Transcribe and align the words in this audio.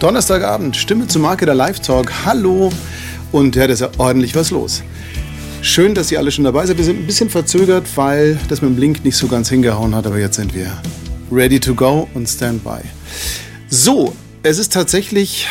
Donnerstagabend, 0.00 0.76
Stimme 0.76 1.08
zur 1.08 1.22
Marke 1.22 1.44
der 1.44 1.56
Live-Talk. 1.56 2.24
Hallo 2.24 2.70
und 3.32 3.56
ja, 3.56 3.66
da 3.66 3.72
ist 3.72 3.80
ja 3.80 3.90
ordentlich 3.98 4.36
was 4.36 4.52
los. 4.52 4.84
Schön, 5.60 5.92
dass 5.92 6.12
ihr 6.12 6.20
alle 6.20 6.30
schon 6.30 6.44
dabei 6.44 6.66
seid. 6.66 6.78
Wir 6.78 6.84
sind 6.84 7.00
ein 7.00 7.06
bisschen 7.06 7.28
verzögert, 7.28 7.84
weil 7.96 8.38
das 8.48 8.62
mit 8.62 8.70
dem 8.70 8.78
Link 8.78 9.04
nicht 9.04 9.16
so 9.16 9.26
ganz 9.26 9.48
hingehauen 9.48 9.96
hat, 9.96 10.06
aber 10.06 10.20
jetzt 10.20 10.36
sind 10.36 10.54
wir 10.54 10.70
ready 11.32 11.58
to 11.58 11.74
go 11.74 12.08
und 12.14 12.28
standby. 12.28 12.78
So, 13.70 14.14
es 14.44 14.58
ist 14.58 14.72
tatsächlich, 14.72 15.48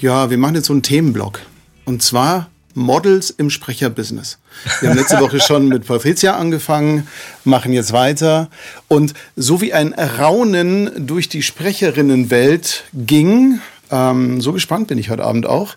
ja, 0.00 0.30
wir 0.30 0.38
machen 0.38 0.54
jetzt 0.54 0.68
so 0.68 0.72
einen 0.72 0.82
Themenblock. 0.82 1.40
Und 1.84 2.02
zwar 2.02 2.48
Models 2.76 3.30
im 3.30 3.48
Sprecherbusiness. 3.50 4.38
Wir 4.80 4.90
haben 4.90 4.98
letzte 4.98 5.18
Woche 5.18 5.40
schon 5.40 5.66
mit 5.68 5.86
Patricia 5.86 6.36
angefangen, 6.36 7.08
machen 7.44 7.72
jetzt 7.72 7.92
weiter. 7.92 8.50
Und 8.86 9.14
so 9.34 9.60
wie 9.60 9.72
ein 9.72 9.94
Raunen 9.94 11.06
durch 11.06 11.28
die 11.28 11.42
Sprecherinnenwelt 11.42 12.84
ging, 12.92 13.60
ähm, 13.90 14.40
so 14.40 14.52
gespannt 14.52 14.88
bin 14.88 14.98
ich 14.98 15.10
heute 15.10 15.24
Abend 15.24 15.46
auch. 15.46 15.76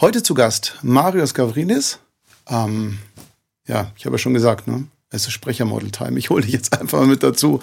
Heute 0.00 0.22
zu 0.22 0.34
Gast 0.34 0.76
Marius 0.82 1.34
Gavrinis. 1.34 1.98
Ähm, 2.48 2.98
ja, 3.66 3.90
ich 3.96 4.04
habe 4.04 4.14
ja 4.14 4.18
schon 4.18 4.34
gesagt, 4.34 4.68
ne? 4.68 4.84
Es 5.10 5.26
ist 5.26 5.32
Sprechermodel-Time. 5.32 6.18
Ich 6.18 6.28
hole 6.28 6.42
dich 6.42 6.52
jetzt 6.52 6.78
einfach 6.78 7.06
mit 7.06 7.22
dazu. 7.22 7.60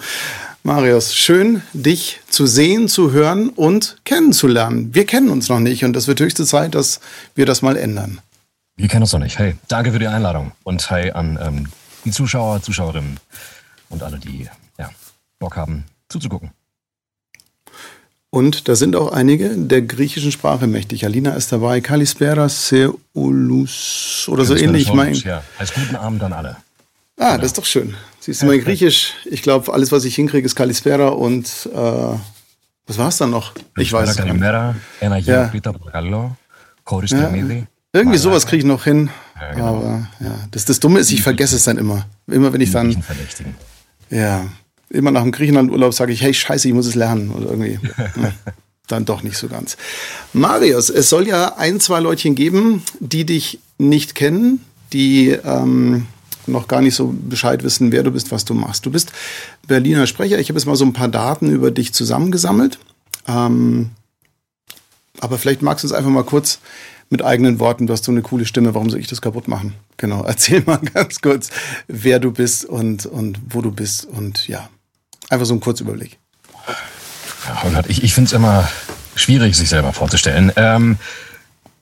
Marius, 0.64 1.14
schön, 1.14 1.62
dich 1.72 2.20
zu 2.28 2.44
sehen, 2.44 2.88
zu 2.88 3.12
hören 3.12 3.50
und 3.50 3.98
kennenzulernen. 4.04 4.92
Wir 4.92 5.06
kennen 5.06 5.28
uns 5.28 5.48
noch 5.48 5.60
nicht 5.60 5.84
und 5.84 5.92
das 5.92 6.08
wird 6.08 6.18
höchste 6.18 6.44
Zeit, 6.44 6.74
dass 6.74 6.98
wir 7.36 7.46
das 7.46 7.62
mal 7.62 7.76
ändern. 7.76 8.20
Wir 8.76 8.88
kennen 8.88 9.02
uns 9.02 9.12
noch 9.12 9.20
nicht. 9.20 9.38
Hey, 9.38 9.56
danke 9.68 9.90
für 9.90 9.98
die 9.98 10.06
Einladung 10.06 10.52
und 10.62 10.90
hey 10.90 11.10
an 11.10 11.38
ähm, 11.42 11.68
die 12.04 12.10
Zuschauer, 12.10 12.60
Zuschauerinnen 12.60 13.18
und 13.88 14.02
alle, 14.02 14.18
die 14.18 14.48
ja, 14.78 14.90
Bock 15.38 15.56
haben 15.56 15.84
zuzugucken. 16.10 16.50
Und 18.28 18.68
da 18.68 18.76
sind 18.76 18.94
auch 18.96 19.12
einige 19.12 19.56
der 19.56 19.80
griechischen 19.80 20.30
Sprache 20.30 20.66
mächtig. 20.66 21.06
Alina 21.06 21.32
ist 21.32 21.52
dabei, 21.52 21.80
Kalispera 21.80 22.50
Seulus 22.50 24.28
oder 24.28 24.44
so 24.44 24.54
ähnlich. 24.54 24.92
Mein 24.92 25.14
ja. 25.14 25.42
Heißt 25.58 25.74
guten 25.74 25.96
Abend 25.96 26.22
an 26.22 26.34
alle. 26.34 26.56
Ah, 27.18 27.30
genau. 27.30 27.36
das 27.38 27.46
ist 27.46 27.58
doch 27.58 27.64
schön. 27.64 27.94
Siehst 28.20 28.42
du, 28.42 28.46
mein 28.46 28.60
Griechisch, 28.60 29.14
ich 29.24 29.40
glaube, 29.40 29.72
alles, 29.72 29.90
was 29.90 30.04
ich 30.04 30.16
hinkriege, 30.16 30.44
ist 30.44 30.54
Kalispera 30.54 31.08
und 31.08 31.46
äh, 31.72 31.78
was 32.86 32.98
war 32.98 33.08
es 33.08 33.16
dann 33.16 33.30
noch? 33.30 33.52
Ich 33.78 33.90
weiß 33.92 34.10
es 34.10 34.16
nicht. 34.18 34.26
Ja. 35.26 35.44
Ja. 37.56 37.75
Irgendwie 37.96 38.18
sowas 38.18 38.46
kriege 38.46 38.58
ich 38.58 38.64
noch 38.64 38.84
hin. 38.84 39.10
Ja, 39.40 39.52
genau. 39.52 39.76
Aber 39.76 40.08
ja, 40.20 40.34
das, 40.50 40.64
das 40.64 40.80
Dumme 40.80 41.00
ist, 41.00 41.10
ich 41.10 41.22
vergesse 41.22 41.56
es 41.56 41.64
dann 41.64 41.78
immer. 41.78 42.06
Immer 42.26 42.52
wenn 42.52 42.60
ich 42.60 42.70
dann. 42.70 43.02
Ja, 44.10 44.46
immer 44.90 45.10
nach 45.10 45.22
dem 45.22 45.32
Griechenland-Urlaub 45.32 45.94
sage 45.94 46.12
ich, 46.12 46.22
hey, 46.22 46.34
scheiße, 46.34 46.68
ich 46.68 46.74
muss 46.74 46.86
es 46.86 46.94
lernen. 46.94 47.30
Oder 47.30 47.50
irgendwie. 47.50 47.78
dann 48.86 49.04
doch 49.04 49.22
nicht 49.22 49.36
so 49.36 49.48
ganz. 49.48 49.76
Marius, 50.32 50.90
es 50.90 51.08
soll 51.08 51.26
ja 51.26 51.56
ein, 51.56 51.80
zwei 51.80 52.00
Leutchen 52.00 52.34
geben, 52.34 52.82
die 53.00 53.24
dich 53.24 53.58
nicht 53.78 54.14
kennen, 54.14 54.60
die 54.92 55.30
ähm, 55.30 56.06
noch 56.46 56.68
gar 56.68 56.80
nicht 56.80 56.94
so 56.94 57.12
Bescheid 57.28 57.64
wissen, 57.64 57.90
wer 57.92 58.02
du 58.02 58.12
bist, 58.12 58.30
was 58.30 58.44
du 58.44 58.54
machst. 58.54 58.86
Du 58.86 58.90
bist 58.90 59.12
Berliner 59.66 60.06
Sprecher. 60.06 60.38
Ich 60.38 60.48
habe 60.48 60.58
jetzt 60.58 60.66
mal 60.66 60.76
so 60.76 60.84
ein 60.84 60.92
paar 60.92 61.08
Daten 61.08 61.50
über 61.50 61.70
dich 61.70 61.92
zusammengesammelt. 61.92 62.78
Ähm, 63.26 63.90
aber 65.18 65.38
vielleicht 65.38 65.62
magst 65.62 65.82
du 65.82 65.88
uns 65.88 65.94
einfach 65.94 66.10
mal 66.10 66.24
kurz 66.24 66.60
mit 67.10 67.24
eigenen 67.24 67.58
Worten, 67.60 67.86
du 67.86 67.92
hast 67.92 68.04
so 68.04 68.12
eine 68.12 68.22
coole 68.22 68.46
Stimme, 68.46 68.74
warum 68.74 68.90
soll 68.90 69.00
ich 69.00 69.06
das 69.06 69.20
kaputt 69.20 69.48
machen? 69.48 69.74
Genau, 69.96 70.22
erzähl 70.26 70.62
mal 70.64 70.78
ganz 70.78 71.20
kurz, 71.20 71.50
wer 71.88 72.18
du 72.18 72.32
bist 72.32 72.64
und, 72.64 73.06
und 73.06 73.38
wo 73.48 73.62
du 73.62 73.70
bist 73.70 74.04
und 74.04 74.48
ja, 74.48 74.68
einfach 75.30 75.46
so 75.46 75.54
ein 75.54 75.60
Kurzüberblick. 75.60 76.18
Ja, 77.46 77.82
ich, 77.86 78.02
ich 78.02 78.12
finde 78.12 78.26
es 78.26 78.32
immer 78.32 78.68
schwierig, 79.14 79.56
sich 79.56 79.68
selber 79.68 79.92
vorzustellen. 79.92 80.52
Ähm, 80.56 80.98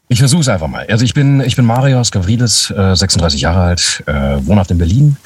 ich 0.09 0.19
versuche 0.19 0.43
es 0.43 0.49
einfach 0.49 0.69
mal. 0.69 0.87
Also 0.89 1.05
ich 1.05 1.15
bin, 1.15 1.41
ich 1.41 1.57
bin 1.57 1.65
Marius 1.65 2.11
Gavrides, 2.11 2.71
äh, 2.71 2.95
36 2.95 3.41
Jahre 3.41 3.63
alt, 3.63 4.03
äh, 4.07 4.47
wohnhaft 4.47 4.71
in 4.71 4.79
Berlin, 4.79 5.17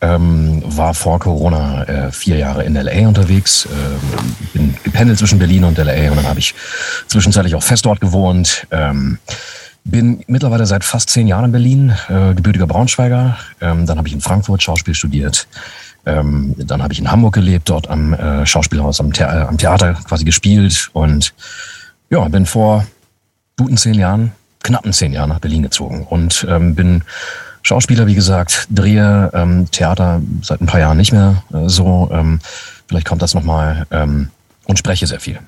ähm, 0.00 0.62
war 0.64 0.94
vor 0.94 1.18
Corona 1.18 1.84
äh, 1.84 2.12
vier 2.12 2.36
Jahre 2.36 2.64
in 2.64 2.74
LA 2.74 3.08
unterwegs, 3.08 3.66
äh, 3.66 4.56
bin 4.56 4.74
gependelt 4.84 5.18
zwischen 5.18 5.38
Berlin 5.38 5.64
und 5.64 5.78
LA 5.78 6.10
und 6.10 6.16
dann 6.16 6.28
habe 6.28 6.38
ich 6.38 6.54
zwischenzeitlich 7.08 7.54
auch 7.54 7.62
fest 7.62 7.84
dort 7.84 8.00
gewohnt. 8.00 8.66
Ähm, 8.70 9.18
bin 9.84 10.22
mittlerweile 10.26 10.66
seit 10.66 10.84
fast 10.84 11.10
zehn 11.10 11.26
Jahren 11.26 11.46
in 11.46 11.52
Berlin, 11.52 11.94
äh, 12.08 12.34
gebürtiger 12.34 12.66
Braunschweiger. 12.66 13.38
Ähm, 13.60 13.86
dann 13.86 13.98
habe 13.98 14.06
ich 14.06 14.14
in 14.14 14.20
Frankfurt 14.20 14.62
Schauspiel 14.62 14.94
studiert. 14.94 15.48
Ähm, 16.04 16.54
dann 16.58 16.82
habe 16.82 16.92
ich 16.92 16.98
in 16.98 17.10
Hamburg 17.10 17.34
gelebt, 17.34 17.68
dort 17.68 17.88
am 17.88 18.12
äh, 18.14 18.46
Schauspielhaus, 18.46 19.00
am, 19.00 19.12
The 19.12 19.24
am 19.24 19.58
Theater 19.58 19.94
quasi 19.94 20.24
gespielt 20.24 20.90
und 20.92 21.34
ja, 22.10 22.26
bin 22.28 22.46
vor 22.46 22.86
guten 23.58 23.76
zehn 23.76 23.94
Jahren, 23.94 24.32
knappen 24.62 24.92
zehn 24.92 25.12
Jahren 25.12 25.30
nach 25.30 25.40
Berlin 25.40 25.62
gezogen 25.62 26.06
und 26.08 26.46
ähm, 26.48 26.74
bin 26.74 27.02
Schauspieler, 27.62 28.06
wie 28.06 28.14
gesagt, 28.14 28.66
drehe 28.70 29.30
ähm, 29.34 29.70
Theater 29.70 30.22
seit 30.42 30.60
ein 30.60 30.66
paar 30.66 30.80
Jahren 30.80 30.96
nicht 30.96 31.12
mehr 31.12 31.42
äh, 31.52 31.68
so. 31.68 32.08
Ähm, 32.12 32.40
vielleicht 32.88 33.06
kommt 33.06 33.22
das 33.22 33.34
nochmal 33.34 33.86
ähm, 33.90 34.28
und 34.66 34.78
spreche 34.78 35.06
sehr 35.06 35.20
viel. 35.20 35.38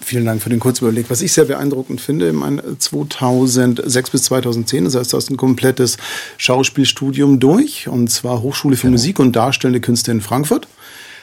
Vielen 0.00 0.24
Dank 0.24 0.40
für 0.40 0.50
den 0.50 0.60
Kurzüberblick. 0.60 1.10
Was 1.10 1.20
ich 1.20 1.32
sehr 1.32 1.46
beeindruckend 1.46 2.00
finde, 2.00 2.28
im 2.28 2.62
2006 2.78 4.10
bis 4.10 4.22
2010, 4.22 4.84
das 4.84 4.94
heißt, 4.94 5.12
du 5.12 5.16
hast 5.16 5.30
ein 5.30 5.36
komplettes 5.36 5.98
Schauspielstudium 6.38 7.40
durch, 7.40 7.88
und 7.88 8.08
zwar 8.08 8.40
Hochschule 8.40 8.76
für 8.76 8.82
genau. 8.82 8.92
Musik 8.92 9.18
und 9.18 9.34
Darstellende 9.34 9.80
Künste 9.80 10.12
in 10.12 10.20
Frankfurt. 10.20 10.68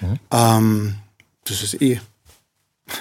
Mhm. 0.02 0.20
Ähm, 0.32 0.96
das 1.46 1.64
ist 1.64 1.82
eh 1.82 2.00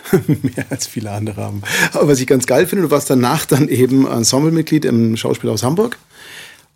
Mehr 0.26 0.66
als 0.70 0.86
viele 0.86 1.10
andere 1.10 1.42
haben. 1.42 1.62
Aber 1.92 2.08
was 2.08 2.20
ich 2.20 2.26
ganz 2.26 2.46
geil 2.46 2.66
finde, 2.66 2.84
du 2.84 2.90
warst 2.90 3.10
danach 3.10 3.46
dann 3.46 3.68
eben 3.68 4.06
Ensemblemitglied 4.06 4.84
im 4.84 5.16
Schauspielhaus 5.16 5.62
Hamburg 5.62 5.98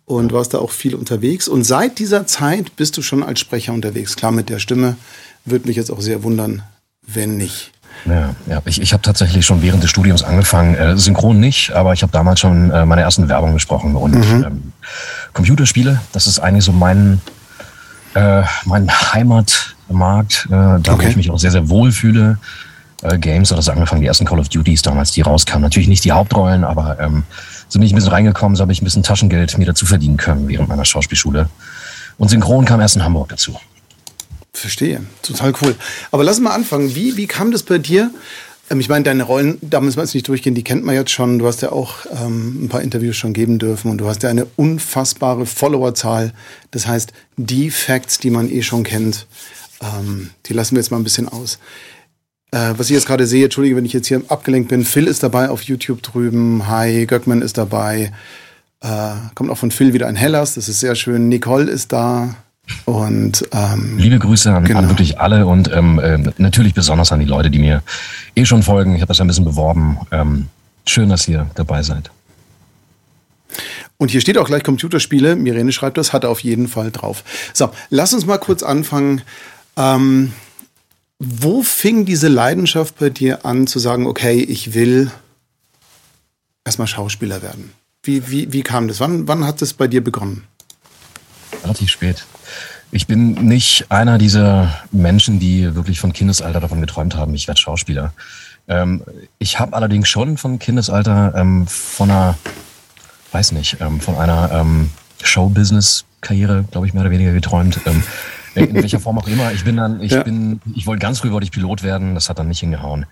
und 0.05 0.31
warst 0.31 0.53
da 0.53 0.59
auch 0.59 0.71
viel 0.71 0.95
unterwegs. 0.95 1.47
Und 1.47 1.65
seit 1.65 1.99
dieser 1.99 2.25
Zeit 2.25 2.75
bist 2.77 2.97
du 2.97 3.01
schon 3.01 3.23
als 3.23 3.39
Sprecher 3.39 3.73
unterwegs. 3.73 4.15
Klar, 4.15 4.31
mit 4.31 4.49
der 4.49 4.59
Stimme 4.59 4.95
würde 5.43 5.67
mich 5.67 5.75
jetzt 5.75 5.91
auch 5.91 6.01
sehr 6.01 6.23
wundern, 6.23 6.63
wenn 7.05 7.37
nicht. 7.37 7.71
Ja, 8.05 8.35
ja. 8.47 8.61
ich, 8.65 8.81
ich 8.81 8.93
habe 8.93 9.01
tatsächlich 9.01 9.45
schon 9.45 9.61
während 9.61 9.83
des 9.83 9.89
Studiums 9.89 10.23
angefangen, 10.23 10.75
äh, 10.75 10.97
synchron 10.97 11.39
nicht, 11.39 11.71
aber 11.71 11.93
ich 11.93 12.03
habe 12.03 12.11
damals 12.11 12.39
schon 12.39 12.71
äh, 12.71 12.85
meine 12.85 13.01
ersten 13.01 13.27
Werbung 13.27 13.53
gesprochen 13.53 13.95
und 13.95 14.13
mhm. 14.13 14.43
ähm, 14.45 14.73
Computerspiele, 15.33 15.99
das 16.13 16.27
ist 16.27 16.39
eigentlich 16.39 16.63
so 16.63 16.71
mein, 16.71 17.21
äh, 18.13 18.43
mein 18.65 18.89
Heimatmarkt, 18.89 20.45
äh, 20.45 20.49
da 20.51 20.77
okay. 20.77 21.05
wo 21.05 21.09
ich 21.09 21.15
mich 21.15 21.31
auch 21.31 21.39
sehr, 21.39 21.51
sehr 21.51 21.69
wohl 21.69 21.91
fühle 21.91 22.37
äh, 23.01 23.17
Games 23.17 23.51
oder 23.51 23.61
so 23.61 23.71
angefangen, 23.71 24.01
die 24.01 24.07
ersten 24.07 24.25
Call 24.25 24.39
of 24.39 24.49
Duties 24.49 24.81
damals, 24.81 25.11
die 25.11 25.21
rauskamen. 25.21 25.61
Natürlich 25.61 25.87
nicht 25.87 26.03
die 26.03 26.11
Hauptrollen, 26.11 26.63
aber 26.63 26.99
ähm, 26.99 27.23
so 27.69 27.79
bin 27.79 27.85
ich 27.85 27.93
ein 27.93 27.95
bisschen 27.95 28.11
reingekommen, 28.11 28.55
so 28.55 28.61
habe 28.61 28.71
ich 28.71 28.81
ein 28.81 28.85
bisschen 28.85 29.03
Taschengeld 29.03 29.57
mir 29.57 29.65
dazu 29.65 29.85
verdienen 29.85 30.17
können 30.17 30.47
während 30.47 30.69
meiner 30.69 30.85
Schauspielschule. 30.85 31.49
Und 32.17 32.29
Synchron 32.29 32.65
kam 32.65 32.79
erst 32.81 32.95
in 32.95 33.03
Hamburg 33.03 33.29
dazu. 33.29 33.59
Verstehe, 34.53 35.03
total 35.21 35.53
cool. 35.61 35.75
Aber 36.11 36.23
lass 36.23 36.39
mal 36.39 36.55
anfangen. 36.55 36.95
Wie, 36.95 37.15
wie 37.15 37.27
kam 37.27 37.51
das 37.51 37.61
bei 37.61 37.77
dir? 37.77 38.09
Ähm, 38.69 38.79
ich 38.79 38.89
meine, 38.89 39.03
deine 39.03 39.23
Rollen, 39.23 39.57
da 39.61 39.81
müssen 39.81 39.97
wir 39.97 40.03
jetzt 40.03 40.15
nicht 40.15 40.27
durchgehen, 40.27 40.55
die 40.55 40.63
kennt 40.63 40.83
man 40.83 40.95
jetzt 40.95 41.11
schon. 41.11 41.39
Du 41.39 41.47
hast 41.47 41.61
ja 41.61 41.71
auch 41.71 42.05
ähm, 42.11 42.65
ein 42.65 42.69
paar 42.69 42.81
Interviews 42.81 43.15
schon 43.15 43.33
geben 43.33 43.59
dürfen 43.59 43.91
und 43.91 43.99
du 43.99 44.07
hast 44.07 44.23
ja 44.23 44.29
eine 44.29 44.45
unfassbare 44.55 45.45
Followerzahl. 45.45 46.33
Das 46.71 46.87
heißt, 46.87 47.13
die 47.37 47.69
Facts, 47.69 48.17
die 48.17 48.29
man 48.29 48.49
eh 48.49 48.63
schon 48.63 48.83
kennt, 48.83 49.27
ähm, 49.81 50.31
die 50.47 50.53
lassen 50.53 50.75
wir 50.75 50.81
jetzt 50.81 50.89
mal 50.89 50.97
ein 50.97 51.03
bisschen 51.03 51.29
aus. 51.29 51.59
Äh, 52.51 52.73
was 52.77 52.89
ich 52.89 52.95
jetzt 52.95 53.07
gerade 53.07 53.27
sehe, 53.27 53.45
entschuldige, 53.45 53.75
wenn 53.75 53.85
ich 53.85 53.93
jetzt 53.93 54.07
hier 54.07 54.21
abgelenkt 54.29 54.69
bin, 54.69 54.85
Phil 54.85 55.07
ist 55.07 55.21
dabei 55.23 55.49
auf 55.49 55.63
YouTube 55.63 56.01
drüben, 56.01 56.67
Hi, 56.67 57.05
Göckmann 57.05 57.41
ist 57.41 57.57
dabei, 57.57 58.13
äh, 58.81 59.11
kommt 59.35 59.49
auch 59.49 59.57
von 59.57 59.71
Phil 59.71 59.93
wieder 59.93 60.07
ein 60.07 60.15
Hellas, 60.15 60.55
das 60.55 60.69
ist 60.69 60.79
sehr 60.79 60.95
schön, 60.95 61.27
Nicole 61.27 61.69
ist 61.69 61.91
da. 61.91 62.35
Und 62.85 63.47
ähm, 63.53 63.97
liebe 63.97 64.19
Grüße 64.19 64.53
an, 64.53 64.65
genau. 64.65 64.79
an 64.79 64.89
wirklich 64.89 65.19
alle 65.19 65.45
und 65.45 65.71
ähm, 65.73 65.99
äh, 65.99 66.17
natürlich 66.37 66.73
besonders 66.73 67.11
an 67.11 67.19
die 67.19 67.25
Leute, 67.25 67.49
die 67.49 67.59
mir 67.59 67.81
eh 68.35 68.45
schon 68.45 68.63
folgen. 68.63 68.95
Ich 68.95 69.01
habe 69.01 69.07
das 69.07 69.17
ja 69.17 69.25
ein 69.25 69.27
bisschen 69.27 69.45
beworben. 69.45 69.97
Ähm, 70.11 70.47
schön, 70.85 71.09
dass 71.09 71.27
ihr 71.27 71.49
dabei 71.55 71.81
seid. 71.83 72.11
Und 73.97 74.11
hier 74.11 74.21
steht 74.21 74.37
auch 74.37 74.47
gleich 74.47 74.63
Computerspiele. 74.63 75.35
Mirene 75.35 75.71
schreibt 75.71 75.97
das, 75.97 76.13
hat 76.13 76.23
er 76.23 76.29
auf 76.29 76.41
jeden 76.41 76.67
Fall 76.67 76.91
drauf. 76.91 77.23
So, 77.53 77.69
lass 77.89 78.13
uns 78.13 78.25
mal 78.25 78.37
kurz 78.37 78.63
anfangen. 78.63 79.21
Ähm, 79.77 80.33
wo 81.19 81.63
fing 81.63 82.05
diese 82.05 82.27
Leidenschaft 82.27 82.99
bei 82.99 83.09
dir 83.09 83.45
an, 83.45 83.67
zu 83.67 83.79
sagen, 83.79 84.05
okay, 84.05 84.39
ich 84.39 84.73
will 84.73 85.11
erstmal 86.63 86.87
Schauspieler 86.87 87.41
werden? 87.41 87.71
Wie, 88.03 88.29
wie, 88.29 88.53
wie 88.53 88.61
kam 88.61 88.87
das? 88.87 88.99
Wann, 88.99 89.27
wann 89.27 89.45
hat 89.45 89.61
das 89.61 89.73
bei 89.73 89.87
dir 89.87 90.03
begonnen? 90.03 90.43
Relativ 91.63 91.89
spät. 91.89 92.25
Ich 92.91 93.07
bin 93.07 93.33
nicht 93.33 93.87
einer 93.89 94.17
dieser 94.17 94.85
Menschen, 94.91 95.39
die 95.39 95.75
wirklich 95.75 95.99
von 95.99 96.13
Kindesalter 96.13 96.59
davon 96.59 96.79
geträumt 96.79 97.15
haben, 97.15 97.33
ich 97.33 97.47
werde 97.47 97.59
Schauspieler. 97.59 98.13
Ähm, 98.67 99.03
ich 99.39 99.59
habe 99.59 99.75
allerdings 99.75 100.07
schon 100.07 100.37
von 100.37 100.59
Kindesalter 100.59 101.33
ähm, 101.35 101.67
von 101.67 102.09
einer, 102.11 102.37
weiß 103.31 103.51
nicht, 103.53 103.77
ähm, 103.81 103.99
von 103.99 104.15
einer 104.15 104.51
ähm, 104.51 104.91
Showbusiness-Karriere, 105.21 106.65
glaube 106.71 106.87
ich, 106.87 106.93
mehr 106.93 107.01
oder 107.01 107.11
weniger 107.11 107.33
geträumt. 107.33 107.79
Ähm, 108.63 108.69
in 108.69 108.75
welcher 108.75 108.99
Form 108.99 109.17
auch 109.17 109.27
immer. 109.27 109.51
Ich 109.53 109.63
bin 109.63 109.77
dann, 109.77 110.01
ich 110.01 110.11
ja. 110.11 110.23
bin, 110.23 110.59
ich 110.75 110.87
wollte 110.87 111.01
ganz 111.01 111.19
früh 111.19 111.31
wollte 111.31 111.45
ich 111.45 111.51
Pilot 111.51 111.83
werden, 111.83 112.15
das 112.15 112.29
hat 112.29 112.39
dann 112.39 112.47
nicht 112.47 112.59
hingehauen. 112.59 113.05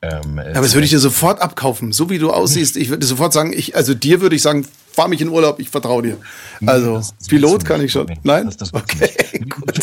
Ähm, 0.00 0.38
Aber 0.38 0.62
das 0.62 0.74
würde 0.74 0.84
ich 0.84 0.90
dir 0.90 1.00
sofort 1.00 1.42
abkaufen. 1.42 1.92
So 1.92 2.08
wie 2.08 2.18
du 2.18 2.30
aussiehst, 2.30 2.76
ich 2.76 2.88
würde 2.88 3.04
sofort 3.04 3.32
sagen, 3.32 3.52
ich, 3.52 3.74
also 3.74 3.94
dir 3.94 4.20
würde 4.20 4.36
ich 4.36 4.42
sagen, 4.42 4.64
fahr 4.92 5.08
mich 5.08 5.20
in 5.20 5.28
Urlaub, 5.28 5.58
ich 5.58 5.70
vertraue 5.70 6.02
dir. 6.02 6.16
Also 6.66 6.94
das, 6.96 7.14
das 7.18 7.28
Pilot 7.28 7.64
kann 7.64 7.80
ich 7.82 7.92
schon. 7.92 8.06
Nein? 8.22 8.46
Das, 8.46 8.56
das 8.56 8.74
okay. 8.74 9.10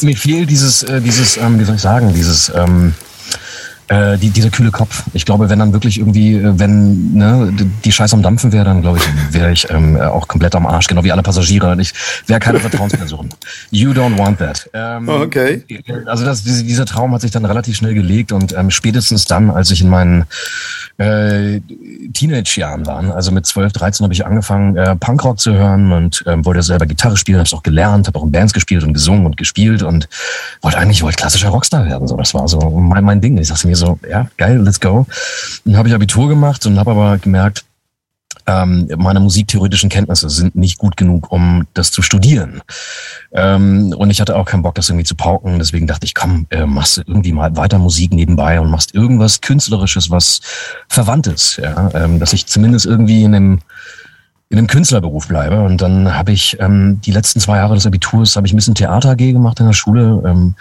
Mir 0.02 0.16
fehlt 0.16 0.50
dieses, 0.50 0.84
äh, 0.84 1.02
dieses, 1.02 1.38
ähm, 1.38 1.60
wie 1.60 1.66
soll 1.66 1.76
ich 1.76 1.82
sagen, 1.82 2.14
dieses, 2.14 2.50
ähm, 2.56 2.94
äh, 3.88 4.18
die, 4.18 4.30
dieser 4.30 4.50
kühle 4.50 4.72
Kopf. 4.72 5.04
Ich 5.14 5.26
glaube, 5.26 5.50
wenn 5.50 5.60
dann 5.60 5.74
wirklich 5.74 6.00
irgendwie, 6.00 6.36
äh, 6.36 6.60
wenn 6.60 7.14
ne, 7.14 7.54
die 7.84 7.92
Scheiße 7.92 8.16
am 8.16 8.24
Dampfen 8.24 8.52
wäre, 8.52 8.66
dann 8.66 8.82
glaube 8.82 8.98
ich, 8.98 9.34
wäre 9.34 9.52
ich 9.52 9.70
ähm, 9.70 10.00
auch 10.00 10.28
komplett 10.28 10.56
am 10.56 10.66
Arsch, 10.66 10.88
genau 10.88 11.04
wie 11.04 11.12
alle 11.12 11.22
Passagiere. 11.22 11.76
Ich 11.80 11.94
wäre 12.28 12.40
keine 12.40 12.60
Vertrauensperson. 12.60 13.30
You 13.72 13.92
don't 13.92 14.18
want 14.18 14.40
that. 14.40 14.70
Ähm, 14.74 15.08
okay. 15.08 15.64
Also 16.06 16.26
das, 16.26 16.44
dieser 16.44 16.86
Traum 16.86 17.14
hat 17.14 17.22
sich 17.22 17.32
dann 17.32 17.46
relativ 17.46 17.76
schnell 17.76 17.94
gelegt 17.94 18.32
und 18.32 18.54
ähm, 18.54 18.72
spätestens 18.72 19.26
dann, 19.26 19.52
als 19.52 19.70
ich 19.72 19.82
in 19.82 19.90
meinen 19.90 20.26
äh, 20.98 21.60
Teenage-Jahren 22.14 22.86
war, 22.86 23.16
also 23.16 23.32
mit 23.32 23.46
12, 23.46 23.74
13 23.74 24.04
habe 24.04 24.14
ich 24.14 24.26
angefangen, 24.26 24.78
äh, 24.78 24.96
Punkrock 24.96 25.40
zu 25.40 25.54
hören 25.54 25.92
und 25.92 26.24
ähm, 26.26 26.46
wollte 26.46 26.64
selber 26.64 26.86
Gitarre 26.86 27.18
spielen, 27.18 27.38
habe 27.38 27.48
es 27.48 27.54
auch 27.54 27.64
gelernt, 27.64 28.08
habe 28.08 28.18
auch 28.18 28.24
in 28.24 28.32
Bands 28.32 28.54
gespielt 28.54 28.84
und 28.84 28.94
gesungen 28.94 29.26
und 29.26 29.38
gespielt 29.38 29.84
und 29.84 30.08
wollte 30.62 30.78
eigentlich 30.78 31.04
wollte 31.04 31.18
klassischer 31.18 31.50
Rockstar 31.50 31.86
werden. 31.86 32.08
So, 32.08 32.18
das 32.18 32.34
war 32.34 32.48
so 32.48 32.60
mein, 32.60 33.04
mein 33.04 33.22
Ding. 33.22 33.38
Ich 33.38 33.50
sagte 33.50 33.68
mir 33.68 33.75
so, 33.76 34.00
ja, 34.10 34.28
geil, 34.38 34.62
let's 34.62 34.80
go. 34.80 35.06
Dann 35.66 35.78
habe 35.78 35.88
ich 35.88 35.96
Abitur 35.96 36.28
gemacht 36.28 36.66
und 36.66 36.80
habe 36.80 36.92
aber 36.92 37.18
gemerkt, 37.18 37.66
ähm, 38.48 38.88
meine 38.98 39.20
musiktheoretischen 39.20 39.90
Kenntnisse 39.90 40.30
sind 40.30 40.56
nicht 40.56 40.78
gut 40.78 40.98
genug, 40.98 41.32
um 41.32 41.66
das 41.74 41.92
zu 41.92 42.02
studieren. 42.02 42.62
Ähm, 43.32 43.94
und 43.98 44.12
ich 44.12 44.22
hatte 44.22 44.36
auch 44.36 44.46
keinen 44.46 44.62
Bock, 44.62 44.76
das 44.76 44.90
irgendwie 44.90 45.06
zu 45.06 45.16
pauken. 45.16 45.58
Deswegen 45.58 45.88
dachte 45.88 46.06
ich, 46.06 46.14
komm, 46.14 46.46
äh, 46.52 46.66
machst 46.66 46.98
du 46.98 47.02
irgendwie 47.08 47.32
mal 47.32 47.56
weiter 47.58 47.80
Musik 47.80 48.14
nebenbei 48.14 48.60
und 48.60 48.70
machst 48.70 48.94
irgendwas 48.94 49.42
Künstlerisches, 49.42 50.12
was 50.12 50.42
verwandt 50.88 51.28
ist. 51.28 51.58
Ja? 51.58 51.90
Ähm, 51.96 52.20
dass 52.20 52.34
ich 52.34 52.46
zumindest 52.46 52.86
irgendwie 52.86 53.24
in 53.24 53.32
dem 53.32 53.60
in 54.50 54.60
einem 54.60 54.68
Künstlerberuf 54.68 55.28
bleibe. 55.28 55.64
Und 55.64 55.82
dann 55.82 56.16
habe 56.16 56.32
ich 56.32 56.58
ähm, 56.60 57.02
die 57.02 57.12
letzten 57.12 57.40
zwei 57.40 57.58
Jahre 57.58 57.74
des 57.74 57.88
Abiturs 57.88 58.36
habe 58.36 58.46
ich 58.46 58.54
ein 58.54 58.56
bisschen 58.56 58.76
Theater 58.76 59.10
AG 59.10 59.18
gemacht 59.18 59.60
in 59.60 59.66
der 59.66 59.74
Schule. 59.74 60.22
Ähm, 60.24 60.56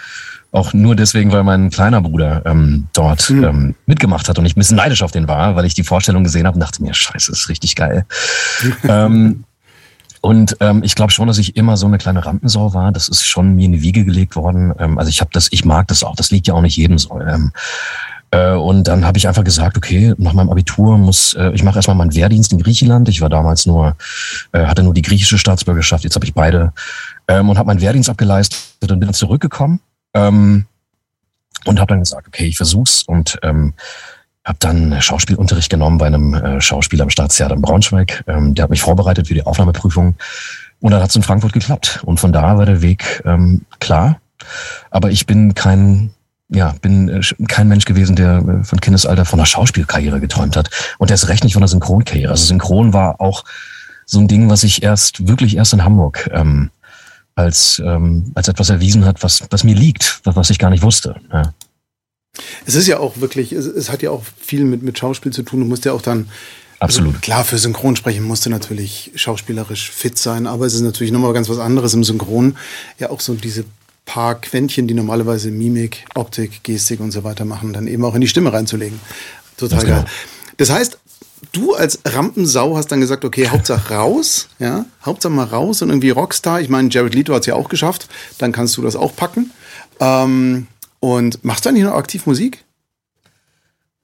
auch 0.55 0.73
nur 0.73 0.95
deswegen, 0.95 1.31
weil 1.31 1.43
mein 1.43 1.69
kleiner 1.69 2.01
Bruder 2.01 2.41
ähm, 2.45 2.87
dort 2.93 3.29
mhm. 3.29 3.43
ähm, 3.43 3.75
mitgemacht 3.85 4.29
hat 4.29 4.39
und 4.39 4.45
ich 4.45 4.55
ein 4.55 4.59
bisschen 4.59 4.77
neidisch 4.77 5.03
auf 5.03 5.11
den 5.11 5.27
war, 5.27 5.55
weil 5.55 5.65
ich 5.65 5.73
die 5.73 5.83
Vorstellung 5.83 6.23
gesehen 6.23 6.47
habe 6.47 6.55
und 6.55 6.61
dachte 6.61 6.81
mir, 6.81 6.93
scheiße, 6.93 7.31
ist 7.31 7.49
richtig 7.49 7.75
geil. 7.75 8.05
ähm, 8.87 9.43
und 10.21 10.57
ähm, 10.59 10.81
ich 10.83 10.95
glaube 10.95 11.11
schon, 11.11 11.27
dass 11.27 11.37
ich 11.37 11.55
immer 11.55 11.77
so 11.77 11.85
eine 11.85 11.99
kleine 11.99 12.25
Rampensau 12.25 12.73
war. 12.73 12.91
Das 12.91 13.09
ist 13.09 13.27
schon 13.27 13.55
mir 13.55 13.65
in 13.65 13.73
die 13.73 13.81
Wiege 13.83 14.05
gelegt 14.05 14.35
worden. 14.35 14.73
Ähm, 14.79 14.97
also 14.97 15.09
ich 15.09 15.21
habe 15.21 15.29
das, 15.33 15.49
ich 15.51 15.65
mag 15.65 15.87
das 15.87 16.03
auch. 16.03 16.15
Das 16.15 16.31
liegt 16.31 16.47
ja 16.47 16.55
auch 16.55 16.61
nicht 16.61 16.77
jedem 16.77 16.97
so. 16.97 17.19
Ähm, 17.21 17.51
äh, 18.31 18.53
und 18.53 18.87
dann 18.87 19.05
habe 19.05 19.19
ich 19.19 19.27
einfach 19.27 19.43
gesagt, 19.43 19.77
okay, 19.77 20.15
nach 20.17 20.33
meinem 20.33 20.49
Abitur 20.49 20.97
muss, 20.97 21.35
äh, 21.35 21.51
ich 21.51 21.63
mache 21.63 21.77
erstmal 21.77 21.95
meinen 21.95 22.15
Wehrdienst 22.15 22.53
in 22.53 22.59
Griechenland. 22.59 23.07
Ich 23.07 23.21
war 23.21 23.29
damals 23.29 23.67
nur, 23.67 23.95
äh, 24.51 24.65
hatte 24.65 24.81
nur 24.81 24.95
die 24.95 25.03
griechische 25.03 25.37
Staatsbürgerschaft, 25.37 26.03
jetzt 26.03 26.15
habe 26.15 26.25
ich 26.25 26.33
beide. 26.33 26.73
Ähm, 27.27 27.49
und 27.49 27.59
habe 27.59 27.67
meinen 27.67 27.81
Wehrdienst 27.81 28.09
abgeleistet 28.09 28.91
und 28.91 28.99
bin 28.99 29.13
zurückgekommen 29.13 29.79
ähm, 30.15 30.65
und 31.65 31.79
habe 31.79 31.89
dann 31.89 31.99
gesagt, 31.99 32.27
okay, 32.27 32.45
ich 32.45 32.57
versuch's 32.57 33.03
und 33.03 33.37
ähm, 33.43 33.73
habe 34.43 34.57
dann 34.59 35.01
Schauspielunterricht 35.01 35.69
genommen 35.69 35.97
bei 35.97 36.07
einem 36.07 36.33
äh, 36.33 36.61
Schauspieler 36.61 37.03
am 37.03 37.09
Staatstheater 37.09 37.55
in 37.55 37.61
Braunschweig. 37.61 38.23
Ähm, 38.27 38.55
der 38.55 38.63
hat 38.63 38.69
mich 38.69 38.81
vorbereitet 38.81 39.27
für 39.27 39.33
die 39.33 39.45
Aufnahmeprüfung 39.45 40.15
und 40.81 40.91
dann 40.91 41.01
hat's 41.01 41.15
in 41.15 41.23
Frankfurt 41.23 41.53
geklappt. 41.53 42.01
Und 42.05 42.19
von 42.19 42.31
da 42.31 42.57
war 42.57 42.65
der 42.65 42.81
Weg 42.81 43.23
ähm, 43.25 43.61
klar. 43.79 44.19
Aber 44.91 45.09
ich 45.11 45.25
bin 45.25 45.55
kein 45.55 46.11
ja, 46.49 46.75
bin 46.81 47.09
äh, 47.09 47.21
kein 47.47 47.67
Mensch 47.67 47.85
gewesen, 47.85 48.15
der 48.15 48.37
äh, 48.37 48.63
von 48.63 48.79
Kindesalter 48.79 49.25
von 49.25 49.39
einer 49.39 49.47
Schauspielkarriere 49.47 50.19
geträumt 50.19 50.55
hat. 50.55 50.69
Und 50.99 51.09
der 51.09 51.15
ist 51.15 51.27
recht 51.27 51.43
nicht 51.43 51.53
von 51.53 51.63
einer 51.63 51.67
Synchronkarriere. 51.67 52.31
Also 52.31 52.45
Synchron 52.45 52.93
war 52.93 53.19
auch 53.19 53.43
so 54.05 54.19
ein 54.19 54.27
Ding, 54.27 54.49
was 54.49 54.63
ich 54.63 54.83
erst, 54.83 55.27
wirklich 55.27 55.57
erst 55.57 55.73
in 55.73 55.83
Hamburg 55.83 56.29
ähm, 56.31 56.69
als, 57.35 57.81
ähm, 57.85 58.31
als 58.33 58.47
etwas 58.47 58.69
erwiesen 58.69 59.05
hat, 59.05 59.21
was, 59.21 59.43
was 59.49 59.63
mir 59.63 59.75
liegt, 59.75 60.21
was 60.23 60.49
ich 60.49 60.59
gar 60.59 60.69
nicht 60.69 60.83
wusste. 60.83 61.15
Ja. 61.31 61.53
Es 62.65 62.75
ist 62.75 62.87
ja 62.87 62.99
auch 62.99 63.19
wirklich, 63.19 63.51
es, 63.51 63.65
es, 63.65 63.91
hat 63.91 64.01
ja 64.01 64.11
auch 64.11 64.23
viel 64.39 64.65
mit, 64.65 64.83
mit 64.83 64.97
Schauspiel 64.97 65.31
zu 65.31 65.43
tun. 65.43 65.59
Du 65.61 65.65
musst 65.65 65.85
ja 65.85 65.93
auch 65.93 66.01
dann. 66.01 66.29
Absolut. 66.79 67.15
Also 67.15 67.21
klar, 67.21 67.45
für 67.45 67.57
Synchronsprechen 67.57 68.23
musst 68.23 68.45
du 68.45 68.49
natürlich 68.49 69.11
schauspielerisch 69.15 69.91
fit 69.91 70.17
sein, 70.17 70.45
aber 70.45 70.65
es 70.65 70.73
ist 70.73 70.81
natürlich 70.81 71.13
nochmal 71.13 71.33
ganz 71.33 71.47
was 71.47 71.59
anderes 71.59 71.93
im 71.93 72.03
Synchron. 72.03 72.57
Ja, 72.99 73.09
auch 73.09 73.21
so 73.21 73.33
diese 73.33 73.63
paar 74.05 74.35
Quäntchen, 74.35 74.87
die 74.87 74.93
normalerweise 74.93 75.51
Mimik, 75.51 76.05
Optik, 76.15 76.63
Gestik 76.63 76.99
und 76.99 77.11
so 77.11 77.23
weiter 77.23 77.45
machen, 77.45 77.73
dann 77.73 77.87
eben 77.87 78.03
auch 78.03 78.13
in 78.13 78.21
die 78.21 78.27
Stimme 78.27 78.51
reinzulegen. 78.51 78.99
Total 79.57 79.83
geil. 79.83 79.89
Genau. 79.89 80.05
Das 80.57 80.69
heißt, 80.69 80.99
du 81.55 81.73
als 81.73 81.99
Rampensau 82.05 82.77
hast 82.77 82.91
dann 82.91 82.99
gesagt, 82.99 83.25
okay, 83.25 83.49
Hauptsache 83.49 83.93
raus, 83.93 84.47
ja, 84.59 84.85
Hauptsache 85.05 85.31
mal 85.31 85.45
raus 85.45 85.81
und 85.81 85.89
irgendwie 85.89 86.09
Rockstar. 86.09 86.61
Ich 86.61 86.69
meine, 86.69 86.89
Jared 86.89 87.15
Leto 87.15 87.33
hat 87.33 87.41
es 87.41 87.47
ja 87.47 87.55
auch 87.55 87.69
geschafft, 87.69 88.07
dann 88.37 88.51
kannst 88.51 88.77
du 88.77 88.81
das 88.81 88.95
auch 88.95 89.15
packen. 89.15 89.51
Ähm, 89.99 90.67
und 90.99 91.43
machst 91.43 91.65
du 91.65 91.69
eigentlich 91.69 91.83
noch 91.83 91.93
aktiv 91.93 92.25
Musik? 92.25 92.63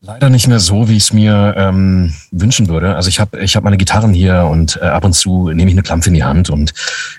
Leider 0.03 0.31
nicht 0.31 0.47
mehr 0.47 0.59
so, 0.59 0.89
wie 0.89 0.97
ich 0.97 1.03
es 1.03 1.13
mir 1.13 1.53
ähm, 1.55 2.11
wünschen 2.31 2.67
würde. 2.67 2.95
Also 2.95 3.09
ich 3.09 3.19
habe 3.19 3.39
ich 3.39 3.55
hab 3.55 3.63
meine 3.63 3.77
Gitarren 3.77 4.13
hier 4.13 4.47
und 4.49 4.79
äh, 4.81 4.85
ab 4.85 5.05
und 5.05 5.13
zu 5.13 5.49
nehme 5.49 5.69
ich 5.69 5.75
eine 5.75 5.83
Klampfe 5.83 6.09
in 6.09 6.15
die 6.15 6.23
Hand 6.23 6.49
und 6.49 6.73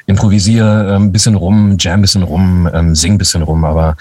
improvisiere 0.07 0.97
ein 0.97 1.13
bisschen 1.13 1.37
rum, 1.37 1.77
jam 1.79 2.01
ein 2.01 2.03
bisschen 2.03 2.25
rum, 2.25 2.69
ähm, 2.73 2.97
sing 2.97 3.13
ein 3.15 3.19
bisschen 3.19 3.43
rum, 3.43 3.65
aber 3.65 3.97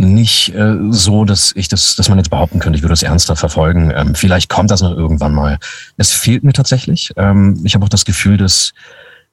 nicht 0.00 0.54
äh, 0.54 0.76
so, 0.90 1.24
dass 1.24 1.52
ich 1.54 1.68
das, 1.68 1.94
dass 1.94 2.08
man 2.08 2.18
jetzt 2.18 2.30
behaupten 2.30 2.58
könnte, 2.58 2.76
ich 2.76 2.82
würde 2.82 2.92
das 2.92 3.02
ernster 3.02 3.36
verfolgen. 3.36 3.92
Ähm, 3.94 4.14
vielleicht 4.14 4.48
kommt 4.48 4.70
das 4.70 4.80
noch 4.80 4.96
irgendwann 4.96 5.34
mal. 5.34 5.58
Es 5.96 6.12
fehlt 6.12 6.42
mir 6.42 6.52
tatsächlich. 6.52 7.12
Ähm, 7.16 7.60
ich 7.64 7.74
habe 7.74 7.84
auch 7.84 7.90
das 7.90 8.04
Gefühl, 8.04 8.38
dass 8.38 8.72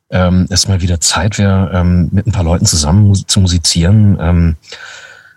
ähm, 0.10 0.46
es 0.50 0.68
mal 0.68 0.82
wieder 0.82 1.00
Zeit 1.00 1.38
wäre, 1.38 1.72
ähm, 1.74 2.10
mit 2.12 2.28
ein 2.28 2.32
paar 2.32 2.44
Leuten 2.44 2.66
zusammen 2.66 3.16
zu 3.16 3.40
musizieren. 3.40 4.18
Ähm, 4.20 4.56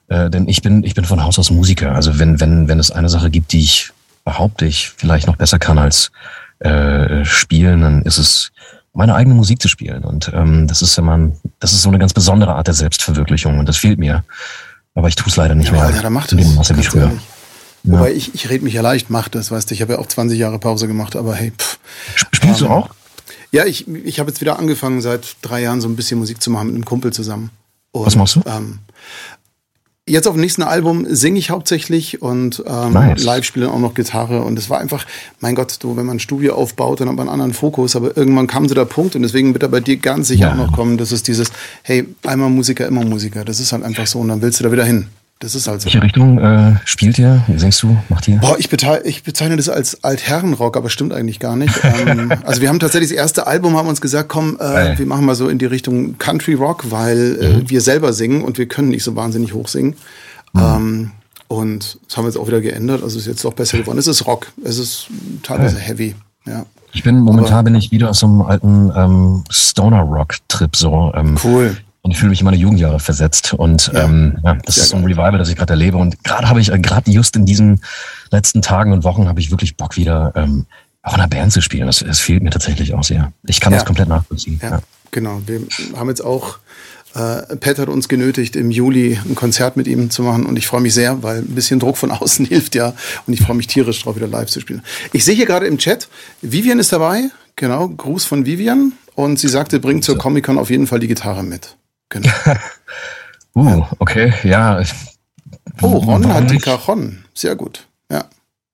äh, 0.09 0.29
denn 0.31 0.49
ich 0.49 0.63
bin, 0.63 0.83
ich 0.83 0.95
bin 0.95 1.05
von 1.05 1.23
Haus 1.23 1.39
aus 1.39 1.51
Musiker. 1.51 1.95
Also 1.95 2.19
wenn, 2.19 2.41
wenn, 2.41 2.67
wenn 2.67 2.81
es 2.81 2.91
eine 2.91 3.09
Sache 3.09 3.31
gibt, 3.31 3.53
die 3.53 3.61
ich 3.61 3.93
behaupte, 4.25 4.67
ich 4.67 4.91
vielleicht 4.97 5.29
noch 5.29 5.37
besser 5.37 5.59
kann 5.61 5.79
als 5.79 6.11
äh, 6.59 7.25
spielen, 7.25 7.83
dann 7.83 8.03
ist 8.03 8.19
es 8.19 8.51
meine 8.93 9.15
eigene 9.15 9.37
Musik 9.37 9.63
zu 9.63 9.69
spielen. 9.69 10.05
Und 10.05 10.33
ähm, 10.35 10.67
das 10.67 10.83
ist 10.83 10.97
ja 10.97 11.05
man, 11.05 11.37
das 11.61 11.73
ist 11.73 11.83
so 11.83 11.89
eine 11.89 12.01
ganz 12.01 12.13
besondere 12.13 12.55
Art 12.55 12.67
der 12.67 12.75
Selbstverwirklichung 12.75 13.61
und 13.61 13.69
das 13.69 13.77
fehlt 13.77 14.01
mir. 14.01 14.25
Aber 15.01 15.09
ich 15.09 15.17
tue 15.17 15.29
es 15.29 15.37
leider 15.37 15.55
nicht 15.55 15.73
ja, 15.73 15.73
mehr. 15.73 15.97
Ja, 15.97 16.03
da 16.03 16.11
macht 16.11 16.31
es. 16.31 16.55
Masse 16.55 16.77
wie 16.77 16.83
früher. 16.83 17.11
Ja. 17.85 17.93
Wobei 17.95 18.13
ich, 18.13 18.35
ich 18.35 18.51
rede 18.51 18.63
mich 18.63 18.75
ja 18.75 18.83
leicht, 18.83 19.09
mach 19.09 19.31
das, 19.31 19.51
weißt 19.51 19.71
du. 19.71 19.75
Ich 19.75 19.81
habe 19.81 19.95
ja 19.95 19.99
auch 19.99 20.07
20 20.07 20.39
Jahre 20.39 20.59
Pause 20.59 20.89
gemacht, 20.89 21.17
aber 21.17 21.35
hey. 21.35 21.53
Pff. 21.57 21.79
Spielst 22.35 22.61
ähm, 22.61 22.69
du 22.69 22.73
auch? 22.75 22.91
Ja, 23.51 23.65
ich, 23.65 23.89
ich 23.89 24.21
habe 24.21 24.29
jetzt 24.29 24.43
wieder 24.43 24.59
angefangen, 24.59 25.01
seit 25.01 25.37
drei 25.41 25.63
Jahren 25.63 25.81
so 25.81 25.89
ein 25.89 25.97
bisschen 25.97 26.19
Musik 26.19 26.43
zu 26.43 26.51
machen 26.51 26.67
mit 26.67 26.75
einem 26.75 26.85
Kumpel 26.85 27.15
zusammen. 27.15 27.49
Und, 27.93 28.05
Was 28.05 28.15
machst 28.15 28.37
du? 28.37 28.43
Ähm, 28.45 28.81
Jetzt 30.11 30.27
auf 30.27 30.35
dem 30.35 30.41
nächsten 30.41 30.65
Album 30.65 31.07
singe 31.09 31.39
ich 31.39 31.51
hauptsächlich 31.51 32.21
und 32.21 32.65
ähm, 32.67 32.93
nice. 32.93 33.23
live 33.23 33.45
spiele 33.45 33.71
auch 33.71 33.79
noch 33.79 33.95
Gitarre. 33.95 34.43
Und 34.43 34.59
es 34.59 34.69
war 34.69 34.81
einfach, 34.81 35.07
mein 35.39 35.55
Gott, 35.55 35.77
du, 35.81 35.97
wenn 35.97 36.05
man 36.05 36.17
ein 36.17 36.21
Studio 36.21 36.55
aufbaut, 36.57 37.01
dann 37.01 37.09
hat 37.09 37.15
man 37.15 37.29
einen 37.29 37.35
anderen 37.35 37.55
Fokus. 37.55 37.95
Aber 37.95 38.17
irgendwann 38.17 38.49
kam 38.49 38.69
so 38.69 38.75
der 38.75 38.87
Punkt 38.87 39.15
und 39.15 39.23
deswegen 39.23 39.55
wird 39.55 39.63
er 39.63 39.69
bei 39.69 39.79
dir 39.79 39.99
ganz 39.99 40.27
sicher 40.27 40.47
ja. 40.47 40.53
auch 40.53 40.57
noch 40.57 40.73
kommen. 40.73 40.99
Das 40.99 41.13
ist 41.13 41.29
dieses, 41.29 41.53
hey, 41.85 42.09
einmal 42.25 42.51
Musiker, 42.51 42.89
immer 42.89 43.05
Musiker. 43.05 43.45
Das 43.45 43.61
ist 43.61 43.71
halt 43.71 43.85
einfach 43.85 44.09
so 44.09 44.19
und 44.19 44.29
dann 44.29 44.43
willst 44.43 44.59
du 44.59 44.65
da 44.65 44.73
wieder 44.73 44.85
hin. 44.85 45.07
Das 45.41 45.55
ist 45.55 45.67
halt 45.69 45.81
so. 45.81 45.87
Welche 45.87 46.03
Richtung 46.03 46.39
äh, 46.39 46.77
spielt 46.85 47.19
ihr? 47.19 47.43
Singst 47.57 47.83
du? 47.83 47.97
Macht 48.11 48.29
ihr? 48.29 48.37
Boah, 48.37 48.59
ich, 48.59 48.69
bezeichne, 48.69 49.09
ich 49.09 49.23
bezeichne 49.23 49.57
das 49.57 49.71
als 49.71 50.05
Altherrenrock, 50.05 50.77
aber 50.77 50.91
stimmt 50.91 51.15
eigentlich 51.15 51.41
gar 51.41 51.57
nicht. 51.57 51.75
ähm, 52.07 52.31
also 52.45 52.61
wir 52.61 52.69
haben 52.69 52.79
tatsächlich 52.79 53.09
das 53.09 53.17
erste 53.17 53.47
Album, 53.47 53.75
haben 53.75 53.89
uns 53.89 54.03
gesagt, 54.03 54.29
komm, 54.29 54.59
äh, 54.61 54.99
wir 54.99 55.07
machen 55.07 55.25
mal 55.25 55.35
so 55.35 55.49
in 55.49 55.59
die 55.59 55.65
Richtung 55.65 56.19
Country 56.19 56.53
Rock, 56.53 56.91
weil 56.91 57.39
äh, 57.41 57.49
mhm. 57.55 57.71
wir 57.71 57.81
selber 57.81 58.13
singen 58.13 58.43
und 58.43 58.59
wir 58.59 58.67
können 58.67 58.91
nicht 58.91 59.03
so 59.03 59.17
wahnsinnig 59.17 59.55
hoch 59.55 59.69
singen. 59.69 59.97
Mhm. 60.53 60.61
Ähm, 60.61 61.11
und 61.49 61.99
das 62.07 62.19
haben 62.19 62.25
wir 62.25 62.29
jetzt 62.29 62.39
auch 62.39 62.47
wieder 62.47 62.61
geändert. 62.61 63.03
Also 63.03 63.19
ist 63.19 63.27
jetzt 63.27 63.43
doch 63.43 63.55
besser 63.55 63.79
geworden. 63.79 63.99
Es 63.99 64.07
ist 64.07 64.27
Rock. 64.27 64.49
Es 64.63 64.79
ist 64.79 65.07
teilweise 65.43 65.77
ja. 65.77 65.83
heavy. 65.83 66.15
Ja. 66.47 66.67
Ich 66.93 67.03
bin 67.03 67.19
momentan 67.19 67.55
aber, 67.55 67.63
bin 67.65 67.77
ich 67.77 67.91
wieder 67.91 68.11
auf 68.11 68.17
so 68.17 68.27
einem 68.27 68.43
alten 68.43 68.93
ähm, 68.95 69.45
Stoner 69.51 70.03
Rock 70.03 70.35
Trip 70.49 70.77
so. 70.77 71.13
Ähm, 71.15 71.39
cool. 71.43 71.79
Und 72.03 72.13
ich 72.13 72.19
fühle 72.19 72.31
mich 72.31 72.41
in 72.41 72.47
meine 72.47 72.57
Jugendjahre 72.57 72.99
versetzt. 72.99 73.53
Und 73.53 73.91
ja. 73.93 74.05
ähm, 74.05 74.39
ja, 74.43 74.55
das 74.65 74.79
ist 74.79 74.89
so 74.89 74.97
ein 74.97 75.05
Revival, 75.05 75.39
das 75.39 75.49
ich 75.49 75.57
gerade 75.57 75.75
erlebe. 75.75 75.99
Und 75.99 76.23
gerade 76.25 76.49
habe 76.49 76.61
ich, 76.61 76.73
äh, 76.73 76.79
gerade 76.79 77.11
just 77.11 77.37
in 77.37 77.45
diesen 77.45 77.83
letzten 78.31 78.63
Tagen 78.63 78.93
und 78.93 79.05
Wochen, 79.05 79.29
habe 79.29 79.41
ich 79.41 79.51
wirklich 79.51 79.77
Bock 79.77 79.97
wieder 79.97 80.33
ähm, 80.35 80.67
auch 81.03 81.15
in 81.15 81.21
einer 81.21 81.29
Band 81.29 81.53
zu 81.53 81.61
spielen. 81.61 81.87
Das, 81.87 81.99
das 81.99 82.19
fehlt 82.19 82.43
mir 82.43 82.51
tatsächlich 82.51 82.95
auch 82.95 83.05
sehr. 83.05 83.33
Ich 83.47 83.61
kann 83.61 83.73
ja. 83.73 83.79
das 83.79 83.87
komplett 83.87 84.09
nachvollziehen. 84.09 84.59
Ja, 84.63 84.71
ja, 84.71 84.81
genau. 85.11 85.43
Wir 85.47 85.61
haben 85.95 86.09
jetzt 86.09 86.25
auch, 86.25 86.59
äh, 87.15 87.57
Pat 87.57 87.79
hat 87.79 87.89
uns 87.89 88.09
genötigt, 88.09 88.57
im 88.57 88.71
Juli 88.71 89.19
ein 89.29 89.35
Konzert 89.35 89.77
mit 89.77 89.87
ihm 89.87 90.11
zu 90.11 90.23
machen. 90.23 90.47
Und 90.47 90.57
ich 90.57 90.67
freue 90.67 90.81
mich 90.81 90.95
sehr, 90.95 91.23
weil 91.23 91.39
ein 91.39 91.55
bisschen 91.55 91.81
Druck 91.81 91.99
von 91.99 92.11
außen 92.11 92.47
hilft 92.47 92.75
ja. 92.75 92.95
Und 93.27 93.35
ich 93.35 93.43
freue 93.43 93.57
mich 93.57 93.67
tierisch 93.67 94.03
drauf, 94.03 94.17
wieder 94.17 94.29
live 94.29 94.49
zu 94.49 94.61
spielen. 94.61 94.83
Ich 95.13 95.25
sehe 95.25 95.35
hier 95.35 95.47
gerade 95.47 95.67
im 95.67 95.77
Chat, 95.77 96.09
Vivian 96.41 96.79
ist 96.79 96.93
dabei. 96.93 97.31
Genau, 97.57 97.89
Gruß 97.89 98.25
von 98.25 98.47
Vivian. 98.47 98.93
Und 99.15 99.39
sie 99.39 99.49
sagte, 99.49 99.81
bringt 99.81 100.05
zur 100.05 100.17
Comic-Con 100.17 100.57
auf 100.57 100.71
jeden 100.71 100.87
Fall 100.87 100.99
die 100.99 101.09
Gitarre 101.09 101.43
mit. 101.43 101.77
Genau. 102.11 102.31
uh, 103.55 103.85
okay, 103.99 104.35
ja. 104.45 104.83
Oh, 105.81 105.97
Ron 105.97 106.33
hat 106.33 106.51
die 106.51 106.59
Cajon. 106.59 107.25
Sehr 107.35 107.57
gut. 107.57 107.87
Ja. 108.11 108.27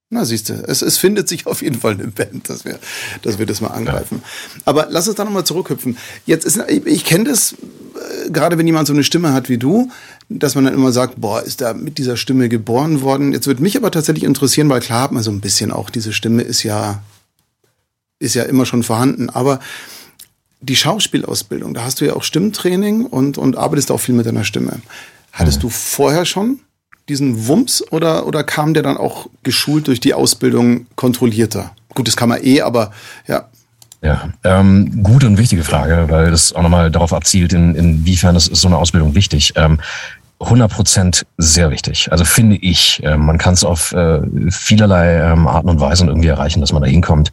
Na, 0.09 0.25
siehst 0.25 0.49
du, 0.49 0.55
es, 0.67 0.83
es 0.83 0.99
findet 0.99 1.29
sich 1.29 1.47
auf 1.47 1.63
jeden 1.63 1.79
Fall 1.79 1.95
eine 1.95 2.09
Band, 2.09 2.49
dass 2.49 2.65
wir, 2.65 2.79
dass 3.23 3.39
wir 3.39 3.47
das 3.47 3.61
mal 3.61 3.69
angreifen. 3.69 4.23
Ja. 4.23 4.63
Aber 4.65 4.87
lass 4.89 5.09
uns 5.09 5.17
da 5.17 5.25
nochmal 5.25 5.45
zurückhüpfen. 5.45 5.97
Jetzt 6.27 6.45
ist, 6.45 6.59
ich, 6.69 6.87
ich 6.87 7.05
kenne 7.05 7.25
das, 7.25 7.53
äh, 7.55 8.31
gerade 8.31 8.57
wenn 8.57 8.67
jemand 8.67 8.87
so 8.87 8.93
eine 8.93 9.05
Stimme 9.05 9.33
hat 9.33 9.49
wie 9.49 9.59
du, 9.59 9.91
dass 10.29 10.55
man 10.55 10.65
dann 10.65 10.75
immer 10.75 10.93
sagt, 10.93 11.21
boah, 11.21 11.43
ist 11.43 11.61
da 11.61 11.75
mit 11.75 11.99
dieser 11.99 12.17
Stimme 12.17 12.49
geboren 12.49 13.03
worden. 13.03 13.33
Jetzt 13.33 13.47
würde 13.47 13.63
mich 13.63 13.77
aber 13.77 13.91
tatsächlich 13.91 14.25
interessieren, 14.25 14.69
weil 14.69 14.81
klar 14.81 15.03
hat 15.03 15.13
man 15.13 15.23
so 15.23 15.31
ein 15.31 15.41
bisschen 15.41 15.73
auch, 15.73 15.91
diese 15.91 16.13
Stimme 16.13 16.43
ist 16.43 16.63
ja, 16.63 17.03
ist 18.19 18.35
ja 18.35 18.45
immer 18.45 18.65
schon 18.65 18.85
vorhanden. 18.85 19.29
Aber 19.29 19.59
die 20.67 20.77
Schauspielausbildung, 20.77 21.75
da 21.75 21.85
hast 21.85 22.01
du 22.01 22.05
ja 22.05 22.15
auch 22.15 22.23
Stimmtraining 22.23 23.07
und, 23.07 23.39
und 23.39 23.57
arbeitest 23.57 23.91
auch 23.91 24.01
viel 24.01 24.15
mit 24.15 24.27
deiner 24.27 24.45
Stimme. 24.45 24.81
Hattest 25.33 25.59
mhm. 25.59 25.63
du 25.63 25.69
vorher 25.71 26.25
schon 26.25 26.61
diesen 27.09 27.47
Wumms 27.47 27.85
oder, 27.93 28.27
oder 28.27 28.43
kam 28.43 28.75
der 28.75 28.83
dann 28.83 28.97
auch 28.97 29.29
geschult 29.43 29.87
durch 29.87 30.01
die 30.01 30.15
Ausbildung 30.15 30.87
kontrollierter? 30.97 31.73
Gut, 31.95 32.09
das 32.09 32.17
kann 32.17 32.29
man 32.29 32.43
eh, 32.43 32.63
aber 32.63 32.93
ja. 33.29 33.49
Ja, 34.03 34.29
ähm, 34.45 35.03
gute 35.03 35.27
und 35.27 35.39
wichtige 35.39 35.65
Frage, 35.65 36.07
weil 36.09 36.31
das 36.31 36.53
auch 36.53 36.63
nochmal 36.63 36.91
darauf 36.91 37.13
abzielt, 37.13 37.53
in, 37.53 37.75
inwiefern 37.75 38.37
ist, 38.37 38.49
ist 38.49 38.61
so 38.61 38.69
eine 38.69 38.77
Ausbildung 38.77 39.15
wichtig. 39.15 39.55
Ähm, 39.57 39.79
100 40.41 40.71
Prozent 40.71 41.27
sehr 41.39 41.71
wichtig. 41.71 42.13
Also 42.13 42.25
finde 42.25 42.57
ich, 42.57 43.03
äh, 43.03 43.17
man 43.17 43.39
kann 43.39 43.55
es 43.55 43.65
auf 43.65 43.93
äh, 43.93 44.21
vielerlei 44.51 45.15
ähm, 45.15 45.47
Arten 45.47 45.69
und 45.69 45.81
Weisen 45.81 46.09
irgendwie 46.09 46.29
erreichen, 46.29 46.61
dass 46.61 46.73
man 46.73 46.83
da 46.83 46.89
hinkommt. 46.89 47.33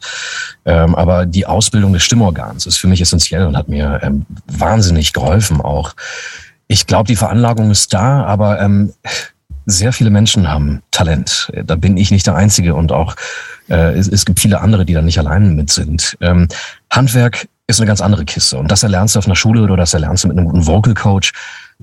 Ähm, 0.65 0.95
aber 0.95 1.25
die 1.25 1.45
Ausbildung 1.45 1.93
des 1.93 2.03
Stimmorgans 2.03 2.65
ist 2.65 2.77
für 2.77 2.87
mich 2.87 3.01
essentiell 3.01 3.45
und 3.45 3.57
hat 3.57 3.67
mir 3.67 3.99
ähm, 4.03 4.25
wahnsinnig 4.47 5.11
geholfen 5.11 5.59
auch. 5.59 5.93
Ich 6.67 6.87
glaube, 6.87 7.07
die 7.07 7.17
Veranlagung 7.17 7.71
ist 7.71 7.93
da, 7.93 8.23
aber 8.23 8.61
ähm, 8.61 8.93
sehr 9.65 9.93
viele 9.93 10.09
Menschen 10.09 10.49
haben 10.49 10.81
Talent. 10.91 11.51
Da 11.65 11.75
bin 11.75 11.97
ich 11.97 12.11
nicht 12.11 12.25
der 12.25 12.35
Einzige 12.35 12.75
und 12.75 12.91
auch 12.91 13.15
äh, 13.69 13.97
es, 13.97 14.25
gibt 14.25 14.39
viele 14.39 14.61
andere, 14.61 14.85
die 14.85 14.93
da 14.93 15.01
nicht 15.01 15.19
allein 15.19 15.55
mit 15.55 15.69
sind. 15.71 16.17
Ähm, 16.21 16.47
Handwerk 16.89 17.47
ist 17.67 17.79
eine 17.79 17.87
ganz 17.87 18.01
andere 18.01 18.25
Kiste 18.25 18.57
und 18.57 18.69
das 18.69 18.83
erlernst 18.83 19.15
du 19.15 19.19
auf 19.19 19.25
einer 19.25 19.35
Schule 19.35 19.61
oder 19.61 19.77
das 19.77 19.93
erlernst 19.93 20.23
du 20.23 20.27
mit 20.27 20.37
einem 20.37 20.47
guten 20.47 20.67
Vocal 20.67 20.93
Coach. 20.93 21.31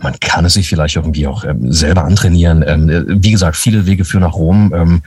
Man 0.02 0.18
kann 0.20 0.44
es 0.44 0.54
sich 0.54 0.68
vielleicht 0.68 0.96
irgendwie 0.96 1.26
auch 1.26 1.44
ähm, 1.44 1.72
selber 1.72 2.04
antrainieren. 2.04 2.64
Ähm, 2.66 3.22
wie 3.22 3.30
gesagt, 3.30 3.56
viele 3.56 3.86
Wege 3.86 4.04
führen 4.04 4.22
nach 4.22 4.34
Rom. 4.34 4.72
Ähm, 4.74 5.02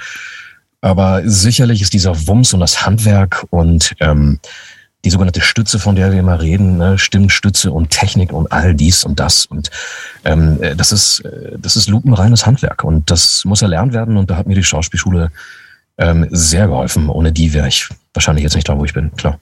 aber 0.82 1.22
sicherlich 1.26 1.82
ist 1.82 1.94
dieser 1.94 2.28
Wumms 2.28 2.54
und 2.54 2.60
das 2.60 2.86
Handwerk 2.86 3.46
und 3.50 3.96
ähm, 4.00 4.40
die 5.06 5.10
sogenannte 5.10 5.42
Stütze, 5.42 5.80
von 5.80 5.96
der 5.96 6.12
wir 6.12 6.20
immer 6.20 6.42
reden, 6.42 6.78
ne? 6.78 6.98
Stimmstütze 6.98 7.72
und 7.72 7.90
Technik 7.90 8.32
und 8.32 8.52
all 8.52 8.74
dies 8.74 9.04
und 9.04 9.20
das. 9.20 9.46
Und 9.46 9.70
ähm, 10.24 10.62
äh, 10.62 10.76
das 10.76 10.92
ist 10.92 11.20
äh, 11.22 11.58
das 11.58 11.76
ist 11.76 11.90
lupenreines 11.90 12.46
Handwerk 12.46 12.84
und 12.84 13.10
das 13.12 13.44
muss 13.46 13.62
erlernt 13.62 13.94
werden. 13.94 14.18
Und 14.18 14.30
da 14.30 14.38
hat 14.38 14.48
mir 14.48 14.56
die 14.56 14.64
Schauspielschule 14.64 15.32
ähm, 15.98 16.28
sehr 16.32 16.68
geholfen. 16.68 17.10
Ohne 17.10 17.32
die 17.32 17.54
wäre 17.54 17.68
ich 17.68 17.90
wahrscheinlich 18.14 18.44
jetzt 18.44 18.56
nicht 18.56 18.68
da, 18.70 18.78
wo 18.78 18.86
ich 18.86 18.94
bin, 18.94 19.14
klar. 19.16 19.40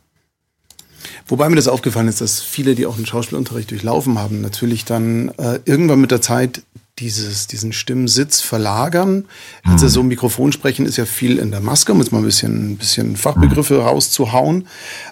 Wobei 1.31 1.47
mir 1.47 1.55
das 1.55 1.69
aufgefallen 1.69 2.09
ist, 2.09 2.19
dass 2.19 2.41
viele, 2.41 2.75
die 2.75 2.85
auch 2.85 2.97
einen 2.97 3.05
Schauspielunterricht 3.05 3.71
durchlaufen 3.71 4.19
haben, 4.19 4.41
natürlich 4.41 4.83
dann 4.83 5.29
äh, 5.37 5.59
irgendwann 5.63 6.01
mit 6.01 6.11
der 6.11 6.19
Zeit 6.19 6.61
dieses, 6.99 7.47
diesen 7.47 7.71
Stimmsitz 7.71 8.41
verlagern. 8.41 9.25
Mhm. 9.63 9.71
Also 9.71 9.87
so 9.87 10.03
Mikrofon 10.03 10.51
sprechen 10.51 10.85
ist 10.85 10.97
ja 10.97 11.05
viel 11.05 11.37
in 11.37 11.51
der 11.51 11.61
Maske, 11.61 11.93
um 11.93 11.99
jetzt 11.99 12.11
mal 12.11 12.17
ein 12.17 12.25
bisschen, 12.25 12.73
ein 12.73 12.77
bisschen 12.77 13.15
Fachbegriffe 13.15 13.75
mhm. 13.75 13.79
rauszuhauen. 13.79 14.67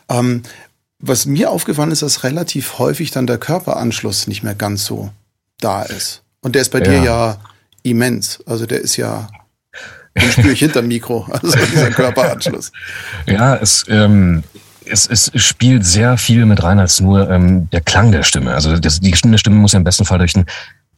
Ähm, 0.10 0.44
was 1.00 1.26
mir 1.26 1.52
aufgefallen 1.52 1.92
ist, 1.92 2.02
dass 2.02 2.26
relativ 2.26 2.80
häufig 2.80 3.12
dann 3.12 3.26
der 3.26 3.38
Körperanschluss 3.38 4.28
nicht 4.28 4.44
mehr 4.44 4.56
ganz 4.56 4.84
so 4.84 5.12
da 5.62 5.84
ist. 5.84 6.24
Und 6.42 6.56
der 6.56 6.64
ist 6.64 6.72
bei 6.72 6.80
ja. 6.80 6.84
dir 6.84 7.02
ja 7.02 7.38
immens. 7.84 8.40
Also 8.46 8.66
der 8.66 8.82
ist 8.82 8.98
ja, 8.98 9.30
den 10.22 10.32
spüre 10.32 10.52
ich 10.52 10.60
hinterm 10.60 10.90
Mikro, 10.90 11.26
also 11.32 11.58
dieser 11.72 11.92
Körperanschluss. 11.92 12.74
Ja, 13.26 13.56
es, 13.56 13.86
ähm, 13.88 14.44
es, 14.90 15.08
es 15.08 15.32
spielt 15.36 15.86
sehr 15.86 16.18
viel 16.18 16.46
mit 16.46 16.64
rein 16.64 16.80
als 16.80 17.00
nur 17.00 17.30
ähm, 17.30 17.70
der 17.70 17.82
Klang 17.82 18.12
der 18.12 18.24
Stimme. 18.24 18.54
Also 18.54 18.78
das, 18.78 19.00
die 19.00 19.16
Stimme 19.16 19.56
muss 19.56 19.74
ja 19.74 19.78
im 19.78 19.84
besten 19.84 20.06
Fall 20.06 20.18
durch 20.20 20.34
den 20.34 20.46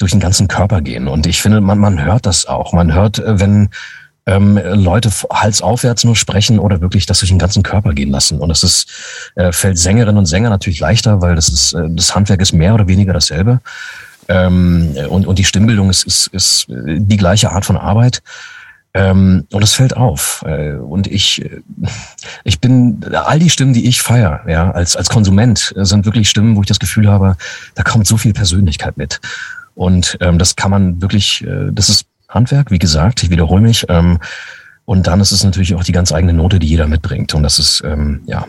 durch 0.01 0.11
den 0.11 0.19
ganzen 0.19 0.47
Körper 0.47 0.81
gehen. 0.81 1.07
Und 1.07 1.27
ich 1.27 1.41
finde, 1.41 1.61
man, 1.61 1.77
man 1.77 2.03
hört 2.03 2.25
das 2.25 2.47
auch. 2.47 2.73
Man 2.73 2.93
hört, 2.93 3.19
äh, 3.19 3.39
wenn 3.39 3.69
ähm, 4.25 4.59
Leute 4.73 5.09
halsaufwärts 5.31 6.03
nur 6.03 6.15
sprechen 6.15 6.59
oder 6.59 6.81
wirklich 6.81 7.05
das 7.05 7.19
durch 7.19 7.29
den 7.29 7.39
ganzen 7.39 7.63
Körper 7.63 7.93
gehen 7.93 8.11
lassen. 8.11 8.39
Und 8.39 8.49
das 8.49 8.63
ist, 8.63 8.89
äh, 9.35 9.51
fällt 9.51 9.77
Sängerinnen 9.77 10.17
und 10.17 10.25
Sänger 10.25 10.49
natürlich 10.49 10.79
leichter, 10.79 11.21
weil 11.21 11.35
das 11.35 11.49
ist, 11.49 11.73
äh, 11.73 11.87
das 11.89 12.15
Handwerk 12.15 12.41
ist 12.41 12.53
mehr 12.53 12.73
oder 12.73 12.87
weniger 12.87 13.13
dasselbe. 13.13 13.61
Ähm, 14.27 14.95
und, 15.09 15.25
und 15.25 15.39
die 15.39 15.43
Stimmbildung 15.43 15.89
ist, 15.89 16.05
ist, 16.05 16.27
ist 16.27 16.65
die 16.69 17.17
gleiche 17.17 17.51
Art 17.51 17.65
von 17.65 17.77
Arbeit. 17.77 18.21
Ähm, 18.93 19.47
und 19.51 19.63
es 19.63 19.73
fällt 19.73 19.95
auf. 19.95 20.43
Äh, 20.45 20.73
und 20.73 21.07
ich, 21.07 21.43
äh, 21.43 21.61
ich 22.43 22.59
bin, 22.59 23.01
all 23.13 23.39
die 23.39 23.49
Stimmen, 23.49 23.73
die 23.73 23.87
ich 23.87 24.01
feiere, 24.01 24.41
ja, 24.47 24.71
als, 24.71 24.95
als 24.95 25.09
Konsument, 25.09 25.73
sind 25.75 26.05
wirklich 26.05 26.29
Stimmen, 26.29 26.55
wo 26.55 26.61
ich 26.61 26.67
das 26.67 26.79
Gefühl 26.79 27.09
habe, 27.09 27.37
da 27.75 27.83
kommt 27.83 28.07
so 28.07 28.17
viel 28.17 28.33
Persönlichkeit 28.33 28.97
mit. 28.97 29.21
Und 29.75 30.17
ähm, 30.19 30.37
das 30.37 30.55
kann 30.55 30.71
man 30.71 31.01
wirklich, 31.01 31.45
äh, 31.45 31.71
das 31.71 31.89
ist 31.89 32.05
Handwerk, 32.27 32.71
wie 32.71 32.79
gesagt, 32.79 33.23
ich 33.23 33.29
wiederhole 33.29 33.61
mich. 33.61 33.85
Ähm, 33.89 34.19
und 34.85 35.07
dann 35.07 35.21
ist 35.21 35.31
es 35.31 35.43
natürlich 35.43 35.75
auch 35.75 35.83
die 35.83 35.93
ganz 35.93 36.11
eigene 36.11 36.33
Note, 36.33 36.59
die 36.59 36.67
jeder 36.67 36.87
mitbringt. 36.87 37.33
Und 37.33 37.43
das 37.43 37.59
ist 37.59 37.81
ähm, 37.85 38.21
ja 38.25 38.45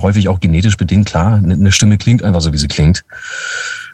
häufig 0.00 0.28
auch 0.28 0.38
genetisch 0.38 0.76
bedingt, 0.76 1.08
klar. 1.08 1.34
Eine 1.34 1.72
Stimme 1.72 1.98
klingt 1.98 2.22
einfach 2.22 2.40
so, 2.40 2.52
wie 2.52 2.58
sie 2.58 2.68
klingt. 2.68 3.04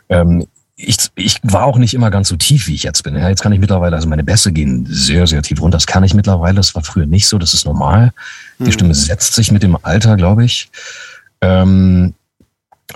Ähm, 0.08 0.46
ich, 0.82 0.96
ich 1.14 1.38
war 1.42 1.64
auch 1.64 1.78
nicht 1.78 1.94
immer 1.94 2.10
ganz 2.10 2.28
so 2.28 2.36
tief, 2.36 2.66
wie 2.66 2.74
ich 2.74 2.82
jetzt 2.82 3.02
bin. 3.02 3.14
Ja, 3.14 3.28
jetzt 3.28 3.42
kann 3.42 3.52
ich 3.52 3.60
mittlerweile, 3.60 3.96
also 3.96 4.08
meine 4.08 4.24
Bässe 4.24 4.52
gehen 4.52 4.86
sehr, 4.88 5.26
sehr 5.26 5.42
tief 5.42 5.60
runter. 5.60 5.76
Das 5.76 5.86
kann 5.86 6.04
ich 6.04 6.14
mittlerweile. 6.14 6.56
Das 6.56 6.74
war 6.74 6.82
früher 6.82 7.06
nicht 7.06 7.28
so. 7.28 7.38
Das 7.38 7.54
ist 7.54 7.66
normal. 7.66 8.12
Die 8.58 8.64
mhm. 8.64 8.72
Stimme 8.72 8.94
setzt 8.94 9.34
sich 9.34 9.52
mit 9.52 9.62
dem 9.62 9.76
Alter, 9.82 10.16
glaube 10.16 10.44
ich. 10.44 10.70
Ähm, 11.42 12.14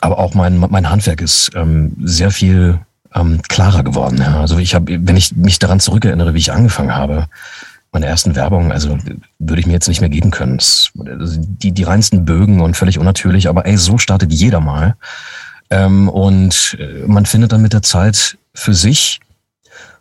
aber 0.00 0.18
auch 0.18 0.34
mein, 0.34 0.58
mein 0.58 0.90
Handwerk 0.90 1.20
ist 1.20 1.50
ähm, 1.54 1.96
sehr 2.02 2.30
viel 2.30 2.80
ähm, 3.14 3.40
klarer 3.48 3.84
geworden. 3.84 4.18
Ja. 4.18 4.40
Also 4.40 4.58
ich 4.58 4.74
habe, 4.74 5.06
wenn 5.06 5.16
ich 5.16 5.36
mich 5.36 5.58
daran 5.58 5.80
zurückerinnere, 5.80 6.34
wie 6.34 6.38
ich 6.38 6.52
angefangen 6.52 6.94
habe, 6.94 7.26
meine 7.92 8.06
ersten 8.06 8.34
Werbungen, 8.34 8.72
also 8.72 8.98
würde 9.38 9.60
ich 9.60 9.66
mir 9.66 9.72
jetzt 9.72 9.86
nicht 9.88 10.00
mehr 10.00 10.10
geben 10.10 10.32
können. 10.32 10.56
Das, 10.56 10.90
also 11.06 11.40
die, 11.40 11.70
die 11.70 11.84
reinsten 11.84 12.24
Bögen 12.24 12.60
und 12.60 12.76
völlig 12.76 12.98
unnatürlich, 12.98 13.48
aber 13.48 13.66
ey, 13.66 13.76
so 13.76 13.98
startet 13.98 14.32
jeder 14.32 14.60
mal. 14.60 14.96
Ähm, 15.74 16.08
und 16.08 16.76
äh, 16.78 17.06
man 17.06 17.26
findet 17.26 17.52
dann 17.52 17.62
mit 17.62 17.72
der 17.72 17.82
Zeit 17.82 18.38
für 18.54 18.74
sich 18.74 19.20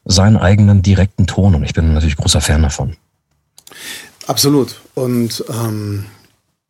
seinen 0.05 0.37
eigenen 0.37 0.81
direkten 0.81 1.25
Ton 1.25 1.55
und 1.55 1.63
ich 1.63 1.73
bin 1.73 1.93
natürlich 1.93 2.17
großer 2.17 2.41
Fan 2.41 2.61
davon. 2.61 2.95
Absolut. 4.27 4.81
Und 4.93 5.43
ähm, 5.49 6.05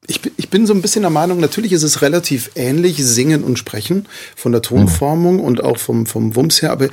ich, 0.07 0.21
ich 0.37 0.49
bin 0.49 0.65
so 0.65 0.73
ein 0.73 0.81
bisschen 0.81 1.01
der 1.01 1.11
Meinung, 1.11 1.39
natürlich 1.39 1.73
ist 1.73 1.83
es 1.83 2.01
relativ 2.01 2.51
ähnlich, 2.55 2.97
Singen 3.03 3.43
und 3.43 3.59
Sprechen 3.59 4.07
von 4.35 4.51
der 4.51 4.61
Tonformung 4.61 5.35
mhm. 5.35 5.43
und 5.43 5.63
auch 5.63 5.77
vom, 5.77 6.05
vom 6.05 6.35
Wumms 6.35 6.61
her, 6.61 6.71
aber 6.71 6.87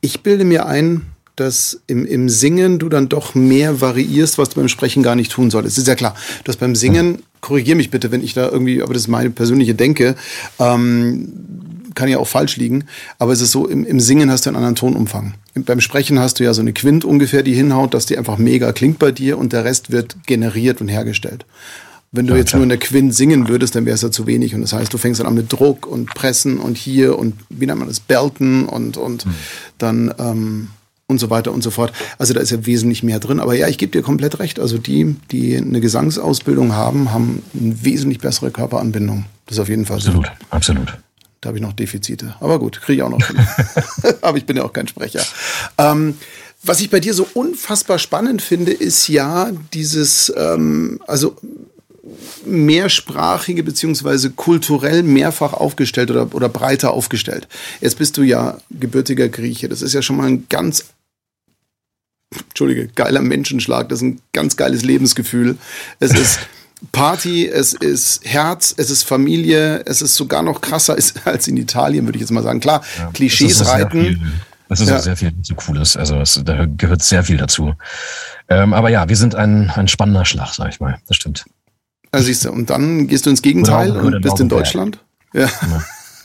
ich 0.00 0.22
bilde 0.22 0.44
mir 0.44 0.66
ein, 0.66 1.06
dass 1.36 1.80
im, 1.86 2.06
im 2.06 2.28
Singen 2.28 2.78
du 2.78 2.88
dann 2.88 3.08
doch 3.08 3.34
mehr 3.34 3.80
variierst, 3.80 4.38
was 4.38 4.50
du 4.50 4.56
beim 4.60 4.68
Sprechen 4.68 5.02
gar 5.02 5.16
nicht 5.16 5.32
tun 5.32 5.50
solltest. 5.50 5.76
Es 5.76 5.82
ist 5.82 5.88
ja 5.88 5.94
klar, 5.94 6.14
dass 6.44 6.56
beim 6.56 6.76
Singen, 6.76 7.22
korrigier 7.44 7.76
mich 7.76 7.90
bitte, 7.90 8.10
wenn 8.10 8.24
ich 8.24 8.32
da 8.32 8.48
irgendwie, 8.48 8.82
aber 8.82 8.94
das 8.94 9.02
ist 9.02 9.08
meine 9.08 9.28
persönliche 9.28 9.74
Denke, 9.74 10.16
ähm, 10.58 11.28
kann 11.94 12.08
ja 12.08 12.18
auch 12.18 12.26
falsch 12.26 12.56
liegen, 12.56 12.84
aber 13.18 13.32
es 13.32 13.42
ist 13.42 13.52
so, 13.52 13.68
im, 13.68 13.84
im 13.84 14.00
Singen 14.00 14.30
hast 14.30 14.46
du 14.46 14.50
einen 14.50 14.56
anderen 14.56 14.74
Tonumfang. 14.74 15.34
Beim 15.54 15.80
Sprechen 15.80 16.18
hast 16.18 16.40
du 16.40 16.44
ja 16.44 16.54
so 16.54 16.62
eine 16.62 16.72
Quint 16.72 17.04
ungefähr, 17.04 17.42
die 17.42 17.52
hinhaut, 17.52 17.92
dass 17.92 18.06
die 18.06 18.16
einfach 18.16 18.38
mega 18.38 18.72
klingt 18.72 18.98
bei 18.98 19.12
dir 19.12 19.36
und 19.36 19.52
der 19.52 19.64
Rest 19.64 19.92
wird 19.92 20.16
generiert 20.26 20.80
und 20.80 20.88
hergestellt. 20.88 21.44
Wenn 22.12 22.26
du 22.26 22.32
ja, 22.32 22.38
jetzt 22.38 22.50
klar. 22.50 22.60
nur 22.60 22.64
in 22.64 22.70
der 22.70 22.78
Quint 22.78 23.14
singen 23.14 23.48
würdest, 23.48 23.74
dann 23.74 23.84
wäre 23.84 23.94
es 23.94 24.02
ja 24.02 24.10
zu 24.10 24.26
wenig. 24.26 24.54
Und 24.54 24.62
das 24.62 24.72
heißt, 24.72 24.92
du 24.92 24.98
fängst 24.98 25.20
dann 25.20 25.26
an 25.26 25.34
mit 25.34 25.52
Druck 25.52 25.86
und 25.86 26.14
Pressen 26.14 26.58
und 26.58 26.78
hier 26.78 27.18
und 27.18 27.34
wie 27.50 27.66
nennt 27.66 27.78
man 27.78 27.88
das, 27.88 28.00
Belten 28.00 28.64
und, 28.66 28.96
und 28.96 29.24
hm. 29.24 29.34
dann 29.78 30.14
ähm, 30.18 30.68
und 31.06 31.18
so 31.18 31.30
weiter 31.30 31.52
und 31.52 31.62
so 31.62 31.70
fort. 31.70 31.92
Also 32.18 32.32
da 32.34 32.40
ist 32.40 32.50
ja 32.50 32.64
wesentlich 32.64 33.02
mehr 33.02 33.20
drin. 33.20 33.40
Aber 33.40 33.54
ja, 33.54 33.68
ich 33.68 33.78
gebe 33.78 33.92
dir 33.92 34.02
komplett 34.02 34.38
recht. 34.38 34.58
Also 34.58 34.78
die, 34.78 35.16
die 35.30 35.56
eine 35.56 35.80
Gesangsausbildung 35.80 36.72
haben, 36.72 37.12
haben 37.12 37.42
eine 37.58 37.84
wesentlich 37.84 38.20
bessere 38.20 38.50
Körperanbindung. 38.50 39.26
Das 39.46 39.56
ist 39.56 39.60
auf 39.60 39.68
jeden 39.68 39.84
Fall 39.84 39.98
absolut, 39.98 40.26
so. 40.26 40.32
Absolut, 40.50 40.98
Da 41.40 41.48
habe 41.48 41.58
ich 41.58 41.62
noch 41.62 41.74
Defizite. 41.74 42.36
Aber 42.40 42.58
gut, 42.58 42.80
kriege 42.80 42.96
ich 42.96 43.02
auch 43.02 43.10
noch. 43.10 43.20
Aber 44.22 44.38
ich 44.38 44.46
bin 44.46 44.56
ja 44.56 44.64
auch 44.64 44.72
kein 44.72 44.88
Sprecher. 44.88 45.22
Ähm, 45.76 46.14
was 46.62 46.80
ich 46.80 46.88
bei 46.88 47.00
dir 47.00 47.12
so 47.12 47.28
unfassbar 47.34 47.98
spannend 47.98 48.40
finde, 48.40 48.72
ist 48.72 49.08
ja 49.08 49.50
dieses, 49.74 50.32
ähm, 50.34 51.00
also 51.06 51.36
mehrsprachige 52.46 53.62
beziehungsweise 53.62 54.30
kulturell 54.30 55.02
mehrfach 55.02 55.52
aufgestellt 55.52 56.10
oder, 56.10 56.34
oder 56.34 56.48
breiter 56.48 56.92
aufgestellt. 56.92 57.48
Jetzt 57.80 57.98
bist 57.98 58.16
du 58.16 58.22
ja 58.22 58.58
gebürtiger 58.70 59.28
Grieche. 59.28 59.68
Das 59.68 59.82
ist 59.82 59.94
ja 59.94 60.02
schon 60.02 60.16
mal 60.16 60.26
ein 60.26 60.46
ganz, 60.48 60.86
entschuldige, 62.48 62.88
geiler 62.88 63.22
Menschenschlag. 63.22 63.88
Das 63.88 64.00
ist 64.00 64.04
ein 64.04 64.20
ganz 64.32 64.56
geiles 64.56 64.82
Lebensgefühl. 64.82 65.56
Es 66.00 66.12
ist 66.12 66.40
Party, 66.92 67.48
es 67.48 67.72
ist 67.72 68.24
Herz, 68.24 68.74
es 68.76 68.90
ist 68.90 69.04
Familie, 69.04 69.82
es 69.86 70.02
ist 70.02 70.14
sogar 70.14 70.42
noch 70.42 70.60
krasser 70.60 70.96
als 71.24 71.48
in 71.48 71.56
Italien, 71.56 72.06
würde 72.06 72.16
ich 72.16 72.20
jetzt 72.20 72.30
mal 72.30 72.42
sagen. 72.42 72.60
Klar, 72.60 72.82
ja, 72.98 73.10
Klischees 73.12 73.66
reiten. 73.66 74.32
Das 74.68 74.80
ist 74.80 74.88
ja. 74.88 74.98
sehr 74.98 75.16
viel 75.16 75.32
zu 75.42 75.54
Cooles. 75.54 75.96
Also 75.96 76.20
es, 76.20 76.40
da 76.44 76.66
gehört 76.66 77.02
sehr 77.02 77.22
viel 77.22 77.36
dazu. 77.36 77.74
Ähm, 78.48 78.72
aber 78.72 78.88
ja, 78.88 79.08
wir 79.08 79.16
sind 79.16 79.34
ein, 79.34 79.70
ein 79.70 79.88
spannender 79.88 80.24
Schlag, 80.24 80.54
sag 80.54 80.70
ich 80.70 80.80
mal. 80.80 80.98
Das 81.06 81.16
stimmt. 81.16 81.44
Ja, 82.14 82.22
siehst 82.22 82.44
du, 82.44 82.50
und 82.50 82.70
dann 82.70 83.06
gehst 83.06 83.26
du 83.26 83.30
ins 83.30 83.42
Gegenteil 83.42 83.88
Genau, 83.88 84.00
und 84.00 84.12
genau, 84.12 84.20
bist 84.20 84.40
in. 84.40 84.48
Deutschland. 84.48 84.98
Ja. 85.32 85.48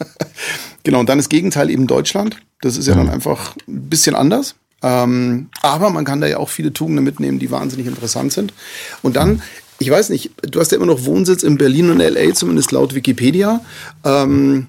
genau, 0.83 0.99
und 1.01 1.09
dann 1.09 1.17
das 1.17 1.29
Gegenteil 1.29 1.69
eben 1.69 1.87
Deutschland. 1.87 2.37
Das 2.61 2.77
ist 2.77 2.87
ja 2.87 2.95
dann 2.95 3.09
einfach 3.09 3.55
ein 3.67 3.89
bisschen 3.89 4.15
anders. 4.15 4.55
Ähm, 4.81 5.49
aber 5.61 5.89
man 5.89 6.05
kann 6.05 6.21
da 6.21 6.27
ja 6.27 6.37
auch 6.37 6.49
viele 6.49 6.73
Tugenden 6.73 7.03
mitnehmen, 7.03 7.39
die 7.39 7.51
wahnsinnig 7.51 7.87
interessant 7.87 8.33
sind. 8.33 8.53
Und 9.01 9.15
dann, 9.15 9.41
ich 9.79 9.89
weiß 9.89 10.09
nicht, 10.09 10.31
du 10.41 10.59
hast 10.59 10.71
ja 10.71 10.77
immer 10.77 10.85
noch 10.85 11.05
Wohnsitz 11.05 11.43
in 11.43 11.57
Berlin 11.57 11.89
und 11.89 11.99
LA, 11.99 12.33
zumindest 12.33 12.71
laut 12.71 12.95
Wikipedia. 12.95 13.61
Ähm, 14.03 14.67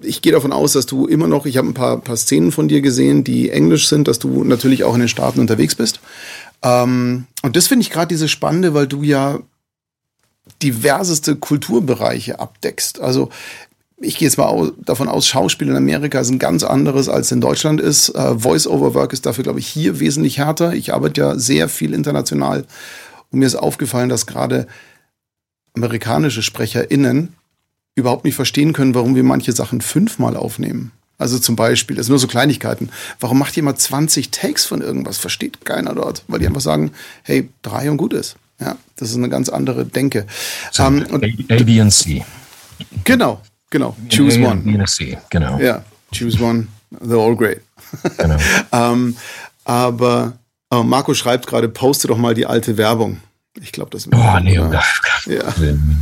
ich 0.00 0.22
gehe 0.22 0.32
davon 0.32 0.52
aus, 0.52 0.72
dass 0.72 0.86
du 0.86 1.06
immer 1.06 1.26
noch, 1.26 1.46
ich 1.46 1.56
habe 1.56 1.68
ein 1.68 1.74
paar, 1.74 2.00
paar 2.00 2.16
Szenen 2.16 2.52
von 2.52 2.68
dir 2.68 2.80
gesehen, 2.80 3.24
die 3.24 3.50
englisch 3.50 3.88
sind, 3.88 4.08
dass 4.08 4.18
du 4.18 4.44
natürlich 4.44 4.84
auch 4.84 4.94
in 4.94 5.00
den 5.00 5.08
Staaten 5.08 5.40
unterwegs 5.40 5.74
bist. 5.74 6.00
Ähm, 6.62 7.26
und 7.42 7.56
das 7.56 7.66
finde 7.66 7.82
ich 7.82 7.90
gerade 7.90 8.08
diese 8.08 8.28
Spannende, 8.28 8.74
weil 8.74 8.86
du 8.86 9.02
ja 9.02 9.40
diverseste 10.62 11.36
Kulturbereiche 11.36 12.38
abdeckst. 12.38 13.00
Also 13.00 13.30
ich 13.98 14.18
gehe 14.18 14.28
jetzt 14.28 14.36
mal 14.36 14.72
davon 14.84 15.08
aus, 15.08 15.26
Schauspiel 15.26 15.68
in 15.68 15.76
Amerika 15.76 16.20
ist 16.20 16.30
ein 16.30 16.38
ganz 16.38 16.62
anderes 16.62 17.08
als 17.08 17.32
in 17.32 17.40
Deutschland 17.40 17.80
ist. 17.80 18.10
Äh, 18.10 18.38
Voice-over-Work 18.38 19.12
ist 19.12 19.24
dafür, 19.24 19.44
glaube 19.44 19.60
ich, 19.60 19.66
hier 19.66 20.00
wesentlich 20.00 20.38
härter. 20.38 20.74
Ich 20.74 20.92
arbeite 20.92 21.20
ja 21.20 21.38
sehr 21.38 21.68
viel 21.68 21.94
international 21.94 22.66
und 23.30 23.38
mir 23.38 23.46
ist 23.46 23.54
aufgefallen, 23.54 24.08
dass 24.08 24.26
gerade 24.26 24.66
amerikanische 25.74 26.42
SprecherInnen 26.42 27.34
überhaupt 27.94 28.24
nicht 28.24 28.34
verstehen 28.34 28.74
können, 28.74 28.94
warum 28.94 29.14
wir 29.14 29.22
manche 29.22 29.52
Sachen 29.52 29.80
fünfmal 29.80 30.36
aufnehmen. 30.36 30.92
Also 31.18 31.38
zum 31.38 31.56
Beispiel, 31.56 31.96
das 31.96 32.06
sind 32.06 32.12
nur 32.12 32.18
so 32.18 32.26
Kleinigkeiten. 32.26 32.90
Warum 33.20 33.38
macht 33.38 33.56
jemand 33.56 33.80
20 33.80 34.30
Takes 34.30 34.66
von 34.66 34.82
irgendwas? 34.82 35.16
Versteht 35.16 35.64
keiner 35.64 35.94
dort, 35.94 36.22
weil 36.28 36.40
die 36.40 36.46
einfach 36.46 36.60
sagen, 36.60 36.92
hey, 37.22 37.48
drei 37.62 37.90
und 37.90 37.96
gut 37.96 38.12
ist. 38.12 38.36
Ja, 38.60 38.76
das 38.96 39.10
ist 39.10 39.16
eine 39.16 39.30
ganz 39.30 39.48
andere 39.48 39.86
Denke. 39.86 40.26
Ähm, 40.78 41.06
und 41.10 41.24
A, 41.24 41.54
A, 41.54 41.62
B 41.62 41.80
und 41.80 41.90
C. 41.90 42.24
genau, 43.04 43.40
genau. 43.70 43.96
Choose 44.10 44.38
A, 44.40 44.50
one. 44.50 44.84
C, 44.86 45.18
genau. 45.30 45.58
Ja, 45.58 45.84
choose 46.12 46.42
one. 46.42 46.68
They're 47.02 47.20
all 47.20 47.36
great. 47.36 47.60
genau. 48.18 48.36
ähm, 48.72 49.16
aber 49.64 50.34
äh, 50.72 50.82
Marco 50.82 51.14
schreibt 51.14 51.46
gerade, 51.46 51.68
poste 51.68 52.08
doch 52.08 52.18
mal 52.18 52.34
die 52.34 52.46
alte 52.46 52.76
Werbung. 52.76 53.20
Ich 53.60 53.72
glaube, 53.72 53.90
das 53.90 54.06
Oh, 54.12 54.38
nee, 54.42 54.54
ja. 54.54 54.66
Gottes 54.66 55.00
Ja. 55.26 55.42
Das 55.42 55.54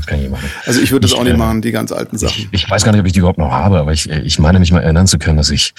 kann 0.07 0.17
ich 0.17 0.23
nicht 0.23 0.31
machen. 0.31 0.51
Also 0.67 0.81
ich 0.81 0.91
würde 0.91 1.03
das 1.03 1.13
Ich, 1.13 1.19
auch 1.19 1.23
nicht 1.23 1.35
äh, 1.35 1.39
machen, 1.39 1.63
die 1.63 1.71
ganz 1.71 1.93
alten 1.93 2.19
Sachen. 2.19 2.49
Ich, 2.51 2.65
ich 2.65 2.71
weiß 2.71 2.85
gar 2.85 2.93
nicht, 2.93 3.01
ob 3.01 3.07
ich 3.07 3.13
die 3.13 3.21
überhaupt 3.21 3.39
noch 3.39 3.53
habe, 3.53 3.79
aber 3.79 3.93
ich, 3.93 4.09
ich 4.09 4.39
meine 4.39 4.59
mich 4.59 4.73
mal 4.73 4.81
erinnern 4.83 5.07
zu 5.07 5.19
können, 5.19 5.37
dass 5.37 5.51
ich 5.51 5.73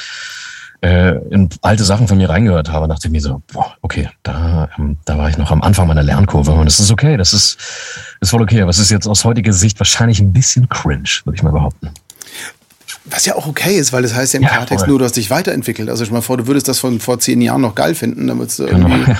äh, 0.81 1.15
in 1.29 1.49
alte 1.61 1.83
Sachen 1.83 2.07
von 2.07 2.17
mir 2.17 2.29
reingehört 2.29 2.69
habe, 2.69 2.87
dachte 2.87 3.09
mir 3.09 3.21
so, 3.21 3.41
boah, 3.51 3.75
okay, 3.81 4.09
da, 4.23 4.69
ähm, 4.77 4.97
da 5.05 5.17
war 5.17 5.29
ich 5.29 5.37
noch 5.37 5.51
am 5.51 5.61
Anfang 5.61 5.87
meiner 5.87 6.03
Lernkurve 6.03 6.51
und 6.51 6.65
das 6.65 6.79
ist 6.79 6.91
okay, 6.91 7.17
das 7.17 7.33
ist, 7.33 7.57
ist 8.21 8.29
voll 8.29 8.41
okay, 8.41 8.61
aber 8.61 8.69
es 8.71 8.79
ist 8.79 8.91
jetzt 8.91 9.07
aus 9.07 9.23
heutiger 9.25 9.53
Sicht 9.53 9.79
wahrscheinlich 9.79 10.19
ein 10.19 10.33
bisschen 10.33 10.69
cringe, 10.69 11.09
würde 11.23 11.35
ich 11.35 11.43
mal 11.43 11.51
behaupten. 11.51 11.89
Was 13.05 13.25
ja 13.25 13.35
auch 13.35 13.45
okay 13.47 13.75
ist, 13.77 13.93
weil 13.93 14.01
das 14.01 14.15
heißt 14.15 14.33
ja 14.33 14.37
im 14.39 14.43
Ja, 14.43 14.49
Klartext 14.49 14.83
voll. 14.85 14.89
nur, 14.89 14.99
du 14.99 15.05
hast 15.05 15.15
dich 15.15 15.29
weiterentwickelt. 15.29 15.89
Also 15.89 16.05
stell 16.05 16.13
mal 16.15 16.21
vor, 16.21 16.37
du 16.37 16.47
würdest 16.47 16.67
das 16.67 16.79
von 16.79 16.99
vor 16.99 17.19
zehn 17.19 17.39
Jahren 17.39 17.61
noch 17.61 17.75
geil 17.75 17.93
finden, 17.93 18.25
dann 18.27 18.39
würdest 18.39 18.57
du 18.59 18.65
Genau. 18.65 18.87
irgendwie 18.89 19.13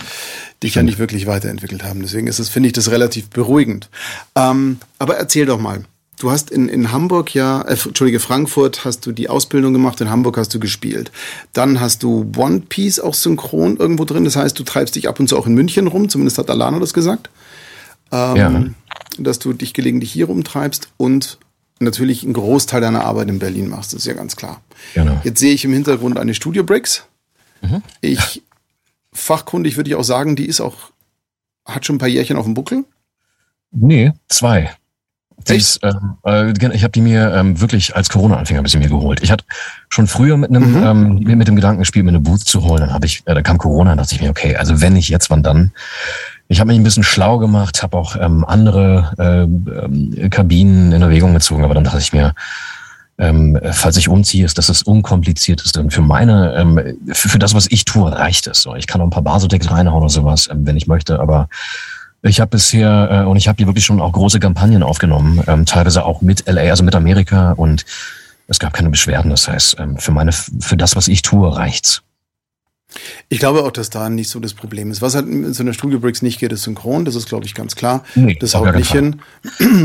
dich 0.64 0.74
ja 0.76 0.82
nicht 0.82 0.98
wirklich 0.98 1.28
weiterentwickelt 1.28 1.84
haben. 1.84 2.02
Deswegen 2.02 2.26
ist 2.28 2.40
es, 2.40 2.50
finde 2.50 2.68
ich, 2.68 2.74
das 2.74 2.90
relativ 2.90 3.30
beruhigend. 3.30 3.90
Ähm, 4.36 4.80
aber 4.98 5.18
erzähl 5.18 5.46
doch 5.46 5.60
mal. 5.60 5.82
Du 6.18 6.32
hast 6.32 6.50
in, 6.50 6.70
in 6.70 6.92
Hamburg 6.92 7.34
ja, 7.34 7.62
äh, 7.62 7.72
Entschuldige, 7.74 8.20
Frankfurt 8.20 8.86
hast 8.86 9.06
du 9.06 9.12
die 9.12 9.30
Ausbildung 9.30 9.74
gemacht, 9.74 10.00
in 10.02 10.10
Hamburg 10.10 10.38
hast 10.38 10.54
du 10.54 10.60
gespielt. 10.60 11.12
Dann 11.54 11.82
hast 11.82 12.04
du 12.04 12.32
One 12.38 12.62
Piece 12.62 13.00
auch 13.00 13.14
synchron 13.14 13.78
irgendwo 13.78 14.06
drin. 14.06 14.24
Das 14.24 14.36
heißt, 14.36 14.58
du 14.58 14.64
treibst 14.64 14.96
dich 14.96 15.10
ab 15.10 15.20
und 15.20 15.28
zu 15.28 15.38
auch 15.38 15.48
in 15.48 15.54
München 15.56 15.88
rum, 15.88 16.08
zumindest 16.08 16.38
hat 16.38 16.50
Alana 16.50 16.80
das 16.80 16.94
gesagt. 16.94 17.30
Ähm, 18.12 18.36
Ja. 18.36 18.64
Dass 19.18 19.40
du 19.40 19.54
dich 19.54 19.74
gelegentlich 19.74 20.12
hier 20.12 20.26
rumtreibst 20.28 20.90
und 20.98 21.38
natürlich 21.80 22.24
einen 22.24 22.34
Großteil 22.34 22.82
deiner 22.82 23.04
Arbeit 23.04 23.30
in 23.30 23.40
Berlin 23.40 23.68
machst, 23.70 23.94
das 23.94 24.02
ist 24.02 24.08
ja 24.08 24.14
ganz 24.14 24.36
klar. 24.36 24.62
Genau. 24.94 25.20
Jetzt 25.24 25.40
sehe 25.40 25.54
ich 25.54 25.66
im 25.66 25.74
Hintergrund 25.74 26.18
eine 26.18 26.34
Studio 26.34 26.64
Breaks. 26.64 27.06
Ich, 28.02 28.42
fachkundig 29.14 29.76
würde 29.76 29.90
ich 29.90 29.96
auch 29.96 30.04
sagen, 30.04 30.36
die 30.36 30.46
ist 30.46 30.62
auch, 30.62 30.76
hat 31.66 31.86
schon 31.86 31.96
ein 31.96 32.00
paar 32.00 32.08
Jährchen 32.08 32.38
auf 32.38 32.46
dem 32.46 32.54
Buckel. 32.54 32.86
Nee, 33.72 34.14
zwei. 34.30 34.76
Die 35.48 35.54
Echt? 35.54 35.62
ist, 35.62 35.80
ähm, 35.84 36.16
äh, 36.26 36.52
ich 36.74 36.84
habe 36.84 36.92
die 36.92 37.02
mir 37.02 37.34
ähm, 37.34 37.60
wirklich 37.62 37.96
als 37.96 38.10
Corona-Anfänger 38.10 38.62
ein 38.62 38.64
bisschen 38.64 38.82
mir 38.82 38.90
geholt. 38.90 39.22
Ich 39.22 39.32
hatte 39.32 39.46
schon 39.90 40.08
früher 40.08 40.38
mit 40.38 40.50
einem 40.50 40.84
ähm, 40.84 41.20
mir 41.20 41.36
mit 41.36 41.48
dem 41.48 41.56
Gedanken 41.56 41.80
gespielt, 41.80 42.06
mir 42.06 42.10
eine 42.10 42.20
Booth 42.20 42.42
zu 42.42 42.64
holen. 42.64 42.82
Dann 42.82 42.94
habe 42.94 43.06
ich, 43.06 43.22
äh, 43.26 43.34
da 43.34 43.42
kam 43.42 43.58
Corona, 43.58 43.92
dann 43.92 44.00
dachte 44.00 44.16
ich 44.16 44.22
mir, 44.22 44.30
okay, 44.30 44.56
also 44.56 44.82
wenn 44.82 44.94
nicht 44.94 45.10
jetzt, 45.10 45.30
wann 45.30 45.44
dann? 45.44 45.72
Ich 46.48 46.60
habe 46.60 46.68
mich 46.68 46.80
ein 46.80 46.84
bisschen 46.84 47.04
schlau 47.04 47.38
gemacht, 47.38 47.82
habe 47.84 47.98
auch 47.98 48.16
ähm, 48.20 48.46
andere 48.46 49.14
äh, 49.18 49.44
ähm, 49.44 50.30
Kabinen 50.30 50.92
in 50.92 51.02
Erwägung 51.02 51.34
gezogen, 51.34 51.64
aber 51.64 51.74
dann 51.74 51.84
dachte 51.84 52.00
ich 52.00 52.14
mir, 52.14 52.34
ähm, 53.18 53.58
falls 53.72 53.98
ich 53.98 54.10
umziehe, 54.10 54.46
ist 54.46 54.58
das 54.58 54.68
das 54.68 54.84
unkomplizierteste. 54.84 55.80
Und 55.80 55.94
für 55.94 56.02
meine, 56.02 56.54
ähm, 56.56 56.98
für, 57.14 57.30
für 57.30 57.40
das, 57.40 57.54
was 57.54 57.68
ich 57.72 57.86
tue, 57.86 58.12
reicht 58.12 58.48
es. 58.48 58.62
So, 58.62 58.76
ich 58.76 58.88
kann 58.88 59.00
noch 59.00 59.08
ein 59.08 59.12
paar 59.12 59.24
Basotex 59.24 59.72
reinhauen 59.72 60.04
oder 60.04 60.10
sowas, 60.10 60.50
ähm, 60.52 60.66
wenn 60.66 60.76
ich 60.76 60.88
möchte, 60.88 61.20
aber 61.20 61.48
ich 62.30 62.40
habe 62.40 62.50
bisher, 62.50 63.24
äh, 63.24 63.30
und 63.30 63.38
ich 63.38 63.48
habe 63.48 63.58
hier 63.58 63.68
wirklich 63.68 63.86
schon 63.86 64.02
auch 64.02 64.12
große 64.12 64.40
Kampagnen 64.40 64.84
aufgenommen, 64.84 65.44
ähm, 65.48 65.66
teilweise 65.66 66.06
auch 66.06 66.22
mit 66.22 66.48
LA, 66.48 66.72
also 66.72 66.84
mit 66.84 66.96
Amerika 66.96 67.52
und 67.52 67.86
es 68.48 68.60
gab 68.60 68.74
keine 68.74 68.90
Beschwerden. 68.90 69.32
Das 69.32 69.48
heißt, 69.48 69.78
ähm, 69.80 69.98
für 69.98 70.12
meine, 70.12 70.32
für 70.32 70.78
das, 70.78 70.96
was 70.96 71.08
ich 71.08 71.22
tue, 71.22 71.56
reicht's. 71.56 72.02
Ich 73.30 73.40
glaube 73.40 73.64
auch, 73.64 73.72
dass 73.72 73.90
da 73.90 74.10
nicht 74.10 74.30
so 74.30 74.40
das 74.40 74.54
Problem 74.54 74.90
ist. 74.92 75.02
Was 75.02 75.16
halt 75.16 75.28
in 75.28 75.54
so 75.54 75.64
einer 75.64 75.74
Studio 75.74 76.00
Breaks 76.00 76.22
nicht 76.22 76.40
geht, 76.40 76.52
ist 76.54 76.64
synchron. 76.64 77.04
Das 77.04 77.16
ist, 77.16 77.28
glaube 77.28 77.46
ich, 77.46 77.54
ganz 77.54 77.76
klar. 77.76 78.04
Nee, 78.16 78.38
das 78.40 78.56
haut 78.56 78.74
nicht 78.76 78.92
hin. 78.92 79.22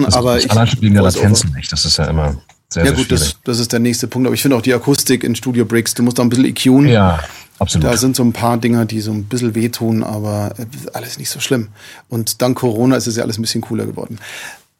Das 0.04 0.14
aber 0.14 0.36
ist 0.36 0.44
ich, 0.44 0.50
allein 0.50 0.68
wegen 0.80 0.94
der 0.94 1.02
Latenzen 1.02 1.52
nicht. 1.54 1.72
Das 1.72 1.84
ist 1.84 1.96
ja 1.96 2.04
immer 2.04 2.36
sehr, 2.68 2.84
Ja 2.84 2.90
sehr 2.90 2.92
gut, 2.92 3.06
schwierig. 3.06 3.32
das, 3.32 3.36
das 3.44 3.58
ist 3.58 3.72
der 3.72 3.80
nächste 3.80 4.06
Punkt. 4.06 4.26
Aber 4.26 4.34
ich 4.34 4.42
finde 4.42 4.56
auch 4.56 4.62
die 4.62 4.72
Akustik 4.72 5.24
in 5.24 5.34
Studio 5.34 5.64
Breaks, 5.64 5.94
du 5.94 6.02
musst 6.02 6.18
da 6.18 6.22
ein 6.22 6.28
bisschen 6.28 6.44
EQen. 6.44 6.86
ja, 6.86 7.18
absolut. 7.60 7.84
Da 7.86 7.96
sind 7.96 8.16
so 8.16 8.24
ein 8.24 8.32
paar 8.32 8.58
Dinger, 8.58 8.84
die 8.86 9.00
so 9.00 9.12
ein 9.12 9.24
bisschen 9.24 9.54
wehtun, 9.54 10.02
aber 10.02 10.54
äh, 10.58 10.66
alles 10.92 11.18
nicht 11.18 11.30
so 11.30 11.38
schlimm. 11.38 11.68
Und 12.08 12.42
dank 12.42 12.58
Corona 12.58 12.96
ist 12.96 13.06
es 13.06 13.14
ja 13.16 13.22
alles 13.22 13.38
ein 13.38 13.42
bisschen 13.42 13.60
cooler 13.60 13.86
geworden. 13.86 14.18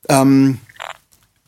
Ähm, 0.09 0.59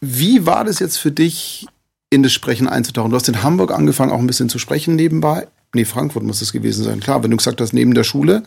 wie 0.01 0.47
war 0.47 0.64
das 0.64 0.79
jetzt 0.79 0.99
für 0.99 1.11
dich, 1.11 1.66
in 2.11 2.23
das 2.23 2.33
Sprechen 2.33 2.68
einzutauchen? 2.68 3.11
Du 3.11 3.16
hast 3.16 3.29
in 3.29 3.42
Hamburg 3.42 3.73
angefangen, 3.73 4.12
auch 4.12 4.18
ein 4.18 4.27
bisschen 4.27 4.49
zu 4.49 4.59
sprechen 4.59 4.97
nebenbei. 4.97 5.49
Nee, 5.75 5.85
Frankfurt 5.87 6.23
muss 6.23 6.40
das 6.40 6.53
gewesen 6.53 6.85
sein. 6.85 7.01
Klar, 7.01 7.23
wenn 7.23 7.31
du 7.31 7.37
gesagt 7.38 7.61
hast, 7.61 7.73
neben 7.73 7.95
der 7.95 8.05
Schule. 8.05 8.42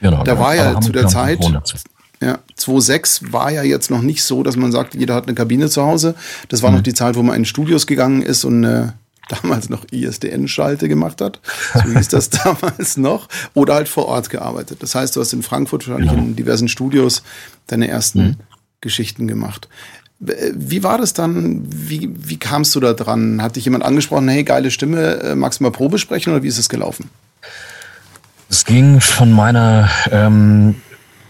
genau, 0.00 0.22
da 0.22 0.38
war 0.38 0.54
ja 0.54 0.70
Aber 0.70 0.80
zu 0.80 0.88
Hamburg 0.88 0.92
der 0.94 1.06
Zeit-. 1.08 1.44
Ja, 2.20 2.38
2.6 2.58 3.32
war 3.32 3.50
ja 3.52 3.62
jetzt 3.62 3.90
noch 3.90 4.02
nicht 4.02 4.22
so, 4.24 4.42
dass 4.42 4.56
man 4.56 4.72
sagt, 4.72 4.94
jeder 4.96 5.14
hat 5.14 5.26
eine 5.26 5.34
Kabine 5.34 5.68
zu 5.68 5.82
Hause. 5.82 6.14
Das 6.48 6.60
Mhm. 6.60 6.64
war 6.66 6.72
noch 6.72 6.80
die 6.82 6.94
Zeit, 6.94 7.14
wo 7.16 7.22
man 7.22 7.36
in 7.36 7.44
Studios 7.44 7.86
gegangen 7.86 8.22
ist 8.22 8.44
und 8.44 8.64
eine 8.64 8.94
damals 9.28 9.68
noch 9.68 9.84
ISDN-Schalte 9.90 10.88
gemacht 10.88 11.20
hat. 11.20 11.40
So 11.74 11.82
hieß 11.90 12.08
das 12.08 12.30
damals 12.44 12.96
noch. 12.96 13.28
Oder 13.54 13.74
halt 13.74 13.88
vor 13.88 14.06
Ort 14.06 14.30
gearbeitet. 14.30 14.82
Das 14.82 14.94
heißt, 14.94 15.14
du 15.16 15.20
hast 15.20 15.32
in 15.32 15.42
Frankfurt 15.42 15.86
wahrscheinlich 15.88 16.10
Genau. 16.10 16.22
in 16.24 16.36
diversen 16.36 16.68
Studios 16.68 17.22
deine 17.66 17.88
ersten 17.88 18.20
Mhm. 18.22 18.36
Geschichten 18.80 19.26
gemacht. 19.28 19.68
Wie 20.20 20.82
war 20.82 20.98
das 20.98 21.12
dann? 21.12 21.62
Wie, 21.68 22.10
wie 22.16 22.38
kamst 22.38 22.74
du 22.74 22.80
da 22.80 22.92
dran? 22.92 23.40
Hat 23.42 23.54
dich 23.56 23.64
jemand 23.64 23.84
angesprochen, 23.84 24.28
hey, 24.28 24.42
geile 24.44 24.70
Stimme, 24.72 25.20
äh, 25.20 25.34
magst 25.36 25.60
du 25.60 25.64
mal 25.64 25.70
Probe 25.70 25.98
sprechen 25.98 26.32
oder 26.32 26.42
wie 26.42 26.48
ist 26.48 26.58
es 26.58 26.68
gelaufen? 26.68 27.08
Es 28.50 28.64
ging 28.64 29.00
von 29.00 29.30
meiner 29.30 29.88
ähm, 30.10 30.74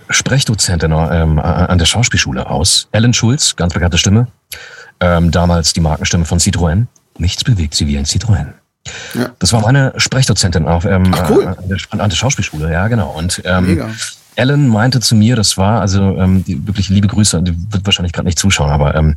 Sprechdozentin 0.09 0.93
ähm, 0.93 1.39
an 1.39 1.79
der 1.79 1.85
Schauspielschule 1.85 2.49
aus. 2.49 2.89
Ellen 2.93 3.13
Schulz, 3.13 3.57
ganz 3.57 3.75
bekannte 3.75 3.99
Stimme. 3.99 4.29
Ähm, 5.01 5.31
damals 5.31 5.73
die 5.75 5.81
Markenstimme 5.81 6.25
von 6.25 6.39
Citroën. 6.39 6.87
Nichts 7.19 7.45
bewegt 7.45 7.75
sie 7.75 7.87
wie 7.87 7.99
ein 7.99 8.05
Citroën. 8.05 8.49
Ja. 9.15 9.31
Das 9.39 9.53
war 9.53 9.61
meine 9.61 9.93
Sprechdozentin 9.97 10.67
auf, 10.67 10.85
ähm, 10.85 11.13
Ach, 11.13 11.31
cool. 11.31 11.43
äh, 11.43 11.77
an, 11.99 12.09
der, 12.09 12.17
Schauspielschule, 12.17 12.73
ja 12.73 12.89
genau. 12.89 13.11
Und 13.11 13.43
ähm. 13.45 13.83
Ellen 14.39 14.69
meinte 14.69 15.01
zu 15.01 15.17
mir, 15.17 15.35
das 15.35 15.57
war 15.57 15.81
also 15.81 16.17
ähm, 16.17 16.45
die, 16.45 16.65
wirklich 16.65 16.89
liebe 16.91 17.09
Grüße, 17.09 17.43
die 17.43 17.57
wird 17.73 17.85
wahrscheinlich 17.85 18.13
gerade 18.13 18.27
nicht 18.27 18.39
zuschauen, 18.39 18.71
aber 18.71 18.95
ähm, 18.95 19.17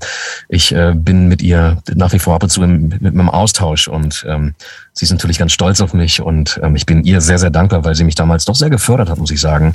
ich 0.50 0.74
äh, 0.74 0.94
bin 0.96 1.28
mit 1.28 1.44
ihr 1.44 1.78
nach 1.94 2.12
wie 2.12 2.18
vor 2.18 2.34
ab 2.34 2.42
und 2.42 2.50
zu 2.50 2.64
im, 2.64 2.88
mit, 2.88 3.02
mit 3.04 3.14
einem 3.14 3.30
Austausch 3.30 3.88
und 3.88 4.26
ähm, 4.28 4.56
sie 4.94 5.06
ist 5.06 5.12
natürlich 5.12 5.38
ganz 5.38 5.52
stolz 5.52 5.80
auf 5.80 5.94
mich 5.94 6.22
und 6.22 6.60
ähm, 6.64 6.76
ich 6.76 6.88
bin 6.88 7.04
ihr 7.04 7.22
sehr, 7.22 7.38
sehr 7.38 7.52
dankbar, 7.52 7.86
weil 7.86 7.94
sie 7.94 8.04
mich 8.04 8.16
damals 8.16 8.46
doch 8.46 8.56
sehr 8.56 8.72
gefördert 8.72 9.12
hat, 9.12 9.20
muss 9.20 9.30
ich 9.30 9.40
sagen. 9.40 9.74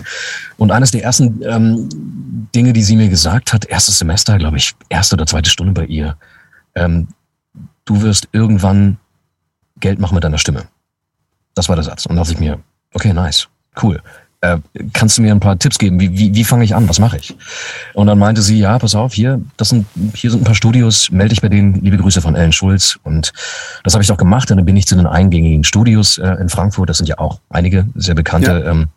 Und 0.57 0.73
eines 0.73 0.91
der 0.91 1.05
ersten 1.05 1.41
ähm, 1.45 1.89
Dinge, 2.53 2.73
die 2.73 2.83
sie 2.83 2.97
mir 2.97 3.09
gesagt 3.09 3.53
hat, 3.53 3.67
erstes 3.67 4.01
Semester, 4.01 4.39
glaube 4.39 4.57
ich, 4.57 4.75
erste 4.89 5.15
oder 5.15 5.27
zweite 5.27 5.49
Stunde 5.49 5.75
bei 5.75 5.85
ihr, 5.85 6.17
ähm, 6.75 7.07
du 7.87 8.03
wirst 8.03 8.29
irgendwann 8.33 8.99
Geld 9.81 9.99
machen 9.99 10.15
mit 10.15 10.25
deiner 10.25 10.39
Stimme. 10.39 10.65
Das 11.55 11.69
war 11.69 11.77
der 11.77 11.85
Satz. 11.85 12.05
Und 12.05 12.17
da 12.17 12.23
dachte 12.23 12.35
ich 12.35 12.41
mir, 12.41 12.59
okay, 12.93 13.13
nice, 13.15 13.49
cool. 13.83 14.03
äh, 14.43 14.59
kannst 14.93 15.17
du 15.17 15.23
mir 15.23 15.33
ein 15.33 15.41
paar 15.41 15.59
Tipps 15.59 15.79
geben? 15.79 15.99
Wie, 15.99 16.17
wie, 16.19 16.35
wie 16.35 16.45
fange 16.45 16.65
ich 16.65 16.75
an? 16.75 16.89
Was 16.89 16.99
mache 16.99 17.17
ich? 17.17 17.35
Und 17.95 18.07
dann 18.07 18.19
meinte 18.19 18.43
sie, 18.43 18.59
ja, 18.59 18.79
pass 18.79 18.95
auf, 18.95 19.15
hier, 19.15 19.41
das 19.57 19.71
sind, 19.71 19.87
hier 20.15 20.31
sind 20.31 20.43
ein 20.43 20.45
paar 20.45 20.55
Studios, 20.55 21.11
melde 21.11 21.31
dich 21.31 21.41
bei 21.41 21.49
denen, 21.49 21.75
liebe 21.75 21.97
Grüße 21.97 22.21
von 22.21 22.35
Ellen 22.35 22.53
Schulz. 22.53 22.99
Und 23.03 23.33
das 23.85 23.95
habe 23.95 24.05
ich 24.05 24.13
auch 24.13 24.19
gemacht. 24.19 24.51
Und 24.51 24.59
dann 24.59 24.67
bin 24.67 24.77
ich 24.77 24.87
zu 24.87 24.97
den 24.97 25.07
eingängigen 25.07 25.65
Studios 25.65 26.19
äh, 26.19 26.29
in 26.41 26.49
Frankfurt. 26.49 26.91
Das 26.91 26.99
sind 26.99 27.09
ja 27.09 27.19
auch 27.19 27.41
einige 27.49 27.87
sehr 27.95 28.15
bekannte 28.15 28.63
ja. 28.65 28.71
ähm, 28.71 28.89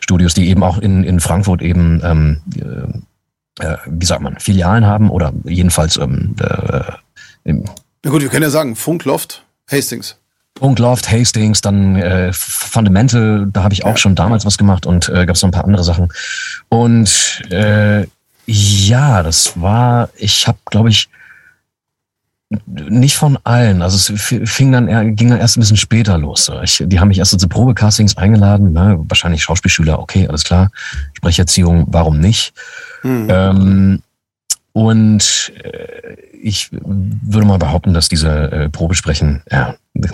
Studios, 0.00 0.34
die 0.34 0.48
eben 0.48 0.62
auch 0.62 0.78
in, 0.78 1.04
in 1.04 1.20
Frankfurt 1.20 1.62
eben, 1.62 2.00
ähm, 2.04 2.40
äh, 3.60 3.66
äh 3.66 3.76
wie 3.86 4.06
sagt 4.06 4.22
man, 4.22 4.38
Filialen 4.38 4.86
haben 4.86 5.10
oder 5.10 5.32
jedenfalls 5.44 5.96
ähm, 5.96 6.34
äh, 6.40 7.52
Na 8.04 8.10
gut, 8.10 8.22
wir 8.22 8.28
können 8.28 8.42
ja 8.42 8.50
sagen, 8.50 8.74
Funkloft, 8.74 9.44
Hastings. 9.70 10.16
Funkloft, 10.58 11.10
Hastings, 11.10 11.60
dann 11.60 11.96
äh, 11.96 12.32
Fundamental, 12.32 13.46
da 13.52 13.62
habe 13.62 13.74
ich 13.74 13.84
auch 13.84 13.90
ja. 13.90 13.96
schon 13.96 14.14
damals 14.14 14.44
was 14.44 14.58
gemacht 14.58 14.86
und 14.86 15.08
äh, 15.08 15.24
gab 15.24 15.36
es 15.36 15.42
noch 15.42 15.48
ein 15.48 15.52
paar 15.52 15.64
andere 15.64 15.84
Sachen. 15.84 16.08
Und 16.68 17.42
äh, 17.50 18.06
ja, 18.46 19.22
das 19.22 19.60
war, 19.60 20.10
ich 20.16 20.46
habe, 20.46 20.58
glaube 20.70 20.90
ich, 20.90 21.08
nicht 22.66 23.16
von 23.16 23.38
allen. 23.44 23.82
Also 23.82 23.96
es 23.96 24.50
fing 24.50 24.72
dann 24.72 25.16
ging 25.16 25.30
dann 25.30 25.38
erst 25.38 25.56
ein 25.56 25.60
bisschen 25.60 25.76
später 25.76 26.18
los. 26.18 26.50
Ich, 26.62 26.82
die 26.84 27.00
haben 27.00 27.08
mich 27.08 27.18
erst 27.18 27.38
zu 27.38 27.48
Probecastings 27.48 28.16
eingeladen, 28.16 28.72
ne? 28.72 28.98
wahrscheinlich 29.08 29.42
Schauspielschüler, 29.42 29.98
okay, 29.98 30.28
alles 30.28 30.44
klar. 30.44 30.70
Sprecherziehung, 31.14 31.86
warum 31.88 32.20
nicht? 32.20 32.52
Hm. 33.02 33.26
Ähm, 33.30 34.02
und 34.72 35.52
äh, 35.62 36.14
ich 36.42 36.70
würde 36.72 37.46
mal 37.46 37.58
behaupten, 37.58 37.94
dass 37.94 38.08
diese 38.08 38.50
äh, 38.50 38.68
Probesprechen 38.68 39.42
ja, 39.50 39.74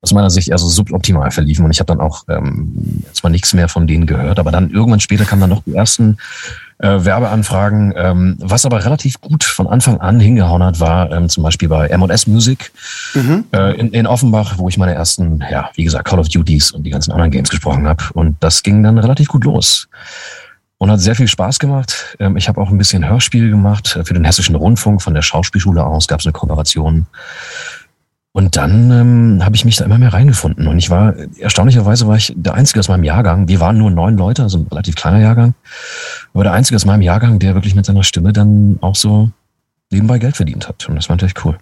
aus 0.00 0.12
meiner 0.12 0.30
Sicht 0.30 0.48
eher 0.48 0.58
so 0.58 0.68
suboptimal 0.68 1.30
verliefen. 1.30 1.64
Und 1.64 1.70
ich 1.70 1.80
habe 1.80 1.88
dann 1.88 2.00
auch 2.00 2.24
ähm, 2.28 3.02
zwar 3.12 3.30
nichts 3.30 3.54
mehr 3.54 3.68
von 3.68 3.86
denen 3.86 4.06
gehört, 4.06 4.38
aber 4.38 4.50
dann 4.52 4.70
irgendwann 4.70 5.00
später 5.00 5.24
kamen 5.24 5.40
dann 5.40 5.50
noch 5.50 5.62
die 5.64 5.74
ersten 5.74 6.16
äh, 6.78 7.04
Werbeanfragen. 7.04 7.92
Ähm, 7.96 8.36
was 8.40 8.64
aber 8.64 8.84
relativ 8.84 9.20
gut 9.20 9.44
von 9.44 9.66
Anfang 9.66 10.00
an 10.00 10.18
hingehauen 10.18 10.62
hat, 10.62 10.80
war 10.80 11.10
ähm, 11.12 11.28
zum 11.28 11.42
Beispiel 11.42 11.68
bei 11.68 11.88
M&S 11.88 12.26
Music 12.26 12.72
mhm. 13.14 13.44
äh, 13.52 13.78
in, 13.78 13.90
in 13.90 14.06
Offenbach, 14.06 14.58
wo 14.58 14.68
ich 14.68 14.78
meine 14.78 14.94
ersten, 14.94 15.42
ja, 15.50 15.70
wie 15.74 15.84
gesagt, 15.84 16.08
Call 16.08 16.20
of 16.20 16.28
Duties 16.28 16.70
und 16.70 16.84
die 16.84 16.90
ganzen 16.90 17.12
anderen 17.12 17.30
Games 17.30 17.50
gesprochen 17.50 17.86
habe. 17.86 18.04
Und 18.14 18.36
das 18.40 18.62
ging 18.62 18.82
dann 18.82 18.98
relativ 18.98 19.28
gut 19.28 19.44
los 19.44 19.88
und 20.78 20.90
hat 20.90 21.00
sehr 21.00 21.14
viel 21.14 21.28
Spaß 21.28 21.58
gemacht. 21.58 22.16
Ähm, 22.18 22.36
ich 22.36 22.48
habe 22.48 22.60
auch 22.60 22.70
ein 22.70 22.78
bisschen 22.78 23.08
Hörspiel 23.08 23.50
gemacht 23.50 23.98
für 24.04 24.14
den 24.14 24.24
Hessischen 24.24 24.54
Rundfunk. 24.54 25.02
Von 25.02 25.14
der 25.14 25.22
Schauspielschule 25.22 25.84
aus 25.84 26.08
gab 26.08 26.20
es 26.20 26.26
eine 26.26 26.32
Kooperation. 26.32 27.06
Und 28.32 28.56
dann 28.56 28.90
ähm, 28.90 29.44
habe 29.44 29.56
ich 29.56 29.64
mich 29.64 29.76
da 29.76 29.86
immer 29.86 29.96
mehr 29.96 30.12
reingefunden. 30.12 30.66
Und 30.68 30.76
ich 30.76 30.90
war, 30.90 31.14
erstaunlicherweise 31.38 32.06
war 32.06 32.16
ich 32.16 32.34
der 32.36 32.52
Einzige 32.52 32.80
aus 32.80 32.88
meinem 32.88 33.04
Jahrgang. 33.04 33.48
Wir 33.48 33.60
waren 33.60 33.78
nur 33.78 33.90
neun 33.90 34.18
Leute, 34.18 34.42
also 34.42 34.58
ein 34.58 34.66
relativ 34.66 34.94
kleiner 34.94 35.20
Jahrgang. 35.20 35.54
Aber 36.34 36.44
der 36.44 36.52
Einzige 36.52 36.76
aus 36.76 36.84
meinem 36.84 37.00
Jahrgang, 37.00 37.38
der 37.38 37.54
wirklich 37.54 37.74
mit 37.74 37.86
seiner 37.86 38.02
Stimme 38.02 38.34
dann 38.34 38.76
auch 38.82 38.94
so 38.94 39.30
nebenbei 39.90 40.18
Geld 40.18 40.36
verdient 40.36 40.68
hat. 40.68 40.86
Und 40.86 40.96
das 40.96 41.08
war 41.08 41.16
natürlich 41.16 41.42
cool. 41.46 41.56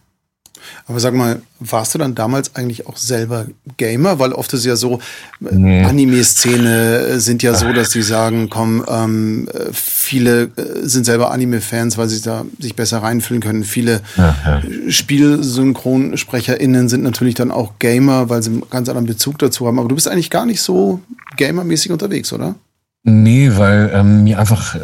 Aber 0.86 1.00
sag 1.00 1.14
mal, 1.14 1.40
warst 1.60 1.94
du 1.94 1.98
dann 1.98 2.14
damals 2.14 2.54
eigentlich 2.56 2.86
auch 2.86 2.96
selber 2.96 3.46
Gamer? 3.76 4.18
Weil 4.18 4.32
oft 4.32 4.52
ist 4.52 4.64
ja 4.64 4.76
so, 4.76 5.00
nee. 5.40 5.82
Anime-Szene 5.84 7.20
sind 7.20 7.42
ja 7.42 7.54
so, 7.54 7.72
dass 7.72 7.90
die 7.90 8.02
sagen, 8.02 8.50
komm, 8.50 8.84
ähm, 8.88 9.48
viele 9.72 10.44
äh, 10.56 10.82
sind 10.82 11.04
selber 11.04 11.30
Anime-Fans, 11.30 11.96
weil 11.98 12.08
sie 12.08 12.20
da 12.20 12.44
sich 12.58 12.76
besser 12.76 12.98
reinfühlen 12.98 13.42
können. 13.42 13.64
Viele 13.64 14.00
ja, 14.16 14.36
ja. 14.44 14.62
SpielsynchronsprecherInnen 14.90 16.88
sind 16.88 17.02
natürlich 17.02 17.34
dann 17.34 17.50
auch 17.50 17.78
Gamer, 17.78 18.28
weil 18.28 18.42
sie 18.42 18.50
einen 18.50 18.62
ganz 18.70 18.88
anderen 18.88 19.06
Bezug 19.06 19.38
dazu 19.38 19.66
haben. 19.66 19.78
Aber 19.78 19.88
du 19.88 19.94
bist 19.94 20.08
eigentlich 20.08 20.30
gar 20.30 20.46
nicht 20.46 20.60
so 20.60 21.00
gamermäßig 21.36 21.92
unterwegs, 21.92 22.32
oder? 22.32 22.54
Nee, 23.02 23.50
weil 23.54 23.90
ähm, 23.92 24.24
mir 24.24 24.38
einfach, 24.38 24.74
äh, 24.74 24.80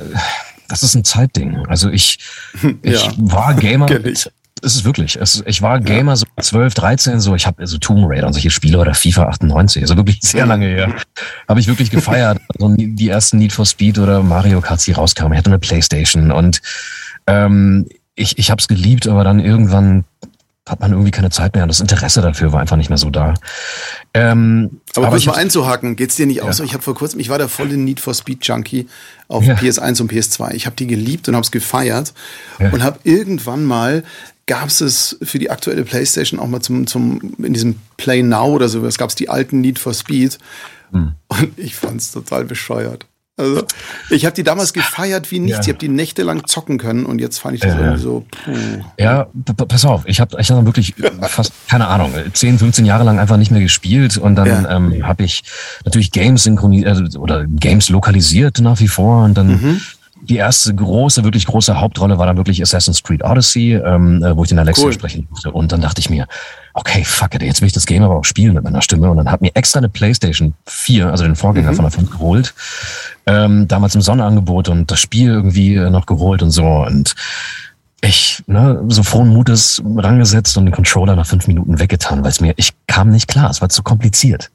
das 0.69 0.83
ist 0.83 0.95
ein 0.95 1.05
Zeitding. 1.05 1.57
Also 1.69 1.89
ich, 1.91 2.19
ich 2.83 3.05
ja. 3.05 3.13
war 3.17 3.55
Gamer 3.55 3.91
es 3.91 4.31
ist 4.63 4.85
wirklich. 4.85 5.17
Es, 5.17 5.43
ich 5.47 5.63
war 5.63 5.81
Gamer 5.81 6.17
so 6.17 6.27
12, 6.41 6.75
13, 6.75 7.21
so 7.21 7.35
ich 7.35 7.47
habe 7.47 7.67
so 7.67 7.79
Tomb 7.79 8.09
Raider 8.09 8.27
und 8.27 8.33
solche 8.33 8.51
Spiele 8.51 8.79
oder 8.79 8.95
FIFA 8.95 9.29
98, 9.29 9.83
also 9.83 9.97
wirklich 9.97 10.21
sehr 10.23 10.47
lange 10.47 10.67
her. 10.67 10.95
Habe 11.49 11.61
ich 11.61 11.67
wirklich 11.67 11.91
gefeiert. 11.91 12.41
also 12.59 12.75
die 12.77 13.09
ersten 13.09 13.39
Need 13.39 13.53
for 13.53 13.67
Speed 13.67 13.99
oder 13.99 14.23
Mario 14.23 14.61
Kart, 14.61 14.87
die 14.87 14.93
rauskamen. 14.93 15.33
Ich 15.33 15.39
hatte 15.39 15.51
eine 15.51 15.59
Playstation 15.59 16.31
und 16.31 16.61
ähm, 17.27 17.87
ich, 18.15 18.39
ich 18.39 18.51
habe 18.51 18.61
es 18.61 18.69
geliebt, 18.69 19.09
aber 19.09 19.25
dann 19.25 19.41
irgendwann 19.41 20.05
hat 20.69 20.81
man 20.81 20.93
irgendwie 20.93 21.11
keine 21.11 21.31
Zeit 21.31 21.55
mehr 21.55 21.65
und 21.65 21.69
das 21.69 21.81
Interesse 21.81 22.21
dafür 22.21 22.53
war 22.53 22.61
einfach 22.61 22.77
nicht 22.77 22.91
mehr 22.91 22.99
so 22.99 23.11
da. 23.11 23.35
Ähm, 24.15 24.81
aber, 24.95 25.07
aber 25.07 25.17
kurz 25.17 25.27
mal 25.27 25.35
einzuhaken, 25.35 25.97
geht's 25.97 26.17
dir 26.17 26.27
nicht 26.27 26.39
ja. 26.39 26.45
auch 26.45 26.53
so? 26.53 26.63
Ich 26.63 26.75
habe 26.75 26.83
vor 26.83 26.95
kurzem, 26.95 27.19
ich 27.19 27.29
war 27.29 27.39
der 27.39 27.49
volle 27.49 27.77
Need 27.77 27.99
for 27.99 28.15
Speed 28.15 28.47
Junkie 28.47 28.87
auf 29.27 29.45
ja. 29.45 29.55
PS1 29.55 30.01
und 30.01 30.13
PS2. 30.13 30.53
Ich 30.53 30.67
habe 30.67 30.77
die 30.77 30.87
geliebt 30.87 31.29
und 31.29 31.35
habe 31.35 31.45
es 31.45 31.51
gefeiert 31.51 32.13
ja. 32.59 32.71
und 32.71 32.83
habe 32.83 33.01
irgendwann 33.05 33.65
mal 33.65 34.05
gab 34.51 34.67
es 34.67 35.17
für 35.23 35.39
die 35.39 35.49
aktuelle 35.49 35.85
PlayStation 35.85 36.41
auch 36.41 36.49
mal 36.49 36.61
zum, 36.61 36.89
zum 36.89 37.35
in 37.39 37.53
diesem 37.53 37.77
Play 37.97 38.21
Now 38.21 38.47
oder 38.47 38.69
so, 38.69 38.85
es 38.85 38.99
gab 38.99 39.09
es 39.09 39.15
die 39.15 39.29
alten 39.29 39.61
Need 39.61 39.79
for 39.79 39.95
Speed. 39.95 40.41
Hm. 40.91 41.13
Und 41.29 41.57
ich 41.57 41.77
fand 41.77 42.01
es 42.01 42.11
total 42.11 42.47
bescheuert. 42.47 43.07
Also, 43.37 43.63
ich 44.11 44.27
habe 44.27 44.35
die 44.35 44.43
damals 44.43 44.73
gefeiert 44.73 45.31
wie 45.31 45.39
nichts. 45.39 45.59
Ja. 45.59 45.63
Ich 45.63 45.69
habe 45.69 45.79
die 45.79 45.89
nächtelang 45.89 46.47
zocken 46.47 46.79
können 46.79 47.07
und 47.07 47.21
jetzt 47.21 47.39
fand 47.39 47.55
ich 47.55 47.61
das 47.61 47.75
äh, 47.75 47.79
irgendwie 47.79 48.01
so. 48.01 48.27
Puh. 48.45 48.85
Ja, 48.99 49.29
pass 49.69 49.85
auf, 49.85 50.03
ich 50.07 50.21
habe 50.21 50.37
ich 50.41 50.51
hab 50.51 50.65
wirklich 50.65 50.95
fast, 51.23 51.53
keine 51.69 51.87
Ahnung, 51.87 52.13
10, 52.33 52.59
15 52.59 52.85
Jahre 52.85 53.05
lang 53.05 53.21
einfach 53.21 53.37
nicht 53.37 53.53
mehr 53.53 53.63
gespielt 53.63 54.19
und 54.19 54.35
dann 54.35 54.49
ja. 54.49 54.77
ähm, 54.77 55.07
habe 55.07 55.23
ich 55.23 55.43
natürlich 55.85 56.11
Games 56.11 56.43
synchronisiert 56.43 56.89
also, 56.89 57.21
oder 57.21 57.47
Games 57.47 57.89
lokalisiert 57.89 58.59
nach 58.61 58.81
wie 58.81 58.89
vor 58.89 59.23
und 59.25 59.35
dann. 59.35 59.47
Mhm 59.47 59.81
die 60.31 60.37
erste 60.37 60.73
große, 60.73 61.25
wirklich 61.25 61.45
große 61.45 61.81
Hauptrolle 61.81 62.17
war 62.17 62.25
dann 62.25 62.37
wirklich 62.37 62.63
Assassin's 62.63 63.03
Creed 63.03 63.25
Odyssey, 63.25 63.75
ähm, 63.75 64.23
äh, 64.23 64.37
wo 64.37 64.45
ich 64.45 64.49
den 64.49 64.61
Alexa 64.61 64.85
cool. 64.85 64.93
sprechen 64.93 65.27
durfte. 65.29 65.51
Und 65.51 65.73
dann 65.73 65.81
dachte 65.81 66.01
ich 66.01 66.09
mir, 66.09 66.29
okay, 66.73 67.05
fuck 67.05 67.35
it, 67.35 67.43
jetzt 67.43 67.61
will 67.61 67.67
ich 67.67 67.73
das 67.73 67.85
Game 67.85 68.05
aber 68.05 68.15
auch 68.15 68.25
spielen 68.25 68.55
mit 68.55 68.63
meiner 68.63 68.81
Stimme. 68.81 69.11
Und 69.11 69.17
dann 69.17 69.31
hat 69.31 69.41
mir 69.41 69.51
extra 69.55 69.79
eine 69.79 69.89
PlayStation 69.89 70.55
4, 70.67 71.09
also 71.11 71.25
den 71.25 71.35
Vorgänger 71.35 71.73
mhm. 71.73 71.77
von 71.77 71.85
der 71.85 71.91
5 71.91 72.11
geholt, 72.11 72.55
ähm, 73.27 73.67
damals 73.67 73.97
im 73.97 74.03
Sonderangebot 74.03 74.69
und 74.69 74.91
das 74.91 75.01
Spiel 75.01 75.31
irgendwie 75.31 75.75
äh, 75.75 75.91
noch 75.91 76.07
geholt 76.07 76.43
und 76.43 76.53
so. 76.53 76.65
Und 76.65 77.17
ich 78.03 78.43
ne, 78.47 78.83
so 78.89 79.03
frohen 79.03 79.29
Mutes 79.29 79.83
rangesetzt 79.85 80.57
und 80.57 80.65
den 80.65 80.73
Controller 80.73 81.17
nach 81.17 81.27
fünf 81.27 81.47
Minuten 81.47 81.79
weggetan, 81.79 82.23
weil 82.23 82.31
es 82.31 82.41
mir, 82.41 82.55
ich 82.57 82.73
kam 82.87 83.11
nicht 83.11 83.29
klar, 83.29 83.51
es 83.51 83.61
war 83.61 83.69
zu 83.69 83.83
kompliziert. 83.83 84.51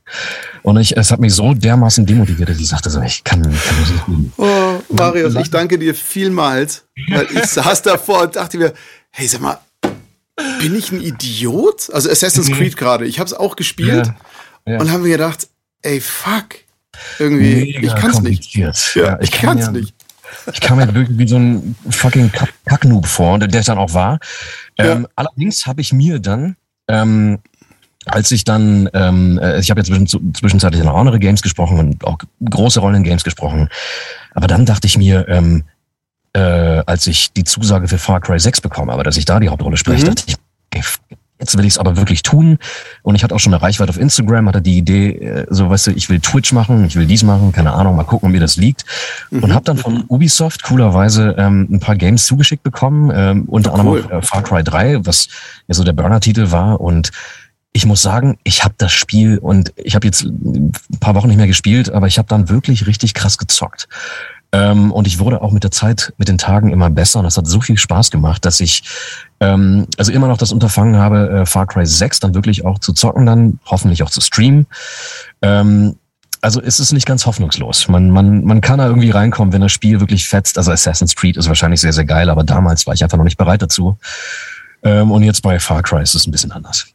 Und 0.63 0.77
ich, 0.77 0.97
es 0.97 1.11
hat 1.11 1.19
mich 1.19 1.33
so 1.33 1.53
dermaßen 1.53 2.05
demotiviert, 2.05 2.49
dass 2.49 2.57
ich 2.57 2.67
sagte 2.67 2.89
so, 2.89 3.01
ich 3.01 3.23
kann, 3.23 3.43
kann 3.43 3.51
nicht. 3.51 4.33
Oh, 4.38 4.64
Marius, 4.89 5.36
ich 5.36 5.50
danke 5.50 5.78
dir 5.78 5.95
vielmals, 5.95 6.86
weil 7.10 7.28
ich 7.34 7.45
saß 7.45 7.82
davor 7.82 8.24
und 8.24 8.36
dachte 8.36 8.58
mir, 8.58 8.74
hey, 9.12 9.28
sag 9.28 9.41
mal, 9.41 9.60
bin 10.60 10.76
ich 10.76 10.91
ein 10.91 11.02
Idiot? 11.02 11.89
Also 11.93 12.10
Assassin's 12.10 12.50
mhm. 12.50 12.56
Creed 12.56 12.78
gerade, 12.78 13.06
ich 13.06 13.19
habe 13.19 13.28
es 13.28 13.34
auch 13.34 13.56
gespielt 13.56 14.08
ja, 14.65 14.74
ja. 14.74 14.80
und 14.80 14.91
haben 14.91 15.04
mir 15.04 15.10
gedacht, 15.10 15.48
ey, 15.82 16.02
fuck, 16.02 16.56
irgendwie, 17.19 17.74
Mega 17.80 17.88
ich 17.88 17.95
kann's 17.95 18.21
nicht. 18.21 18.56
Ja, 18.56 18.71
ja 18.95 19.17
ich, 19.19 19.30
ich 19.30 19.32
kann 19.32 19.58
kann's 19.60 19.71
nicht. 19.71 19.93
Ich 20.52 20.60
kam 20.60 20.78
mir 20.78 20.93
wirklich 20.93 21.17
wie 21.17 21.28
so 21.28 21.38
ein 21.38 21.76
fucking 21.89 22.32
Kacknoob 22.65 23.06
vor, 23.08 23.39
der 23.39 23.60
es 23.60 23.67
dann 23.67 23.78
auch 23.78 23.93
war. 23.93 24.19
Ähm. 24.78 25.08
Allerdings 25.15 25.65
habe 25.65 25.82
ich 25.82 25.93
mir 25.93 26.19
dann, 26.19 26.56
ähm, 26.88 27.39
als 28.06 28.32
ich 28.32 28.43
dann, 28.43 28.89
ähm, 28.93 29.39
äh, 29.41 29.60
ich 29.60 29.69
habe 29.69 29.80
jetzt 29.80 29.88
zwischen, 29.88 30.08
zwischenzeitlich 30.08 30.84
noch 30.84 30.95
andere 30.95 31.19
Games 31.19 31.41
gesprochen 31.41 31.80
und 31.80 32.04
auch 32.04 32.17
große 32.43 32.80
Rollen 32.80 32.95
in 32.95 33.04
Games 33.04 33.24
gesprochen, 33.24 33.69
aber 34.36 34.48
dann 34.48 34.65
dachte 34.65 34.86
ich 34.86 34.98
mir, 34.98 35.28
ähm, 35.28 35.63
äh, 36.34 36.39
als 36.39 37.08
ich 37.08 37.34
die 37.34 37.45
Zusage 37.45 37.88
für 37.88 37.98
Far 37.98 38.21
Cry 38.21 38.39
6 38.39 38.62
bekomme, 38.62 38.91
aber 38.93 39.04
dass 39.04 39.17
ich 39.17 39.26
da 39.26 39.39
die 39.39 39.50
Hauptrolle 39.50 39.78
spreche, 39.78 40.04
mhm. 40.06 40.15
dachte 40.15 40.24
ich, 40.28 40.38
jetzt 41.39 41.58
will 41.58 41.65
ich 41.65 41.74
es 41.74 41.78
aber 41.78 41.98
wirklich 41.98 42.24
tun. 42.24 42.58
Und 43.02 43.15
ich 43.15 43.24
hatte 43.24 43.34
auch 43.34 43.39
schon 43.39 43.54
eine 43.54 43.62
Reichweite 43.62 43.89
auf 43.89 43.98
Instagram, 43.98 44.48
hatte 44.48 44.62
die 44.62 44.78
Idee, 44.78 45.12
äh, 45.12 45.45
so 45.50 45.69
weißt 45.69 45.88
du, 45.88 45.91
ich 45.91 46.10
will 46.10 46.19
Twitch 46.19 46.52
machen, 46.52 46.86
ich 46.86 46.95
will 46.95 47.06
dies 47.06 47.24
machen, 47.24 47.52
keine 47.52 47.74
Ahnung, 47.74 47.95
mal 47.95 48.04
gucken, 48.04 48.28
ob 48.28 48.34
mir 48.34 48.39
das 48.41 48.58
liegt. 48.58 48.86
Mhm. 49.32 49.43
Und 49.43 49.54
habe 49.54 49.65
dann 49.65 49.78
von 49.78 50.04
Ubisoft 50.08 50.63
coolerweise 50.63 51.36
ähm, 51.38 51.67
ein 51.71 51.80
paar 51.80 51.95
Games 51.95 52.26
zugeschickt 52.26 52.63
bekommen, 52.63 53.12
ähm, 53.15 53.45
unter 53.48 53.74
oh, 53.74 53.80
cool. 53.80 54.00
anderem 54.00 54.06
auch, 54.06 54.17
äh, 54.17 54.21
Far 54.21 54.43
Cry 54.43 54.63
3, 54.63 55.06
was 55.06 55.30
ja 55.67 55.74
so 55.74 55.84
der 55.84 55.93
Burner-Titel 55.93 56.52
war. 56.52 56.82
Und 56.82 57.12
ich 57.75 57.85
muss 57.85 58.01
sagen, 58.01 58.38
ich 58.45 58.63
habe 58.63 58.73
das 58.77 58.93
Spiel 58.93 59.38
und 59.38 59.73
ich 59.75 59.95
habe 59.95 60.07
jetzt 60.07 60.23
ein 60.23 60.71
paar 61.01 61.13
Wochen 61.13 61.27
nicht 61.27 61.35
mehr 61.35 61.45
gespielt, 61.45 61.91
aber 61.91 62.07
ich 62.07 62.17
habe 62.17 62.29
dann 62.29 62.47
wirklich 62.47 62.88
richtig 62.88 63.13
krass 63.13 63.38
gezockt. 63.38 63.89
Ähm, 64.53 64.93
und 64.93 65.07
ich 65.07 65.19
wurde 65.19 65.41
auch 65.41 65.51
mit 65.51 65.65
der 65.65 65.71
Zeit, 65.71 66.13
mit 66.17 66.29
den 66.29 66.38
Tagen 66.38 66.71
immer 66.71 66.89
besser 66.89 67.19
und 67.19 67.25
das 67.25 67.35
hat 67.35 67.47
so 67.47 67.59
viel 67.59 67.77
Spaß 67.77 68.11
gemacht, 68.11 68.45
dass 68.45 68.61
ich 68.61 68.83
ähm, 69.41 69.88
also 69.97 70.13
immer 70.13 70.29
noch 70.29 70.38
das 70.38 70.53
Unterfangen 70.53 70.95
habe, 70.95 71.29
äh, 71.29 71.45
Far 71.45 71.67
Cry 71.67 71.85
6 71.85 72.21
dann 72.21 72.33
wirklich 72.33 72.63
auch 72.63 72.79
zu 72.79 72.93
zocken, 72.93 73.25
dann 73.25 73.59
hoffentlich 73.65 74.03
auch 74.03 74.09
zu 74.09 74.21
streamen. 74.21 74.67
Ähm, 75.41 75.97
also 76.39 76.61
ist 76.61 76.79
es 76.79 76.93
nicht 76.93 77.05
ganz 77.05 77.25
hoffnungslos. 77.25 77.89
Man, 77.89 78.09
man, 78.09 78.45
man 78.45 78.61
kann 78.61 78.77
da 78.77 78.88
irgendwie 78.88 79.09
reinkommen, 79.09 79.51
wenn 79.51 79.61
das 79.61 79.73
Spiel 79.73 79.99
wirklich 79.99 80.29
fetzt. 80.29 80.57
Also 80.57 80.71
Assassin's 80.71 81.13
Creed 81.13 81.35
ist 81.35 81.49
wahrscheinlich 81.49 81.81
sehr, 81.81 81.91
sehr 81.91 82.05
geil, 82.05 82.29
aber 82.29 82.45
damals 82.45 82.88
war 82.88 82.93
ich 82.93 83.03
einfach 83.03 83.17
noch 83.17 83.25
nicht 83.25 83.38
bereit 83.38 83.61
dazu. 83.61 83.97
Ähm, 84.81 85.11
und 85.11 85.23
jetzt 85.23 85.41
bei 85.41 85.59
Far 85.59 85.83
Cry 85.83 86.01
ist 86.01 86.15
es 86.15 86.25
ein 86.25 86.31
bisschen 86.31 86.53
anders. 86.53 86.94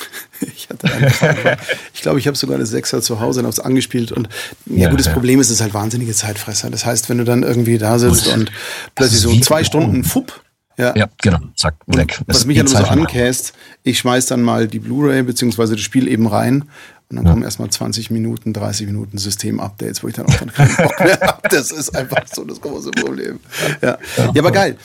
Ich 0.54 0.68
hatte 0.68 0.92
angefangen. 0.92 1.56
ich 1.94 2.02
glaube, 2.02 2.18
ich 2.18 2.26
habe 2.26 2.36
sogar 2.36 2.56
eine 2.56 2.66
Sechser 2.66 3.00
zu 3.00 3.20
Hause 3.20 3.40
und 3.40 3.46
habe 3.46 3.52
es 3.52 3.60
angespielt. 3.60 4.12
Und 4.12 4.28
ja, 4.66 4.82
ja 4.82 4.90
gut, 4.90 4.98
das 4.98 5.06
ja. 5.06 5.12
Problem 5.12 5.40
ist, 5.40 5.46
es 5.46 5.54
ist 5.54 5.60
halt 5.62 5.72
wahnsinnige 5.72 6.12
Zeitfresser. 6.12 6.68
Das 6.70 6.84
heißt, 6.84 7.08
wenn 7.08 7.18
du 7.18 7.24
dann 7.24 7.42
irgendwie 7.42 7.78
da 7.78 7.98
sitzt 7.98 8.28
und, 8.28 8.52
plötzlich 8.94 9.20
so 9.20 9.34
zwei 9.40 9.64
Stunden, 9.64 10.04
fupp, 10.04 10.42
ja. 10.78 10.94
ja, 10.94 11.08
genau, 11.22 11.38
zack, 11.54 11.76
weg. 11.86 12.20
was 12.26 12.44
mich 12.44 12.58
halt 12.58 12.68
so 12.68 12.76
ankäst, 12.76 13.54
ich 13.82 13.98
schmeiß 13.98 14.26
dann 14.26 14.42
mal 14.42 14.68
die 14.68 14.78
Blu-ray 14.78 15.22
beziehungsweise 15.22 15.74
das 15.74 15.82
Spiel 15.82 16.06
eben 16.06 16.26
rein 16.26 16.64
und 17.08 17.16
dann 17.16 17.24
ja. 17.24 17.30
kommen 17.30 17.44
erstmal 17.44 17.70
20 17.70 18.10
Minuten, 18.10 18.52
30 18.52 18.86
Minuten 18.86 19.16
System-Updates, 19.16 20.02
wo 20.02 20.08
ich 20.08 20.14
dann 20.14 20.26
auch 20.26 20.34
dann 20.34 20.52
keinen 20.52 20.76
Bock 20.76 21.00
mehr 21.00 21.20
habe. 21.22 21.48
Das 21.48 21.70
ist 21.70 21.96
einfach 21.96 22.24
so 22.32 22.44
das 22.44 22.60
große 22.60 22.90
Problem. 22.90 23.40
Ja, 23.80 23.96
ja 24.16 24.28
aber 24.38 24.50
geil. 24.50 24.76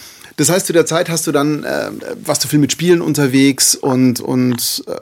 Das 0.42 0.50
heißt, 0.50 0.66
zu 0.66 0.74
der 0.74 0.88
Zeit 0.88 1.08
hast 1.08 1.28
du 1.28 1.32
dann, 1.32 1.64
äh, 1.64 1.92
warst 2.26 2.44
du 2.44 2.48
viel 2.48 2.58
mit 2.58 2.72
Spielen 2.72 3.02
unterwegs 3.02 3.76
und, 3.76 4.22
und 4.22 4.84
äh, 4.88 4.96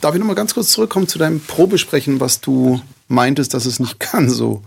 darf 0.00 0.14
ich 0.14 0.18
nochmal 0.18 0.34
ganz 0.34 0.54
kurz 0.54 0.70
zurückkommen 0.70 1.06
zu 1.06 1.18
deinem 1.18 1.40
Probesprechen, 1.40 2.20
was 2.20 2.40
du 2.40 2.80
meintest, 3.06 3.52
dass 3.52 3.66
es 3.66 3.80
nicht 3.80 4.00
kann 4.00 4.30
so, 4.30 4.62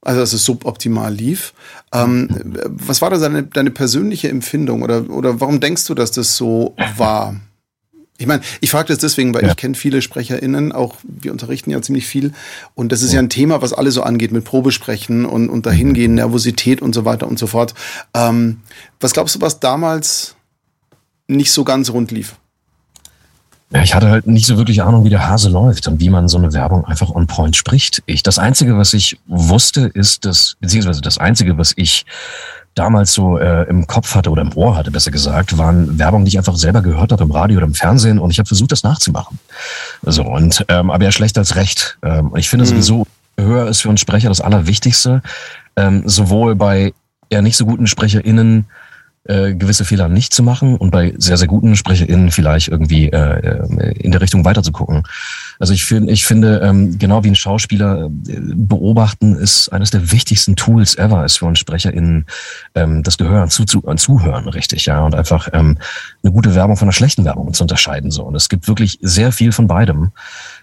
also 0.00 0.18
dass 0.18 0.32
es 0.32 0.42
suboptimal 0.42 1.14
lief. 1.14 1.54
Ähm, 1.92 2.56
was 2.66 3.00
war 3.02 3.10
da 3.10 3.18
deine, 3.18 3.44
deine 3.44 3.70
persönliche 3.70 4.30
Empfindung 4.30 4.82
oder, 4.82 5.08
oder 5.10 5.40
warum 5.40 5.60
denkst 5.60 5.84
du, 5.84 5.94
dass 5.94 6.10
das 6.10 6.36
so 6.36 6.74
war? 6.96 7.36
Ich 8.18 8.26
meine, 8.26 8.42
ich 8.60 8.70
frage 8.70 8.88
das 8.88 8.98
deswegen, 8.98 9.34
weil 9.34 9.42
ja. 9.42 9.50
ich 9.50 9.56
kenne 9.56 9.74
viele 9.74 10.00
SprecherInnen, 10.00 10.72
auch 10.72 10.94
wir 11.02 11.32
unterrichten 11.32 11.70
ja 11.70 11.82
ziemlich 11.82 12.06
viel. 12.06 12.32
Und 12.74 12.92
das 12.92 13.02
ist 13.02 13.12
ja, 13.12 13.16
ja 13.16 13.22
ein 13.22 13.30
Thema, 13.30 13.62
was 13.62 13.72
alle 13.72 13.90
so 13.90 14.02
angeht 14.02 14.32
mit 14.32 14.44
Probesprechen 14.44 15.26
und, 15.26 15.48
und 15.48 15.66
dahingehen, 15.66 16.12
mhm. 16.12 16.16
Nervosität 16.16 16.80
und 16.80 16.94
so 16.94 17.04
weiter 17.04 17.26
und 17.26 17.38
so 17.38 17.46
fort. 17.46 17.74
Ähm, 18.14 18.60
was 19.00 19.12
glaubst 19.12 19.34
du, 19.34 19.40
was 19.40 19.60
damals 19.60 20.36
nicht 21.28 21.52
so 21.52 21.64
ganz 21.64 21.90
rund 21.90 22.10
lief? 22.10 22.36
Ja, 23.70 23.82
ich 23.82 23.94
hatte 23.94 24.08
halt 24.08 24.28
nicht 24.28 24.46
so 24.46 24.56
wirklich 24.56 24.82
Ahnung, 24.82 25.04
wie 25.04 25.10
der 25.10 25.28
Hase 25.28 25.48
läuft 25.48 25.88
und 25.88 26.00
wie 26.00 26.08
man 26.08 26.28
so 26.28 26.38
eine 26.38 26.52
Werbung 26.52 26.84
einfach 26.84 27.10
on 27.10 27.26
point 27.26 27.56
spricht. 27.56 28.02
Ich, 28.06 28.22
das 28.22 28.38
Einzige, 28.38 28.78
was 28.78 28.94
ich 28.94 29.18
wusste, 29.26 29.90
ist 29.92 30.24
das, 30.24 30.56
beziehungsweise 30.60 31.00
das 31.00 31.18
Einzige, 31.18 31.58
was 31.58 31.72
ich 31.74 32.06
damals 32.76 33.12
so 33.12 33.38
äh, 33.38 33.68
im 33.68 33.86
Kopf 33.86 34.14
hatte 34.14 34.30
oder 34.30 34.42
im 34.42 34.56
Ohr 34.56 34.76
hatte, 34.76 34.90
besser 34.90 35.10
gesagt, 35.10 35.58
waren 35.58 35.98
Werbung, 35.98 36.24
die 36.24 36.28
ich 36.28 36.38
einfach 36.38 36.56
selber 36.56 36.82
gehört 36.82 37.10
habe 37.10 37.24
im 37.24 37.30
Radio 37.30 37.56
oder 37.56 37.66
im 37.66 37.74
Fernsehen 37.74 38.18
und 38.18 38.30
ich 38.30 38.38
habe 38.38 38.46
versucht, 38.46 38.70
das 38.70 38.84
nachzumachen. 38.84 39.38
So 40.02 40.22
und 40.22 40.64
ähm, 40.68 40.90
aber 40.90 41.04
ja 41.04 41.10
schlecht 41.10 41.38
als 41.38 41.56
recht. 41.56 41.98
Ähm, 42.02 42.32
ich 42.36 42.48
finde 42.48 42.66
mhm. 42.66 42.70
sowieso, 42.70 43.06
Höher 43.38 43.66
ist 43.68 43.80
für 43.80 43.88
uns 43.88 44.00
Sprecher 44.00 44.28
das 44.28 44.40
Allerwichtigste, 44.40 45.22
ähm, 45.76 46.02
sowohl 46.06 46.54
bei 46.54 46.92
eher 47.30 47.42
nicht 47.42 47.56
so 47.56 47.66
guten 47.66 47.86
SprecherInnen 47.86 48.66
äh, 49.24 49.54
gewisse 49.54 49.84
Fehler 49.84 50.08
nicht 50.08 50.32
zu 50.32 50.42
machen 50.42 50.76
und 50.76 50.90
bei 50.90 51.14
sehr, 51.16 51.36
sehr 51.36 51.48
guten 51.48 51.76
SprecherInnen 51.76 52.30
vielleicht 52.30 52.68
irgendwie 52.68 53.08
äh, 53.08 53.38
äh 53.38 53.92
in 53.98 54.12
der 54.12 54.20
Richtung 54.20 54.44
weiterzugucken. 54.44 55.02
Also 55.58 55.72
ich 55.72 55.84
finde, 55.84 56.12
ich 56.12 56.24
finde, 56.24 56.60
ähm, 56.62 56.98
genau 56.98 57.24
wie 57.24 57.28
ein 57.28 57.34
Schauspieler 57.34 58.06
äh, 58.06 58.40
beobachten 58.54 59.36
ist 59.36 59.68
eines 59.70 59.90
der 59.90 60.12
wichtigsten 60.12 60.56
Tools 60.56 60.96
ever, 60.96 61.24
ist 61.24 61.38
für 61.38 61.46
uns 61.46 61.58
SprecherInnen 61.58 62.26
ähm, 62.74 63.02
das 63.02 63.18
Gehör 63.18 63.42
an, 63.42 63.50
zu, 63.50 63.64
an 63.86 63.98
Zuhören, 63.98 64.48
richtig, 64.48 64.86
ja, 64.86 65.04
und 65.04 65.14
einfach 65.14 65.48
ähm, 65.52 65.78
eine 66.22 66.32
gute 66.32 66.54
Werbung 66.54 66.76
von 66.76 66.86
einer 66.86 66.92
schlechten 66.92 67.24
Werbung 67.24 67.52
zu 67.54 67.64
unterscheiden. 67.64 68.10
So. 68.10 68.24
Und 68.24 68.34
es 68.34 68.48
gibt 68.48 68.68
wirklich 68.68 68.98
sehr 69.02 69.32
viel 69.32 69.52
von 69.52 69.66
beidem. 69.66 70.12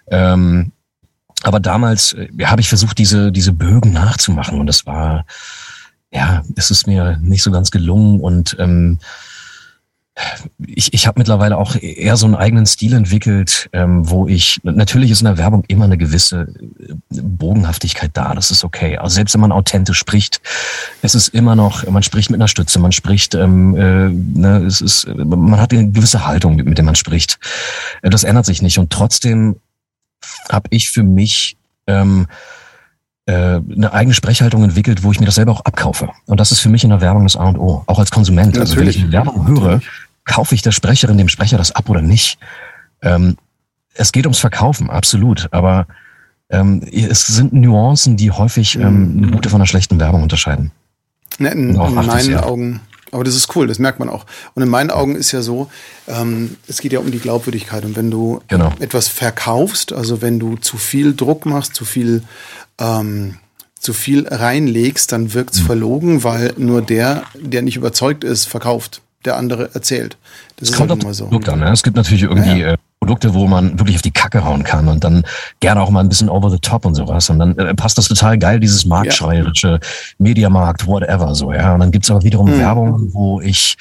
Ähm, 0.08 0.72
aber 1.44 1.60
damals 1.60 2.14
äh, 2.14 2.30
habe 2.46 2.62
ich 2.62 2.70
versucht, 2.70 2.98
diese, 2.98 3.32
diese 3.32 3.54
Bögen 3.54 3.92
nachzumachen 3.92 4.60
und 4.60 4.68
das 4.68 4.86
war 4.86 5.26
ja, 6.14 6.44
es 6.56 6.70
ist 6.70 6.86
mir 6.86 7.18
nicht 7.22 7.42
so 7.42 7.52
ganz 7.52 7.72
gelungen 7.72 8.20
und 8.22 8.56
ähm, 8.60 9.00
ich, 10.66 10.94
ich 10.94 11.08
habe 11.08 11.20
mittlerweile 11.20 11.58
auch 11.58 11.76
eher 11.76 12.18
so 12.18 12.28
einen 12.28 12.36
eigenen 12.36 12.66
Stil 12.66 12.94
entwickelt, 12.94 13.70
ähm, 13.74 14.10
wo 14.10 14.28
ich, 14.28 14.60
natürlich 14.64 15.10
ist 15.10 15.22
in 15.22 15.26
der 15.26 15.38
Werbung 15.38 15.64
immer 15.68 15.86
eine 15.86 15.98
gewisse 15.98 16.54
äh, 16.80 16.94
Bogenhaftigkeit 17.10 18.12
da, 18.14 18.36
das 18.36 18.52
ist 18.52 18.64
okay. 18.64 18.98
Also 18.98 19.16
selbst 19.16 19.34
wenn 19.34 19.42
man 19.42 19.52
authentisch 19.52 19.98
spricht, 19.98 20.42
es 21.02 21.16
ist 21.16 21.30
immer 21.30 21.56
noch, 21.56 21.88
man 21.90 22.04
spricht 22.04 22.30
mit 22.30 22.40
einer 22.40 22.48
Stütze, 22.48 22.80
man 22.80 22.92
spricht, 22.92 23.34
ähm, 23.34 23.76
äh, 23.76 24.10
ne, 24.10 24.64
es 24.66 24.82
ist, 24.82 25.08
man 25.08 25.60
hat 25.60 25.74
eine 25.74 25.90
gewisse 25.90 26.26
Haltung, 26.28 26.56
mit, 26.56 26.68
mit 26.68 26.78
der 26.78 26.86
man 26.86 26.96
spricht. 26.96 27.40
Äh, 28.04 28.10
das 28.12 28.24
ändert 28.24 28.46
sich 28.46 28.62
nicht 28.62 28.78
und 28.78 28.92
trotzdem 28.92 29.56
habe 30.50 30.68
ich 30.70 30.92
für 30.92 31.04
mich 31.04 31.58
ähm, 31.88 32.28
äh, 33.26 33.34
eine 33.34 33.94
eigene 33.94 34.14
Sprechhaltung 34.14 34.64
entwickelt, 34.64 35.04
wo 35.04 35.12
ich 35.12 35.20
mir 35.20 35.26
das 35.26 35.36
selber 35.36 35.54
auch 35.54 35.62
abkaufe. 35.62 36.10
Und 36.26 36.40
das 36.40 36.52
ist 36.52 36.60
für 36.60 36.70
mich 36.70 36.84
in 36.84 36.90
der 36.90 37.00
Werbung 37.00 37.24
das 37.24 37.38
A 37.38 37.46
und 37.46 37.58
O, 37.58 37.84
auch 37.88 38.00
als 38.00 38.12
Konsument. 38.12 38.56
Natürlich. 38.56 38.70
Also 38.70 38.80
wenn 38.82 38.88
ich 38.90 39.02
eine 39.02 39.12
Werbung 39.12 39.48
höre. 39.48 39.82
Kaufe 40.26 40.56
ich 40.56 40.62
der 40.62 40.72
Sprecherin, 40.72 41.18
dem 41.18 41.30
Sprecher 41.30 41.58
das 41.58 41.72
ab 41.72 41.90
oder 41.90 42.02
nicht. 42.02 42.38
Ähm, 43.02 43.38
es 43.94 44.12
geht 44.12 44.26
ums 44.26 44.40
Verkaufen, 44.40 44.90
absolut. 44.90 45.48
Aber 45.52 45.88
ähm, 46.50 46.82
es 46.92 47.28
sind 47.28 47.54
Nuancen, 47.54 48.18
die 48.18 48.32
häufig 48.32 48.76
ähm, 48.76 49.16
eine 49.18 49.32
gute 49.32 49.50
von 49.50 49.62
einer 49.62 49.68
schlechten 49.68 50.00
Werbung 50.00 50.24
unterscheiden. 50.24 50.72
Ne, 51.40 51.50
in, 51.50 51.76
in 51.76 51.94
meinen 51.96 52.38
Augen 52.38 52.82
aber 53.14 53.24
das 53.24 53.36
ist 53.36 53.56
cool, 53.56 53.68
das 53.68 53.78
merkt 53.78 54.00
man 54.00 54.10
auch. 54.10 54.26
Und 54.56 54.64
in 54.64 54.70
meinen 54.70 54.90
Augen 54.90 55.16
ist 55.16 55.32
ja 55.32 55.44
so, 55.44 55.70
ähm, 56.08 56.58
es 56.68 56.82
geht 56.82 56.94
ja 56.94 57.00
um 57.00 57.12
die 57.12 57.20
Glaubwürdigkeit. 57.20 57.86
Und 57.86 57.96
wenn 57.96 58.10
du 58.10 58.42
genau. 58.48 58.74
etwas 58.80 59.08
verkaufst, 59.08 59.94
also 59.94 60.24
wenn 60.24 60.40
du 60.40 60.56
zu 60.56 60.78
viel 60.78 61.16
Druck 61.16 61.46
machst, 61.46 61.76
zu 61.76 61.86
viel 61.86 62.24
ähm, 62.80 63.38
zu 63.80 63.94
viel 63.94 64.28
reinlegst, 64.28 65.12
dann 65.12 65.34
wirkt's 65.34 65.62
mhm. 65.62 65.66
verlogen, 65.66 66.24
weil 66.24 66.54
nur 66.58 66.82
der, 66.82 67.24
der 67.40 67.62
nicht 67.62 67.76
überzeugt 67.76 68.24
ist, 68.24 68.46
verkauft. 68.46 69.02
Der 69.26 69.38
andere 69.38 69.70
erzählt. 69.74 70.18
Das, 70.58 70.70
das 70.70 70.78
kommt 70.78 70.90
halt 70.90 71.04
immer 71.04 71.14
so. 71.14 71.26
Produkt 71.26 71.50
an, 71.50 71.60
ne? 71.60 71.72
Es 71.72 71.84
gibt 71.84 71.96
natürlich 71.96 72.24
irgendwie 72.24 72.50
ja, 72.50 72.68
ja. 72.68 72.74
Äh, 72.74 72.78
Produkte, 73.00 73.34
wo 73.34 73.48
man 73.48 73.78
wirklich 73.80 73.98
auf 73.98 74.02
die 74.02 74.12
Kacke 74.12 74.46
hauen 74.46 74.64
kann 74.64 74.88
und 74.88 75.04
dann 75.04 75.26
gerne 75.60 75.82
auch 75.82 75.90
mal 75.90 76.00
ein 76.00 76.10
bisschen 76.10 76.30
over 76.30 76.50
the 76.50 76.60
top 76.60 76.86
und 76.86 76.96
sowas. 76.96 77.30
Und 77.30 77.40
dann 77.40 77.58
äh, 77.58 77.74
passt 77.74 77.98
das 77.98 78.08
total 78.08 78.38
geil, 78.38 78.60
dieses 78.60 78.86
marktschreierische 78.86 79.68
ja. 79.68 79.80
Mediamarkt, 80.20 80.88
whatever 80.88 81.36
so, 81.36 81.52
ja. 81.52 81.74
Und 81.74 81.82
dann 81.82 81.92
gibt's 81.92 82.10
aber 82.10 82.24
wiederum 82.24 82.54
mhm. 82.54 82.60
Werbung, 82.60 83.14
wo 83.14 83.42
ich 83.42 83.78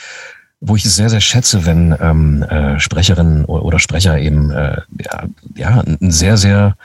wo 0.65 0.77
ich 0.77 0.85
es 0.85 0.95
sehr, 0.95 1.11
sehr 1.11 1.21
schätze, 1.21 1.67
wenn 1.67 1.95
ähm, 2.01 2.45
äh, 2.45 2.79
Sprecherinnen 2.79 3.45
oder 3.47 3.81
Sprecher 3.81 4.19
eben 4.19 4.53
äh, 4.53 4.81
ja, 5.05 5.25
ja, 5.57 5.81
ein 5.81 6.13
sehr, 6.13 6.37
sehr 6.37 6.77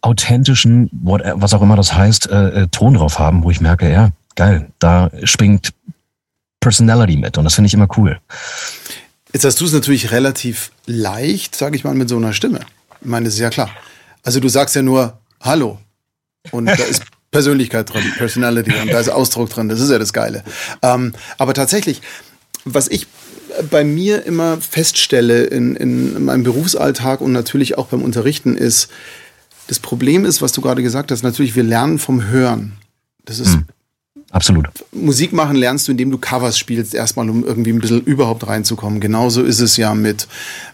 authentischen, 0.00 0.88
what, 0.92 1.22
was 1.34 1.54
auch 1.54 1.62
immer 1.62 1.74
das 1.74 1.92
heißt, 1.92 2.30
äh, 2.30 2.62
äh, 2.62 2.66
Ton 2.68 2.94
drauf 2.94 3.18
haben, 3.18 3.42
wo 3.42 3.50
ich 3.50 3.60
merke, 3.60 3.90
ja, 3.90 4.10
geil, 4.36 4.68
da 4.78 5.10
springt 5.24 5.72
Personality 6.66 7.16
mit 7.16 7.38
und 7.38 7.44
das 7.44 7.54
finde 7.54 7.68
ich 7.68 7.74
immer 7.74 7.86
cool. 7.96 8.18
Jetzt 9.32 9.44
hast 9.44 9.60
du 9.60 9.66
es 9.66 9.72
natürlich 9.72 10.10
relativ 10.10 10.72
leicht, 10.86 11.54
sage 11.54 11.76
ich 11.76 11.84
mal, 11.84 11.94
mit 11.94 12.08
so 12.08 12.16
einer 12.16 12.32
Stimme. 12.32 12.58
Ich 13.00 13.06
meine, 13.06 13.26
das 13.26 13.34
ist 13.34 13.40
ja 13.40 13.50
klar. 13.50 13.70
Also 14.24 14.40
du 14.40 14.48
sagst 14.48 14.74
ja 14.74 14.82
nur 14.82 15.16
Hallo 15.40 15.78
und 16.50 16.66
da 16.66 16.72
ist 16.72 17.04
Persönlichkeit 17.30 17.94
drin, 17.94 18.02
Personality 18.16 18.74
und 18.82 18.92
da 18.92 18.98
ist 18.98 19.10
Ausdruck 19.10 19.48
drin. 19.48 19.68
Das 19.68 19.78
ist 19.78 19.92
ja 19.92 20.00
das 20.00 20.12
Geile. 20.12 20.42
Ähm, 20.82 21.12
aber 21.38 21.54
tatsächlich, 21.54 22.02
was 22.64 22.88
ich 22.88 23.06
bei 23.70 23.84
mir 23.84 24.26
immer 24.26 24.60
feststelle 24.60 25.44
in, 25.44 25.76
in 25.76 26.24
meinem 26.24 26.42
Berufsalltag 26.42 27.20
und 27.20 27.30
natürlich 27.30 27.78
auch 27.78 27.86
beim 27.86 28.02
Unterrichten 28.02 28.56
ist, 28.56 28.88
das 29.68 29.78
Problem 29.78 30.24
ist, 30.24 30.42
was 30.42 30.50
du 30.50 30.62
gerade 30.62 30.82
gesagt 30.82 31.12
hast, 31.12 31.22
natürlich, 31.22 31.54
wir 31.54 31.62
lernen 31.62 32.00
vom 32.00 32.26
Hören. 32.26 32.72
Das 33.24 33.38
ist. 33.38 33.54
Mhm. 33.54 33.66
Absolut. 34.32 34.66
Musik 34.92 35.32
machen 35.32 35.56
lernst 35.56 35.86
du, 35.86 35.92
indem 35.92 36.10
du 36.10 36.18
Covers 36.18 36.58
spielst, 36.58 36.94
erstmal, 36.94 37.30
um 37.30 37.44
irgendwie 37.44 37.72
ein 37.72 37.78
bisschen 37.78 38.02
überhaupt 38.02 38.46
reinzukommen. 38.46 39.00
Genauso 39.00 39.42
ist 39.42 39.60
es 39.60 39.76
ja 39.76 39.94
mit, 39.94 40.26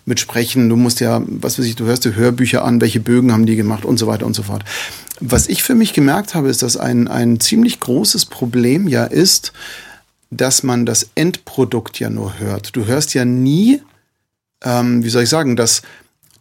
mit 0.06 0.20
Sprechen. 0.20 0.68
Du 0.68 0.76
musst 0.76 1.00
ja, 1.00 1.22
was 1.26 1.58
weiß 1.58 1.66
ich, 1.66 1.76
du 1.76 1.84
hörst 1.84 2.04
dir 2.04 2.16
Hörbücher 2.16 2.64
an, 2.64 2.80
welche 2.80 3.00
Bögen 3.00 3.30
haben 3.30 3.46
die 3.46 3.56
gemacht 3.56 3.84
und 3.84 3.98
so 3.98 4.06
weiter 4.06 4.24
und 4.26 4.34
so 4.34 4.42
fort. 4.42 4.64
Was 5.20 5.48
ich 5.48 5.62
für 5.62 5.74
mich 5.74 5.92
gemerkt 5.92 6.34
habe, 6.34 6.48
ist, 6.48 6.62
dass 6.62 6.76
ein, 6.76 7.08
ein 7.08 7.40
ziemlich 7.40 7.78
großes 7.78 8.24
Problem 8.26 8.88
ja 8.88 9.04
ist, 9.04 9.52
dass 10.30 10.62
man 10.62 10.86
das 10.86 11.10
Endprodukt 11.14 12.00
ja 12.00 12.08
nur 12.08 12.38
hört. 12.38 12.74
Du 12.74 12.86
hörst 12.86 13.12
ja 13.12 13.26
nie, 13.26 13.82
ähm, 14.64 15.04
wie 15.04 15.10
soll 15.10 15.24
ich 15.24 15.28
sagen, 15.28 15.56
dass 15.56 15.82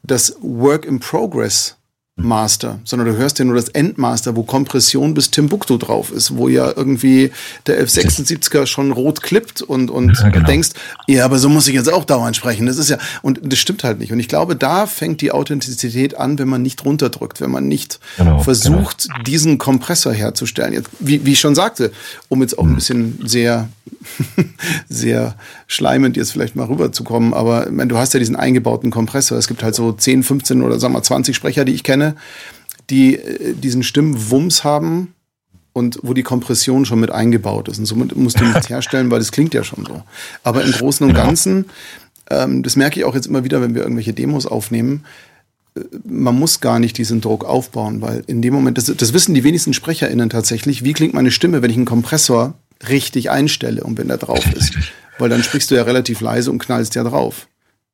das 0.01 0.37
Work 0.41 0.85
in 0.85 0.99
Progress 0.99 1.75
Master, 2.17 2.79
sondern 2.83 3.07
du 3.07 3.17
hörst 3.17 3.39
ja 3.39 3.45
nur 3.45 3.55
das 3.55 3.69
Endmaster, 3.69 4.35
wo 4.35 4.43
Kompression 4.43 5.13
bis 5.13 5.31
Timbuktu 5.31 5.77
drauf 5.77 6.11
ist, 6.11 6.35
wo 6.35 6.49
ja 6.49 6.71
irgendwie 6.75 7.31
der 7.67 7.85
F76er 7.85 8.65
schon 8.65 8.91
rot 8.91 9.23
klippt 9.23 9.61
und, 9.61 9.89
und 9.89 10.19
ja, 10.19 10.29
genau. 10.29 10.45
denkst, 10.45 10.69
ja, 11.07 11.23
aber 11.23 11.39
so 11.39 11.47
muss 11.47 11.67
ich 11.67 11.73
jetzt 11.73 11.91
auch 11.91 12.03
dauernd 12.03 12.35
sprechen. 12.35 12.65
Das 12.65 12.77
ist 12.77 12.89
ja, 12.89 12.97
und 13.21 13.39
das 13.43 13.59
stimmt 13.59 13.83
halt 13.83 13.99
nicht. 13.99 14.11
Und 14.11 14.19
ich 14.19 14.27
glaube, 14.27 14.55
da 14.55 14.87
fängt 14.87 15.21
die 15.21 15.31
Authentizität 15.31 16.17
an, 16.17 16.37
wenn 16.37 16.49
man 16.49 16.61
nicht 16.61 16.83
runterdrückt, 16.83 17.39
wenn 17.39 17.49
man 17.49 17.67
nicht 17.67 17.99
genau, 18.17 18.39
versucht, 18.39 19.07
genau. 19.07 19.23
diesen 19.23 19.57
Kompressor 19.57 20.13
herzustellen. 20.13 20.73
Jetzt, 20.73 20.89
wie, 20.99 21.25
wie 21.25 21.31
ich 21.31 21.39
schon 21.39 21.55
sagte, 21.55 21.91
um 22.27 22.41
jetzt 22.41 22.59
auch 22.59 22.63
ein 22.63 22.71
mhm. 22.71 22.75
bisschen 22.75 23.19
sehr, 23.25 23.69
sehr 24.89 25.35
schleimend 25.67 26.17
jetzt 26.17 26.31
vielleicht 26.31 26.55
mal 26.55 26.65
rüberzukommen, 26.65 27.33
aber 27.33 27.67
ich 27.67 27.71
meine, 27.71 27.89
du 27.89 27.97
hast 27.97 28.13
ja 28.13 28.19
diesen 28.19 28.35
eingebauten 28.35 28.91
Kompressor. 28.91 29.37
Es 29.37 29.47
gibt 29.47 29.63
halt 29.63 29.75
so 29.75 29.91
10, 29.91 30.23
15 30.23 30.61
oder 30.61 30.79
sagen 30.79 30.93
wir 30.93 31.03
20 31.03 31.35
Sprecher, 31.35 31.65
die 31.65 31.73
ich 31.73 31.83
kenne, 31.83 32.15
die 32.89 33.15
äh, 33.15 33.53
diesen 33.53 33.83
Stimmwumms 33.83 34.63
haben 34.63 35.13
und 35.73 35.99
wo 36.01 36.13
die 36.13 36.23
Kompression 36.23 36.85
schon 36.85 36.99
mit 36.99 37.11
eingebaut 37.11 37.69
ist. 37.69 37.79
Und 37.79 37.85
somit 37.85 38.15
musst 38.15 38.39
du 38.39 38.45
nichts 38.45 38.69
herstellen, 38.69 39.11
weil 39.11 39.19
das 39.19 39.31
klingt 39.31 39.53
ja 39.53 39.63
schon 39.63 39.85
so. 39.85 40.03
Aber 40.43 40.63
im 40.63 40.71
Großen 40.71 41.07
und 41.07 41.13
Ganzen 41.13 41.65
ähm, 42.31 42.63
das 42.63 42.75
merke 42.75 42.99
ich 42.99 43.05
auch 43.05 43.15
jetzt 43.15 43.27
immer 43.27 43.43
wieder, 43.43 43.61
wenn 43.61 43.75
wir 43.75 43.81
irgendwelche 43.81 44.13
Demos 44.13 44.45
aufnehmen, 44.45 45.03
äh, 45.75 45.81
man 46.05 46.37
muss 46.39 46.61
gar 46.61 46.79
nicht 46.79 46.97
diesen 46.97 47.21
Druck 47.21 47.43
aufbauen, 47.43 48.01
weil 48.01 48.23
in 48.27 48.41
dem 48.41 48.53
Moment, 48.53 48.77
das, 48.77 48.85
das 48.85 49.13
wissen 49.13 49.33
die 49.35 49.43
wenigsten 49.43 49.73
SprecherInnen 49.73 50.29
tatsächlich, 50.29 50.83
wie 50.83 50.93
klingt 50.93 51.13
meine 51.13 51.31
Stimme, 51.31 51.61
wenn 51.61 51.69
ich 51.69 51.77
einen 51.77 51.85
Kompressor 51.85 52.55
richtig 52.89 53.29
einstelle 53.29 53.83
und 53.83 53.97
wenn 53.97 54.07
der 54.07 54.17
drauf 54.17 54.45
ist. 54.53 54.73
Weil 55.17 55.29
dann 55.29 55.43
sprichst 55.43 55.69
du 55.71 55.75
ja 55.75 55.83
relativ 55.83 56.21
leise 56.21 56.51
und 56.51 56.59
knallst 56.59 56.95
ja 56.95 57.03
drauf. 57.03 57.47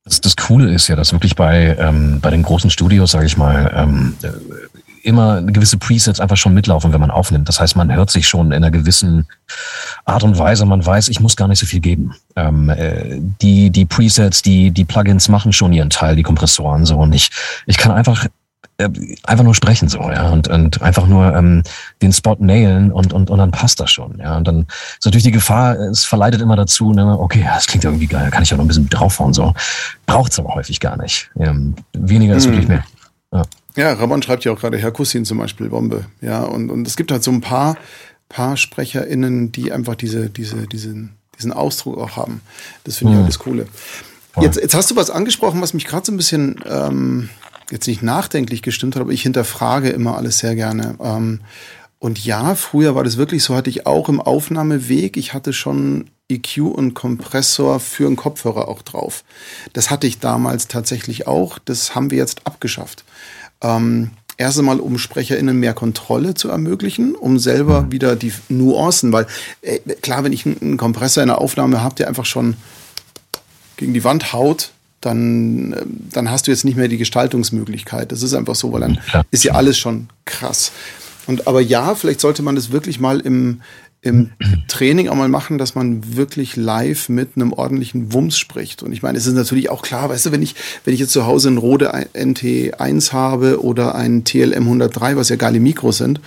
Das, 0.04 0.22
das 0.22 0.38
Coole 0.38 0.74
ist 0.74 0.88
ja, 0.88 0.96
dass 0.96 1.12
wirklich 1.12 1.36
bei, 1.36 1.76
ähm, 1.78 2.20
bei 2.22 2.30
den 2.30 2.44
großen 2.44 2.70
Studios, 2.70 3.12
sage 3.12 3.26
ich 3.26 3.36
mal, 3.36 3.74
ähm, 3.76 4.16
immer 5.04 5.42
gewisse 5.42 5.78
Presets 5.78 6.20
einfach 6.20 6.38
schon 6.38 6.54
mitlaufen, 6.54 6.92
wenn 6.92 7.00
man 7.00 7.12
aufnimmt. 7.12 7.48
Das 7.48 7.60
heißt, 7.60 7.76
man 7.76 7.94
hört 7.94 8.10
sich 8.10 8.28
schon 8.28 8.48
in 8.48 8.54
einer 8.54 8.72
gewissen 8.72 9.26
Art 10.06 10.24
und 10.24 10.38
Weise. 10.38 10.66
Man 10.66 10.86
weiß, 10.86 11.08
ich 11.10 11.20
muss 11.20 11.36
gar 11.36 11.48
nicht 11.48 11.60
so 11.60 11.66
viel 11.66 11.80
geben. 11.80 12.14
Ähm, 12.36 12.70
äh, 12.70 13.20
die, 13.42 13.70
die 13.70 13.86
Presets, 13.86 14.42
die, 14.42 14.72
die 14.72 14.86
Plugins 14.86 15.30
machen 15.30 15.54
schon 15.54 15.72
ihren 15.74 15.90
Teil, 15.90 16.16
die 16.16 16.24
Kompressoren 16.24 16.86
so. 16.86 16.98
Und 16.98 17.14
ich, 17.14 17.30
ich 17.66 17.78
kann 17.78 17.92
einfach 17.92 18.28
äh, 18.78 18.90
einfach 19.24 19.44
nur 19.44 19.56
sprechen 19.56 19.90
so, 19.90 20.00
ja, 20.00 20.30
und, 20.30 20.48
und 20.48 20.82
einfach 20.82 21.08
nur 21.08 21.34
ähm, 21.34 21.64
den 22.02 22.14
Spot 22.14 22.36
nailen 22.40 22.92
und, 22.92 23.12
und, 23.12 23.30
und 23.30 23.38
dann 23.38 23.52
passt 23.52 23.80
das 23.80 23.92
schon, 23.92 24.20
ja. 24.20 24.38
Und 24.38 24.48
dann 24.48 24.68
ist 24.98 25.06
natürlich 25.06 25.24
die 25.24 25.32
Gefahr, 25.32 25.76
es 25.80 26.06
verleitet 26.06 26.42
immer 26.42 26.56
dazu, 26.56 26.92
ne, 26.92 27.18
okay, 27.20 27.44
das 27.44 27.68
klingt 27.68 27.86
irgendwie 27.86 28.08
geil, 28.08 28.30
kann 28.30 28.44
ich 28.44 28.54
auch 28.54 28.58
noch 28.58 28.66
ein 28.66 28.68
bisschen 28.68 28.90
draufhauen, 28.90 29.34
so. 29.34 29.54
Braucht's 30.06 30.38
aber 30.38 30.54
häufig 30.54 30.80
gar 30.80 30.98
nicht. 30.98 31.32
Ähm, 31.40 31.76
weniger 31.94 32.36
ist 32.36 32.46
mhm. 32.46 32.52
wirklich 32.52 32.68
mehr. 32.68 32.84
Ja. 33.34 33.44
Ja, 33.76 33.94
Ramon 33.94 34.24
schreibt 34.24 34.44
ja 34.44 34.52
auch 34.52 34.60
gerade 34.60 34.78
Herr 34.80 34.92
Kussin 34.92 35.24
zum 35.24 35.38
Beispiel 35.38 35.70
Bombe. 35.70 36.06
Ja, 36.20 36.44
und, 36.44 36.72
und 36.72 36.88
es 36.88 36.98
gibt 36.98 37.12
halt 37.12 37.24
so 37.24 37.30
ein 37.30 37.42
paar, 37.42 37.78
paar 38.28 38.58
SprecherInnen, 38.58 39.52
die 39.52 39.72
einfach 39.72 39.94
diese, 39.94 40.32
diese, 40.32 40.68
diesen, 40.68 41.16
diesen 41.38 41.54
Ausdruck 41.54 42.00
auch 42.00 42.18
haben. 42.18 42.42
Das 42.86 42.98
finde 42.98 43.14
ich 43.14 43.18
mhm. 43.18 43.24
halt 43.24 43.30
das 43.30 43.40
Coole. 43.40 43.68
Jetzt, 44.40 44.58
jetzt 44.58 44.76
hast 44.76 44.92
du 44.92 44.96
was 44.96 45.10
angesprochen, 45.10 45.62
was 45.62 45.74
mich 45.74 45.86
gerade 45.86 46.06
so 46.06 46.12
ein 46.12 46.18
bisschen 46.18 46.60
ähm, 46.68 47.30
jetzt 47.72 47.88
nicht 47.88 48.04
nachdenklich 48.04 48.62
gestimmt 48.62 48.96
hat, 48.96 49.02
aber 49.02 49.12
ich 49.12 49.22
hinterfrage 49.22 49.90
immer 49.90 50.18
alles 50.18 50.40
sehr 50.40 50.56
gerne. 50.56 50.96
Ähm, 51.02 51.42
und 52.00 52.24
ja, 52.24 52.56
früher 52.56 52.96
war 52.96 53.04
das 53.04 53.18
wirklich 53.18 53.44
so, 53.44 53.56
hatte 53.56 53.70
ich 53.70 53.86
auch 53.86 54.08
im 54.08 54.22
Aufnahmeweg, 54.22 55.18
ich 55.18 55.34
hatte 55.34 55.52
schon 55.52 56.10
EQ 56.30 56.58
und 56.60 56.94
Kompressor 56.94 57.80
für 57.80 58.06
einen 58.06 58.18
Kopfhörer 58.18 58.68
auch 58.68 58.82
drauf. 58.82 59.24
Das 59.74 59.90
hatte 59.90 60.08
ich 60.08 60.20
damals 60.20 60.68
tatsächlich 60.68 61.26
auch. 61.26 61.58
Das 61.58 61.96
haben 61.96 62.12
wir 62.12 62.18
jetzt 62.18 62.46
abgeschafft. 62.46 63.06
Ähm, 63.62 64.12
erst 64.38 64.60
einmal, 64.60 64.80
um 64.80 64.98
SprecherInnen 64.98 65.58
mehr 65.58 65.74
Kontrolle 65.74 66.34
zu 66.34 66.50
ermöglichen, 66.50 67.16
um 67.16 67.40
selber 67.40 67.84
mhm. 67.84 67.92
wieder 67.92 68.16
die 68.16 68.34
Nuancen, 68.50 69.12
weil 69.12 69.26
äh, 69.62 69.80
klar, 69.80 70.24
wenn 70.24 70.34
ich 70.34 70.46
einen 70.46 70.78
Kompressor 70.78 71.24
in 71.24 71.30
der 71.30 71.40
Aufnahme 71.40 71.82
habe, 71.82 71.96
der 71.96 72.08
einfach 72.08 72.26
schon 72.26 72.56
gegen 73.78 73.94
die 73.94 74.04
Wand 74.04 74.34
haut, 74.34 74.72
dann, 75.08 75.74
äh, 75.74 75.86
dann 76.12 76.30
hast 76.30 76.48
du 76.48 76.52
jetzt 76.52 76.66
nicht 76.66 76.78
mehr 76.78 76.88
die 76.88 76.98
Gestaltungsmöglichkeit. 76.98 78.12
Das 78.12 78.22
ist 78.22 78.34
einfach 78.34 78.56
so, 78.56 78.72
weil 78.74 78.82
dann 78.82 79.00
ja. 79.14 79.24
ist 79.32 79.44
ja 79.44 79.54
alles 79.54 79.78
schon 79.78 80.10
krass. 80.26 80.72
Und 81.26 81.48
aber 81.48 81.62
ja, 81.62 81.96
vielleicht 81.96 82.22
sollte 82.22 82.42
man 82.42 82.56
das 82.56 82.72
wirklich 82.72 83.00
mal 83.00 83.20
im, 83.20 83.62
im 84.02 84.32
Training 84.68 85.10
auch 85.10 85.16
mal 85.16 85.30
machen, 85.30 85.58
dass 85.58 85.76
man 85.76 86.16
wirklich 86.16 86.56
live 86.56 87.10
mit 87.10 87.32
einem 87.36 87.54
ordentlichen 87.54 88.14
Wumms 88.14 88.38
spricht. 88.38 88.84
Und 88.84 88.92
ich 88.92 89.02
meine, 89.02 89.18
es 89.18 89.26
ist 89.26 89.34
natürlich 89.34 89.70
auch 89.70 89.82
klar, 89.82 90.10
weißt 90.10 90.28
du, 90.28 90.32
wenn 90.32 90.42
ich, 90.42 90.56
wenn 90.86 90.94
ich 90.94 91.00
jetzt 91.00 91.14
zu 91.14 91.26
Hause 91.26 91.50
einen 91.50 91.58
Rode 91.58 91.94
NT1 91.94 93.14
habe 93.14 93.64
oder 93.64 93.96
einen 93.96 94.24
TLM 94.24 94.64
103, 94.64 95.18
was 95.18 95.30
ja 95.30 95.36
geile 95.36 95.60
Mikros 95.60 95.98
sind, 95.98 96.20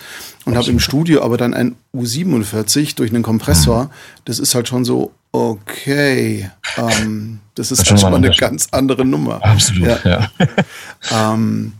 und 0.47 0.57
habe 0.57 0.71
im 0.71 0.81
Studio 0.81 1.23
aber 1.23 1.37
dann 1.37 1.53
ein 1.53 1.77
U47 1.95 2.97
durch 2.97 3.11
einen 3.11 3.23
Kompressor, 3.23 3.91
das 4.25 4.39
ist 4.39 4.55
halt 4.55 4.69
schon 4.69 4.87
so, 4.87 5.13
okay, 5.33 6.51
ähm, 6.77 7.41
das 7.55 7.71
ist 7.71 7.87
schon 7.87 8.01
mal 8.01 8.15
eine 8.15 8.31
ganz 8.31 8.69
andere 8.73 9.05
Nummer. 9.05 9.45
Absolut, 9.45 9.87
ja. 9.87 9.99
ja. 10.05 10.31
ähm, 11.35 11.73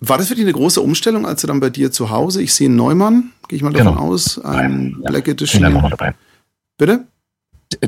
war 0.00 0.18
das 0.18 0.28
für 0.28 0.34
dich 0.34 0.44
eine 0.44 0.52
große 0.52 0.80
Umstellung, 0.80 1.26
als 1.26 1.42
du 1.42 1.46
dann 1.46 1.60
bei 1.60 1.70
dir 1.70 1.92
zu 1.92 2.10
Hause, 2.10 2.42
ich 2.42 2.54
sehe 2.54 2.68
einen 2.68 2.76
Neumann, 2.76 3.32
gehe 3.48 3.56
ich 3.56 3.62
mal 3.62 3.72
davon 3.72 3.94
genau. 3.94 4.06
aus, 4.08 4.38
ein 4.42 4.96
ja. 5.02 5.10
Black 5.10 5.28
Edition. 5.28 5.62
TLM 5.62 5.76
103. 5.76 6.14
Bitte? 6.78 7.04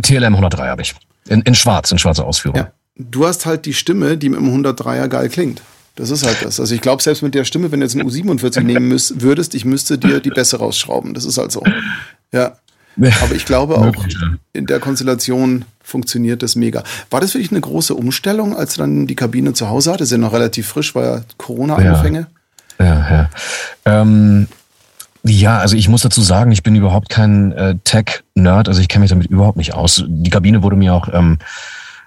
TLM 0.00 0.34
103 0.34 0.68
habe 0.68 0.82
ich. 0.82 0.94
In, 1.28 1.40
in 1.42 1.54
schwarz, 1.54 1.90
in 1.90 1.98
schwarzer 1.98 2.26
Ausführung. 2.26 2.58
Ja. 2.58 2.72
Du 2.96 3.26
hast 3.26 3.46
halt 3.46 3.64
die 3.64 3.72
Stimme, 3.72 4.18
die 4.18 4.28
mit 4.28 4.40
dem 4.40 4.64
103er 4.64 5.08
geil 5.08 5.28
klingt. 5.30 5.62
Das 5.94 6.10
ist 6.10 6.26
halt 6.26 6.42
das. 6.42 6.58
Also 6.58 6.74
ich 6.74 6.80
glaube, 6.80 7.02
selbst 7.02 7.22
mit 7.22 7.34
der 7.34 7.44
Stimme, 7.44 7.70
wenn 7.70 7.80
du 7.80 7.86
jetzt 7.86 7.98
einen 7.98 8.08
U47 8.08 8.62
nehmen 8.62 8.88
müsst, 8.88 9.20
würdest, 9.20 9.54
ich 9.54 9.64
müsste 9.64 9.98
dir 9.98 10.20
die 10.20 10.30
besser 10.30 10.58
rausschrauben. 10.58 11.14
Das 11.14 11.24
ist 11.24 11.38
halt 11.38 11.52
so. 11.52 11.62
Ja. 12.32 12.56
Aber 12.96 13.34
ich 13.34 13.44
glaube 13.46 13.78
auch, 13.78 13.94
in 14.52 14.66
der 14.66 14.80
Konstellation 14.80 15.64
funktioniert 15.82 16.42
das 16.42 16.56
mega. 16.56 16.82
War 17.10 17.20
das 17.20 17.32
für 17.32 17.38
dich 17.38 17.50
eine 17.50 17.60
große 17.60 17.94
Umstellung, 17.94 18.56
als 18.56 18.74
du 18.74 18.80
dann 18.80 19.06
die 19.06 19.14
Kabine 19.14 19.52
zu 19.54 19.68
Hause 19.68 19.92
hattest? 19.92 20.12
Ist 20.12 20.18
ja 20.18 20.18
noch 20.18 20.32
relativ 20.32 20.68
frisch, 20.68 20.94
war 20.94 21.04
ja 21.04 21.20
Corona-Anfänge. 21.38 22.26
Ja, 22.78 22.84
ja. 22.84 23.10
ja. 23.10 23.30
Ähm, 23.84 24.48
ja, 25.24 25.58
also 25.58 25.76
ich 25.76 25.88
muss 25.88 26.02
dazu 26.02 26.20
sagen, 26.20 26.50
ich 26.50 26.62
bin 26.62 26.74
überhaupt 26.74 27.08
kein 27.08 27.52
äh, 27.52 27.76
Tech-Nerd, 27.84 28.68
also 28.68 28.80
ich 28.80 28.88
kenne 28.88 29.02
mich 29.02 29.10
damit 29.10 29.28
überhaupt 29.28 29.56
nicht 29.56 29.74
aus. 29.74 30.04
Die 30.06 30.30
Kabine 30.30 30.62
wurde 30.62 30.76
mir 30.76 30.94
auch 30.94 31.08
ähm, 31.12 31.38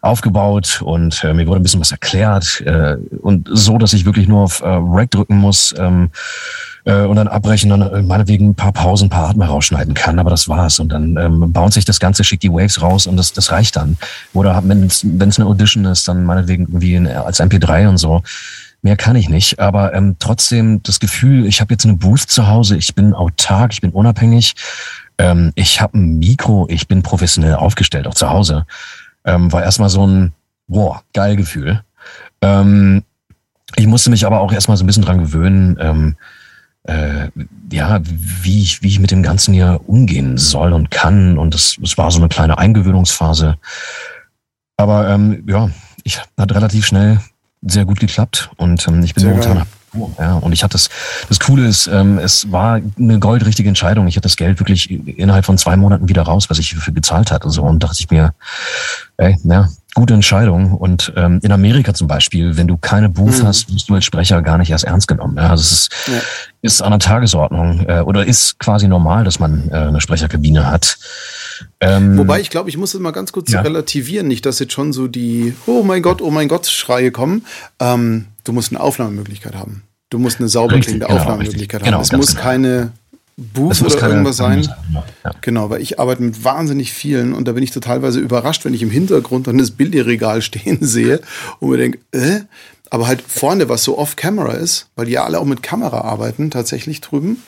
aufgebaut 0.01 0.81
und 0.83 1.23
äh, 1.23 1.33
mir 1.33 1.47
wurde 1.47 1.61
ein 1.61 1.63
bisschen 1.63 1.79
was 1.79 1.91
erklärt 1.91 2.61
äh, 2.65 2.97
und 3.21 3.47
so, 3.51 3.77
dass 3.77 3.93
ich 3.93 4.05
wirklich 4.05 4.27
nur 4.27 4.41
auf 4.41 4.61
äh, 4.61 4.65
Rack 4.67 5.11
drücken 5.11 5.37
muss. 5.37 5.73
Ähm, 5.77 6.11
äh, 6.85 7.01
und 7.01 7.15
dann 7.15 7.27
abbrechen, 7.27 7.69
dann 7.69 7.81
äh, 7.81 8.01
meinetwegen 8.01 8.49
ein 8.49 8.55
paar 8.55 8.71
Pausen, 8.71 9.07
ein 9.07 9.09
paar 9.09 9.29
Atme 9.29 9.45
rausschneiden 9.45 9.93
kann, 9.93 10.19
aber 10.19 10.29
das 10.29 10.47
war's. 10.47 10.79
Und 10.79 10.89
dann 10.89 11.17
ähm, 11.17 11.51
baut 11.51 11.73
sich 11.73 11.85
das 11.85 11.99
Ganze, 11.99 12.23
schickt 12.23 12.43
die 12.43 12.51
Waves 12.51 12.81
raus 12.81 13.07
und 13.07 13.17
das, 13.17 13.33
das 13.33 13.51
reicht 13.51 13.75
dann. 13.75 13.97
Oder 14.33 14.61
wenn 14.63 14.83
es 14.83 15.03
eine 15.03 15.47
Audition 15.47 15.85
ist, 15.85 16.07
dann 16.07 16.23
meinetwegen 16.23 16.65
irgendwie 16.65 16.95
in, 16.95 17.07
als 17.07 17.39
MP3 17.39 17.89
und 17.89 17.97
so. 17.97 18.21
Mehr 18.83 18.95
kann 18.95 19.15
ich 19.15 19.29
nicht, 19.29 19.59
aber 19.59 19.95
ähm, 19.95 20.15
trotzdem 20.19 20.83
das 20.83 20.99
Gefühl, 20.99 21.47
ich 21.47 21.59
habe 21.59 21.73
jetzt 21.73 21.85
eine 21.85 21.95
Booth 21.95 22.19
zu 22.19 22.47
Hause, 22.47 22.77
ich 22.77 22.93
bin 22.93 23.15
autark, 23.15 23.73
ich 23.73 23.81
bin 23.81 23.89
unabhängig, 23.89 24.53
ähm, 25.17 25.51
ich 25.55 25.81
habe 25.81 25.97
ein 25.97 26.19
Mikro, 26.19 26.67
ich 26.69 26.87
bin 26.87 27.01
professionell 27.01 27.55
aufgestellt, 27.55 28.05
auch 28.05 28.13
zu 28.13 28.29
Hause. 28.29 28.67
Ähm, 29.23 29.51
war 29.51 29.63
erstmal 29.63 29.89
so 29.89 30.05
ein, 30.05 30.33
boah, 30.67 31.01
geil 31.13 31.35
Gefühl. 31.35 31.81
Ähm, 32.41 33.01
ich 33.75 33.87
musste 33.87 34.11
mich 34.11 34.23
aber 34.23 34.39
auch 34.39 34.53
erstmal 34.53 34.77
so 34.77 34.83
ein 34.83 34.87
bisschen 34.87 35.03
dran 35.03 35.17
gewöhnen, 35.17 35.77
ähm, 35.81 36.15
äh, 36.87 37.29
ja, 37.71 37.99
wie 38.03 38.61
ich, 38.61 38.81
wie 38.81 38.87
ich 38.87 38.99
mit 38.99 39.11
dem 39.11 39.23
Ganzen 39.23 39.53
hier 39.53 39.81
umgehen 39.87 40.37
soll 40.37 40.73
und 40.73 40.91
kann. 40.91 41.37
Und 41.37 41.55
es, 41.55 41.77
es 41.83 41.97
war 41.97 42.11
so 42.11 42.19
eine 42.19 42.29
kleine 42.29 42.57
Eingewöhnungsphase. 42.57 43.57
Aber 44.77 45.09
ähm, 45.09 45.43
ja, 45.47 45.69
ich 46.03 46.19
hat 46.37 46.53
relativ 46.53 46.85
schnell 46.85 47.19
sehr 47.61 47.85
gut 47.85 47.99
geklappt 47.99 48.51
und 48.57 48.87
ähm, 48.87 49.01
ich 49.03 49.15
bin 49.15 49.23
sehr 49.23 49.31
momentan 49.33 49.65
ja, 50.19 50.33
und 50.35 50.51
ich 50.51 50.63
hatte 50.63 50.73
das, 50.73 50.89
das 51.29 51.39
Coole 51.39 51.65
ist, 51.67 51.87
ähm, 51.87 52.17
es 52.17 52.51
war 52.51 52.81
eine 52.99 53.19
goldrichtige 53.19 53.69
Entscheidung. 53.69 54.07
Ich 54.07 54.15
hatte 54.15 54.23
das 54.23 54.35
Geld 54.35 54.59
wirklich 54.59 54.89
innerhalb 54.89 55.45
von 55.45 55.57
zwei 55.57 55.75
Monaten 55.75 56.09
wieder 56.09 56.23
raus, 56.23 56.49
was 56.49 56.59
ich 56.59 56.73
dafür 56.73 56.93
gezahlt 56.93 57.31
hatte. 57.31 57.49
So, 57.49 57.63
und 57.63 57.83
dachte 57.83 57.97
ich 57.99 58.09
mir, 58.09 58.33
ey, 59.17 59.37
ja, 59.43 59.69
gute 59.95 60.13
Entscheidung. 60.13 60.73
Und 60.73 61.11
ähm, 61.15 61.39
in 61.41 61.51
Amerika 61.51 61.93
zum 61.95 62.07
Beispiel, 62.07 62.57
wenn 62.57 62.67
du 62.67 62.77
keine 62.77 63.09
Booth 63.09 63.39
mhm. 63.39 63.47
hast, 63.47 63.73
wirst 63.73 63.89
du 63.89 63.95
als 63.95 64.05
Sprecher 64.05 64.43
gar 64.43 64.59
nicht 64.59 64.69
erst 64.69 64.83
ernst 64.83 65.07
genommen. 65.07 65.37
Ja, 65.37 65.49
also 65.49 65.61
es 65.61 65.71
ist, 65.71 65.89
ja. 66.07 66.21
ist 66.61 66.81
an 66.81 66.91
der 66.91 66.99
Tagesordnung 66.99 67.85
äh, 67.87 68.01
oder 68.01 68.25
ist 68.25 68.59
quasi 68.59 68.87
normal, 68.87 69.23
dass 69.23 69.39
man 69.39 69.69
äh, 69.71 69.75
eine 69.75 70.01
Sprecherkabine 70.01 70.69
hat. 70.69 70.99
Ähm, 71.79 72.17
Wobei 72.17 72.41
ich 72.41 72.49
glaube, 72.49 72.69
ich 72.69 72.77
muss 72.77 72.93
es 72.93 72.99
mal 72.99 73.11
ganz 73.11 73.31
kurz 73.31 73.51
ja. 73.51 73.61
relativieren, 73.61 74.27
nicht, 74.27 74.45
dass 74.45 74.59
jetzt 74.59 74.73
schon 74.73 74.93
so 74.93 75.07
die 75.07 75.55
Oh 75.65 75.83
mein 75.83 76.01
Gott, 76.01 76.21
oh 76.21 76.29
mein 76.29 76.49
Gott 76.49 76.67
Schreie 76.67 77.11
kommen. 77.11 77.45
Ähm, 77.79 78.27
du 78.43 78.51
musst 78.51 78.71
eine 78.71 78.81
Aufnahmemöglichkeit 78.81 79.55
haben. 79.55 79.83
Du 80.09 80.19
musst 80.19 80.39
eine 80.39 80.49
sauber 80.49 80.79
klingende 80.79 81.07
genau, 81.07 81.19
Aufnahmemöglichkeit 81.19 81.81
haben. 81.81 81.85
Genau, 81.85 82.01
es 82.01 82.11
muss 82.11 82.31
genau. 82.31 82.41
keine 82.41 82.91
Booth 83.37 83.81
oder 83.81 84.09
irgendwas 84.09 84.37
sein. 84.37 84.67
Ja. 84.93 85.31
Genau, 85.41 85.69
weil 85.69 85.81
ich 85.81 85.99
arbeite 85.99 86.23
mit 86.23 86.43
wahnsinnig 86.43 86.93
vielen 86.93 87.33
und 87.33 87.47
da 87.47 87.51
bin 87.51 87.63
ich 87.63 87.71
totalweise 87.71 88.19
überrascht, 88.19 88.63
wenn 88.63 88.73
ich 88.73 88.81
im 88.81 88.89
Hintergrund 88.89 89.47
dann 89.47 89.57
das 89.57 89.71
Billigregal 89.71 90.41
stehen 90.41 90.79
sehe 90.81 91.21
und 91.59 91.69
mir 91.69 91.77
denke, 91.77 91.99
äh? 92.11 92.41
aber 92.89 93.07
halt 93.07 93.21
vorne, 93.21 93.67
was 93.67 93.83
so 93.83 93.97
off-camera 93.97 94.53
ist, 94.53 94.89
weil 94.95 95.07
die 95.07 95.13
ja 95.13 95.25
alle 95.25 95.39
auch 95.39 95.45
mit 95.45 95.63
Kamera 95.63 96.01
arbeiten, 96.01 96.49
tatsächlich 96.49 97.01
drüben. 97.01 97.43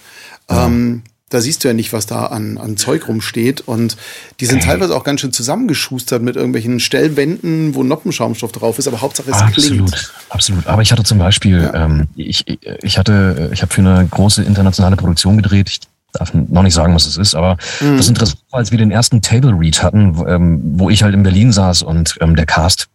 Ja. 0.50 0.66
Ähm, 0.66 1.04
da 1.30 1.42
siehst 1.42 1.64
du 1.64 1.68
ja 1.68 1.74
nicht, 1.74 1.92
was 1.92 2.06
da 2.06 2.28
an, 2.28 2.58
an 2.58 2.78
Zeug 2.78 3.08
rumsteht. 3.08 3.62
Und 3.62 3.98
die 4.40 4.46
sind 4.46 4.64
teilweise 4.64 4.96
auch 4.96 5.04
ganz 5.04 5.22
schön 5.22 5.34
zusammengeschustert 5.34 6.22
mit 6.22 6.38
irgendwelchen 6.38 6.80
Stellwänden, 6.80 7.76
wo 7.76 7.84
Noppenschaumstoff 7.84 8.54
drauf 8.54 8.80
ist, 8.80 8.88
aber 8.88 9.02
Hauptsache 9.02 9.32
es 9.32 9.38
absolut, 9.38 9.92
klingt. 9.92 10.14
Absolut. 10.30 10.68
Aber 10.68 10.82
ich 10.82 10.92
hatte 10.92 11.04
zum 11.04 11.18
Beispiel, 11.18 11.62
ja. 11.62 11.86
ähm, 11.86 12.08
ich, 12.16 12.46
ich 12.82 12.98
hatte, 12.98 13.50
ich 13.52 13.62
habe 13.62 13.74
für 13.74 13.82
eine 13.82 14.08
große 14.08 14.44
internationale 14.44 14.96
Produktion 14.96 15.36
gedreht. 15.36 15.70
Ich 15.70 15.80
darf 16.14 16.34
noch 16.34 16.64
nicht 16.64 16.74
sagen, 16.74 16.96
was 16.96 17.06
es 17.06 17.18
ist, 17.18 17.36
aber 17.36 17.58
mhm. 17.82 17.98
das 17.98 18.08
Interessante 18.08 18.42
war, 18.52 18.60
als 18.60 18.72
wir 18.72 18.78
den 18.78 18.92
ersten 18.92 19.22
Table 19.22 19.52
Read 19.52 19.84
hatten, 19.84 20.24
ähm, 20.28 20.62
wo 20.76 20.90
ich 20.90 21.04
halt 21.04 21.14
in 21.14 21.24
Berlin 21.24 21.52
saß 21.52 21.82
und 21.82 22.18
ähm, 22.22 22.38
der 22.38 22.46
Cast 22.46 22.88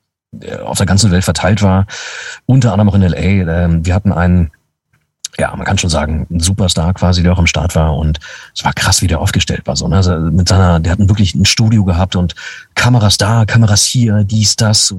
auf 0.64 0.78
der 0.78 0.87
ganzen 0.87 1.11
Welt 1.11 1.24
verteilt 1.24 1.61
war, 1.61 1.87
unter 2.47 2.72
anderem 2.72 2.89
auch 2.89 2.95
in 2.95 3.03
LA. 3.03 3.18
Ähm, 3.64 3.85
wir 3.85 3.95
hatten 3.95 4.12
einen 4.12 4.51
ja, 5.39 5.55
man 5.57 5.64
kann 5.64 5.78
schon 5.78 5.89
sagen, 5.89 6.26
ein 6.30 6.41
Superstar 6.41 6.93
quasi, 6.93 7.22
der 7.22 7.33
auch 7.33 7.39
am 7.39 7.47
Start 7.47 7.74
war 7.74 7.97
und 7.97 8.20
es 8.55 8.64
war 8.64 8.72
krass, 8.74 9.01
wie 9.01 9.07
der 9.07 9.20
aufgestellt 9.20 9.62
war. 9.64 9.76
So, 9.76 9.89
ne? 9.89 9.97
also 9.97 10.14
mit 10.18 10.49
seiner, 10.49 10.78
der 10.78 10.93
hat 10.93 10.99
wirklich 10.99 11.35
ein 11.35 11.47
Studio 11.47 11.85
gehabt 11.85 12.16
und 12.16 12.35
Kameras 12.74 13.16
da, 13.16 13.47
Kameras 13.47 13.85
hier, 13.85 14.24
dies, 14.24 14.57
das. 14.57 14.95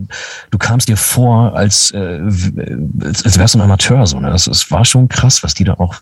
Du 0.49 0.57
kamst 0.57 0.89
dir 0.89 0.97
vor, 0.97 1.55
als, 1.55 1.91
äh, 1.91 2.21
als, 3.01 3.25
als 3.25 3.38
wärst 3.38 3.53
du 3.53 3.59
ein 3.59 3.63
Amateur. 3.63 4.07
So, 4.07 4.19
ne? 4.19 4.31
Es, 4.31 4.47
es 4.47 4.71
war 4.71 4.86
schon 4.86 5.07
krass, 5.07 5.43
was 5.43 5.53
die 5.53 5.65
da 5.65 5.75
auch 5.75 5.95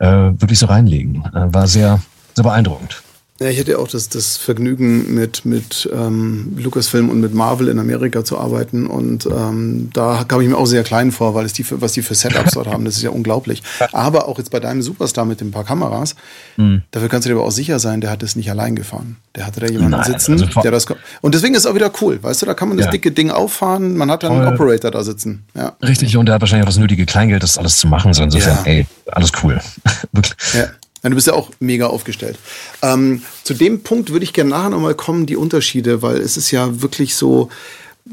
äh, 0.00 0.08
wirklich 0.08 0.58
so 0.58 0.66
reinlegen. 0.66 1.24
Äh, 1.26 1.54
war 1.54 1.68
sehr, 1.68 2.00
sehr 2.34 2.44
beeindruckend. 2.44 3.02
Ja, 3.40 3.48
ich 3.48 3.58
hatte 3.58 3.78
auch 3.78 3.88
das, 3.88 4.08
das 4.08 4.36
Vergnügen, 4.36 5.14
mit, 5.14 5.44
mit 5.44 5.88
ähm, 5.92 6.54
Lucasfilm 6.56 7.08
und 7.08 7.20
mit 7.20 7.34
Marvel 7.34 7.68
in 7.68 7.78
Amerika 7.78 8.24
zu 8.24 8.38
arbeiten. 8.38 8.86
Und 8.86 9.26
ähm, 9.26 9.90
da 9.92 10.24
kam 10.28 10.40
ich 10.42 10.48
mir 10.48 10.56
auch 10.56 10.66
sehr 10.66 10.84
klein 10.84 11.10
vor, 11.10 11.34
weil 11.34 11.46
es 11.46 11.52
die, 11.52 11.64
was 11.70 11.92
die 11.92 12.02
für 12.02 12.14
Setups 12.14 12.52
dort 12.52 12.68
haben, 12.68 12.84
das 12.84 12.96
ist 12.96 13.02
ja 13.02 13.10
unglaublich. 13.10 13.62
Aber 13.92 14.28
auch 14.28 14.38
jetzt 14.38 14.50
bei 14.50 14.60
deinem 14.60 14.82
Superstar 14.82 15.24
mit 15.24 15.40
den 15.40 15.50
paar 15.50 15.64
Kameras, 15.64 16.14
mhm. 16.56 16.82
dafür 16.90 17.08
kannst 17.08 17.26
du 17.26 17.30
dir 17.30 17.36
aber 17.36 17.46
auch 17.46 17.52
sicher 17.52 17.78
sein, 17.78 18.00
der 18.00 18.10
hat 18.10 18.22
es 18.22 18.36
nicht 18.36 18.50
allein 18.50 18.76
gefahren. 18.76 19.16
Der 19.34 19.46
hatte 19.46 19.60
da 19.60 19.66
jemanden 19.66 19.92
Nein, 19.92 20.04
sitzen, 20.04 20.32
also 20.34 20.60
der 20.60 20.70
das. 20.70 20.86
Und 21.20 21.34
deswegen 21.34 21.54
ist 21.54 21.60
es 21.60 21.66
auch 21.66 21.74
wieder 21.74 21.90
cool, 22.00 22.22
weißt 22.22 22.42
du, 22.42 22.46
da 22.46 22.54
kann 22.54 22.68
man 22.68 22.76
das 22.76 22.86
ja. 22.86 22.92
dicke 22.92 23.10
Ding 23.10 23.30
auffahren, 23.30 23.96
man 23.96 24.10
hat 24.10 24.22
dann 24.22 24.32
Voll. 24.32 24.46
einen 24.46 24.54
Operator 24.54 24.90
da 24.90 25.02
sitzen. 25.02 25.46
Ja. 25.56 25.72
Richtig, 25.82 26.16
und 26.16 26.26
der 26.26 26.36
hat 26.36 26.42
wahrscheinlich 26.42 26.64
auch 26.64 26.72
das 26.72 26.78
nötige 26.78 27.06
Kleingeld, 27.06 27.42
das 27.42 27.58
alles 27.58 27.78
zu 27.78 27.88
machen. 27.88 28.12
So 28.12 28.22
insofern, 28.22 28.58
ja. 28.66 28.70
ey, 28.70 28.86
alles 29.10 29.32
cool. 29.42 29.60
Wirklich. 30.12 30.36
Ja. 30.54 30.66
Ja, 31.02 31.10
du 31.10 31.16
bist 31.16 31.26
ja 31.26 31.32
auch 31.32 31.50
mega 31.58 31.86
aufgestellt. 31.86 32.38
Ähm, 32.80 33.22
zu 33.42 33.54
dem 33.54 33.82
Punkt 33.82 34.10
würde 34.10 34.24
ich 34.24 34.32
gerne 34.32 34.50
nachher 34.50 34.70
nochmal 34.70 34.94
kommen, 34.94 35.26
die 35.26 35.36
Unterschiede, 35.36 36.00
weil 36.02 36.18
es 36.18 36.36
ist 36.36 36.50
ja 36.52 36.80
wirklich 36.80 37.16
so 37.16 37.48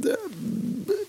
äh, 0.04 0.10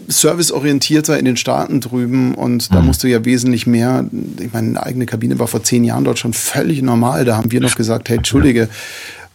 serviceorientierter 0.09 1.19
in 1.19 1.25
den 1.25 1.37
Staaten 1.37 1.81
drüben 1.81 2.35
und 2.35 2.75
da 2.75 2.81
mhm. 2.81 2.87
musst 2.87 3.03
du 3.03 3.09
ja 3.09 3.25
wesentlich 3.25 3.67
mehr, 3.67 4.05
ich 4.39 4.53
meine, 4.53 4.69
eine 4.69 4.83
eigene 4.83 5.07
Kabine 5.07 5.39
war 5.39 5.47
vor 5.47 5.63
zehn 5.63 5.85
Jahren 5.85 6.05
dort 6.05 6.19
schon 6.19 6.33
völlig 6.33 6.83
normal. 6.83 7.25
Da 7.25 7.37
haben 7.37 7.53
wir 7.53 7.61
noch 7.61 7.77
gesagt, 7.77 8.09
hey, 8.09 8.17
Entschuldige, 8.17 8.69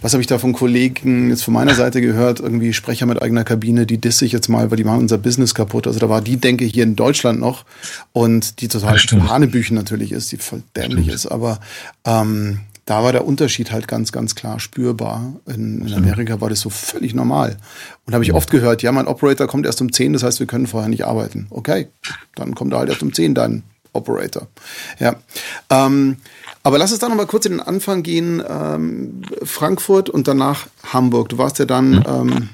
was 0.01 0.13
habe 0.13 0.21
ich 0.21 0.27
da 0.27 0.37
von 0.37 0.53
Kollegen 0.53 1.29
jetzt 1.29 1.43
von 1.43 1.53
meiner 1.53 1.73
Seite 1.73 2.01
gehört? 2.01 2.39
Irgendwie 2.39 2.73
Sprecher 2.73 3.05
mit 3.05 3.21
eigener 3.21 3.43
Kabine, 3.43 3.85
die 3.85 3.97
disse 3.97 4.25
ich 4.25 4.31
jetzt 4.31 4.49
mal, 4.49 4.69
weil 4.69 4.77
die 4.77 4.83
machen 4.83 4.99
unser 4.99 5.17
Business 5.17 5.55
kaputt. 5.55 5.87
Also 5.87 5.99
da 5.99 6.09
war 6.09 6.21
die, 6.21 6.37
denke 6.37 6.65
ich, 6.65 6.73
hier 6.73 6.83
in 6.83 6.95
Deutschland 6.95 7.39
noch 7.39 7.65
und 8.13 8.61
die 8.61 8.67
total 8.67 8.97
Hanebüchen 8.97 9.75
natürlich 9.75 10.11
ist, 10.11 10.31
die 10.31 10.37
voll 10.37 10.63
dämlich 10.75 11.07
ist. 11.07 11.25
Aber 11.25 11.59
ähm, 12.05 12.59
da 12.85 13.03
war 13.03 13.11
der 13.11 13.25
Unterschied 13.25 13.71
halt 13.71 13.87
ganz, 13.87 14.11
ganz 14.11 14.35
klar 14.35 14.59
spürbar. 14.59 15.33
In, 15.47 15.85
in 15.87 15.93
Amerika 15.93 16.39
war 16.39 16.49
das 16.49 16.59
so 16.59 16.69
völlig 16.69 17.15
normal. 17.15 17.57
Und 18.05 18.13
habe 18.13 18.23
ich 18.23 18.33
oft 18.33 18.51
gehört, 18.51 18.83
ja, 18.83 18.91
mein 18.91 19.07
Operator 19.07 19.47
kommt 19.47 19.65
erst 19.65 19.81
um 19.81 19.91
10, 19.91 20.13
das 20.13 20.23
heißt, 20.23 20.39
wir 20.39 20.47
können 20.47 20.67
vorher 20.67 20.89
nicht 20.89 21.05
arbeiten. 21.05 21.47
Okay, 21.49 21.87
dann 22.35 22.53
kommt 22.53 22.73
er 22.73 22.79
halt 22.79 22.89
erst 22.89 23.01
um 23.01 23.11
10, 23.11 23.33
dein 23.33 23.63
Operator. 23.91 24.47
Ja. 24.99 25.15
Ähm, 25.71 26.17
aber 26.65 26.79
lass 26.79 26.89
uns 26.89 26.99
da 26.99 27.07
noch 27.07 27.15
mal 27.15 27.27
kurz 27.27 27.45
in 27.45 27.51
den 27.51 27.61
Anfang 27.61 28.01
gehen. 28.01 28.41
Ähm, 28.49 29.21
Frankfurt 29.43 30.09
und 30.09 30.27
danach 30.27 30.65
Hamburg. 30.91 31.29
Du 31.29 31.37
warst 31.37 31.59
ja 31.59 31.65
dann, 31.65 31.91
mhm. 31.91 32.03
ähm, 32.07 32.49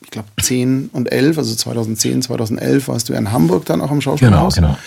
ich 0.00 0.10
glaube, 0.10 0.28
10 0.40 0.88
und 0.94 1.12
11, 1.12 1.36
also 1.36 1.54
2010, 1.54 2.22
2011 2.22 2.88
warst 2.88 3.10
du 3.10 3.12
ja 3.12 3.18
in 3.18 3.30
Hamburg 3.30 3.66
dann 3.66 3.82
auch 3.82 3.90
am 3.90 4.00
Schauspielhaus. 4.00 4.54
Genau, 4.54 4.68
genau. 4.68 4.78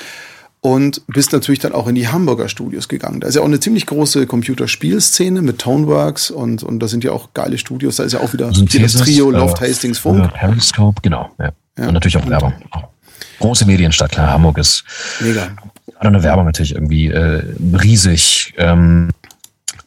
Und 0.61 1.05
bist 1.05 1.31
natürlich 1.31 1.59
dann 1.59 1.73
auch 1.73 1.85
in 1.85 1.93
die 1.93 2.07
Hamburger 2.07 2.49
Studios 2.49 2.87
gegangen. 2.87 3.19
Da 3.19 3.27
ist 3.27 3.35
ja 3.35 3.41
auch 3.41 3.45
eine 3.45 3.59
ziemlich 3.59 3.85
große 3.85 4.25
Computerspielszene 4.25 5.43
mit 5.43 5.59
Toneworks 5.59 6.31
und, 6.31 6.63
und 6.63 6.79
da 6.79 6.87
sind 6.87 7.03
ja 7.03 7.11
auch 7.11 7.35
geile 7.35 7.59
Studios. 7.59 7.97
Da 7.97 8.03
ist 8.03 8.13
ja 8.13 8.21
auch 8.21 8.33
wieder 8.33 8.47
das 8.47 8.93
Trio, 8.93 9.31
äh, 9.31 9.37
Loft, 9.37 9.61
Hastings, 9.61 9.99
Funk. 9.99 10.33
Periscope, 10.33 11.01
genau. 11.03 11.29
Ja. 11.37 11.51
Ja. 11.77 11.87
Und 11.87 11.93
natürlich 11.93 12.17
auch 12.17 12.27
Werbung. 12.27 12.53
Große 13.37 13.67
Medienstadt, 13.67 14.13
klar. 14.13 14.31
Hamburg 14.31 14.57
ist 14.57 14.83
Mega 15.19 15.51
gerade 15.95 16.15
eine 16.15 16.23
Werbung 16.23 16.45
natürlich 16.45 16.75
irgendwie 16.75 17.07
äh, 17.07 17.43
riesig. 17.73 18.53
Ähm, 18.57 19.09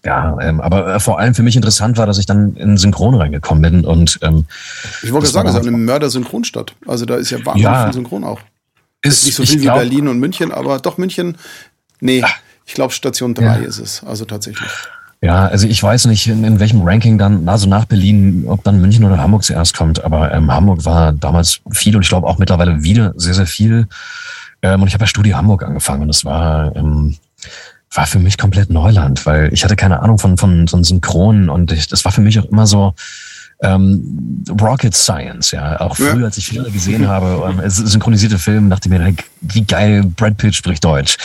ja, 0.04 0.38
ähm, 0.40 0.60
aber 0.60 0.94
äh, 0.94 1.00
vor 1.00 1.18
allem 1.18 1.34
für 1.34 1.42
mich 1.42 1.56
interessant 1.56 1.96
war, 1.96 2.06
dass 2.06 2.18
ich 2.18 2.26
dann 2.26 2.56
in 2.56 2.76
Synchron 2.76 3.14
reingekommen 3.14 3.62
bin 3.62 3.84
und 3.84 4.18
ähm, 4.22 4.44
ich 5.02 5.12
wollte 5.12 5.26
sagen, 5.26 5.48
es 5.48 5.54
ist 5.54 5.66
eine 5.66 5.76
Mörder-Synchronstadt. 5.76 6.74
Also 6.86 7.04
da 7.04 7.16
ist 7.16 7.30
ja 7.30 7.38
wahnsinnig 7.44 7.64
ja, 7.64 7.84
viel 7.84 7.94
Synchron 7.94 8.24
auch. 8.24 8.40
Ist, 9.02 9.26
nicht 9.26 9.34
so 9.34 9.44
viel 9.44 9.60
glaub, 9.60 9.76
wie 9.76 9.80
Berlin 9.80 10.08
und 10.08 10.18
München, 10.18 10.52
aber 10.52 10.78
doch 10.78 10.98
München. 10.98 11.36
Nee, 12.00 12.22
ah. 12.22 12.28
ich 12.64 12.74
glaube 12.74 12.92
Station 12.92 13.34
3 13.34 13.44
ja. 13.44 13.54
ist 13.56 13.78
es, 13.78 14.02
also 14.04 14.24
tatsächlich. 14.24 14.70
Ja, 15.20 15.46
also 15.46 15.66
ich 15.66 15.82
weiß 15.82 16.06
nicht, 16.06 16.28
in, 16.28 16.44
in, 16.44 16.60
welchem 16.60 16.82
Ranking 16.82 17.18
dann, 17.18 17.48
also 17.48 17.68
nach 17.68 17.86
Berlin, 17.86 18.44
ob 18.46 18.62
dann 18.62 18.80
München 18.80 19.04
oder 19.04 19.18
Hamburg 19.18 19.42
zuerst 19.42 19.76
kommt, 19.76 20.04
aber 20.04 20.32
ähm, 20.32 20.52
Hamburg 20.52 20.84
war 20.84 21.12
damals 21.12 21.60
viel 21.72 21.96
und 21.96 22.02
ich 22.02 22.08
glaube 22.08 22.28
auch 22.28 22.38
mittlerweile 22.38 22.84
wieder 22.84 23.14
sehr, 23.16 23.34
sehr 23.34 23.46
viel. 23.46 23.88
Ähm, 24.62 24.82
und 24.82 24.88
ich 24.88 24.94
habe 24.94 25.04
ja 25.04 25.08
Studio 25.08 25.36
Hamburg 25.36 25.62
angefangen 25.62 26.02
und 26.02 26.10
es 26.10 26.24
war, 26.24 26.74
ähm, 26.76 27.16
war 27.92 28.06
für 28.06 28.18
mich 28.18 28.38
komplett 28.38 28.70
Neuland, 28.70 29.26
weil 29.26 29.52
ich 29.52 29.64
hatte 29.64 29.76
keine 29.76 30.00
Ahnung 30.00 30.18
von, 30.18 30.36
von 30.36 30.66
so 30.66 30.76
einem 30.76 30.84
Synchronen 30.84 31.48
und 31.48 31.72
ich, 31.72 31.88
das 31.88 32.04
war 32.04 32.12
für 32.12 32.20
mich 32.20 32.38
auch 32.38 32.44
immer 32.44 32.66
so, 32.66 32.94
ähm, 33.60 34.44
Rocket 34.60 34.94
Science, 34.94 35.50
ja. 35.50 35.80
Auch 35.80 35.96
früher, 35.96 36.26
als 36.26 36.38
ich 36.38 36.46
Filme 36.48 36.70
gesehen 36.70 37.08
habe, 37.08 37.54
ähm, 37.60 37.68
synchronisierte 37.68 38.38
Filme, 38.38 38.68
dachte 38.68 38.88
ich 38.88 38.96
mir, 38.96 39.14
wie 39.40 39.64
geil, 39.64 40.04
Brad 40.04 40.36
Pitt 40.36 40.54
spricht 40.54 40.84
Deutsch. 40.84 41.16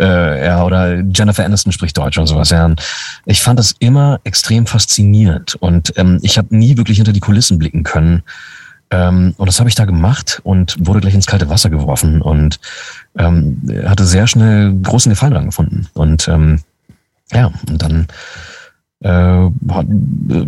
Äh, 0.00 0.46
ja, 0.46 0.64
oder 0.64 1.00
Jennifer 1.00 1.44
Aniston 1.44 1.72
spricht 1.72 1.98
Deutsch 1.98 2.16
und 2.16 2.26
sowas. 2.26 2.48
Ja. 2.50 2.64
Und 2.64 2.82
ich 3.26 3.42
fand 3.42 3.58
das 3.58 3.74
immer 3.78 4.20
extrem 4.24 4.66
faszinierend 4.66 5.56
und 5.56 5.92
ähm, 5.96 6.18
ich 6.22 6.38
habe 6.38 6.56
nie 6.56 6.78
wirklich 6.78 6.96
hinter 6.96 7.12
die 7.12 7.20
Kulissen 7.20 7.58
blicken 7.58 7.82
können. 7.82 8.22
Ähm, 8.92 9.34
und 9.38 9.46
das 9.46 9.58
habe 9.58 9.70
ich 9.70 9.74
da 9.74 9.86
gemacht 9.86 10.40
und 10.44 10.76
wurde 10.86 11.00
gleich 11.00 11.14
ins 11.14 11.26
kalte 11.26 11.48
Wasser 11.48 11.70
geworfen 11.70 12.20
und 12.20 12.60
ähm, 13.16 13.62
hatte 13.86 14.04
sehr 14.04 14.26
schnell 14.26 14.72
großen 14.82 15.10
Gefallen 15.10 15.32
daran 15.32 15.46
gefunden. 15.46 15.88
Und 15.94 16.28
ähm, 16.28 16.60
ja, 17.32 17.50
und 17.68 17.80
dann 17.80 18.06
äh, 19.00 19.72
hat, 19.72 19.86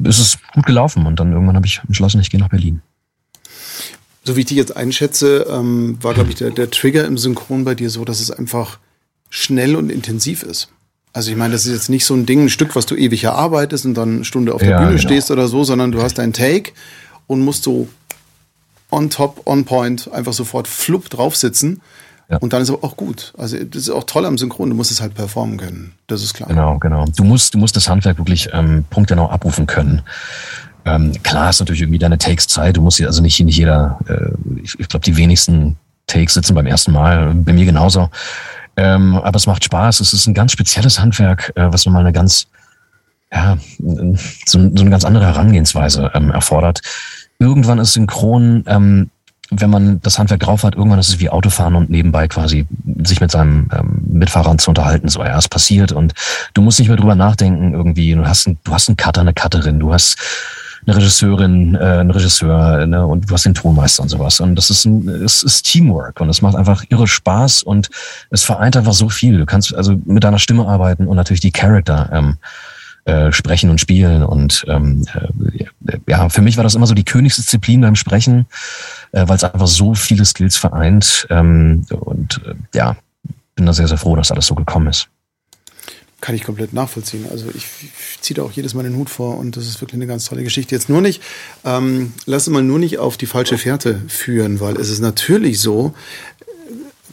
ist 0.04 0.18
es 0.18 0.38
gut 0.52 0.66
gelaufen 0.66 1.06
und 1.06 1.18
dann 1.18 1.32
irgendwann 1.32 1.56
habe 1.56 1.66
ich 1.66 1.80
entschlossen, 1.86 2.20
ich 2.20 2.30
gehe 2.30 2.38
nach 2.38 2.50
Berlin. 2.50 2.82
So 4.24 4.36
wie 4.36 4.40
ich 4.40 4.46
dich 4.46 4.58
jetzt 4.58 4.76
einschätze, 4.76 5.46
ähm, 5.50 5.96
war, 6.02 6.12
glaube 6.12 6.28
ich, 6.28 6.36
der, 6.36 6.50
der 6.50 6.70
Trigger 6.70 7.06
im 7.06 7.16
Synchron 7.16 7.64
bei 7.64 7.74
dir 7.74 7.88
so, 7.88 8.04
dass 8.04 8.20
es 8.20 8.30
einfach 8.30 8.78
schnell 9.30 9.74
und 9.74 9.90
intensiv 9.90 10.42
ist. 10.42 10.68
Also 11.14 11.30
ich 11.30 11.36
meine, 11.36 11.52
das 11.52 11.64
ist 11.64 11.72
jetzt 11.72 11.88
nicht 11.88 12.04
so 12.04 12.12
ein 12.12 12.26
Ding, 12.26 12.42
ein 12.42 12.48
Stück, 12.50 12.76
was 12.76 12.84
du 12.84 12.94
ewig 12.94 13.24
erarbeitest 13.24 13.86
und 13.86 13.94
dann 13.94 14.16
eine 14.16 14.24
Stunde 14.24 14.54
auf 14.54 14.60
der 14.60 14.70
ja, 14.70 14.78
Bühne 14.80 14.96
genau. 14.96 15.02
stehst 15.02 15.30
oder 15.30 15.48
so, 15.48 15.64
sondern 15.64 15.92
du 15.92 16.02
hast 16.02 16.18
deinen 16.18 16.34
Take 16.34 16.72
und 17.26 17.40
musst 17.40 17.62
so 17.62 17.88
on 18.94 19.10
top, 19.10 19.42
on 19.44 19.64
point, 19.64 20.10
einfach 20.12 20.32
sofort 20.32 20.68
flupp 20.68 21.10
drauf 21.10 21.36
sitzen. 21.36 21.82
Ja. 22.30 22.38
Und 22.38 22.52
dann 22.54 22.62
ist 22.62 22.70
es 22.70 22.82
auch 22.82 22.96
gut. 22.96 23.34
Also 23.36 23.62
das 23.62 23.82
ist 23.82 23.90
auch 23.90 24.04
toll 24.04 24.24
am 24.24 24.38
Synchron, 24.38 24.70
du 24.70 24.76
musst 24.76 24.90
es 24.90 25.02
halt 25.02 25.14
performen 25.14 25.58
können. 25.58 25.92
Das 26.06 26.22
ist 26.22 26.32
klar. 26.32 26.48
Genau, 26.48 26.78
genau. 26.78 27.04
Du 27.14 27.24
musst, 27.24 27.52
du 27.52 27.58
musst 27.58 27.76
das 27.76 27.88
Handwerk 27.88 28.16
wirklich 28.16 28.48
ähm, 28.52 28.84
punktgenau 28.88 29.28
abrufen 29.28 29.66
können. 29.66 30.02
Ähm, 30.86 31.12
klar 31.22 31.50
ist 31.50 31.60
natürlich 31.60 31.82
irgendwie 31.82 31.98
deine 31.98 32.16
Takes 32.16 32.46
Zeit. 32.46 32.76
Du 32.76 32.82
musst 32.82 33.02
also 33.02 33.20
nicht, 33.20 33.38
nicht 33.40 33.58
jeder, 33.58 33.98
äh, 34.08 34.60
ich, 34.62 34.78
ich 34.78 34.88
glaube, 34.88 35.04
die 35.04 35.16
wenigsten 35.16 35.76
Takes 36.06 36.34
sitzen 36.34 36.54
beim 36.54 36.66
ersten 36.66 36.92
Mal. 36.92 37.34
Bei 37.34 37.52
mir 37.52 37.66
genauso. 37.66 38.08
Ähm, 38.76 39.16
aber 39.16 39.36
es 39.36 39.46
macht 39.46 39.64
Spaß. 39.64 40.00
Es 40.00 40.12
ist 40.14 40.26
ein 40.26 40.34
ganz 40.34 40.52
spezielles 40.52 40.98
Handwerk, 40.98 41.52
äh, 41.56 41.72
was 41.72 41.84
nochmal 41.84 42.02
eine 42.02 42.12
ganz, 42.12 42.46
ja, 43.32 43.58
so, 44.46 44.60
so 44.60 44.80
eine 44.80 44.90
ganz 44.90 45.04
andere 45.04 45.26
Herangehensweise 45.26 46.10
ähm, 46.14 46.30
erfordert 46.30 46.80
irgendwann 47.44 47.78
ist 47.78 47.92
synchron, 47.92 48.64
ähm, 48.66 49.10
wenn 49.50 49.70
man 49.70 50.00
das 50.00 50.18
Handwerk 50.18 50.40
drauf 50.40 50.64
hat, 50.64 50.74
irgendwann 50.74 50.98
ist 50.98 51.08
es 51.08 51.20
wie 51.20 51.28
Autofahren 51.28 51.74
und 51.74 51.90
nebenbei 51.90 52.26
quasi 52.28 52.66
sich 53.04 53.20
mit 53.20 53.30
seinem 53.30 53.68
ähm, 53.72 54.02
Mitfahrern 54.06 54.58
zu 54.58 54.70
unterhalten. 54.70 55.08
So, 55.08 55.22
ja, 55.22 55.38
es 55.38 55.48
passiert 55.48 55.92
und 55.92 56.14
du 56.54 56.62
musst 56.62 56.78
nicht 56.78 56.88
mehr 56.88 56.96
drüber 56.96 57.14
nachdenken 57.14 57.74
irgendwie. 57.74 58.14
Du 58.14 58.26
hast, 58.26 58.46
einen, 58.46 58.58
du 58.64 58.72
hast 58.72 58.88
einen 58.88 58.96
Cutter, 58.96 59.20
eine 59.20 59.34
Cutterin, 59.34 59.78
du 59.78 59.92
hast 59.92 60.16
eine 60.86 60.96
Regisseurin, 60.96 61.74
äh, 61.74 61.78
einen 61.78 62.10
Regisseur 62.10 62.86
ne, 62.86 63.06
und 63.06 63.30
du 63.30 63.34
hast 63.34 63.44
den 63.44 63.54
Tonmeister 63.54 64.02
und 64.02 64.08
sowas. 64.08 64.40
Und 64.40 64.56
das 64.56 64.70
ist 64.70 64.86
ein, 64.86 65.08
es 65.08 65.42
ist 65.42 65.62
Teamwork 65.64 66.20
und 66.20 66.28
es 66.30 66.42
macht 66.42 66.56
einfach 66.56 66.84
irre 66.88 67.06
Spaß 67.06 67.62
und 67.62 67.90
es 68.30 68.42
vereint 68.42 68.76
einfach 68.76 68.92
so 68.94 69.08
viel. 69.08 69.38
Du 69.38 69.46
kannst 69.46 69.74
also 69.74 69.94
mit 70.04 70.24
deiner 70.24 70.38
Stimme 70.38 70.66
arbeiten 70.66 71.06
und 71.06 71.16
natürlich 71.16 71.40
die 71.40 71.52
Charakter 71.52 72.10
ähm, 72.12 72.38
äh, 73.04 73.32
sprechen 73.32 73.70
und 73.70 73.80
spielen. 73.80 74.22
Und 74.22 74.64
ähm, 74.68 75.04
äh, 75.14 75.98
ja, 76.06 76.28
für 76.28 76.42
mich 76.42 76.56
war 76.56 76.64
das 76.64 76.74
immer 76.74 76.86
so 76.86 76.94
die 76.94 77.04
Königsdisziplin 77.04 77.80
beim 77.80 77.96
Sprechen, 77.96 78.46
äh, 79.12 79.28
weil 79.28 79.36
es 79.36 79.44
einfach 79.44 79.66
so 79.66 79.94
viele 79.94 80.24
Skills 80.24 80.56
vereint. 80.56 81.26
Ähm, 81.30 81.86
und 81.90 82.40
äh, 82.46 82.54
ja, 82.74 82.96
bin 83.54 83.66
da 83.66 83.72
sehr, 83.72 83.88
sehr 83.88 83.98
froh, 83.98 84.16
dass 84.16 84.32
alles 84.32 84.46
so 84.46 84.54
gekommen 84.54 84.88
ist. 84.88 85.08
Kann 86.20 86.34
ich 86.34 86.44
komplett 86.44 86.72
nachvollziehen. 86.72 87.26
Also 87.30 87.48
ich, 87.50 87.66
ich 87.82 88.20
ziehe 88.22 88.36
da 88.36 88.42
auch 88.42 88.52
jedes 88.52 88.72
Mal 88.72 88.84
den 88.84 88.96
Hut 88.96 89.10
vor 89.10 89.36
und 89.36 89.58
das 89.58 89.66
ist 89.66 89.82
wirklich 89.82 89.98
eine 89.98 90.06
ganz 90.06 90.24
tolle 90.24 90.42
Geschichte. 90.42 90.74
Jetzt 90.74 90.88
nur 90.88 91.02
nicht, 91.02 91.22
ähm, 91.64 92.14
lass 92.24 92.46
mal 92.48 92.62
nur 92.62 92.78
nicht 92.78 92.98
auf 92.98 93.18
die 93.18 93.26
falsche 93.26 93.58
Fährte 93.58 94.00
führen, 94.08 94.60
weil 94.60 94.76
es 94.76 94.88
ist 94.88 95.00
natürlich 95.00 95.60
so, 95.60 95.92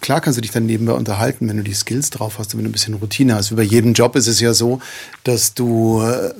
klar 0.02 0.20
kannst 0.20 0.38
du 0.38 0.41
dich 0.41 0.52
dann 0.52 0.66
nebenbei 0.66 0.93
unterhalten, 0.93 1.47
wenn 1.47 1.58
du 1.58 1.64
die 1.64 1.74
Skills 1.74 2.10
drauf 2.10 2.39
hast 2.39 2.54
und 2.54 2.58
wenn 2.58 2.66
du 2.66 2.70
ein 2.70 2.74
bisschen 2.74 2.95
Routine 2.95 3.36
hast. 3.36 3.52
Wie 3.52 3.56
bei 3.56 3.64
jedem 3.64 3.93
Job 3.93 4.16
ist 4.16 4.28
es 4.28 4.39
ja 4.39 4.54
so, 4.54 4.80
dass 5.24 5.54
du, 5.54 6.02
äh, 6.02 6.34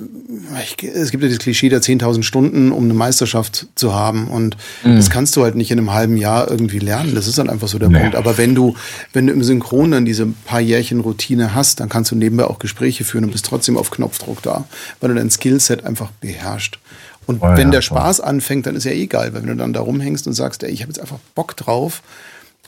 es 0.94 1.10
gibt 1.10 1.22
ja 1.22 1.28
das 1.28 1.38
Klischee 1.38 1.68
der 1.68 1.80
10.000 1.80 2.24
Stunden, 2.24 2.72
um 2.72 2.84
eine 2.84 2.94
Meisterschaft 2.94 3.68
zu 3.76 3.94
haben 3.94 4.28
und 4.28 4.56
mhm. 4.84 4.96
das 4.96 5.10
kannst 5.10 5.36
du 5.36 5.44
halt 5.44 5.54
nicht 5.54 5.70
in 5.70 5.78
einem 5.78 5.92
halben 5.92 6.16
Jahr 6.16 6.50
irgendwie 6.50 6.80
lernen. 6.80 7.14
Das 7.14 7.26
ist 7.26 7.38
dann 7.38 7.48
einfach 7.48 7.68
so 7.68 7.78
der 7.78 7.88
nee. 7.88 8.00
Punkt. 8.00 8.16
Aber 8.16 8.36
wenn 8.36 8.54
du, 8.54 8.74
wenn 9.12 9.26
du 9.26 9.32
im 9.32 9.42
Synchron 9.42 9.92
dann 9.92 10.04
diese 10.04 10.26
paar 10.26 10.60
Jährchen 10.60 11.00
Routine 11.00 11.54
hast, 11.54 11.80
dann 11.80 11.88
kannst 11.88 12.10
du 12.10 12.16
nebenbei 12.16 12.44
auch 12.44 12.58
Gespräche 12.58 13.04
führen 13.04 13.24
und 13.24 13.30
bist 13.30 13.46
trotzdem 13.46 13.76
auf 13.76 13.90
Knopfdruck 13.90 14.42
da, 14.42 14.64
weil 15.00 15.10
du 15.10 15.14
dein 15.14 15.30
Skillset 15.30 15.84
einfach 15.84 16.10
beherrscht. 16.20 16.78
Und 17.26 17.40
oh, 17.40 17.46
wenn 17.56 17.68
ja, 17.68 17.74
der 17.74 17.82
Spaß 17.82 18.16
voll. 18.16 18.26
anfängt, 18.26 18.66
dann 18.66 18.74
ist 18.74 18.84
ja 18.84 18.90
egal, 18.90 19.32
weil 19.32 19.42
wenn 19.42 19.50
du 19.50 19.56
dann 19.56 19.72
da 19.72 19.80
rumhängst 19.80 20.26
und 20.26 20.32
sagst, 20.32 20.64
ey, 20.64 20.70
ich 20.70 20.82
habe 20.82 20.90
jetzt 20.90 21.00
einfach 21.00 21.18
Bock 21.34 21.56
drauf, 21.56 22.02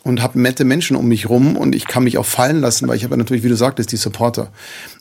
und 0.05 0.23
habe 0.23 0.41
nette 0.41 0.65
Menschen 0.65 0.97
um 0.97 1.09
mich 1.09 1.29
rum 1.29 1.57
und 1.57 1.75
ich 1.75 1.87
kann 1.89 2.05
mich 2.05 2.19
auch 2.19 2.27
fallen 2.27 2.61
lassen, 2.61 2.87
weil 2.87 2.97
ich 2.97 3.05
habe 3.05 3.15
ja 3.15 3.17
natürlich, 3.17 3.43
wie 3.43 3.49
du 3.49 3.57
sagtest, 3.57 3.91
die 3.91 3.97
Supporter. 3.97 4.49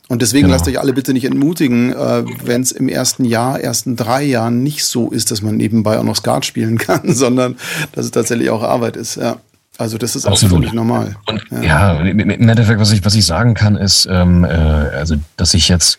Und 0.08 0.22
deswegen 0.22 0.44
genau. 0.44 0.54
lasst 0.54 0.66
euch 0.66 0.80
alle 0.80 0.92
bitte 0.92 1.12
nicht 1.12 1.26
entmutigen, 1.26 1.92
äh, 1.92 2.24
wenn 2.44 2.62
es 2.62 2.72
im 2.72 2.88
ersten 2.88 3.24
Jahr, 3.24 3.60
ersten 3.60 3.96
drei 3.96 4.24
Jahren 4.24 4.62
nicht 4.62 4.84
so 4.84 5.10
ist, 5.10 5.30
dass 5.30 5.42
man 5.42 5.56
nebenbei 5.56 5.98
auch 5.98 6.04
noch 6.04 6.16
Skat 6.16 6.44
spielen 6.46 6.78
kann, 6.78 7.14
sondern 7.14 7.56
dass 7.92 8.06
es 8.06 8.10
tatsächlich 8.10 8.50
auch 8.50 8.62
Arbeit 8.62 8.96
ist. 8.96 9.16
Ja. 9.16 9.36
Also 9.76 9.98
das 9.98 10.16
ist 10.16 10.24
Absolut. 10.24 10.58
völlig 10.58 10.72
normal. 10.72 11.16
Und 11.26 11.42
ja, 11.50 11.62
ja 11.62 12.00
im 12.00 12.30
Endeffekt, 12.30 12.80
was 12.80 12.92
ich, 12.92 13.04
was 13.04 13.14
ich 13.14 13.26
sagen 13.26 13.54
kann, 13.54 13.76
ist, 13.76 14.08
ähm, 14.10 14.44
äh, 14.44 14.48
also 14.48 15.16
dass 15.36 15.52
ich 15.52 15.68
jetzt 15.68 15.98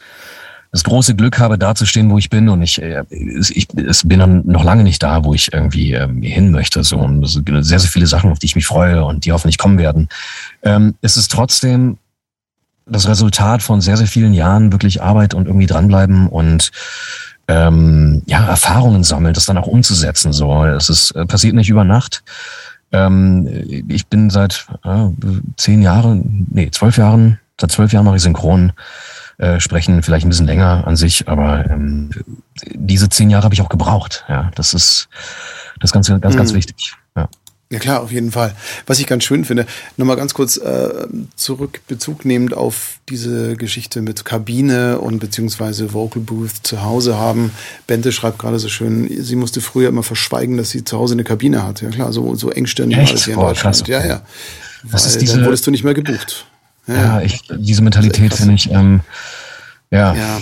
das 0.76 0.84
große 0.84 1.16
Glück 1.16 1.40
habe, 1.40 1.58
da 1.58 1.74
zu 1.74 1.86
stehen, 1.86 2.10
wo 2.10 2.18
ich 2.18 2.30
bin. 2.30 2.50
Und 2.50 2.62
ich, 2.62 2.82
äh, 2.82 3.06
ich, 3.10 3.70
ich 3.74 4.02
bin 4.04 4.20
dann 4.20 4.46
noch 4.46 4.66
lange 4.66 4.84
nicht 4.84 5.02
da, 5.02 5.24
wo 5.24 5.34
ich 5.34 5.54
irgendwie 5.54 5.94
ähm, 5.94 6.22
hin 6.22 6.52
möchte. 6.52 6.84
So 6.84 6.98
und 6.98 7.24
es 7.24 7.32
sind 7.32 7.48
sehr, 7.64 7.80
sehr 7.80 7.90
viele 7.90 8.08
Sachen, 8.08 8.30
auf 8.30 8.40
die 8.40 8.48
ich 8.48 8.58
mich 8.58 8.66
freue 8.66 9.06
und 9.06 9.24
die 9.24 9.32
hoffentlich 9.32 9.58
kommen 9.58 9.78
werden. 9.78 10.10
Ähm, 10.64 10.96
es 11.02 11.16
ist 11.16 11.32
trotzdem 11.32 11.98
das 12.86 13.08
Resultat 13.08 13.62
von 13.62 13.80
sehr, 13.80 13.96
sehr 13.96 14.06
vielen 14.06 14.34
Jahren 14.34 14.74
wirklich 14.74 15.02
Arbeit 15.02 15.34
und 15.34 15.48
irgendwie 15.48 15.66
dranbleiben 15.66 16.28
und 16.28 16.72
ähm, 17.48 18.24
ja, 18.26 18.46
Erfahrungen 18.46 19.06
sammeln, 19.06 19.34
das 19.34 19.46
dann 19.46 19.58
auch 19.58 19.68
umzusetzen. 19.68 20.34
So, 20.34 20.66
es 20.66 20.90
ist 20.90 21.12
äh, 21.12 21.26
passiert 21.26 21.56
nicht 21.56 21.70
über 21.70 21.86
Nacht. 21.86 22.22
Ähm, 22.92 23.48
ich 23.88 24.08
bin 24.08 24.30
seit 24.30 24.68
äh, 24.84 25.08
zehn 25.56 25.82
Jahren, 25.82 26.48
nee, 26.52 26.70
zwölf 26.70 26.98
Jahren, 26.98 27.40
seit 27.62 27.72
zwölf 27.72 27.94
Jahren 27.94 28.04
mache 28.04 28.18
ich 28.18 28.24
Synchron 28.24 28.74
äh, 29.38 29.60
sprechen, 29.60 30.04
vielleicht 30.04 30.26
ein 30.26 30.30
bisschen 30.30 30.48
länger 30.48 30.86
an 30.88 30.96
sich, 30.96 31.28
aber 31.28 31.70
ähm, 31.70 32.10
diese 32.74 33.10
zehn 33.10 33.30
Jahre 33.30 33.44
habe 33.44 33.54
ich 33.54 33.62
auch 33.62 33.70
gebraucht. 33.70 34.26
Ja, 34.30 34.52
das 34.56 34.74
ist 34.74 35.10
das 35.80 35.90
ist 35.90 35.94
ganz, 35.94 36.08
ganz, 36.08 36.36
ganz 36.36 36.52
mhm. 36.52 36.58
wichtig. 36.58 36.94
Ja. 37.16 37.30
Ja 37.72 37.80
klar, 37.80 38.02
auf 38.02 38.12
jeden 38.12 38.32
Fall. 38.32 38.56
Was 38.86 39.00
ich 39.00 39.08
ganz 39.08 39.24
schön 39.24 39.44
finde, 39.44 39.66
nochmal 39.98 40.16
ganz 40.18 40.36
kurz 40.36 40.58
äh, 40.58 41.08
zurück 41.36 41.82
Bezug 41.88 42.24
nehmend 42.24 42.54
auf 42.54 43.00
diese 43.10 43.58
Geschichte 43.58 44.04
mit 44.04 44.24
Kabine 44.24 45.00
und 45.00 45.18
beziehungsweise 45.18 45.92
Vocal 45.92 46.22
Booth 46.22 46.52
zu 46.62 46.84
Hause 46.84 47.18
haben. 47.18 47.52
Bente 47.88 48.12
schreibt 48.12 48.38
gerade 48.38 48.60
so 48.60 48.70
schön, 48.70 49.10
sie 49.24 49.36
musste 49.36 49.62
früher 49.62 49.90
immer 49.90 50.04
verschweigen, 50.04 50.58
dass 50.58 50.70
sie 50.70 50.84
zu 50.84 51.00
Hause 51.00 51.16
eine 51.16 51.24
Kabine 51.24 51.64
hat. 51.64 51.82
Ja 51.82 51.90
klar, 51.90 52.14
so, 52.14 52.36
so 52.36 52.52
engstirnig 52.52 52.98
war 52.98 53.06
das 53.06 53.26
hier 53.26 53.34
in 53.34 53.40
Deutschland. 53.40 53.88
Ja, 53.88 54.06
ja. 54.06 54.22
Was 54.84 55.08
ist 55.08 55.20
diese, 55.20 55.38
dann 55.38 55.46
wurdest 55.46 55.66
du 55.66 55.72
nicht 55.72 55.84
mehr 55.84 55.96
gebucht. 55.96 56.46
Ja, 56.88 57.22
ich, 57.22 57.42
diese 57.50 57.82
Mentalität 57.82 58.34
finde 58.34 58.54
ich, 58.56 58.72
ähm, 58.72 59.02
ja. 59.92 60.14
ja. 60.14 60.42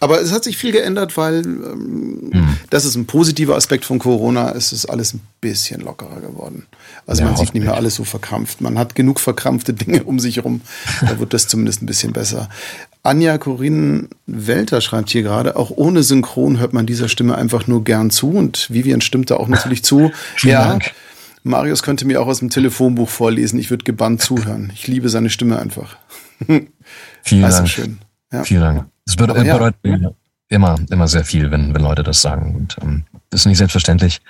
Aber 0.00 0.20
es 0.20 0.32
hat 0.32 0.44
sich 0.44 0.58
viel 0.58 0.72
geändert, 0.72 1.16
weil 1.16 1.36
ähm, 1.36 2.30
hm. 2.30 2.56
das 2.68 2.84
ist 2.84 2.94
ein 2.94 3.06
positiver 3.06 3.56
Aspekt 3.56 3.84
von 3.86 3.98
Corona. 3.98 4.52
Es 4.52 4.72
ist 4.72 4.86
alles 4.86 5.14
ein 5.14 5.20
bisschen 5.40 5.80
lockerer 5.80 6.20
geworden. 6.20 6.66
Also 7.06 7.22
ja, 7.22 7.28
man 7.28 7.36
sieht 7.36 7.54
nicht 7.54 7.64
mehr 7.64 7.74
alles 7.74 7.94
so 7.94 8.04
verkrampft. 8.04 8.60
Man 8.60 8.78
hat 8.78 8.94
genug 8.94 9.18
verkrampfte 9.20 9.72
Dinge 9.72 10.04
um 10.04 10.18
sich 10.18 10.36
herum. 10.36 10.60
Da 11.00 11.18
wird 11.20 11.32
das 11.32 11.48
zumindest 11.48 11.80
ein 11.80 11.86
bisschen 11.86 12.12
besser. 12.12 12.48
Anja 13.02 13.38
Corinne 13.38 14.08
Welter 14.26 14.80
schreibt 14.80 15.10
hier 15.10 15.22
gerade, 15.22 15.56
auch 15.56 15.70
ohne 15.70 16.02
Synchron 16.02 16.58
hört 16.58 16.72
man 16.72 16.86
dieser 16.86 17.08
Stimme 17.08 17.36
einfach 17.36 17.66
nur 17.66 17.84
gern 17.84 18.10
zu. 18.10 18.30
Und 18.30 18.70
Vivian 18.70 19.00
stimmt 19.00 19.30
da 19.30 19.36
auch 19.36 19.48
natürlich 19.48 19.84
zu. 19.84 20.10
Vielen 20.36 20.52
ja, 20.52 20.68
Dank. 20.68 20.92
Marius 21.44 21.82
könnte 21.82 22.06
mir 22.06 22.20
auch 22.20 22.26
aus 22.26 22.38
dem 22.38 22.50
Telefonbuch 22.50 23.08
vorlesen. 23.08 23.58
Ich 23.58 23.70
würde 23.70 23.84
gebannt 23.84 24.22
zuhören. 24.22 24.72
Ich 24.74 24.88
liebe 24.88 25.10
seine 25.10 25.28
Stimme 25.28 25.58
einfach. 25.58 25.96
Vielen 27.22 27.44
also 27.44 27.58
Dank. 27.58 27.68
Schön. 27.68 27.98
Ja. 28.32 28.44
Vielen 28.44 28.60
Dank. 28.62 28.86
Es 29.06 29.16
bedeutet 29.16 29.76
ja. 29.84 30.10
immer, 30.48 30.76
immer 30.90 31.06
sehr 31.06 31.24
viel, 31.24 31.50
wenn, 31.50 31.74
wenn 31.74 31.82
Leute 31.82 32.02
das 32.02 32.22
sagen. 32.22 32.54
Und 32.56 32.76
ähm, 32.82 33.04
das 33.28 33.42
ist 33.42 33.46
nicht 33.46 33.58
selbstverständlich. 33.58 34.22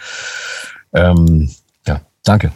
Ähm, 0.93 1.49
ja, 1.87 2.01
danke. 2.25 2.51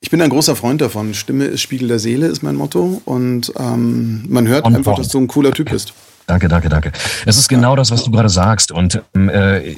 Ich 0.00 0.10
bin 0.10 0.22
ein 0.22 0.30
großer 0.30 0.56
Freund 0.56 0.80
davon. 0.80 1.12
Stimme 1.12 1.44
ist 1.44 1.60
Spiegel 1.60 1.88
der 1.88 1.98
Seele, 1.98 2.28
ist 2.28 2.42
mein 2.42 2.56
Motto. 2.56 3.02
Und 3.04 3.52
ähm, 3.58 4.24
man 4.28 4.48
hört 4.48 4.64
On 4.64 4.74
einfach, 4.74 4.96
dass 4.96 5.08
du 5.08 5.18
ein 5.18 5.28
cooler 5.28 5.52
Typ 5.52 5.68
bist. 5.70 5.92
Danke, 6.26 6.48
danke, 6.48 6.70
danke. 6.70 6.92
Es 7.26 7.36
ist 7.36 7.48
genau 7.48 7.76
das, 7.76 7.90
was 7.90 8.04
du 8.04 8.10
gerade 8.10 8.30
sagst. 8.30 8.72
Und 8.72 9.02
ähm, 9.14 9.28
äh, 9.28 9.76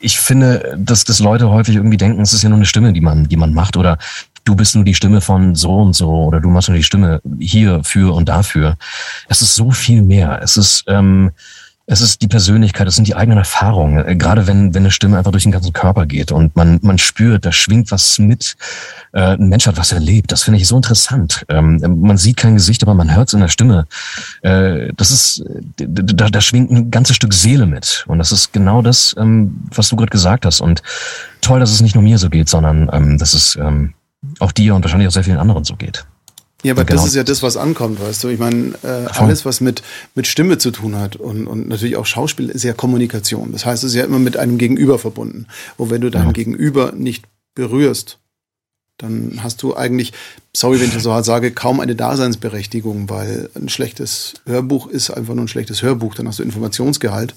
ich 0.00 0.18
finde, 0.18 0.76
dass, 0.78 1.04
dass 1.04 1.20
Leute 1.20 1.50
häufig 1.50 1.76
irgendwie 1.76 1.96
denken, 1.96 2.20
es 2.20 2.32
ist 2.32 2.42
ja 2.42 2.48
nur 2.48 2.58
eine 2.58 2.66
Stimme, 2.66 2.92
die 2.92 3.00
man, 3.00 3.28
die 3.28 3.36
man 3.36 3.54
macht 3.54 3.76
oder 3.76 3.98
du 4.44 4.54
bist 4.54 4.74
nur 4.74 4.84
die 4.84 4.94
Stimme 4.94 5.20
von 5.20 5.54
so 5.54 5.76
und 5.76 5.94
so 5.94 6.10
oder 6.24 6.40
du 6.40 6.48
machst 6.48 6.68
nur 6.68 6.76
die 6.76 6.82
Stimme 6.82 7.20
hier 7.38 7.82
für 7.84 8.14
und 8.14 8.28
dafür. 8.28 8.76
Es 9.28 9.42
ist 9.42 9.54
so 9.54 9.70
viel 9.70 10.02
mehr. 10.02 10.40
Es 10.42 10.56
ist, 10.56 10.84
ähm, 10.86 11.32
es 11.90 12.02
ist 12.02 12.20
die 12.20 12.28
Persönlichkeit, 12.28 12.86
es 12.86 12.96
sind 12.96 13.08
die 13.08 13.16
eigenen 13.16 13.38
Erfahrungen. 13.38 14.06
Äh, 14.06 14.14
gerade 14.14 14.46
wenn, 14.46 14.74
wenn 14.74 14.82
eine 14.82 14.90
Stimme 14.90 15.16
einfach 15.16 15.32
durch 15.32 15.44
den 15.44 15.52
ganzen 15.52 15.72
Körper 15.72 16.04
geht 16.04 16.30
und 16.30 16.54
man, 16.54 16.78
man 16.82 16.98
spürt, 16.98 17.46
da 17.46 17.50
schwingt 17.50 17.90
was 17.90 18.18
mit. 18.18 18.56
Äh, 19.12 19.36
ein 19.36 19.48
Mensch 19.48 19.66
hat 19.66 19.78
was 19.78 19.92
erlebt. 19.92 20.30
Das 20.30 20.42
finde 20.42 20.60
ich 20.60 20.68
so 20.68 20.76
interessant. 20.76 21.46
Ähm, 21.48 21.80
man 22.02 22.18
sieht 22.18 22.36
kein 22.36 22.54
Gesicht, 22.54 22.82
aber 22.82 22.92
man 22.92 23.14
hört 23.16 23.28
es 23.28 23.34
in 23.34 23.40
der 23.40 23.48
Stimme. 23.48 23.86
Äh, 24.42 24.92
das 24.96 25.10
ist, 25.10 25.42
da, 25.78 26.28
da 26.28 26.40
schwingt 26.42 26.70
ein 26.70 26.90
ganzes 26.90 27.16
Stück 27.16 27.32
Seele 27.32 27.64
mit. 27.64 28.04
Und 28.06 28.18
das 28.18 28.32
ist 28.32 28.52
genau 28.52 28.82
das, 28.82 29.16
ähm, 29.18 29.56
was 29.74 29.88
du 29.88 29.96
gerade 29.96 30.10
gesagt 30.10 30.44
hast. 30.44 30.60
Und 30.60 30.82
toll, 31.40 31.58
dass 31.58 31.70
es 31.70 31.80
nicht 31.80 31.94
nur 31.94 32.04
mir 32.04 32.18
so 32.18 32.28
geht, 32.28 32.50
sondern 32.50 32.90
ähm, 32.92 33.16
dass 33.16 33.32
es 33.32 33.56
ähm, 33.56 33.94
auch 34.40 34.52
dir 34.52 34.74
und 34.74 34.84
wahrscheinlich 34.84 35.08
auch 35.08 35.12
sehr 35.12 35.24
vielen 35.24 35.38
anderen 35.38 35.64
so 35.64 35.74
geht. 35.74 36.04
Ja, 36.64 36.72
aber 36.72 36.84
genau. 36.84 37.00
das 37.00 37.10
ist 37.10 37.14
ja 37.14 37.22
das, 37.22 37.42
was 37.42 37.56
ankommt, 37.56 38.00
weißt 38.00 38.24
du. 38.24 38.28
Ich 38.28 38.38
meine, 38.40 38.74
äh, 38.82 39.06
alles, 39.10 39.44
was 39.44 39.60
mit, 39.60 39.82
mit 40.14 40.26
Stimme 40.26 40.58
zu 40.58 40.72
tun 40.72 40.96
hat 40.96 41.14
und, 41.14 41.46
und 41.46 41.68
natürlich 41.68 41.96
auch 41.96 42.06
Schauspiel, 42.06 42.48
ist 42.48 42.64
ja 42.64 42.72
Kommunikation. 42.72 43.52
Das 43.52 43.64
heißt, 43.64 43.84
es 43.84 43.90
ist 43.90 43.96
ja 43.96 44.04
immer 44.04 44.18
mit 44.18 44.36
einem 44.36 44.58
Gegenüber 44.58 44.98
verbunden. 44.98 45.46
Und 45.76 45.90
wenn 45.90 46.00
du 46.00 46.10
dein 46.10 46.26
ja. 46.26 46.32
Gegenüber 46.32 46.92
nicht 46.92 47.26
berührst, 47.54 48.18
dann 48.98 49.38
hast 49.44 49.62
du 49.62 49.76
eigentlich, 49.76 50.12
sorry, 50.52 50.80
wenn 50.80 50.88
ich 50.88 50.94
das 50.94 51.04
so 51.04 51.12
hart 51.12 51.24
sage, 51.24 51.52
kaum 51.52 51.78
eine 51.78 51.94
Daseinsberechtigung, 51.94 53.08
weil 53.08 53.48
ein 53.54 53.68
schlechtes 53.68 54.34
Hörbuch 54.44 54.88
ist 54.88 55.10
einfach 55.10 55.34
nur 55.34 55.44
ein 55.44 55.48
schlechtes 55.48 55.82
Hörbuch. 55.82 56.16
Dann 56.16 56.26
hast 56.26 56.40
du 56.40 56.42
Informationsgehalt. 56.42 57.36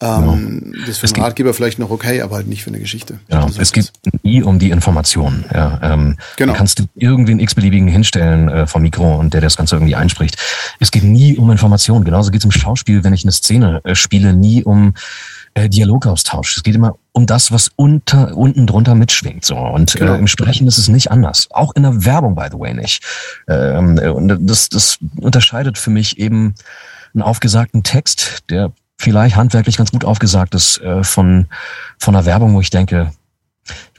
Ähm, 0.00 0.74
ja. 0.74 0.80
Das 0.80 0.90
ist 0.90 0.98
für 0.98 1.06
einen 1.06 1.24
Ratgeber 1.24 1.54
vielleicht 1.54 1.78
noch 1.78 1.90
okay, 1.90 2.20
aber 2.20 2.36
halt 2.36 2.46
nicht 2.46 2.62
für 2.62 2.68
eine 2.68 2.78
Geschichte. 2.78 3.20
Ja, 3.28 3.44
also 3.44 3.58
es 3.58 3.72
geht 3.72 3.90
nie 4.22 4.42
um 4.42 4.58
die 4.58 4.70
Information. 4.70 5.46
Ja, 5.52 5.80
ähm, 5.82 6.18
genau. 6.36 6.52
kannst 6.52 6.78
du 6.78 6.84
irgendwie 6.94 7.32
einen 7.32 7.40
x-beliebigen 7.40 7.88
hinstellen 7.88 8.50
äh, 8.50 8.66
vom 8.66 8.82
Mikro 8.82 9.16
und 9.16 9.32
der 9.32 9.40
das 9.40 9.56
Ganze 9.56 9.76
irgendwie 9.76 9.96
einspricht. 9.96 10.36
Es 10.78 10.90
geht 10.90 11.04
nie 11.04 11.38
um 11.38 11.50
Information. 11.50 12.04
Genauso 12.04 12.30
geht 12.30 12.42
es 12.42 12.44
im 12.44 12.50
Schauspiel, 12.50 13.02
wenn 13.02 13.14
ich 13.14 13.24
eine 13.24 13.32
Szene 13.32 13.80
äh, 13.84 13.94
spiele, 13.94 14.34
nie 14.34 14.62
um 14.62 14.92
äh, 15.58 15.68
Dialogaustausch. 15.68 16.56
Es 16.56 16.62
geht 16.62 16.74
immer 16.74 16.96
um 17.12 17.26
das, 17.26 17.50
was 17.50 17.70
unter, 17.74 18.36
unten 18.36 18.66
drunter 18.66 18.94
mitschwingt. 18.94 19.44
So. 19.44 19.56
Und 19.56 19.94
äh, 19.96 19.98
genau. 19.98 20.14
äh, 20.14 20.18
im 20.18 20.26
Sprechen 20.26 20.66
ist 20.66 20.78
es 20.78 20.88
nicht 20.88 21.10
anders. 21.10 21.48
Auch 21.50 21.74
in 21.74 21.82
der 21.82 22.04
Werbung, 22.04 22.34
by 22.34 22.46
the 22.50 22.58
way, 22.58 22.74
nicht. 22.74 23.02
Ähm, 23.48 23.98
und 23.98 24.48
das, 24.48 24.68
das 24.68 24.98
unterscheidet 25.20 25.78
für 25.78 25.90
mich 25.90 26.18
eben 26.18 26.54
einen 27.14 27.22
aufgesagten 27.22 27.82
Text, 27.82 28.44
der 28.50 28.72
vielleicht 28.96 29.36
handwerklich 29.36 29.76
ganz 29.76 29.90
gut 29.90 30.04
aufgesagt 30.04 30.54
ist, 30.54 30.78
äh, 30.78 31.02
von, 31.02 31.46
von 31.98 32.14
einer 32.14 32.24
Werbung, 32.24 32.54
wo 32.54 32.60
ich 32.60 32.70
denke, 32.70 33.12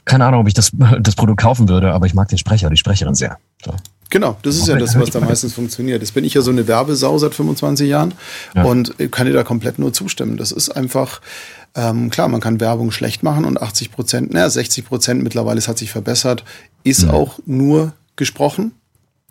keine 0.04 0.24
Ahnung, 0.24 0.40
ob 0.40 0.48
ich 0.48 0.54
das, 0.54 0.72
das 1.00 1.14
Produkt 1.14 1.40
kaufen 1.40 1.68
würde, 1.68 1.92
aber 1.92 2.06
ich 2.06 2.14
mag 2.14 2.28
den 2.28 2.38
Sprecher, 2.38 2.70
die 2.70 2.76
Sprecherin 2.76 3.14
sehr. 3.14 3.38
So. 3.64 3.74
Genau, 4.10 4.36
das 4.42 4.56
ist 4.56 4.66
ja 4.66 4.76
das, 4.76 4.98
was 4.98 5.10
da 5.10 5.20
meistens 5.20 5.54
funktioniert. 5.54 6.02
Jetzt 6.02 6.14
bin 6.14 6.24
ich 6.24 6.34
ja 6.34 6.42
so 6.42 6.50
eine 6.50 6.66
Werbesau 6.66 7.16
seit 7.18 7.32
25 7.32 7.88
Jahren 7.88 8.12
ja. 8.56 8.64
und 8.64 8.94
kann 9.12 9.26
dir 9.26 9.32
da 9.32 9.44
komplett 9.44 9.78
nur 9.78 9.92
zustimmen. 9.92 10.36
Das 10.36 10.50
ist 10.50 10.70
einfach, 10.70 11.20
ähm, 11.76 12.10
klar, 12.10 12.28
man 12.28 12.40
kann 12.40 12.58
Werbung 12.60 12.90
schlecht 12.90 13.22
machen 13.22 13.44
und 13.44 13.62
80 13.62 13.92
Prozent, 13.92 14.32
naja, 14.32 14.50
60 14.50 14.84
Prozent 14.84 15.22
mittlerweile, 15.22 15.58
es 15.58 15.68
hat 15.68 15.78
sich 15.78 15.92
verbessert, 15.92 16.44
ist 16.82 17.04
mhm. 17.04 17.10
auch 17.10 17.38
nur 17.46 17.92
gesprochen. 18.16 18.72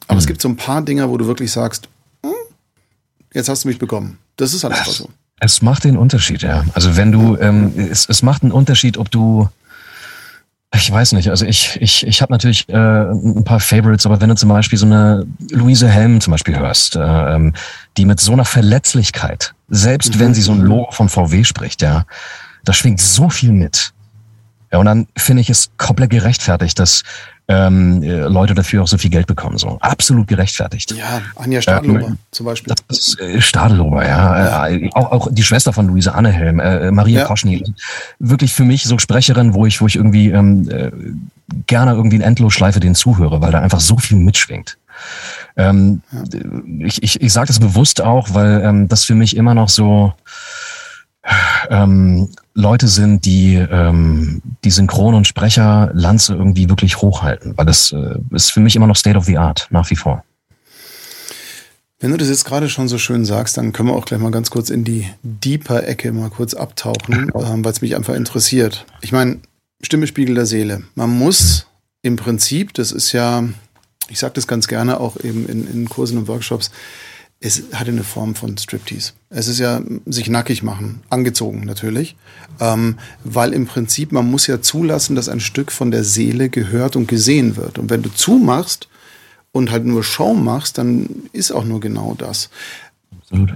Aber 0.08 0.16
mhm. 0.16 0.20
es 0.20 0.28
gibt 0.28 0.42
so 0.42 0.48
ein 0.48 0.56
paar 0.56 0.82
Dinger, 0.82 1.10
wo 1.10 1.18
du 1.18 1.28
wirklich 1.28 1.52
sagst, 1.52 1.90
hm, 2.24 2.32
jetzt 3.34 3.50
hast 3.50 3.66
du 3.66 3.68
mich 3.68 3.80
bekommen. 3.80 4.18
Das 4.38 4.54
ist 4.54 4.64
halt 4.64 4.76
einfach 4.76 4.94
so. 4.94 5.10
Es 5.42 5.62
macht 5.62 5.84
den 5.84 5.98
Unterschied, 5.98 6.42
ja. 6.42 6.64
Also 6.74 6.96
wenn 6.96 7.12
du, 7.12 7.38
ähm, 7.38 7.74
es, 7.92 8.08
es 8.08 8.24
macht 8.24 8.44
einen 8.44 8.52
Unterschied, 8.54 8.98
ob 8.98 9.12
du 9.12 9.50
ich 10.76 10.92
weiß 10.92 11.14
nicht, 11.14 11.30
also 11.30 11.46
ich, 11.46 11.78
ich, 11.82 12.06
ich 12.06 12.22
habe 12.22 12.32
natürlich 12.32 12.70
äh, 12.70 12.74
ein 12.74 13.44
paar 13.44 13.60
Favorites, 13.60 14.06
aber 14.06 14.22
wenn 14.22 14.30
du 14.30 14.36
zum 14.36 14.50
Beispiel 14.50 14.78
so 14.78 14.86
eine 14.86 15.26
Luise 15.50 15.90
Helm 15.90 16.22
zum 16.22 16.32
Beispiel 16.32 16.58
hörst, 16.58 16.96
äh, 16.96 17.00
ähm, 17.00 17.54
die 17.98 18.06
mit 18.06 18.20
so 18.20 18.34
einer 18.34 18.46
Verletzlichkeit, 18.46 19.56
selbst 19.70 20.16
mhm. 20.16 20.20
wenn 20.20 20.34
sie 20.34 20.42
so 20.42 20.52
ein 20.52 20.62
Logo 20.62 20.92
von 20.92 21.10
VW 21.10 21.44
spricht, 21.44 21.82
ja, 21.82 22.06
da 22.66 22.74
schwingt 22.74 23.02
so 23.02 23.30
viel 23.30 23.52
mit. 23.52 23.94
Ja, 24.72 24.80
und 24.80 24.86
dann 24.86 25.08
finde 25.18 25.42
ich 25.42 25.50
es 25.50 25.72
komplett 25.78 26.12
gerechtfertigt, 26.12 26.78
dass 26.80 27.04
ähm, 27.50 28.04
äh, 28.04 28.28
Leute 28.28 28.54
dafür 28.54 28.84
auch 28.84 28.88
so 28.88 29.00
viel 29.00 29.10
Geld 29.10 29.26
bekommen. 29.26 29.58
So 29.58 29.80
absolut 29.82 30.28
gerechtfertigt. 30.28 30.92
Ja, 30.92 31.22
Anja 31.36 31.62
Stadlober 31.62 32.08
ähm, 32.10 32.18
zum 32.30 32.46
Beispiel. 32.46 32.74
Das 32.88 32.98
ist 32.98 33.20
äh, 33.20 33.42
Stadlober, 33.42 34.08
ja. 34.08 34.68
ja. 34.68 34.68
Äh, 34.68 34.90
auch, 34.94 35.12
auch 35.12 35.28
die 35.32 35.42
Schwester 35.42 35.74
von 35.74 35.88
Luise 35.88 36.14
Annehelm, 36.14 36.60
äh, 36.60 36.92
Maria 36.92 37.22
ja. 37.22 37.26
Koschny. 37.26 37.64
Wirklich 38.20 38.54
für 38.54 38.66
mich 38.66 38.84
so 38.84 39.00
Sprecherin, 39.00 39.56
wo 39.56 39.66
ich, 39.66 39.82
wo 39.82 39.88
ich 39.88 39.96
irgendwie 39.96 40.30
ähm, 40.30 40.70
äh, 40.70 40.92
gerne 41.66 41.94
irgendwie 41.94 42.18
in 42.18 42.22
Endlosschleife 42.22 42.80
den 42.80 42.94
zuhöre, 42.94 43.42
weil 43.42 43.52
da 43.52 43.60
einfach 43.60 43.80
so 43.80 43.98
viel 43.98 44.18
mitschwingt. 44.18 44.78
Ähm, 45.58 46.04
ja. 46.12 46.24
Ich, 46.86 47.02
ich, 47.02 47.20
ich 47.20 47.34
sage 47.34 47.48
das 47.48 47.60
bewusst 47.60 48.02
auch, 48.02 48.34
weil 48.36 48.62
ähm, 48.64 48.88
das 48.88 49.06
für 49.06 49.16
mich 49.16 49.36
immer 49.36 49.56
noch 49.56 49.70
so 49.70 50.14
ähm, 51.70 52.30
Leute 52.54 52.88
sind, 52.88 53.26
die 53.26 53.56
ähm, 53.56 54.42
die 54.64 54.72
Synchron- 54.72 55.16
und 55.16 55.28
Sprecherlanze 55.28 56.34
irgendwie 56.34 56.70
wirklich 56.70 56.98
hochhalten, 56.98 57.58
weil 57.58 57.66
das 57.66 57.92
äh, 57.92 58.16
ist 58.32 58.52
für 58.52 58.60
mich 58.60 58.76
immer 58.76 58.88
noch 58.88 58.96
State 58.96 59.18
of 59.18 59.26
the 59.26 59.38
Art, 59.38 59.68
nach 59.70 59.90
wie 59.90 59.96
vor. 59.96 60.24
Wenn 62.02 62.12
du 62.12 62.18
das 62.18 62.30
jetzt 62.30 62.46
gerade 62.46 62.70
schon 62.70 62.88
so 62.88 62.98
schön 62.98 63.26
sagst, 63.26 63.58
dann 63.58 63.74
können 63.74 63.90
wir 63.90 63.96
auch 63.96 64.06
gleich 64.06 64.22
mal 64.22 64.32
ganz 64.32 64.50
kurz 64.50 64.70
in 64.70 64.86
die 64.86 65.06
Deeper-Ecke 65.22 66.14
mal 66.14 66.30
kurz 66.30 66.54
abtauchen, 66.54 67.32
ähm, 67.36 67.66
weil 67.66 67.72
es 67.74 67.82
mich 67.82 67.96
einfach 67.96 68.14
interessiert. 68.14 68.86
Ich 69.02 69.12
meine, 69.12 69.40
Stimme 69.82 70.08
Spiegel 70.08 70.36
der 70.36 70.46
Seele. 70.46 70.84
Man 70.96 71.10
muss 71.10 71.68
im 72.02 72.16
Prinzip, 72.16 72.74
das 72.74 72.92
ist 72.92 73.12
ja, 73.12 73.44
ich 74.10 74.20
sage 74.20 74.34
das 74.36 74.48
ganz 74.48 74.68
gerne 74.68 75.00
auch 75.00 75.18
eben 75.24 75.48
in, 75.48 75.68
in 75.68 75.90
Kursen 75.90 76.18
und 76.18 76.28
Workshops, 76.28 76.72
es 77.42 77.64
hatte 77.74 77.92
eine 77.92 78.04
Form 78.04 78.36
von 78.36 78.58
Striptease. 78.58 79.14
Es 79.30 79.48
ist 79.48 79.60
ja 79.60 79.82
sich 80.06 80.30
nackig 80.30 80.62
machen, 80.62 81.02
angezogen 81.10 81.62
natürlich, 81.66 82.18
ähm, 82.60 82.98
weil 83.24 83.54
im 83.54 83.66
Prinzip 83.66 84.12
man 84.12 84.30
muss 84.30 84.48
ja 84.48 84.62
zulassen, 84.62 85.16
dass 85.16 85.30
ein 85.30 85.40
Stück 85.40 85.72
von 85.72 85.92
der 85.92 86.04
Seele 86.04 86.50
gehört 86.50 86.96
und 86.96 87.08
gesehen 87.08 87.56
wird. 87.56 87.80
Und 87.80 87.90
wenn 87.90 88.02
du 88.02 88.10
zumachst 88.10 88.90
und 89.54 89.72
halt 89.72 89.86
nur 89.86 90.04
Show 90.04 90.34
machst, 90.34 90.78
dann 90.78 91.30
ist 91.32 91.52
auch 91.52 91.64
nur 91.64 91.80
genau 91.80 92.14
das. 92.18 92.50
Absolut. 93.32 93.54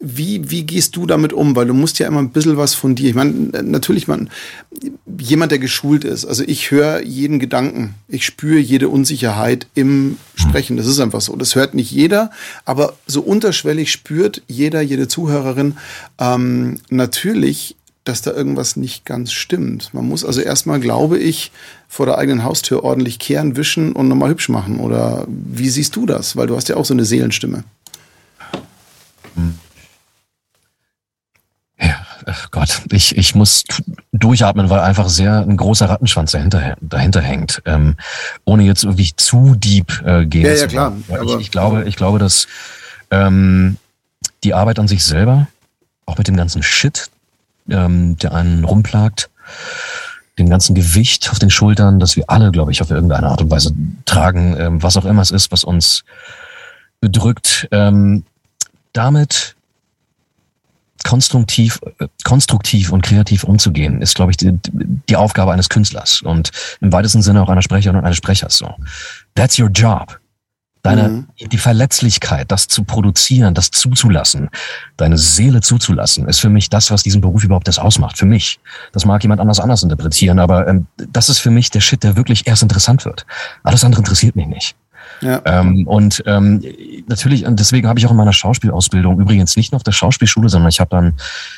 Wie, 0.00 0.48
wie 0.48 0.62
gehst 0.62 0.94
du 0.94 1.06
damit 1.06 1.32
um? 1.32 1.56
Weil 1.56 1.66
du 1.66 1.74
musst 1.74 1.98
ja 1.98 2.06
immer 2.06 2.20
ein 2.20 2.30
bisschen 2.30 2.56
was 2.56 2.74
von 2.74 2.94
dir. 2.94 3.08
Ich 3.08 3.16
meine, 3.16 3.32
natürlich, 3.64 4.06
man, 4.06 4.30
jemand, 5.18 5.50
der 5.50 5.58
geschult 5.58 6.04
ist. 6.04 6.24
Also 6.24 6.44
ich 6.46 6.70
höre 6.70 7.02
jeden 7.02 7.40
Gedanken. 7.40 7.94
Ich 8.06 8.24
spüre 8.24 8.60
jede 8.60 8.88
Unsicherheit 8.88 9.66
im 9.74 10.16
Sprechen. 10.36 10.76
Das 10.76 10.86
ist 10.86 11.00
einfach 11.00 11.20
so. 11.20 11.34
Das 11.34 11.56
hört 11.56 11.74
nicht 11.74 11.90
jeder, 11.90 12.30
aber 12.64 12.94
so 13.08 13.22
unterschwellig 13.22 13.90
spürt 13.90 14.42
jeder, 14.46 14.82
jede 14.82 15.08
Zuhörerin 15.08 15.76
ähm, 16.20 16.78
natürlich, 16.90 17.74
dass 18.04 18.22
da 18.22 18.32
irgendwas 18.32 18.76
nicht 18.76 19.04
ganz 19.04 19.32
stimmt. 19.32 19.92
Man 19.92 20.06
muss 20.06 20.24
also 20.24 20.40
erstmal, 20.40 20.78
glaube 20.78 21.18
ich, 21.18 21.50
vor 21.88 22.06
der 22.06 22.18
eigenen 22.18 22.44
Haustür 22.44 22.84
ordentlich 22.84 23.18
kehren, 23.18 23.56
wischen 23.56 23.92
und 23.92 24.08
nochmal 24.08 24.30
hübsch 24.30 24.48
machen. 24.48 24.78
Oder 24.78 25.26
wie 25.28 25.68
siehst 25.68 25.96
du 25.96 26.06
das? 26.06 26.36
Weil 26.36 26.46
du 26.46 26.56
hast 26.56 26.68
ja 26.68 26.76
auch 26.76 26.84
so 26.84 26.94
eine 26.94 27.04
Seelenstimme. 27.04 27.64
Ja, 31.80 31.94
ach 32.26 32.50
Gott, 32.50 32.82
ich, 32.90 33.16
ich 33.16 33.34
muss 33.34 33.64
durchatmen, 34.12 34.68
weil 34.68 34.80
einfach 34.80 35.08
sehr 35.08 35.40
ein 35.40 35.56
großer 35.56 35.88
Rattenschwanz 35.88 36.32
dahinter, 36.32 36.76
dahinter 36.80 37.20
hängt. 37.20 37.62
Ähm, 37.66 37.96
ohne 38.44 38.64
jetzt 38.64 38.82
irgendwie 38.82 39.12
zu 39.14 39.54
deep 39.54 40.02
äh, 40.04 40.26
gehen 40.26 40.46
ja, 40.46 40.54
zu 40.54 40.62
ja, 40.62 40.66
klar. 40.66 40.92
Ich, 41.08 41.40
ich, 41.40 41.50
glaube, 41.50 41.84
ich 41.84 41.96
glaube, 41.96 42.18
dass 42.18 42.48
ähm, 43.10 43.76
die 44.42 44.54
Arbeit 44.54 44.78
an 44.78 44.88
sich 44.88 45.04
selber, 45.04 45.46
auch 46.06 46.18
mit 46.18 46.26
dem 46.26 46.36
ganzen 46.36 46.62
Shit, 46.62 47.10
ähm, 47.70 48.16
der 48.18 48.34
einen 48.34 48.64
rumplagt, 48.64 49.30
dem 50.38 50.50
ganzen 50.50 50.74
Gewicht 50.74 51.30
auf 51.30 51.38
den 51.38 51.50
Schultern, 51.50 52.00
das 52.00 52.16
wir 52.16 52.24
alle, 52.28 52.50
glaube 52.50 52.72
ich, 52.72 52.82
auf 52.82 52.90
irgendeine 52.90 53.28
Art 53.28 53.40
und 53.40 53.50
Weise 53.50 53.72
tragen, 54.04 54.56
ähm, 54.58 54.82
was 54.82 54.96
auch 54.96 55.04
immer 55.04 55.22
es 55.22 55.30
ist, 55.30 55.52
was 55.52 55.64
uns 55.64 56.04
bedrückt, 57.00 57.68
ähm, 57.70 58.24
damit 58.98 59.54
konstruktiv, 61.04 61.80
konstruktiv 62.24 62.90
und 62.90 63.02
kreativ 63.02 63.44
umzugehen, 63.44 64.02
ist, 64.02 64.16
glaube 64.16 64.32
ich, 64.32 64.36
die, 64.36 64.58
die 65.08 65.16
Aufgabe 65.16 65.52
eines 65.52 65.68
Künstlers 65.68 66.20
und 66.22 66.50
im 66.80 66.92
weitesten 66.92 67.22
Sinne 67.22 67.40
auch 67.42 67.48
einer 67.48 67.62
Sprecherin 67.62 67.96
und 67.96 68.04
eines 68.04 68.16
Sprechers. 68.16 68.56
So, 68.58 68.74
that's 69.36 69.58
your 69.58 69.70
job. 69.70 70.18
Deine, 70.82 71.08
mhm. 71.08 71.26
die 71.38 71.58
Verletzlichkeit, 71.58 72.50
das 72.50 72.68
zu 72.68 72.84
produzieren, 72.84 73.54
das 73.54 73.70
zuzulassen, 73.70 74.48
deine 74.96 75.18
Seele 75.18 75.60
zuzulassen, 75.60 76.28
ist 76.28 76.40
für 76.40 76.50
mich 76.50 76.68
das, 76.68 76.90
was 76.90 77.02
diesen 77.02 77.20
Beruf 77.20 77.44
überhaupt 77.44 77.68
das 77.68 77.78
ausmacht. 77.78 78.16
Für 78.18 78.26
mich. 78.26 78.60
Das 78.92 79.04
mag 79.04 79.22
jemand 79.22 79.40
anders 79.40 79.60
anders 79.60 79.82
interpretieren, 79.82 80.38
aber 80.38 80.68
ähm, 80.68 80.86
das 80.96 81.28
ist 81.28 81.38
für 81.38 81.50
mich 81.50 81.70
der 81.70 81.80
Shit, 81.80 82.02
der 82.02 82.16
wirklich 82.16 82.46
erst 82.46 82.62
interessant 82.62 83.04
wird. 83.04 83.26
Alles 83.62 83.84
andere 83.84 84.00
interessiert 84.00 84.36
mich 84.36 84.46
nicht. 84.46 84.76
Ähm, 85.44 85.86
und 85.86 86.22
ähm, 86.26 86.62
natürlich, 87.06 87.46
und 87.46 87.58
deswegen 87.58 87.88
habe 87.88 87.98
ich 87.98 88.06
auch 88.06 88.10
in 88.10 88.16
meiner 88.16 88.32
Schauspielausbildung, 88.32 89.20
übrigens 89.20 89.56
nicht 89.56 89.72
nur 89.72 89.76
auf 89.76 89.82
der 89.82 89.92
Schauspielschule, 89.92 90.48
sondern 90.48 90.68
ich 90.68 90.80
habe 90.80 90.90
dann, 90.90 91.14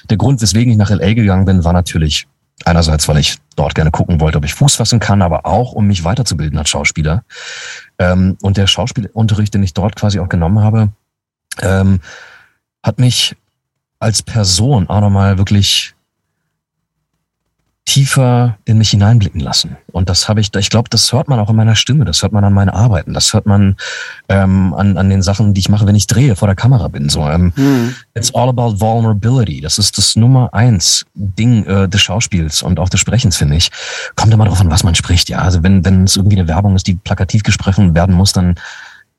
der 0.09 0.17
Grund, 0.17 0.41
weswegen 0.41 0.73
ich 0.73 0.79
nach 0.79 0.91
LA 0.91 1.15
gegangen 1.15 1.45
bin, 1.45 1.65
war 1.65 1.73
natürlich 1.73 2.27
einerseits, 2.65 3.09
weil 3.09 3.19
ich 3.19 3.39
dort 3.57 3.75
gerne 3.75 3.91
gucken 3.91 4.21
wollte, 4.21 4.39
ob 4.39 4.45
ich 4.45 4.55
Fuß 4.55 4.77
fassen 4.77 5.01
kann, 5.01 5.23
aber 5.23 5.47
auch, 5.47 5.73
um 5.73 5.87
mich 5.87 6.05
weiterzubilden 6.05 6.59
als 6.59 6.71
Schauspieler. 6.71 7.25
Ähm, 7.99 8.37
und 8.43 8.57
der 8.57 8.67
Schauspielunterricht, 8.67 9.55
den 9.55 9.63
ich 9.63 9.75
dort 9.75 9.97
quasi 9.97 10.21
auch 10.21 10.29
genommen 10.29 10.61
habe, 10.61 10.89
ähm, 11.63 12.01
hat 12.83 12.99
mich 12.99 13.37
als 13.99 14.23
Person 14.23 14.89
auch 14.89 15.01
nochmal 15.01 15.39
wirklich 15.39 15.95
tiefer 17.87 18.57
in 18.67 18.79
mich 18.79 18.91
hineinblicken 18.91 19.41
lassen. 19.41 19.77
Und 19.91 20.09
das 20.09 20.29
habe 20.29 20.41
ich, 20.41 20.55
ich 20.55 20.71
glaube, 20.71 20.89
das 20.91 21.13
hört 21.13 21.29
man 21.29 21.41
auch 21.41 21.51
in 21.51 21.57
meiner 21.57 21.75
Stimme, 21.75 22.05
das 22.05 22.23
hört 22.23 22.33
man 22.33 22.45
an 22.45 22.53
meinen 22.53 22.69
Arbeiten, 22.69 23.15
das 23.15 23.35
hört 23.35 23.47
man 23.47 23.77
ähm, 24.29 24.73
an, 24.75 24.97
an 24.97 25.11
den 25.11 25.23
Sachen, 25.23 25.55
die 25.55 25.61
ich 25.61 25.69
mache, 25.69 25.87
wenn 25.87 25.97
ich 25.97 26.07
drehe, 26.07 26.37
vor 26.37 26.47
der 26.47 26.55
Kamera 26.55 26.89
bin. 26.89 27.09
So, 27.09 27.27
ähm, 27.29 27.53
mhm. 27.57 27.95
It's 28.15 28.33
all 28.35 28.49
about 28.49 28.81
vulnerability. 28.81 29.61
Das 29.61 29.79
ist 29.79 29.99
das 29.99 30.15
Nummer 30.15 30.55
eins 30.55 31.05
Ding 31.15 31.65
äh, 31.65 31.89
des 31.89 32.01
Schauspiels 32.01 32.63
und 32.63 32.79
auch 32.79 32.89
des 32.89 33.01
Sprechens, 33.01 33.37
finde 33.37 33.57
ich. 33.57 33.71
Kommt 34.15 34.33
immer 34.33 34.45
darauf 34.45 34.61
an, 34.61 34.71
was 34.71 34.85
man 34.85 34.95
spricht. 34.95 35.29
Ja, 35.29 35.39
also 35.39 35.63
wenn 35.63 35.85
wenn 35.85 36.05
es 36.05 36.17
irgendwie 36.17 36.39
eine 36.39 36.49
Werbung 36.49 36.77
ist, 36.77 36.87
die 36.87 36.95
plakativ 36.95 37.43
gesprochen 37.43 37.95
werden 37.95 38.15
muss, 38.15 38.33
dann 38.33 38.55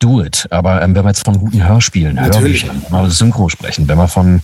do 0.01 0.21
it. 0.21 0.47
Aber 0.49 0.81
ähm, 0.81 0.95
wenn 0.95 1.05
wir 1.05 1.09
jetzt 1.09 1.23
von 1.23 1.39
guten 1.39 1.65
Hörspielen, 1.65 2.15
Natürlich. 2.15 2.63
Hörbüchern, 2.63 2.91
mal 2.91 3.09
Synchro 3.09 3.47
sprechen, 3.49 3.87
wenn 3.87 3.97
wir 3.97 4.07
von, 4.07 4.41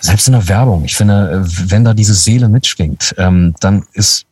selbst 0.00 0.28
in 0.28 0.34
der 0.34 0.46
Werbung, 0.48 0.84
ich 0.84 0.94
finde, 0.94 1.44
äh, 1.44 1.70
wenn 1.70 1.84
da 1.84 1.94
diese 1.94 2.14
Seele 2.14 2.48
mitschwingt, 2.48 3.14
ähm, 3.18 3.54
dann 3.60 3.86
ist 3.94 4.26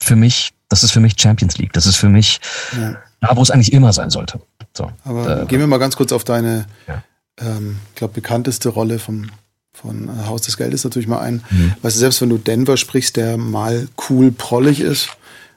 für 0.00 0.16
mich, 0.16 0.52
das 0.68 0.82
ist 0.82 0.92
für 0.92 1.00
mich 1.00 1.14
Champions 1.18 1.58
League. 1.58 1.72
Das 1.72 1.86
ist 1.86 1.96
für 1.96 2.08
mich 2.08 2.40
ja. 2.76 2.96
da, 3.20 3.36
wo 3.36 3.42
es 3.42 3.50
eigentlich 3.50 3.72
immer 3.72 3.92
sein 3.92 4.10
sollte. 4.10 4.40
So, 4.76 4.90
Aber 5.04 5.42
äh, 5.42 5.46
gehen 5.46 5.60
wir 5.60 5.66
mal 5.66 5.78
ganz 5.78 5.96
kurz 5.96 6.12
auf 6.12 6.24
deine, 6.24 6.66
ja. 6.86 7.02
ähm, 7.40 7.78
ich 7.90 7.96
glaube, 7.96 8.14
bekannteste 8.14 8.68
Rolle 8.68 8.98
vom, 8.98 9.30
von 9.74 10.08
äh, 10.08 10.26
Haus 10.26 10.42
des 10.42 10.56
Geldes 10.56 10.84
natürlich 10.84 11.08
mal 11.08 11.20
ein. 11.20 11.42
Mhm. 11.50 11.74
Weißt 11.82 11.96
du, 11.96 12.00
selbst 12.00 12.20
wenn 12.22 12.30
du 12.30 12.38
Denver 12.38 12.76
sprichst, 12.76 13.16
der 13.16 13.36
mal 13.36 13.88
cool 14.08 14.32
prollig 14.32 14.80
ist, 14.80 15.08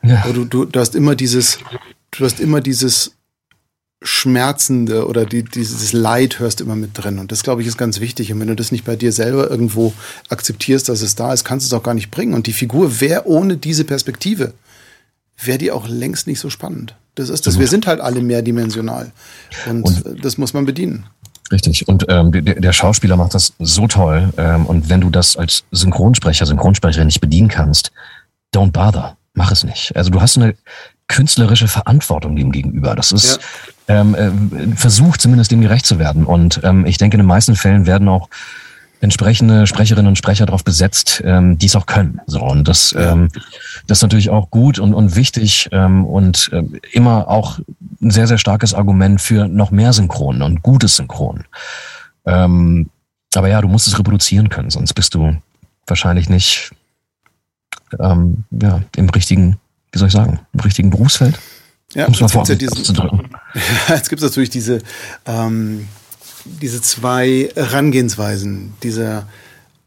ja. 0.04 0.24
du, 0.32 0.46
du, 0.46 0.66
du 0.66 0.80
hast 0.80 0.96
immer 0.96 1.16
dieses, 1.16 1.60
du 2.12 2.26
hast 2.26 2.40
immer 2.40 2.62
dieses 2.62 3.16
Schmerzende 4.06 5.08
oder 5.08 5.26
die, 5.26 5.44
dieses 5.44 5.92
Leid 5.92 6.40
hörst 6.40 6.62
immer 6.62 6.76
mit 6.76 6.92
drin. 6.94 7.20
Und 7.20 7.32
das, 7.32 7.44
glaube 7.44 7.62
ich, 7.62 7.68
ist 7.68 7.78
ganz 7.78 8.00
wichtig. 8.00 8.32
Und 8.32 8.40
wenn 8.40 8.48
du 8.48 8.56
das 8.56 8.72
nicht 8.72 8.86
bei 8.86 8.96
dir 8.96 9.12
selber 9.12 9.50
irgendwo 9.50 9.94
akzeptierst, 10.30 10.88
dass 10.88 11.02
es 11.02 11.16
da 11.16 11.34
ist, 11.34 11.44
kannst 11.44 11.66
du 11.66 11.76
es 11.76 11.80
auch 11.80 11.84
gar 11.84 11.96
nicht 11.96 12.12
bringen. 12.12 12.34
Und 12.34 12.48
die 12.48 12.54
Figur 12.54 13.02
wäre 13.02 13.28
ohne 13.28 13.58
diese 13.58 13.84
Perspektive, 13.84 14.54
wäre 15.44 15.58
die 15.58 15.72
auch 15.72 15.88
längst 15.88 16.28
nicht 16.28 16.40
so 16.40 16.50
spannend. 16.50 16.96
Das 17.16 17.30
ist 17.30 17.48
das. 17.48 17.58
Wir 17.58 17.68
sind 17.68 17.88
halt 17.88 18.00
alle 18.00 18.22
mehrdimensional. 18.22 19.12
Und, 19.70 19.84
und 20.06 20.24
das 20.24 20.38
muss 20.38 20.54
man 20.54 20.66
bedienen. 20.66 21.06
Richtig. 21.52 21.88
Und 21.88 22.06
ähm, 22.10 22.32
der, 22.32 22.60
der 22.60 22.74
Schauspieler 22.74 23.18
macht 23.18 23.34
das 23.34 23.54
so 23.60 23.88
toll. 23.88 24.34
Ähm, 24.38 24.66
und 24.66 24.90
wenn 24.90 25.02
du 25.02 25.10
das 25.10 25.36
als 25.36 25.64
Synchronsprecher, 25.72 26.46
Synchronsprecherin 26.46 27.08
nicht 27.08 27.22
bedienen 27.22 27.48
kannst, 27.48 27.92
don't 28.54 28.72
bother. 28.72 29.18
Mach 29.34 29.52
es 29.52 29.64
nicht. 29.64 29.96
Also 29.96 30.10
du 30.12 30.22
hast 30.22 30.38
eine 30.38 30.56
künstlerische 31.08 31.68
Verantwortung 31.68 32.36
dem 32.36 32.52
gegenüber. 32.52 32.96
Das 32.96 33.12
ist 33.12 33.36
ja. 33.36 33.44
Ähm, 33.88 34.16
äh, 34.16 34.76
versucht 34.76 35.22
zumindest 35.22 35.52
dem 35.52 35.62
gerecht 35.62 35.86
zu 35.86 36.00
werden. 36.00 36.26
Und 36.26 36.62
ähm, 36.64 36.86
ich 36.86 36.98
denke, 36.98 37.16
in 37.16 37.20
den 37.20 37.28
meisten 37.28 37.56
Fällen 37.56 37.86
werden 37.86 38.08
auch 38.08 38.30
entsprechende 39.02 39.68
Sprecherinnen 39.68 40.08
und 40.08 40.18
Sprecher 40.18 40.46
darauf 40.46 40.64
besetzt, 40.64 41.22
ähm, 41.26 41.58
die 41.58 41.68
es 41.68 41.76
auch 41.76 41.86
können. 41.86 42.22
So 42.26 42.42
und 42.42 42.68
das, 42.68 42.96
ähm, 42.98 43.30
das 43.88 44.00
ist 44.00 44.02
natürlich 44.02 44.30
auch 44.30 44.50
gut 44.50 44.80
und, 44.80 44.94
und 44.94 45.16
wichtig 45.16 45.70
ähm, 45.72 46.06
und 46.06 46.50
äh, 46.54 46.64
immer 46.92 47.28
auch 47.28 47.60
ein 48.02 48.12
sehr 48.12 48.28
sehr 48.28 48.38
starkes 48.38 48.74
Argument 48.74 49.22
für 49.22 49.48
noch 49.48 49.72
mehr 49.72 49.94
Synchron 49.94 50.42
und 50.42 50.64
gutes 50.64 50.96
Synchron. 50.96 51.44
Ähm, 52.26 52.90
aber 53.36 53.50
ja, 53.50 53.62
du 53.62 53.68
musst 53.68 53.86
es 53.88 54.00
reproduzieren 54.00 54.50
können, 54.50 54.70
sonst 54.70 54.94
bist 54.94 55.14
du 55.14 55.36
wahrscheinlich 55.86 56.30
nicht 56.30 56.72
ähm, 58.00 58.46
ja, 58.50 58.82
im 58.96 59.10
richtigen 59.10 59.58
wie 59.96 60.00
soll 60.00 60.10
ich 60.10 60.14
sagen, 60.14 60.40
im 60.54 60.60
richtigen 60.60 60.90
Berufsfeld. 60.90 61.40
Ja, 61.94 62.08
jetzt 62.08 62.20
gibt 62.20 62.50
ja 62.50 62.56
diesen, 62.56 62.96
ja, 62.96 63.10
jetzt 63.90 64.10
gibt 64.10 64.22
es 64.22 64.30
natürlich 64.30 64.50
diese, 64.50 64.80
ähm, 65.26 65.88
diese 66.62 66.82
zwei 66.82 67.50
Herangehensweisen. 67.56 68.74
Dieser 68.84 69.28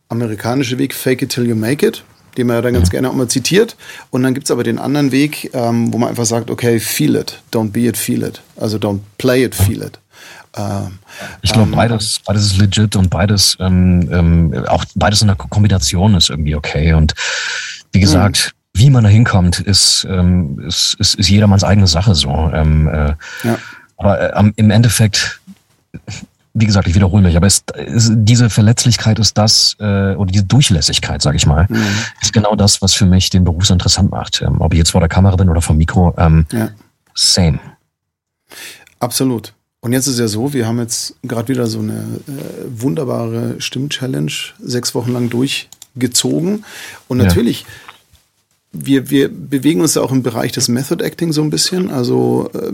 amerikanische 0.08 0.78
Weg, 0.78 0.94
fake 0.94 1.22
it 1.22 1.30
till 1.30 1.46
you 1.46 1.54
make 1.54 1.86
it, 1.86 2.02
den 2.36 2.46
man 2.46 2.56
ja 2.56 2.62
dann 2.62 2.74
ganz 2.74 2.90
gerne 2.90 3.10
auch 3.10 3.14
mal 3.14 3.28
zitiert. 3.28 3.76
Und 4.10 4.22
dann 4.22 4.34
gibt 4.34 4.46
es 4.46 4.50
aber 4.50 4.64
den 4.64 4.78
anderen 4.78 5.12
Weg, 5.12 5.50
ähm, 5.54 5.92
wo 5.92 5.98
man 5.98 6.08
einfach 6.08 6.24
sagt, 6.24 6.50
okay, 6.50 6.80
feel 6.80 7.16
it, 7.16 7.40
don't 7.52 7.70
be 7.70 7.80
it, 7.80 7.96
feel 7.96 8.22
it. 8.22 8.40
Also 8.56 8.78
don't 8.78 9.00
play 9.18 9.44
it, 9.44 9.54
feel 9.54 9.82
it. 9.82 9.98
Ähm, 10.56 10.98
ich 11.42 11.52
glaube, 11.52 11.70
ähm, 11.70 11.76
beides, 11.76 12.20
beides 12.24 12.46
ist 12.46 12.58
legit 12.58 12.96
und 12.96 13.10
beides, 13.10 13.56
ähm, 13.60 14.08
ähm, 14.10 14.64
auch 14.66 14.84
beides 14.94 15.20
in 15.20 15.28
der 15.28 15.36
Kombination 15.36 16.14
ist 16.14 16.30
irgendwie 16.30 16.54
okay. 16.54 16.94
Und 16.94 17.14
wie 17.92 18.00
gesagt, 18.00 18.54
mhm. 18.54 18.57
Wie 18.78 18.90
man 18.90 19.04
da 19.04 19.10
hinkommt, 19.10 19.60
ist, 19.60 20.06
ähm, 20.08 20.60
ist, 20.66 20.94
ist, 20.98 21.14
ist 21.14 21.28
jedermanns 21.28 21.64
eigene 21.64 21.86
Sache 21.86 22.14
so. 22.14 22.50
Ähm, 22.52 22.88
äh, 22.88 23.14
ja. 23.44 23.58
Aber 23.96 24.34
äh, 24.34 24.52
im 24.56 24.70
Endeffekt, 24.70 25.40
wie 26.54 26.66
gesagt, 26.66 26.88
ich 26.88 26.94
wiederhole 26.94 27.22
mich, 27.22 27.36
aber 27.36 27.46
ist, 27.46 27.70
ist, 27.72 28.12
diese 28.14 28.48
Verletzlichkeit 28.50 29.18
ist 29.18 29.36
das, 29.36 29.76
äh, 29.80 30.14
oder 30.14 30.30
diese 30.30 30.44
Durchlässigkeit, 30.44 31.20
sage 31.20 31.36
ich 31.36 31.46
mal, 31.46 31.66
mhm. 31.68 31.84
ist 32.22 32.32
genau 32.32 32.54
das, 32.54 32.80
was 32.80 32.94
für 32.94 33.06
mich 33.06 33.30
den 33.30 33.44
Beruf 33.44 33.66
so 33.66 33.74
interessant 33.74 34.10
macht. 34.10 34.42
Ähm, 34.42 34.60
ob 34.60 34.72
ich 34.72 34.78
jetzt 34.78 34.90
vor 34.90 35.00
der 35.00 35.08
Kamera 35.08 35.36
bin 35.36 35.48
oder 35.48 35.60
vom 35.60 35.76
Mikro, 35.76 36.14
ähm, 36.16 36.46
ja. 36.52 36.70
same. 37.14 37.58
Absolut. 39.00 39.52
Und 39.80 39.92
jetzt 39.92 40.08
ist 40.08 40.18
ja 40.18 40.26
so, 40.26 40.52
wir 40.52 40.66
haben 40.66 40.78
jetzt 40.78 41.14
gerade 41.22 41.48
wieder 41.48 41.66
so 41.66 41.78
eine 41.78 41.92
äh, 41.92 42.64
wunderbare 42.68 43.60
Stimm-Challenge 43.60 44.32
sechs 44.58 44.94
Wochen 44.94 45.12
lang 45.12 45.30
durchgezogen. 45.30 46.64
Und 47.06 47.18
natürlich, 47.18 47.60
ja. 47.60 47.66
Wir, 48.72 49.08
wir 49.08 49.28
bewegen 49.28 49.80
uns 49.80 49.94
ja 49.94 50.02
auch 50.02 50.12
im 50.12 50.22
Bereich 50.22 50.52
des 50.52 50.68
Method 50.68 51.02
Acting 51.02 51.32
so 51.32 51.42
ein 51.42 51.50
bisschen. 51.50 51.90
Also 51.90 52.50
äh, 52.52 52.72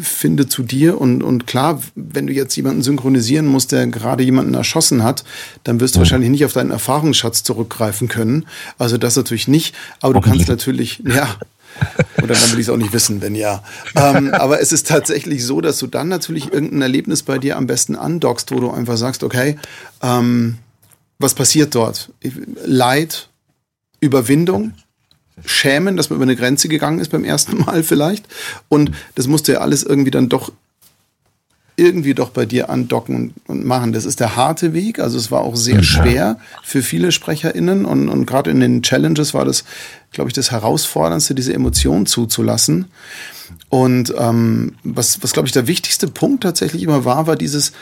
finde 0.00 0.46
zu 0.46 0.62
dir 0.62 1.00
und, 1.00 1.22
und 1.22 1.46
klar, 1.46 1.80
wenn 1.94 2.26
du 2.26 2.32
jetzt 2.32 2.54
jemanden 2.56 2.82
synchronisieren 2.82 3.46
musst, 3.46 3.72
der 3.72 3.86
gerade 3.86 4.22
jemanden 4.22 4.54
erschossen 4.54 5.02
hat, 5.02 5.24
dann 5.64 5.80
wirst 5.80 5.94
du 5.94 6.00
wahrscheinlich 6.00 6.30
nicht 6.30 6.44
auf 6.44 6.52
deinen 6.52 6.70
Erfahrungsschatz 6.70 7.42
zurückgreifen 7.44 8.08
können. 8.08 8.46
Also 8.78 8.98
das 8.98 9.16
natürlich 9.16 9.48
nicht. 9.48 9.74
Aber 10.00 10.16
okay. 10.16 10.30
du 10.30 10.36
kannst 10.36 10.48
natürlich, 10.48 11.02
ja, 11.06 11.36
oder 12.22 12.34
dann 12.34 12.52
will 12.52 12.58
ich 12.58 12.66
es 12.66 12.68
auch 12.68 12.76
nicht 12.76 12.92
wissen, 12.92 13.22
wenn 13.22 13.34
ja. 13.34 13.62
Ähm, 13.96 14.32
aber 14.34 14.60
es 14.60 14.72
ist 14.72 14.86
tatsächlich 14.86 15.44
so, 15.44 15.60
dass 15.60 15.78
du 15.78 15.86
dann 15.86 16.08
natürlich 16.08 16.52
irgendein 16.52 16.82
Erlebnis 16.82 17.22
bei 17.22 17.38
dir 17.38 17.56
am 17.56 17.66
besten 17.66 17.96
andockst, 17.96 18.50
wo 18.50 18.60
du 18.60 18.70
einfach 18.70 18.96
sagst, 18.96 19.22
okay, 19.22 19.56
ähm, 20.02 20.58
was 21.18 21.34
passiert 21.34 21.74
dort? 21.74 22.10
Leid, 22.64 23.28
Überwindung, 24.00 24.74
Schämen, 25.44 25.96
dass 25.96 26.10
man 26.10 26.16
über 26.16 26.24
eine 26.24 26.36
Grenze 26.36 26.68
gegangen 26.68 26.98
ist 26.98 27.10
beim 27.10 27.24
ersten 27.24 27.58
Mal 27.58 27.82
vielleicht. 27.82 28.26
Und 28.68 28.92
das 29.14 29.26
musste 29.26 29.52
ja 29.52 29.58
alles 29.58 29.82
irgendwie 29.82 30.10
dann 30.10 30.28
doch 30.28 30.52
irgendwie 31.76 32.14
doch 32.14 32.30
bei 32.30 32.44
dir 32.44 32.68
andocken 32.68 33.32
und 33.46 33.64
machen. 33.64 33.92
Das 33.92 34.04
ist 34.04 34.20
der 34.20 34.36
harte 34.36 34.74
Weg. 34.74 34.98
Also 34.98 35.16
es 35.16 35.30
war 35.30 35.40
auch 35.40 35.56
sehr 35.56 35.76
ja. 35.76 35.82
schwer 35.82 36.38
für 36.62 36.82
viele 36.82 37.12
SprecherInnen 37.12 37.84
und, 37.86 38.08
und 38.08 38.26
gerade 38.26 38.50
in 38.50 38.60
den 38.60 38.82
Challenges 38.82 39.32
war 39.32 39.44
das, 39.44 39.64
glaube 40.12 40.28
ich, 40.28 40.34
das 40.34 40.50
Herausforderndste, 40.50 41.34
diese 41.34 41.54
Emotionen 41.54 42.06
zuzulassen. 42.06 42.86
Und 43.68 44.14
ähm, 44.18 44.76
was, 44.84 45.22
was 45.22 45.32
glaube 45.32 45.48
ich, 45.48 45.52
der 45.52 45.66
wichtigste 45.66 46.08
Punkt 46.08 46.42
tatsächlich 46.42 46.82
immer 46.82 47.04
war, 47.04 47.26
war 47.26 47.36
dieses, 47.36 47.72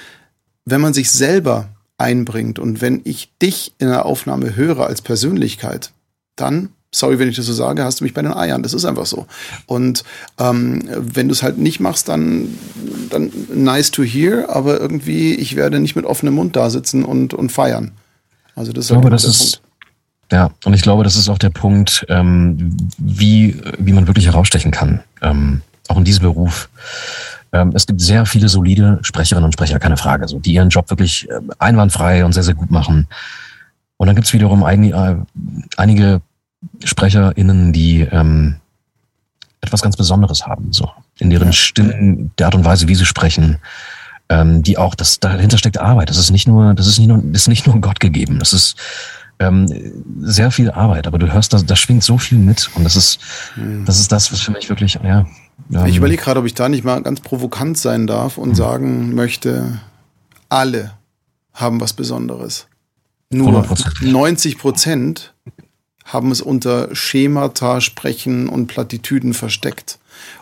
wenn 0.64 0.80
man 0.80 0.94
sich 0.94 1.10
selber 1.10 1.68
einbringt 1.98 2.58
und 2.58 2.80
wenn 2.80 3.02
ich 3.04 3.32
dich 3.42 3.74
in 3.78 3.88
der 3.88 4.06
Aufnahme 4.06 4.56
höre 4.56 4.86
als 4.86 5.02
Persönlichkeit, 5.02 5.92
dann 6.36 6.70
sorry, 6.92 7.18
wenn 7.18 7.28
ich 7.28 7.36
das 7.36 7.46
so 7.46 7.52
sage, 7.52 7.84
hast 7.84 8.00
du 8.00 8.04
mich 8.04 8.14
bei 8.14 8.22
den 8.22 8.32
Eiern. 8.32 8.62
Das 8.62 8.74
ist 8.74 8.84
einfach 8.84 9.06
so. 9.06 9.26
Und 9.66 10.04
ähm, 10.38 10.82
wenn 10.96 11.28
du 11.28 11.32
es 11.32 11.42
halt 11.42 11.58
nicht 11.58 11.80
machst, 11.80 12.08
dann, 12.08 12.58
dann 13.10 13.30
nice 13.54 13.90
to 13.90 14.02
hear, 14.02 14.48
aber 14.50 14.80
irgendwie, 14.80 15.34
ich 15.34 15.56
werde 15.56 15.78
nicht 15.78 15.96
mit 15.96 16.04
offenem 16.04 16.34
Mund 16.34 16.56
da 16.56 16.70
sitzen 16.70 17.04
und, 17.04 17.34
und 17.34 17.52
feiern. 17.52 17.92
Also 18.54 18.72
das 18.72 18.86
ist 18.86 18.90
ich 18.90 18.94
glaube, 18.94 19.10
das 19.10 19.24
ist, 19.24 19.62
Punkt. 19.62 19.70
Ja, 20.32 20.50
und 20.64 20.74
ich 20.74 20.82
glaube, 20.82 21.04
das 21.04 21.16
ist 21.16 21.28
auch 21.28 21.38
der 21.38 21.50
Punkt, 21.50 22.06
ähm, 22.08 22.76
wie, 22.98 23.60
wie 23.78 23.92
man 23.92 24.06
wirklich 24.06 24.26
herausstechen 24.26 24.70
kann, 24.70 25.00
ähm, 25.22 25.62
auch 25.88 25.96
in 25.96 26.04
diesem 26.04 26.22
Beruf. 26.22 26.68
Ähm, 27.52 27.72
es 27.74 27.86
gibt 27.86 28.00
sehr 28.00 28.26
viele 28.26 28.48
solide 28.48 29.00
Sprecherinnen 29.02 29.46
und 29.46 29.52
Sprecher, 29.52 29.80
keine 29.80 29.96
Frage, 29.96 30.28
so, 30.28 30.38
die 30.38 30.52
ihren 30.52 30.68
Job 30.68 30.88
wirklich 30.90 31.28
äh, 31.28 31.40
einwandfrei 31.58 32.24
und 32.24 32.32
sehr, 32.32 32.44
sehr 32.44 32.54
gut 32.54 32.70
machen. 32.70 33.08
Und 33.96 34.06
dann 34.06 34.14
gibt 34.14 34.28
es 34.28 34.32
wiederum 34.32 34.62
ein, 34.62 34.84
äh, 34.84 35.16
einige 35.76 36.22
SprecherInnen, 36.84 37.72
die 37.72 38.00
ähm, 38.00 38.56
etwas 39.60 39.82
ganz 39.82 39.96
Besonderes 39.96 40.46
haben, 40.46 40.72
so 40.72 40.90
in 41.18 41.30
ihren 41.30 41.52
Stimmen, 41.52 42.30
der 42.38 42.46
Art 42.46 42.54
und 42.54 42.64
Weise, 42.64 42.88
wie 42.88 42.94
sie 42.94 43.04
sprechen, 43.04 43.58
ähm, 44.28 44.62
die 44.62 44.78
auch, 44.78 44.94
das 44.94 45.20
dahinter 45.20 45.58
steckt 45.58 45.78
Arbeit. 45.78 46.08
Das 46.08 46.16
ist 46.16 46.30
nicht 46.30 46.48
nur, 46.48 46.74
das 46.74 46.86
ist 46.86 46.98
nicht 46.98 47.08
nur, 47.08 47.18
das 47.22 47.42
ist 47.42 47.48
nicht 47.48 47.66
nur 47.66 47.80
Gott 47.80 48.00
gegeben. 48.00 48.38
Das 48.38 48.52
ist 48.52 48.76
ähm, 49.38 49.66
sehr 50.20 50.50
viel 50.50 50.70
Arbeit, 50.70 51.06
aber 51.06 51.18
du 51.18 51.32
hörst, 51.32 51.52
da, 51.52 51.58
da 51.58 51.76
schwingt 51.76 52.04
so 52.04 52.18
viel 52.18 52.38
mit 52.38 52.70
und 52.74 52.84
das 52.84 52.96
ist, 52.96 53.18
hm. 53.54 53.84
das 53.84 53.98
ist 53.98 54.12
das, 54.12 54.32
was 54.32 54.40
für 54.40 54.52
mich 54.52 54.68
wirklich, 54.68 54.94
ja. 55.02 55.26
Ähm, 55.72 55.86
ich 55.86 55.96
überlege 55.96 56.22
gerade, 56.22 56.40
ob 56.40 56.46
ich 56.46 56.54
da 56.54 56.68
nicht 56.68 56.84
mal 56.84 57.02
ganz 57.02 57.20
provokant 57.20 57.76
sein 57.76 58.06
darf 58.06 58.38
und 58.38 58.50
hm. 58.50 58.54
sagen 58.54 59.14
möchte, 59.14 59.80
alle 60.48 60.92
haben 61.52 61.80
was 61.80 61.92
Besonderes. 61.92 62.66
Nur 63.30 63.64
90 64.00 64.58
Prozent 64.58 65.29
haben 66.12 66.30
es 66.30 66.40
unter 66.40 66.94
Schemata, 66.94 67.80
Sprechen 67.80 68.48
und 68.48 68.66
Plattitüden 68.66 69.34
versteckt. 69.34 69.98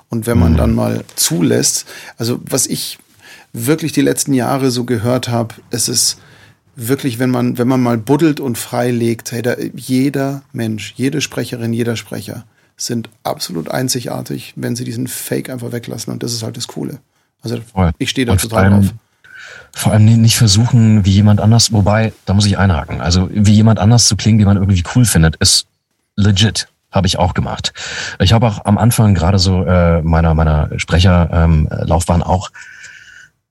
Und 0.08 0.26
wenn 0.26 0.38
man 0.38 0.52
mhm. 0.52 0.56
dann 0.56 0.74
mal 0.74 1.04
zulässt, 1.16 1.86
also 2.16 2.40
was 2.44 2.66
ich 2.66 2.98
wirklich 3.52 3.92
die 3.92 4.00
letzten 4.00 4.32
Jahre 4.32 4.70
so 4.70 4.84
gehört 4.84 5.28
habe, 5.28 5.54
es 5.70 5.88
ist 5.88 6.18
wirklich, 6.76 7.18
wenn 7.18 7.30
man, 7.30 7.58
wenn 7.58 7.68
man 7.68 7.82
mal 7.82 7.98
buddelt 7.98 8.40
und 8.40 8.56
freilegt, 8.56 9.32
hey, 9.32 9.42
da, 9.42 9.56
jeder 9.74 10.42
Mensch, 10.52 10.94
jede 10.96 11.20
Sprecherin, 11.20 11.72
jeder 11.72 11.96
Sprecher 11.96 12.44
sind 12.76 13.10
absolut 13.24 13.68
einzigartig, 13.70 14.52
wenn 14.56 14.76
sie 14.76 14.84
diesen 14.84 15.08
Fake 15.08 15.50
einfach 15.50 15.72
weglassen. 15.72 16.12
Und 16.12 16.22
das 16.22 16.32
ist 16.32 16.42
halt 16.42 16.56
das 16.56 16.68
Coole. 16.68 17.00
Also 17.42 17.60
ich 17.98 18.10
stehe 18.10 18.26
da 18.26 18.36
total 18.36 18.70
drauf. 18.70 18.94
Vor 19.78 19.92
allem 19.92 20.06
nicht 20.06 20.36
versuchen, 20.36 21.04
wie 21.04 21.12
jemand 21.12 21.40
anders, 21.40 21.72
wobei, 21.72 22.12
da 22.26 22.34
muss 22.34 22.46
ich 22.46 22.58
einhaken. 22.58 23.00
Also 23.00 23.28
wie 23.32 23.52
jemand 23.52 23.78
anders 23.78 24.08
zu 24.08 24.16
klingen, 24.16 24.40
die 24.40 24.44
man 24.44 24.56
irgendwie 24.56 24.82
cool 24.96 25.04
findet, 25.04 25.36
ist 25.36 25.68
legit. 26.16 26.66
Habe 26.90 27.06
ich 27.06 27.16
auch 27.16 27.32
gemacht. 27.32 27.72
Ich 28.18 28.32
habe 28.32 28.48
auch 28.48 28.64
am 28.64 28.76
Anfang 28.76 29.14
gerade 29.14 29.38
so 29.38 29.64
äh, 29.64 30.02
meiner 30.02 30.34
meiner 30.34 30.68
Sprecherlaufbahn 30.78 32.20
ähm, 32.20 32.26
auch 32.26 32.50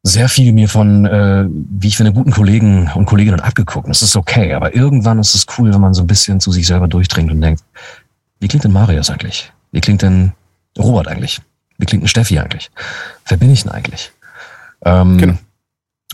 sehr 0.04 0.28
viel 0.28 0.52
mir 0.52 0.68
von, 0.68 1.06
äh, 1.06 1.46
wie 1.48 1.88
ich 1.88 1.96
finde, 1.96 2.12
guten 2.12 2.32
Kollegen 2.32 2.92
und 2.94 3.06
Kolleginnen 3.06 3.40
abgeguckt. 3.40 3.88
Das 3.88 4.02
ist 4.02 4.18
okay, 4.18 4.54
aber 4.54 4.76
irgendwann 4.76 5.20
ist 5.20 5.34
es 5.34 5.46
cool, 5.58 5.74
wenn 5.74 5.80
man 5.80 5.94
so 5.94 6.04
ein 6.04 6.08
bisschen 6.08 6.42
zu 6.42 6.52
sich 6.52 6.68
selber 6.68 6.90
durchdringt 6.90 7.32
und 7.32 7.40
denkt, 7.40 7.64
wie 8.42 8.50
klingt 8.50 8.66
denn 8.66 8.74
Marius 8.74 9.10
eigentlich? 9.10 9.54
Wie 9.72 9.80
klingt 9.80 10.02
denn 10.02 10.34
Robert 10.78 11.08
eigentlich? 11.08 11.40
Wie 11.78 11.86
klingt 11.86 12.04
denn 12.04 12.10
Steffi 12.10 12.38
eigentlich? 12.38 12.70
Wer 13.28 13.38
bin 13.38 13.50
ich 13.50 13.64
denn 13.64 13.72
eigentlich? 13.72 14.12
Ähm, 14.84 15.18
genau. 15.18 15.38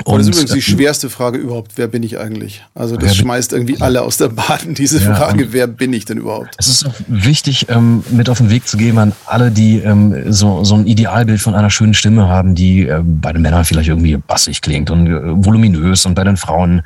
Und 0.06 0.18
das 0.18 0.28
ist 0.28 0.34
übrigens 0.34 0.52
die 0.54 0.62
schwerste 0.64 1.08
Frage 1.08 1.38
überhaupt, 1.38 1.74
wer 1.76 1.88
bin 1.88 2.02
ich 2.02 2.18
eigentlich? 2.18 2.66
Also 2.74 2.98
das 2.98 3.16
schmeißt 3.16 3.54
irgendwie 3.54 3.80
alle 3.80 4.02
aus 4.02 4.18
der 4.18 4.30
Bahn, 4.30 4.74
diese 4.74 5.00
ja, 5.00 5.14
Frage, 5.14 5.54
wer 5.54 5.68
bin 5.68 5.94
ich 5.94 6.06
denn 6.06 6.18
überhaupt? 6.18 6.56
Es 6.58 6.68
ist 6.68 6.89
wichtig, 7.08 7.70
ähm, 7.70 8.04
mit 8.10 8.28
auf 8.28 8.39
den 8.39 8.50
Weg 8.50 8.68
zu 8.68 8.76
geben 8.76 8.98
an 8.98 9.14
alle, 9.28 9.52
die 9.52 9.78
ähm, 9.78 10.34
so, 10.34 10.64
so 10.64 10.74
ein 10.74 10.88
Idealbild 10.88 11.39
von 11.39 11.54
einer 11.54 11.70
schönen 11.70 11.94
Stimme 11.94 12.28
haben, 12.28 12.56
die 12.56 12.88
äh, 12.88 13.02
bei 13.04 13.34
den 13.34 13.44
Männern 13.44 13.66
vielleicht 13.66 13.89
irgendwie 13.89 14.18
bassig 14.18 14.62
klingt 14.62 14.89
und 14.89 15.06
äh, 15.06 15.46
voluminös 15.46 16.08
und 16.08 16.16
bei 16.16 16.24
den 16.24 16.38
Frauen 16.38 16.80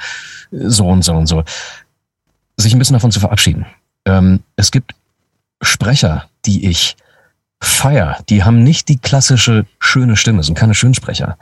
äh, 0.52 0.68
so 0.68 0.86
und 0.86 1.06
so 1.06 1.14
und 1.14 1.28
so. 1.28 1.46
Sich 2.58 2.74
ein 2.74 2.80
bisschen 2.80 2.96
davon 2.96 3.12
zu 3.12 3.22
verabschieden. 3.22 3.66
Ähm, 4.06 4.42
es 4.58 4.70
gibt 4.70 4.92
Sprecher, 5.62 6.28
die 6.46 6.68
ich 6.68 6.98
feier, 7.62 8.18
die 8.28 8.44
haben 8.44 8.64
nicht 8.64 8.90
die 8.90 8.98
klassische 8.98 9.66
schöne 9.80 10.18
Stimme, 10.18 10.44
sind 10.44 10.56
keine 10.56 10.76
Schönsprecher 10.76 11.38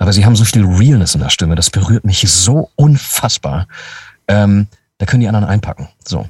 aber 0.00 0.14
sie 0.14 0.24
haben 0.24 0.34
so 0.34 0.46
viel 0.46 0.64
Realness 0.64 1.14
in 1.14 1.20
der 1.20 1.28
Stimme, 1.28 1.54
das 1.56 1.68
berührt 1.68 2.06
mich 2.06 2.22
so 2.26 2.70
unfassbar. 2.74 3.68
Ähm, 4.28 4.66
da 4.96 5.04
können 5.04 5.20
die 5.20 5.28
anderen 5.28 5.44
einpacken. 5.44 5.88
So. 6.08 6.26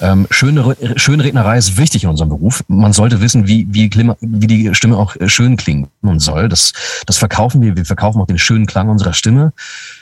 Ähm, 0.00 0.26
schöne, 0.30 0.74
schöne 0.96 1.22
Rednerei 1.22 1.58
ist 1.58 1.76
wichtig 1.76 2.04
in 2.04 2.10
unserem 2.10 2.30
Beruf. 2.30 2.64
Man 2.68 2.94
sollte 2.94 3.20
wissen, 3.20 3.46
wie, 3.46 3.66
wie, 3.70 3.90
wie 3.92 4.46
die 4.46 4.74
Stimme 4.74 4.96
auch 4.96 5.14
äh, 5.16 5.28
schön 5.28 5.58
klingen 5.58 5.90
soll. 6.16 6.48
Das, 6.48 6.72
das 7.04 7.18
verkaufen 7.18 7.60
wir. 7.60 7.76
Wir 7.76 7.84
verkaufen 7.84 8.18
auch 8.18 8.26
den 8.26 8.38
schönen 8.38 8.64
Klang 8.64 8.88
unserer 8.88 9.12
Stimme. 9.12 9.52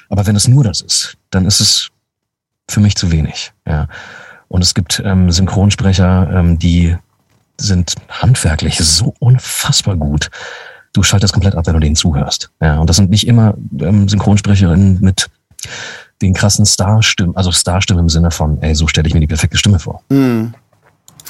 Aber 0.09 0.27
wenn 0.29 0.37
es 0.37 0.47
nur 0.47 0.63
das 0.63 0.81
ist, 0.81 1.17
dann 1.31 1.47
ist 1.47 1.61
es 1.61 1.91
für 2.69 2.79
mich 2.79 2.95
zu 2.95 3.11
wenig. 3.11 3.53
Ja. 3.67 3.89
Und 4.47 4.63
es 4.63 4.73
gibt 4.73 5.03
ähm, 5.05 5.33
Synchronsprecher, 5.33 6.31
ähm, 6.33 6.61
die 6.61 6.97
sind 7.57 7.97
handwerklich 8.09 8.79
so 8.79 9.15
unfassbar 9.19 9.97
gut 9.97 10.31
du 10.93 11.03
schaltest 11.03 11.33
komplett 11.33 11.55
ab, 11.55 11.67
wenn 11.67 11.75
du 11.75 11.81
denen 11.81 11.97
zuhörst. 11.97 12.51
Ja, 12.61 12.79
und 12.79 12.89
das 12.89 12.97
sind 12.97 13.11
nicht 13.11 13.27
immer 13.27 13.55
ähm, 13.81 14.09
Synchronsprecherinnen 14.09 14.99
mit 15.01 15.31
den 16.23 16.35
krassen 16.35 16.67
Starstimmen, 16.67 17.37
also 17.37 17.53
Starstimmen 17.53 18.05
im 18.05 18.09
Sinne 18.09 18.31
von, 18.31 18.61
ey, 18.63 18.75
so 18.75 18.87
stelle 18.87 19.09
ich 19.09 19.15
mir 19.15 19.21
die 19.21 19.27
perfekte 19.27 19.57
Stimme 19.57 19.79
vor. 19.79 20.03
Mhm. 20.11 20.55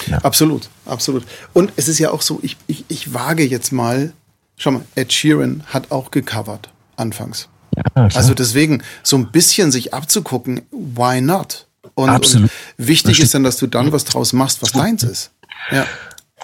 Ja. 0.06 0.18
Absolut, 0.18 0.68
absolut. 0.86 1.24
Und 1.52 1.72
es 1.76 1.88
ist 1.88 1.98
ja 1.98 2.10
auch 2.10 2.22
so, 2.22 2.40
ich, 2.42 2.56
ich, 2.66 2.84
ich 2.88 3.12
wage 3.12 3.44
jetzt 3.44 3.72
mal, 3.72 4.12
schau 4.56 4.72
mal, 4.72 4.82
Ed 4.94 5.12
Sheeran 5.12 5.62
hat 5.66 5.90
auch 5.90 6.10
gecovert, 6.10 6.70
anfangs. 6.96 7.48
Ja, 7.76 8.08
also 8.14 8.34
deswegen, 8.34 8.82
so 9.02 9.16
ein 9.16 9.30
bisschen 9.30 9.70
sich 9.70 9.94
abzugucken, 9.94 10.62
why 10.70 11.20
not? 11.20 11.66
Und, 11.94 12.08
Absolut. 12.08 12.50
Und 12.78 12.88
wichtig 12.88 13.20
ist 13.20 13.34
dann, 13.34 13.44
dass 13.44 13.58
du 13.58 13.66
dann 13.66 13.92
was 13.92 14.04
draus 14.04 14.32
machst, 14.32 14.62
was 14.62 14.72
deins 14.72 15.02
ist. 15.02 15.30
Ja. 15.70 15.86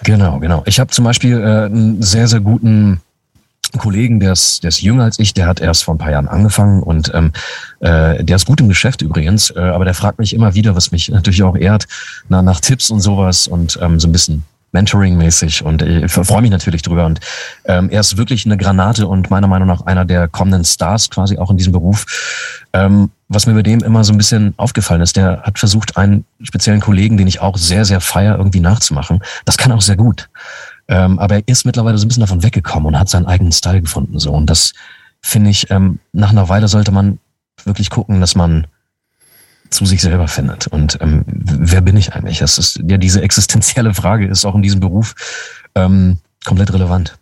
Genau, 0.03 0.39
genau. 0.39 0.61
Ich 0.65 0.79
habe 0.79 0.91
zum 0.91 1.05
Beispiel 1.05 1.39
äh, 1.39 1.65
einen 1.65 2.01
sehr, 2.03 2.27
sehr 2.27 2.39
guten 2.39 3.01
Kollegen, 3.73 4.19
der 4.19 4.33
ist, 4.33 4.63
der 4.63 4.69
ist 4.69 4.81
jünger 4.81 5.03
als 5.03 5.19
ich, 5.19 5.33
der 5.33 5.47
hat 5.47 5.59
erst 5.59 5.83
vor 5.83 5.95
ein 5.95 5.97
paar 5.97 6.11
Jahren 6.11 6.27
angefangen 6.27 6.83
und 6.83 7.11
ähm, 7.13 7.31
äh, 7.79 8.23
der 8.23 8.35
ist 8.35 8.45
gut 8.45 8.61
im 8.61 8.69
Geschäft 8.69 9.01
übrigens, 9.01 9.49
äh, 9.51 9.59
aber 9.59 9.85
der 9.85 9.93
fragt 9.93 10.19
mich 10.19 10.33
immer 10.33 10.53
wieder, 10.53 10.75
was 10.75 10.91
mich 10.91 11.09
natürlich 11.09 11.43
auch 11.43 11.55
ehrt, 11.55 11.87
na, 12.29 12.41
nach 12.41 12.59
Tipps 12.59 12.89
und 12.89 13.01
sowas 13.01 13.47
und 13.47 13.77
ähm, 13.81 13.99
so 13.99 14.07
ein 14.07 14.11
bisschen 14.11 14.43
Mentoring-mäßig 14.73 15.63
und 15.63 15.81
ich 15.81 16.11
freue 16.11 16.41
mich 16.41 16.51
natürlich 16.51 16.81
drüber. 16.81 17.05
Und 17.05 17.19
ähm, 17.65 17.89
er 17.89 18.01
ist 18.01 18.17
wirklich 18.17 18.45
eine 18.45 18.57
Granate 18.57 19.07
und 19.07 19.29
meiner 19.29 19.47
Meinung 19.47 19.67
nach 19.67 19.81
einer 19.81 20.03
der 20.03 20.27
kommenden 20.27 20.65
Stars 20.65 21.09
quasi 21.09 21.37
auch 21.37 21.49
in 21.49 21.57
diesem 21.57 21.71
Beruf. 21.71 22.05
Ähm, 22.73 23.09
was 23.29 23.47
mir 23.47 23.53
bei 23.53 23.63
dem 23.63 23.81
immer 23.81 24.03
so 24.03 24.13
ein 24.13 24.17
bisschen 24.17 24.53
aufgefallen 24.57 25.01
ist, 25.01 25.15
der 25.15 25.41
hat 25.43 25.57
versucht, 25.57 25.97
einen 25.97 26.25
speziellen 26.41 26.81
Kollegen, 26.81 27.17
den 27.17 27.27
ich 27.27 27.39
auch 27.41 27.57
sehr, 27.57 27.85
sehr 27.85 28.01
feier, 28.01 28.37
irgendwie 28.37 28.59
nachzumachen. 28.59 29.21
Das 29.45 29.57
kann 29.57 29.71
auch 29.71 29.81
sehr 29.81 29.95
gut. 29.95 30.29
Ähm, 30.87 31.19
aber 31.19 31.35
er 31.35 31.43
ist 31.47 31.65
mittlerweile 31.65 31.97
so 31.97 32.05
ein 32.05 32.07
bisschen 32.07 32.21
davon 32.21 32.43
weggekommen 32.43 32.87
und 32.87 32.99
hat 32.99 33.09
seinen 33.09 33.25
eigenen 33.25 33.51
Style 33.51 33.81
gefunden. 33.81 34.19
So. 34.19 34.31
Und 34.31 34.49
das 34.49 34.73
finde 35.21 35.49
ich, 35.49 35.69
ähm, 35.69 35.99
nach 36.13 36.29
einer 36.29 36.49
Weile 36.49 36.67
sollte 36.67 36.91
man 36.91 37.19
wirklich 37.65 37.89
gucken, 37.89 38.21
dass 38.21 38.35
man 38.35 38.67
zu 39.69 39.85
sich 39.85 40.01
selber 40.01 40.27
findet. 40.27 40.67
Und 40.67 40.97
ähm, 41.01 41.23
wer 41.27 41.81
bin 41.81 41.97
ich 41.97 42.13
eigentlich? 42.13 42.39
Das 42.39 42.57
ist 42.57 42.79
ja 42.87 42.97
diese 42.97 43.21
existenzielle 43.21 43.93
Frage 43.93 44.27
ist 44.27 44.45
auch 44.45 44.55
in 44.55 44.61
diesem 44.61 44.79
Beruf 44.79 45.15
ähm, 45.75 46.17
komplett 46.45 46.73
relevant. 46.73 47.17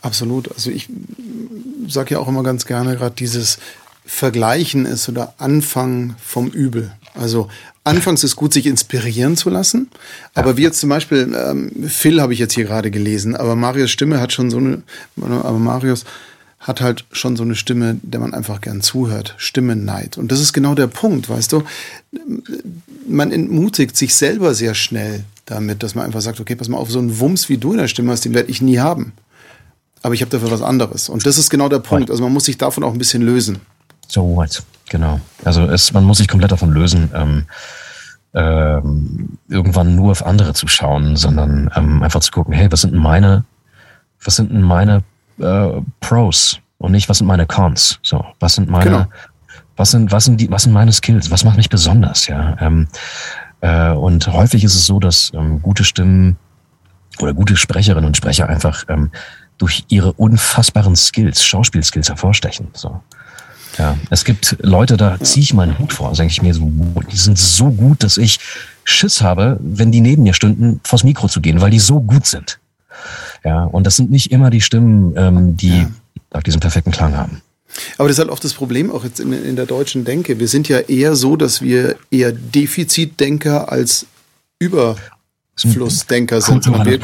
Absolut. 0.00 0.50
Also 0.52 0.70
ich 0.70 0.88
sage 1.86 2.14
ja 2.14 2.20
auch 2.20 2.28
immer 2.28 2.42
ganz 2.42 2.64
gerne 2.64 2.96
gerade 2.96 3.14
dieses 3.14 3.58
Vergleichen 4.06 4.86
ist 4.86 5.08
oder 5.08 5.34
Anfang 5.36 6.16
vom 6.18 6.48
Übel. 6.48 6.92
Also 7.14 7.48
anfangs 7.88 8.22
ist 8.24 8.36
gut, 8.36 8.52
sich 8.52 8.66
inspirieren 8.66 9.36
zu 9.36 9.50
lassen. 9.50 9.88
Aber 10.34 10.50
ja. 10.50 10.56
wie 10.56 10.62
jetzt 10.62 10.80
zum 10.80 10.90
Beispiel, 10.90 11.34
ähm, 11.36 11.72
Phil 11.88 12.20
habe 12.20 12.32
ich 12.32 12.38
jetzt 12.38 12.54
hier 12.54 12.64
gerade 12.64 12.90
gelesen, 12.90 13.34
aber 13.34 13.56
Marius 13.56 13.90
Stimme 13.90 14.20
hat 14.20 14.32
schon 14.32 14.50
so 14.50 14.58
eine, 14.58 14.82
aber 15.20 15.58
Marius 15.58 16.04
hat 16.60 16.80
halt 16.80 17.04
schon 17.12 17.36
so 17.36 17.44
eine 17.44 17.54
Stimme, 17.54 17.98
der 18.02 18.20
man 18.20 18.34
einfach 18.34 18.60
gern 18.60 18.80
zuhört. 18.80 19.34
Stimmenneid. 19.38 20.18
Und 20.18 20.32
das 20.32 20.40
ist 20.40 20.52
genau 20.52 20.74
der 20.74 20.88
Punkt, 20.88 21.28
weißt 21.28 21.52
du? 21.52 21.62
Man 23.06 23.32
entmutigt 23.32 23.96
sich 23.96 24.14
selber 24.14 24.54
sehr 24.54 24.74
schnell 24.74 25.24
damit, 25.46 25.82
dass 25.82 25.94
man 25.94 26.04
einfach 26.04 26.20
sagt, 26.20 26.40
okay, 26.40 26.56
pass 26.56 26.68
mal 26.68 26.78
auf, 26.78 26.90
so 26.90 26.98
einen 26.98 27.20
Wumms 27.20 27.48
wie 27.48 27.58
du 27.58 27.72
in 27.72 27.78
der 27.78 27.88
Stimme 27.88 28.12
hast, 28.12 28.24
den 28.24 28.34
werde 28.34 28.50
ich 28.50 28.60
nie 28.60 28.78
haben. 28.78 29.12
Aber 30.02 30.14
ich 30.14 30.20
habe 30.20 30.30
dafür 30.30 30.50
was 30.50 30.62
anderes. 30.62 31.08
Und 31.08 31.26
das 31.26 31.38
ist 31.38 31.48
genau 31.48 31.68
der 31.68 31.78
Punkt. 31.78 32.10
Also 32.10 32.22
man 32.22 32.32
muss 32.32 32.44
sich 32.44 32.58
davon 32.58 32.84
auch 32.84 32.92
ein 32.92 32.98
bisschen 32.98 33.22
lösen. 33.22 33.58
So 34.08 34.36
what? 34.36 34.62
Genau. 34.88 35.20
Also 35.44 35.64
es, 35.64 35.92
man 35.92 36.04
muss 36.04 36.18
sich 36.18 36.28
komplett 36.28 36.52
davon 36.52 36.72
lösen, 36.72 37.10
ähm, 37.14 37.46
ähm, 38.34 39.38
irgendwann 39.48 39.94
nur 39.94 40.12
auf 40.12 40.24
andere 40.24 40.54
zu 40.54 40.66
schauen, 40.66 41.16
sondern 41.16 41.70
ähm, 41.76 42.02
einfach 42.02 42.20
zu 42.20 42.30
gucken, 42.30 42.54
hey, 42.54 42.70
was 42.70 42.82
sind 42.82 42.94
denn 42.94 43.00
meine, 43.00 43.44
was 44.22 44.36
sind 44.36 44.50
denn 44.50 44.62
meine 44.62 45.02
äh, 45.38 45.80
Pros 46.00 46.60
und 46.78 46.92
nicht, 46.92 47.08
was 47.08 47.18
sind 47.18 47.26
meine 47.26 47.46
Cons. 47.46 47.98
So, 48.02 48.24
was 48.40 48.54
sind 48.54 48.70
meine, 48.70 48.84
genau. 48.84 49.06
was 49.76 49.90
sind, 49.90 50.12
was 50.12 50.24
sind 50.24 50.40
die, 50.40 50.50
was 50.50 50.64
sind 50.64 50.72
meine 50.72 50.92
Skills? 50.92 51.30
Was 51.30 51.44
macht 51.44 51.56
mich 51.56 51.68
besonders? 51.68 52.26
Ja. 52.26 52.56
Ähm, 52.60 52.88
äh, 53.60 53.90
und 53.90 54.26
häufig 54.28 54.64
ist 54.64 54.74
es 54.74 54.86
so, 54.86 55.00
dass 55.00 55.32
ähm, 55.34 55.60
gute 55.62 55.84
Stimmen 55.84 56.36
oder 57.20 57.34
gute 57.34 57.56
Sprecherinnen 57.56 58.06
und 58.06 58.16
Sprecher 58.16 58.48
einfach 58.48 58.84
ähm, 58.88 59.10
durch 59.58 59.84
ihre 59.88 60.12
unfassbaren 60.12 60.94
Skills, 60.94 61.44
Schauspielskills 61.44 62.08
hervorstechen. 62.08 62.68
So. 62.74 63.00
Ja, 63.78 63.96
es 64.10 64.24
gibt 64.24 64.56
Leute, 64.60 64.96
da 64.96 65.20
ziehe 65.20 65.44
ich 65.44 65.54
meinen 65.54 65.78
Hut 65.78 65.92
vor, 65.92 66.12
denke 66.12 66.32
ich 66.32 66.42
mir 66.42 66.52
so, 66.52 66.70
die 67.10 67.16
sind 67.16 67.38
so 67.38 67.70
gut, 67.70 68.02
dass 68.02 68.16
ich 68.16 68.40
Schiss 68.82 69.22
habe, 69.22 69.58
wenn 69.60 69.92
die 69.92 70.00
neben 70.00 70.24
mir 70.24 70.34
stünden, 70.34 70.80
vors 70.82 71.04
Mikro 71.04 71.28
zu 71.28 71.40
gehen, 71.40 71.60
weil 71.60 71.70
die 71.70 71.78
so 71.78 72.00
gut 72.00 72.26
sind. 72.26 72.58
Ja, 73.44 73.64
und 73.64 73.86
das 73.86 73.96
sind 73.96 74.10
nicht 74.10 74.32
immer 74.32 74.50
die 74.50 74.60
Stimmen, 74.60 75.14
ähm, 75.16 75.56
die 75.56 75.86
ja. 76.34 76.40
diesen 76.40 76.60
perfekten 76.60 76.90
Klang 76.90 77.16
haben. 77.16 77.40
Aber 77.98 78.08
das 78.08 78.16
ist 78.16 78.18
halt 78.18 78.30
oft 78.30 78.42
das 78.42 78.54
Problem 78.54 78.90
auch 78.90 79.04
jetzt 79.04 79.20
in, 79.20 79.32
in, 79.32 79.54
der 79.54 79.66
deutschen 79.66 80.04
Denke. 80.04 80.40
Wir 80.40 80.48
sind 80.48 80.68
ja 80.68 80.78
eher 80.78 81.14
so, 81.14 81.36
dass 81.36 81.62
wir 81.62 81.96
eher 82.10 82.32
Defizitdenker 82.32 83.70
als 83.70 84.06
Überflussdenker 84.58 86.40
sind. 86.40 86.66
Wir, 86.84 86.98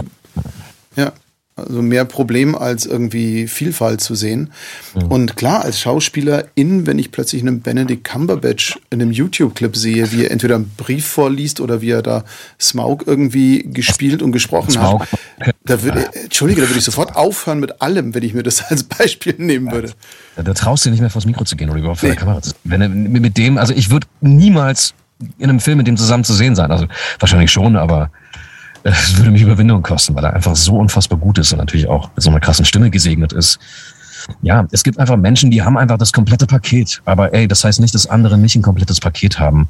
ja, 0.96 1.12
also 1.56 1.82
mehr 1.82 2.04
Problem 2.04 2.56
als 2.56 2.84
irgendwie 2.84 3.46
Vielfalt 3.46 4.00
zu 4.00 4.14
sehen. 4.14 4.50
Mhm. 4.94 5.02
Und 5.04 5.36
klar, 5.36 5.64
als 5.64 5.78
Schauspielerin, 5.78 6.86
wenn 6.86 6.98
ich 6.98 7.12
plötzlich 7.12 7.42
einen 7.42 7.60
Benedict 7.60 8.02
Cumberbatch 8.04 8.78
in 8.90 9.00
einem 9.00 9.12
YouTube-Clip 9.12 9.76
sehe, 9.76 10.10
wie 10.10 10.24
er 10.24 10.32
entweder 10.32 10.56
einen 10.56 10.70
Brief 10.76 11.06
vorliest 11.06 11.60
oder 11.60 11.80
wie 11.80 11.90
er 11.90 12.02
da 12.02 12.24
Smaug 12.60 13.06
irgendwie 13.06 13.68
gespielt 13.72 14.20
und 14.20 14.32
gesprochen 14.32 14.72
Smaug. 14.72 15.02
hat, 15.02 15.54
da 15.64 15.82
würde, 15.82 16.12
Entschuldige, 16.14 16.62
da 16.62 16.68
würde 16.68 16.78
ich 16.78 16.84
sofort 16.84 17.14
aufhören 17.14 17.60
mit 17.60 17.80
allem, 17.80 18.14
wenn 18.14 18.24
ich 18.24 18.34
mir 18.34 18.42
das 18.42 18.62
als 18.70 18.82
Beispiel 18.82 19.34
nehmen 19.38 19.70
würde. 19.70 19.92
Da, 20.34 20.42
da 20.42 20.54
traust 20.54 20.86
du 20.86 20.90
nicht 20.90 21.00
mehr 21.00 21.10
vors 21.10 21.24
Mikro 21.24 21.44
zu 21.44 21.54
gehen 21.54 21.70
oder 21.70 21.78
überhaupt 21.78 22.00
vor 22.00 22.08
nee. 22.08 22.16
der 22.16 22.20
Kamera. 22.20 22.40
Wenn 22.64 22.80
er 22.80 22.88
mit 22.88 23.38
dem, 23.38 23.58
also 23.58 23.72
ich 23.74 23.90
würde 23.90 24.08
niemals 24.20 24.94
in 25.38 25.48
einem 25.48 25.60
Film 25.60 25.78
mit 25.78 25.86
dem 25.86 25.96
zusammen 25.96 26.24
zu 26.24 26.34
sehen 26.34 26.56
sein. 26.56 26.72
Also 26.72 26.86
wahrscheinlich 27.20 27.52
schon, 27.52 27.76
aber 27.76 28.10
es 28.84 29.16
würde 29.16 29.30
mich 29.30 29.42
Überwindung 29.42 29.82
kosten, 29.82 30.14
weil 30.14 30.24
er 30.24 30.34
einfach 30.34 30.54
so 30.54 30.76
unfassbar 30.76 31.18
gut 31.18 31.38
ist 31.38 31.52
und 31.52 31.58
natürlich 31.58 31.88
auch 31.88 32.10
mit 32.14 32.22
so 32.22 32.30
einer 32.30 32.40
krassen 32.40 32.64
Stimme 32.64 32.90
gesegnet 32.90 33.32
ist. 33.32 33.58
Ja, 34.42 34.66
es 34.70 34.84
gibt 34.84 34.98
einfach 34.98 35.16
Menschen, 35.16 35.50
die 35.50 35.62
haben 35.62 35.76
einfach 35.76 35.98
das 35.98 36.12
komplette 36.12 36.46
Paket. 36.46 37.00
Aber 37.04 37.32
ey, 37.32 37.48
das 37.48 37.64
heißt 37.64 37.80
nicht, 37.80 37.94
dass 37.94 38.06
andere 38.06 38.38
nicht 38.38 38.56
ein 38.56 38.62
komplettes 38.62 39.00
Paket 39.00 39.38
haben. 39.38 39.68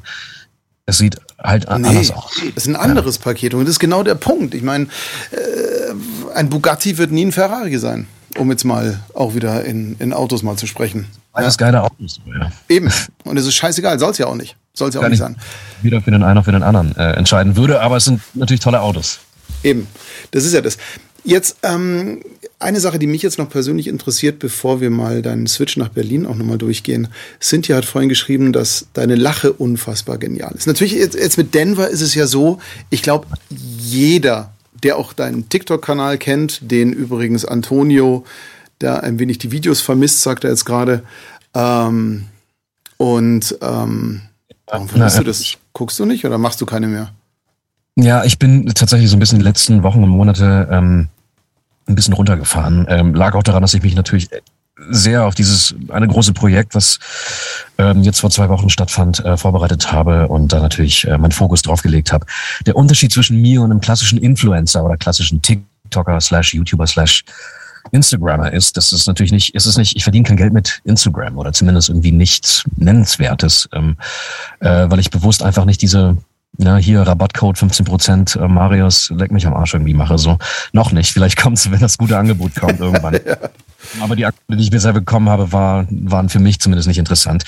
Es 0.85 0.97
sieht 0.97 1.17
halt 1.41 1.63
nee, 1.63 1.87
anders 1.87 2.11
aus. 2.11 2.41
Es 2.55 2.63
ist 2.63 2.67
ein 2.67 2.75
anderes 2.75 3.15
ja. 3.15 3.23
Paket 3.23 3.53
und 3.53 3.61
das 3.61 3.71
ist 3.71 3.79
genau 3.79 4.03
der 4.03 4.15
Punkt. 4.15 4.53
Ich 4.53 4.63
meine, 4.63 4.85
äh, 5.31 6.35
ein 6.35 6.49
Bugatti 6.49 6.97
wird 6.97 7.11
nie 7.11 7.25
ein 7.25 7.31
Ferrari 7.31 7.77
sein, 7.77 8.07
um 8.37 8.51
jetzt 8.51 8.65
mal 8.65 8.99
auch 9.13 9.33
wieder 9.33 9.63
in, 9.65 9.95
in 9.99 10.13
Autos 10.13 10.43
mal 10.43 10.57
zu 10.57 10.67
sprechen. 10.67 11.07
Alles 11.33 11.55
ja. 11.55 11.65
geile 11.65 11.83
Autos, 11.83 12.19
ja. 12.25 12.51
Eben. 12.69 12.91
Und 13.23 13.37
es 13.37 13.45
ist 13.45 13.55
scheißegal, 13.55 13.97
soll 13.97 14.11
es 14.11 14.19
ja 14.19 14.27
auch 14.27 14.35
nicht. 14.35 14.55
Soll 14.75 14.89
es 14.89 14.95
ja 14.95 15.01
auch 15.01 15.09
nicht 15.09 15.19
sein. 15.19 15.35
Wieder 15.81 16.01
für 16.01 16.11
den 16.11 16.21
einen 16.21 16.37
oder 16.37 16.43
für 16.43 16.51
den 16.51 16.63
anderen 16.63 16.95
äh, 16.95 17.13
entscheiden 17.13 17.55
würde, 17.55 17.81
aber 17.81 17.97
es 17.97 18.05
sind 18.05 18.21
natürlich 18.33 18.61
tolle 18.61 18.81
Autos. 18.81 19.19
Eben. 19.63 19.87
Das 20.31 20.45
ist 20.45 20.53
ja 20.53 20.61
das. 20.61 20.77
Jetzt 21.23 21.57
ähm, 21.63 22.21
eine 22.59 22.79
Sache, 22.79 22.99
die 22.99 23.07
mich 23.07 23.23
jetzt 23.23 23.39
noch 23.39 23.49
persönlich 23.49 23.87
interessiert, 23.87 24.37
bevor 24.37 24.79
wir 24.79 24.91
mal 24.91 25.21
deinen 25.21 25.47
Switch 25.47 25.75
nach 25.75 25.89
Berlin 25.89 26.25
auch 26.25 26.35
nochmal 26.35 26.59
durchgehen. 26.59 27.07
Cynthia 27.41 27.77
hat 27.77 27.85
vorhin 27.85 28.09
geschrieben, 28.09 28.53
dass 28.53 28.87
deine 28.93 29.15
Lache 29.15 29.51
unfassbar 29.51 30.19
genial 30.19 30.53
ist. 30.55 30.67
Natürlich, 30.67 30.93
jetzt, 30.93 31.15
jetzt 31.15 31.37
mit 31.37 31.55
Denver 31.55 31.87
ist 31.87 32.01
es 32.01 32.13
ja 32.13 32.27
so, 32.27 32.59
ich 32.91 33.01
glaube, 33.01 33.27
jeder, 33.49 34.53
der 34.83 34.97
auch 34.97 35.13
deinen 35.13 35.49
TikTok-Kanal 35.49 36.19
kennt, 36.19 36.59
den 36.69 36.93
übrigens 36.93 37.43
Antonio, 37.43 38.23
der 38.81 39.03
ein 39.03 39.17
wenig 39.17 39.39
die 39.39 39.51
Videos 39.51 39.81
vermisst, 39.81 40.21
sagt 40.21 40.43
er 40.43 40.51
jetzt 40.51 40.65
gerade. 40.65 41.01
Ähm, 41.55 42.25
und 42.97 43.57
ähm, 43.61 44.21
Warum 44.67 44.89
findest 44.89 45.19
du 45.19 45.23
das? 45.23 45.57
Guckst 45.73 45.99
du 45.99 46.05
nicht 46.05 46.25
oder 46.25 46.37
machst 46.37 46.59
du 46.61 46.65
keine 46.65 46.87
mehr? 46.87 47.11
Ja, 47.95 48.23
ich 48.23 48.39
bin 48.39 48.65
tatsächlich 48.73 49.09
so 49.09 49.15
ein 49.15 49.19
bisschen 49.19 49.39
die 49.39 49.45
letzten 49.45 49.83
Wochen 49.83 50.03
und 50.03 50.09
Monate 50.09 50.67
ähm, 50.71 51.07
ein 51.87 51.95
bisschen 51.95 52.13
runtergefahren. 52.13 52.85
Ähm, 52.89 53.13
lag 53.13 53.35
auch 53.35 53.43
daran, 53.43 53.61
dass 53.61 53.73
ich 53.73 53.83
mich 53.83 53.95
natürlich 53.95 54.29
sehr 54.89 55.25
auf 55.25 55.35
dieses 55.35 55.73
eine 55.89 56.07
große 56.07 56.33
Projekt, 56.33 56.75
was 56.75 56.99
ähm, 57.77 58.03
jetzt 58.03 58.19
vor 58.19 58.29
zwei 58.29 58.49
Wochen 58.49 58.69
stattfand, 58.69 59.23
äh, 59.23 59.37
vorbereitet 59.37 59.91
habe 59.91 60.27
und 60.27 60.51
da 60.51 60.59
natürlich 60.59 61.07
äh, 61.07 61.17
meinen 61.17 61.31
Fokus 61.31 61.61
drauf 61.61 61.81
gelegt 61.81 62.11
habe. 62.11 62.25
Der 62.65 62.75
Unterschied 62.75 63.13
zwischen 63.13 63.41
mir 63.41 63.61
und 63.61 63.71
einem 63.71 63.79
klassischen 63.79 64.17
Influencer 64.17 64.83
oder 64.83 64.97
klassischen 64.97 65.41
TikToker 65.41 66.19
slash 66.19 66.53
YouTuber 66.53 66.87
slash 66.87 67.23
Instagrammer 67.91 68.51
ist, 68.51 68.77
das 68.77 68.93
ist 68.93 69.07
natürlich 69.07 69.31
nicht, 69.31 69.55
ist 69.55 69.65
es 69.65 69.77
nicht, 69.77 69.95
ich 69.95 70.03
verdiene 70.03 70.25
kein 70.25 70.37
Geld 70.37 70.53
mit 70.53 70.81
Instagram 70.83 71.37
oder 71.37 71.53
zumindest 71.53 71.89
irgendwie 71.89 72.11
nichts 72.11 72.63
Nennenswertes, 72.77 73.69
ähm, 73.73 73.97
äh, 74.59 74.89
weil 74.89 74.99
ich 74.99 75.11
bewusst 75.11 75.43
einfach 75.43 75.65
nicht 75.65 75.81
diese, 75.81 76.17
ja, 76.57 76.77
hier 76.77 77.01
Rabattcode 77.01 77.57
15 77.57 77.85
Prozent, 77.85 78.35
äh, 78.35 78.47
Marius, 78.47 79.11
leck 79.15 79.31
mich 79.31 79.45
am 79.45 79.53
Arsch 79.53 79.73
irgendwie 79.73 79.93
mache, 79.93 80.17
so. 80.17 80.37
Noch 80.73 80.91
nicht, 80.91 81.11
vielleicht 81.11 81.37
kommt 81.37 81.57
es, 81.57 81.71
wenn 81.71 81.79
das 81.79 81.97
gute 81.97 82.17
Angebot 82.17 82.55
kommt 82.55 82.79
irgendwann. 82.79 83.13
ja. 83.25 83.37
Aber 83.99 84.15
die 84.15 84.25
Angebote, 84.25 84.57
die 84.57 84.63
ich 84.63 84.71
bisher 84.71 84.93
bekommen 84.93 85.29
habe, 85.29 85.51
war, 85.51 85.85
waren 85.89 86.29
für 86.29 86.39
mich 86.39 86.59
zumindest 86.59 86.87
nicht 86.87 86.97
interessant. 86.97 87.43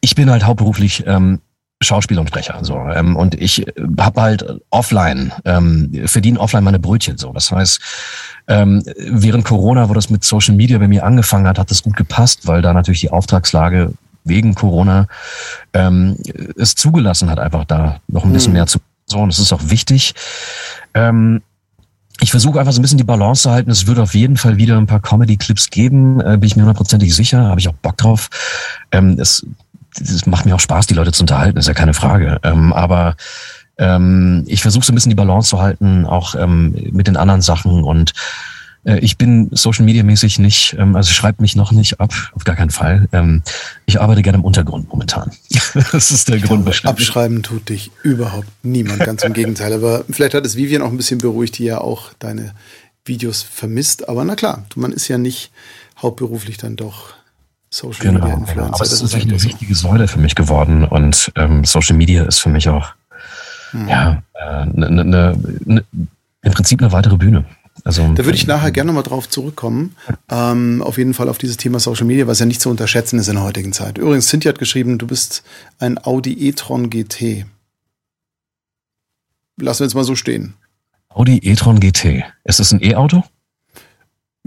Ich 0.00 0.14
bin 0.14 0.30
halt 0.30 0.44
hauptberuflich 0.44 1.04
ähm, 1.06 1.40
Schauspieler 1.82 2.20
und 2.20 2.28
Sprecher. 2.28 2.58
So. 2.62 2.76
Ähm, 2.76 3.16
und 3.16 3.40
ich 3.40 3.64
habe 3.98 4.20
halt 4.20 4.44
offline, 4.70 5.32
ähm, 5.44 5.90
verdiene 6.04 6.38
offline 6.38 6.64
meine 6.64 6.78
Brötchen. 6.78 7.16
So. 7.16 7.32
Das 7.32 7.50
heißt, 7.50 7.80
ähm, 8.48 8.82
während 8.96 9.44
Corona, 9.44 9.88
wo 9.88 9.94
das 9.94 10.10
mit 10.10 10.22
Social 10.22 10.54
Media 10.54 10.78
bei 10.78 10.88
mir 10.88 11.04
angefangen 11.04 11.46
hat, 11.46 11.58
hat 11.58 11.70
das 11.70 11.82
gut 11.82 11.96
gepasst, 11.96 12.46
weil 12.46 12.60
da 12.60 12.72
natürlich 12.72 13.00
die 13.00 13.10
Auftragslage 13.10 13.92
wegen 14.24 14.54
Corona 14.54 15.06
ähm, 15.72 16.16
es 16.56 16.74
zugelassen 16.74 17.30
hat, 17.30 17.38
einfach 17.38 17.64
da 17.64 18.00
noch 18.08 18.24
ein 18.24 18.32
bisschen 18.32 18.52
mhm. 18.52 18.58
mehr 18.58 18.66
zu. 18.66 18.78
So, 19.06 19.18
und 19.18 19.32
das 19.32 19.38
ist 19.38 19.52
auch 19.52 19.62
wichtig. 19.70 20.14
Ähm, 20.92 21.40
ich 22.20 22.30
versuche 22.30 22.60
einfach 22.60 22.72
so 22.72 22.80
ein 22.80 22.82
bisschen 22.82 22.98
die 22.98 23.04
Balance 23.04 23.42
zu 23.42 23.50
halten. 23.50 23.70
Es 23.70 23.86
wird 23.86 23.98
auf 23.98 24.14
jeden 24.14 24.36
Fall 24.36 24.58
wieder 24.58 24.76
ein 24.76 24.86
paar 24.86 25.00
Comedy-Clips 25.00 25.70
geben, 25.70 26.20
äh, 26.20 26.36
bin 26.36 26.46
ich 26.46 26.56
mir 26.56 26.62
hundertprozentig 26.62 27.14
sicher, 27.14 27.46
habe 27.46 27.60
ich 27.60 27.68
auch 27.68 27.74
Bock 27.74 27.96
drauf. 27.96 28.28
Ähm, 28.92 29.16
es 29.18 29.46
das 29.98 30.26
macht 30.26 30.46
mir 30.46 30.54
auch 30.54 30.60
Spaß, 30.60 30.86
die 30.86 30.94
Leute 30.94 31.12
zu 31.12 31.22
unterhalten, 31.22 31.58
ist 31.58 31.68
ja 31.68 31.74
keine 31.74 31.94
Frage. 31.94 32.38
Ähm, 32.42 32.72
aber 32.72 33.16
ähm, 33.78 34.44
ich 34.46 34.62
versuche 34.62 34.84
so 34.84 34.92
ein 34.92 34.94
bisschen 34.94 35.10
die 35.10 35.16
Balance 35.16 35.48
zu 35.48 35.60
halten, 35.60 36.06
auch 36.06 36.34
ähm, 36.34 36.74
mit 36.92 37.06
den 37.06 37.16
anderen 37.16 37.40
Sachen 37.40 37.82
und 37.82 38.12
äh, 38.84 38.98
ich 39.00 39.18
bin 39.18 39.48
Social 39.52 39.84
Media 39.84 40.02
mäßig 40.02 40.38
nicht, 40.38 40.76
ähm, 40.78 40.96
also 40.96 41.12
schreibt 41.12 41.40
mich 41.40 41.56
noch 41.56 41.72
nicht 41.72 42.00
ab, 42.00 42.12
auf 42.34 42.44
gar 42.44 42.56
keinen 42.56 42.70
Fall. 42.70 43.08
Ähm, 43.12 43.42
ich 43.86 44.00
arbeite 44.00 44.22
gerne 44.22 44.38
im 44.38 44.44
Untergrund 44.44 44.88
momentan. 44.88 45.30
das 45.92 46.10
ist 46.10 46.28
der 46.28 46.40
Grund 46.40 46.64
wahrscheinlich. 46.66 47.08
Abschreiben 47.08 47.42
tut 47.42 47.68
dich 47.68 47.90
überhaupt 48.02 48.48
niemand, 48.62 49.00
ganz 49.00 49.22
im 49.22 49.32
Gegenteil. 49.32 49.72
Aber 49.72 50.04
vielleicht 50.10 50.34
hat 50.34 50.46
es 50.46 50.56
Vivian 50.56 50.82
auch 50.82 50.90
ein 50.90 50.96
bisschen 50.96 51.18
beruhigt, 51.18 51.58
die 51.58 51.64
ja 51.64 51.78
auch 51.78 52.12
deine 52.18 52.54
Videos 53.04 53.42
vermisst. 53.42 54.08
Aber 54.08 54.24
na 54.24 54.36
klar, 54.36 54.64
man 54.76 54.92
ist 54.92 55.08
ja 55.08 55.18
nicht 55.18 55.50
hauptberuflich 56.00 56.56
dann 56.56 56.76
doch 56.76 57.14
Social 57.70 58.00
genau, 58.00 58.20
Media 58.20 58.34
Influencer. 58.34 58.54
Genau. 58.54 58.74
Aber 58.74 58.84
es 58.84 58.92
ist 58.92 59.02
natürlich 59.02 59.28
eine 59.28 59.42
wichtige 59.42 59.74
Säule 59.74 60.08
für 60.08 60.18
mich 60.18 60.34
geworden 60.34 60.84
und 60.84 61.32
ähm, 61.36 61.64
Social 61.64 61.96
Media 61.96 62.24
ist 62.24 62.40
für 62.40 62.48
mich 62.48 62.68
auch 62.68 62.92
hm. 63.70 63.88
ja 63.88 64.22
äh, 64.34 64.66
ne, 64.66 64.90
ne, 64.90 65.04
ne, 65.64 65.84
im 66.42 66.52
Prinzip 66.52 66.80
eine 66.80 66.92
weitere 66.92 67.16
Bühne. 67.16 67.44
Also, 67.84 68.02
da 68.12 68.24
würde 68.24 68.36
ich 68.36 68.46
nachher 68.46 68.72
gerne 68.72 68.88
nochmal 68.88 69.04
drauf 69.04 69.28
zurückkommen. 69.28 69.94
Ähm, 70.28 70.82
auf 70.82 70.98
jeden 70.98 71.14
Fall 71.14 71.28
auf 71.28 71.38
dieses 71.38 71.56
Thema 71.56 71.78
Social 71.80 72.04
Media, 72.06 72.26
was 72.26 72.38
ja 72.38 72.46
nicht 72.46 72.60
zu 72.60 72.68
unterschätzen 72.68 73.18
ist 73.18 73.28
in 73.28 73.36
der 73.36 73.44
heutigen 73.44 73.72
Zeit. 73.72 73.96
Übrigens, 73.96 74.28
Cynthia 74.28 74.50
hat 74.50 74.58
geschrieben, 74.58 74.98
du 74.98 75.06
bist 75.06 75.42
ein 75.78 76.04
Audi 76.04 76.48
e-tron 76.48 76.90
GT. 76.90 77.46
Lassen 79.56 79.80
wir 79.80 79.86
jetzt 79.86 79.94
mal 79.94 80.04
so 80.04 80.14
stehen. 80.14 80.54
Audi 81.08 81.38
e-tron 81.38 81.80
GT. 81.80 82.24
Ist 82.44 82.60
das 82.60 82.72
ein 82.72 82.82
E-Auto? 82.82 83.24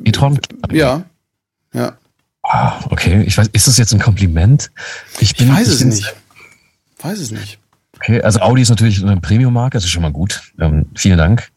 E-tron? 0.03 0.39
Ja. 0.71 1.03
Ja. 1.74 1.97
Ah, 2.54 2.80
okay. 2.91 3.24
Ich 3.24 3.36
weiß, 3.36 3.47
ist 3.47 3.68
das 3.68 3.80
jetzt 3.80 3.93
ein 3.93 3.99
Kompliment? 3.99 4.70
Ich, 5.20 5.36
bin, 5.36 5.47
ich 5.47 5.54
weiß 5.54 5.68
ich 5.70 5.74
es 5.74 5.84
nicht. 5.84 6.14
Weiß 7.01 7.18
es 7.18 7.32
nicht. 7.32 7.58
Okay, 7.95 8.22
also 8.22 8.41
Audi 8.41 8.62
ist 8.62 8.70
natürlich 8.70 9.01
eine 9.01 9.20
Premium-Marke, 9.20 9.78
das 9.78 9.86
ist 9.86 9.89
schon 9.89 10.04
mal 10.04 10.12
gut. 10.12 10.54
Ähm, 10.60 10.86
vielen 10.93 11.18
Dank. 11.18 11.51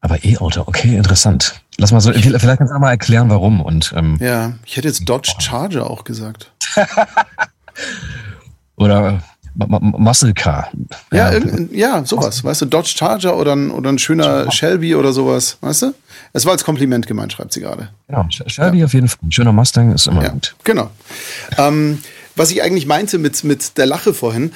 Aber 0.00 0.24
E-Auto, 0.24 0.62
okay, 0.66 0.96
interessant. 0.96 1.60
Lass 1.78 1.90
mal 1.90 2.00
so, 2.00 2.12
vielleicht 2.12 2.58
kannst 2.58 2.72
du 2.72 2.78
mal 2.78 2.90
erklären, 2.90 3.28
warum. 3.28 3.60
Und, 3.60 3.92
ähm, 3.96 4.18
ja, 4.20 4.52
ich 4.64 4.76
hätte 4.76 4.86
jetzt 4.86 5.08
Dodge 5.08 5.32
Charger 5.40 5.90
auch 5.90 6.04
gesagt. 6.04 6.52
oder 8.76 9.24
Muscle 9.68 10.34
Car. 10.34 10.70
Ja, 11.12 11.32
ja, 11.32 11.40
ja 11.72 12.04
sowas, 12.04 12.42
weißt 12.42 12.62
du, 12.62 12.66
Dodge 12.66 12.92
Charger 12.96 13.36
oder 13.36 13.52
ein, 13.54 13.70
oder 13.70 13.90
ein 13.90 13.98
schöner 13.98 14.50
Shelby 14.50 14.94
oder 14.94 15.12
sowas, 15.12 15.58
weißt 15.60 15.82
du? 15.82 15.94
Es 16.32 16.44
war 16.44 16.52
als 16.52 16.64
Kompliment 16.64 17.06
gemeint, 17.06 17.32
schreibt 17.32 17.52
sie 17.52 17.60
gerade. 17.60 17.90
Genau, 18.08 18.26
Shelby 18.30 18.78
ja. 18.78 18.84
auf 18.86 18.94
jeden 18.94 19.08
Fall. 19.08 19.18
Ein 19.22 19.32
schöner 19.32 19.52
Mustang 19.52 19.92
ist 19.92 20.06
immer 20.06 20.22
ja, 20.22 20.30
gut. 20.30 20.54
Genau. 20.64 20.90
Ähm, 21.58 21.98
was 22.36 22.50
ich 22.50 22.62
eigentlich 22.62 22.86
meinte 22.86 23.18
mit, 23.18 23.44
mit 23.44 23.76
der 23.76 23.86
Lache 23.86 24.14
vorhin, 24.14 24.52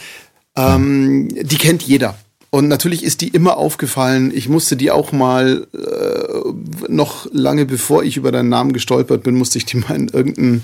ähm, 0.57 1.29
die 1.29 1.57
kennt 1.57 1.83
jeder. 1.83 2.15
Und 2.51 2.69
natürlich 2.69 3.03
ist 3.03 3.21
die 3.21 3.29
immer 3.29 3.57
aufgefallen. 3.57 4.31
Ich 4.33 4.49
musste 4.49 4.77
die 4.77 4.93
auch 4.93 5.11
mal, 5.11 5.67
äh, 5.75 6.89
noch 6.89 7.27
lange 7.33 7.67
bevor 7.67 8.05
ich 8.05 8.17
über 8.17 8.31
deinen 8.31 8.49
Namen 8.49 8.73
gestolpert 8.73 9.25
bin, 9.25 9.35
musste 9.35 9.59
ich 9.59 9.65
die 9.65 9.79
mal 9.79 9.97
in 9.97 10.09
irgendeinen, 10.09 10.63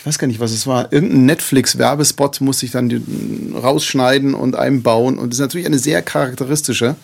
ich 0.00 0.06
weiß 0.06 0.18
gar 0.18 0.28
nicht, 0.28 0.40
was 0.40 0.52
es 0.52 0.66
war, 0.66 0.90
irgendeinen 0.94 1.26
Netflix-Werbespot 1.26 2.40
musste 2.40 2.64
ich 2.64 2.72
dann 2.72 3.52
rausschneiden 3.54 4.32
und 4.32 4.56
einbauen. 4.56 5.18
Und 5.18 5.28
das 5.28 5.36
ist 5.36 5.42
natürlich 5.42 5.66
eine 5.66 5.78
sehr 5.78 6.00
charakteristische. 6.00 6.96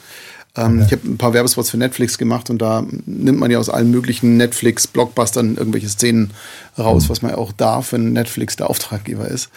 Ähm, 0.57 0.77
okay. 0.77 0.85
Ich 0.87 0.93
habe 0.93 1.11
ein 1.11 1.19
paar 1.19 1.35
Werbespots 1.35 1.69
für 1.69 1.77
Netflix 1.77 2.17
gemacht 2.17 2.49
und 2.49 2.57
da 2.63 2.87
nimmt 3.05 3.39
man 3.39 3.51
ja 3.51 3.59
aus 3.59 3.69
allen 3.69 3.91
möglichen 3.91 4.39
Netflix-Blockbustern 4.39 5.59
irgendwelche 5.59 5.91
Szenen 5.91 6.31
raus, 6.79 7.05
mhm. 7.05 7.09
was 7.11 7.21
man 7.21 7.33
ja 7.33 7.37
auch 7.37 7.53
darf, 7.53 7.93
wenn 7.93 8.15
Netflix 8.15 8.57
der 8.57 8.71
Auftraggeber 8.71 9.29
ist. 9.29 9.51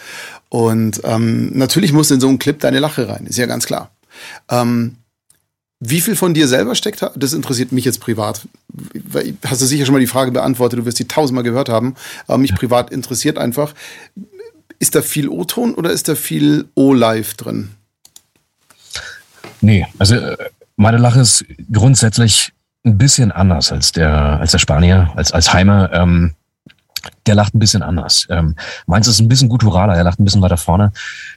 Und 0.50 1.00
ähm, 1.04 1.56
natürlich 1.56 1.94
muss 1.94 2.10
in 2.10 2.20
so 2.20 2.28
einen 2.28 2.38
Clip 2.38 2.60
deine 2.60 2.78
Lache 2.78 3.08
rein, 3.08 3.24
ist 3.24 3.38
ja 3.38 3.46
ganz 3.46 3.64
klar. 3.64 3.90
Ähm, 4.50 4.96
wie 5.80 6.02
viel 6.02 6.14
von 6.14 6.34
dir 6.34 6.46
selber 6.46 6.74
steckt, 6.74 7.04
das 7.16 7.32
interessiert 7.32 7.72
mich 7.72 7.86
jetzt 7.86 8.00
privat. 8.00 8.46
Hast 9.46 9.62
du 9.62 9.66
sicher 9.66 9.86
schon 9.86 9.94
mal 9.94 10.00
die 10.00 10.06
Frage 10.06 10.30
beantwortet, 10.30 10.78
du 10.78 10.84
wirst 10.84 10.98
die 10.98 11.08
tausendmal 11.08 11.42
gehört 11.42 11.70
haben, 11.70 11.94
aber 12.26 12.38
mich 12.38 12.54
privat 12.54 12.90
interessiert 12.90 13.38
einfach, 13.38 13.74
ist 14.78 14.94
da 14.94 15.02
viel 15.02 15.28
O-Ton 15.28 15.74
oder 15.74 15.90
ist 15.90 16.08
da 16.08 16.14
viel 16.14 16.68
O-Live 16.74 17.34
drin? 17.34 17.70
Nee, 19.62 19.86
also 19.98 20.16
äh, 20.16 20.36
meine 20.76 20.98
Lache 20.98 21.20
ist 21.20 21.44
grundsätzlich 21.72 22.52
ein 22.84 22.96
bisschen 22.98 23.32
anders 23.32 23.72
als 23.72 23.92
der, 23.92 24.12
als 24.40 24.52
der 24.52 24.58
Spanier, 24.58 25.12
als, 25.16 25.32
als 25.32 25.52
Heimer. 25.52 25.90
Ähm, 25.92 26.34
der 27.26 27.34
lacht 27.34 27.54
ein 27.54 27.58
bisschen 27.58 27.82
anders. 27.82 28.26
Ähm, 28.30 28.54
meins 28.86 29.06
ist 29.06 29.20
ein 29.20 29.28
bisschen 29.28 29.48
gutturaler, 29.48 29.94
er 29.94 30.04
lacht 30.04 30.20
ein 30.20 30.24
bisschen 30.24 30.42
weiter 30.42 30.56
vorne. 30.56 30.92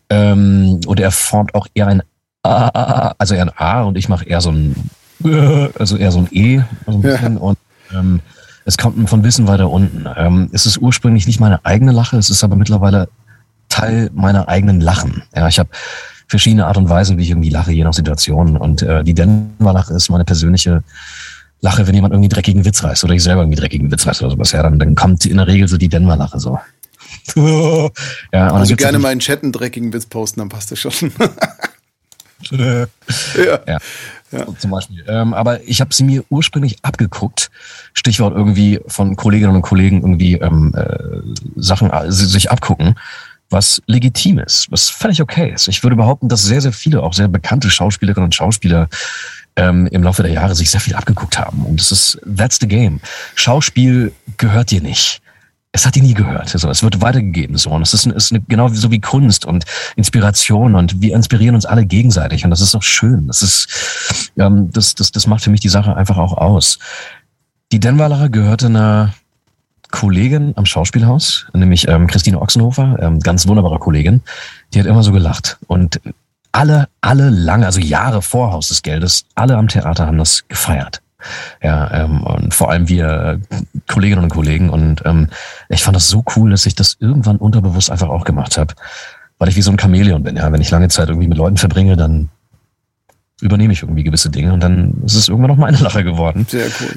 Ähm, 0.10 0.82
und 0.86 1.00
er 1.00 1.12
formt 1.12 1.56
auch 1.56 1.68
eher 1.74 1.88
ein 1.88 2.02
A, 2.44 3.16
also 3.18 3.36
eher 3.36 3.44
ein 3.44 3.52
A 3.56 3.84
und 3.84 3.98
ich 3.98 4.10
mache 4.10 4.26
eher 4.26 4.42
so 4.42 4.52
ein, 4.52 4.76
also 5.80 5.98
eher 5.98 6.12
so 6.12 6.20
ein 6.20 6.28
E, 6.32 6.62
so 6.86 6.94
ein 6.94 7.02
bisschen. 7.02 7.36
Ja. 7.36 7.40
Und 7.40 7.58
ähm, 7.94 8.20
es 8.66 8.78
kommt 8.78 9.10
von 9.10 9.24
Wissen 9.24 9.48
weiter 9.48 9.70
unten. 9.70 10.06
Ähm, 10.16 10.50
es 10.52 10.66
ist 10.66 10.78
ursprünglich 10.78 11.28
nicht 11.28 11.40
meine 11.40 11.66
eigene 11.66 11.92
Lache, 11.92 12.18
es 12.18 12.30
ist 12.30 12.44
aber 12.44 12.56
mittlerweile 12.56 13.10
Teil 13.70 14.10
meiner 14.14 14.48
eigenen 14.48 14.82
Lachen. 14.82 15.24
Ja, 15.36 15.48
ich 15.48 15.60
habe 15.60 15.70
verschiedene 16.28 16.66
Art 16.68 16.78
und 16.78 16.90
Weisen, 16.90 17.18
wie 17.18 17.24
ich 17.24 17.30
irgendwie 17.30 17.50
lache, 17.50 17.72
je 17.72 17.84
nach 17.84 17.94
Situation. 17.94 18.58
Und 18.58 18.82
äh, 18.82 19.04
die 19.04 19.14
Denver-Lache 19.14 19.94
ist 19.94 20.10
meine 20.10 20.26
persönliche 20.26 20.84
Lache, 21.62 21.88
wenn 21.88 21.96
jemand 21.96 22.14
irgendwie 22.14 22.30
dreckigen 22.30 22.66
Witz 22.66 22.84
reißt 22.84 23.04
oder 23.04 23.14
ich 23.14 23.24
selber 23.24 23.42
irgendwie 23.42 23.60
dreckigen 23.60 23.92
Witz 23.92 24.06
reißt 24.06 24.22
oder 24.22 24.32
sowas. 24.32 24.52
Ja, 24.52 24.64
dann, 24.64 24.80
dann 24.80 24.96
kommt 24.96 25.26
in 25.26 25.38
der 25.38 25.48
Regel 25.48 25.68
so 25.68 25.78
die 25.78 25.90
Denver-Lache 25.90 26.40
so. 26.40 26.60
ja, 28.34 28.48
also 28.52 28.76
gerne 28.76 29.00
mal 29.00 29.14
in 29.14 29.20
Chat 29.20 29.44
einen 29.44 29.52
dreckigen 29.52 29.94
Witz 29.94 30.06
posten, 30.06 30.40
dann 30.40 30.50
passt 30.50 30.72
das 30.72 30.80
schon. 30.80 30.92
ja. 32.52 33.60
ja. 33.68 33.78
Ja. 34.34 34.48
Zum 34.58 34.72
Beispiel. 34.72 35.06
Ähm, 35.08 35.34
aber 35.34 35.62
ich 35.64 35.80
habe 35.80 35.94
sie 35.94 36.04
mir 36.04 36.24
ursprünglich 36.30 36.78
abgeguckt. 36.82 37.52
Stichwort 37.94 38.36
irgendwie 38.36 38.80
von 38.88 39.16
Kolleginnen 39.16 39.56
und 39.56 39.62
Kollegen 39.62 40.02
irgendwie 40.02 40.34
ähm, 40.36 40.74
äh, 40.76 40.98
Sachen 41.56 41.92
äh, 41.92 42.12
sich 42.12 42.50
abgucken, 42.50 42.96
was 43.52 43.82
legitim 43.86 44.40
ist, 44.40 44.72
was 44.72 44.90
völlig 44.90 45.22
okay 45.22 45.52
ist. 45.54 45.68
Ich 45.68 45.84
würde 45.84 45.96
behaupten, 45.96 46.30
dass 46.30 46.42
sehr, 46.42 46.62
sehr 46.62 46.74
viele, 46.74 47.04
auch 47.04 47.14
sehr 47.14 47.28
bekannte 47.28 47.70
Schauspielerinnen 47.70 48.26
und 48.26 48.36
Schauspieler 48.36 48.90
ähm, 49.56 49.88
im 49.88 50.02
Laufe 50.02 50.24
der 50.24 50.32
Jahre 50.32 50.56
sich 50.56 50.72
sehr 50.72 50.82
viel 50.82 50.96
abgeguckt 50.96 51.38
haben. 51.38 51.64
Und 51.66 51.80
das 51.80 51.92
ist, 51.92 52.20
that's 52.36 52.58
the 52.60 52.68
game. 52.68 53.00
Schauspiel 53.36 54.12
gehört 54.38 54.72
dir 54.72 54.82
nicht 54.82 55.22
es 55.76 55.88
hat 55.88 55.96
die 55.96 56.02
nie 56.02 56.14
gehört. 56.14 56.50
So, 56.50 56.70
es 56.70 56.84
wird 56.84 57.02
weitergegeben 57.02 57.58
so 57.58 57.72
und 57.72 57.82
es 57.82 57.94
ist, 57.94 58.06
ist 58.06 58.32
eine, 58.32 58.42
genau 58.42 58.70
so 58.70 58.92
wie 58.92 59.02
Kunst 59.02 59.46
und 59.46 59.66
Inspiration 59.96 60.76
und 60.76 61.02
wir 61.02 61.16
inspirieren 61.16 61.56
uns 61.56 61.66
alle 61.66 61.86
gegenseitig 61.86 62.46
und 62.46 62.52
das 62.52 62.62
ist 62.62 62.76
auch 62.76 62.84
schön. 62.84 63.28
Das 63.28 63.42
ist 63.42 64.32
ähm, 64.38 64.72
das, 64.72 64.96
das, 64.96 65.12
das 65.12 65.28
macht 65.28 65.44
für 65.44 65.50
mich 65.50 65.62
die 65.62 65.70
Sache 65.70 65.96
einfach 65.96 66.18
auch 66.18 66.38
aus. 66.38 66.80
Die 67.72 67.80
Denverlacher 67.80 68.30
gehörte 68.30 68.68
einer 68.68 69.14
Kollegin 69.90 70.54
am 70.56 70.66
Schauspielhaus, 70.66 71.48
nämlich 71.54 71.88
ähm, 71.88 72.08
Christine 72.08 72.42
Ochsenhofer, 72.42 72.98
ähm, 73.00 73.20
ganz 73.20 73.48
wunderbare 73.48 73.78
Kollegin. 73.80 74.22
Die 74.74 74.80
hat 74.80 74.86
immer 74.88 75.04
so 75.04 75.12
gelacht 75.12 75.58
und 75.68 76.00
alle, 76.52 76.88
alle 77.02 77.30
lange, 77.30 77.66
also 77.66 77.80
Jahre 77.80 78.22
vor 78.22 78.52
Haus 78.52 78.70
des 78.70 78.82
Geldes, 78.82 79.26
alle 79.36 79.58
am 79.58 79.68
Theater 79.68 80.08
haben 80.08 80.18
das 80.20 80.48
gefeiert. 80.48 81.03
Ja, 81.62 81.92
ähm, 81.92 82.24
und 82.24 82.54
vor 82.54 82.72
allem 82.72 82.88
wir 82.88 83.40
Kolleginnen 83.88 84.24
und 84.24 84.30
Kollegen. 84.30 84.70
Und 84.70 85.02
ähm, 85.06 85.30
ich 85.70 85.84
fand 85.84 85.96
das 85.96 86.10
so 86.10 86.24
cool, 86.36 86.52
dass 86.52 86.66
ich 86.66 86.76
das 86.76 86.98
irgendwann 87.00 87.38
unterbewusst 87.38 87.92
einfach 87.92 88.10
auch 88.10 88.26
gemacht 88.26 88.58
habe. 88.58 88.74
Weil 89.40 89.50
ich 89.50 89.56
wie 89.56 89.62
so 89.62 89.72
ein 89.72 89.80
Chamäleon 89.80 90.24
bin, 90.24 90.38
ja. 90.38 90.52
Wenn 90.52 90.62
ich 90.62 90.72
lange 90.72 90.90
Zeit 90.90 91.10
irgendwie 91.10 91.28
mit 91.28 91.38
Leuten 91.38 91.58
verbringe, 91.58 91.98
dann 91.98 92.30
übernehme 93.42 93.74
ich 93.74 93.82
irgendwie 93.82 94.04
gewisse 94.04 94.30
Dinge 94.30 94.54
und 94.54 94.62
dann 94.62 95.04
ist 95.06 95.16
es 95.16 95.28
irgendwann 95.28 95.52
noch 95.52 95.58
meine 95.58 95.78
Lache 95.78 96.04
geworden. 96.04 96.46
Sehr 96.48 96.68
cool. 96.80 96.96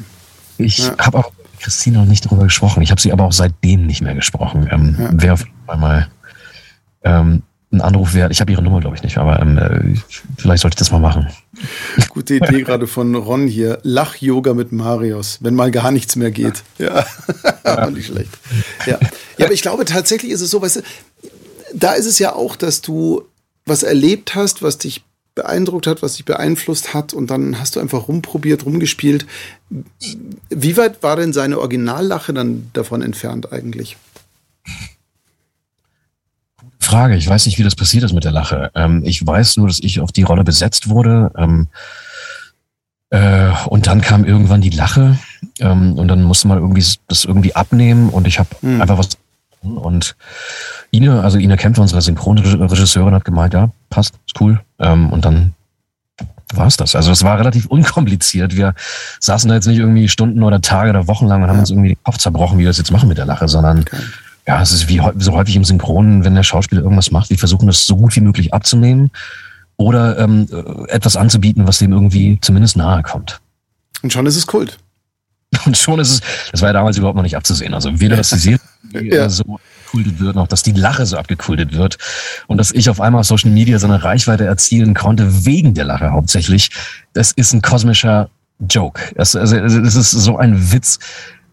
Ich 0.59 0.79
ja. 0.79 0.97
habe 0.99 1.19
auch 1.19 1.33
mit 1.37 1.61
Christine 1.61 1.99
noch 1.99 2.05
nicht 2.05 2.25
darüber 2.25 2.45
gesprochen. 2.45 2.83
Ich 2.83 2.91
habe 2.91 3.01
sie 3.01 3.13
aber 3.13 3.25
auch 3.25 3.33
seitdem 3.33 3.87
nicht 3.87 4.01
mehr 4.01 4.15
gesprochen. 4.15 4.69
Ähm, 4.71 4.97
ja. 4.99 5.23
Wäre 5.23 5.33
auf 5.35 5.41
jeden 5.41 5.67
Fall 5.67 5.77
mal 5.79 6.09
ähm, 7.03 7.43
ein 7.77 7.81
Anruf 7.81 8.15
wert. 8.15 8.33
Ich 8.33 8.41
habe 8.41 8.51
ihre 8.53 8.63
Nummer, 8.63 8.81
glaube 8.81 8.97
ich, 8.97 9.03
nicht, 9.03 9.19
aber 9.19 9.41
ähm, 9.41 9.59
äh, 9.59 9.95
vielleicht 10.39 10.63
sollte 10.63 10.75
ich 10.75 10.79
das 10.79 10.91
mal 10.91 10.99
machen. 10.99 11.29
Gute 12.11 12.35
Idee 12.35 12.63
gerade 12.63 12.87
von 12.87 13.15
Ron 13.15 13.47
hier. 13.47 13.79
Lach-Yoga 13.83 14.55
mit 14.55 14.73
Marius, 14.73 15.39
wenn 15.43 15.55
mal 15.55 15.71
gar 15.71 15.91
nichts 15.91 16.17
mehr 16.17 16.31
geht. 16.31 16.63
Ja, 16.79 17.05
ja. 17.65 17.91
nicht 17.91 18.07
schlecht. 18.07 18.31
Ja. 18.87 18.99
ja, 19.39 19.47
aber 19.47 19.55
ich 19.55 19.63
glaube 19.63 19.85
tatsächlich 19.85 20.33
ist 20.33 20.41
es 20.41 20.51
so, 20.51 20.61
weißt 20.61 20.77
du, 20.77 20.81
da 21.75 21.93
ist 21.93 22.07
es 22.07 22.19
ja 22.19 22.35
auch, 22.35 22.57
dass 22.57 22.81
du 22.81 23.23
was 23.65 23.83
erlebt 23.83 24.35
hast, 24.35 24.63
was 24.63 24.79
dich 24.79 25.03
beeindruckt 25.35 25.87
hat, 25.87 26.03
was 26.03 26.15
dich 26.15 26.25
beeinflusst 26.25 26.95
hat 26.95 27.13
und 27.13 27.29
dann 27.29 27.61
hast 27.61 27.77
du 27.77 27.81
einfach 27.81 28.09
rumprobiert, 28.09 28.65
rumgespielt. 28.65 29.27
Wie 30.49 30.77
weit 30.77 31.03
war 31.03 31.17
denn 31.17 31.33
seine 31.33 31.59
Originallache 31.59 32.33
dann 32.33 32.71
davon 32.73 33.03
entfernt 33.03 33.53
eigentlich? 33.53 33.97
Frage. 36.87 37.17
Ich 37.17 37.29
weiß 37.29 37.47
nicht, 37.47 37.59
wie 37.59 37.63
das 37.63 37.75
passiert 37.75 38.05
ist 38.05 38.13
mit 38.13 38.25
der 38.25 38.33
Lache. 38.33 38.71
Ähm, 38.75 39.03
ich 39.05 39.27
weiß 39.27 39.57
nur, 39.59 39.69
dass 39.69 39.81
ich 39.81 40.01
auf 40.01 40.13
die 40.13 40.23
Rolle 40.23 40.45
besetzt 40.45 40.89
wurde. 40.89 41.31
Ähm, 41.37 41.69
äh, 43.11 43.51
und 43.69 43.87
dann 43.87 44.01
kam 44.01 44.25
irgendwann 44.25 44.61
die 44.61 44.71
Lache. 44.71 45.19
Ähm, 45.59 45.99
und 45.99 46.09
dann 46.09 46.23
musste 46.23 46.49
man 46.49 46.59
irgendwie 46.59 46.85
das 47.09 47.25
irgendwie 47.25 47.55
abnehmen. 47.55 48.09
Und 48.09 48.27
ich 48.27 48.39
habe 48.39 48.51
hm. 48.61 48.81
einfach 48.81 48.99
was 48.99 49.19
Und 49.63 50.17
Ine, 50.91 51.23
also 51.23 51.39
Ine 51.39 51.57
Kämpfer, 51.57 51.83
unsere 51.83 52.01
Synchronregisseurin, 52.03 53.15
hat 53.15 53.25
gemeint, 53.25 53.55
ja, 53.55 53.71
passt, 53.91 54.15
ist 54.27 54.41
cool. 54.41 54.61
Ähm, 54.79 55.11
und 55.11 55.25
dann 55.25 55.55
war 56.55 56.67
es 56.67 56.77
das. 56.77 56.95
Also 56.95 57.11
es 57.11 57.25
war 57.25 57.39
relativ 57.39 57.67
unkompliziert. 57.67 58.57
Wir 58.57 58.75
saßen 59.21 59.49
da 59.49 59.57
jetzt 59.57 59.67
nicht 59.67 59.79
irgendwie 59.79 60.09
Stunden 60.09 60.43
oder 60.43 60.61
Tage 60.61 60.91
oder 60.91 61.09
Wochen 61.09 61.27
lang 61.27 61.43
und 61.43 61.49
haben 61.49 61.59
uns 61.59 61.71
irgendwie 61.71 61.91
den 61.91 62.03
Kopf 62.05 62.19
zerbrochen, 62.19 62.59
wie 62.59 62.63
wir 62.63 62.69
das 62.69 62.79
jetzt 62.79 62.93
machen 62.93 63.09
mit 63.09 63.19
der 63.19 63.27
Lache, 63.27 63.49
sondern 63.49 63.81
okay. 63.81 63.99
Ja, 64.47 64.63
es 64.63 64.73
ist 64.73 64.89
wie 64.89 65.01
so 65.19 65.33
häufig 65.33 65.57
im 65.57 65.65
Synchronen, 65.65 66.25
wenn 66.25 66.35
der 66.35 66.43
Schauspieler 66.43 66.83
irgendwas 66.83 67.11
macht, 67.11 67.31
wir 67.31 67.39
versuchen 67.39 67.67
das 67.67 67.87
so 67.87 67.97
gut 67.97 68.15
wie 68.17 68.21
möglich 68.21 68.55
abzunehmen 68.55 69.11
oder 69.77 70.19
ähm, 70.19 70.49
etwas 70.89 71.17
anzubieten, 71.17 71.67
was 71.67 71.79
dem 71.79 71.93
irgendwie 71.93 72.39
zumindest 72.41 72.77
nahe 72.77 73.03
kommt. 73.03 73.41
Und 74.03 74.13
schon 74.13 74.27
ist 74.27 74.37
es 74.37 74.47
Kult. 74.47 74.79
Und 75.67 75.77
schon 75.77 75.99
ist 76.01 76.11
es, 76.11 76.21
das 76.53 76.61
war 76.61 76.69
ja 76.69 76.75
damals 76.75 76.97
überhaupt 76.97 77.17
noch 77.17 77.23
nicht 77.23 77.37
abzusehen. 77.37 77.75
Also 77.75 78.01
weder, 78.01 78.17
dass 78.17 78.31
die 78.31 78.39
Serie 78.39 78.61
ja. 78.93 79.29
so 79.29 79.59
abgekultet 79.87 80.21
wird, 80.21 80.37
noch 80.37 80.49
dass 80.49 80.63
die 80.63 80.73
Lache 80.73 81.07
so 81.07 81.17
abgekultet 81.17 81.73
wird 81.73 81.99
und 82.47 82.59
dass 82.59 82.73
ich 82.73 82.91
auf 82.91 83.01
einmal 83.01 83.21
auf 83.21 83.27
Social 83.27 83.51
Media 83.51 83.79
so 83.79 83.87
eine 83.87 84.03
Reichweite 84.03 84.45
erzielen 84.45 84.95
konnte, 84.95 85.45
wegen 85.45 85.75
der 85.75 85.85
Lache 85.85 86.11
hauptsächlich. 86.11 86.71
Das 87.13 87.33
ist 87.33 87.53
ein 87.53 87.63
kosmischer 87.63 88.29
Joke. 88.71 89.01
Das, 89.15 89.37
also, 89.37 89.59
das 89.59 89.95
ist 89.95 90.11
so 90.11 90.39
ein 90.39 90.73
Witz. 90.73 90.99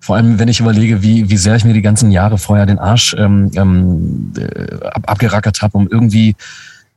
Vor 0.04 0.18
allem, 0.18 0.38
wenn 0.38 0.50
ich 0.50 0.60
überlege, 0.60 1.02
wie, 1.02 1.30
wie 1.30 1.38
sehr 1.38 1.56
ich 1.56 1.64
mir 1.64 1.72
die 1.72 1.82
ganzen 1.82 2.12
Jahre 2.12 2.38
vorher 2.38 2.66
den 2.66 2.78
Arsch 2.78 3.16
ähm, 3.18 3.50
ähm, 3.56 4.34
äh, 4.38 4.86
ab, 4.86 5.04
abgerackert 5.08 5.62
habe, 5.62 5.78
um 5.78 5.88
irgendwie 5.88 6.36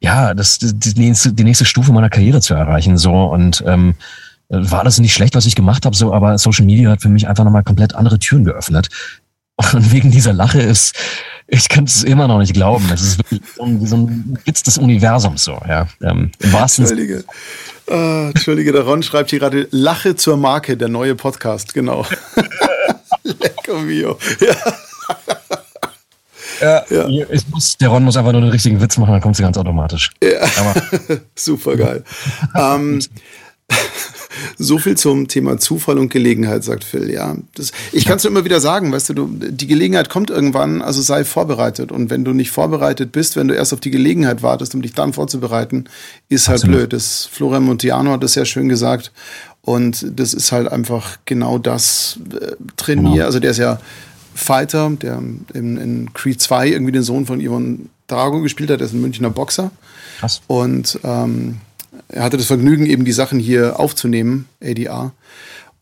ja 0.00 0.34
das, 0.34 0.58
die, 0.58 0.92
nächste, 0.98 1.32
die 1.32 1.44
nächste 1.44 1.66
Stufe 1.66 1.92
meiner 1.92 2.10
Karriere 2.10 2.40
zu 2.40 2.54
erreichen. 2.54 2.98
So 2.98 3.12
und 3.12 3.62
ähm, 3.64 3.94
war 4.48 4.82
das 4.82 4.98
nicht 4.98 5.14
schlecht, 5.14 5.36
was 5.36 5.46
ich 5.46 5.54
gemacht 5.54 5.86
habe, 5.86 5.94
so, 5.94 6.12
aber 6.12 6.36
Social 6.36 6.66
Media 6.66 6.90
hat 6.90 7.00
für 7.00 7.08
mich 7.08 7.28
einfach 7.28 7.44
nochmal 7.44 7.62
komplett 7.62 7.94
andere 7.94 8.18
Türen 8.18 8.44
geöffnet. 8.44 8.88
Und 9.54 9.92
wegen 9.92 10.10
dieser 10.10 10.32
Lache 10.32 10.60
ist, 10.60 10.96
ich 11.46 11.68
könnte 11.68 11.90
es 11.90 12.02
immer 12.02 12.26
noch 12.26 12.40
nicht 12.40 12.54
glauben. 12.54 12.90
Es 12.92 13.02
ist 13.02 13.18
wirklich 13.18 13.40
so 13.54 13.62
ein, 13.62 13.86
so 13.86 13.96
ein 13.98 14.36
Witz 14.44 14.64
des 14.64 14.78
Universums 14.78 15.44
so, 15.44 15.60
ja. 15.68 15.86
Ähm, 16.02 16.32
Im 16.40 16.52
wahrsten 16.52 16.84
Entschuldige. 16.84 17.24
Uh, 17.88 18.30
Entschuldige, 18.30 18.72
der 18.72 18.82
Ron 18.82 19.04
schreibt 19.04 19.30
hier 19.30 19.38
gerade 19.38 19.68
Lache 19.70 20.16
zur 20.16 20.36
Marke, 20.36 20.76
der 20.76 20.88
neue 20.88 21.14
Podcast, 21.14 21.72
genau. 21.72 22.04
Lecco 23.66 23.80
mio. 23.80 24.18
Ja. 26.60 26.84
Ja, 26.90 27.06
ja. 27.08 27.26
Muss, 27.50 27.76
der 27.76 27.88
Ron 27.90 28.02
muss 28.04 28.16
einfach 28.16 28.32
nur 28.32 28.40
den 28.40 28.48
richtigen 28.48 28.80
Witz 28.80 28.96
machen, 28.96 29.12
dann 29.12 29.20
kommt 29.20 29.36
sie 29.36 29.42
ganz 29.42 29.58
automatisch. 29.58 30.12
Ja. 30.22 30.48
Super 31.34 31.76
geil. 31.76 32.02
ähm, 32.54 33.00
so 34.58 34.78
viel 34.78 34.96
zum 34.96 35.28
Thema 35.28 35.58
Zufall 35.58 35.98
und 35.98 36.08
Gelegenheit, 36.08 36.64
sagt 36.64 36.84
Phil. 36.84 37.10
Ja, 37.10 37.36
das, 37.54 37.72
ich 37.92 38.06
kann 38.06 38.16
es 38.16 38.24
nur 38.24 38.30
immer 38.30 38.46
wieder 38.46 38.60
sagen, 38.60 38.90
weißt 38.90 39.10
du, 39.10 39.14
du, 39.14 39.26
die 39.28 39.66
Gelegenheit 39.66 40.08
kommt 40.08 40.30
irgendwann, 40.30 40.80
also 40.80 41.02
sei 41.02 41.24
vorbereitet. 41.24 41.92
Und 41.92 42.08
wenn 42.08 42.24
du 42.24 42.32
nicht 42.32 42.50
vorbereitet 42.50 43.12
bist, 43.12 43.36
wenn 43.36 43.48
du 43.48 43.54
erst 43.54 43.74
auf 43.74 43.80
die 43.80 43.90
Gelegenheit 43.90 44.42
wartest, 44.42 44.74
um 44.74 44.80
dich 44.80 44.94
dann 44.94 45.12
vorzubereiten, 45.12 45.84
ist 46.30 46.48
halt 46.48 46.60
Absolut. 46.60 46.78
blöd. 46.78 46.92
Das 46.94 47.26
Florian 47.30 47.64
Montiano 47.64 48.12
hat 48.12 48.22
das 48.22 48.32
sehr 48.32 48.46
schön 48.46 48.70
gesagt. 48.70 49.12
Und 49.66 50.06
das 50.14 50.32
ist 50.32 50.52
halt 50.52 50.68
einfach 50.68 51.18
genau 51.24 51.58
das 51.58 52.20
äh, 52.32 52.52
Trainier. 52.76 53.10
Genau. 53.10 53.24
Also 53.26 53.40
der 53.40 53.50
ist 53.50 53.58
ja 53.58 53.80
Fighter, 54.32 54.90
der 54.90 55.20
in, 55.54 55.76
in 55.76 56.12
Creed 56.14 56.40
2 56.40 56.68
irgendwie 56.68 56.92
den 56.92 57.02
Sohn 57.02 57.26
von 57.26 57.40
Ivan 57.40 57.90
Drago 58.06 58.42
gespielt 58.42 58.70
hat, 58.70 58.78
der 58.78 58.86
ist 58.86 58.92
ein 58.92 59.00
Münchner 59.00 59.28
Boxer. 59.28 59.72
Krass. 60.20 60.40
Und 60.46 61.00
ähm, 61.02 61.56
er 62.08 62.22
hatte 62.22 62.36
das 62.36 62.46
Vergnügen, 62.46 62.86
eben 62.86 63.04
die 63.04 63.12
Sachen 63.12 63.40
hier 63.40 63.80
aufzunehmen, 63.80 64.46
ADR. 64.62 65.12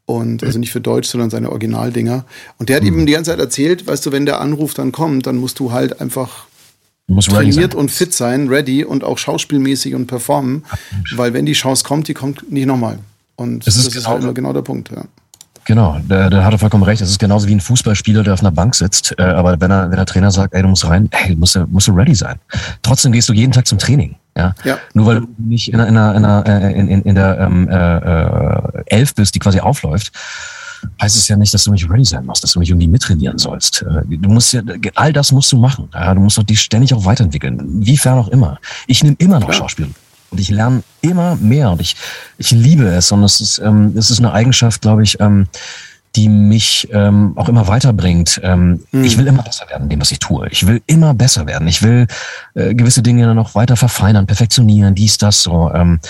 Und 0.07 0.43
also 0.43 0.59
nicht 0.59 0.72
für 0.72 0.80
Deutsch, 0.80 1.09
sondern 1.09 1.28
seine 1.28 1.51
Originaldinger. 1.51 2.24
Und 2.59 2.70
der 2.70 2.76
hat 2.76 2.82
mhm. 2.82 2.89
eben 2.89 3.07
die 3.07 3.12
ganze 3.12 3.32
Zeit 3.32 3.41
erzählt, 3.41 3.87
weißt 3.87 4.07
du, 4.07 4.12
wenn 4.12 4.24
der 4.24 4.41
Anruf 4.41 4.72
dann 4.72 4.93
kommt, 4.93 5.26
dann 5.26 5.37
musst 5.37 5.59
du 5.59 5.72
halt 5.72 6.01
einfach 6.01 6.47
trainiert 7.20 7.74
und 7.74 7.91
fit 7.91 8.14
sein, 8.14 8.49
ready 8.49 8.82
und 8.82 9.05
auch 9.05 9.18
schauspielmäßig 9.18 9.95
und 9.95 10.07
performen. 10.07 10.64
Weil 11.14 11.35
wenn 11.35 11.45
die 11.45 11.53
Chance 11.53 11.85
kommt, 11.85 12.09
die 12.09 12.14
kommt 12.14 12.51
nicht 12.51 12.66
nochmal. 12.66 12.99
Und 13.37 13.66
das, 13.66 13.76
ist, 13.76 13.89
das 13.89 13.95
ist 13.97 14.09
halt 14.09 14.22
immer 14.22 14.35
genau 14.35 14.53
der 14.53 14.62
Punkt, 14.62 14.91
ja. 14.91 15.05
Genau, 15.66 15.99
da, 16.07 16.28
da 16.28 16.45
hat 16.45 16.53
er 16.53 16.59
vollkommen 16.59 16.82
recht. 16.82 17.01
Das 17.01 17.09
ist 17.09 17.18
genauso 17.18 17.49
wie 17.49 17.55
ein 17.55 17.61
Fußballspieler, 17.61 18.22
der 18.22 18.35
auf 18.35 18.41
einer 18.41 18.51
Bank 18.51 18.74
sitzt. 18.74 19.14
Äh, 19.18 19.22
aber 19.22 19.59
wenn 19.61 19.70
er, 19.70 19.91
wenn 19.91 19.97
der 19.97 20.05
Trainer 20.05 20.30
sagt, 20.30 20.53
ey, 20.53 20.62
du 20.62 20.68
musst 20.68 20.87
rein, 20.87 21.09
hey, 21.11 21.35
du 21.35 21.41
musst, 21.41 21.59
musst 21.68 21.89
du 21.89 21.93
ready 21.93 22.14
sein. 22.14 22.39
Trotzdem 22.82 23.12
gehst 23.12 23.28
du 23.28 23.32
jeden 23.32 23.53
Tag 23.53 23.66
zum 23.66 23.78
Training. 23.78 24.16
Ja. 24.37 24.55
ja. 24.64 24.78
Nur 24.93 25.07
weil 25.07 25.20
du 25.20 25.28
nicht 25.39 25.72
in, 25.72 25.80
in, 25.80 25.97
in, 25.97 26.89
in, 26.89 27.03
in 27.03 27.14
der 27.14 27.39
ähm, 27.39 27.68
äh, 27.68 27.97
äh, 27.97 28.82
Elf 28.87 29.14
bist, 29.14 29.35
die 29.35 29.39
quasi 29.39 29.61
aufläuft, 29.61 30.12
heißt 31.01 31.16
es 31.16 31.28
ja 31.28 31.37
nicht, 31.37 31.55
dass 31.55 31.64
du 31.64 31.72
nicht 31.72 31.89
ready 31.89 32.05
sein 32.05 32.26
musst, 32.26 32.43
dass 32.43 32.53
du 32.53 32.61
nicht 32.61 32.68
irgendwie 32.68 32.89
mittrainieren 32.89 33.39
sollst. 33.39 33.82
Äh, 33.82 34.03
du 34.07 34.28
musst 34.28 34.53
ja, 34.53 34.61
all 34.97 35.14
das 35.14 35.32
musst 35.32 35.51
du 35.51 35.57
machen. 35.57 35.89
Du 35.93 36.20
musst 36.20 36.37
doch 36.37 36.43
die 36.43 36.57
ständig 36.57 36.93
auch 36.93 37.07
weiterentwickeln. 37.07 37.87
Wiefern 37.87 38.18
auch 38.18 38.28
immer. 38.28 38.59
Ich 38.87 39.03
nehme 39.03 39.16
immer 39.18 39.41
noch. 39.41 39.53
Schauspiel. 39.53 39.89
Und 40.35 40.41
ich 40.41 40.51
lerne 40.51 40.82
immer 41.01 41.37
mehr 41.37 41.70
und 41.70 41.80
ich, 41.80 41.95
ich 42.39 42.51
liebe 42.51 42.89
es. 42.89 43.12
Und 43.12 43.22
es 43.22 43.41
ist, 43.41 43.59
ähm, 43.61 43.95
es 43.97 44.11
ist 44.11 44.18
eine 44.18 44.32
Eigenschaft, 44.32 44.82
glaube 44.82 45.05
ich, 45.05 45.20
ähm, 45.20 45.47
die 46.16 46.28
mich 46.28 46.89
ähm, 46.91 47.35
auch 47.37 47.49
immer 47.49 47.68
weiterbringt. 47.68 48.41
Ähm, 48.43 48.80
mhm. 48.91 49.05
Ich 49.05 49.16
will 49.16 49.28
immer 49.28 49.45
besser 49.45 49.68
werden 49.68 49.85
in 49.85 49.91
dem, 49.91 50.01
was 50.01 50.11
ich 50.11 50.18
tue. 50.18 50.49
Ich 50.51 50.66
will 50.66 50.82
immer 50.87 51.14
besser 51.14 51.47
werden. 51.47 51.68
Ich 51.68 51.85
will 51.85 52.09
äh, 52.55 52.74
gewisse 52.74 53.01
Dinge 53.01 53.26
dann 53.26 53.37
noch 53.37 53.55
weiter 53.55 53.76
verfeinern, 53.76 54.26
perfektionieren, 54.26 54.97
dies, 54.97 55.18
das, 55.18 55.41
so. 55.45 55.70
Ähm, 55.72 56.01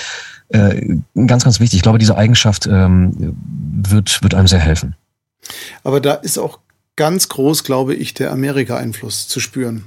äh, 0.48 0.96
ganz, 1.26 1.44
ganz 1.44 1.60
wichtig. 1.60 1.76
Ich 1.76 1.82
glaube, 1.82 1.98
diese 1.98 2.16
Eigenschaft 2.16 2.66
ähm, 2.66 3.36
wird, 3.74 4.22
wird 4.22 4.34
einem 4.34 4.48
sehr 4.48 4.58
helfen. 4.58 4.94
Aber 5.82 6.00
da 6.00 6.14
ist 6.14 6.38
auch 6.38 6.60
ganz 6.96 7.28
groß, 7.28 7.62
glaube 7.62 7.94
ich, 7.94 8.14
der 8.14 8.32
Amerika-Einfluss 8.32 9.28
zu 9.28 9.38
spüren. 9.38 9.84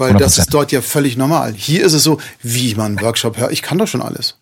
Weil 0.00 0.16
100%. 0.16 0.18
das 0.18 0.38
ist 0.38 0.54
dort 0.54 0.72
ja 0.72 0.80
völlig 0.80 1.16
normal. 1.16 1.52
Hier 1.54 1.84
ist 1.84 1.92
es 1.92 2.02
so, 2.02 2.18
wie 2.42 2.74
man 2.74 3.00
Workshop 3.00 3.36
hört, 3.36 3.52
ich 3.52 3.62
kann 3.62 3.78
doch 3.78 3.86
schon 3.86 4.02
alles. 4.02 4.38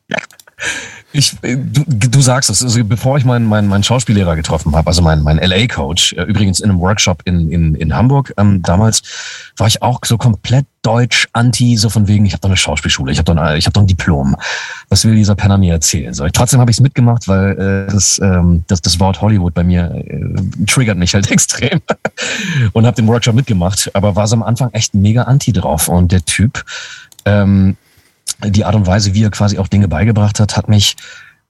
Ich, 1.13 1.37
äh, 1.43 1.57
du, 1.57 1.85
du 1.87 2.21
sagst 2.21 2.51
es, 2.51 2.63
also 2.63 2.85
bevor 2.85 3.17
ich 3.17 3.25
meinen, 3.25 3.47
meinen, 3.47 3.69
meinen 3.69 3.83
Schauspiellehrer 3.83 4.37
getroffen 4.37 4.77
habe, 4.77 4.89
also 4.89 5.01
meinen, 5.01 5.23
meinen 5.23 5.39
LA-Coach, 5.39 6.13
äh, 6.13 6.23
übrigens 6.25 6.61
in 6.61 6.69
einem 6.71 6.81
Workshop 6.81 7.23
in, 7.25 7.51
in, 7.51 7.75
in 7.75 7.95
Hamburg, 7.95 8.35
ähm, 8.37 8.63
damals 8.63 9.03
war 9.57 9.67
ich 9.67 9.81
auch 9.81 10.01
so 10.05 10.19
komplett 10.19 10.67
deutsch 10.83 11.27
anti, 11.33 11.77
so 11.79 11.89
von 11.89 12.09
wegen, 12.09 12.27
ich 12.27 12.33
habe 12.33 12.43
doch 12.43 12.51
eine 12.51 12.59
Schauspielschule, 12.59 13.11
ich 13.11 13.19
habe 13.19 13.35
doch, 13.35 13.55
ich 13.55 13.67
hab 13.67 13.73
doch 13.73 13.81
ein 13.81 13.87
Diplom. 13.87 14.37
Was 14.91 15.05
will 15.05 15.15
dieser 15.15 15.35
Penner 15.35 15.57
mir 15.57 15.73
erzählen? 15.73 16.13
So, 16.13 16.27
ich, 16.27 16.33
trotzdem 16.33 16.61
habe 16.61 16.71
ich 16.71 16.77
es 16.77 16.81
mitgemacht, 16.83 17.27
weil 17.27 17.53
äh, 17.89 17.93
das, 17.93 18.19
ähm, 18.19 18.65
das, 18.67 18.83
das 18.83 19.01
Wort 19.01 19.23
Hollywood 19.23 19.55
bei 19.55 19.65
mir 19.65 19.91
äh, 19.91 20.65
triggert 20.67 20.99
mich 20.99 21.15
halt 21.15 21.31
extrem 21.31 21.81
und 22.75 22.85
habe 22.87 22.97
den 22.97 23.07
Workshop 23.07 23.35
mitgemacht, 23.35 23.91
aber 23.95 24.15
war 24.15 24.27
so 24.27 24.37
am 24.37 24.43
Anfang 24.43 24.71
echt 24.73 24.95
mega 24.95 25.23
anti 25.23 25.53
drauf 25.53 25.89
und 25.89 26.13
der 26.13 26.25
Typ 26.25 26.65
ähm, 27.25 27.77
die 28.45 28.65
Art 28.65 28.75
und 28.75 28.87
Weise, 28.87 29.15
wie 29.15 29.25
er 29.25 29.31
quasi 29.31 29.59
auch 29.59 29.69
Dinge 29.69 29.89
beigebracht 29.89 30.41
hat, 30.41 30.57
hat 30.57 30.69
mich 30.69 30.97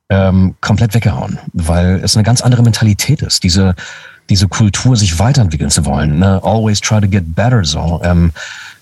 ähm, 0.08 0.54
komplett 0.60 0.94
weggehauen, 0.94 1.38
weil 1.52 2.00
es 2.02 2.16
eine 2.16 2.24
ganz 2.24 2.40
andere 2.40 2.62
Mentalität 2.62 3.22
ist. 3.22 3.42
Diese 3.44 3.74
diese 4.30 4.48
Kultur, 4.48 4.96
sich 4.96 5.18
weiterentwickeln 5.18 5.70
zu 5.70 5.86
wollen, 5.86 6.18
ne? 6.18 6.40
always 6.42 6.80
try 6.80 7.00
to 7.00 7.08
get 7.08 7.34
better, 7.34 7.64
so 7.64 8.00
ähm, 8.04 8.32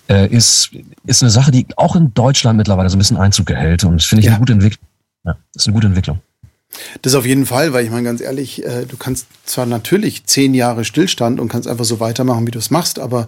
äh, 0.09 0.27
ist 0.27 0.71
ist 1.05 1.23
eine 1.23 1.29
Sache, 1.29 1.51
die 1.51 1.65
auch 1.77 1.95
in 1.95 2.13
Deutschland 2.13 2.57
mittlerweile 2.57 2.89
so 2.89 2.97
ein 2.97 2.99
bisschen 2.99 3.17
Einzug 3.17 3.49
erhält 3.49 3.83
und 3.83 4.03
finde 4.03 4.21
ich 4.21 4.25
ja. 4.25 4.31
eine 4.31 4.39
gute 4.39 4.53
Entwicklung. 4.53 4.85
Ja, 5.25 5.37
ist 5.55 5.67
eine 5.67 5.73
gute 5.73 5.87
Entwicklung. 5.87 6.19
Das 7.01 7.15
auf 7.15 7.25
jeden 7.25 7.45
Fall, 7.45 7.73
weil 7.73 7.85
ich 7.85 7.91
meine 7.91 8.03
ganz 8.03 8.21
ehrlich, 8.21 8.65
äh, 8.65 8.85
du 8.85 8.97
kannst 8.97 9.27
zwar 9.45 9.65
natürlich 9.65 10.25
zehn 10.25 10.53
Jahre 10.53 10.85
Stillstand 10.85 11.39
und 11.39 11.47
kannst 11.47 11.67
einfach 11.67 11.85
so 11.85 11.99
weitermachen, 11.99 12.45
wie 12.45 12.51
du 12.51 12.59
es 12.59 12.71
machst, 12.71 12.99
aber 12.99 13.27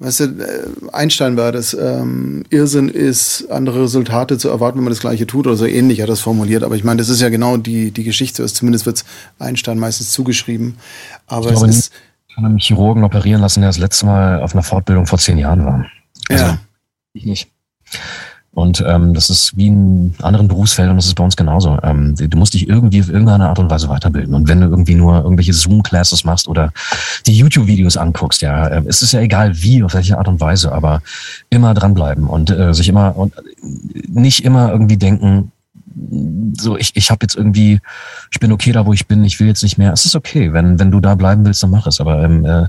Weißt 0.00 0.20
du, 0.20 0.24
äh, 0.24 0.66
Einstein 0.92 1.36
war 1.36 1.52
das, 1.52 1.74
ähm, 1.74 2.44
Irrsinn 2.48 2.88
ist, 2.88 3.50
andere 3.50 3.82
Resultate 3.82 4.38
zu 4.38 4.48
erwarten, 4.48 4.78
wenn 4.78 4.84
man 4.84 4.92
das 4.92 5.00
Gleiche 5.00 5.26
tut 5.26 5.46
oder 5.46 5.56
so 5.56 5.66
ähnlich 5.66 6.00
hat 6.00 6.08
das 6.08 6.20
formuliert. 6.20 6.62
Aber 6.62 6.74
ich 6.74 6.84
meine, 6.84 6.96
das 6.96 7.10
ist 7.10 7.20
ja 7.20 7.28
genau 7.28 7.58
die, 7.58 7.90
die 7.90 8.02
Geschichte, 8.02 8.46
zumindest 8.46 8.86
wird 8.86 8.96
es 8.96 9.04
Einstein 9.38 9.78
meistens 9.78 10.10
zugeschrieben. 10.10 10.78
Aber 11.26 11.52
es 11.52 11.62
ist. 11.62 11.92
Ich 12.28 12.34
kann 12.34 12.46
einen 12.46 12.58
Chirurgen 12.58 13.04
operieren 13.04 13.42
lassen, 13.42 13.60
der 13.60 13.68
das 13.68 13.76
letzte 13.76 14.06
Mal 14.06 14.40
auf 14.40 14.54
einer 14.54 14.62
Fortbildung 14.62 15.06
vor 15.06 15.18
zehn 15.18 15.36
Jahren 15.36 15.66
war. 15.66 15.86
Also, 16.30 16.44
ja. 16.44 16.58
Ich 17.12 17.26
nicht. 17.26 17.50
Und 18.52 18.84
ähm, 18.86 19.14
das 19.14 19.30
ist 19.30 19.56
wie 19.56 19.68
in 19.68 20.14
anderen 20.22 20.48
Berufsfeldern, 20.48 20.96
das 20.96 21.06
ist 21.06 21.14
bei 21.14 21.22
uns 21.22 21.36
genauso. 21.36 21.78
Ähm, 21.84 22.16
du 22.16 22.36
musst 22.36 22.54
dich 22.54 22.68
irgendwie 22.68 23.00
auf 23.00 23.08
irgendeine 23.08 23.48
Art 23.48 23.60
und 23.60 23.70
Weise 23.70 23.88
weiterbilden. 23.88 24.34
Und 24.34 24.48
wenn 24.48 24.60
du 24.60 24.66
irgendwie 24.66 24.96
nur 24.96 25.22
irgendwelche 25.22 25.52
Zoom-Classes 25.52 26.24
machst 26.24 26.48
oder 26.48 26.72
die 27.26 27.36
YouTube-Videos 27.36 27.96
anguckst, 27.96 28.42
ja, 28.42 28.66
äh, 28.66 28.82
es 28.86 29.02
ist 29.02 29.12
ja 29.12 29.20
egal 29.20 29.62
wie, 29.62 29.84
auf 29.84 29.94
welche 29.94 30.18
Art 30.18 30.26
und 30.26 30.40
Weise, 30.40 30.72
aber 30.72 31.00
immer 31.48 31.74
dranbleiben 31.74 32.26
und 32.26 32.50
äh, 32.50 32.74
sich 32.74 32.88
immer 32.88 33.16
und 33.16 33.34
nicht 34.08 34.44
immer 34.44 34.72
irgendwie 34.72 34.96
denken, 34.96 35.52
so 36.58 36.76
ich, 36.76 36.96
ich 36.96 37.10
habe 37.10 37.20
jetzt 37.22 37.36
irgendwie, 37.36 37.80
ich 38.32 38.40
bin 38.40 38.52
okay 38.52 38.72
da, 38.72 38.84
wo 38.84 38.92
ich 38.92 39.06
bin, 39.06 39.24
ich 39.24 39.38
will 39.38 39.46
jetzt 39.46 39.62
nicht 39.62 39.78
mehr. 39.78 39.92
Es 39.92 40.06
ist 40.06 40.16
okay, 40.16 40.52
wenn, 40.52 40.78
wenn 40.80 40.90
du 40.90 41.00
da 41.00 41.14
bleiben 41.14 41.44
willst, 41.44 41.62
dann 41.62 41.70
mach 41.70 41.86
es. 41.86 42.00
Aber 42.00 42.22
ähm, 42.22 42.44
äh, 42.44 42.66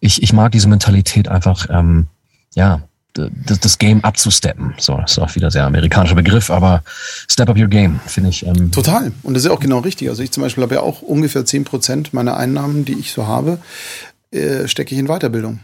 ich, 0.00 0.22
ich 0.24 0.32
mag 0.32 0.50
diese 0.50 0.68
Mentalität 0.68 1.28
einfach, 1.28 1.68
ähm, 1.70 2.08
ja, 2.54 2.82
das, 3.14 3.60
das 3.60 3.78
Game 3.78 4.02
abzusteppen. 4.02 4.74
So, 4.78 4.96
das 4.96 5.12
ist 5.12 5.18
auch 5.18 5.34
wieder 5.34 5.50
sehr 5.50 5.64
amerikanischer 5.64 6.16
Begriff, 6.16 6.50
aber 6.50 6.82
Step 7.28 7.48
up 7.48 7.56
your 7.56 7.68
game, 7.68 8.00
finde 8.06 8.30
ich. 8.30 8.44
Ähm 8.44 8.70
Total. 8.72 9.12
Und 9.22 9.34
das 9.34 9.44
ist 9.44 9.48
ja 9.48 9.54
auch 9.54 9.60
genau 9.60 9.78
richtig. 9.78 10.08
Also 10.08 10.22
ich 10.22 10.32
zum 10.32 10.42
Beispiel 10.42 10.62
habe 10.62 10.74
ja 10.74 10.80
auch 10.80 11.02
ungefähr 11.02 11.44
zehn 11.44 11.64
Prozent 11.64 12.12
meiner 12.12 12.36
Einnahmen, 12.36 12.84
die 12.84 12.94
ich 12.94 13.12
so 13.12 13.26
habe, 13.26 13.58
äh, 14.30 14.66
stecke 14.66 14.94
ich 14.94 15.00
in 15.00 15.06
Weiterbildung. 15.06 15.60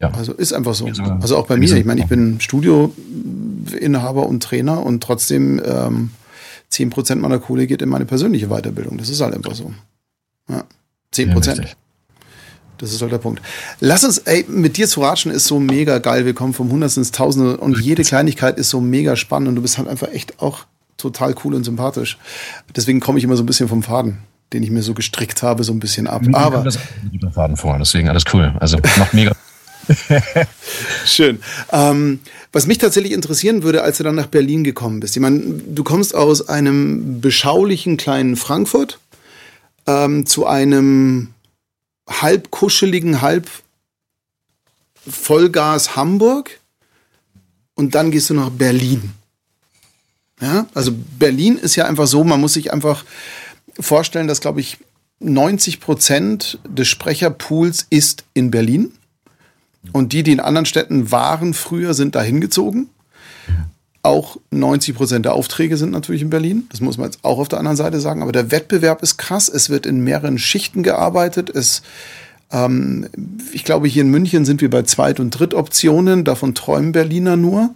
Ja. 0.00 0.10
Also 0.12 0.32
ist 0.32 0.52
einfach 0.52 0.74
so. 0.74 0.86
Also 1.20 1.36
auch 1.36 1.46
bei 1.46 1.56
mir. 1.56 1.76
Ich 1.76 1.84
meine, 1.84 2.00
ich 2.00 2.06
bin 2.06 2.40
Studioinhaber 2.40 4.26
und 4.26 4.42
Trainer 4.42 4.84
und 4.84 5.02
trotzdem 5.02 5.60
ähm, 5.64 6.10
10% 6.72 7.16
meiner 7.16 7.38
Kohle 7.38 7.66
geht 7.66 7.82
in 7.82 7.88
meine 7.88 8.06
persönliche 8.06 8.48
Weiterbildung. 8.48 8.96
Das 8.96 9.08
ist 9.08 9.20
halt 9.20 9.34
einfach 9.34 9.54
so. 9.54 9.72
Ja. 10.48 10.64
10%. 11.14 11.60
Ja, 11.60 11.64
das 12.80 12.92
ist 12.92 13.02
halt 13.02 13.12
der 13.12 13.18
Punkt. 13.18 13.42
Lass 13.80 14.04
uns, 14.04 14.18
ey, 14.18 14.46
mit 14.48 14.76
dir 14.76 14.88
zu 14.88 15.02
ratschen 15.02 15.30
ist 15.30 15.44
so 15.44 15.60
mega 15.60 15.98
geil. 15.98 16.24
Wir 16.24 16.32
kommen 16.32 16.54
vom 16.54 16.70
Hundertsten 16.70 17.02
ins 17.02 17.12
Tausende 17.12 17.58
und 17.58 17.78
jede 17.78 18.02
Kleinigkeit 18.02 18.58
ist 18.58 18.70
so 18.70 18.80
mega 18.80 19.16
spannend 19.16 19.50
und 19.50 19.56
du 19.56 19.62
bist 19.62 19.76
halt 19.76 19.86
einfach 19.86 20.08
echt 20.08 20.40
auch 20.40 20.64
total 20.96 21.34
cool 21.44 21.54
und 21.54 21.64
sympathisch. 21.64 22.18
Deswegen 22.74 23.00
komme 23.00 23.18
ich 23.18 23.24
immer 23.24 23.36
so 23.36 23.42
ein 23.42 23.46
bisschen 23.46 23.68
vom 23.68 23.82
Faden, 23.82 24.18
den 24.52 24.62
ich 24.62 24.70
mir 24.70 24.82
so 24.82 24.94
gestrickt 24.94 25.42
habe, 25.42 25.62
so 25.62 25.72
ein 25.72 25.80
bisschen 25.80 26.06
ab. 26.06 26.22
Mir 26.22 26.36
Aber 26.36 26.62
das 26.62 26.78
guter 27.12 27.30
Faden 27.30 27.56
vor, 27.56 27.76
deswegen 27.78 28.08
alles 28.08 28.24
cool. 28.32 28.54
Also 28.60 28.78
macht 28.96 29.12
mega. 29.12 29.32
Schön. 31.04 31.40
Ähm, 31.72 32.20
was 32.52 32.66
mich 32.66 32.78
tatsächlich 32.78 33.12
interessieren 33.12 33.62
würde, 33.62 33.82
als 33.82 33.98
du 33.98 34.04
dann 34.04 34.14
nach 34.14 34.26
Berlin 34.26 34.64
gekommen 34.64 35.00
bist. 35.00 35.16
Ich 35.16 35.22
meine, 35.22 35.40
du 35.40 35.84
kommst 35.84 36.14
aus 36.14 36.48
einem 36.48 37.20
beschaulichen 37.20 37.96
kleinen 37.96 38.36
Frankfurt 38.36 39.00
ähm, 39.86 40.24
zu 40.26 40.46
einem 40.46 41.28
halb 42.10 42.50
kuscheligen, 42.50 43.20
halb 43.20 43.48
Vollgas 45.08 45.96
Hamburg 45.96 46.60
und 47.74 47.94
dann 47.94 48.10
gehst 48.10 48.30
du 48.30 48.34
nach 48.34 48.50
Berlin. 48.50 49.12
Ja, 50.40 50.66
also 50.74 50.92
Berlin 51.18 51.56
ist 51.56 51.76
ja 51.76 51.86
einfach 51.86 52.06
so, 52.06 52.24
man 52.24 52.40
muss 52.40 52.54
sich 52.54 52.72
einfach 52.72 53.04
vorstellen, 53.78 54.26
dass, 54.26 54.40
glaube 54.40 54.60
ich, 54.60 54.78
90 55.20 55.80
Prozent 55.80 56.58
des 56.66 56.88
Sprecherpools 56.88 57.86
ist 57.90 58.24
in 58.32 58.50
Berlin. 58.50 58.92
Und 59.92 60.12
die, 60.12 60.22
die 60.22 60.32
in 60.32 60.40
anderen 60.40 60.66
Städten 60.66 61.10
waren 61.10 61.54
früher, 61.54 61.94
sind 61.94 62.14
dahin 62.14 62.40
gezogen. 62.40 62.88
Auch 64.02 64.38
90 64.50 64.94
Prozent 64.94 65.24
der 65.26 65.34
Aufträge 65.34 65.76
sind 65.76 65.90
natürlich 65.90 66.22
in 66.22 66.30
Berlin. 66.30 66.66
Das 66.70 66.80
muss 66.80 66.96
man 66.96 67.06
jetzt 67.06 67.22
auch 67.22 67.38
auf 67.38 67.48
der 67.48 67.58
anderen 67.58 67.76
Seite 67.76 68.00
sagen. 68.00 68.22
Aber 68.22 68.32
der 68.32 68.50
Wettbewerb 68.50 69.02
ist 69.02 69.18
krass. 69.18 69.48
Es 69.48 69.68
wird 69.68 69.84
in 69.84 70.00
mehreren 70.00 70.38
Schichten 70.38 70.82
gearbeitet. 70.82 71.50
Es, 71.50 71.82
ähm, 72.50 73.08
ich 73.52 73.64
glaube, 73.64 73.88
hier 73.88 74.02
in 74.02 74.10
München 74.10 74.46
sind 74.46 74.62
wir 74.62 74.70
bei 74.70 74.84
Zweit- 74.84 75.20
und 75.20 75.30
Drittoptionen. 75.30 76.24
Davon 76.24 76.54
träumen 76.54 76.92
Berliner 76.92 77.36
nur. 77.36 77.74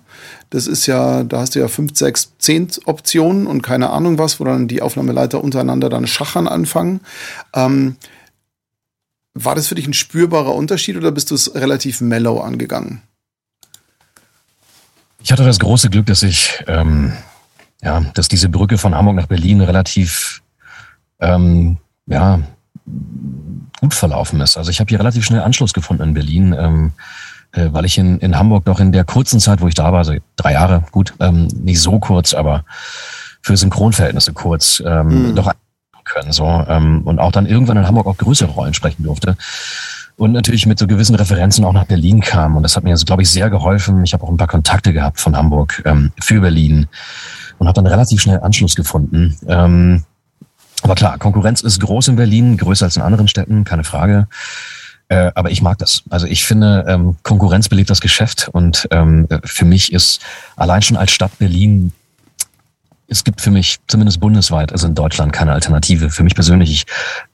Das 0.48 0.66
ist 0.66 0.86
ja, 0.86 1.24
da 1.24 1.40
hast 1.40 1.56
du 1.56 1.59
ja 1.59 1.68
fünf, 1.68 1.96
sechs, 1.96 2.32
zehn 2.38 2.68
Optionen 2.86 3.46
und 3.46 3.60
keine 3.60 3.90
Ahnung 3.90 4.16
was, 4.18 4.40
wo 4.40 4.44
dann 4.44 4.66
die 4.66 4.80
Aufnahmeleiter 4.80 5.44
untereinander 5.44 5.90
dann 5.90 6.06
schachern 6.06 6.48
anfangen. 6.48 7.01
Ähm, 7.55 7.96
war 9.34 9.55
das 9.55 9.66
für 9.66 9.74
dich 9.74 9.86
ein 9.86 9.92
spürbarer 9.92 10.55
Unterschied 10.55 10.96
oder 10.96 11.10
bist 11.10 11.30
du 11.30 11.34
es 11.34 11.55
relativ 11.55 12.01
mellow 12.01 12.40
angegangen? 12.40 13.02
Ich 15.24 15.32
hatte 15.32 15.42
das 15.42 15.59
große 15.59 15.88
Glück, 15.88 16.05
dass 16.05 16.22
ich, 16.22 16.62
ähm, 16.66 17.14
ja, 17.82 18.01
dass 18.12 18.28
diese 18.28 18.51
Brücke 18.51 18.76
von 18.76 18.94
Hamburg 18.94 19.16
nach 19.16 19.26
Berlin 19.26 19.62
relativ, 19.62 20.42
ähm, 21.18 21.78
ja, 22.06 22.40
gut 23.80 23.94
verlaufen 23.94 24.42
ist. 24.42 24.59
Also 24.59 24.70
ich 24.70 24.80
habe 24.80 24.90
hier 24.90 24.98
relativ 24.98 25.24
schnell 25.24 25.40
Anschluss 25.40 25.72
gefunden 25.72 26.02
in 26.02 26.14
Berlin, 26.14 26.55
ähm, 26.59 26.92
äh, 27.52 27.68
weil 27.72 27.86
ich 27.86 27.96
in, 27.96 28.18
in 28.18 28.36
Hamburg 28.36 28.66
doch 28.66 28.80
in 28.80 28.92
der 28.92 29.05
kurzen 29.05 29.40
Zeit, 29.40 29.62
wo 29.62 29.66
ich 29.66 29.72
da 29.72 29.92
war, 29.92 30.01
also 30.01 30.12
drei 30.36 30.52
Jahre, 30.52 30.84
gut, 30.90 31.14
ähm, 31.20 31.46
nicht 31.46 31.80
so 31.80 31.98
kurz, 32.01 32.34
aber 32.34 32.66
für 33.40 33.56
Synchronverhältnisse 33.56 34.34
kurz, 34.34 34.82
ähm, 34.84 35.30
mhm. 35.30 35.34
doch 35.34 35.51
können 36.05 36.32
so 36.32 36.44
ähm, 36.68 37.01
und 37.06 37.18
auch 37.18 37.32
dann 37.32 37.46
irgendwann 37.46 37.78
in 37.78 37.86
Hamburg 37.86 38.06
auch 38.06 38.18
größere 38.18 38.51
Rollen 38.51 38.74
sprechen 38.74 39.05
durfte 39.05 39.38
und 40.16 40.32
natürlich 40.32 40.66
mit 40.66 40.78
so 40.78 40.86
gewissen 40.86 41.15
Referenzen 41.15 41.65
auch 41.65 41.73
nach 41.73 41.86
Berlin 41.86 42.20
kam. 42.20 42.57
Und 42.57 42.62
das 42.62 42.77
hat 42.77 42.85
mir, 42.85 42.91
also, 42.91 43.05
glaube 43.05 43.23
ich, 43.23 43.31
sehr 43.31 43.51
geholfen. 43.51 44.05
Ich 44.05 44.12
habe 44.12 44.24
auch 44.24 44.28
ein 44.28 44.36
paar 44.36 44.49
Kontakte 44.49 44.93
gehabt 44.93 45.20
von 45.20 45.36
Hamburg 45.36 45.82
ähm, 45.85 46.12
für 46.20 46.41
Berlin 46.41 46.86
und 47.59 47.66
habe 47.66 47.74
dann 47.74 47.86
relativ 47.86 48.20
schnell 48.20 48.41
Anschluss 48.41 48.74
gefunden. 48.74 49.36
Ähm, 49.49 50.05
aber 50.82 50.95
klar, 50.95 51.19
Konkurrenz 51.19 51.62
ist 51.62 51.81
groß 51.81 52.09
in 52.09 52.16
Berlin, 52.16 52.57
größer 52.57 52.85
als 52.85 52.97
in 52.97 53.03
anderen 53.03 53.27
Städten, 53.27 53.65
keine 53.65 53.85
Frage. 53.85 54.28
Äh, 55.09 55.32
aber 55.35 55.51
ich 55.51 55.62
mag 55.62 55.78
das. 55.78 56.03
Also 56.11 56.27
ich 56.27 56.45
finde, 56.45 56.85
ähm, 56.86 57.16
Konkurrenz 57.23 57.69
belebt 57.69 57.91
das 57.91 58.01
Geschäft 58.01 58.49
und 58.53 58.86
ähm, 58.91 59.27
für 59.45 59.65
mich 59.65 59.93
ist 59.93 60.20
allein 60.57 60.82
schon 60.82 60.97
als 60.97 61.11
Stadt 61.11 61.39
Berlin 61.39 61.93
es 63.07 63.23
gibt 63.23 63.41
für 63.43 63.51
mich 63.51 63.78
zumindest 63.86 64.20
bundesweit, 64.20 64.73
also 64.73 64.86
in 64.86 64.95
Deutschland, 64.95 65.32
keine 65.32 65.53
Alternative. 65.53 66.11
Für 66.11 66.23
mich 66.23 66.35
persönlich, 66.35 66.70
ich 66.70 66.85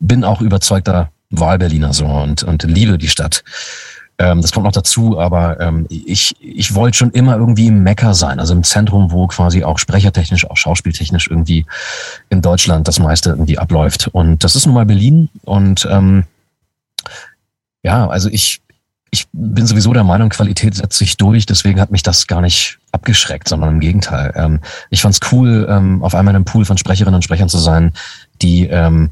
bin 0.01 0.25
auch 0.25 0.41
überzeugter 0.41 1.11
Wahlberliner 1.31 1.93
so 1.93 2.07
und, 2.07 2.43
und 2.43 2.63
liebe 2.65 2.99
die 2.99 3.09
Stadt. 3.09 3.43
Ähm, 4.19 4.43
das 4.43 4.53
kommt 4.53 4.65
noch 4.65 4.73
dazu, 4.73 5.19
aber 5.19 5.59
ähm, 5.61 5.87
ich, 5.89 6.37
ich 6.41 6.75
wollte 6.75 6.99
schon 6.99 7.11
immer 7.13 7.37
irgendwie 7.37 7.69
im 7.69 7.83
Mecker 7.83 8.13
sein, 8.13 8.39
also 8.39 8.53
im 8.53 8.65
Zentrum, 8.65 9.13
wo 9.13 9.27
quasi 9.27 9.65
auch 9.65 9.79
sprechertechnisch, 9.79 10.49
auch 10.51 10.59
schauspieltechnisch 10.59 11.29
irgendwie 11.29 11.65
in 12.29 12.43
Deutschland 12.43 12.87
das 12.87 12.99
meiste 12.99 13.31
irgendwie 13.31 13.59
abläuft. 13.59 14.09
Und 14.09 14.45
das 14.45 14.57
ist 14.57 14.67
nun 14.67 14.75
mal 14.75 14.85
Berlin 14.85 15.31
und 15.45 15.89
ähm, 15.91 16.25
ja, 17.83 18.09
also 18.09 18.29
ich, 18.29 18.61
ich 19.11 19.27
bin 19.33 19.67
sowieso 19.67 19.95
der 19.95 20.05
Meinung, 20.05 20.29
Qualität 20.29 20.75
setzt 20.75 20.99
sich 20.99 21.17
durch, 21.17 21.47
deswegen 21.47 21.81
hat 21.81 21.91
mich 21.91 22.03
das 22.03 22.27
gar 22.27 22.43
nicht 22.43 22.79
abgeschreckt, 22.93 23.49
sondern 23.49 23.71
im 23.71 23.81
Gegenteil. 23.81 24.33
Ähm, 24.37 24.61
ich 24.91 25.01
fand's 25.01 25.21
cool, 25.33 25.67
ähm, 25.71 26.03
auf 26.05 26.15
einmal 26.15 26.33
in 26.33 26.37
einem 26.37 26.45
Pool 26.45 26.67
von 26.67 26.77
Sprecherinnen 26.77 27.15
und 27.15 27.23
Sprechern 27.23 27.49
zu 27.49 27.59
sein, 27.59 27.95
die 28.43 28.67
ähm, 28.67 29.11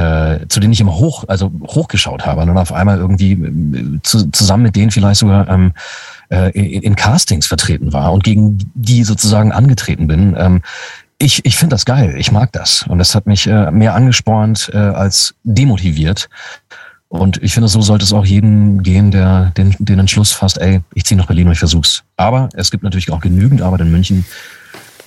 äh, 0.00 0.48
zu 0.48 0.60
denen 0.60 0.72
ich 0.72 0.80
immer 0.80 0.96
hoch, 0.96 1.24
also 1.28 1.52
hochgeschaut 1.66 2.24
habe 2.24 2.40
und 2.40 2.56
auf 2.56 2.72
einmal 2.72 2.98
irgendwie 2.98 3.32
äh, 3.32 4.00
zu, 4.02 4.30
zusammen 4.30 4.62
mit 4.62 4.76
denen 4.76 4.90
vielleicht 4.90 5.20
sogar 5.20 5.46
ähm, 5.48 5.72
äh, 6.30 6.50
in, 6.52 6.82
in 6.82 6.96
Castings 6.96 7.46
vertreten 7.46 7.92
war 7.92 8.12
und 8.12 8.24
gegen 8.24 8.58
die 8.74 9.04
sozusagen 9.04 9.52
angetreten 9.52 10.06
bin. 10.06 10.34
Ähm, 10.38 10.62
ich, 11.18 11.44
ich 11.44 11.56
finde 11.56 11.74
das 11.74 11.84
geil, 11.84 12.14
ich 12.16 12.32
mag 12.32 12.50
das. 12.52 12.84
Und 12.88 12.98
das 12.98 13.14
hat 13.14 13.26
mich 13.26 13.46
äh, 13.46 13.70
mehr 13.70 13.94
angespornt 13.94 14.70
äh, 14.72 14.78
als 14.78 15.34
demotiviert. 15.44 16.30
Und 17.08 17.42
ich 17.42 17.52
finde, 17.52 17.68
so 17.68 17.82
sollte 17.82 18.04
es 18.04 18.12
auch 18.12 18.24
jedem 18.24 18.82
gehen, 18.82 19.10
der 19.10 19.52
den, 19.56 19.74
den 19.80 19.98
Entschluss 19.98 20.32
fasst, 20.32 20.58
ey, 20.58 20.80
ich 20.94 21.04
ziehe 21.04 21.18
nach 21.18 21.26
Berlin 21.26 21.48
und 21.48 21.52
ich 21.52 21.58
versuch's. 21.58 22.04
Aber 22.16 22.48
es 22.54 22.70
gibt 22.70 22.84
natürlich 22.84 23.10
auch 23.10 23.20
genügend 23.20 23.60
Arbeit 23.60 23.82
in 23.82 23.90
München, 23.90 24.24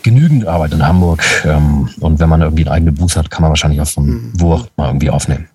genügend 0.04 0.46
Arbeit 0.46 0.74
in 0.74 0.86
Hamburg. 0.86 1.24
Ähm, 1.46 1.90
und 2.00 2.20
wenn 2.20 2.30
man 2.30 2.42
irgendwie 2.42 2.64
eine 2.64 2.72
eigene 2.72 2.92
Booth 2.92 3.16
hat, 3.16 3.32
kann 3.32 3.42
man 3.42 3.50
wahrscheinlich 3.50 3.82
auch 3.82 3.88
von 3.88 4.06
mhm. 4.06 4.32
wo 4.36 4.54
auch 4.54 4.68
mal 4.78 4.88
irgendwie 4.88 5.10
aufnehmen. 5.10 5.48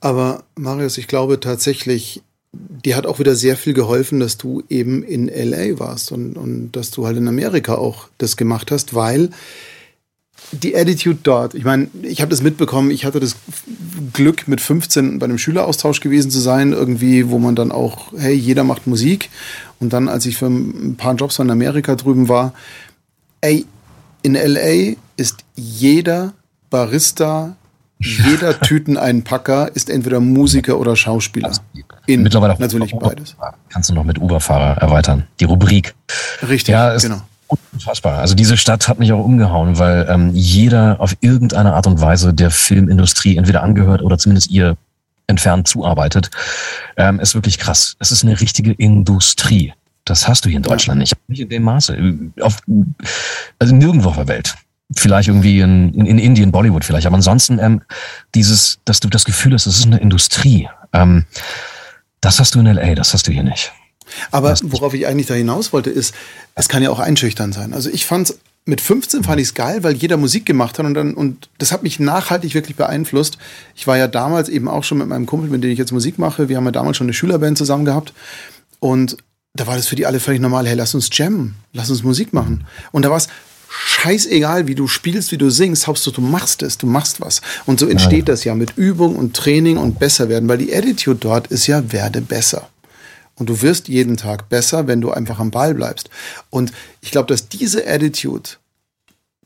Aber 0.00 0.44
Marius, 0.56 0.98
ich 0.98 1.08
glaube 1.08 1.40
tatsächlich, 1.40 2.22
dir 2.52 2.96
hat 2.96 3.06
auch 3.06 3.18
wieder 3.18 3.34
sehr 3.34 3.56
viel 3.56 3.72
geholfen, 3.72 4.20
dass 4.20 4.36
du 4.36 4.62
eben 4.68 5.02
in 5.02 5.28
LA 5.28 5.78
warst 5.78 6.12
und, 6.12 6.36
und 6.36 6.72
dass 6.72 6.90
du 6.90 7.06
halt 7.06 7.16
in 7.16 7.28
Amerika 7.28 7.76
auch 7.76 8.08
das 8.18 8.36
gemacht 8.36 8.70
hast, 8.70 8.94
weil 8.94 9.30
die 10.50 10.76
Attitude 10.76 11.20
dort, 11.22 11.54
ich 11.54 11.64
meine, 11.64 11.88
ich 12.02 12.20
habe 12.20 12.30
das 12.30 12.42
mitbekommen, 12.42 12.90
ich 12.90 13.04
hatte 13.04 13.20
das 13.20 13.36
Glück, 14.12 14.48
mit 14.48 14.60
15 14.60 15.18
bei 15.18 15.24
einem 15.24 15.38
Schüleraustausch 15.38 16.00
gewesen 16.00 16.30
zu 16.30 16.40
sein, 16.40 16.72
irgendwie, 16.72 17.30
wo 17.30 17.38
man 17.38 17.54
dann 17.54 17.72
auch, 17.72 18.12
hey, 18.16 18.34
jeder 18.34 18.64
macht 18.64 18.86
Musik. 18.86 19.30
Und 19.80 19.92
dann, 19.92 20.08
als 20.08 20.26
ich 20.26 20.36
für 20.36 20.46
ein 20.46 20.96
paar 20.96 21.14
Jobs 21.14 21.38
in 21.38 21.50
Amerika 21.50 21.94
drüben 21.94 22.28
war, 22.28 22.52
ey, 23.42 23.66
in 24.22 24.34
LA 24.34 24.94
ist 25.16 25.44
jeder 25.54 26.32
Barista, 26.70 27.54
jeder 27.98 28.58
Tüteneinpacker 28.60 29.74
ist 29.74 29.90
entweder 29.90 30.20
Musiker 30.20 30.78
oder 30.78 30.96
Schauspieler. 30.96 31.52
In, 32.06 32.22
Mittlerweile 32.22 32.54
auch 32.54 32.58
natürlich 32.58 32.94
beides. 32.98 33.36
Kannst 33.68 33.90
du 33.90 33.94
noch 33.94 34.04
mit 34.04 34.18
Uberfahrer 34.18 34.78
erweitern, 34.78 35.26
die 35.38 35.44
Rubrik. 35.44 35.94
Richtig, 36.48 36.72
ja, 36.72 36.96
genau. 36.96 37.22
Unfassbar. 37.72 38.18
Also 38.18 38.34
diese 38.34 38.56
Stadt 38.56 38.88
hat 38.88 38.98
mich 38.98 39.12
auch 39.12 39.22
umgehauen, 39.22 39.78
weil 39.78 40.06
ähm, 40.08 40.30
jeder 40.32 41.00
auf 41.00 41.14
irgendeine 41.20 41.74
Art 41.74 41.86
und 41.86 42.00
Weise 42.00 42.32
der 42.32 42.50
Filmindustrie 42.50 43.36
entweder 43.36 43.62
angehört 43.62 44.00
oder 44.02 44.16
zumindest 44.16 44.50
ihr 44.50 44.76
entfernt 45.26 45.68
zuarbeitet. 45.68 46.30
Ähm, 46.96 47.20
ist 47.20 47.34
wirklich 47.34 47.58
krass. 47.58 47.96
Es 47.98 48.10
ist 48.10 48.24
eine 48.24 48.40
richtige 48.40 48.72
Industrie. 48.72 49.74
Das 50.04 50.26
hast 50.26 50.44
du 50.44 50.48
hier 50.48 50.56
in 50.56 50.62
Deutschland 50.62 50.98
nicht. 50.98 51.14
Nicht 51.28 51.40
in 51.40 51.48
dem 51.48 51.62
Maße. 51.62 51.96
Auf, 52.40 52.58
also 53.58 53.74
nirgendwo 53.74 54.08
auf 54.08 54.16
der 54.16 54.28
Welt. 54.28 54.56
Vielleicht 54.96 55.28
irgendwie 55.28 55.60
in, 55.60 55.94
in, 55.94 56.06
in 56.06 56.18
Indien, 56.18 56.52
Bollywood 56.52 56.84
vielleicht. 56.84 57.06
Aber 57.06 57.16
ansonsten 57.16 57.58
ähm, 57.58 57.82
dieses, 58.34 58.80
dass 58.84 59.00
du 59.00 59.08
das 59.08 59.24
Gefühl 59.24 59.54
hast, 59.54 59.66
es 59.66 59.78
ist 59.78 59.86
eine 59.86 59.98
Industrie. 59.98 60.68
Ähm, 60.92 61.24
das 62.20 62.40
hast 62.40 62.54
du 62.54 62.60
in 62.60 62.66
LA, 62.66 62.94
das 62.94 63.14
hast 63.14 63.26
du 63.26 63.32
hier 63.32 63.42
nicht. 63.42 63.72
Aber 64.30 64.54
worauf 64.64 64.92
ich 64.94 65.06
eigentlich 65.06 65.26
da 65.26 65.34
hinaus 65.34 65.72
wollte, 65.72 65.90
ist, 65.90 66.14
es 66.54 66.68
kann 66.68 66.82
ja 66.82 66.90
auch 66.90 66.98
einschüchtern 66.98 67.52
sein. 67.52 67.72
Also 67.72 67.88
ich 67.90 68.04
fand's 68.04 68.38
mit 68.64 68.80
15 68.80 69.24
fand 69.24 69.40
ich 69.40 69.48
es 69.48 69.54
geil, 69.54 69.82
weil 69.82 69.94
jeder 69.94 70.16
Musik 70.16 70.46
gemacht 70.46 70.78
hat 70.78 70.86
und 70.86 70.94
dann 70.94 71.14
und 71.14 71.48
das 71.58 71.72
hat 71.72 71.82
mich 71.82 71.98
nachhaltig 71.98 72.54
wirklich 72.54 72.76
beeinflusst. 72.76 73.38
Ich 73.74 73.86
war 73.86 73.96
ja 73.96 74.06
damals 74.06 74.48
eben 74.48 74.68
auch 74.68 74.84
schon 74.84 74.98
mit 74.98 75.08
meinem 75.08 75.26
Kumpel, 75.26 75.50
mit 75.50 75.64
dem 75.64 75.70
ich 75.70 75.78
jetzt 75.78 75.90
Musik 75.90 76.18
mache. 76.18 76.48
Wir 76.48 76.56
haben 76.56 76.64
ja 76.66 76.70
damals 76.70 76.96
schon 76.96 77.06
eine 77.06 77.14
Schülerband 77.14 77.58
zusammen 77.58 77.84
gehabt 77.84 78.12
und 78.78 79.16
da 79.54 79.66
war 79.66 79.76
das 79.76 79.86
für 79.86 79.96
die 79.96 80.06
alle 80.06 80.20
völlig 80.20 80.40
normal. 80.40 80.66
Hey, 80.66 80.74
lass 80.74 80.94
uns 80.94 81.10
jammen, 81.12 81.56
lass 81.72 81.90
uns 81.90 82.02
Musik 82.02 82.32
machen. 82.32 82.64
Und 82.90 83.04
da 83.04 83.10
war 83.10 83.18
es 83.18 83.28
scheißegal, 83.68 84.66
wie 84.66 84.74
du 84.74 84.86
spielst, 84.86 85.32
wie 85.32 85.38
du 85.38 85.50
singst, 85.50 85.86
Hauptsache 85.86 86.14
du 86.14 86.20
machst 86.20 86.62
es, 86.62 86.78
du 86.78 86.86
machst 86.86 87.20
was. 87.20 87.40
Und 87.66 87.80
so 87.80 87.86
entsteht 87.86 88.28
ja. 88.28 88.32
das 88.32 88.44
ja 88.44 88.54
mit 88.54 88.76
Übung 88.76 89.16
und 89.16 89.34
Training 89.34 89.78
und 89.78 89.98
besser 89.98 90.28
werden, 90.28 90.48
weil 90.48 90.58
die 90.58 90.74
Attitude 90.74 91.18
dort 91.18 91.46
ist 91.48 91.66
ja 91.66 91.92
werde 91.92 92.20
besser. 92.20 92.68
Und 93.34 93.48
du 93.48 93.62
wirst 93.62 93.88
jeden 93.88 94.16
Tag 94.16 94.48
besser, 94.48 94.86
wenn 94.86 95.00
du 95.00 95.10
einfach 95.10 95.38
am 95.38 95.50
Ball 95.50 95.74
bleibst. 95.74 96.10
Und 96.50 96.72
ich 97.00 97.10
glaube, 97.10 97.28
dass 97.28 97.48
diese 97.48 97.86
Attitude 97.86 98.50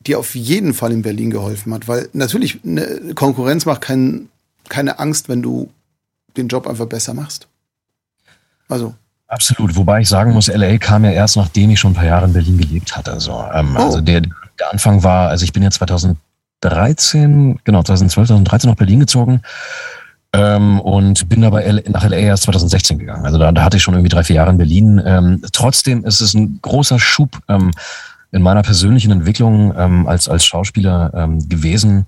dir 0.01 0.19
auf 0.19 0.35
jeden 0.35 0.75
Fall 0.75 0.93
in 0.93 1.03
Berlin 1.03 1.31
geholfen 1.31 1.73
hat, 1.73 1.89
weil 1.89 2.09
natürlich 2.13 2.61
eine 2.65 3.15
Konkurrenz 3.15 3.65
macht 3.65 3.81
kein, 3.81 4.29
keine 4.69 4.99
Angst, 4.99 5.29
wenn 5.29 5.43
du 5.43 5.71
den 6.37 6.49
Job 6.49 6.67
einfach 6.67 6.87
besser 6.87 7.15
machst. 7.15 7.49
Also. 8.69 8.95
Absolut, 9.29 9.75
wobei 9.75 10.01
ich 10.01 10.09
sagen 10.09 10.33
muss, 10.33 10.47
LA 10.47 10.79
kam 10.79 11.05
ja 11.05 11.11
erst, 11.11 11.37
nachdem 11.37 11.71
ich 11.71 11.81
schon 11.81 11.93
ein 11.93 11.97
paar 11.97 12.05
Jahre 12.05 12.27
in 12.27 12.33
Berlin 12.33 12.59
gelebt 12.59 12.97
hatte. 12.97 13.13
Also, 13.13 13.45
ähm, 13.53 13.77
oh. 13.77 13.85
also 13.85 14.01
der, 14.01 14.21
der 14.21 14.73
Anfang 14.73 15.03
war, 15.03 15.29
also 15.29 15.45
ich 15.45 15.53
bin 15.53 15.65
ja 15.65 15.71
2013, 15.71 17.59
genau, 17.65 17.83
2012, 17.83 18.29
2013 18.29 18.71
nach 18.71 18.77
Berlin 18.77 19.01
gezogen 19.01 19.43
ähm, 20.33 20.81
und 20.81 21.29
bin 21.29 21.45
aber 21.45 21.63
nach 21.89 22.09
LA 22.09 22.19
erst 22.19 22.45
2016 22.45 22.99
gegangen. 22.99 23.27
Also 23.27 23.39
da, 23.39 23.51
da 23.51 23.65
hatte 23.65 23.79
ich 23.79 23.83
schon 23.83 23.95
irgendwie 23.95 24.11
drei, 24.11 24.23
vier 24.23 24.37
Jahre 24.37 24.51
in 24.51 24.59
Berlin. 24.59 25.03
Ähm, 25.05 25.43
trotzdem 25.53 26.05
ist 26.05 26.21
es 26.21 26.35
ein 26.35 26.61
großer 26.63 27.01
Schub 27.01 27.41
ähm, 27.49 27.73
in 28.31 28.43
meiner 28.43 28.63
persönlichen 28.63 29.11
Entwicklung 29.11 29.75
ähm, 29.77 30.07
als, 30.07 30.29
als 30.29 30.45
Schauspieler 30.45 31.11
ähm, 31.15 31.49
gewesen, 31.49 32.07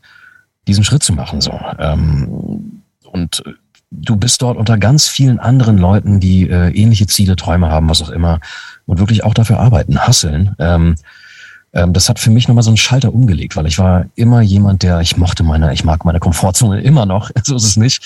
diesen 0.69 0.85
Schritt 0.85 1.03
zu 1.03 1.13
machen. 1.13 1.41
So. 1.41 1.59
Ähm, 1.79 2.83
und 3.11 3.43
du 3.91 4.17
bist 4.17 4.43
dort 4.43 4.57
unter 4.57 4.79
ganz 4.79 5.09
vielen 5.09 5.39
anderen 5.39 5.79
Leuten, 5.79 6.21
die 6.21 6.49
äh, 6.49 6.71
ähnliche 6.71 7.07
Ziele, 7.07 7.37
Träume 7.37 7.71
haben, 7.71 7.89
was 7.89 8.03
auch 8.03 8.11
immer, 8.11 8.41
und 8.87 8.99
wirklich 8.99 9.25
auch 9.25 9.35
dafür 9.35 9.61
arbeiten, 9.61 9.99
hasseln. 10.07 10.55
Ähm, 10.59 10.97
ähm, 11.75 11.93
das 11.93 12.09
hat 12.09 12.19
für 12.19 12.31
mich 12.31 12.49
nochmal 12.49 12.65
so 12.65 12.71
einen 12.71 12.77
Schalter 12.77 13.13
umgelegt, 13.13 13.57
weil 13.57 13.67
ich 13.67 13.79
war 13.79 14.07
immer 14.15 14.41
jemand, 14.41 14.83
der, 14.83 15.01
ich 15.01 15.17
mochte 15.17 15.43
meine, 15.43 15.73
ich 15.73 15.85
mag 15.85 16.05
meine 16.05 16.21
Komfortzone 16.21 16.81
immer 16.83 17.07
noch, 17.07 17.31
so 17.45 17.57
ist 17.57 17.65
es 17.65 17.77
nicht. 17.77 18.03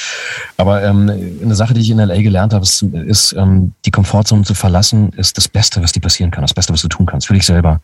Aber 0.57 0.83
ähm, 0.83 1.11
eine 1.43 1.55
Sache, 1.55 1.75
die 1.75 1.81
ich 1.81 1.91
in 1.91 1.99
LA 1.99 2.23
gelernt 2.23 2.53
habe, 2.53 2.65
ist, 2.65 2.83
ist 2.83 3.33
ähm, 3.35 3.73
die 3.85 3.91
Komfortzone 3.91 4.43
zu 4.43 4.55
verlassen, 4.55 5.11
ist 5.11 5.37
das 5.37 5.49
Beste, 5.49 5.83
was 5.83 5.93
dir 5.93 6.01
passieren 6.01 6.31
kann, 6.31 6.43
das 6.43 6.55
Beste, 6.55 6.73
was 6.73 6.83
du 6.83 6.89
tun 6.89 7.07
kannst, 7.07 7.27
für 7.27 7.35
dich 7.35 7.47
selber, 7.47 7.81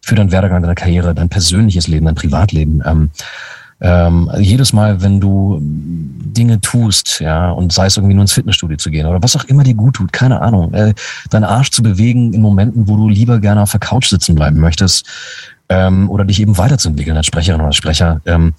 für 0.00 0.16
deinen 0.16 0.32
Werdegang, 0.32 0.62
deine 0.62 0.74
Karriere, 0.74 1.14
dein 1.14 1.28
persönliches 1.28 1.86
Leben, 1.86 2.06
dein 2.06 2.14
Privatleben. 2.16 2.82
Ähm, 2.84 3.10
ähm, 3.82 4.30
jedes 4.38 4.72
Mal, 4.72 5.02
wenn 5.02 5.20
du 5.20 5.58
Dinge 5.60 6.60
tust, 6.60 7.18
ja, 7.20 7.50
und 7.50 7.72
sei 7.72 7.86
es 7.86 7.96
irgendwie 7.96 8.14
nur 8.14 8.22
ins 8.22 8.32
Fitnessstudio 8.32 8.76
zu 8.76 8.90
gehen 8.90 9.06
oder 9.06 9.22
was 9.22 9.36
auch 9.36 9.44
immer 9.44 9.64
dir 9.64 9.74
gut 9.74 9.96
tut, 9.96 10.12
keine 10.12 10.40
Ahnung, 10.40 10.72
äh, 10.72 10.94
deinen 11.30 11.44
Arsch 11.44 11.70
zu 11.70 11.82
bewegen 11.82 12.32
in 12.32 12.40
Momenten, 12.40 12.86
wo 12.86 12.96
du 12.96 13.08
lieber 13.08 13.40
gerne 13.40 13.60
auf 13.60 13.72
der 13.72 13.80
Couch 13.80 14.08
sitzen 14.08 14.36
bleiben 14.36 14.60
möchtest 14.60 15.04
ähm, 15.68 16.08
oder 16.08 16.24
dich 16.24 16.40
eben 16.40 16.56
weiterzuentwickeln 16.56 17.16
als 17.16 17.26
Sprecherin 17.26 17.60
oder 17.60 17.72
Sprecher, 17.72 18.20
ähm, 18.24 18.54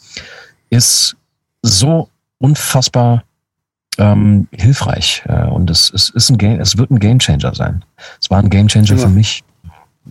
ist 0.69 1.15
so 1.61 2.09
unfassbar 2.39 3.23
ähm, 3.97 4.49
hilfreich 4.51 5.23
äh, 5.27 5.45
und 5.45 5.69
es, 5.69 5.89
es 5.93 6.09
ist 6.09 6.29
ein 6.31 6.37
Game, 6.37 6.59
es 6.59 6.77
wird 6.77 6.91
ein 6.91 6.99
Gamechanger 6.99 7.55
sein. 7.55 7.85
Es 8.21 8.29
war 8.29 8.39
ein 8.39 8.49
Gamechanger 8.49 8.95
ja. 8.95 8.97
für 8.97 9.09
mich, 9.09 9.41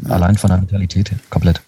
allein 0.08 0.36
von 0.36 0.48
der 0.48 0.58
Mentalität 0.58 1.10
her, 1.10 1.18
komplett. 1.28 1.60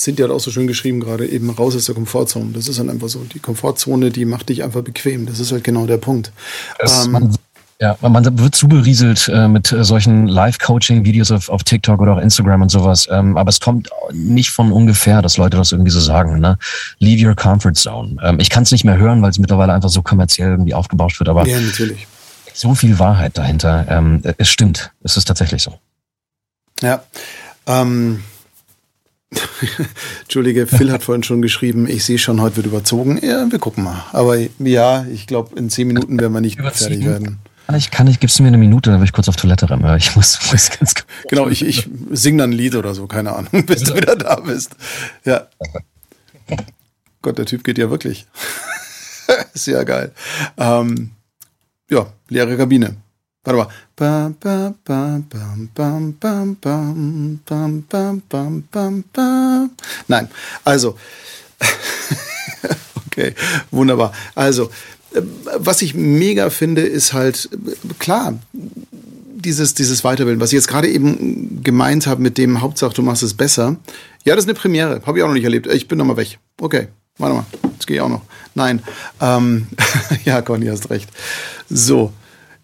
Cynthia 0.00 0.24
hat 0.24 0.32
auch 0.32 0.40
so 0.40 0.50
schön 0.50 0.66
geschrieben 0.66 1.00
gerade, 1.00 1.26
eben 1.26 1.50
raus 1.50 1.76
aus 1.76 1.84
der 1.84 1.94
Komfortzone. 1.94 2.52
Das 2.52 2.68
ist 2.68 2.78
dann 2.78 2.88
einfach 2.88 3.08
so. 3.08 3.20
Die 3.32 3.38
Komfortzone, 3.38 4.10
die 4.10 4.24
macht 4.24 4.48
dich 4.48 4.62
einfach 4.64 4.82
bequem. 4.82 5.26
Das 5.26 5.38
ist 5.38 5.52
halt 5.52 5.62
genau 5.62 5.86
der 5.86 5.98
Punkt. 5.98 6.32
Ähm, 6.80 7.12
man, 7.12 7.36
ja, 7.80 7.96
man 8.00 8.38
wird 8.38 8.54
zuberieselt 8.54 9.28
äh, 9.28 9.46
mit 9.48 9.72
äh, 9.72 9.84
solchen 9.84 10.26
Live-Coaching-Videos 10.26 11.30
auf, 11.30 11.48
auf 11.48 11.64
TikTok 11.64 12.00
oder 12.00 12.14
auch 12.14 12.18
Instagram 12.18 12.62
und 12.62 12.70
sowas. 12.70 13.08
Ähm, 13.10 13.36
aber 13.36 13.50
es 13.50 13.60
kommt 13.60 13.88
nicht 14.12 14.50
von 14.50 14.72
ungefähr, 14.72 15.22
dass 15.22 15.36
Leute 15.36 15.56
das 15.56 15.72
irgendwie 15.72 15.90
so 15.90 16.00
sagen. 16.00 16.40
Ne? 16.40 16.58
Leave 16.98 17.26
your 17.26 17.34
comfort 17.34 17.74
zone. 17.74 18.16
Ähm, 18.22 18.40
ich 18.40 18.48
kann 18.48 18.62
es 18.62 18.72
nicht 18.72 18.84
mehr 18.84 18.96
hören, 18.96 19.20
weil 19.22 19.30
es 19.30 19.38
mittlerweile 19.38 19.72
einfach 19.72 19.90
so 19.90 20.02
kommerziell 20.02 20.50
irgendwie 20.50 20.74
aufgebauscht 20.74 21.20
wird. 21.20 21.28
Aber 21.28 21.46
ja, 21.46 21.60
natürlich. 21.60 22.06
so 22.54 22.74
viel 22.74 22.98
Wahrheit 22.98 23.36
dahinter. 23.36 23.86
Ähm, 23.88 24.22
es 24.38 24.48
stimmt. 24.48 24.92
Es 25.02 25.16
ist 25.16 25.26
tatsächlich 25.26 25.62
so. 25.62 25.78
Ja. 26.82 27.02
Ähm, 27.66 28.22
Entschuldige, 30.22 30.66
Phil 30.66 30.90
hat 30.90 31.02
vorhin 31.02 31.22
schon 31.22 31.42
geschrieben, 31.42 31.86
ich 31.88 32.04
sehe 32.04 32.18
schon, 32.18 32.40
heute 32.40 32.56
wird 32.56 32.66
überzogen. 32.66 33.18
Ja, 33.22 33.50
wir 33.50 33.58
gucken 33.58 33.84
mal. 33.84 34.04
Aber 34.12 34.36
ja, 34.58 35.06
ich 35.12 35.26
glaube, 35.26 35.56
in 35.56 35.70
zehn 35.70 35.86
Minuten 35.86 36.18
werden 36.18 36.32
wir 36.32 36.40
nicht 36.40 36.58
Überziehen. 36.58 36.88
fertig 36.88 37.06
werden. 37.06 37.38
Kann 37.66 37.76
ich, 37.78 37.90
kann 37.92 38.06
ich, 38.08 38.18
gibst 38.18 38.38
du 38.38 38.42
mir 38.42 38.48
eine 38.48 38.58
Minute, 38.58 38.90
dann 38.90 38.98
will 38.98 39.04
ich 39.04 39.12
kurz 39.12 39.28
auf 39.28 39.36
Toilette 39.36 39.70
rennen. 39.70 39.96
Ich 39.96 40.16
muss, 40.16 40.40
muss 40.52 40.70
ganz 40.70 40.94
Genau, 41.28 41.48
ich, 41.48 41.64
ich 41.64 41.88
singe 42.10 42.38
dann 42.38 42.50
ein 42.50 42.52
Lied 42.52 42.74
oder 42.74 42.94
so, 42.94 43.06
keine 43.06 43.32
Ahnung, 43.32 43.64
bis 43.66 43.84
du 43.84 43.94
wieder 43.94 44.16
da 44.16 44.36
bist. 44.36 44.74
Ja. 45.24 45.46
Gott, 47.22 47.38
der 47.38 47.46
Typ 47.46 47.62
geht 47.62 47.78
ja 47.78 47.90
wirklich. 47.90 48.26
Sehr 49.54 49.84
geil. 49.84 50.12
Ähm, 50.58 51.12
ja, 51.88 52.06
leere 52.28 52.56
Kabine. 52.56 52.96
Warte 53.42 53.56
mal. 53.56 53.68
Bam, 53.96 54.34
bam, 54.38 54.74
bam, 54.84 55.24
bam, 55.30 55.68
bam, 55.74 56.16
bam, 56.20 56.56
bam, 56.60 57.40
bam, 57.46 57.82
bam, 57.88 58.22
bam, 58.28 58.64
bam, 58.70 59.04
bam. 59.12 59.70
Nein, 60.08 60.28
also. 60.62 60.98
okay, 63.06 63.34
wunderbar. 63.70 64.12
Also, 64.34 64.70
was 65.56 65.80
ich 65.80 65.94
mega 65.94 66.50
finde, 66.50 66.82
ist 66.82 67.14
halt, 67.14 67.48
klar, 67.98 68.38
dieses, 68.52 69.72
dieses 69.72 70.04
Weiterbilden, 70.04 70.40
was 70.40 70.50
ich 70.50 70.56
jetzt 70.56 70.68
gerade 70.68 70.88
eben 70.88 71.62
gemeint 71.64 72.06
habe 72.06 72.20
mit 72.20 72.36
dem 72.36 72.60
Hauptsache, 72.60 72.92
du 72.92 73.02
machst 73.02 73.22
es 73.22 73.32
besser. 73.32 73.76
Ja, 74.24 74.34
das 74.34 74.44
ist 74.44 74.50
eine 74.50 74.58
Premiere. 74.58 75.00
Habe 75.06 75.16
ich 75.16 75.24
auch 75.24 75.28
noch 75.28 75.34
nicht 75.34 75.44
erlebt. 75.44 75.66
Ich 75.66 75.88
bin 75.88 75.96
noch 75.96 76.04
mal 76.04 76.18
weg. 76.18 76.38
Okay, 76.60 76.88
warte 77.16 77.36
mal. 77.36 77.46
Jetzt 77.72 77.86
gehe 77.86 77.96
ich 77.96 78.02
auch 78.02 78.10
noch. 78.10 78.22
Nein. 78.54 78.82
Ähm, 79.18 79.66
ja, 80.26 80.42
Conny, 80.42 80.66
hast 80.66 80.90
recht. 80.90 81.08
So, 81.70 82.12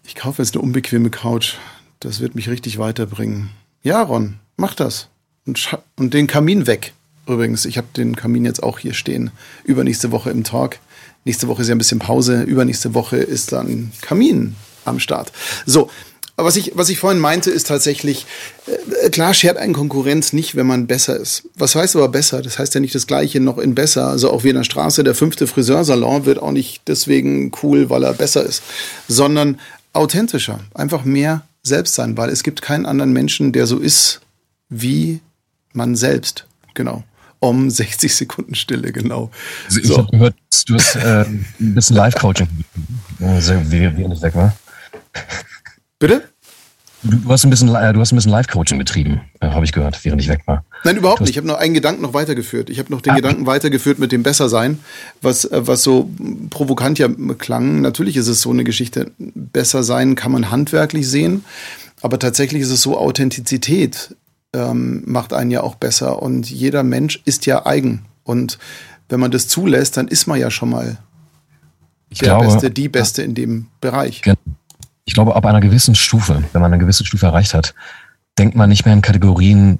ich 0.07 0.15
kaufe 0.15 0.41
jetzt 0.41 0.55
eine 0.55 0.63
unbequeme 0.63 1.09
Couch. 1.09 1.55
Das 1.99 2.21
wird 2.21 2.33
mich 2.33 2.49
richtig 2.49 2.79
weiterbringen. 2.79 3.49
Ja, 3.83 4.01
Ron, 4.01 4.35
mach 4.55 4.73
das. 4.73 5.09
Und, 5.45 5.77
und 5.97 6.13
den 6.13 6.27
Kamin 6.27 6.65
weg. 6.65 6.93
Übrigens, 7.27 7.65
ich 7.65 7.77
habe 7.77 7.87
den 7.95 8.15
Kamin 8.15 8.45
jetzt 8.45 8.63
auch 8.63 8.79
hier 8.79 8.93
stehen. 8.93 9.31
Übernächste 9.65 10.11
Woche 10.11 10.31
im 10.31 10.45
Talk. 10.45 10.79
Nächste 11.25 11.49
Woche 11.49 11.61
ist 11.61 11.67
ja 11.67 11.75
ein 11.75 11.79
bisschen 11.79 11.99
Pause. 11.99 12.43
Übernächste 12.43 12.93
Woche 12.93 13.17
ist 13.17 13.51
dann 13.51 13.91
Kamin 14.01 14.55
am 14.85 14.99
Start. 14.99 15.33
So, 15.65 15.89
aber 16.39 16.49
was 16.49 16.55
ich, 16.55 16.73
was 16.75 16.89
ich 16.89 16.99
vorhin 16.99 17.19
meinte, 17.19 17.49
ist 17.49 17.65
tatsächlich, 17.65 18.27
äh, 18.67 19.09
klar 19.09 19.33
schert 19.33 19.57
ein 19.57 19.73
Konkurrenz 19.73 20.33
nicht, 20.33 20.55
wenn 20.55 20.67
man 20.67 20.85
besser 20.85 21.17
ist. 21.17 21.49
Was 21.55 21.73
heißt 21.73 21.95
aber 21.95 22.09
besser? 22.09 22.43
Das 22.43 22.59
heißt 22.59 22.75
ja 22.75 22.79
nicht 22.79 22.93
das 22.93 23.07
Gleiche 23.07 23.39
noch 23.39 23.57
in 23.57 23.73
besser. 23.73 24.07
Also 24.07 24.29
auch 24.31 24.43
wie 24.43 24.49
in 24.49 24.55
der 24.55 24.63
Straße, 24.63 25.03
der 25.03 25.15
fünfte 25.15 25.47
Friseursalon 25.47 26.25
wird 26.25 26.37
auch 26.37 26.51
nicht 26.51 26.83
deswegen 26.85 27.51
cool, 27.63 27.89
weil 27.89 28.03
er 28.03 28.13
besser 28.13 28.43
ist, 28.43 28.61
sondern 29.07 29.59
authentischer, 29.97 30.59
einfach 30.73 31.03
mehr 31.03 31.43
selbst 31.63 31.95
sein, 31.95 32.17
weil 32.17 32.29
es 32.29 32.43
gibt 32.43 32.61
keinen 32.61 32.85
anderen 32.85 33.13
Menschen, 33.13 33.51
der 33.51 33.67
so 33.67 33.79
ist 33.79 34.21
wie 34.69 35.21
man 35.73 35.95
selbst. 35.95 36.45
Genau. 36.73 37.03
Um 37.39 37.69
60 37.69 38.15
Sekunden 38.15 38.55
Stille, 38.55 38.91
genau. 38.91 39.31
Also 39.65 39.79
ich 39.79 39.87
so. 39.87 39.97
habe 39.97 40.11
gehört, 40.11 40.35
du 40.67 40.75
hast 40.75 40.95
äh, 40.95 41.25
ein 41.25 41.45
bisschen 41.59 41.95
Live-Coaching, 41.95 42.47
wie, 43.19 43.97
wie 43.97 44.07
nicht 44.07 44.21
weg 44.21 44.35
war. 44.35 44.55
Bitte? 45.99 46.29
Du 47.03 47.29
hast 47.29 47.43
ein 47.43 47.49
bisschen, 47.49 47.73
äh, 47.73 47.93
du 47.93 47.99
hast 47.99 48.11
ein 48.11 48.15
bisschen 48.15 48.31
Live-Coaching 48.31 48.77
betrieben, 48.77 49.21
äh, 49.39 49.49
habe 49.49 49.63
ich 49.63 49.71
gehört, 49.71 50.03
während 50.03 50.21
ich 50.21 50.29
weg 50.29 50.41
war. 50.45 50.65
Nein, 50.83 50.97
überhaupt 50.97 51.21
nicht. 51.21 51.29
Ich 51.29 51.37
habe 51.37 51.47
noch 51.47 51.57
einen 51.57 51.73
Gedanken 51.73 52.01
noch 52.01 52.13
weitergeführt. 52.13 52.69
Ich 52.69 52.79
habe 52.79 52.91
noch 52.91 53.01
den 53.01 53.13
ah. 53.13 53.15
Gedanken 53.15 53.45
weitergeführt 53.45 53.99
mit 53.99 54.11
dem 54.11 54.23
Bessersein, 54.23 54.79
was, 55.21 55.45
äh, 55.45 55.67
was 55.67 55.83
so 55.83 56.09
provokant 56.49 56.97
ja 56.97 57.07
klang. 57.37 57.81
Natürlich 57.81 58.17
ist 58.17 58.27
es 58.27 58.41
so 58.41 58.49
eine 58.49 58.63
Geschichte. 58.63 59.11
Besser 59.17 59.83
sein 59.83 60.15
kann 60.15 60.31
man 60.31 60.49
handwerklich 60.49 61.07
sehen, 61.07 61.45
aber 62.01 62.17
tatsächlich 62.17 62.63
ist 62.63 62.71
es 62.71 62.81
so, 62.81 62.97
Authentizität 62.97 64.15
ähm, 64.53 65.03
macht 65.05 65.33
einen 65.33 65.51
ja 65.51 65.61
auch 65.61 65.75
besser. 65.75 66.21
Und 66.21 66.49
jeder 66.49 66.83
Mensch 66.83 67.21
ist 67.25 67.45
ja 67.45 67.65
eigen. 67.65 68.05
Und 68.23 68.57
wenn 69.09 69.19
man 69.19 69.31
das 69.31 69.47
zulässt, 69.47 69.97
dann 69.97 70.07
ist 70.07 70.25
man 70.25 70.39
ja 70.39 70.49
schon 70.49 70.71
mal 70.71 70.97
ich 72.09 72.19
der 72.19 72.29
glaube, 72.29 72.45
Beste, 72.45 72.71
die 72.71 72.89
Beste 72.89 73.21
in 73.21 73.35
dem 73.35 73.67
Bereich. 73.81 74.21
Genau 74.21 74.37
ich 75.07 75.13
glaube, 75.13 75.35
ab 75.35 75.45
einer 75.45 75.61
gewissen 75.61 75.95
Stufe, 75.95 76.43
wenn 76.51 76.61
man 76.61 76.71
eine 76.71 76.81
gewisse 76.81 77.05
Stufe 77.05 77.25
erreicht 77.25 77.53
hat, 77.53 77.73
denkt 78.37 78.55
man 78.55 78.69
nicht 78.69 78.85
mehr 78.85 78.93
in 78.93 79.01
Kategorien, 79.01 79.79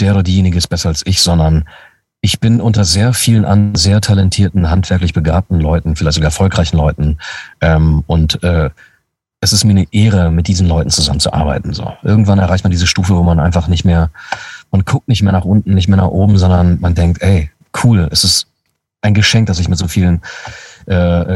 der 0.00 0.12
oder 0.12 0.24
diejenige 0.24 0.58
ist 0.58 0.66
besser 0.66 0.88
als 0.88 1.02
ich, 1.06 1.22
sondern 1.22 1.64
ich 2.20 2.40
bin 2.40 2.60
unter 2.60 2.84
sehr 2.84 3.12
vielen 3.12 3.44
an 3.44 3.76
sehr 3.76 4.00
talentierten, 4.00 4.68
handwerklich 4.68 5.12
begabten 5.12 5.60
Leuten, 5.60 5.94
vielleicht 5.94 6.16
sogar 6.16 6.28
erfolgreichen 6.28 6.76
Leuten. 6.76 7.18
Ähm, 7.60 8.02
und 8.08 8.42
äh, 8.42 8.70
es 9.40 9.52
ist 9.52 9.64
mir 9.64 9.70
eine 9.70 9.86
Ehre, 9.92 10.32
mit 10.32 10.48
diesen 10.48 10.66
Leuten 10.66 10.90
zusammenzuarbeiten. 10.90 11.72
So. 11.72 11.92
Irgendwann 12.02 12.40
erreicht 12.40 12.64
man 12.64 12.72
diese 12.72 12.88
Stufe, 12.88 13.14
wo 13.14 13.22
man 13.22 13.38
einfach 13.38 13.68
nicht 13.68 13.84
mehr, 13.84 14.10
man 14.72 14.84
guckt 14.84 15.06
nicht 15.06 15.22
mehr 15.22 15.32
nach 15.32 15.44
unten, 15.44 15.74
nicht 15.74 15.86
mehr 15.86 15.98
nach 15.98 16.08
oben, 16.08 16.36
sondern 16.36 16.80
man 16.80 16.96
denkt, 16.96 17.22
ey, 17.22 17.50
cool, 17.84 18.08
es 18.10 18.24
ist 18.24 18.48
ein 19.02 19.14
Geschenk, 19.14 19.46
dass 19.46 19.60
ich 19.60 19.68
mit 19.68 19.78
so 19.78 19.86
vielen 19.86 20.20
äh, 20.86 20.94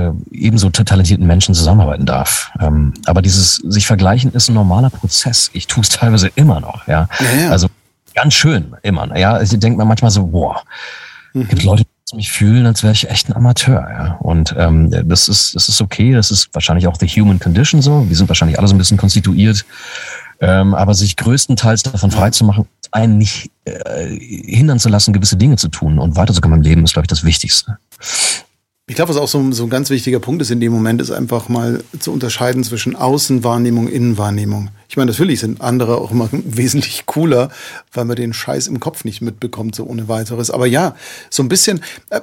äh, 0.09 0.13
ebenso 0.31 0.71
talentierten 0.71 1.27
Menschen 1.27 1.55
zusammenarbeiten 1.55 2.07
darf. 2.07 2.51
Ähm, 2.61 2.95
aber 3.07 3.23
dieses 3.23 3.57
sich 3.57 3.87
vergleichen 3.87 4.33
ist 4.33 4.49
ein 4.49 4.55
normaler 4.55 4.91
Prozess. 4.91 5.51
Ich 5.53 5.67
tue 5.67 5.83
es 5.83 5.89
teilweise 5.91 6.29
immer 6.35 6.61
noch. 6.61 6.87
Ja? 6.87 7.09
ja, 7.21 7.43
ja. 7.43 7.51
Also 7.51 7.69
ganz 8.15 8.35
schön 8.35 8.75
immer. 8.83 9.17
Ja, 9.17 9.41
ich 9.41 9.51
denke 9.51 9.79
mir 9.79 9.85
manchmal 9.85 10.11
so, 10.11 10.27
boah, 10.27 10.63
mhm. 11.33 11.49
gibt 11.49 11.63
Leute, 11.63 11.85
mich 12.15 12.31
fühlen, 12.31 12.65
als 12.65 12.83
wäre 12.83 12.93
ich 12.93 13.11
echt 13.11 13.29
ein 13.29 13.37
Amateur. 13.37 13.87
Ja. 13.91 14.17
Und 14.21 14.55
ähm, 14.57 14.91
das 15.09 15.29
ist 15.29 15.55
das 15.55 15.69
ist 15.69 15.81
okay. 15.81 16.15
Das 16.15 16.31
ist 16.31 16.49
wahrscheinlich 16.55 16.87
auch 16.87 16.97
the 16.99 17.07
human 17.07 17.39
condition 17.39 17.83
so. 17.83 18.09
Wir 18.09 18.17
sind 18.17 18.29
wahrscheinlich 18.29 18.59
alle 18.59 18.69
so 18.69 18.75
ein 18.75 18.79
bisschen 18.79 18.97
konstituiert. 18.97 19.65
Ähm, 20.41 20.75
aber 20.75 20.95
sich 20.95 21.17
größtenteils 21.17 21.83
davon 21.83 22.11
freizumachen, 22.11 22.67
einen 22.93 23.19
nicht 23.19 23.51
äh, 23.65 24.17
hindern 24.19 24.79
zu 24.79 24.89
lassen, 24.89 25.13
gewisse 25.13 25.37
Dinge 25.37 25.57
zu 25.57 25.69
tun 25.69 25.99
und 25.99 26.17
weiterzukommen 26.17 26.59
im 26.59 26.63
Leben, 26.63 26.85
ist, 26.85 26.93
glaube 26.93 27.05
ich, 27.05 27.09
das 27.09 27.25
Wichtigste. 27.25 27.79
Ich 28.89 28.95
glaube, 28.95 29.11
was 29.11 29.19
auch 29.19 29.29
so, 29.29 29.53
so 29.53 29.65
ein 29.65 29.71
ganz 29.71 29.91
wichtiger 29.91 30.19
Punkt 30.19 30.41
ist 30.41 30.51
in 30.51 30.61
dem 30.61 30.73
Moment, 30.73 31.03
ist 31.03 31.11
einfach 31.11 31.51
mal 31.51 31.85
zu 32.01 32.11
unterscheiden 32.11 32.65
zwischen 32.65 32.97
Außenwahrnehmung, 32.97 33.85
und 33.87 33.93
Innenwahrnehmung. 33.93 34.71
Ich 34.89 34.97
meine, 34.97 35.11
natürlich 35.11 35.41
sind 35.41 35.61
andere 35.61 35.99
auch 35.99 36.11
immer 36.11 36.31
wesentlich 36.33 37.05
cooler, 37.05 37.51
weil 37.93 38.07
man 38.07 38.17
den 38.17 38.33
Scheiß 38.33 38.67
im 38.67 38.81
Kopf 38.81 39.05
nicht 39.05 39.21
mitbekommt, 39.21 39.75
so 39.75 39.85
ohne 39.85 40.09
weiteres. 40.09 40.51
Aber 40.51 40.67
ja, 40.67 40.97
so 41.29 41.43
ein 41.43 41.51
bisschen. 41.51 41.83
Äh, 42.09 42.23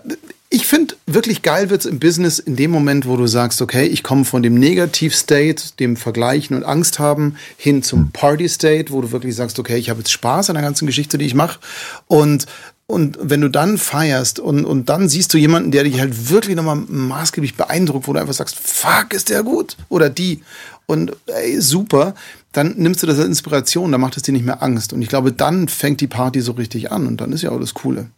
ich 0.49 0.65
finde, 0.65 0.95
wirklich 1.05 1.41
geil 1.41 1.69
wird's 1.69 1.85
im 1.85 1.99
Business 1.99 2.39
in 2.39 2.55
dem 2.55 2.71
Moment, 2.71 3.07
wo 3.07 3.17
du 3.17 3.27
sagst, 3.27 3.61
okay, 3.61 3.85
ich 3.85 4.03
komme 4.03 4.25
von 4.25 4.41
dem 4.41 4.55
Negativ-State, 4.55 5.73
dem 5.79 5.97
Vergleichen 5.97 6.55
und 6.55 6.63
Angst 6.63 6.97
haben, 6.97 7.35
hin 7.57 7.83
zum 7.83 7.99
hm. 7.99 8.11
Party-State, 8.11 8.91
wo 8.91 9.01
du 9.01 9.11
wirklich 9.11 9.35
sagst, 9.35 9.59
okay, 9.59 9.77
ich 9.77 9.89
habe 9.89 9.99
jetzt 9.99 10.11
Spaß 10.11 10.49
an 10.49 10.55
der 10.55 10.63
ganzen 10.63 10.87
Geschichte, 10.87 11.17
die 11.17 11.25
ich 11.25 11.35
mache. 11.35 11.59
Und 12.07 12.45
und 12.87 13.17
wenn 13.19 13.41
du 13.41 13.49
dann 13.49 13.77
feierst 13.79 14.39
und, 14.39 14.63
und 14.63 14.89
dann 14.89 15.09
siehst 15.09 15.33
du 15.33 15.39
jemanden, 15.39 15.71
der 15.71 15.85
dich 15.85 15.99
halt 15.99 16.29
wirklich 16.29 16.55
nochmal 16.55 16.75
maßgeblich 16.75 17.55
beeindruckt, 17.55 18.07
wo 18.07 18.13
du 18.13 18.19
einfach 18.19 18.33
sagst, 18.33 18.57
fuck, 18.57 19.13
ist 19.13 19.29
der 19.29 19.43
gut? 19.43 19.75
Oder 19.89 20.09
die. 20.09 20.43
Und 20.85 21.15
ey, 21.25 21.59
super, 21.61 22.13
dann 22.51 22.75
nimmst 22.77 23.01
du 23.01 23.07
das 23.07 23.17
als 23.17 23.27
Inspiration, 23.27 23.91
dann 23.91 24.01
macht 24.01 24.17
es 24.17 24.23
dir 24.23 24.33
nicht 24.33 24.45
mehr 24.45 24.61
Angst. 24.61 24.93
Und 24.93 25.01
ich 25.01 25.09
glaube, 25.09 25.33
dann 25.33 25.67
fängt 25.67 25.99
die 25.99 26.07
Party 26.07 26.41
so 26.41 26.51
richtig 26.51 26.91
an 26.91 27.07
und 27.07 27.17
dann 27.17 27.31
ist 27.31 27.41
ja 27.41 27.49
auch 27.49 27.59
das 27.59 27.73
Coole. 27.73 28.11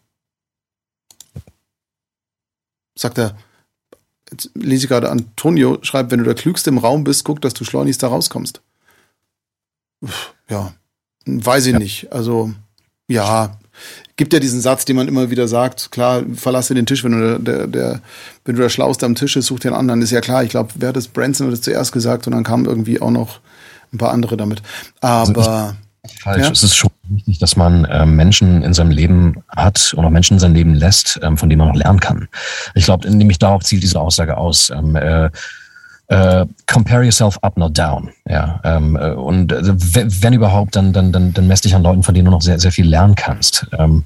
Sagt 2.98 3.20
er, 3.20 3.38
jetzt 4.30 4.52
lese 4.54 4.84
ich 4.84 4.90
gerade, 4.90 5.10
Antonio 5.10 5.80
schreibt, 5.82 6.12
wenn 6.12 6.20
du 6.20 6.26
der 6.26 6.36
Klügste 6.36 6.72
im 6.72 6.78
Raum 6.78 7.06
bist, 7.06 7.24
guck, 7.24 7.42
dass 7.42 7.54
du 7.54 7.64
schleunigst 7.64 8.04
da 8.04 8.10
rauskommst. 8.10 8.62
Ja, 10.50 10.74
weiß 11.26 11.68
ich 11.68 11.74
ja. 11.74 11.80
nicht. 11.80 12.12
Also, 12.12 12.54
ja, 13.08 13.58
gibt 14.16 14.34
ja 14.34 14.40
diesen 14.40 14.62
Satz, 14.62 14.86
den 14.86 14.96
man 14.96 15.08
immer 15.08 15.30
wieder 15.30 15.48
sagt, 15.48 15.92
klar, 15.92 16.24
verlasse 16.36 16.74
den 16.74 16.86
Tisch, 16.86 17.04
wenn 17.04 17.12
du 17.12 17.40
der, 17.40 17.68
der, 17.68 18.02
wenn 18.46 18.56
du 18.56 18.62
der 18.62 18.70
Schlauste 18.70 19.06
am 19.06 19.16
Tisch 19.16 19.36
bist, 19.36 19.48
such 19.48 19.60
den 19.60 19.74
anderen, 19.74 20.02
ist 20.02 20.12
ja 20.12 20.22
klar. 20.22 20.44
Ich 20.44 20.50
glaube, 20.50 20.72
wer 20.76 20.90
hat 20.90 20.96
das 20.96 21.08
Branson 21.08 21.48
hat 21.48 21.54
das 21.54 21.62
zuerst 21.62 21.92
gesagt 21.92 22.28
und 22.28 22.34
dann 22.34 22.44
kamen 22.44 22.66
irgendwie 22.66 23.00
auch 23.02 23.12
noch 23.12 23.40
ein 23.94 23.98
paar 23.98 24.12
andere 24.12 24.38
damit. 24.38 24.62
Aber 25.02 25.38
also 25.38 25.76
falsch. 26.22 26.46
Ja? 26.46 26.52
Es 26.52 26.64
ist 26.64 26.76
schon 26.76 26.92
wichtig, 27.10 27.40
dass 27.40 27.56
man 27.56 27.86
äh, 27.86 28.06
Menschen 28.06 28.64
in 28.64 28.74
seinem 28.74 28.92
Leben 28.92 29.44
hat 29.50 29.94
oder 29.98 30.10
Menschen 30.10 30.36
in 30.36 30.40
seinem 30.40 30.56
Leben 30.56 30.76
lässt, 30.76 31.20
ähm, 31.24 31.38
von 31.38 31.50
denen 31.50 31.60
man 31.60 31.70
noch 31.70 31.76
lernen 31.76 32.00
kann. 32.00 32.28
Ich 32.76 32.86
glaube, 32.86 33.10
nämlich 33.10 33.40
darauf 33.40 33.64
zielt 33.64 33.84
diese 33.84 34.00
Aussage 34.00 34.38
aus. 34.38 34.70
Ähm, 34.70 34.96
äh, 34.96 35.30
äh, 36.10 36.46
compare 36.72 37.04
yourself 37.04 37.38
up, 37.42 37.58
not 37.58 37.78
down. 37.78 38.10
Ja, 38.30 38.62
ähm, 38.64 38.96
äh, 38.96 39.12
und 39.12 39.52
äh, 39.52 39.62
wenn 40.22 40.34
überhaupt, 40.34 40.76
dann, 40.76 40.94
dann, 40.94 41.12
dann, 41.12 41.34
dann 41.34 41.48
mess 41.48 41.62
dich 41.62 41.76
an 41.76 41.84
Leuten, 41.84 42.04
von 42.04 42.14
denen 42.14 42.26
du 42.26 42.32
noch 42.32 42.42
sehr, 42.42 42.60
sehr 42.60 42.72
viel 42.72 42.88
lernen 42.88 43.16
kannst. 43.16 43.68
Ähm, 43.78 44.04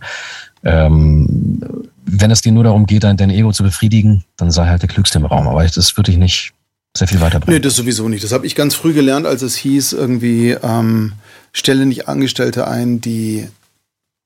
ähm, 0.64 1.90
wenn 2.06 2.32
es 2.32 2.41
dir 2.41 2.52
nur 2.52 2.64
darum 2.64 2.86
geht, 2.86 3.03
dein, 3.03 3.18
dein 3.18 3.30
Ego 3.30 3.52
zu 3.52 3.64
befriedigen, 3.64 4.23
dann 4.38 4.52
sei 4.52 4.68
halt 4.68 4.82
der 4.82 4.90
Klügste 4.90 5.19
im 5.19 5.26
Raum. 5.26 5.48
Aber 5.48 5.64
das 5.64 5.98
würde 5.98 6.11
ich 6.11 6.18
nicht 6.18 6.53
sehr 6.95 7.07
viel 7.07 7.22
weiterbringen. 7.22 7.56
Nee, 7.56 7.61
das 7.61 7.76
sowieso 7.76 8.10
nicht. 8.10 8.23
Das 8.23 8.32
habe 8.32 8.45
ich 8.45 8.56
ganz 8.56 8.76
früh 8.76 8.94
gelernt, 8.94 9.26
als 9.26 9.41
es 9.44 9.56
hieß, 9.56 9.94
irgendwie, 9.94 10.52
ähm, 10.52 11.14
stelle 11.53 11.86
nicht 11.86 12.07
Angestellte 12.07 12.68
ein, 12.68 13.02
die 13.02 13.48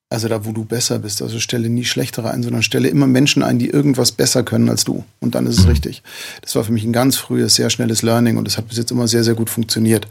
also 0.10 0.27
da, 0.27 0.45
wo 0.45 0.52
du 0.52 0.65
besser 0.65 0.99
bist. 0.99 1.22
Also 1.22 1.40
stelle 1.40 1.68
nie 1.68 1.84
schlechtere 1.84 2.30
ein, 2.30 2.44
sondern 2.44 2.61
stelle 2.61 2.88
immer 2.90 3.07
Menschen 3.07 3.41
ein, 3.41 3.57
die 3.57 3.69
irgendwas 3.69 4.11
besser 4.11 4.44
können 4.44 4.69
als 4.69 4.84
du. 4.84 5.03
Und 5.19 5.36
dann 5.36 5.48
ist 5.48 5.57
es 5.57 5.65
mhm. 5.65 5.72
richtig. 5.72 6.03
Das 6.41 6.56
war 6.56 6.64
für 6.64 6.72
mich 6.72 6.84
ein 6.84 6.94
ganz 6.94 7.18
frühes, 7.18 7.56
sehr 7.56 7.69
schnelles 7.69 8.02
Learning 8.03 8.38
und 8.38 8.45
das 8.45 8.57
hat 8.57 8.68
bis 8.68 8.77
jetzt 8.77 8.91
immer 8.91 9.07
sehr, 9.07 9.23
sehr 9.23 9.34
gut 9.34 9.49
funktioniert. 9.49 10.07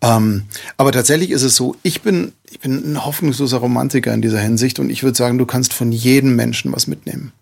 Ähm, 0.00 0.44
aber 0.76 0.92
tatsächlich 0.92 1.30
ist 1.30 1.42
es 1.42 1.56
so, 1.56 1.76
ich 1.82 2.00
bin, 2.00 2.32
ich 2.50 2.60
bin 2.60 2.92
ein 2.92 3.04
hoffnungsloser 3.04 3.58
Romantiker 3.58 4.14
in 4.14 4.22
dieser 4.22 4.40
Hinsicht 4.40 4.78
und 4.78 4.88
ich 4.88 5.02
würde 5.02 5.16
sagen, 5.16 5.36
du 5.36 5.46
kannst 5.46 5.74
von 5.74 5.92
jedem 5.92 6.36
Menschen 6.36 6.72
was 6.72 6.86
mitnehmen. 6.86 7.32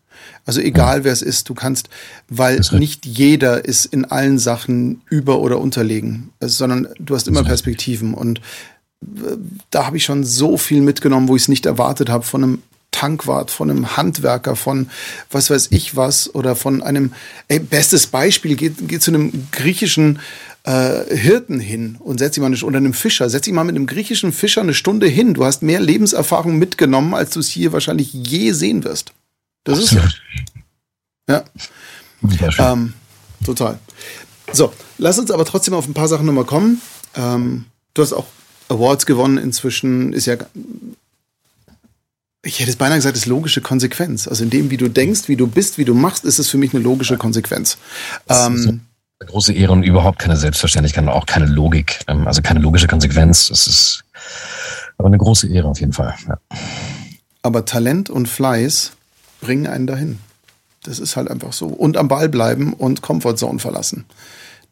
Also 0.44 0.60
egal 0.60 1.04
wer 1.04 1.12
es 1.12 1.22
ist, 1.22 1.48
du 1.48 1.54
kannst, 1.54 1.88
weil 2.28 2.60
nicht 2.72 3.06
jeder 3.06 3.64
ist 3.64 3.86
in 3.86 4.04
allen 4.04 4.38
Sachen 4.40 5.02
über- 5.08 5.38
oder 5.38 5.60
unterlegen, 5.60 6.30
sondern 6.40 6.88
du 6.98 7.14
hast 7.14 7.28
immer 7.28 7.44
Perspektiven 7.44 8.12
und 8.12 8.40
da 9.70 9.86
habe 9.86 9.96
ich 9.96 10.04
schon 10.04 10.24
so 10.24 10.56
viel 10.56 10.80
mitgenommen, 10.80 11.28
wo 11.28 11.36
ich 11.36 11.42
es 11.42 11.48
nicht 11.48 11.66
erwartet 11.66 12.08
habe, 12.08 12.24
von 12.24 12.42
einem 12.42 12.62
Tankwart, 12.90 13.50
von 13.50 13.70
einem 13.70 13.96
Handwerker, 13.96 14.54
von 14.54 14.88
was 15.30 15.50
weiß 15.50 15.68
ich 15.70 15.96
was 15.96 16.32
oder 16.34 16.54
von 16.54 16.82
einem, 16.82 17.12
ey, 17.48 17.58
bestes 17.58 18.06
Beispiel, 18.06 18.54
geht, 18.54 18.86
geht 18.86 19.02
zu 19.02 19.10
einem 19.10 19.48
griechischen 19.50 20.20
äh, 20.64 21.16
Hirten 21.16 21.58
hin 21.58 21.96
und 21.98 22.18
setz 22.18 22.36
ihn 22.36 22.42
mal 22.42 22.46
eine, 22.46 22.62
oder 22.62 22.76
einem 22.76 22.94
Fischer, 22.94 23.28
setz 23.28 23.46
ihn 23.48 23.54
mal 23.54 23.64
mit 23.64 23.74
einem 23.74 23.86
griechischen 23.86 24.32
Fischer 24.32 24.60
eine 24.60 24.74
Stunde 24.74 25.08
hin. 25.08 25.34
Du 25.34 25.44
hast 25.44 25.62
mehr 25.62 25.80
Lebenserfahrung 25.80 26.58
mitgenommen, 26.58 27.14
als 27.14 27.30
du 27.30 27.40
es 27.40 27.48
hier 27.48 27.72
wahrscheinlich 27.72 28.12
je 28.12 28.52
sehen 28.52 28.84
wirst. 28.84 29.12
Das 29.64 29.78
ist 29.78 29.92
ja. 31.28 31.44
Ähm, 32.72 32.94
total. 33.44 33.78
So, 34.52 34.72
lass 34.98 35.18
uns 35.18 35.30
aber 35.30 35.44
trotzdem 35.44 35.74
auf 35.74 35.88
ein 35.88 35.94
paar 35.94 36.08
Sachen 36.08 36.26
nochmal 36.26 36.44
kommen. 36.44 36.80
Ähm, 37.16 37.64
du 37.94 38.02
hast 38.02 38.12
auch 38.12 38.26
Awards 38.68 39.06
gewonnen 39.06 39.38
inzwischen, 39.38 40.12
ist 40.12 40.26
ja, 40.26 40.36
ich 42.44 42.60
hätte 42.60 42.70
es 42.70 42.76
beinahe 42.76 42.98
gesagt, 42.98 43.16
ist 43.16 43.26
logische 43.26 43.60
Konsequenz. 43.60 44.26
Also 44.26 44.44
in 44.44 44.50
dem, 44.50 44.70
wie 44.70 44.76
du 44.76 44.88
denkst, 44.88 45.28
wie 45.28 45.36
du 45.36 45.46
bist, 45.46 45.78
wie 45.78 45.84
du 45.84 45.94
machst, 45.94 46.24
ist 46.24 46.38
es 46.38 46.50
für 46.50 46.58
mich 46.58 46.74
eine 46.74 46.82
logische 46.82 47.16
Konsequenz. 47.16 47.78
Ähm, 48.28 48.82
eine 49.20 49.30
große 49.30 49.52
Ehre 49.52 49.72
und 49.72 49.84
überhaupt 49.84 50.18
keine 50.18 50.36
Selbstverständlichkeit 50.36 51.04
und 51.04 51.10
auch 51.10 51.26
keine 51.26 51.46
Logik, 51.46 52.00
ähm, 52.08 52.26
also 52.26 52.42
keine 52.42 52.60
logische 52.60 52.88
Konsequenz. 52.88 53.48
Das 53.48 53.66
ist 53.66 54.04
aber 54.98 55.06
eine 55.08 55.18
große 55.18 55.48
Ehre 55.48 55.68
auf 55.68 55.80
jeden 55.80 55.92
Fall. 55.92 56.14
Ja. 56.26 56.38
Aber 57.42 57.64
Talent 57.64 58.10
und 58.10 58.28
Fleiß 58.28 58.92
bringen 59.40 59.66
einen 59.66 59.86
dahin. 59.86 60.18
Das 60.84 60.98
ist 60.98 61.16
halt 61.16 61.30
einfach 61.30 61.52
so. 61.52 61.66
Und 61.66 61.96
am 61.96 62.08
Ball 62.08 62.28
bleiben 62.28 62.72
und 62.72 63.02
Comfortzone 63.02 63.60
verlassen. 63.60 64.04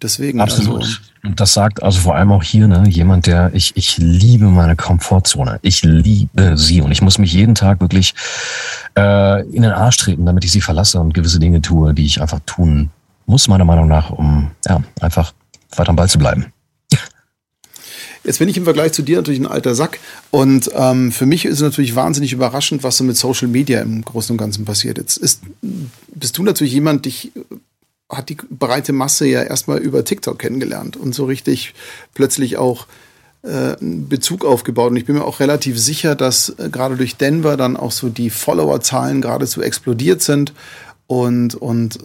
Deswegen. 0.02 0.40
Absolut. 0.40 0.82
Also, 0.82 0.96
und 1.24 1.40
das 1.40 1.52
sagt 1.52 1.82
also 1.82 2.00
vor 2.00 2.16
allem 2.16 2.32
auch 2.32 2.42
hier, 2.42 2.66
ne, 2.66 2.88
jemand, 2.88 3.26
der, 3.26 3.50
ich, 3.52 3.76
ich 3.76 3.98
liebe 3.98 4.46
meine 4.46 4.76
Komfortzone. 4.76 5.58
Ich 5.62 5.82
liebe 5.82 6.56
sie 6.56 6.80
und 6.80 6.90
ich 6.90 7.02
muss 7.02 7.18
mich 7.18 7.32
jeden 7.32 7.54
Tag 7.54 7.80
wirklich 7.80 8.14
äh, 8.96 9.42
in 9.48 9.62
den 9.62 9.72
Arsch 9.72 9.98
treten, 9.98 10.24
damit 10.24 10.44
ich 10.44 10.52
sie 10.52 10.62
verlasse 10.62 10.98
und 10.98 11.12
gewisse 11.12 11.38
Dinge 11.38 11.60
tue, 11.60 11.92
die 11.92 12.06
ich 12.06 12.22
einfach 12.22 12.40
tun 12.46 12.90
muss, 13.26 13.48
meiner 13.48 13.64
Meinung 13.64 13.88
nach, 13.88 14.10
um 14.10 14.50
ja, 14.66 14.82
einfach 15.00 15.32
weiter 15.76 15.90
am 15.90 15.96
Ball 15.96 16.08
zu 16.08 16.18
bleiben. 16.18 16.46
Jetzt 18.22 18.38
bin 18.38 18.48
ich 18.48 18.56
im 18.56 18.64
Vergleich 18.64 18.92
zu 18.92 19.02
dir 19.02 19.16
natürlich 19.16 19.40
ein 19.40 19.46
alter 19.46 19.74
Sack. 19.74 19.98
Und 20.30 20.70
ähm, 20.74 21.10
für 21.10 21.24
mich 21.24 21.46
ist 21.46 21.54
es 21.54 21.62
natürlich 21.62 21.94
wahnsinnig 21.94 22.32
überraschend, 22.32 22.82
was 22.82 22.98
so 22.98 23.04
mit 23.04 23.16
Social 23.16 23.48
Media 23.48 23.80
im 23.80 24.04
Großen 24.04 24.32
und 24.34 24.38
Ganzen 24.38 24.64
passiert. 24.66 24.98
Jetzt 24.98 25.16
ist, 25.16 25.42
bist 26.14 26.36
du 26.36 26.42
natürlich 26.42 26.74
jemand, 26.74 27.06
dich 27.06 27.32
hat 28.10 28.28
die 28.28 28.36
breite 28.50 28.92
Masse 28.92 29.26
ja 29.26 29.42
erstmal 29.42 29.78
über 29.78 30.04
TikTok 30.04 30.38
kennengelernt 30.38 30.96
und 30.96 31.14
so 31.14 31.24
richtig 31.24 31.74
plötzlich 32.12 32.56
auch 32.56 32.86
äh, 33.42 33.76
einen 33.80 34.08
Bezug 34.08 34.44
aufgebaut. 34.44 34.90
Und 34.90 34.96
ich 34.96 35.06
bin 35.06 35.16
mir 35.16 35.24
auch 35.24 35.40
relativ 35.40 35.78
sicher, 35.78 36.14
dass 36.14 36.50
äh, 36.58 36.68
gerade 36.70 36.96
durch 36.96 37.16
Denver 37.16 37.56
dann 37.56 37.76
auch 37.76 37.92
so 37.92 38.08
die 38.08 38.30
Followerzahlen 38.30 39.22
geradezu 39.22 39.62
explodiert 39.62 40.22
sind. 40.22 40.52
Und, 41.06 41.54
und 41.54 41.98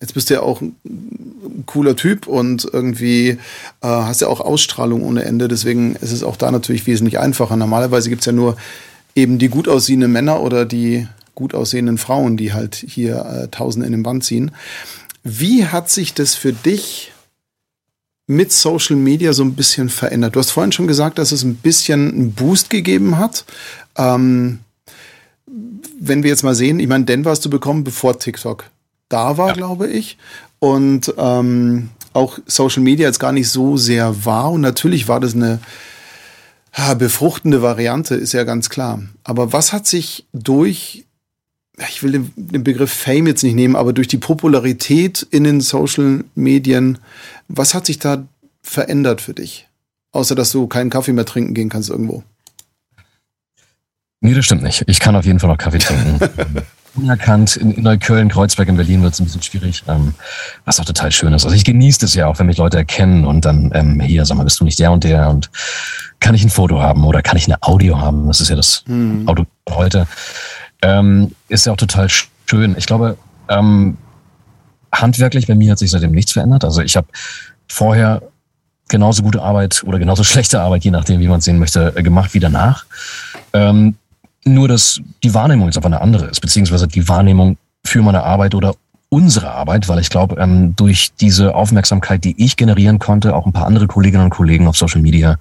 jetzt 0.00 0.14
bist 0.14 0.30
du 0.30 0.34
ja 0.34 0.42
auch 0.42 0.60
ein 0.60 1.64
cooler 1.66 1.96
Typ 1.96 2.26
und 2.26 2.68
irgendwie 2.72 3.30
äh, 3.30 3.36
hast 3.80 4.20
ja 4.20 4.28
auch 4.28 4.40
Ausstrahlung 4.40 5.02
ohne 5.02 5.24
Ende. 5.24 5.48
Deswegen 5.48 5.96
ist 5.96 6.12
es 6.12 6.22
auch 6.22 6.36
da 6.36 6.50
natürlich 6.50 6.86
wesentlich 6.86 7.18
einfacher. 7.18 7.56
Normalerweise 7.56 8.08
gibt 8.08 8.20
es 8.20 8.26
ja 8.26 8.32
nur 8.32 8.56
eben 9.14 9.38
die 9.38 9.48
gut 9.48 9.66
aussehenden 9.66 10.12
Männer 10.12 10.40
oder 10.42 10.64
die 10.64 11.08
gut 11.34 11.54
aussehenden 11.54 11.98
Frauen, 11.98 12.36
die 12.36 12.52
halt 12.52 12.74
hier 12.74 13.24
äh, 13.24 13.48
Tausende 13.48 13.86
in 13.86 13.92
den 13.92 14.02
Band 14.02 14.24
ziehen. 14.24 14.50
Wie 15.22 15.66
hat 15.66 15.90
sich 15.90 16.14
das 16.14 16.34
für 16.34 16.52
dich 16.52 17.12
mit 18.26 18.52
Social 18.52 18.96
Media 18.96 19.32
so 19.32 19.42
ein 19.42 19.54
bisschen 19.54 19.88
verändert? 19.88 20.36
Du 20.36 20.40
hast 20.40 20.50
vorhin 20.50 20.72
schon 20.72 20.86
gesagt, 20.86 21.18
dass 21.18 21.32
es 21.32 21.42
ein 21.42 21.56
bisschen 21.56 22.12
einen 22.12 22.32
Boost 22.32 22.70
gegeben 22.70 23.18
hat. 23.18 23.44
Ähm, 23.96 24.60
wenn 26.00 26.22
wir 26.22 26.30
jetzt 26.30 26.44
mal 26.44 26.54
sehen, 26.54 26.80
ich 26.80 26.88
meine, 26.88 27.04
Denver 27.04 27.30
hast 27.30 27.44
du 27.44 27.50
bekommen, 27.50 27.84
bevor 27.84 28.18
TikTok 28.18 28.64
da 29.08 29.36
war, 29.38 29.48
ja. 29.48 29.54
glaube 29.54 29.88
ich. 29.88 30.18
Und 30.58 31.12
ähm, 31.16 31.90
auch 32.12 32.38
Social 32.46 32.82
Media 32.82 33.06
jetzt 33.06 33.20
gar 33.20 33.32
nicht 33.32 33.48
so 33.48 33.76
sehr 33.76 34.24
war. 34.24 34.52
Und 34.52 34.60
natürlich 34.60 35.08
war 35.08 35.20
das 35.20 35.34
eine 35.34 35.60
befruchtende 36.98 37.62
Variante, 37.62 38.14
ist 38.14 38.32
ja 38.32 38.44
ganz 38.44 38.70
klar. 38.70 39.02
Aber 39.24 39.52
was 39.52 39.72
hat 39.72 39.86
sich 39.86 40.26
durch 40.32 41.04
ich 41.88 42.02
will 42.02 42.12
den, 42.12 42.32
den, 42.36 42.64
Begriff 42.64 42.92
Fame 42.92 43.26
jetzt 43.28 43.42
nicht 43.42 43.54
nehmen, 43.54 43.76
aber 43.76 43.92
durch 43.92 44.08
die 44.08 44.18
Popularität 44.18 45.26
in 45.30 45.44
den 45.44 45.60
Social 45.60 46.24
Medien, 46.34 46.98
was 47.48 47.74
hat 47.74 47.86
sich 47.86 47.98
da 47.98 48.26
verändert 48.62 49.20
für 49.20 49.34
dich? 49.34 49.68
Außer 50.12 50.34
dass 50.34 50.52
du 50.52 50.66
keinen 50.66 50.90
Kaffee 50.90 51.12
mehr 51.12 51.26
trinken 51.26 51.54
gehen 51.54 51.68
kannst 51.68 51.90
irgendwo. 51.90 52.22
Nee, 54.20 54.34
das 54.34 54.44
stimmt 54.44 54.62
nicht. 54.62 54.82
Ich 54.86 54.98
kann 54.98 55.14
auf 55.14 55.24
jeden 55.24 55.38
Fall 55.38 55.50
noch 55.50 55.58
Kaffee 55.58 55.78
trinken. 55.78 56.18
unerkannt. 56.98 57.56
In, 57.56 57.72
in 57.72 57.82
Neukölln, 57.82 58.28
Kreuzberg 58.28 58.68
in 58.68 58.76
Berlin 58.76 59.02
wird 59.02 59.14
es 59.14 59.20
ein 59.20 59.24
bisschen 59.24 59.42
schwierig, 59.42 59.84
ähm, 59.88 60.14
was 60.64 60.80
auch 60.80 60.84
total 60.84 61.12
schön 61.12 61.32
ist. 61.32 61.44
Also 61.44 61.56
ich 61.56 61.64
genieße 61.64 62.04
es 62.04 62.14
ja 62.14 62.26
auch, 62.26 62.38
wenn 62.38 62.46
mich 62.46 62.58
Leute 62.58 62.76
erkennen 62.76 63.24
und 63.24 63.44
dann, 63.44 63.70
ähm, 63.74 64.00
hier, 64.00 64.24
sag 64.24 64.36
mal, 64.36 64.44
bist 64.44 64.60
du 64.60 64.64
nicht 64.64 64.78
der 64.78 64.92
und 64.92 65.04
der 65.04 65.28
und 65.30 65.50
kann 66.20 66.34
ich 66.34 66.44
ein 66.44 66.50
Foto 66.50 66.80
haben 66.80 67.04
oder 67.04 67.22
kann 67.22 67.36
ich 67.36 67.46
eine 67.46 67.62
Audio 67.62 68.00
haben? 68.00 68.26
Das 68.26 68.40
ist 68.40 68.48
ja 68.48 68.56
das 68.56 68.84
mhm. 68.86 69.26
Auto 69.26 69.44
heute. 69.70 70.06
Ähm, 70.82 71.32
ist 71.48 71.66
ja 71.66 71.72
auch 71.72 71.76
total 71.76 72.08
schön. 72.08 72.76
Ich 72.78 72.86
glaube, 72.86 73.16
ähm, 73.48 73.96
handwerklich 74.92 75.46
bei 75.46 75.54
mir 75.54 75.72
hat 75.72 75.78
sich 75.78 75.90
seitdem 75.90 76.12
nichts 76.12 76.32
verändert. 76.32 76.64
Also 76.64 76.82
ich 76.82 76.96
habe 76.96 77.08
vorher 77.68 78.22
genauso 78.88 79.22
gute 79.22 79.42
Arbeit 79.42 79.82
oder 79.84 79.98
genauso 79.98 80.24
schlechte 80.24 80.60
Arbeit, 80.60 80.84
je 80.84 80.90
nachdem, 80.90 81.20
wie 81.20 81.28
man 81.28 81.38
es 81.38 81.44
sehen 81.44 81.58
möchte, 81.58 81.92
äh, 81.96 82.02
gemacht 82.02 82.34
wie 82.34 82.40
danach. 82.40 82.86
Ähm, 83.52 83.96
nur, 84.44 84.68
dass 84.68 85.00
die 85.22 85.34
Wahrnehmung 85.34 85.66
jetzt 85.66 85.76
einfach 85.76 85.90
eine 85.90 86.00
andere 86.00 86.26
ist, 86.26 86.40
beziehungsweise 86.40 86.88
die 86.88 87.08
Wahrnehmung 87.08 87.58
für 87.84 88.02
meine 88.02 88.22
Arbeit 88.22 88.54
oder 88.54 88.74
unsere 89.10 89.50
Arbeit, 89.50 89.88
weil 89.88 89.98
ich 89.98 90.10
glaube, 90.10 90.36
ähm, 90.38 90.74
durch 90.76 91.12
diese 91.20 91.54
Aufmerksamkeit, 91.54 92.24
die 92.24 92.42
ich 92.42 92.56
generieren 92.56 92.98
konnte, 92.98 93.34
auch 93.34 93.46
ein 93.46 93.52
paar 93.52 93.66
andere 93.66 93.86
Kolleginnen 93.86 94.24
und 94.24 94.30
Kollegen 94.30 94.66
auf 94.66 94.76
Social 94.76 95.00
Media, 95.00 95.38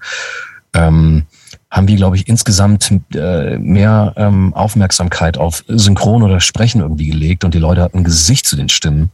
ähm, 0.74 1.26
haben 1.69 1.88
wir, 1.88 1.95
glaube 1.98 2.15
ich, 2.15 2.27
insgesamt 2.27 2.94
äh, 3.14 3.57
mehr 3.57 4.14
ähm, 4.15 4.53
Aufmerksamkeit 4.53 5.38
auf 5.38 5.64
Synchron 5.68 6.23
oder 6.23 6.39
Sprechen 6.39 6.81
irgendwie 6.81 7.07
gelegt 7.07 7.44
und 7.44 7.53
die 7.53 7.60
Leute 7.60 7.81
hatten 7.81 7.99
ein 7.99 8.03
Gesicht 8.03 8.48
zu 8.48 8.56
den 8.56 8.69
Stimmen. 8.69 9.11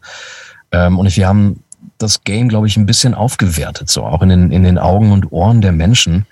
Ähm, 0.71 0.99
und 0.99 1.15
wir 1.15 1.27
haben 1.27 1.63
das 1.97 2.23
Game, 2.23 2.49
glaube 2.49 2.67
ich, 2.67 2.77
ein 2.77 2.85
bisschen 2.85 3.13
aufgewertet, 3.13 3.89
so 3.89 4.03
auch 4.03 4.21
in 4.21 4.29
den, 4.29 4.51
in 4.51 4.63
den 4.63 4.77
Augen 4.77 5.11
und 5.11 5.31
Ohren 5.31 5.61
der 5.61 5.71
Menschen. 5.71 6.25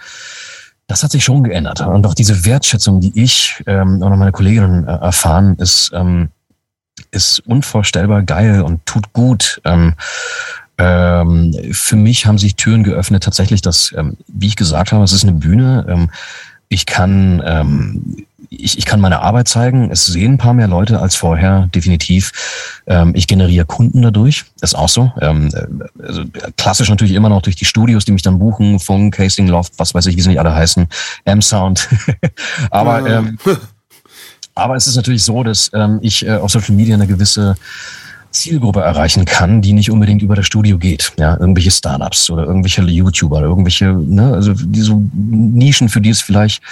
Das 0.87 1.03
hat 1.03 1.11
sich 1.11 1.23
schon 1.23 1.43
geändert. 1.43 1.81
Und 1.81 2.05
auch 2.05 2.13
diese 2.13 2.45
Wertschätzung, 2.45 2.99
die 2.99 3.19
ich 3.19 3.63
ähm, 3.65 4.01
und 4.01 4.19
meine 4.19 4.31
Kolleginnen 4.31 4.87
äh, 4.87 4.91
erfahren, 4.91 5.55
ist, 5.57 5.91
ähm, 5.93 6.29
ist 7.11 7.39
unvorstellbar 7.39 8.23
geil 8.23 8.61
und 8.61 8.85
tut 8.85 9.13
gut. 9.13 9.61
Ähm, 9.63 9.95
ähm, 10.77 11.55
für 11.71 11.95
mich 11.95 12.25
haben 12.25 12.37
sich 12.37 12.55
Türen 12.55 12.83
geöffnet, 12.83 13.23
tatsächlich, 13.23 13.61
dass, 13.61 13.93
ähm, 13.95 14.17
wie 14.27 14.47
ich 14.47 14.55
gesagt 14.55 14.91
habe, 14.91 15.03
es 15.03 15.13
ist 15.13 15.23
eine 15.23 15.33
Bühne. 15.33 15.85
Ähm, 15.87 16.09
ich 16.69 16.85
kann 16.85 17.43
ähm, 17.45 18.25
ich, 18.51 18.77
ich 18.77 18.85
kann 18.85 18.99
meine 18.99 19.21
Arbeit 19.21 19.47
zeigen. 19.47 19.89
Es 19.91 20.05
sehen 20.05 20.33
ein 20.33 20.37
paar 20.37 20.53
mehr 20.53 20.67
Leute 20.67 20.99
als 20.99 21.15
vorher, 21.15 21.69
definitiv. 21.73 22.31
Ähm, 22.85 23.13
ich 23.15 23.25
generiere 23.27 23.65
Kunden 23.65 24.01
dadurch. 24.01 24.43
Das 24.59 24.71
ist 24.71 24.75
auch 24.75 24.89
so. 24.89 25.11
Ähm, 25.21 25.49
äh, 25.53 26.03
also 26.05 26.23
klassisch 26.57 26.89
natürlich 26.89 27.13
immer 27.13 27.29
noch 27.29 27.41
durch 27.41 27.55
die 27.55 27.65
Studios, 27.65 28.03
die 28.03 28.11
mich 28.11 28.23
dann 28.23 28.39
buchen. 28.39 28.79
Funk, 28.79 29.15
Casing 29.15 29.47
Loft, 29.47 29.73
was 29.77 29.93
weiß 29.93 30.05
ich, 30.07 30.17
wie 30.17 30.21
sie 30.21 30.29
nicht 30.29 30.39
alle 30.39 30.53
heißen. 30.53 30.87
M-Sound. 31.23 31.87
aber, 32.71 33.09
ähm, 33.09 33.37
aber 34.55 34.75
es 34.75 34.85
ist 34.85 34.97
natürlich 34.97 35.23
so, 35.23 35.43
dass 35.43 35.71
ähm, 35.73 35.99
ich 36.01 36.25
äh, 36.25 36.33
auf 36.33 36.51
Social 36.51 36.75
Media 36.75 36.95
eine 36.95 37.07
gewisse 37.07 37.55
Zielgruppe 38.31 38.81
erreichen 38.81 39.25
kann, 39.25 39.61
die 39.61 39.73
nicht 39.73 39.91
unbedingt 39.91 40.21
über 40.21 40.35
das 40.35 40.45
Studio 40.45 40.77
geht. 40.77 41.13
Ja, 41.17 41.37
irgendwelche 41.39 41.71
Startups 41.71 42.29
oder 42.29 42.43
irgendwelche 42.43 42.81
YouTuber 42.81 43.37
oder 43.37 43.47
irgendwelche, 43.47 43.93
ne, 43.93 44.33
also 44.33 44.53
diese 44.53 44.93
Nischen, 44.93 45.89
für 45.89 46.01
die 46.01 46.09
es 46.09 46.21
vielleicht 46.21 46.63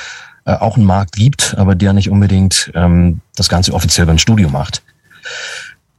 äh, 0.45 0.53
auch 0.53 0.77
einen 0.77 0.86
Markt 0.86 1.15
gibt, 1.15 1.56
aber 1.57 1.76
der 1.76 1.94
nicht 1.94 2.10
unbedingt 2.10 2.72
ähm, 2.76 3.22
das 3.36 3.49
Ganze 3.49 3.73
offiziell 3.73 4.06
beim 4.06 4.18
Studio 4.18 4.49
macht. 4.49 4.81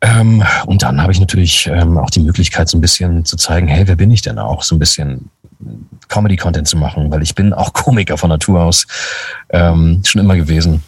Ähm, 0.02 0.42
und 0.66 0.82
dann 0.82 1.00
habe 1.02 1.12
ich 1.12 1.20
natürlich 1.20 1.66
ähm, 1.66 1.98
auch 1.98 2.10
die 2.10 2.20
Möglichkeit, 2.20 2.68
so 2.68 2.78
ein 2.78 2.80
bisschen 2.80 3.24
zu 3.24 3.36
zeigen, 3.36 3.68
hey, 3.68 3.86
wer 3.86 3.96
bin 3.96 4.10
ich 4.10 4.22
denn 4.22 4.38
auch? 4.38 4.62
So 4.62 4.74
ein 4.74 4.78
bisschen 4.78 5.28
Comedy-Content 6.08 6.66
zu 6.66 6.78
machen, 6.78 7.10
weil 7.10 7.22
ich 7.22 7.34
bin 7.34 7.52
auch 7.52 7.72
Komiker 7.74 8.16
von 8.16 8.30
Natur 8.30 8.62
aus, 8.62 8.86
ähm, 9.50 10.02
schon 10.04 10.20
immer 10.20 10.36
gewesen. 10.36 10.82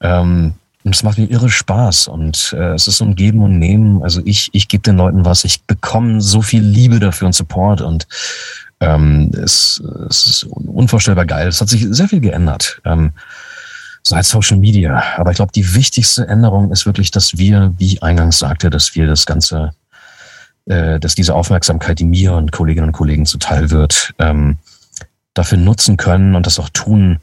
Ähm, 0.00 0.54
und 0.84 0.94
es 0.94 1.02
macht 1.02 1.18
mir 1.18 1.30
irre 1.30 1.48
Spaß 1.48 2.08
und 2.08 2.54
äh, 2.58 2.74
es 2.74 2.88
ist 2.88 2.98
so 2.98 3.04
ein 3.04 3.14
Geben 3.14 3.42
und 3.42 3.58
Nehmen. 3.58 4.02
Also 4.02 4.20
ich, 4.24 4.50
ich 4.52 4.68
gebe 4.68 4.82
den 4.82 4.96
Leuten 4.96 5.24
was, 5.24 5.44
ich 5.44 5.62
bekomme 5.62 6.20
so 6.20 6.42
viel 6.42 6.62
Liebe 6.62 6.98
dafür 6.98 7.26
und 7.26 7.34
Support 7.34 7.80
und 7.80 8.06
ähm, 8.80 9.30
es, 9.34 9.82
es 10.08 10.26
ist 10.26 10.44
unvorstellbar 10.44 11.26
geil. 11.26 11.48
Es 11.48 11.60
hat 11.60 11.68
sich 11.68 11.86
sehr 11.90 12.08
viel 12.08 12.20
geändert. 12.20 12.80
Ähm, 12.84 13.12
seit 14.02 14.24
Social 14.24 14.58
Media. 14.58 15.02
Aber 15.16 15.30
ich 15.30 15.36
glaube, 15.36 15.52
die 15.52 15.74
wichtigste 15.74 16.26
Änderung 16.26 16.70
ist 16.72 16.86
wirklich, 16.86 17.10
dass 17.10 17.38
wir, 17.38 17.72
wie 17.78 17.86
ich 17.86 18.02
eingangs 18.02 18.38
sagte, 18.38 18.70
dass 18.70 18.94
wir 18.94 19.06
das 19.06 19.26
Ganze, 19.26 19.74
äh, 20.66 20.98
dass 20.98 21.14
diese 21.14 21.34
Aufmerksamkeit, 21.34 21.98
die 22.00 22.04
mir 22.04 22.34
und 22.34 22.52
Kolleginnen 22.52 22.88
und 22.88 22.92
Kollegen 22.92 23.26
zuteil 23.26 23.70
wird, 23.70 24.14
ähm, 24.18 24.58
dafür 25.34 25.58
nutzen 25.58 25.96
können 25.96 26.34
und 26.34 26.46
das 26.46 26.58
auch 26.58 26.68
tun, 26.70 27.20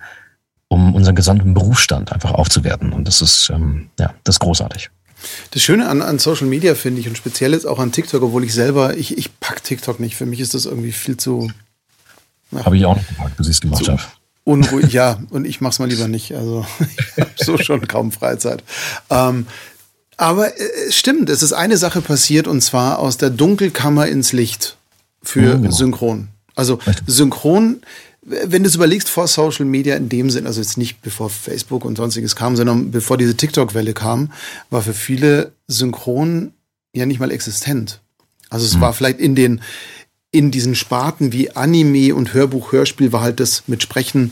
um 0.69 0.95
unseren 0.95 1.15
gesamten 1.15 1.53
Berufsstand 1.53 2.13
einfach 2.13 2.31
aufzuwerten. 2.31 2.93
Und 2.93 3.07
das 3.07 3.21
ist, 3.21 3.49
ähm, 3.49 3.89
ja, 3.99 4.13
das 4.23 4.35
ist 4.35 4.39
großartig. 4.39 4.89
Das 5.51 5.61
Schöne 5.61 5.89
an, 5.89 6.01
an 6.01 6.19
Social 6.19 6.47
Media 6.47 6.75
finde 6.75 7.01
ich 7.01 7.09
und 7.09 7.17
speziell 7.17 7.51
jetzt 7.51 7.67
auch 7.67 7.79
an 7.79 7.91
TikTok, 7.91 8.21
obwohl 8.21 8.45
ich 8.45 8.53
selber, 8.53 8.95
ich, 8.95 9.17
ich 9.17 9.39
pack 9.39 9.63
TikTok 9.63 9.99
nicht. 9.99 10.15
Für 10.15 10.25
mich 10.25 10.39
ist 10.39 10.53
das 10.53 10.65
irgendwie 10.65 10.93
viel 10.93 11.17
zu. 11.17 11.51
Habe 12.55 12.77
ich 12.77 12.85
auch 12.85 12.95
nicht 12.95 13.09
gepackt, 13.09 13.35
bis 13.35 13.47
ich 13.47 13.55
es 13.55 13.61
gemacht 13.61 13.87
habe. 13.87 14.01
Unruhig, 14.43 14.93
ja, 14.93 15.19
und 15.31 15.45
ich 15.45 15.59
mache 15.59 15.71
es 15.71 15.79
mal 15.79 15.89
lieber 15.89 16.07
nicht. 16.07 16.33
Also 16.33 16.65
ich 16.79 17.21
habe 17.21 17.31
so 17.35 17.57
schon 17.57 17.87
kaum 17.87 18.11
Freizeit. 18.11 18.63
Ähm, 19.09 19.47
aber 20.17 20.57
äh, 20.59 20.87
es 20.87 20.95
stimmt, 20.95 21.29
es 21.29 21.43
ist 21.43 21.53
eine 21.53 21.77
Sache 21.77 22.01
passiert 22.01 22.47
und 22.47 22.61
zwar 22.61 22.99
aus 22.99 23.17
der 23.17 23.31
Dunkelkammer 23.31 24.07
ins 24.07 24.33
Licht 24.33 24.77
für 25.21 25.57
genau. 25.57 25.71
Synchron. 25.71 26.29
Also 26.55 26.79
Synchron 27.07 27.81
wenn 28.21 28.63
du 28.63 28.69
es 28.69 28.75
überlegst, 28.75 29.09
vor 29.09 29.27
Social 29.27 29.65
Media 29.65 29.95
in 29.95 30.09
dem 30.09 30.29
Sinn, 30.29 30.45
also 30.45 30.59
jetzt 30.59 30.77
nicht 30.77 31.01
bevor 31.01 31.29
Facebook 31.29 31.85
und 31.85 31.97
sonstiges 31.97 32.35
kam, 32.35 32.55
sondern 32.55 32.91
bevor 32.91 33.17
diese 33.17 33.35
TikTok-Welle 33.35 33.93
kam, 33.93 34.31
war 34.69 34.81
für 34.81 34.93
viele 34.93 35.53
Synchron 35.67 36.51
ja 36.93 37.05
nicht 37.05 37.19
mal 37.19 37.31
existent. 37.31 38.01
Also 38.49 38.65
es 38.65 38.75
mhm. 38.75 38.81
war 38.81 38.93
vielleicht 38.93 39.19
in 39.19 39.35
den, 39.35 39.61
in 40.31 40.51
diesen 40.51 40.75
Sparten 40.75 41.31
wie 41.31 41.51
Anime 41.51 42.13
und 42.13 42.33
Hörbuch, 42.33 42.71
Hörspiel 42.71 43.13
war 43.13 43.21
halt 43.21 43.39
das 43.39 43.63
mit 43.67 43.83
Sprechen 43.83 44.31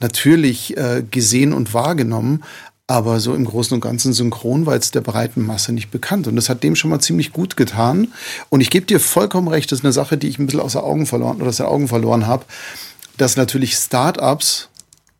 natürlich 0.00 0.76
äh, 0.76 1.02
gesehen 1.10 1.52
und 1.52 1.74
wahrgenommen, 1.74 2.44
aber 2.86 3.20
so 3.20 3.34
im 3.34 3.44
Großen 3.44 3.74
und 3.74 3.82
Ganzen 3.82 4.14
synchron 4.14 4.64
war 4.64 4.74
jetzt 4.74 4.94
der 4.94 5.02
breiten 5.02 5.44
Masse 5.44 5.72
nicht 5.72 5.90
bekannt. 5.90 6.26
Und 6.26 6.36
das 6.36 6.48
hat 6.48 6.62
dem 6.62 6.74
schon 6.74 6.88
mal 6.88 7.00
ziemlich 7.00 7.34
gut 7.34 7.54
getan. 7.54 8.12
Und 8.48 8.62
ich 8.62 8.70
gebe 8.70 8.86
dir 8.86 8.98
vollkommen 8.98 9.48
recht, 9.48 9.70
das 9.70 9.80
ist 9.80 9.84
eine 9.84 9.92
Sache, 9.92 10.16
die 10.16 10.28
ich 10.28 10.38
ein 10.38 10.46
bisschen 10.46 10.60
außer 10.60 10.82
Augen 10.82 11.04
verloren 11.04 11.36
oder 11.36 11.50
aus 11.50 11.58
den 11.58 11.66
Augen 11.66 11.88
verloren 11.88 12.26
habe 12.26 12.46
dass 13.18 13.36
natürlich 13.36 13.74
Startups 13.74 14.68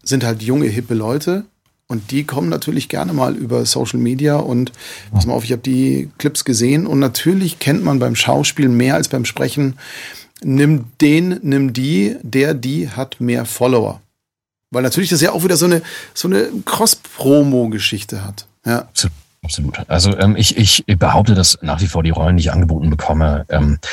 sind 0.02 0.24
halt 0.24 0.42
junge, 0.42 0.66
hippe 0.66 0.94
Leute 0.94 1.44
und 1.86 2.10
die 2.10 2.24
kommen 2.24 2.48
natürlich 2.48 2.88
gerne 2.88 3.12
mal 3.12 3.34
über 3.34 3.64
Social 3.66 3.98
Media 3.98 4.36
und 4.36 4.72
pass 5.10 5.26
mal 5.26 5.34
auf, 5.34 5.44
ich 5.44 5.52
habe 5.52 5.62
die 5.62 6.10
Clips 6.18 6.44
gesehen 6.44 6.86
und 6.86 6.98
natürlich 6.98 7.58
kennt 7.58 7.82
man 7.82 7.98
beim 7.98 8.14
Schauspiel 8.14 8.68
mehr 8.68 8.94
als 8.94 9.08
beim 9.08 9.24
Sprechen. 9.24 9.78
Nimm 10.42 10.84
den, 11.00 11.40
nimm 11.42 11.72
die, 11.72 12.16
der, 12.22 12.54
die 12.54 12.90
hat 12.90 13.20
mehr 13.20 13.44
Follower. 13.44 14.00
Weil 14.70 14.82
natürlich 14.82 15.10
das 15.10 15.20
ja 15.20 15.32
auch 15.32 15.44
wieder 15.44 15.56
so 15.56 15.64
eine, 15.64 15.82
so 16.14 16.28
eine 16.28 16.48
Cross-Promo-Geschichte 16.64 18.24
hat. 18.24 18.46
Ja. 18.66 18.88
Absolut. 19.42 19.78
Also 19.88 20.16
ähm, 20.18 20.36
ich, 20.36 20.56
ich 20.58 20.84
behaupte, 20.98 21.34
dass 21.34 21.58
nach 21.62 21.80
wie 21.80 21.86
vor 21.86 22.02
die 22.02 22.10
Rollen, 22.10 22.36
die 22.36 22.42
ich 22.42 22.52
angeboten 22.52 22.90
bekomme, 22.90 23.46
ähm, 23.48 23.78
äh, 23.82 23.86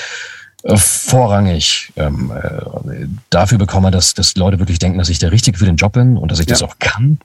vorrangig 0.73 1.93
ähm, 1.95 2.31
äh, 2.31 3.07
dafür 3.29 3.57
bekomme, 3.57 3.91
dass, 3.91 4.13
dass 4.13 4.35
Leute 4.35 4.59
wirklich 4.59 4.79
denken, 4.79 4.97
dass 4.97 5.09
ich 5.09 5.19
der 5.19 5.31
Richtige 5.31 5.57
für 5.57 5.65
den 5.65 5.75
Job 5.75 5.93
bin 5.93 6.17
und 6.17 6.31
dass 6.31 6.39
ich 6.39 6.47
ja. 6.47 6.53
das 6.53 6.63
auch 6.63 6.79
kann. 6.79 7.19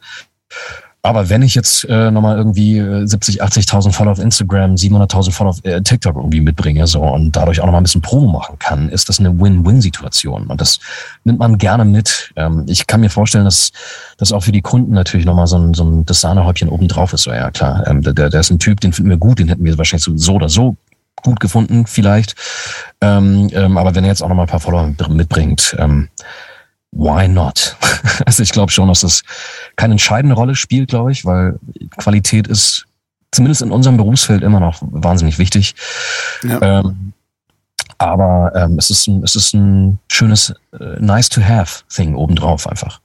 Aber 1.02 1.30
wenn 1.30 1.40
ich 1.40 1.54
jetzt 1.54 1.84
äh, 1.84 2.10
nochmal 2.10 2.36
irgendwie 2.36 2.78
70, 2.78 3.42
80.000 3.42 3.92
Follower 3.92 4.12
auf 4.12 4.18
Instagram, 4.18 4.74
700.000 4.74 5.32
Follower 5.32 5.52
auf 5.52 5.64
äh, 5.64 5.80
TikTok 5.80 6.16
irgendwie 6.16 6.42
mitbringe 6.42 6.86
so 6.86 7.00
und 7.00 7.34
dadurch 7.34 7.60
auch 7.60 7.64
nochmal 7.64 7.80
ein 7.80 7.84
bisschen 7.84 8.02
Promo 8.02 8.30
machen 8.30 8.58
kann, 8.58 8.90
ist 8.90 9.08
das 9.08 9.18
eine 9.18 9.40
Win-Win-Situation. 9.40 10.48
Und 10.48 10.60
das 10.60 10.78
nimmt 11.24 11.38
man 11.38 11.56
gerne 11.56 11.86
mit. 11.86 12.32
Ähm, 12.36 12.66
ich 12.68 12.86
kann 12.86 13.00
mir 13.00 13.08
vorstellen, 13.08 13.46
dass 13.46 13.72
das 14.18 14.30
auch 14.30 14.42
für 14.42 14.52
die 14.52 14.60
Kunden 14.60 14.92
natürlich 14.92 15.24
nochmal 15.24 15.46
so 15.46 15.56
ein, 15.56 15.72
so 15.72 15.84
ein 15.84 16.04
das 16.04 16.20
Sahnehäubchen 16.20 16.68
oben 16.68 16.88
drauf 16.88 17.14
ist. 17.14 17.22
So, 17.22 17.32
ja, 17.32 17.50
klar, 17.50 17.86
ähm, 17.86 18.02
der, 18.02 18.12
der 18.12 18.40
ist 18.40 18.50
ein 18.50 18.58
Typ, 18.58 18.80
den 18.80 18.92
finden 18.92 19.08
wir 19.08 19.16
gut, 19.16 19.38
den 19.38 19.48
hätten 19.48 19.64
wir 19.64 19.78
wahrscheinlich 19.78 20.04
so, 20.04 20.14
so 20.18 20.34
oder 20.34 20.50
so 20.50 20.76
gut 21.22 21.40
gefunden, 21.40 21.86
vielleicht. 21.86 22.34
Ähm, 23.00 23.48
ähm, 23.52 23.78
aber 23.78 23.94
wenn 23.94 24.04
er 24.04 24.10
jetzt 24.10 24.22
auch 24.22 24.28
noch 24.28 24.36
mal 24.36 24.42
ein 24.42 24.48
paar 24.48 24.60
Follower 24.60 24.92
mitbringt, 25.08 25.76
ähm, 25.78 26.08
why 26.92 27.28
not? 27.28 27.76
also 28.26 28.42
ich 28.42 28.52
glaube 28.52 28.72
schon, 28.72 28.88
dass 28.88 29.00
das 29.00 29.22
keine 29.76 29.94
entscheidende 29.94 30.34
Rolle 30.34 30.54
spielt, 30.54 30.90
glaube 30.90 31.12
ich, 31.12 31.24
weil 31.24 31.58
Qualität 31.96 32.46
ist 32.46 32.86
zumindest 33.32 33.62
in 33.62 33.70
unserem 33.70 33.96
Berufsfeld 33.96 34.42
immer 34.42 34.60
noch 34.60 34.78
wahnsinnig 34.82 35.38
wichtig. 35.38 35.74
Ja. 36.42 36.80
Ähm, 36.80 37.12
aber 37.98 38.52
ähm, 38.54 38.78
es, 38.78 38.90
ist 38.90 39.06
ein, 39.06 39.22
es 39.22 39.36
ist 39.36 39.52
ein 39.52 39.98
schönes 40.08 40.54
äh, 40.72 40.98
nice 41.00 41.28
to 41.28 41.42
have 41.42 41.82
Thing 41.94 42.14
obendrauf 42.14 42.66
einfach. 42.66 42.99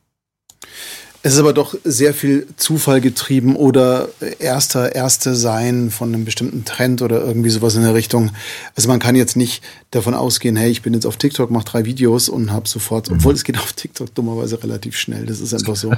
Es 1.26 1.34
ist 1.34 1.40
aber 1.40 1.54
doch 1.54 1.74
sehr 1.84 2.14
viel 2.14 2.46
Zufall 2.56 3.02
getrieben 3.02 3.56
oder 3.56 4.10
erster, 4.38 4.94
erste 4.94 5.34
sein 5.34 5.90
von 5.90 6.14
einem 6.14 6.24
bestimmten 6.24 6.66
Trend 6.66 7.02
oder 7.02 7.20
irgendwie 7.20 7.50
sowas 7.50 7.74
in 7.74 7.82
der 7.82 7.96
Richtung. 7.96 8.30
Also 8.76 8.90
man 8.90 9.00
kann 9.00 9.16
jetzt 9.16 9.36
nicht 9.36 9.64
davon 9.90 10.14
ausgehen, 10.14 10.56
hey, 10.56 10.70
ich 10.70 10.84
bin 10.84 10.94
jetzt 10.94 11.08
auf 11.08 11.18
TikTok, 11.18 11.50
mache 11.50 11.66
drei 11.66 11.86
Videos 11.86 12.30
und 12.30 12.52
habe 12.52 12.70
sofort, 12.70 13.10
mhm. 13.10 13.16
obwohl 13.16 13.34
es 13.34 13.44
geht 13.44 13.58
auf 13.58 13.74
TikTok 13.74 14.14
dummerweise 14.14 14.62
relativ 14.62 14.98
schnell. 14.98 15.26
Das 15.26 15.40
ist 15.40 15.52
einfach 15.52 15.76
so. 15.76 15.92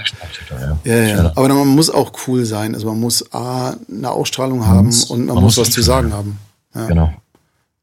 Ja, 0.85 0.95
ja. 0.95 1.33
Aber 1.35 1.49
man 1.49 1.67
muss 1.67 1.89
auch 1.89 2.13
cool 2.25 2.45
sein. 2.45 2.73
Also 2.73 2.87
man 2.87 3.01
muss 3.01 3.33
A, 3.33 3.75
eine 3.91 4.09
Ausstrahlung 4.09 4.59
man 4.59 4.67
haben 4.69 4.85
muss, 4.85 5.03
und 5.03 5.25
man, 5.25 5.35
man 5.35 5.43
muss, 5.43 5.57
muss 5.57 5.67
was 5.67 5.73
zu 5.73 5.81
sagen 5.81 6.13
haben. 6.13 6.39
Ja. 6.73 6.85
Genau. 6.85 7.13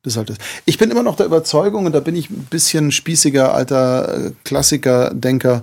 Das 0.02 0.14
ist 0.14 0.16
halt 0.16 0.30
das. 0.30 0.38
Ich 0.64 0.78
bin 0.78 0.90
immer 0.90 1.02
noch 1.02 1.16
der 1.16 1.26
Überzeugung, 1.26 1.84
und 1.84 1.92
da 1.92 2.00
bin 2.00 2.16
ich 2.16 2.30
ein 2.30 2.46
bisschen 2.48 2.90
spießiger, 2.90 3.52
alter 3.52 4.32
Klassiker-Denker, 4.44 5.62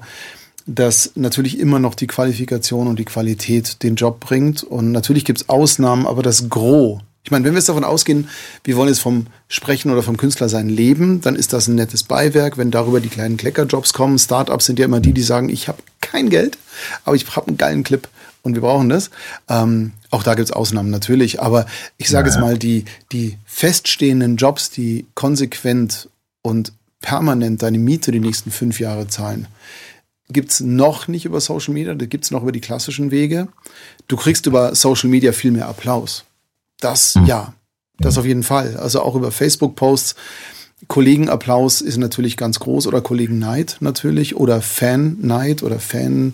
dass 0.66 1.12
natürlich 1.16 1.60
immer 1.60 1.80
noch 1.80 1.96
die 1.96 2.08
Qualifikation 2.08 2.88
und 2.88 3.00
die 3.00 3.06
Qualität 3.06 3.84
den 3.84 3.96
Job 3.96 4.20
bringt. 4.20 4.64
Und 4.64 4.92
natürlich 4.92 5.26
gibt 5.26 5.42
es 5.42 5.50
Ausnahmen, 5.50 6.06
aber 6.06 6.22
das 6.22 6.50
Gros. 6.50 7.02
Ich 7.24 7.30
meine, 7.30 7.46
wenn 7.46 7.54
wir 7.54 7.60
jetzt 7.60 7.70
davon 7.70 7.84
ausgehen, 7.84 8.30
wir 8.64 8.76
wollen 8.76 8.90
jetzt 8.90 9.00
vom 9.00 9.28
Sprechen 9.48 9.92
oder 9.92 10.02
vom 10.02 10.18
Künstler 10.18 10.50
sein 10.50 10.70
leben, 10.70 11.22
dann 11.22 11.36
ist 11.36 11.54
das 11.54 11.68
ein 11.68 11.76
nettes 11.76 12.04
Beiwerk. 12.04 12.58
Wenn 12.58 12.72
darüber 12.72 13.00
die 13.00 13.10
kleinen 13.10 13.38
Kleckerjobs 13.38 13.94
kommen, 13.94 14.18
Startups 14.18 14.66
sind 14.66 14.80
ja 14.80 14.86
immer 14.86 15.00
die, 15.00 15.14
die 15.14 15.22
sagen, 15.22 15.50
ich 15.50 15.68
habe 15.68 15.84
kein 16.02 16.30
Geld, 16.30 16.58
aber 17.06 17.16
ich 17.16 17.36
habe 17.36 17.48
einen 17.48 17.58
geilen 17.58 17.84
Clip 17.84 18.08
und 18.42 18.56
wir 18.56 18.62
brauchen 18.62 18.90
das. 18.90 19.12
Ähm, 19.50 19.92
auch 20.10 20.24
da 20.24 20.34
gibt 20.34 20.50
es 20.50 20.52
Ausnahmen 20.52 20.90
natürlich, 20.90 21.42
aber 21.42 21.68
ich 21.98 22.10
sage 22.10 22.28
ja. 22.28 22.34
jetzt 22.34 22.42
mal, 22.42 22.58
die, 22.58 22.86
die 23.12 23.38
feststehenden 23.46 24.38
Jobs, 24.38 24.72
die 24.72 25.06
konsequent 25.14 26.10
und 26.42 26.74
permanent 27.02 27.62
deine 27.62 27.78
Miete 27.78 28.12
die 28.12 28.20
nächsten 28.20 28.52
fünf 28.52 28.80
Jahre 28.80 29.08
zahlen, 29.08 29.48
gibt 30.32 30.52
es 30.52 30.60
noch 30.60 31.08
nicht 31.08 31.26
über 31.26 31.40
Social 31.40 31.74
Media, 31.74 31.94
da 31.94 32.06
gibt 32.06 32.26
es 32.26 32.32
noch 32.32 32.44
über 32.44 32.52
die 32.52 32.62
klassischen 32.62 33.12
Wege. 33.12 33.48
Du 34.08 34.18
kriegst 34.18 34.46
über 34.46 34.76
Social 34.76 35.10
Media 35.10 35.32
viel 35.32 35.52
mehr 35.52 35.68
Applaus. 35.68 36.26
Das, 36.80 37.16
mhm. 37.16 37.26
ja, 37.26 37.54
das 38.00 38.18
auf 38.18 38.26
jeden 38.26 38.44
Fall. 38.44 38.78
Also 38.78 39.02
auch 39.02 39.16
über 39.16 39.32
Facebook-Posts. 39.32 40.16
Kollegenapplaus 40.88 41.82
ist 41.82 41.98
natürlich 41.98 42.38
ganz 42.38 42.60
groß 42.60 42.88
oder 42.88 43.02
Kollegenneid 43.02 43.78
natürlich 43.82 44.36
oder 44.36 44.62
Fan-Neid 44.62 45.62
oder 45.62 45.80
Fan, 45.80 46.34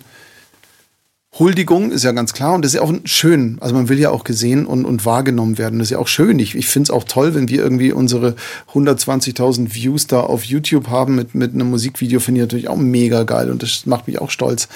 Huldigung 1.38 1.90
ist 1.92 2.04
ja 2.04 2.12
ganz 2.12 2.32
klar 2.32 2.54
und 2.54 2.64
das 2.64 2.72
ist 2.72 2.76
ja 2.76 2.82
auch 2.82 2.92
schön. 3.04 3.58
Also 3.60 3.74
man 3.74 3.88
will 3.88 3.98
ja 3.98 4.10
auch 4.10 4.24
gesehen 4.24 4.64
und, 4.64 4.84
und 4.84 5.04
wahrgenommen 5.04 5.58
werden. 5.58 5.78
Das 5.78 5.88
ist 5.88 5.92
ja 5.92 5.98
auch 5.98 6.08
schön. 6.08 6.38
Ich, 6.38 6.54
ich 6.54 6.66
finde 6.66 6.84
es 6.84 6.90
auch 6.90 7.04
toll, 7.04 7.34
wenn 7.34 7.48
wir 7.48 7.58
irgendwie 7.58 7.92
unsere 7.92 8.34
120.000 8.72 9.74
Views 9.74 10.06
da 10.06 10.20
auf 10.20 10.44
YouTube 10.44 10.88
haben 10.88 11.14
mit, 11.14 11.34
mit 11.34 11.52
einem 11.52 11.70
Musikvideo, 11.70 12.20
finde 12.20 12.40
ich 12.40 12.44
natürlich 12.44 12.68
auch 12.68 12.76
mega 12.76 13.24
geil 13.24 13.50
und 13.50 13.62
das 13.62 13.84
macht 13.84 14.06
mich 14.06 14.20
auch 14.20 14.30
stolz. 14.30 14.68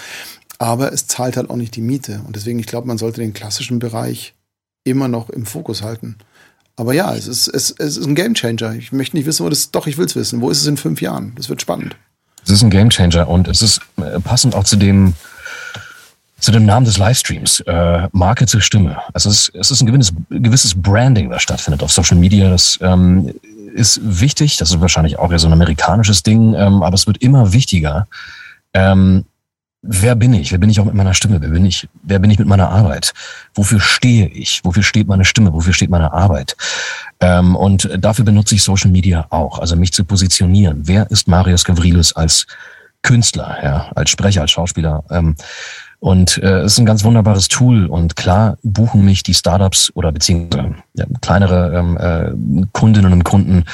Aber 0.58 0.92
es 0.92 1.06
zahlt 1.06 1.36
halt 1.36 1.50
auch 1.50 1.56
nicht 1.56 1.74
die 1.74 1.80
Miete. 1.80 2.20
Und 2.26 2.36
deswegen, 2.36 2.58
ich 2.58 2.66
glaube, 2.66 2.86
man 2.86 2.98
sollte 2.98 3.20
den 3.20 3.32
klassischen 3.32 3.78
Bereich 3.78 4.34
immer 4.84 5.08
noch 5.08 5.30
im 5.30 5.46
Fokus 5.46 5.82
halten. 5.82 6.18
Aber 6.76 6.94
ja, 6.94 7.14
es 7.14 7.26
ist, 7.26 7.48
es, 7.48 7.74
es 7.78 7.96
ist 7.96 8.06
ein 8.06 8.14
Gamechanger. 8.14 8.74
Ich 8.74 8.92
möchte 8.92 9.16
nicht 9.16 9.26
wissen, 9.26 9.44
wo 9.44 9.48
das 9.48 9.70
doch, 9.70 9.86
ich 9.86 9.98
will 9.98 10.06
es 10.06 10.16
wissen. 10.16 10.40
Wo 10.40 10.50
ist 10.50 10.60
es 10.60 10.66
in 10.66 10.76
fünf 10.76 11.00
Jahren? 11.00 11.32
Das 11.36 11.48
wird 11.48 11.60
spannend. 11.60 11.96
Es 12.44 12.50
ist 12.50 12.62
ein 12.62 12.70
Gamechanger 12.70 13.28
und 13.28 13.48
es 13.48 13.62
ist 13.62 13.80
äh, 13.96 14.20
passend 14.20 14.54
auch 14.54 14.64
zu 14.64 14.76
dem, 14.76 15.14
zu 16.42 16.50
dem 16.50 16.66
Namen 16.66 16.84
des 16.84 16.98
Livestreams, 16.98 17.60
äh, 17.60 18.08
Marke 18.10 18.46
zur 18.46 18.60
Stimme. 18.60 18.98
Also 19.14 19.30
es 19.30 19.50
es 19.54 19.70
ist 19.70 19.80
ein 19.80 19.86
gewisses, 19.86 20.12
gewisses 20.28 20.74
Branding, 20.74 21.30
das 21.30 21.40
stattfindet 21.40 21.84
auf 21.84 21.92
Social 21.92 22.18
Media. 22.18 22.50
Das 22.50 22.78
ähm, 22.82 23.32
ist 23.74 24.00
wichtig, 24.02 24.56
das 24.56 24.70
ist 24.70 24.80
wahrscheinlich 24.80 25.20
auch 25.20 25.30
eher 25.30 25.38
so 25.38 25.46
ein 25.46 25.52
amerikanisches 25.52 26.24
Ding, 26.24 26.54
ähm, 26.54 26.82
aber 26.82 26.94
es 26.94 27.06
wird 27.06 27.18
immer 27.18 27.52
wichtiger. 27.52 28.08
Ähm, 28.74 29.24
wer 29.82 30.16
bin 30.16 30.34
ich? 30.34 30.50
Wer 30.50 30.58
bin 30.58 30.68
ich 30.68 30.80
auch 30.80 30.84
mit 30.84 30.94
meiner 30.94 31.14
Stimme? 31.14 31.40
Wer 31.40 31.50
bin 31.50 31.64
ich? 31.64 31.88
Wer 32.02 32.18
bin 32.18 32.30
ich 32.32 32.40
mit 32.40 32.48
meiner 32.48 32.70
Arbeit? 32.70 33.14
Wofür 33.54 33.78
stehe 33.78 34.26
ich? 34.26 34.64
Wofür 34.64 34.82
steht 34.82 35.06
meine 35.06 35.24
Stimme? 35.24 35.52
Wofür 35.52 35.72
steht 35.72 35.90
meine 35.90 36.12
Arbeit? 36.12 36.56
Ähm, 37.20 37.54
und 37.54 37.88
dafür 37.98 38.24
benutze 38.24 38.56
ich 38.56 38.64
Social 38.64 38.90
Media 38.90 39.26
auch, 39.30 39.60
also 39.60 39.76
mich 39.76 39.92
zu 39.92 40.04
positionieren. 40.04 40.82
Wer 40.88 41.08
ist 41.08 41.28
Marius 41.28 41.62
Gavrilis 41.62 42.12
als 42.14 42.48
Künstler, 43.02 43.58
ja, 43.62 43.92
als 43.94 44.10
Sprecher, 44.10 44.40
als 44.40 44.50
Schauspieler? 44.50 45.04
Ähm, 45.08 45.36
und 46.02 46.38
äh, 46.38 46.62
es 46.62 46.72
ist 46.72 46.78
ein 46.80 46.84
ganz 46.84 47.04
wunderbares 47.04 47.46
Tool. 47.46 47.86
Und 47.86 48.16
klar 48.16 48.58
buchen 48.64 49.04
mich 49.04 49.22
die 49.22 49.34
Startups 49.34 49.92
oder 49.94 50.10
beziehungsweise 50.10 50.74
ja, 50.94 51.06
kleinere 51.20 51.78
ähm, 51.78 51.96
äh, 51.96 52.66
Kundinnen 52.72 53.12
und 53.12 53.22
Kunden 53.22 53.66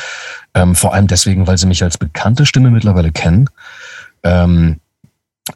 ähm, 0.53 0.75
vor 0.75 0.93
allem 0.93 1.07
deswegen, 1.07 1.47
weil 1.47 1.57
sie 1.57 1.67
mich 1.67 1.83
als 1.83 1.97
bekannte 1.97 2.45
Stimme 2.45 2.71
mittlerweile 2.71 3.13
kennen. 3.13 3.49
Ähm, 4.25 4.77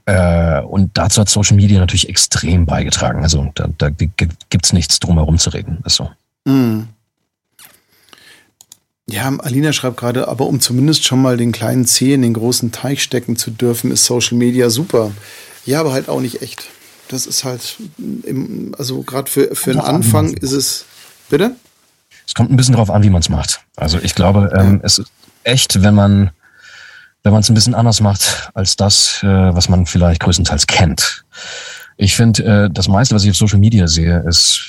äh, 0.07 0.63
und 0.63 0.93
dazu 0.95 1.21
hat 1.21 1.29
Social 1.29 1.57
Media 1.57 1.79
natürlich 1.79 2.09
extrem 2.09 2.65
beigetragen. 2.65 3.23
Also 3.23 3.51
da, 3.55 3.69
da 3.77 3.91
gibt's 3.91 4.73
nichts 4.73 4.99
drum 4.99 5.17
herum 5.17 5.37
zu 5.37 5.51
reden. 5.51 5.81
Ist 5.85 5.97
so. 5.97 6.09
Mm. 6.47 6.85
Ja, 9.11 9.31
Alina 9.41 9.75
schreibt 9.75 9.99
gerade, 9.99 10.27
aber 10.27 10.47
um 10.47 10.59
zumindest 10.61 11.05
schon 11.05 11.21
mal 11.21 11.37
den 11.37 11.53
kleinen 11.53 11.85
Zeh 11.85 12.15
in 12.15 12.23
den 12.23 12.33
großen 12.33 12.73
Teich 12.73 13.03
stecken 13.03 13.37
zu 13.37 13.51
dürfen, 13.51 13.91
ist 13.91 14.07
Social 14.07 14.39
Media 14.39 14.71
super. 14.71 15.13
Ja, 15.65 15.81
aber 15.81 15.93
halt 15.93 16.09
auch 16.09 16.21
nicht 16.21 16.43
echt. 16.43 16.65
Das 17.09 17.27
ist 17.27 17.45
halt, 17.45 17.77
im, 17.99 18.75
also 18.79 19.03
gerade 19.03 19.31
für, 19.31 19.55
für 19.55 19.73
den 19.73 19.81
Anfang 19.81 20.29
an, 20.29 20.35
ist 20.35 20.53
es. 20.53 20.87
Bitte? 21.29 21.57
Es 22.27 22.35
kommt 22.35 22.51
ein 22.51 22.57
bisschen 22.57 22.75
drauf 22.75 22.91
an, 22.91 23.03
wie 23.03 23.11
man 23.11 23.21
es 23.21 23.29
macht. 23.29 23.61
Also 23.77 23.99
ich 23.99 24.15
glaube, 24.15 24.53
ähm, 24.57 24.81
es 24.83 24.99
ist 24.99 25.11
echt, 25.45 25.83
wenn 25.83 25.95
man 25.95 26.31
wenn 27.23 27.33
man 27.33 27.41
es 27.41 27.49
ein 27.49 27.55
bisschen 27.55 27.75
anders 27.75 28.01
macht 28.01 28.51
als 28.55 28.77
das, 28.77 29.23
äh, 29.23 29.27
was 29.27 29.69
man 29.69 29.87
vielleicht 29.87 30.21
größtenteils 30.21 30.67
kennt. 30.67 31.25
Ich 31.97 32.17
finde, 32.17 32.45
äh, 32.45 32.71
das 32.71 32.89
meiste, 32.89 33.15
was 33.15 33.25
ich 33.25 33.31
auf 33.31 33.37
Social 33.37 33.59
Media 33.59 33.87
sehe, 33.87 34.25
ist, 34.27 34.61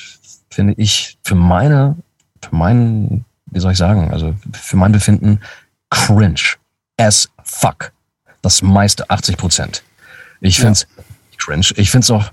finde 0.50 0.74
ich, 0.78 1.18
für 1.24 1.36
meine, 1.36 1.98
für 2.42 2.56
meinen, 2.56 3.26
wie 3.48 3.60
soll 3.60 3.72
ich 3.72 3.78
sagen, 3.78 4.12
also 4.12 4.36
für 4.52 4.78
mein 4.78 4.92
Befinden 4.92 5.40
cringe 5.90 6.58
as 6.98 7.30
fuck. 7.44 7.92
Das 8.42 8.62
meiste, 8.62 9.10
80 9.10 9.38
Prozent. 9.38 9.84
Ich 10.44 10.58
finde 10.58 10.74
es 10.74 10.88
ja. 10.98 11.04
cringe. 11.38 11.68
Ich 11.78 11.90
finde 11.90 12.04
es 12.04 12.12
auch, 12.12 12.30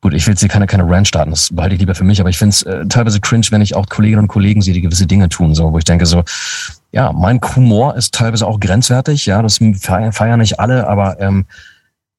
gut, 0.00 0.14
ich 0.14 0.26
will 0.26 0.32
jetzt 0.32 0.40
hier 0.40 0.48
keine, 0.48 0.66
keine 0.66 0.88
Rant 0.88 1.08
starten, 1.08 1.30
das 1.30 1.54
behalte 1.54 1.74
ich 1.74 1.80
lieber 1.80 1.94
für 1.94 2.04
mich, 2.04 2.20
aber 2.20 2.28
ich 2.28 2.36
finde 2.38 2.50
es 2.50 2.62
äh, 2.64 2.86
teilweise 2.86 3.20
cringe, 3.20 3.46
wenn 3.50 3.62
ich 3.62 3.74
auch 3.74 3.86
Kolleginnen 3.86 4.22
und 4.22 4.28
Kollegen 4.28 4.62
sehe, 4.62 4.74
die 4.74 4.82
gewisse 4.82 5.06
Dinge 5.06 5.28
tun, 5.28 5.54
so, 5.54 5.72
wo 5.72 5.78
ich 5.78 5.84
denke 5.84 6.06
so, 6.06 6.24
ja, 6.92 7.12
mein 7.12 7.40
Humor 7.56 7.96
ist 7.96 8.14
teilweise 8.14 8.46
auch 8.46 8.60
grenzwertig, 8.60 9.26
ja, 9.26 9.42
das 9.42 9.60
feiern, 9.80 10.40
nicht 10.40 10.58
alle, 10.60 10.88
aber 10.88 11.20
ähm, 11.20 11.46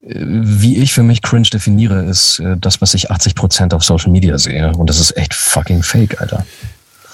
äh, 0.02 0.14
wie 0.16 0.78
ich 0.78 0.94
für 0.94 1.04
mich 1.04 1.22
cringe 1.22 1.50
definiere, 1.52 2.04
ist 2.06 2.40
äh, 2.40 2.56
das, 2.58 2.82
was 2.82 2.94
ich 2.94 3.12
80 3.12 3.36
Prozent 3.36 3.74
auf 3.74 3.84
Social 3.84 4.12
Media 4.12 4.38
sehe. 4.38 4.72
Und 4.72 4.90
das 4.90 5.00
ist 5.00 5.16
echt 5.18 5.34
fucking 5.34 5.84
fake, 5.84 6.22
Alter. 6.22 6.46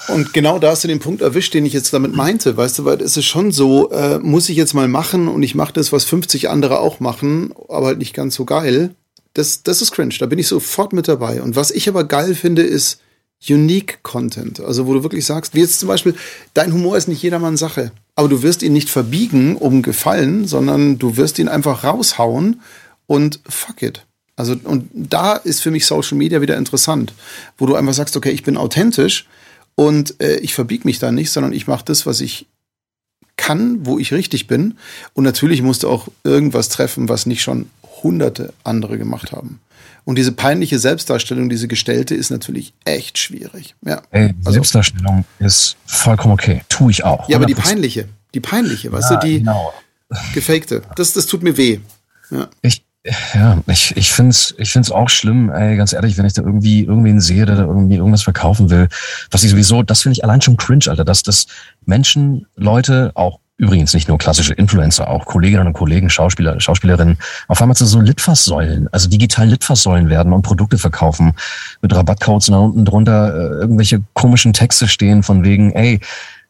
Und 0.08 0.32
genau 0.32 0.58
da 0.58 0.70
hast 0.70 0.84
du 0.84 0.88
den 0.88 0.98
Punkt 0.98 1.22
erwischt, 1.22 1.54
den 1.54 1.64
ich 1.64 1.72
jetzt 1.72 1.92
damit 1.92 2.14
meinte. 2.14 2.56
Weißt 2.56 2.78
du, 2.78 2.84
weil 2.84 3.00
es 3.00 3.16
ist 3.16 3.26
schon 3.26 3.52
so, 3.52 3.90
äh, 3.90 4.18
muss 4.18 4.48
ich 4.48 4.56
jetzt 4.56 4.74
mal 4.74 4.88
machen 4.88 5.28
und 5.28 5.42
ich 5.42 5.54
mache 5.54 5.72
das, 5.72 5.92
was 5.92 6.04
50 6.04 6.50
andere 6.50 6.80
auch 6.80 7.00
machen, 7.00 7.52
aber 7.68 7.86
halt 7.86 7.98
nicht 7.98 8.14
ganz 8.14 8.34
so 8.34 8.44
geil. 8.44 8.94
Das, 9.34 9.62
das 9.62 9.80
ist 9.80 9.92
cringe, 9.92 10.14
da 10.18 10.26
bin 10.26 10.38
ich 10.38 10.48
sofort 10.48 10.92
mit 10.92 11.08
dabei. 11.08 11.40
Und 11.40 11.56
was 11.56 11.70
ich 11.70 11.88
aber 11.88 12.04
geil 12.04 12.34
finde, 12.34 12.62
ist 12.62 13.00
Unique 13.48 14.02
Content. 14.02 14.60
Also 14.60 14.86
wo 14.86 14.94
du 14.94 15.02
wirklich 15.02 15.24
sagst, 15.24 15.54
wie 15.54 15.60
jetzt 15.60 15.80
zum 15.80 15.88
Beispiel, 15.88 16.14
dein 16.54 16.72
Humor 16.72 16.96
ist 16.96 17.08
nicht 17.08 17.22
jedermanns 17.22 17.60
Sache. 17.60 17.92
Aber 18.14 18.28
du 18.28 18.42
wirst 18.42 18.62
ihn 18.62 18.72
nicht 18.72 18.90
verbiegen, 18.90 19.56
um 19.56 19.82
Gefallen, 19.82 20.46
sondern 20.46 20.98
du 20.98 21.16
wirst 21.16 21.38
ihn 21.38 21.48
einfach 21.48 21.84
raushauen 21.84 22.60
und 23.06 23.40
fuck 23.48 23.82
it. 23.82 24.04
Also, 24.36 24.56
und 24.64 24.88
da 24.94 25.34
ist 25.34 25.60
für 25.60 25.70
mich 25.70 25.86
Social 25.86 26.16
Media 26.16 26.40
wieder 26.40 26.56
interessant, 26.56 27.12
wo 27.58 27.66
du 27.66 27.74
einfach 27.74 27.94
sagst, 27.94 28.16
okay, 28.16 28.30
ich 28.30 28.42
bin 28.42 28.56
authentisch, 28.56 29.26
und 29.74 30.20
äh, 30.20 30.36
ich 30.36 30.54
verbiege 30.54 30.86
mich 30.86 30.98
da 30.98 31.12
nicht, 31.12 31.30
sondern 31.30 31.52
ich 31.52 31.66
mache 31.66 31.84
das, 31.84 32.06
was 32.06 32.20
ich 32.20 32.46
kann, 33.36 33.86
wo 33.86 33.98
ich 33.98 34.12
richtig 34.12 34.46
bin. 34.46 34.78
Und 35.14 35.24
natürlich 35.24 35.62
musste 35.62 35.88
auch 35.88 36.08
irgendwas 36.24 36.68
treffen, 36.68 37.08
was 37.08 37.26
nicht 37.26 37.42
schon 37.42 37.70
hunderte 38.02 38.52
andere 38.64 38.98
gemacht 38.98 39.32
haben. 39.32 39.60
Und 40.04 40.16
diese 40.16 40.32
peinliche 40.32 40.78
Selbstdarstellung, 40.78 41.48
diese 41.48 41.68
gestellte, 41.68 42.14
ist 42.14 42.30
natürlich 42.30 42.72
echt 42.84 43.18
schwierig. 43.18 43.76
Ja. 43.86 44.02
Ey, 44.10 44.34
also, 44.38 44.52
Selbstdarstellung 44.52 45.24
ist 45.38 45.76
vollkommen 45.86 46.34
okay. 46.34 46.62
Tue 46.68 46.90
ich 46.90 47.04
auch. 47.04 47.28
Ja, 47.28 47.36
aber 47.36 47.46
die 47.46 47.54
peinliche, 47.54 48.08
die 48.34 48.40
peinliche, 48.40 48.90
weißt 48.90 49.10
ja, 49.10 49.16
du, 49.16 49.26
die 49.26 49.38
genau. 49.38 49.72
gefakte, 50.34 50.82
das, 50.96 51.12
das 51.12 51.26
tut 51.26 51.42
mir 51.42 51.56
weh. 51.56 51.78
Ja. 52.30 52.48
Ich, 52.62 52.84
ja, 53.34 53.58
ich, 53.66 53.96
ich 53.96 54.12
finde 54.12 54.30
es 54.30 54.54
ich 54.58 54.72
find's 54.72 54.92
auch 54.92 55.08
schlimm, 55.08 55.50
ey, 55.50 55.76
ganz 55.76 55.92
ehrlich, 55.92 56.16
wenn 56.18 56.26
ich 56.26 56.34
da 56.34 56.42
irgendwie 56.42 56.84
irgendwen 56.84 57.20
sehe, 57.20 57.46
der 57.46 57.56
da 57.56 57.62
irgendwie 57.62 57.96
irgendwas 57.96 58.22
verkaufen 58.22 58.70
will, 58.70 58.88
was 59.30 59.42
ich 59.42 59.50
sowieso, 59.50 59.82
das 59.82 60.02
finde 60.02 60.14
ich 60.14 60.24
allein 60.24 60.40
schon 60.40 60.56
cringe, 60.56 60.84
Alter, 60.88 61.04
dass 61.04 61.22
das 61.22 61.46
Menschen, 61.84 62.46
Leute, 62.54 63.10
auch 63.14 63.40
übrigens 63.56 63.94
nicht 63.94 64.08
nur 64.08 64.18
klassische 64.18 64.54
Influencer, 64.54 65.08
auch 65.08 65.24
Kolleginnen 65.24 65.66
und 65.66 65.72
Kollegen, 65.72 66.10
Schauspieler, 66.10 66.60
Schauspielerinnen, 66.60 67.18
auf 67.48 67.60
einmal 67.60 67.76
zu 67.76 67.86
so 67.86 68.00
Litfaßsäulen, 68.00 68.88
also 68.92 69.08
digital 69.08 69.48
Litfaßsäulen 69.48 70.08
werden 70.08 70.32
und 70.32 70.42
Produkte 70.42 70.78
verkaufen 70.78 71.32
mit 71.80 71.94
Rabattcodes 71.94 72.48
und 72.48 72.54
da 72.54 72.60
unten 72.60 72.84
drunter 72.84 73.34
äh, 73.34 73.60
irgendwelche 73.60 74.02
komischen 74.14 74.52
Texte 74.52 74.88
stehen 74.88 75.22
von 75.22 75.44
wegen, 75.44 75.72
ey, 75.72 76.00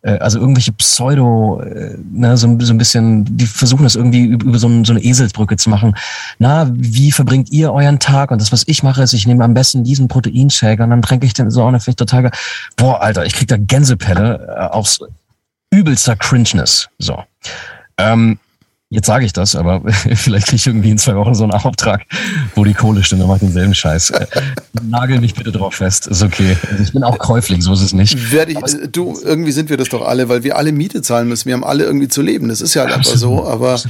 äh, 0.02 0.18
also 0.18 0.38
irgendwelche 0.38 0.72
Pseudo, 0.72 1.60
äh, 1.60 1.96
ne, 2.12 2.36
so, 2.36 2.58
so 2.60 2.72
ein 2.72 2.78
bisschen, 2.78 3.24
die 3.36 3.46
versuchen 3.46 3.84
das 3.84 3.94
irgendwie 3.94 4.24
über, 4.24 4.58
so, 4.58 4.68
so 4.84 4.92
eine 4.92 5.02
Eselsbrücke 5.02 5.56
zu 5.56 5.70
machen. 5.70 5.94
Na, 6.38 6.70
wie 6.72 7.12
verbringt 7.12 7.50
ihr 7.50 7.72
euren 7.72 7.98
Tag? 7.98 8.30
Und 8.30 8.40
das, 8.40 8.52
was 8.52 8.64
ich 8.66 8.82
mache, 8.82 9.02
ist, 9.02 9.12
ich 9.12 9.26
nehme 9.26 9.44
am 9.44 9.54
besten 9.54 9.84
diesen 9.84 10.08
Proteinshake 10.08 10.82
und 10.82 10.90
dann 10.90 11.02
trinke 11.02 11.26
ich 11.26 11.34
den 11.34 11.50
so 11.50 11.64
finde 11.64 11.90
ich 11.90 11.96
total. 11.96 12.30
Boah, 12.76 13.00
Alter, 13.00 13.24
ich 13.24 13.34
krieg 13.34 13.48
da 13.48 13.56
Gänsepelle 13.56 14.54
äh, 14.56 14.66
aufs 14.66 15.00
übelster 15.70 16.16
Cringeness. 16.16 16.88
So. 16.98 17.22
Ähm, 17.98 18.38
Jetzt 18.92 19.06
sage 19.06 19.24
ich 19.24 19.32
das, 19.32 19.56
aber 19.56 19.80
vielleicht 20.16 20.48
kriege 20.48 20.56
ich 20.56 20.66
irgendwie 20.66 20.90
in 20.90 20.98
zwei 20.98 21.16
Wochen 21.16 21.34
so 21.34 21.44
einen 21.44 21.52
Auftrag, 21.52 22.02
wo 22.54 22.62
die 22.62 22.74
Kohle 22.74 23.02
stimmt, 23.02 23.22
dann 23.22 23.28
mache 23.28 23.38
ich 23.38 23.44
denselben 23.44 23.72
Scheiß. 23.72 24.10
Äh, 24.10 24.26
nagel 24.82 25.18
mich 25.18 25.34
bitte 25.34 25.50
drauf 25.50 25.76
fest, 25.76 26.08
ist 26.08 26.22
okay. 26.22 26.58
Also 26.70 26.82
ich 26.82 26.92
bin 26.92 27.02
auch 27.02 27.16
käuflich, 27.16 27.62
so 27.62 27.72
ist 27.72 27.80
es 27.80 27.94
nicht. 27.94 28.32
Werde 28.32 28.52
ich, 28.52 28.58
du, 28.92 29.18
irgendwie 29.24 29.52
sind 29.52 29.70
wir 29.70 29.78
das 29.78 29.88
doch 29.88 30.06
alle, 30.06 30.28
weil 30.28 30.44
wir 30.44 30.58
alle 30.58 30.72
Miete 30.72 31.00
zahlen 31.00 31.26
müssen. 31.26 31.46
Wir 31.46 31.54
haben 31.54 31.64
alle 31.64 31.84
irgendwie 31.84 32.08
zu 32.08 32.20
leben. 32.20 32.48
Das 32.48 32.60
ist 32.60 32.74
ja 32.74 32.82
halt 32.82 32.92
einfach 32.92 33.16
so, 33.16 33.46
aber 33.46 33.80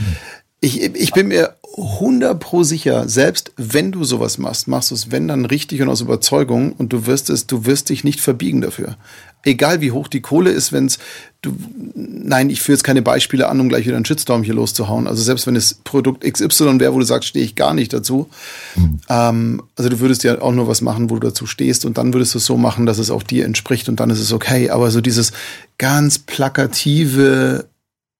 ich, 0.61 0.81
ich 0.81 1.12
bin 1.12 1.27
mir 1.27 1.57
100 1.77 2.39
pro 2.39 2.62
sicher, 2.62 3.09
selbst 3.09 3.51
wenn 3.57 3.91
du 3.91 4.05
sowas 4.05 4.39
machst, 4.39 4.69
machst 4.69 4.93
du 4.93 4.95
es, 4.95 5.11
wenn 5.11 5.27
dann 5.27 5.47
richtig 5.47 5.83
und 5.83 5.89
aus 5.89 6.01
Überzeugung 6.01 6.74
und 6.74 6.93
du 6.93 7.07
wirst 7.07 7.29
es, 7.29 7.49
du 7.49 7.66
wirst 7.66 7.89
dich 7.89 8.05
nicht 8.05 8.20
verbiegen 8.20 8.61
dafür 8.61 8.97
egal 9.44 9.81
wie 9.81 9.90
hoch 9.90 10.09
die 10.09 10.20
Kohle 10.20 10.51
ist, 10.51 10.73
wenn 10.73 10.86
es, 10.86 10.98
du, 11.43 11.55
nein, 11.94 12.51
ich 12.51 12.62
führe 12.62 12.77
jetzt 12.77 12.85
keine 12.85 13.02
Beispiele 13.02 13.48
an, 13.48 13.60
um 13.60 13.69
gleich 13.69 13.86
wieder 13.86 13.97
einen 13.97 14.05
Shitstorm 14.05 14.43
hier 14.43 14.55
loszuhauen. 14.55 15.06
Also 15.06 15.23
selbst 15.23 15.47
wenn 15.47 15.56
es 15.56 15.74
Produkt 15.74 16.24
XY 16.24 16.78
wäre, 16.81 16.94
wo 16.94 16.98
du 16.98 17.05
sagst, 17.05 17.28
stehe 17.28 17.44
ich 17.44 17.56
gar 17.56 17.74
nicht 17.74 17.93
dazu. 17.93 18.28
Mhm. 18.77 19.01
Ähm, 19.09 19.62
also 19.77 19.90
du 19.90 20.01
würdest 20.01 20.23
ja 20.24 20.40
auch 20.40 20.52
nur 20.52 20.69
was 20.69 20.81
machen, 20.81 21.10
wo 21.10 21.14
du 21.16 21.28
dazu 21.28 21.47
stehst 21.47 21.85
und 21.85 21.98
dann 21.98 22.12
würdest 22.12 22.35
du 22.35 22.39
es 22.39 22.47
so 22.47 22.56
machen, 22.56 22.86
dass 22.86 22.98
es 22.98 23.10
auch 23.10 23.23
dir 23.23 23.44
entspricht 23.44 23.89
und 23.89 23.98
dann 24.01 24.10
ist 24.10 24.20
es 24.20 24.32
okay. 24.32 24.70
Aber 24.70 24.90
so 24.90 25.01
dieses 25.01 25.32
ganz 25.78 26.19
plakative, 26.19 27.66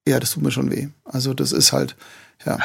ja, 0.07 0.19
das 0.19 0.33
tut 0.33 0.43
mir 0.43 0.51
schon 0.51 0.71
weh. 0.71 0.89
Also 1.05 1.35
das 1.35 1.53
ist 1.53 1.73
halt, 1.73 1.95
ja. 2.45 2.59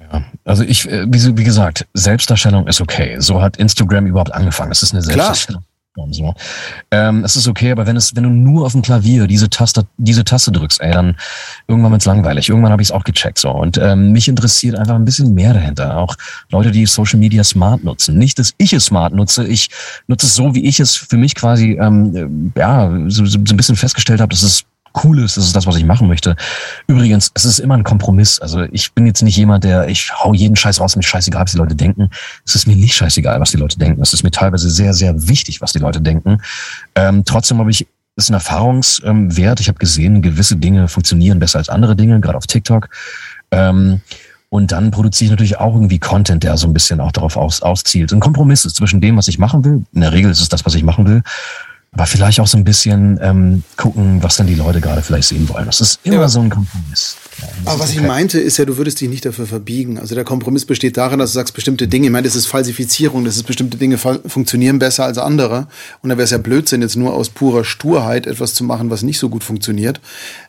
Ja, 0.00 0.24
also 0.44 0.64
ich, 0.64 0.86
äh, 0.90 1.06
wie, 1.08 1.38
wie 1.38 1.44
gesagt, 1.44 1.86
Selbstdarstellung 1.94 2.66
ist 2.66 2.80
okay. 2.80 3.16
So 3.20 3.40
hat 3.40 3.56
Instagram 3.56 4.06
überhaupt 4.06 4.34
angefangen. 4.34 4.72
Es 4.72 4.82
ist 4.82 4.92
eine 4.92 5.00
Selbstdarstellung. 5.00 5.62
Klar 5.62 5.73
und 5.96 6.12
so. 6.14 6.34
Ähm, 6.90 7.24
es 7.24 7.36
ist 7.36 7.46
okay, 7.46 7.70
aber 7.70 7.86
wenn 7.86 7.96
es, 7.96 8.16
wenn 8.16 8.24
du 8.24 8.30
nur 8.30 8.66
auf 8.66 8.72
dem 8.72 8.82
Klavier 8.82 9.26
diese 9.26 9.48
Taste, 9.48 9.86
diese 9.96 10.24
Taste 10.24 10.50
drückst, 10.50 10.80
ey, 10.80 10.92
dann 10.92 11.16
irgendwann 11.68 11.92
wird's 11.92 12.04
langweilig. 12.04 12.48
Irgendwann 12.48 12.72
habe 12.72 12.82
ich 12.82 12.88
es 12.88 12.92
auch 12.92 13.04
gecheckt 13.04 13.38
so. 13.38 13.50
Und 13.50 13.78
ähm, 13.78 14.12
mich 14.12 14.28
interessiert 14.28 14.76
einfach 14.76 14.96
ein 14.96 15.04
bisschen 15.04 15.34
mehr 15.34 15.54
dahinter. 15.54 15.96
Auch 15.96 16.16
Leute, 16.50 16.72
die 16.72 16.86
Social 16.86 17.18
Media 17.18 17.44
smart 17.44 17.84
nutzen. 17.84 18.18
Nicht, 18.18 18.38
dass 18.38 18.54
ich 18.58 18.72
es 18.72 18.86
smart 18.86 19.14
nutze. 19.14 19.46
Ich 19.46 19.68
nutze 20.06 20.26
es 20.26 20.34
so, 20.34 20.54
wie 20.54 20.64
ich 20.64 20.80
es 20.80 20.96
für 20.96 21.16
mich 21.16 21.34
quasi 21.34 21.78
ähm, 21.80 22.52
ja 22.56 22.90
so, 23.08 23.24
so 23.26 23.38
ein 23.38 23.56
bisschen 23.56 23.76
festgestellt 23.76 24.20
habe, 24.20 24.30
dass 24.30 24.42
es 24.42 24.64
cool 25.02 25.18
ist, 25.20 25.36
das 25.36 25.44
ist 25.46 25.56
das, 25.56 25.66
was 25.66 25.76
ich 25.76 25.84
machen 25.84 26.06
möchte. 26.06 26.36
Übrigens, 26.86 27.30
es 27.34 27.44
ist 27.44 27.58
immer 27.58 27.74
ein 27.74 27.84
Kompromiss. 27.84 28.38
Also 28.38 28.62
ich 28.70 28.92
bin 28.92 29.06
jetzt 29.06 29.22
nicht 29.22 29.36
jemand, 29.36 29.64
der, 29.64 29.88
ich 29.88 30.12
hau 30.12 30.34
jeden 30.34 30.56
Scheiß 30.56 30.80
raus, 30.80 30.96
mir 30.96 31.02
scheißegal, 31.02 31.44
was 31.44 31.52
die 31.52 31.58
Leute 31.58 31.74
denken. 31.74 32.10
Es 32.46 32.54
ist 32.54 32.66
mir 32.66 32.76
nicht 32.76 32.94
scheißegal, 32.94 33.40
was 33.40 33.50
die 33.50 33.56
Leute 33.56 33.78
denken. 33.78 34.00
Es 34.02 34.12
ist 34.12 34.22
mir 34.22 34.30
teilweise 34.30 34.70
sehr, 34.70 34.94
sehr 34.94 35.28
wichtig, 35.28 35.60
was 35.60 35.72
die 35.72 35.78
Leute 35.78 36.00
denken. 36.00 36.38
Ähm, 36.94 37.24
trotzdem 37.24 37.58
habe 37.58 37.70
ich 37.70 37.86
ist 38.16 38.30
ein 38.30 38.34
Erfahrungswert. 38.34 39.58
Ich 39.58 39.66
habe 39.66 39.78
gesehen, 39.78 40.22
gewisse 40.22 40.56
Dinge 40.56 40.86
funktionieren 40.86 41.40
besser 41.40 41.58
als 41.58 41.68
andere 41.68 41.96
Dinge, 41.96 42.20
gerade 42.20 42.38
auf 42.38 42.46
TikTok. 42.46 42.88
Ähm, 43.50 44.02
und 44.50 44.70
dann 44.70 44.92
produziere 44.92 45.26
ich 45.26 45.30
natürlich 45.32 45.58
auch 45.58 45.74
irgendwie 45.74 45.98
Content, 45.98 46.44
der 46.44 46.56
so 46.56 46.68
ein 46.68 46.72
bisschen 46.72 47.00
auch 47.00 47.10
darauf 47.10 47.36
aus, 47.36 47.60
auszielt. 47.60 48.12
Ein 48.12 48.20
Kompromiss 48.20 48.64
ist 48.64 48.76
zwischen 48.76 49.00
dem, 49.00 49.16
was 49.16 49.26
ich 49.26 49.40
machen 49.40 49.64
will. 49.64 49.84
In 49.92 50.00
der 50.02 50.12
Regel 50.12 50.30
ist 50.30 50.40
es 50.40 50.48
das, 50.48 50.64
was 50.64 50.76
ich 50.76 50.84
machen 50.84 51.08
will 51.08 51.22
aber 51.94 52.06
vielleicht 52.06 52.40
auch 52.40 52.46
so 52.48 52.58
ein 52.58 52.64
bisschen 52.64 53.20
ähm, 53.22 53.62
gucken, 53.76 54.20
was 54.20 54.36
dann 54.36 54.48
die 54.48 54.56
Leute 54.56 54.80
gerade 54.80 55.00
vielleicht 55.00 55.28
sehen 55.28 55.48
wollen. 55.48 55.66
Das 55.66 55.80
ist 55.80 56.00
immer 56.02 56.22
ja. 56.22 56.28
so 56.28 56.40
ein 56.40 56.50
Kompromiss. 56.50 57.16
Ja, 57.40 57.48
aber 57.66 57.80
was 57.80 57.90
okay. 57.90 58.00
ich 58.00 58.06
meinte, 58.06 58.40
ist 58.40 58.56
ja, 58.56 58.64
du 58.64 58.76
würdest 58.76 59.00
dich 59.00 59.08
nicht 59.08 59.24
dafür 59.24 59.46
verbiegen. 59.46 59.98
Also 59.98 60.16
der 60.16 60.24
Kompromiss 60.24 60.66
besteht 60.66 60.96
darin, 60.96 61.20
dass 61.20 61.30
du 61.30 61.34
sagst, 61.34 61.54
bestimmte 61.54 61.86
Dinge, 61.86 62.06
ich 62.06 62.12
meine, 62.12 62.26
das 62.26 62.34
ist 62.34 62.46
Falsifizierung, 62.46 63.24
das 63.24 63.36
ist 63.36 63.44
bestimmte 63.44 63.76
Dinge 63.76 63.96
funktionieren 63.96 64.80
besser 64.80 65.04
als 65.04 65.18
andere. 65.18 65.68
Und 66.02 66.10
da 66.10 66.16
wäre 66.16 66.24
es 66.24 66.32
ja 66.32 66.38
Blödsinn, 66.38 66.82
jetzt 66.82 66.96
nur 66.96 67.14
aus 67.14 67.28
purer 67.28 67.64
Sturheit 67.64 68.26
etwas 68.26 68.54
zu 68.54 68.64
machen, 68.64 68.90
was 68.90 69.02
nicht 69.02 69.20
so 69.20 69.28
gut 69.28 69.44
funktioniert. 69.44 70.00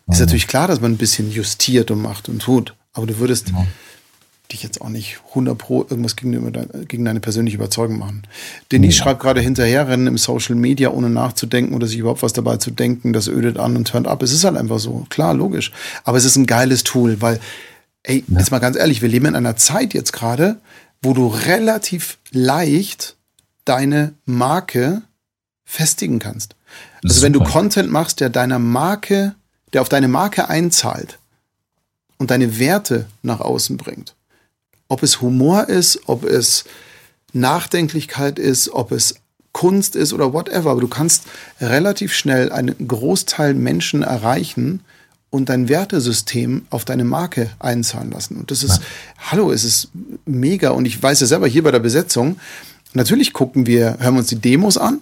Mhm. 0.07 0.13
Ist 0.13 0.19
natürlich 0.19 0.47
klar, 0.47 0.67
dass 0.67 0.81
man 0.81 0.93
ein 0.93 0.97
bisschen 0.97 1.31
justiert 1.31 1.91
und 1.91 2.01
macht 2.01 2.27
und 2.27 2.41
tut. 2.41 2.73
Aber 2.93 3.05
du 3.05 3.19
würdest, 3.19 3.51
mhm 3.51 3.67
dich 4.51 4.63
jetzt 4.63 4.81
auch 4.81 4.89
nicht 4.89 5.19
100 5.30 5.57
pro 5.57 5.81
irgendwas 5.81 6.15
gegen, 6.15 6.88
gegen 6.88 7.05
deine 7.05 7.19
persönliche 7.19 7.57
Überzeugung 7.57 7.97
machen. 7.99 8.23
Denise 8.72 8.97
ja. 8.97 9.03
schreibt 9.03 9.22
gerade 9.22 9.41
hinterherrennen 9.41 10.07
im 10.07 10.17
Social 10.17 10.55
Media, 10.55 10.89
ohne 10.89 11.09
nachzudenken 11.09 11.73
oder 11.76 11.88
sich 11.88 11.99
überhaupt 11.99 12.23
was 12.23 12.34
dabei 12.34 12.57
zu 12.57 12.72
denken, 12.72 13.13
das 13.13 13.27
ödet 13.27 13.57
an 13.57 13.76
und 13.76 13.88
turnt 13.88 14.07
ab. 14.07 14.22
Es 14.23 14.31
ist 14.31 14.43
halt 14.43 14.57
einfach 14.57 14.80
so. 14.80 15.05
Klar, 15.09 15.34
logisch. 15.34 15.72
Aber 16.03 16.17
es 16.17 16.26
ist 16.26 16.35
ein 16.35 16.45
geiles 16.45 16.84
Tool, 16.84 17.22
weil, 17.22 17.39
ey, 18.03 18.23
ja. 18.27 18.39
jetzt 18.39 18.51
mal 18.51 18.59
ganz 18.59 18.77
ehrlich, 18.77 19.01
wir 19.01 19.09
leben 19.09 19.26
in 19.26 19.35
einer 19.35 19.55
Zeit 19.55 19.93
jetzt 19.93 20.13
gerade, 20.13 20.57
wo 21.01 21.13
du 21.13 21.27
relativ 21.27 22.17
leicht 22.31 23.15
deine 23.65 24.13
Marke 24.26 25.01
festigen 25.65 26.19
kannst. 26.19 26.55
Also 27.03 27.22
wenn 27.22 27.34
du 27.34 27.43
Content 27.43 27.91
machst, 27.91 28.19
der 28.19 28.30
deiner 28.30 28.59
Marke, 28.59 29.35
der 29.73 29.81
auf 29.81 29.89
deine 29.89 30.07
Marke 30.07 30.49
einzahlt 30.49 31.19
und 32.17 32.31
deine 32.31 32.59
Werte 32.59 33.05
nach 33.22 33.41
außen 33.41 33.77
bringt, 33.77 34.15
ob 34.88 35.03
es 35.03 35.22
Humor 35.22 35.70
ist, 35.70 35.99
ob 36.07 36.24
es 36.24 36.66
Nachdenklichkeit 37.34 38.40
ist, 38.40 38.70
ob 38.70 38.91
es 38.91 39.16
Kunst 39.52 39.95
ist 39.95 40.14
oder 40.14 40.34
whatever. 40.34 40.72
Aber 40.72 40.82
du 40.82 40.88
kannst 40.88 41.24
relativ 41.62 42.14
schnell 42.14 42.52
einen 42.52 42.76
Großteil 42.88 43.53
Menschen 43.53 44.03
erreichen 44.03 44.82
und 45.30 45.49
dein 45.49 45.68
Wertesystem 45.68 46.66
auf 46.70 46.86
deine 46.86 47.03
Marke 47.03 47.49
einzahlen 47.60 48.12
lassen. 48.12 48.38
Und 48.38 48.52
das 48.52 48.64
ist, 48.64 48.78
ja. 48.78 48.84
hallo, 49.32 49.52
es 49.52 49.64
ist 49.64 49.90
mega. 50.26 50.70
Und 50.70 50.86
ich 50.86 51.02
weiß 51.02 51.20
ja 51.20 51.28
selber 51.28 51.48
hier 51.48 51.64
bei 51.64 51.72
der 51.72 51.80
Besetzung, 51.80 52.38
natürlich 52.94 53.34
gucken 53.34 53.66
wir, 53.66 53.98
hören 53.99 54.16
wir 54.16 54.20
uns 54.20 54.30
die 54.30 54.40
Demos 54.40 54.78
an. 54.78 54.99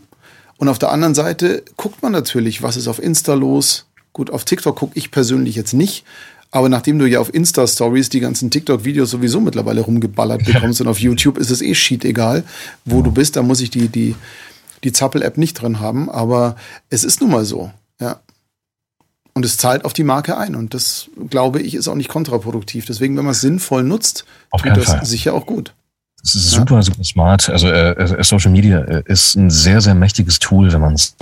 Und 0.58 0.70
auf 0.70 0.80
der 0.80 0.92
anderen 0.92 1.16
Seite 1.16 1.64
guckt 1.78 2.02
man 2.02 2.12
natürlich, 2.12 2.62
was 2.62 2.78
ist 2.78 2.88
auf 2.88 3.02
Insta 3.02 3.34
los. 3.34 3.86
Gut, 4.14 4.30
auf 4.30 4.46
TikTok 4.46 4.76
gucke 4.76 4.98
ich 4.98 5.12
persönlich 5.12 5.56
jetzt 5.56 5.74
nicht, 5.74 6.06
aber 6.54 6.70
nachdem 6.70 7.00
du 7.00 7.08
ja 7.08 7.20
auf 7.20 7.34
Insta-Stories 7.34 8.10
die 8.10 8.20
ganzen 8.20 8.52
TikTok-Videos 8.52 9.10
sowieso 9.10 9.40
mittlerweile 9.40 9.82
rumgeballert 9.82 10.46
bekommst 10.46 10.80
und 10.82 10.88
auf 10.88 11.00
YouTube 11.00 11.40
ist 11.40 11.50
es 11.50 11.64
eh 11.64 11.74
shit 11.74 12.06
egal, 12.06 12.44
wo 12.86 13.02
du 13.02 13.12
bist, 13.12 13.36
da 13.36 13.42
muss 13.42 13.60
ich 13.60 13.72
die, 13.72 13.88
die, 13.88 14.16
die 14.84 14.92
Zappel-App 14.92 15.40
nicht 15.40 15.56
drin 15.56 15.80
haben. 15.80 16.12
Aber 16.12 16.56
es 16.92 17.04
ist 17.04 17.22
nun 17.22 17.32
mal 17.32 17.44
so, 17.44 17.72
ja. 18.00 18.20
Und 19.34 19.44
es 19.46 19.58
zahlt 19.58 19.84
auf 19.84 19.94
die 19.94 20.04
Marke 20.04 20.38
ein. 20.38 20.54
Und 20.54 20.76
das, 20.76 21.10
glaube 21.32 21.60
ich, 21.60 21.74
ist 21.74 21.88
auch 21.88 21.96
nicht 21.96 22.10
kontraproduktiv. 22.10 22.86
Deswegen, 22.86 23.18
wenn 23.18 23.26
man 23.26 23.32
es 23.32 23.42
sinnvoll 23.42 23.82
nutzt, 23.82 24.26
auf 24.52 24.62
tut 24.62 24.78
das 24.78 24.86
Fall. 24.86 25.06
sicher 25.06 25.34
auch 25.34 25.48
gut. 25.48 25.74
Es 26.24 26.36
ist 26.36 26.52
super, 26.52 26.76
ja. 26.76 26.82
super 26.84 27.04
smart. 27.04 27.50
Also 27.50 27.68
äh, 27.68 27.94
äh 27.94 28.24
Social 28.24 28.52
Media 28.52 28.82
äh, 28.82 29.02
ist 29.08 29.34
ein 29.34 29.50
sehr, 29.50 29.82
sehr 29.82 29.96
mächtiges 29.96 30.38
Tool, 30.38 30.72
wenn 30.72 30.82
man 30.82 30.94
es 30.94 31.16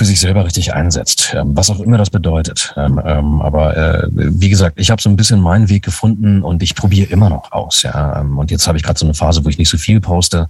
für 0.00 0.06
sich 0.06 0.20
selber 0.20 0.46
richtig 0.46 0.72
einsetzt, 0.72 1.34
ähm, 1.36 1.54
was 1.54 1.68
auch 1.68 1.78
immer 1.78 1.98
das 1.98 2.08
bedeutet. 2.08 2.72
Ähm, 2.78 2.98
ähm, 3.04 3.42
aber 3.42 3.76
äh, 3.76 4.08
wie 4.10 4.48
gesagt, 4.48 4.80
ich 4.80 4.90
habe 4.90 5.02
so 5.02 5.10
ein 5.10 5.16
bisschen 5.16 5.42
meinen 5.42 5.68
Weg 5.68 5.84
gefunden 5.84 6.42
und 6.42 6.62
ich 6.62 6.74
probiere 6.74 7.10
immer 7.10 7.28
noch 7.28 7.52
aus. 7.52 7.82
Ja, 7.82 8.18
und 8.22 8.50
jetzt 8.50 8.66
habe 8.66 8.78
ich 8.78 8.82
gerade 8.82 8.98
so 8.98 9.04
eine 9.04 9.12
Phase, 9.12 9.44
wo 9.44 9.50
ich 9.50 9.58
nicht 9.58 9.68
so 9.68 9.76
viel 9.76 10.00
poste. 10.00 10.48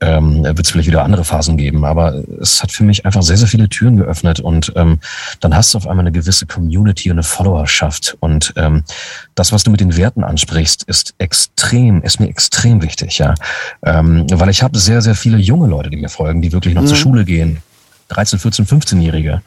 Ähm, 0.00 0.44
wird 0.44 0.60
es 0.60 0.70
vielleicht 0.70 0.86
wieder 0.86 1.02
andere 1.02 1.24
Phasen 1.24 1.56
geben, 1.56 1.84
aber 1.84 2.22
es 2.40 2.62
hat 2.62 2.70
für 2.70 2.84
mich 2.84 3.04
einfach 3.04 3.22
sehr, 3.24 3.36
sehr 3.36 3.48
viele 3.48 3.68
Türen 3.68 3.96
geöffnet 3.96 4.38
und 4.38 4.72
ähm, 4.76 5.00
dann 5.40 5.56
hast 5.56 5.74
du 5.74 5.78
auf 5.78 5.88
einmal 5.88 6.04
eine 6.04 6.12
gewisse 6.12 6.46
Community 6.46 7.10
und 7.10 7.16
eine 7.16 7.24
Followerschaft 7.24 8.16
und 8.20 8.52
ähm, 8.54 8.84
das, 9.34 9.50
was 9.50 9.64
du 9.64 9.72
mit 9.72 9.80
den 9.80 9.96
Werten 9.96 10.22
ansprichst, 10.22 10.84
ist 10.84 11.14
extrem, 11.18 12.00
ist 12.02 12.20
mir 12.20 12.28
extrem 12.28 12.80
wichtig, 12.80 13.18
ja, 13.18 13.34
ähm, 13.84 14.24
weil 14.30 14.50
ich 14.50 14.62
habe 14.62 14.78
sehr, 14.78 15.02
sehr 15.02 15.16
viele 15.16 15.38
junge 15.38 15.66
Leute, 15.66 15.90
die 15.90 15.96
mir 15.96 16.10
folgen, 16.10 16.42
die 16.42 16.52
wirklich 16.52 16.76
noch 16.76 16.82
mhm. 16.82 16.86
zur 16.86 16.96
Schule 16.96 17.24
gehen, 17.24 17.60
13, 18.08 18.38
14, 18.38 18.66
15-Jährige. 18.66 19.42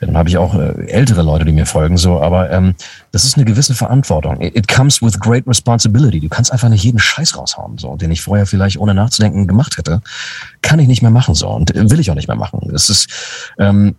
Dann 0.00 0.16
habe 0.16 0.28
ich 0.28 0.38
auch 0.38 0.54
äh, 0.54 0.86
ältere 0.86 1.22
Leute, 1.22 1.44
die 1.44 1.52
mir 1.52 1.66
folgen, 1.66 1.96
so, 1.96 2.20
aber 2.20 2.50
ähm, 2.50 2.74
das 3.12 3.24
ist 3.24 3.36
eine 3.36 3.44
gewisse 3.44 3.74
Verantwortung. 3.74 4.40
It, 4.40 4.68
comes 4.68 5.02
with 5.02 5.18
great 5.18 5.46
responsibility. 5.46 6.20
Du 6.20 6.28
kannst 6.28 6.52
einfach 6.52 6.68
nicht 6.68 6.84
jeden 6.84 6.98
Scheiß 6.98 7.36
raushauen, 7.36 7.78
so, 7.78 7.96
den 7.96 8.10
ich 8.10 8.22
vorher 8.22 8.46
vielleicht 8.46 8.78
ohne 8.78 8.94
nachzudenken 8.94 9.46
gemacht 9.46 9.78
hätte. 9.78 10.00
Kann 10.62 10.78
ich 10.78 10.88
nicht 10.88 11.02
mehr 11.02 11.10
machen, 11.10 11.34
so, 11.34 11.48
und 11.48 11.72
will 11.74 12.00
ich 12.00 12.10
auch 12.10 12.14
nicht 12.14 12.28
mehr 12.28 12.36
machen. 12.36 12.70
Es 12.74 12.88
ist, 12.88 13.08
ähm, 13.58 13.96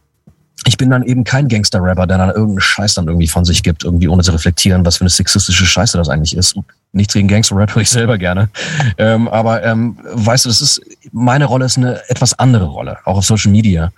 ich 0.65 0.77
bin 0.77 0.89
dann 0.89 1.03
eben 1.03 1.23
kein 1.23 1.47
Gangster-Rapper, 1.47 2.07
der 2.07 2.17
dann 2.17 2.29
irgendeinen 2.29 2.61
Scheiß 2.61 2.95
dann 2.95 3.07
irgendwie 3.07 3.27
von 3.27 3.45
sich 3.45 3.63
gibt, 3.63 3.83
irgendwie 3.83 4.07
ohne 4.07 4.23
zu 4.23 4.31
reflektieren, 4.31 4.85
was 4.85 4.97
für 4.97 5.01
eine 5.01 5.09
sexistische 5.09 5.65
Scheiße 5.65 5.97
das 5.97 6.09
eigentlich 6.09 6.35
ist. 6.35 6.55
Nichts 6.91 7.13
gegen 7.13 7.27
Gangster-Rap 7.27 7.75
ich 7.77 7.89
selber 7.89 8.17
gerne. 8.17 8.49
Ähm, 8.97 9.27
aber 9.27 9.63
ähm, 9.63 9.97
weißt 10.03 10.45
du, 10.45 10.49
das 10.49 10.61
ist, 10.61 10.81
meine 11.11 11.45
Rolle 11.45 11.65
ist 11.65 11.77
eine 11.77 12.01
etwas 12.09 12.37
andere 12.37 12.65
Rolle, 12.65 12.97
auch 13.05 13.17
auf 13.17 13.25
Social 13.25 13.51
Media. 13.51 13.91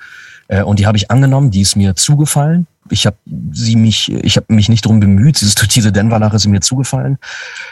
Äh, 0.48 0.64
und 0.64 0.80
die 0.80 0.86
habe 0.86 0.98
ich 0.98 1.10
angenommen, 1.10 1.52
die 1.52 1.62
ist 1.62 1.76
mir 1.76 1.96
zugefallen. 1.96 2.68
Ich 2.90 3.06
habe 3.06 3.16
sie 3.54 3.76
mich, 3.76 4.12
ich 4.12 4.36
habe 4.36 4.54
mich 4.54 4.68
nicht 4.68 4.86
drum 4.86 5.00
bemüht. 5.00 5.40
Dieses, 5.40 5.56
diese 5.56 5.92
Denver-Nachricht 5.92 6.46
ist 6.46 6.48
mir 6.48 6.62
zugefallen, 6.62 7.18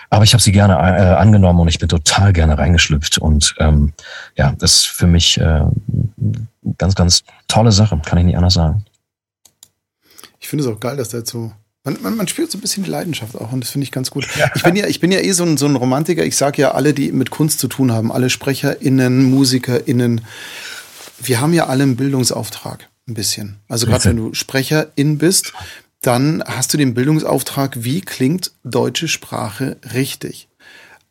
aber 0.09 0.23
ich 0.23 0.33
habe 0.33 0.41
sie 0.41 0.51
gerne 0.51 0.75
äh, 0.75 1.15
angenommen 1.15 1.59
und 1.59 1.67
ich 1.67 1.79
bin 1.79 1.89
total 1.89 2.31
gerne 2.31 2.57
reingeschlüpft. 2.57 3.17
Und 3.17 3.55
ähm, 3.59 3.91
ja, 4.37 4.53
das 4.57 4.75
ist 4.75 4.87
für 4.87 5.07
mich 5.07 5.39
äh, 5.39 5.63
ganz, 6.77 6.95
ganz 6.95 7.23
tolle 7.47 7.71
Sache, 7.71 7.99
kann 8.05 8.17
ich 8.17 8.25
nicht 8.25 8.37
anders 8.37 8.53
sagen. 8.53 8.85
Ich 10.39 10.47
finde 10.47 10.65
es 10.65 10.71
auch 10.71 10.79
geil, 10.79 10.97
dass 10.97 11.09
da 11.09 11.19
jetzt 11.19 11.31
so 11.31 11.51
man, 11.83 12.01
man, 12.01 12.17
man, 12.17 12.27
spürt 12.27 12.51
so 12.51 12.57
ein 12.57 12.61
bisschen 12.61 12.83
die 12.83 12.89
Leidenschaft 12.89 13.35
auch 13.35 13.51
und 13.53 13.61
das 13.61 13.69
finde 13.69 13.83
ich 13.83 13.91
ganz 13.91 14.11
gut. 14.11 14.27
Ja. 14.37 14.51
Ich 14.53 14.63
bin 14.63 14.75
ja, 14.75 14.87
ich 14.87 14.99
bin 14.99 15.11
ja 15.11 15.19
eh 15.19 15.31
so 15.31 15.43
ein, 15.43 15.55
so 15.55 15.65
ein 15.65 15.77
Romantiker. 15.77 16.25
Ich 16.25 16.35
sage 16.35 16.61
ja, 16.61 16.71
alle, 16.71 16.93
die 16.93 17.11
mit 17.11 17.29
Kunst 17.29 17.59
zu 17.59 17.67
tun 17.69 17.91
haben, 17.91 18.11
alle 18.11 18.29
SprecherInnen, 18.29 19.23
MusikerInnen, 19.31 20.21
wir 21.21 21.41
haben 21.41 21.53
ja 21.53 21.67
alle 21.67 21.83
einen 21.83 21.95
Bildungsauftrag 21.95 22.89
ein 23.07 23.13
bisschen. 23.13 23.57
Also 23.67 23.87
gerade 23.87 24.05
wenn 24.05 24.17
du 24.17 24.33
Sprecherin 24.33 25.17
bist, 25.17 25.53
dann 26.01 26.43
hast 26.45 26.73
du 26.73 26.77
den 26.77 26.93
Bildungsauftrag, 26.93 27.83
wie 27.83 28.01
klingt 28.01 28.51
deutsche 28.63 29.07
Sprache 29.07 29.77
richtig? 29.93 30.47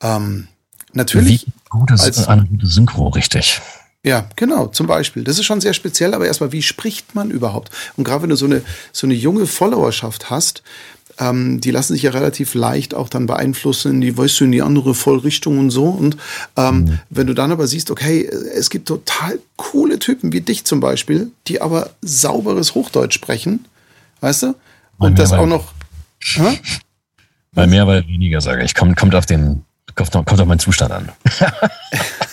Ähm, 0.03 0.49
natürlich. 0.93 1.47
Wie 1.47 1.53
gut 1.69 1.91
ist 1.91 2.03
als, 2.03 2.29
eine 2.29 2.47
gute 2.47 2.67
Synchro 2.67 3.09
richtig? 3.09 3.61
Ja, 4.09 4.25
genau, 4.37 4.69
zum 4.69 4.87
Beispiel. 4.87 5.23
Das 5.23 5.39
ist 5.39 5.45
schon 5.45 5.61
sehr 5.61 5.75
speziell, 5.75 6.15
aber 6.15 6.27
erstmal, 6.27 6.51
wie 6.51 6.63
spricht 6.63 7.15
man 7.15 7.31
überhaupt? 7.31 7.71
Und 7.99 8.05
gerade 8.05 8.23
wenn 8.23 8.31
du 8.31 8.37
so 8.37 8.47
eine, 8.47 8.63
so 8.91 9.07
eine 9.07 9.13
junge 9.13 9.47
Followerschaft 9.47 10.31
hast, 10.31 10.63
ähm, 11.19 11.61
die 11.61 11.71
lassen 11.71 11.93
sich 11.93 12.05
ja 12.05 12.13
relativ 12.13 12.55
leicht 12.55 12.95
auch 12.95 13.11
dann 13.11 13.27
beeinflussen 13.27 13.93
in 13.93 14.01
die, 14.01 14.17
weißt 14.17 14.41
du, 14.41 14.45
in 14.45 14.53
die 14.53 14.63
andere 14.63 14.95
Vollrichtung 14.95 15.59
und 15.59 15.69
so. 15.69 15.85
Und 15.85 16.17
ähm, 16.57 16.85
mhm. 16.85 17.01
wenn 17.11 17.27
du 17.27 17.35
dann 17.35 17.53
aber 17.53 17.67
siehst, 17.67 17.91
okay, 17.91 18.25
es 18.25 18.71
gibt 18.71 18.89
total 18.89 19.41
coole 19.57 19.99
Typen 19.99 20.33
wie 20.33 20.41
dich 20.41 20.65
zum 20.65 20.81
Beispiel, 20.81 21.31
die 21.47 21.61
aber 21.61 21.91
sauberes 22.01 22.75
Hochdeutsch 22.75 23.15
sprechen, 23.15 23.67
weißt 24.23 24.45
du? 24.45 24.55
Und 24.97 25.19
das 25.19 25.35
auch 25.35 25.47
noch. 25.47 25.75
Hä? 26.23 26.59
Bei 27.53 27.67
mehr, 27.67 27.87
weil 27.87 28.09
weniger, 28.09 28.41
sage 28.41 28.65
ich. 28.65 28.75
Kommt, 28.75 28.97
kommt 28.97 29.15
auf 29.15 29.27
den, 29.27 29.65
kommt, 29.95 30.13
kommt 30.13 30.41
auf 30.41 30.47
meinen 30.47 30.61
Zustand 30.61 30.93
an. 30.93 31.13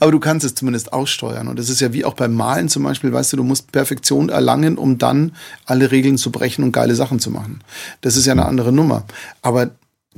Aber 0.00 0.10
du 0.10 0.20
kannst 0.20 0.44
es 0.44 0.54
zumindest 0.54 0.92
aussteuern. 0.92 1.48
Und 1.48 1.58
das 1.58 1.68
ist 1.68 1.80
ja 1.80 1.92
wie 1.92 2.04
auch 2.04 2.14
beim 2.14 2.34
Malen 2.34 2.68
zum 2.68 2.82
Beispiel, 2.82 3.12
weißt 3.12 3.32
du, 3.32 3.36
du 3.38 3.44
musst 3.44 3.72
Perfektion 3.72 4.28
erlangen, 4.28 4.78
um 4.78 4.98
dann 4.98 5.32
alle 5.64 5.90
Regeln 5.90 6.18
zu 6.18 6.30
brechen 6.30 6.64
und 6.64 6.72
geile 6.72 6.94
Sachen 6.94 7.18
zu 7.18 7.30
machen. 7.30 7.60
Das 8.00 8.16
ist 8.16 8.26
ja 8.26 8.32
eine 8.32 8.46
andere 8.46 8.72
Nummer. 8.72 9.04
Aber 9.42 9.70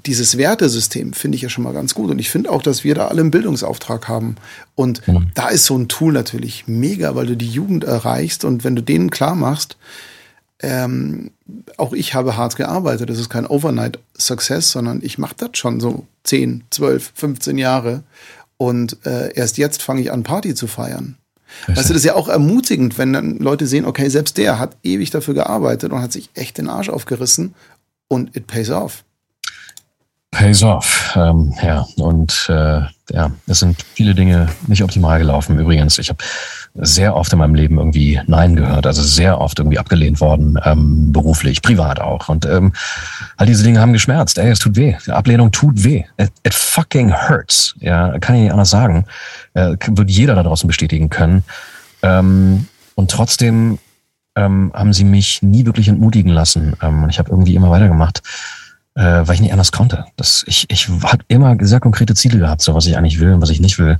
dieses 0.06 0.38
Wertesystem 0.38 1.12
finde 1.12 1.36
ich 1.36 1.42
ja 1.42 1.48
schon 1.48 1.64
mal 1.64 1.72
ganz 1.72 1.94
gut. 1.94 2.10
Und 2.10 2.18
ich 2.18 2.30
finde 2.30 2.50
auch, 2.50 2.62
dass 2.62 2.84
wir 2.84 2.94
da 2.94 3.08
alle 3.08 3.20
einen 3.20 3.30
Bildungsauftrag 3.30 4.08
haben. 4.08 4.36
Und 4.74 5.06
mhm. 5.08 5.30
da 5.34 5.48
ist 5.48 5.64
so 5.64 5.76
ein 5.76 5.88
Tool 5.88 6.12
natürlich 6.12 6.64
mega, 6.66 7.14
weil 7.14 7.26
du 7.26 7.36
die 7.36 7.48
Jugend 7.48 7.84
erreichst 7.84 8.44
und 8.44 8.64
wenn 8.64 8.76
du 8.76 8.82
denen 8.82 9.10
klar 9.10 9.34
machst, 9.34 9.76
ähm, 10.60 11.30
auch 11.76 11.92
ich 11.92 12.14
habe 12.14 12.36
hart 12.36 12.56
gearbeitet. 12.56 13.10
Das 13.10 13.18
ist 13.18 13.28
kein 13.28 13.46
Overnight-Success, 13.46 14.72
sondern 14.72 15.00
ich 15.02 15.18
mache 15.18 15.36
das 15.36 15.50
schon 15.54 15.80
so 15.80 16.06
10, 16.24 16.64
12, 16.70 17.12
15 17.14 17.58
Jahre. 17.58 18.02
Und 18.58 18.98
äh, 19.06 19.32
erst 19.34 19.56
jetzt 19.56 19.82
fange 19.82 20.02
ich 20.02 20.12
an, 20.12 20.24
Party 20.24 20.54
zu 20.54 20.66
feiern. 20.66 21.16
Weißt 21.66 21.88
du, 21.88 21.94
das 21.94 22.02
ist 22.02 22.04
ja 22.04 22.14
auch 22.14 22.28
ermutigend, 22.28 22.98
wenn 22.98 23.12
dann 23.12 23.38
Leute 23.38 23.66
sehen, 23.66 23.86
okay, 23.86 24.08
selbst 24.10 24.36
der 24.36 24.58
hat 24.58 24.76
ewig 24.82 25.10
dafür 25.10 25.34
gearbeitet 25.34 25.92
und 25.92 26.02
hat 26.02 26.12
sich 26.12 26.28
echt 26.34 26.58
den 26.58 26.68
Arsch 26.68 26.90
aufgerissen 26.90 27.54
und 28.08 28.36
it 28.36 28.46
pays 28.46 28.70
off. 28.70 29.04
Pays 30.30 30.62
off, 30.62 31.14
ähm, 31.16 31.54
ja. 31.62 31.86
Und 31.96 32.46
äh, 32.50 32.82
ja, 33.10 33.30
es 33.46 33.60
sind 33.60 33.82
viele 33.94 34.14
Dinge 34.14 34.48
nicht 34.66 34.82
optimal 34.82 35.18
gelaufen. 35.18 35.58
Übrigens, 35.58 35.98
ich 35.98 36.10
habe 36.10 36.22
sehr 36.74 37.16
oft 37.16 37.32
in 37.32 37.38
meinem 37.38 37.54
Leben 37.54 37.78
irgendwie 37.78 38.20
Nein 38.26 38.56
gehört, 38.56 38.86
also 38.86 39.02
sehr 39.02 39.40
oft 39.40 39.58
irgendwie 39.58 39.78
abgelehnt 39.78 40.20
worden, 40.20 40.58
ähm, 40.64 41.12
beruflich, 41.12 41.62
privat 41.62 42.00
auch. 42.00 42.28
Und 42.28 42.46
ähm, 42.46 42.72
all 43.36 43.46
diese 43.46 43.64
Dinge 43.64 43.80
haben 43.80 43.92
geschmerzt. 43.92 44.38
Ey, 44.38 44.50
es 44.50 44.58
tut 44.58 44.76
weh. 44.76 44.96
Die 45.06 45.12
Ablehnung 45.12 45.50
tut 45.50 45.84
weh. 45.84 46.04
It, 46.18 46.32
it 46.44 46.54
fucking 46.54 47.12
hurts. 47.12 47.74
Ja, 47.80 48.18
kann 48.18 48.36
ich 48.36 48.42
nicht 48.42 48.52
anders 48.52 48.70
sagen. 48.70 49.06
Äh, 49.54 49.76
wird 49.88 50.10
jeder 50.10 50.34
da 50.34 50.42
draußen 50.42 50.66
bestätigen 50.66 51.10
können. 51.10 51.44
Ähm, 52.02 52.66
und 52.94 53.10
trotzdem 53.10 53.78
ähm, 54.36 54.72
haben 54.74 54.92
sie 54.92 55.04
mich 55.04 55.42
nie 55.42 55.66
wirklich 55.66 55.88
entmutigen 55.88 56.32
lassen. 56.32 56.74
Ähm, 56.82 57.08
ich 57.08 57.18
habe 57.18 57.30
irgendwie 57.30 57.54
immer 57.54 57.70
weitergemacht, 57.70 58.22
äh, 58.94 59.02
weil 59.02 59.34
ich 59.34 59.40
nicht 59.40 59.52
anders 59.52 59.72
konnte. 59.72 60.04
Das, 60.16 60.44
ich 60.46 60.66
ich 60.68 60.88
habe 60.88 61.24
immer 61.28 61.56
sehr 61.60 61.80
konkrete 61.80 62.14
Ziele 62.14 62.38
gehabt, 62.38 62.62
so 62.62 62.74
was 62.74 62.86
ich 62.86 62.96
eigentlich 62.96 63.20
will 63.20 63.32
und 63.32 63.42
was 63.42 63.50
ich 63.50 63.60
nicht 63.60 63.78
will. 63.78 63.98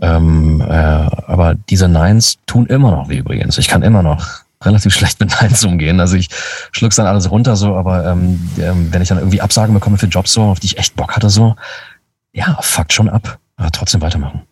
Ähm, 0.00 0.60
äh, 0.60 0.64
aber 0.66 1.54
diese 1.54 1.88
Neins 1.88 2.38
tun 2.46 2.66
immer 2.66 2.90
noch 2.90 3.08
weh 3.08 3.18
übrigens. 3.18 3.58
Ich 3.58 3.68
kann 3.68 3.82
immer 3.82 4.02
noch 4.02 4.42
relativ 4.62 4.94
schlecht 4.94 5.20
mit 5.20 5.30
Neins 5.30 5.64
umgehen. 5.64 6.00
Also 6.00 6.16
ich 6.16 6.28
schluck's 6.72 6.96
dann 6.96 7.06
alles 7.06 7.30
runter 7.30 7.56
so, 7.56 7.74
aber 7.74 8.06
ähm, 8.06 8.40
ähm, 8.58 8.92
wenn 8.92 9.02
ich 9.02 9.08
dann 9.08 9.18
irgendwie 9.18 9.40
Absagen 9.40 9.74
bekomme 9.74 9.98
für 9.98 10.06
Jobs 10.06 10.32
so, 10.32 10.42
auf 10.42 10.60
die 10.60 10.66
ich 10.66 10.78
echt 10.78 10.96
Bock 10.96 11.16
hatte 11.16 11.30
so, 11.30 11.56
ja, 12.32 12.58
fuckt 12.60 12.92
schon 12.92 13.08
ab. 13.08 13.38
Aber 13.56 13.70
trotzdem 13.70 14.02
weitermachen. 14.02 14.42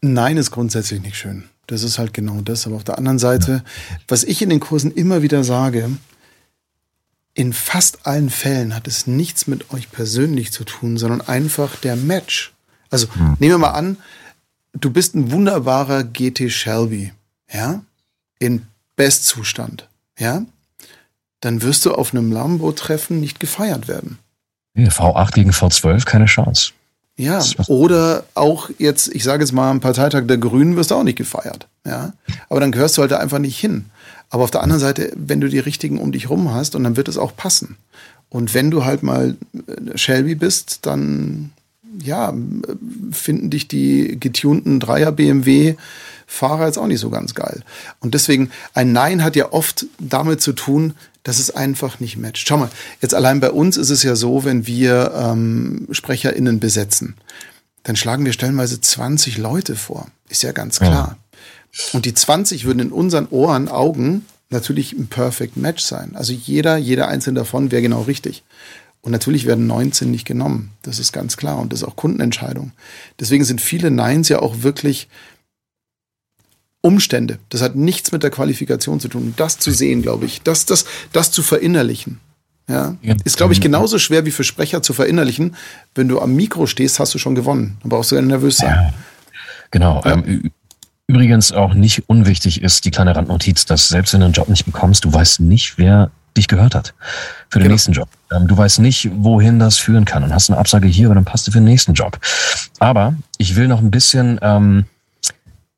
Nein 0.00 0.38
ist 0.38 0.50
grundsätzlich 0.50 1.02
nicht 1.02 1.16
schön. 1.16 1.44
Das 1.66 1.82
ist 1.82 1.98
halt 1.98 2.14
genau 2.14 2.40
das. 2.40 2.66
Aber 2.66 2.76
auf 2.76 2.84
der 2.84 2.96
anderen 2.96 3.18
Seite, 3.18 3.52
ja. 3.52 3.96
was 4.08 4.24
ich 4.24 4.40
in 4.40 4.48
den 4.48 4.60
Kursen 4.60 4.90
immer 4.90 5.20
wieder 5.20 5.44
sage, 5.44 5.90
in 7.34 7.52
fast 7.52 8.06
allen 8.06 8.30
Fällen 8.30 8.74
hat 8.74 8.88
es 8.88 9.06
nichts 9.06 9.46
mit 9.46 9.72
euch 9.72 9.90
persönlich 9.90 10.52
zu 10.52 10.64
tun, 10.64 10.96
sondern 10.96 11.20
einfach 11.20 11.76
der 11.76 11.96
Match. 11.96 12.52
Also 12.90 13.06
hm. 13.14 13.36
nehmen 13.38 13.54
wir 13.54 13.58
mal 13.58 13.70
an, 13.70 13.96
du 14.72 14.90
bist 14.90 15.14
ein 15.14 15.30
wunderbarer 15.30 16.04
GT 16.04 16.50
Shelby, 16.50 17.12
ja, 17.52 17.82
in 18.38 18.66
Bestzustand, 18.96 19.88
ja, 20.18 20.42
dann 21.40 21.62
wirst 21.62 21.86
du 21.86 21.94
auf 21.94 22.12
einem 22.12 22.32
Lambo-Treffen 22.32 23.20
nicht 23.20 23.40
gefeiert 23.40 23.88
werden. 23.88 24.18
V8 24.76 25.32
gegen 25.32 25.50
V12, 25.50 26.04
keine 26.04 26.26
Chance. 26.26 26.72
Ja, 27.16 27.44
oder 27.66 28.24
auch 28.34 28.70
jetzt, 28.78 29.14
ich 29.14 29.24
sage 29.24 29.42
jetzt 29.42 29.52
mal, 29.52 29.70
am 29.70 29.80
Parteitag 29.80 30.26
der 30.26 30.38
Grünen 30.38 30.76
wirst 30.76 30.90
du 30.90 30.94
auch 30.94 31.02
nicht 31.02 31.18
gefeiert. 31.18 31.66
Ja, 31.86 32.14
aber 32.48 32.60
dann 32.60 32.72
gehörst 32.72 32.96
du 32.96 33.02
halt 33.02 33.10
da 33.10 33.18
einfach 33.18 33.38
nicht 33.38 33.58
hin. 33.58 33.86
Aber 34.30 34.44
auf 34.44 34.50
der 34.50 34.62
anderen 34.62 34.80
Seite, 34.80 35.12
wenn 35.16 35.40
du 35.40 35.48
die 35.48 35.58
richtigen 35.58 35.98
um 35.98 36.12
dich 36.12 36.30
rum 36.30 36.54
hast, 36.54 36.74
und 36.74 36.84
dann 36.84 36.96
wird 36.96 37.08
es 37.08 37.18
auch 37.18 37.36
passen. 37.36 37.76
Und 38.30 38.54
wenn 38.54 38.70
du 38.70 38.84
halt 38.84 39.02
mal 39.02 39.36
äh, 39.54 39.98
Shelby 39.98 40.34
bist, 40.34 40.86
dann 40.86 41.50
ja, 42.02 42.34
finden 43.12 43.50
dich 43.50 43.68
die 43.68 44.18
getunten 44.18 44.80
Dreier 44.80 45.12
BMW 45.12 45.76
Fahrer 46.30 46.66
jetzt 46.66 46.78
auch 46.78 46.86
nicht 46.86 47.00
so 47.00 47.10
ganz 47.10 47.34
geil. 47.34 47.64
Und 47.98 48.14
deswegen, 48.14 48.50
ein 48.72 48.92
Nein 48.92 49.24
hat 49.24 49.34
ja 49.34 49.52
oft 49.52 49.86
damit 49.98 50.40
zu 50.40 50.52
tun, 50.52 50.94
dass 51.24 51.40
es 51.40 51.50
einfach 51.50 51.98
nicht 51.98 52.16
matcht. 52.16 52.46
Schau 52.46 52.56
mal, 52.56 52.70
jetzt 53.02 53.14
allein 53.14 53.40
bei 53.40 53.50
uns 53.50 53.76
ist 53.76 53.90
es 53.90 54.04
ja 54.04 54.14
so, 54.14 54.44
wenn 54.44 54.64
wir 54.64 55.12
ähm, 55.16 55.88
SprecherInnen 55.90 56.60
besetzen, 56.60 57.16
dann 57.82 57.96
schlagen 57.96 58.24
wir 58.24 58.32
stellenweise 58.32 58.80
20 58.80 59.38
Leute 59.38 59.74
vor. 59.74 60.06
Ist 60.28 60.44
ja 60.44 60.52
ganz 60.52 60.78
klar. 60.78 61.18
Ja. 61.72 61.84
Und 61.92 62.04
die 62.04 62.14
20 62.14 62.64
würden 62.64 62.78
in 62.78 62.92
unseren 62.92 63.26
Ohren, 63.26 63.68
Augen 63.68 64.24
natürlich 64.50 64.92
ein 64.92 65.08
Perfect 65.08 65.56
Match 65.56 65.82
sein. 65.82 66.12
Also 66.14 66.32
jeder, 66.32 66.76
jeder 66.76 67.08
einzelne 67.08 67.40
davon 67.40 67.72
wäre 67.72 67.82
genau 67.82 68.02
richtig. 68.02 68.44
Und 69.02 69.12
natürlich 69.12 69.46
werden 69.46 69.66
19 69.66 70.10
nicht 70.10 70.26
genommen. 70.26 70.72
Das 70.82 70.98
ist 70.98 71.12
ganz 71.12 71.36
klar. 71.36 71.58
Und 71.58 71.72
das 71.72 71.82
ist 71.82 71.88
auch 71.88 71.96
Kundenentscheidung. 71.96 72.72
Deswegen 73.18 73.44
sind 73.44 73.60
viele 73.60 73.90
Neins 73.90 74.28
ja 74.28 74.40
auch 74.40 74.62
wirklich 74.62 75.08
Umstände. 76.82 77.38
Das 77.48 77.62
hat 77.62 77.76
nichts 77.76 78.12
mit 78.12 78.22
der 78.22 78.30
Qualifikation 78.30 79.00
zu 79.00 79.08
tun. 79.08 79.34
Das 79.36 79.58
zu 79.58 79.70
sehen, 79.70 80.02
glaube 80.02 80.26
ich, 80.26 80.42
das, 80.42 80.66
das, 80.66 80.84
das 81.12 81.30
zu 81.30 81.42
verinnerlichen. 81.42 82.20
Ja, 82.68 82.96
ist, 83.24 83.36
glaube 83.36 83.52
ich, 83.52 83.60
genauso 83.60 83.98
schwer 83.98 84.24
wie 84.26 84.30
für 84.30 84.44
Sprecher 84.44 84.80
zu 84.80 84.92
verinnerlichen. 84.92 85.56
Wenn 85.94 86.06
du 86.06 86.20
am 86.20 86.36
Mikro 86.36 86.66
stehst, 86.66 87.00
hast 87.00 87.12
du 87.12 87.18
schon 87.18 87.34
gewonnen. 87.34 87.78
Dann 87.82 87.90
brauchst 87.90 88.12
du 88.12 88.16
ja 88.16 88.22
nervös 88.22 88.58
sein. 88.58 88.70
Ja, 88.70 88.94
genau. 89.72 90.00
Ja. 90.04 90.12
Ähm, 90.12 90.52
übrigens 91.08 91.50
auch 91.50 91.74
nicht 91.74 92.08
unwichtig 92.08 92.62
ist 92.62 92.84
die 92.84 92.92
kleine 92.92 93.16
Randnotiz, 93.16 93.64
dass 93.64 93.88
selbst 93.88 94.12
wenn 94.12 94.20
du 94.20 94.26
einen 94.26 94.34
Job 94.34 94.48
nicht 94.48 94.66
bekommst, 94.66 95.04
du 95.04 95.12
weißt 95.12 95.40
nicht, 95.40 95.78
wer 95.78 96.12
dich 96.36 96.48
gehört 96.48 96.74
hat 96.74 96.94
für 97.48 97.58
den 97.58 97.64
genau. 97.64 97.74
nächsten 97.74 97.92
Job. 97.92 98.08
Ähm, 98.32 98.46
du 98.46 98.56
weißt 98.56 98.78
nicht, 98.80 99.10
wohin 99.12 99.58
das 99.58 99.78
führen 99.78 100.04
kann 100.04 100.22
und 100.22 100.32
hast 100.34 100.50
eine 100.50 100.58
Absage 100.58 100.88
hier, 100.88 101.06
aber 101.06 101.14
dann 101.14 101.24
passt 101.24 101.46
du 101.46 101.52
für 101.52 101.58
den 101.58 101.64
nächsten 101.64 101.94
Job. 101.94 102.18
Aber 102.78 103.14
ich 103.38 103.56
will 103.56 103.68
noch 103.68 103.80
ein 103.80 103.90
bisschen 103.90 104.38
ähm, 104.42 104.84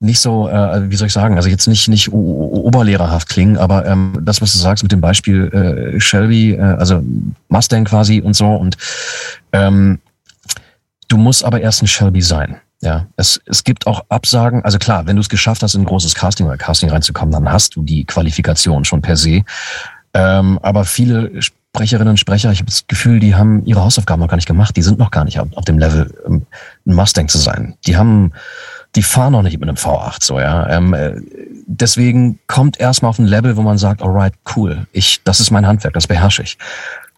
nicht 0.03 0.21
so, 0.21 0.49
äh, 0.49 0.91
wie 0.91 0.97
soll 0.97 1.07
ich 1.07 1.13
sagen, 1.13 1.37
also 1.37 1.49
jetzt 1.49 1.69
nicht 1.69 1.89
nicht 1.89 2.13
oberlehrerhaft 2.13 3.29
klingen, 3.29 3.57
aber 3.57 3.87
ähm, 3.87 4.19
das, 4.21 4.43
was 4.43 4.53
du 4.53 4.59
sagst 4.59 4.83
mit 4.83 4.93
dem 4.93 5.01
Beispiel 5.01 5.95
äh, 5.95 6.01
Shelby, 6.01 6.55
äh, 6.55 6.61
also 6.61 7.03
Mustang 7.49 7.85
quasi 7.85 8.21
und 8.21 8.35
so 8.35 8.49
und 8.49 8.77
ähm, 9.53 10.01
du 11.09 11.17
musst 11.17 11.45
aber 11.45 11.61
erst 11.61 11.83
ein 11.83 11.87
Shelby 11.87 12.21
sein. 12.21 12.57
Ja, 12.83 13.07
es, 13.17 13.41
es 13.47 13.63
gibt 13.63 13.87
auch 13.87 14.05
Absagen. 14.09 14.65
Also 14.65 14.79
klar, 14.79 15.07
wenn 15.07 15.15
du 15.15 15.23
es 15.23 15.29
geschafft 15.29 15.63
hast, 15.63 15.77
in 15.77 15.83
ein 15.83 15.87
großes 15.87 16.17
Casting 16.17 16.47
oder 16.47 16.57
Casting 16.57 16.91
reinzukommen, 16.91 17.31
dann 17.31 17.51
hast 17.51 17.77
du 17.77 17.85
die 17.85 18.05
Qualifikation 18.05 18.85
schon 18.85 19.01
per 19.01 19.17
se. 19.17 19.45
Ähm, 20.15 20.59
aber 20.63 20.85
viele 20.85 21.41
Sprecherinnen 21.41 22.11
und 22.11 22.19
Sprecher, 22.19 22.53
ich 22.53 22.59
habe 22.59 22.67
das 22.67 22.87
Gefühl, 22.87 23.19
die 23.19 23.35
haben 23.35 23.65
ihre 23.65 23.83
Hausaufgaben 23.83 24.21
noch 24.21 24.29
gar 24.29 24.37
nicht 24.37 24.47
gemacht. 24.47 24.77
Die 24.77 24.83
sind 24.83 24.99
noch 24.99 25.11
gar 25.11 25.25
nicht 25.25 25.41
auf, 25.41 25.65
dem 25.65 25.79
Level, 25.79 26.13
ähm, 26.27 26.47
ein 26.87 26.95
Mustang 26.95 27.29
zu 27.29 27.39
sein. 27.39 27.75
Die 27.87 27.97
haben, 27.97 28.33
die 28.95 29.03
fahren 29.03 29.33
noch 29.33 29.43
nicht 29.43 29.59
mit 29.59 29.69
einem 29.69 29.79
V8 29.79 30.23
so, 30.23 30.39
ja. 30.39 30.69
Ähm, 30.69 30.93
äh, 30.93 31.15
deswegen 31.67 32.39
kommt 32.47 32.79
erstmal 32.79 33.11
auf 33.11 33.19
ein 33.19 33.27
Level, 33.27 33.57
wo 33.57 33.63
man 33.63 33.79
sagt, 33.79 34.03
alright, 34.03 34.35
cool, 34.55 34.87
ich, 34.93 35.23
das 35.25 35.41
ist 35.41 35.51
mein 35.51 35.67
Handwerk, 35.67 35.95
das 35.95 36.07
beherrsche 36.07 36.43
ich. 36.43 36.59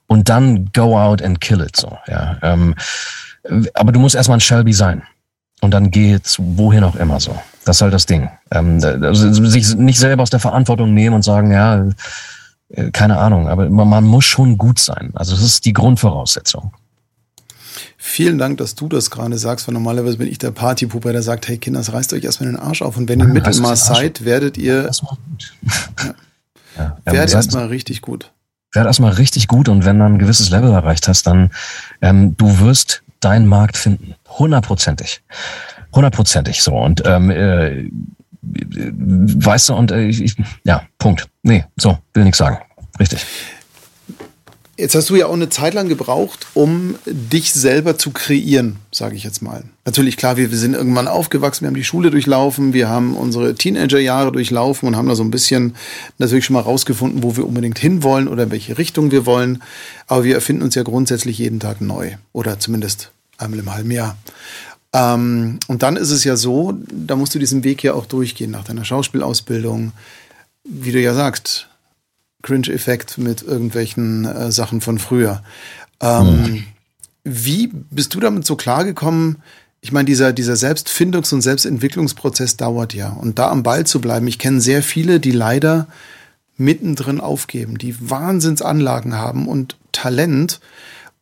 Und 0.06 0.28
dann 0.28 0.70
go 0.72 0.98
out 0.98 1.20
and 1.20 1.40
kill 1.40 1.60
it 1.60 1.76
so, 1.76 1.98
ja. 2.06 2.36
Ähm, 2.42 2.74
aber 3.74 3.90
du 3.90 3.98
musst 3.98 4.14
erstmal 4.14 4.38
ein 4.38 4.40
Shelby 4.40 4.72
sein. 4.72 5.02
Und 5.60 5.72
dann 5.72 5.90
geht's 5.90 6.36
wohin 6.38 6.84
auch 6.84 6.94
immer 6.96 7.18
so. 7.20 7.36
Das 7.64 7.76
ist 7.78 7.82
halt 7.82 7.94
das 7.94 8.06
Ding. 8.06 8.28
Ähm, 8.50 8.80
also 8.82 9.32
sich 9.32 9.74
nicht 9.76 9.98
selber 9.98 10.22
aus 10.22 10.30
der 10.30 10.40
Verantwortung 10.40 10.92
nehmen 10.92 11.16
und 11.16 11.22
sagen, 11.22 11.50
ja, 11.50 11.76
äh, 11.76 11.90
keine 12.92 13.18
Ahnung, 13.18 13.48
aber 13.48 13.68
man 13.68 14.04
muss 14.04 14.24
schon 14.24 14.58
gut 14.58 14.78
sein. 14.78 15.10
Also 15.14 15.34
das 15.34 15.44
ist 15.44 15.64
die 15.64 15.72
Grundvoraussetzung. 15.72 16.72
Vielen 17.96 18.38
Dank, 18.38 18.58
dass 18.58 18.74
du 18.74 18.88
das 18.88 19.10
gerade 19.10 19.38
sagst, 19.38 19.66
weil 19.66 19.72
normalerweise 19.72 20.18
bin 20.18 20.28
ich 20.28 20.38
der 20.38 20.50
Partypuppe, 20.50 21.12
der 21.12 21.22
sagt, 21.22 21.48
hey 21.48 21.58
Kinder, 21.58 21.80
reißt 21.80 22.12
euch 22.12 22.24
erstmal 22.24 22.50
den 22.50 22.58
Arsch 22.58 22.82
auf 22.82 22.96
und 22.96 23.08
wenn 23.08 23.18
ihr 23.20 23.26
Mittelmaß 23.26 23.86
seid, 23.86 24.24
werdet 24.24 24.58
ihr 24.58 24.82
ja, 26.02 26.12
ja, 26.76 26.96
werdet 27.06 27.34
erstmal 27.34 27.66
richtig 27.66 28.02
gut. 28.02 28.30
Werd 28.72 28.86
erstmal 28.86 29.12
richtig 29.12 29.48
gut 29.48 29.68
und 29.68 29.84
wenn 29.84 29.98
du 29.98 30.04
ein 30.04 30.18
gewisses 30.18 30.50
Level 30.50 30.70
erreicht 30.70 31.08
hast, 31.08 31.26
dann 31.26 31.50
ähm, 32.02 32.36
du 32.36 32.60
wirst 32.60 33.02
deinen 33.20 33.46
Markt 33.46 33.76
finden. 33.76 34.14
Hundertprozentig. 34.28 35.22
Hundertprozentig 35.94 36.62
so. 36.62 36.74
Und 36.74 37.02
ähm, 37.06 37.30
äh, 37.30 37.88
weißt 38.44 39.70
du, 39.70 39.74
und 39.74 39.90
äh, 39.90 40.06
ich, 40.06 40.36
ja, 40.64 40.82
Punkt. 40.98 41.28
Nee, 41.42 41.64
so, 41.76 41.98
will 42.12 42.24
nichts 42.24 42.38
sagen. 42.38 42.58
Richtig. 42.98 43.24
Jetzt 44.76 44.96
hast 44.96 45.08
du 45.08 45.14
ja 45.14 45.26
auch 45.26 45.34
eine 45.34 45.48
Zeit 45.50 45.72
lang 45.72 45.88
gebraucht, 45.88 46.48
um 46.52 46.96
dich 47.06 47.52
selber 47.52 47.96
zu 47.96 48.10
kreieren, 48.10 48.78
sage 48.90 49.14
ich 49.14 49.22
jetzt 49.22 49.40
mal. 49.40 49.62
Natürlich, 49.84 50.16
klar, 50.16 50.36
wir, 50.36 50.50
wir 50.50 50.58
sind 50.58 50.74
irgendwann 50.74 51.06
aufgewachsen, 51.06 51.62
wir 51.62 51.68
haben 51.68 51.76
die 51.76 51.84
Schule 51.84 52.10
durchlaufen, 52.10 52.72
wir 52.72 52.88
haben 52.88 53.16
unsere 53.16 53.54
Teenagerjahre 53.54 54.32
durchlaufen 54.32 54.88
und 54.88 54.96
haben 54.96 55.06
da 55.06 55.14
so 55.14 55.22
ein 55.22 55.30
bisschen 55.30 55.76
natürlich 56.18 56.44
schon 56.44 56.54
mal 56.54 56.60
rausgefunden, 56.60 57.22
wo 57.22 57.36
wir 57.36 57.46
unbedingt 57.46 57.78
hinwollen 57.78 58.26
oder 58.26 58.44
in 58.44 58.50
welche 58.50 58.76
Richtung 58.76 59.12
wir 59.12 59.26
wollen. 59.26 59.62
Aber 60.08 60.24
wir 60.24 60.34
erfinden 60.34 60.62
uns 60.62 60.74
ja 60.74 60.82
grundsätzlich 60.82 61.38
jeden 61.38 61.60
Tag 61.60 61.80
neu 61.80 62.16
oder 62.32 62.58
zumindest 62.58 63.12
einmal 63.38 63.60
im 63.60 63.72
halben 63.72 63.92
Jahr. 63.92 64.16
Ähm, 64.94 65.58
und 65.66 65.82
dann 65.82 65.96
ist 65.96 66.12
es 66.12 66.24
ja 66.24 66.36
so, 66.36 66.72
da 66.90 67.16
musst 67.16 67.34
du 67.34 67.38
diesen 67.38 67.64
Weg 67.64 67.82
ja 67.82 67.92
auch 67.94 68.06
durchgehen 68.06 68.52
nach 68.52 68.64
deiner 68.64 68.84
Schauspielausbildung. 68.84 69.92
Wie 70.62 70.92
du 70.92 71.00
ja 71.00 71.12
sagst, 71.12 71.68
Cringe-Effekt 72.42 73.18
mit 73.18 73.42
irgendwelchen 73.42 74.24
äh, 74.24 74.52
Sachen 74.52 74.80
von 74.80 74.98
früher. 74.98 75.42
Ähm, 76.00 76.42
mhm. 76.42 76.64
Wie 77.24 77.70
bist 77.90 78.14
du 78.14 78.20
damit 78.20 78.46
so 78.46 78.54
klargekommen? 78.54 79.42
Ich 79.80 79.92
meine, 79.92 80.06
dieser, 80.06 80.32
dieser 80.32 80.54
Selbstfindungs- 80.54 81.34
und 81.34 81.42
Selbstentwicklungsprozess 81.42 82.56
dauert 82.56 82.94
ja. 82.94 83.10
Und 83.10 83.38
da 83.38 83.50
am 83.50 83.62
Ball 83.62 83.84
zu 83.84 84.00
bleiben, 84.00 84.26
ich 84.28 84.38
kenne 84.38 84.60
sehr 84.60 84.82
viele, 84.82 85.20
die 85.20 85.32
leider 85.32 85.88
mittendrin 86.56 87.20
aufgeben, 87.20 87.78
die 87.78 87.96
Wahnsinnsanlagen 87.98 89.18
haben 89.18 89.48
und 89.48 89.76
Talent, 89.92 90.60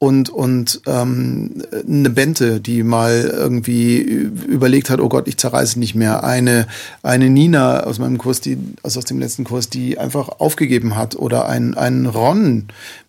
und, 0.03 0.31
und 0.31 0.81
ähm, 0.87 1.62
eine 1.87 2.11
Bente, 2.11 2.61
die 2.61 2.83
mal 2.83 3.20
irgendwie 3.33 3.99
überlegt 4.01 4.91
hat, 4.91 4.99
oh 4.99 5.09
Gott, 5.09 5.29
ich 5.29 5.37
zerreiße 5.37 5.79
nicht 5.79 5.95
mehr. 5.95 6.24
Eine, 6.24 6.66
eine 7.05 7.31
Nina 7.31 7.85
aus 7.85 8.01
meinem 8.01 8.19
Kurs, 8.19 8.41
die, 8.41 8.59
also 8.83 8.99
aus 8.99 9.05
dem 9.05 9.20
letzten 9.20 9.45
Kurs, 9.45 9.69
die 9.69 9.99
einfach 9.99 10.29
aufgegeben 10.41 10.97
hat. 10.97 11.15
Oder 11.15 11.47
ein, 11.49 11.74
ein 11.74 12.07
Ron, 12.07 12.66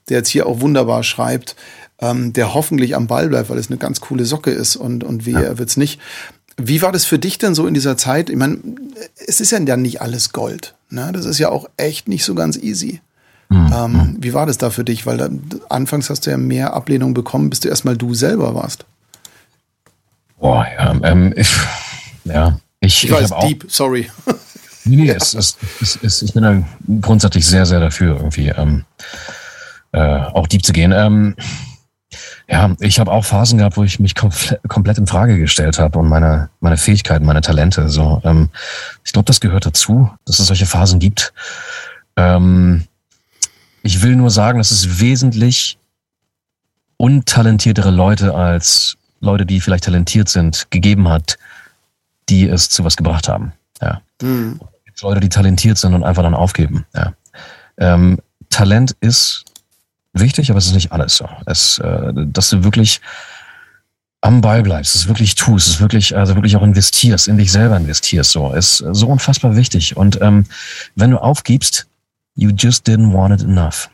der 0.07 0.18
jetzt 0.18 0.30
hier 0.30 0.45
auch 0.45 0.61
wunderbar 0.61 1.02
schreibt, 1.02 1.56
ähm, 1.99 2.32
der 2.32 2.53
hoffentlich 2.53 2.95
am 2.95 3.07
Ball 3.07 3.28
bleibt, 3.28 3.49
weil 3.49 3.57
es 3.57 3.72
eine 3.72 3.80
ganz 3.80 3.99
coole 3.99 4.26
Socke 4.26 4.52
ist 4.52 4.76
und, 4.76 5.03
und 5.03 5.26
wie 5.26 5.32
ja. 5.32 5.41
er 5.41 5.57
wird's 5.57 5.78
nicht. 5.78 5.99
Wie 6.57 6.84
war 6.84 6.91
das 6.91 7.06
für 7.06 7.18
dich 7.18 7.40
denn 7.40 7.56
so 7.56 7.65
in 7.65 7.74
dieser 7.74 7.98
Zeit? 7.98 8.30
Ich 8.30 8.38
meine, 8.38 8.60
es 9.26 9.41
ist 9.41 9.49
ja 9.49 9.60
dann 9.60 9.82
nicht 9.82 9.99
alles 10.03 10.32
Gold. 10.32 10.76
Ne? 10.91 11.10
Das 11.11 11.26
ist 11.26 11.40
ja 11.40 11.49
auch 11.49 11.68
echt 11.76 12.07
nicht 12.07 12.24
so 12.24 12.36
ganz 12.36 12.56
easy. 12.56 13.02
Mhm. 13.53 13.73
Ähm, 13.73 14.17
wie 14.19 14.34
war 14.34 14.45
das 14.45 14.57
da 14.57 14.69
für 14.69 14.84
dich? 14.84 15.05
Weil 15.05 15.17
da, 15.17 15.30
anfangs 15.69 16.09
hast 16.09 16.25
du 16.25 16.31
ja 16.31 16.38
mehr 16.38 16.73
Ablehnung 16.73 17.13
bekommen, 17.13 17.49
bis 17.49 17.59
du 17.59 17.69
erstmal 17.69 17.95
du 17.95 18.13
selber 18.13 18.55
warst. 18.55 18.85
Boah, 20.39 20.65
ja, 20.77 20.95
ähm, 21.03 21.34
ich, 21.38 21.55
ja, 22.25 22.59
ich, 22.80 23.03
ich, 23.03 23.09
ich 23.09 23.11
weiß, 23.11 23.31
deep, 23.43 23.65
sorry. 23.67 24.09
Nee, 24.85 24.97
nee, 24.97 25.11
es, 25.11 25.34
es, 25.34 25.57
es, 25.81 25.97
es, 26.03 26.21
ich 26.23 26.34
bin 26.34 26.43
da 26.43 26.61
grundsätzlich 26.99 27.47
sehr, 27.47 27.65
sehr 27.65 27.80
dafür, 27.80 28.17
irgendwie 28.17 28.49
ähm, 28.49 28.84
äh, 29.93 30.17
auch 30.17 30.45
deep 30.45 30.65
zu 30.65 30.73
gehen. 30.73 30.91
Ähm, 30.91 31.38
ja, 32.49 32.75
ich 32.81 32.99
habe 32.99 33.09
auch 33.09 33.23
Phasen 33.23 33.59
gehabt, 33.59 33.77
wo 33.77 33.85
ich 33.85 34.01
mich 34.01 34.13
komplett, 34.13 34.59
komplett 34.67 34.97
in 34.97 35.07
Frage 35.07 35.39
gestellt 35.39 35.80
habe 35.80 35.99
und 35.99 36.09
meine, 36.09 36.49
meine 36.59 36.75
Fähigkeiten, 36.75 37.25
meine 37.25 37.39
Talente. 37.39 37.88
So, 37.88 38.21
ähm, 38.25 38.49
ich 39.05 39.13
glaube, 39.13 39.25
das 39.25 39.39
gehört 39.39 39.65
dazu, 39.65 40.11
dass 40.25 40.39
es 40.39 40.47
solche 40.47 40.65
Phasen 40.65 40.99
gibt. 40.99 41.34
Ähm, 42.17 42.84
ich 43.84 44.01
will 44.01 44.15
nur 44.15 44.31
sagen, 44.31 44.57
dass 44.57 44.72
es 44.72 44.99
wesentlich 44.99 45.77
untalentiertere 46.97 47.91
Leute 47.91 48.34
als 48.34 48.97
Leute, 49.19 49.45
die 49.45 49.61
vielleicht 49.61 49.84
talentiert 49.84 50.30
sind, 50.30 50.68
gegeben 50.72 51.10
hat, 51.10 51.38
die 52.30 52.47
es 52.47 52.69
zu 52.69 52.84
was 52.84 52.97
gebracht 52.97 53.27
haben. 53.27 53.53
Ja. 53.81 54.01
Mhm. 54.22 54.60
Leute, 55.01 55.19
die 55.19 55.30
talentiert 55.30 55.77
sind 55.77 55.93
und 55.93 56.03
einfach 56.03 56.23
dann 56.23 56.34
aufgeben. 56.34 56.85
Ja. 56.95 57.14
Ähm, 57.77 58.19
Talent 58.49 58.95
ist 59.01 59.43
wichtig, 60.14 60.49
aber 60.49 60.60
es 60.60 60.68
ist 60.68 60.76
nicht 60.76 60.91
alles 60.91 61.18
so. 61.18 61.27
Es, 61.45 61.80
äh, 61.80 62.14
dass 62.14 62.49
du 62.51 62.64
wirklich 62.64 63.01
am 64.22 64.39
Ball 64.39 64.64
bleibst, 64.64 64.95
es 64.95 65.07
wirklich 65.10 65.35
tust, 65.35 65.68
es 65.68 65.80
wirklich, 65.81 66.15
also 66.15 66.35
wirklich 66.35 66.55
auch 66.55 66.61
investierst, 66.64 67.27
in 67.27 67.38
dich 67.38 67.51
selber 67.51 67.76
investierst, 67.76 68.31
so, 68.31 68.53
ist 68.53 68.77
so 68.77 69.07
unfassbar 69.07 69.57
wichtig. 69.57 69.97
Und 69.97 70.22
ähm, 70.22 70.45
wenn 70.95 71.11
du 71.11 71.18
aufgibst, 71.18 71.88
You 72.35 72.49
just 72.49 72.88
didn't 72.88 73.14
want 73.14 73.34
it 73.34 73.41
enough. 73.41 73.89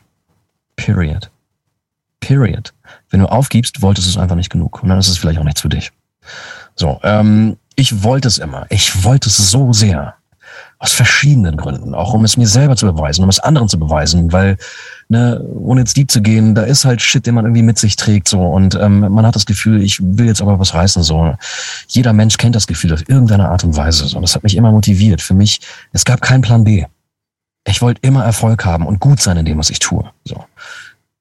Period. 0.76 1.30
Period. 2.20 2.72
Wenn 3.10 3.20
du 3.20 3.26
aufgibst, 3.26 3.82
wolltest 3.82 4.06
du 4.06 4.10
es 4.10 4.16
einfach 4.16 4.36
nicht 4.36 4.50
genug. 4.50 4.82
Und 4.82 4.88
dann 4.88 4.98
ist 4.98 5.08
es 5.08 5.18
vielleicht 5.18 5.38
auch 5.38 5.44
nichts 5.44 5.60
für 5.60 5.68
dich. 5.68 5.90
So, 6.74 7.00
ähm, 7.02 7.56
ich 7.76 8.02
wollte 8.02 8.28
es 8.28 8.38
immer. 8.38 8.66
Ich 8.70 9.04
wollte 9.04 9.28
es 9.28 9.36
so 9.36 9.72
sehr. 9.72 10.14
Aus 10.78 10.92
verschiedenen 10.92 11.58
Gründen. 11.58 11.94
Auch 11.94 12.14
um 12.14 12.24
es 12.24 12.38
mir 12.38 12.46
selber 12.46 12.74
zu 12.74 12.86
beweisen, 12.86 13.22
um 13.22 13.28
es 13.28 13.38
anderen 13.38 13.68
zu 13.68 13.78
beweisen. 13.78 14.32
Weil, 14.32 14.56
ne, 15.08 15.42
ohne 15.54 15.80
jetzt 15.80 15.96
deep 15.96 16.10
zu 16.10 16.22
gehen, 16.22 16.54
da 16.54 16.62
ist 16.62 16.86
halt 16.86 17.02
Shit, 17.02 17.26
den 17.26 17.34
man 17.34 17.44
irgendwie 17.44 17.62
mit 17.62 17.78
sich 17.78 17.96
trägt. 17.96 18.28
so 18.28 18.40
Und 18.40 18.74
ähm, 18.74 19.00
man 19.00 19.26
hat 19.26 19.36
das 19.36 19.44
Gefühl, 19.44 19.82
ich 19.82 20.00
will 20.00 20.26
jetzt 20.26 20.40
aber 20.40 20.58
was 20.58 20.72
reißen. 20.72 21.02
so 21.02 21.34
Jeder 21.88 22.14
Mensch 22.14 22.38
kennt 22.38 22.56
das 22.56 22.66
Gefühl 22.66 22.94
auf 22.94 23.06
irgendeine 23.08 23.50
Art 23.50 23.64
und 23.64 23.76
Weise. 23.76 24.06
So. 24.06 24.16
Und 24.16 24.22
das 24.22 24.34
hat 24.34 24.42
mich 24.42 24.56
immer 24.56 24.72
motiviert. 24.72 25.20
Für 25.20 25.34
mich, 25.34 25.60
es 25.92 26.06
gab 26.06 26.22
keinen 26.22 26.40
Plan 26.40 26.64
B 26.64 26.86
ich 27.70 27.82
wollte 27.82 28.00
immer 28.02 28.24
Erfolg 28.24 28.64
haben 28.64 28.86
und 28.86 29.00
gut 29.00 29.20
sein 29.20 29.36
in 29.36 29.44
dem, 29.44 29.58
was 29.58 29.70
ich 29.70 29.78
tue. 29.78 30.04
So. 30.24 30.44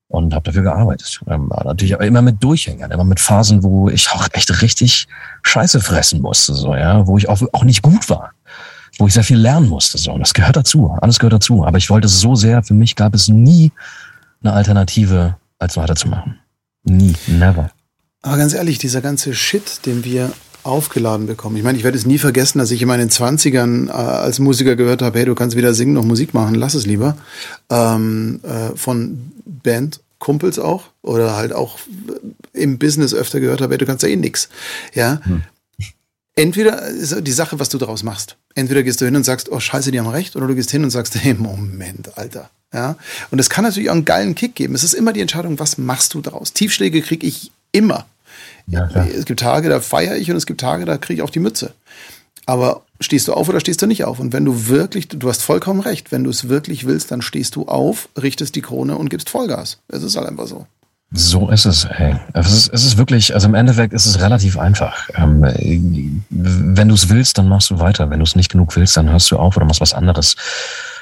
Und 0.08 0.34
habe 0.34 0.44
dafür 0.44 0.64
gearbeitet. 0.64 1.22
Ähm, 1.28 1.52
natürlich 1.64 1.92
immer 1.92 2.22
mit 2.22 2.44
Durchhängern, 2.44 2.92
immer 2.92 3.04
mit 3.04 3.20
Phasen, 3.20 3.64
wo 3.64 3.90
ich 3.90 4.10
auch 4.12 4.28
echt 4.34 4.62
richtig 4.62 5.08
Scheiße 5.44 5.82
fressen 5.82 6.22
musste, 6.22 6.54
so, 6.56 6.76
ja, 6.76 7.06
wo 7.06 7.18
ich 7.18 7.30
auch, 7.30 7.42
auch 7.54 7.64
nicht 7.64 7.84
gut 7.84 8.10
war, 8.10 8.32
wo 8.98 9.08
ich 9.08 9.14
sehr 9.14 9.24
viel 9.24 9.38
lernen 9.38 9.70
musste. 9.70 9.98
So. 9.98 10.12
Und 10.12 10.22
das 10.22 10.34
gehört 10.34 10.56
dazu, 10.56 10.98
alles 11.02 11.20
gehört 11.20 11.34
dazu. 11.34 11.66
Aber 11.66 11.78
ich 11.78 11.90
wollte 11.90 12.08
es 12.08 12.20
so 12.20 12.36
sehr, 12.36 12.64
für 12.64 12.74
mich 12.74 12.96
gab 12.96 13.14
es 13.14 13.28
nie 13.28 13.72
eine 14.42 14.54
Alternative, 14.54 15.36
als 15.60 15.78
weiterzumachen. 15.78 16.40
Nie, 16.84 17.14
never. 17.28 17.70
Aber 18.22 18.38
ganz 18.38 18.54
ehrlich, 18.54 18.78
dieser 18.78 19.02
ganze 19.02 19.34
Shit, 19.34 19.86
den 19.86 20.04
wir 20.04 20.32
aufgeladen 20.64 21.27
bekommen. 21.27 21.56
Ich 21.57 21.64
meine, 21.64 21.77
ich 21.77 21.84
werde 21.84 21.98
es 21.98 22.06
nie 22.06 22.18
vergessen, 22.18 22.60
dass 22.60 22.72
ich 22.72 22.81
in 22.81 22.88
meinen 22.88 23.10
Zwanzigern 23.10 23.88
äh, 23.88 23.91
als 23.91 24.40
Musiker 24.40 24.76
gehört 24.76 25.02
habe, 25.02 25.19
hey, 25.19 25.26
du 25.26 25.36
kannst 25.36 25.56
weder 25.56 25.73
singen 25.73 25.94
noch 25.94 26.06
Musik 26.06 26.34
machen, 26.34 26.56
lass 26.56 26.73
es 26.73 26.86
lieber. 26.86 27.18
Ähm, 27.69 28.40
äh, 28.44 28.76
von 28.76 29.31
Bandkumpels 29.45 30.60
auch 30.60 30.86
oder 31.02 31.36
halt 31.36 31.53
auch 31.53 31.80
im 32.53 32.77
Business 32.77 33.14
öfter 33.14 33.40
gehört 33.40 33.61
habe, 33.61 33.73
hey, 33.73 33.77
du 33.77 33.86
kannst 33.86 34.03
ja 34.03 34.10
eh 34.10 34.15
nix. 34.15 34.49
Ja. 34.94 35.22
Hm. 35.23 35.44
Entweder 36.36 36.81
ist 36.88 37.15
die 37.27 37.31
Sache, 37.31 37.60
was 37.60 37.68
du 37.68 37.77
daraus 37.77 38.03
machst. 38.03 38.38
Entweder 38.56 38.84
gehst 38.84 39.02
du 39.02 39.06
hin 39.06 39.15
und 39.15 39.26
sagst, 39.26 39.52
oh 39.52 39.60
scheiße, 39.60 39.91
die 39.91 39.99
haben 39.99 40.07
recht, 40.07 40.38
oder 40.38 40.48
du 40.48 40.56
gehst 40.56 40.72
hin 40.72 40.84
und 40.86 40.90
sagst, 40.90 41.15
hey, 41.15 41.34
Moment, 41.34 42.18
Alter. 42.18 42.49
Ja. 42.73 42.95
Und 43.31 43.40
es 43.40 43.49
kann 43.49 43.65
natürlich 43.65 43.90
auch 43.90 43.95
einen 43.95 44.06
geilen 44.06 44.36
Kick 44.36 44.56
geben. 44.56 44.76
Es 44.76 44.84
ist 44.84 44.94
immer 44.94 45.11
die 45.11 45.22
Entscheidung, 45.22 45.60
was 45.60 45.77
machst 45.77 46.14
du 46.14 46.22
daraus? 46.22 46.53
Tiefschläge 46.53 47.02
kriege 47.02 47.27
ich 47.27 47.52
immer. 47.72 48.06
Ja, 48.68 48.88
es 48.88 49.26
gibt 49.26 49.40
Tage, 49.40 49.70
da 49.70 49.80
feiere 49.80 50.18
ich 50.18 50.30
und 50.30 50.38
es 50.38 50.45
gibt 50.45 50.61
Tage, 50.61 50.86
da 50.86 50.98
kriege 50.98 51.22
ich 51.22 51.28
auch 51.28 51.32
die 51.32 51.40
Mütze. 51.40 51.74
Aber 52.45 52.82
stehst 52.99 53.28
du 53.28 53.34
auf 53.34 53.48
oder 53.48 53.60
stehst 53.60 53.82
du 53.82 53.86
nicht 53.86 54.06
auf? 54.06 54.20
Und 54.20 54.34
wenn 54.34 54.45
du 54.45 54.68
wirklich, 54.68 55.07
du 55.07 55.30
hast 55.30 55.41
vollkommen 55.41 55.82
recht, 55.82 56.11
wenn 56.11 56.24
du 56.24 56.30
es 56.30 56.49
wirklich 56.49 56.86
willst, 56.86 57.11
dann 57.11 57.22
stehst 57.22 57.56
du 57.56 57.68
auf, 57.68 58.10
richtest 58.20 58.56
die 58.56 58.61
Krone 58.61 58.98
und 58.98 59.10
gibst 59.10 59.30
Vollgas. 59.30 59.80
Es 59.88 60.03
ist 60.03 60.16
halt 60.16 60.28
einfach 60.28 60.48
so. 60.48 60.66
So 61.11 61.49
ist 61.49 61.66
es, 61.66 61.86
ey. 61.86 62.16
Es 62.34 62.52
ist, 62.52 62.72
es 62.72 62.86
ist 62.86 62.98
wirklich, 62.98 63.34
also 63.34 63.48
im 63.48 63.56
Endeffekt 63.56 63.94
ist 63.94 64.06
es 64.06 64.22
relativ 64.22 64.60
einfach. 64.60 65.10
Ähm, 65.16 66.24
wenn 66.30 66.88
du 66.88 66.94
es 66.94 67.10
willst, 67.10 67.40
dann 67.40 67.48
machst 67.48 67.72
du 67.72 67.80
weiter. 67.80 68.10
Wenn 68.11 68.20
du 68.20 68.26
es 68.26 68.36
nicht 68.36 68.52
genug 68.52 68.76
willst, 68.76 68.95
dann 68.95 69.10
hörst 69.10 69.32
du 69.32 69.38
auf 69.38 69.57
oder 69.57 69.66
machst 69.66 69.82
was 69.82 69.94
anderes 69.94 70.36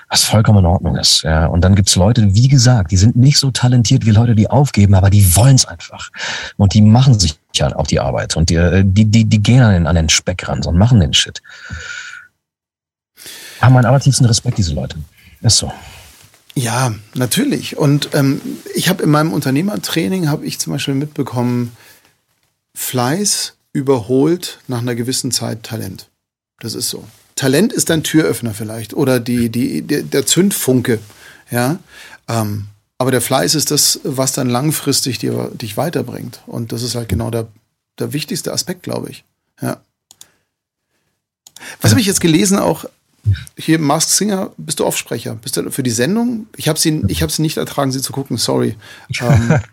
was 0.09 0.23
vollkommen 0.23 0.59
in 0.59 0.65
Ordnung 0.65 0.95
ist. 0.95 1.23
Ja. 1.23 1.47
Und 1.47 1.61
dann 1.61 1.75
gibt's 1.75 1.95
Leute, 1.95 2.33
wie 2.33 2.47
gesagt, 2.47 2.91
die 2.91 2.97
sind 2.97 3.15
nicht 3.15 3.37
so 3.37 3.51
talentiert 3.51 4.05
wie 4.05 4.11
Leute, 4.11 4.35
die 4.35 4.49
aufgeben, 4.49 4.95
aber 4.95 5.09
die 5.09 5.35
wollen's 5.35 5.65
einfach. 5.65 6.11
Und 6.55 6.73
die 6.73 6.81
machen 6.81 7.19
sich 7.19 7.37
ja 7.55 7.75
auch 7.75 7.87
die 7.87 7.99
Arbeit 7.99 8.37
und 8.37 8.49
die, 8.49 8.55
äh, 8.55 8.83
die, 8.85 9.05
die, 9.05 9.25
die 9.25 9.41
gehen 9.41 9.61
an 9.61 9.73
den, 9.73 9.87
an 9.87 9.95
den 9.95 10.09
Speck 10.09 10.47
ran 10.47 10.63
und 10.65 10.77
machen 10.77 10.99
den 10.99 11.13
Shit. 11.13 11.41
Haben 13.61 13.73
meinen 13.73 13.85
allertiefsten 13.85 14.25
Respekt, 14.25 14.57
diese 14.57 14.73
Leute. 14.73 14.97
Ist 15.41 15.57
so. 15.57 15.71
Ja, 16.55 16.95
natürlich. 17.13 17.77
Und 17.77 18.09
ähm, 18.13 18.41
ich 18.73 18.89
habe 18.89 19.03
in 19.03 19.09
meinem 19.09 19.33
Unternehmertraining, 19.33 20.29
habe 20.29 20.45
ich 20.45 20.57
zum 20.59 20.73
Beispiel 20.73 20.95
mitbekommen, 20.95 21.75
Fleiß 22.75 23.57
überholt 23.73 24.59
nach 24.67 24.79
einer 24.79 24.95
gewissen 24.95 25.31
Zeit 25.31 25.63
Talent. 25.63 26.09
Das 26.59 26.73
ist 26.73 26.89
so. 26.89 27.03
Talent 27.37 27.71
ist 27.71 27.89
dein 27.89 28.03
Türöffner 28.03 28.53
vielleicht 28.53 28.93
oder 28.93 29.21
die, 29.21 29.49
die, 29.49 29.81
der, 29.83 30.25
Zündfunke. 30.25 30.99
Ja. 31.49 31.79
Ähm, 32.27 32.65
aber 32.97 33.11
der 33.11 33.21
Fleiß 33.21 33.55
ist 33.55 33.71
das, 33.71 34.01
was 34.03 34.33
dann 34.33 34.49
langfristig 34.49 35.19
dir, 35.19 35.51
dich 35.53 35.77
weiterbringt. 35.77 36.41
Und 36.47 36.71
das 36.71 36.81
ist 36.81 36.95
halt 36.95 37.07
genau 37.07 37.29
der, 37.29 37.47
der 37.99 38.11
wichtigste 38.11 38.51
Aspekt, 38.51 38.83
glaube 38.83 39.09
ich. 39.11 39.23
Ja. 39.61 39.77
Was 41.79 41.91
habe 41.91 42.01
ich 42.01 42.07
jetzt 42.07 42.21
gelesen 42.21 42.57
auch? 42.57 42.85
Hier, 43.55 43.77
Mask 43.77 44.09
Singer, 44.09 44.51
bist 44.57 44.79
du 44.79 44.85
Offsprecher? 44.85 45.35
Bist 45.35 45.57
du 45.57 45.69
für 45.69 45.83
die 45.83 45.91
Sendung? 45.91 46.47
Ich 46.55 46.67
habe 46.67 46.79
sie, 46.79 47.01
hab 47.01 47.31
sie 47.31 47.41
nicht 47.41 47.57
ertragen, 47.57 47.91
sie 47.91 48.01
zu 48.01 48.13
gucken, 48.13 48.37
sorry. 48.37 48.75
Ähm. 49.21 49.59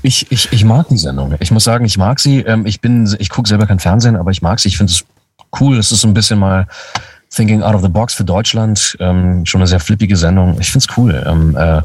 Ich, 0.00 0.30
ich, 0.30 0.52
ich 0.52 0.64
mag 0.64 0.88
die 0.88 0.96
Sendung. 0.96 1.34
Ich 1.40 1.50
muss 1.50 1.64
sagen, 1.64 1.84
ich 1.84 1.98
mag 1.98 2.20
sie. 2.20 2.38
Ähm, 2.38 2.66
ich 2.66 2.78
ich 2.84 3.30
gucke 3.30 3.48
selber 3.48 3.66
kein 3.66 3.80
Fernsehen, 3.80 4.14
aber 4.14 4.30
ich 4.30 4.42
mag 4.42 4.60
sie. 4.60 4.68
Ich 4.68 4.76
finde 4.76 4.92
es 4.92 5.04
cool. 5.60 5.78
Es 5.78 5.92
ist 5.92 6.00
so 6.00 6.08
ein 6.08 6.14
bisschen 6.14 6.38
mal 6.38 6.66
Thinking 7.30 7.62
Out 7.62 7.74
of 7.74 7.82
the 7.82 7.88
Box 7.88 8.14
für 8.14 8.24
Deutschland. 8.24 8.96
Ähm, 9.00 9.44
schon 9.44 9.60
eine 9.60 9.68
sehr 9.68 9.80
flippige 9.80 10.16
Sendung. 10.16 10.56
Ich 10.60 10.70
finde 10.70 10.86
es 10.88 10.96
cool. 10.96 11.24
Ähm, 11.26 11.56
äh, 11.56 11.82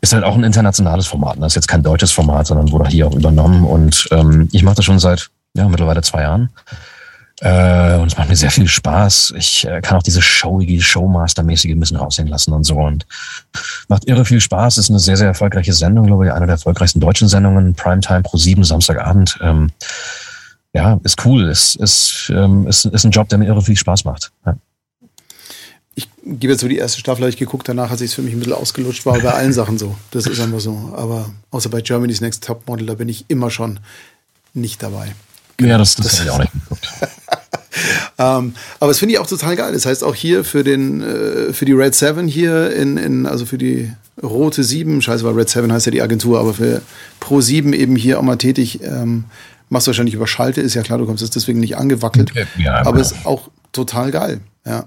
ist 0.00 0.12
halt 0.12 0.24
auch 0.24 0.34
ein 0.34 0.44
internationales 0.44 1.06
Format. 1.06 1.36
Das 1.38 1.52
ist 1.52 1.56
jetzt 1.56 1.68
kein 1.68 1.82
deutsches 1.82 2.12
Format, 2.12 2.46
sondern 2.46 2.70
wurde 2.72 2.90
hier 2.90 3.06
auch 3.06 3.14
übernommen. 3.14 3.64
Und 3.64 4.08
ähm, 4.10 4.48
ich 4.52 4.62
mache 4.62 4.76
das 4.76 4.84
schon 4.84 4.98
seit 4.98 5.30
ja, 5.54 5.68
mittlerweile 5.68 6.02
zwei 6.02 6.22
Jahren. 6.22 6.50
Äh, 7.40 7.96
und 7.96 8.08
es 8.08 8.16
macht 8.16 8.28
mir 8.28 8.36
sehr 8.36 8.50
viel 8.50 8.68
Spaß. 8.68 9.34
Ich 9.36 9.66
äh, 9.66 9.80
kann 9.80 9.98
auch 9.98 10.02
diese 10.02 10.22
showige, 10.22 10.80
Showmaster-mäßige 10.80 11.72
ein 11.72 11.80
bisschen 11.80 11.96
raushängen 11.96 12.30
lassen 12.30 12.52
und 12.52 12.64
so. 12.64 12.76
Und 12.76 13.06
macht 13.88 14.06
irre 14.06 14.24
viel 14.24 14.40
Spaß. 14.40 14.78
Ist 14.78 14.90
eine 14.90 14.98
sehr, 14.98 15.16
sehr 15.16 15.28
erfolgreiche 15.28 15.72
Sendung, 15.72 16.06
glaube 16.06 16.26
ich. 16.26 16.32
Eine 16.32 16.46
der 16.46 16.54
erfolgreichsten 16.54 17.00
deutschen 17.00 17.28
Sendungen. 17.28 17.74
Primetime 17.74 18.22
pro 18.22 18.36
sieben, 18.36 18.64
Samstagabend. 18.64 19.38
Ähm, 19.42 19.70
ja, 20.74 21.00
ist 21.04 21.24
cool. 21.24 21.48
Ist, 21.48 21.76
ist, 21.76 22.32
ähm, 22.34 22.66
ist, 22.66 22.84
ist 22.84 23.04
ein 23.04 23.12
Job, 23.12 23.28
der 23.28 23.38
mir 23.38 23.46
irre 23.46 23.62
viel 23.62 23.76
Spaß 23.76 24.04
macht. 24.04 24.32
Ja. 24.44 24.56
Ich 25.94 26.08
gebe 26.24 26.52
jetzt 26.52 26.60
so 26.60 26.68
die 26.68 26.78
erste 26.78 26.98
Staffel, 26.98 27.22
habe 27.22 27.30
ich 27.30 27.36
geguckt, 27.36 27.68
danach 27.68 27.90
hat 27.90 27.98
sich 27.98 28.12
für 28.12 28.22
mich 28.22 28.34
ein 28.34 28.40
bisschen 28.40 28.54
ausgelutscht, 28.54 29.06
war 29.06 29.18
bei 29.20 29.32
allen 29.32 29.52
Sachen 29.52 29.78
so. 29.78 29.94
Das 30.10 30.26
ist 30.26 30.40
einfach 30.40 30.58
so. 30.58 30.92
Aber 30.96 31.30
außer 31.52 31.68
bei 31.68 31.80
Germany's 31.80 32.20
Next 32.20 32.42
Top 32.42 32.66
Model, 32.66 32.86
da 32.86 32.94
bin 32.94 33.08
ich 33.08 33.24
immer 33.28 33.50
schon 33.50 33.78
nicht 34.52 34.82
dabei. 34.82 35.14
Genau. 35.56 35.70
Ja, 35.70 35.78
das, 35.78 35.94
das, 35.94 36.06
das 36.06 36.20
habe 36.20 36.28
ich 36.28 36.34
auch 36.34 36.38
nicht 36.40 36.52
geguckt. 36.52 36.88
ähm, 38.18 38.54
aber 38.80 38.90
das 38.90 38.98
finde 38.98 39.14
ich 39.14 39.20
auch 39.20 39.28
total 39.28 39.54
geil. 39.54 39.72
Das 39.72 39.86
heißt 39.86 40.02
auch 40.02 40.16
hier 40.16 40.42
für 40.42 40.64
den 40.64 41.02
äh, 41.02 41.52
für 41.52 41.64
die 41.64 41.72
Red 41.72 41.94
Seven 41.94 42.26
hier 42.26 42.74
in, 42.74 42.96
in 42.96 43.26
also 43.26 43.46
für 43.46 43.58
die 43.58 43.92
rote 44.20 44.64
7, 44.64 45.02
scheiße, 45.02 45.24
weil 45.24 45.34
Red 45.34 45.48
Seven 45.48 45.72
heißt 45.72 45.86
ja 45.86 45.92
die 45.92 46.02
Agentur, 46.02 46.40
aber 46.40 46.54
für 46.54 46.82
Pro 47.20 47.40
7 47.40 47.72
eben 47.72 47.94
hier 47.94 48.18
auch 48.18 48.22
mal 48.22 48.36
tätig. 48.36 48.80
Ähm, 48.82 49.24
machst 49.74 49.86
du 49.86 49.90
wahrscheinlich 49.90 50.14
über 50.14 50.26
Schalte, 50.26 50.62
ist 50.62 50.74
ja 50.74 50.82
klar, 50.82 50.98
du 50.98 51.04
kommst 51.04 51.20
jetzt 51.22 51.36
deswegen 51.36 51.60
nicht 51.60 51.76
angewackelt. 51.76 52.32
Ja, 52.56 52.86
aber 52.86 53.00
es 53.00 53.12
ist 53.12 53.26
auch 53.26 53.50
total 53.72 54.10
geil. 54.10 54.40
Ja. 54.64 54.86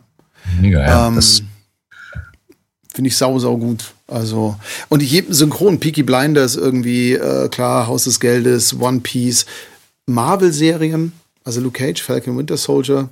Mega, 0.60 0.82
ja. 0.82 1.08
Ähm, 1.10 1.22
Finde 2.94 3.10
ich 3.10 3.18
sau, 3.18 3.38
sau 3.38 3.58
gut. 3.58 3.94
Also, 4.08 4.56
und 4.88 5.04
ich 5.04 5.24
synchron, 5.30 5.80
Peaky 5.80 6.02
Blinders 6.02 6.56
irgendwie, 6.56 7.14
äh, 7.14 7.50
klar, 7.50 7.86
Haus 7.86 8.06
des 8.06 8.20
Geldes, 8.20 8.80
One 8.80 9.02
Piece, 9.02 9.46
Marvel-Serien, 10.08 11.12
also 11.44 11.60
Luke 11.60 11.78
Cage, 11.78 12.02
Falcon 12.02 12.38
Winter 12.38 12.58
Soldier 12.58 13.10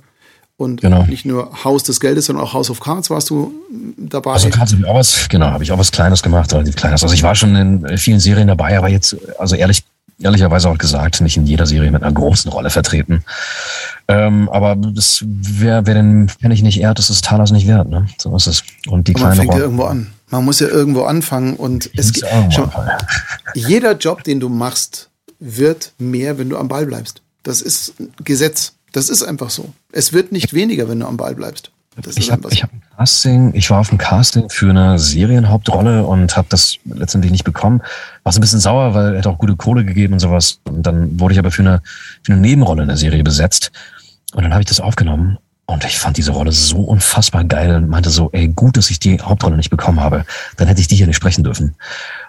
und 0.56 0.80
genau. 0.80 1.04
nicht 1.04 1.26
nur 1.26 1.62
Haus 1.62 1.84
des 1.84 2.00
Geldes, 2.00 2.26
sondern 2.26 2.44
auch 2.44 2.54
House 2.54 2.70
of 2.70 2.80
Cards 2.80 3.10
warst 3.10 3.28
du 3.28 3.52
dabei. 3.98 4.32
Also 4.32 4.48
Cards 4.48 4.72
habe 4.72 4.82
ich 4.82 4.88
auch 4.88 4.94
was, 4.94 5.28
genau, 5.28 5.46
habe 5.46 5.62
ich 5.62 5.70
auch 5.70 5.78
was 5.78 5.92
Kleines 5.92 6.22
gemacht, 6.22 6.52
relativ 6.54 6.74
Kleines. 6.74 7.02
Also 7.02 7.14
ich 7.14 7.22
war 7.22 7.34
schon 7.34 7.54
in 7.54 7.98
vielen 7.98 8.18
Serien 8.18 8.48
dabei, 8.48 8.78
aber 8.78 8.88
jetzt, 8.88 9.14
also 9.38 9.54
ehrlich, 9.54 9.84
ehrlicherweise 10.20 10.68
auch 10.68 10.78
gesagt, 10.78 11.20
nicht 11.20 11.36
in 11.36 11.46
jeder 11.46 11.66
Serie 11.66 11.90
mit 11.90 12.02
einer 12.02 12.12
großen 12.12 12.50
Rolle 12.50 12.70
vertreten. 12.70 13.24
Ähm, 14.08 14.48
aber 14.48 14.76
das, 14.76 15.22
wer, 15.26 15.86
wer 15.86 15.94
den 15.94 16.28
Pfennig 16.28 16.62
nicht 16.62 16.80
ehrt, 16.80 16.98
ist 16.98 17.10
es 17.10 17.20
Talas 17.20 17.50
nicht 17.50 17.66
wert, 17.66 17.88
ne? 17.88 18.06
So 18.18 18.34
ist 18.36 18.46
es. 18.46 18.62
Und 18.88 19.08
die 19.08 19.14
aber 19.14 19.20
kleine 19.20 19.36
man 19.36 19.46
fängt 19.46 19.54
ja 19.54 19.60
irgendwo 19.60 19.84
an. 19.84 20.12
Man 20.30 20.44
muss 20.44 20.60
ja 20.60 20.68
irgendwo 20.68 21.02
anfangen 21.04 21.54
und 21.54 21.90
es 21.96 22.12
geht, 22.12 22.24
schon, 22.52 22.70
jeder 23.54 23.96
Job, 23.96 24.24
den 24.24 24.40
du 24.40 24.48
machst, 24.48 25.08
wird 25.38 25.92
mehr, 25.98 26.38
wenn 26.38 26.48
du 26.48 26.56
am 26.56 26.68
Ball 26.68 26.86
bleibst. 26.86 27.22
Das 27.42 27.60
ist 27.60 27.94
Gesetz. 28.24 28.72
Das 28.92 29.08
ist 29.08 29.22
einfach 29.22 29.50
so. 29.50 29.72
Es 29.92 30.12
wird 30.12 30.32
nicht 30.32 30.54
weniger, 30.54 30.88
wenn 30.88 31.00
du 31.00 31.06
am 31.06 31.16
Ball 31.16 31.34
bleibst. 31.34 31.70
Das 32.02 32.16
ich 32.16 32.30
habe 32.30 32.48
hab 32.48 32.72
ein 32.72 32.82
Casting, 32.96 33.54
ich 33.54 33.70
war 33.70 33.80
auf 33.80 33.88
dem 33.88 33.98
Casting 33.98 34.50
für 34.50 34.68
eine 34.68 34.98
Serienhauptrolle 34.98 36.04
und 36.04 36.36
habe 36.36 36.46
das 36.50 36.76
letztendlich 36.84 37.32
nicht 37.32 37.44
bekommen. 37.44 37.82
War 38.22 38.32
so 38.32 38.38
ein 38.38 38.42
bisschen 38.42 38.60
sauer, 38.60 38.94
weil 38.94 39.12
er 39.12 39.18
hat 39.18 39.26
auch 39.26 39.38
gute 39.38 39.56
Kohle 39.56 39.84
gegeben 39.84 40.14
und 40.14 40.18
sowas. 40.18 40.60
Und 40.64 40.82
dann 40.82 41.18
wurde 41.18 41.32
ich 41.32 41.38
aber 41.38 41.50
für 41.50 41.62
eine, 41.62 41.80
für 42.22 42.32
eine 42.32 42.42
Nebenrolle 42.42 42.82
in 42.82 42.88
der 42.88 42.98
Serie 42.98 43.24
besetzt. 43.24 43.72
Und 44.34 44.42
dann 44.42 44.52
habe 44.52 44.62
ich 44.62 44.68
das 44.68 44.80
aufgenommen 44.80 45.38
und 45.66 45.84
ich 45.84 45.98
fand 45.98 46.16
diese 46.16 46.30
Rolle 46.30 46.52
so 46.52 46.78
unfassbar 46.78 47.44
geil 47.44 47.74
und 47.74 47.88
meinte 47.88 48.10
so, 48.10 48.30
ey, 48.32 48.48
gut, 48.48 48.76
dass 48.76 48.90
ich 48.90 49.00
die 49.00 49.20
Hauptrolle 49.20 49.56
nicht 49.56 49.70
bekommen 49.70 50.00
habe. 50.00 50.24
Dann 50.56 50.68
hätte 50.68 50.80
ich 50.80 50.86
die 50.86 50.94
hier 50.94 51.08
nicht 51.08 51.16
sprechen 51.16 51.42
dürfen. 51.42 51.74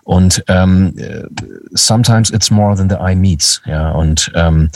Und 0.03 0.43
ähm, 0.47 0.95
sometimes 1.71 2.31
it's 2.31 2.49
more 2.49 2.75
than 2.75 2.89
the 2.89 2.95
eye 2.95 3.15
meets. 3.15 3.61
Ja, 3.65 3.91
und 3.91 4.31
ähm, 4.33 4.69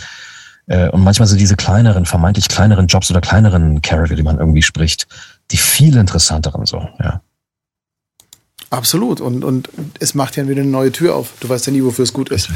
äh, 0.72 0.90
und 0.90 1.04
manchmal 1.04 1.28
sind 1.28 1.42
diese 1.42 1.58
kleineren, 1.58 2.06
vermeintlich 2.06 2.48
kleineren 2.48 2.88
Jobs 2.88 3.12
oder 3.12 3.20
kleineren 3.20 3.82
Charakter, 3.82 4.16
die 4.16 4.24
man 4.24 4.40
irgendwie 4.40 4.62
spricht, 4.62 5.06
die 5.52 5.58
viel 5.58 5.98
interessanteren 5.98 6.66
so, 6.66 6.88
ja. 7.00 7.22
Absolut. 8.70 9.20
Und, 9.20 9.44
und 9.44 9.68
es 10.00 10.16
macht 10.16 10.38
ja 10.38 10.48
wieder 10.48 10.62
eine 10.62 10.72
neue 10.72 10.94
Tür 10.94 11.18
auf. 11.18 11.34
Du 11.42 11.50
weißt 11.50 11.68
ja 11.68 11.74
nie, 11.74 11.84
wofür 11.84 12.04
es 12.04 12.14
gut 12.14 12.30
ist. 12.30 12.48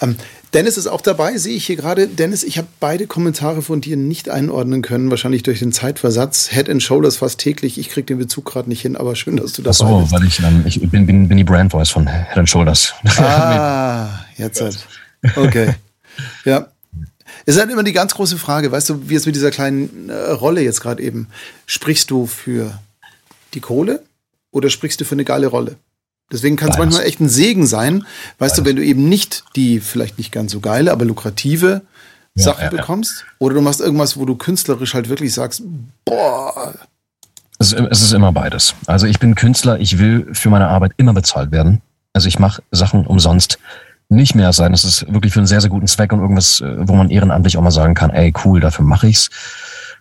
Ähm, 0.00 0.14
Dennis 0.52 0.76
ist 0.76 0.86
auch 0.86 1.00
dabei, 1.00 1.36
sehe 1.36 1.56
ich 1.56 1.66
hier 1.66 1.74
gerade. 1.74 2.06
Dennis, 2.06 2.44
ich 2.44 2.58
habe 2.58 2.68
beide 2.78 3.08
Kommentare 3.08 3.60
von 3.60 3.80
dir 3.80 3.96
nicht 3.96 4.28
einordnen 4.28 4.82
können, 4.82 5.10
wahrscheinlich 5.10 5.42
durch 5.42 5.58
den 5.58 5.72
Zeitversatz. 5.72 6.48
Head 6.52 6.70
and 6.70 6.80
Shoulders 6.80 7.16
fast 7.16 7.40
täglich. 7.40 7.76
Ich 7.76 7.88
kriege 7.88 8.06
den 8.06 8.18
Bezug 8.18 8.44
gerade 8.44 8.68
nicht 8.68 8.82
hin, 8.82 8.94
aber 8.94 9.16
schön, 9.16 9.36
dass 9.36 9.54
du 9.54 9.62
das 9.62 9.78
so, 9.78 10.06
weil 10.12 10.22
ich, 10.22 10.38
ähm, 10.38 10.62
ich 10.64 10.80
bin, 10.80 11.06
bin, 11.06 11.26
bin 11.26 11.36
die 11.36 11.42
Brand 11.42 11.72
Voice 11.72 11.90
von 11.90 12.06
Head 12.06 12.36
and 12.36 12.48
Shoulders. 12.48 12.94
Ah, 13.18 14.10
jetzt 14.36 14.60
halt. 14.60 14.86
Okay. 15.34 15.74
Ja. 16.44 16.68
Es 17.46 17.56
ist 17.56 17.60
halt 17.60 17.70
immer 17.70 17.82
die 17.82 17.92
ganz 17.92 18.14
große 18.14 18.38
Frage, 18.38 18.72
weißt 18.72 18.88
du, 18.88 19.08
wie 19.08 19.14
es 19.14 19.26
mit 19.26 19.34
dieser 19.34 19.50
kleinen 19.50 20.08
äh, 20.08 20.30
Rolle 20.30 20.62
jetzt 20.62 20.80
gerade 20.80 21.02
eben. 21.02 21.28
Sprichst 21.66 22.10
du 22.10 22.26
für 22.26 22.78
die 23.52 23.60
Kohle 23.60 24.02
oder 24.50 24.70
sprichst 24.70 25.00
du 25.00 25.04
für 25.04 25.14
eine 25.14 25.24
geile 25.24 25.48
Rolle? 25.48 25.76
Deswegen 26.32 26.56
kann 26.56 26.70
es 26.70 26.78
manchmal 26.78 27.04
echt 27.04 27.20
ein 27.20 27.28
Segen 27.28 27.66
sein, 27.66 28.06
weißt 28.38 28.38
Beides. 28.38 28.56
du, 28.56 28.64
wenn 28.64 28.76
du 28.76 28.84
eben 28.84 29.08
nicht 29.08 29.44
die 29.56 29.80
vielleicht 29.80 30.16
nicht 30.16 30.32
ganz 30.32 30.52
so 30.52 30.60
geile, 30.60 30.90
aber 30.90 31.04
lukrative 31.04 31.82
ja, 32.34 32.44
Sache 32.44 32.64
ja, 32.64 32.70
bekommst. 32.70 33.24
Oder 33.38 33.54
du 33.54 33.60
machst 33.60 33.80
irgendwas, 33.80 34.16
wo 34.16 34.24
du 34.24 34.34
künstlerisch 34.34 34.94
halt 34.94 35.08
wirklich 35.08 35.34
sagst, 35.34 35.62
boah. 36.04 36.74
Es, 37.58 37.72
es 37.72 38.02
ist 38.02 38.12
immer 38.12 38.32
beides. 38.32 38.74
Also 38.86 39.06
ich 39.06 39.20
bin 39.20 39.34
Künstler, 39.34 39.78
ich 39.78 39.98
will 39.98 40.26
für 40.32 40.50
meine 40.50 40.68
Arbeit 40.68 40.92
immer 40.96 41.12
bezahlt 41.12 41.52
werden. 41.52 41.82
Also 42.12 42.26
ich 42.28 42.38
mache 42.38 42.62
Sachen 42.70 43.06
umsonst 43.06 43.58
nicht 44.08 44.34
mehr 44.34 44.52
sein. 44.52 44.72
Es 44.72 44.84
ist 44.84 45.12
wirklich 45.12 45.32
für 45.32 45.40
einen 45.40 45.46
sehr, 45.46 45.60
sehr 45.60 45.70
guten 45.70 45.86
Zweck 45.86 46.12
und 46.12 46.20
irgendwas, 46.20 46.60
äh, 46.60 46.76
wo 46.88 46.94
man 46.94 47.10
ehrenamtlich 47.10 47.56
auch 47.56 47.62
mal 47.62 47.70
sagen 47.70 47.94
kann, 47.94 48.10
ey, 48.10 48.32
cool, 48.44 48.60
dafür 48.60 48.84
mache 48.84 49.08
ich's. 49.08 49.30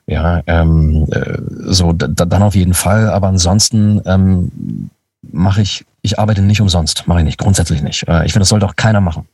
Ja, 0.05 0.41
ähm, 0.47 1.07
äh, 1.11 1.37
so 1.71 1.93
dann 1.93 2.43
auf 2.43 2.55
jeden 2.55 2.73
Fall. 2.73 3.09
Aber 3.09 3.27
ansonsten 3.27 4.01
ähm, 4.05 4.89
mache 5.21 5.61
ich, 5.61 5.85
ich 6.01 6.19
arbeite 6.19 6.41
nicht 6.41 6.59
umsonst, 6.59 7.07
mache 7.07 7.19
ich 7.19 7.25
nicht, 7.25 7.37
grundsätzlich 7.37 7.81
nicht. 7.81 8.07
Äh, 8.07 8.25
ich 8.25 8.33
finde, 8.33 8.41
das 8.41 8.49
sollte 8.49 8.65
auch 8.65 8.75
keiner 8.75 8.99
machen. 8.99 9.27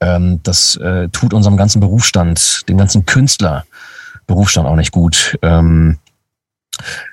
Ähm, 0.00 0.40
das 0.42 0.76
äh, 0.76 1.08
tut 1.08 1.32
unserem 1.32 1.56
ganzen 1.56 1.80
Berufsstand, 1.80 2.68
dem 2.68 2.78
ganzen 2.78 3.06
Künstler 3.06 3.64
Berufsstand 4.26 4.66
auch 4.66 4.76
nicht 4.76 4.92
gut. 4.92 5.38
Ähm, 5.42 5.98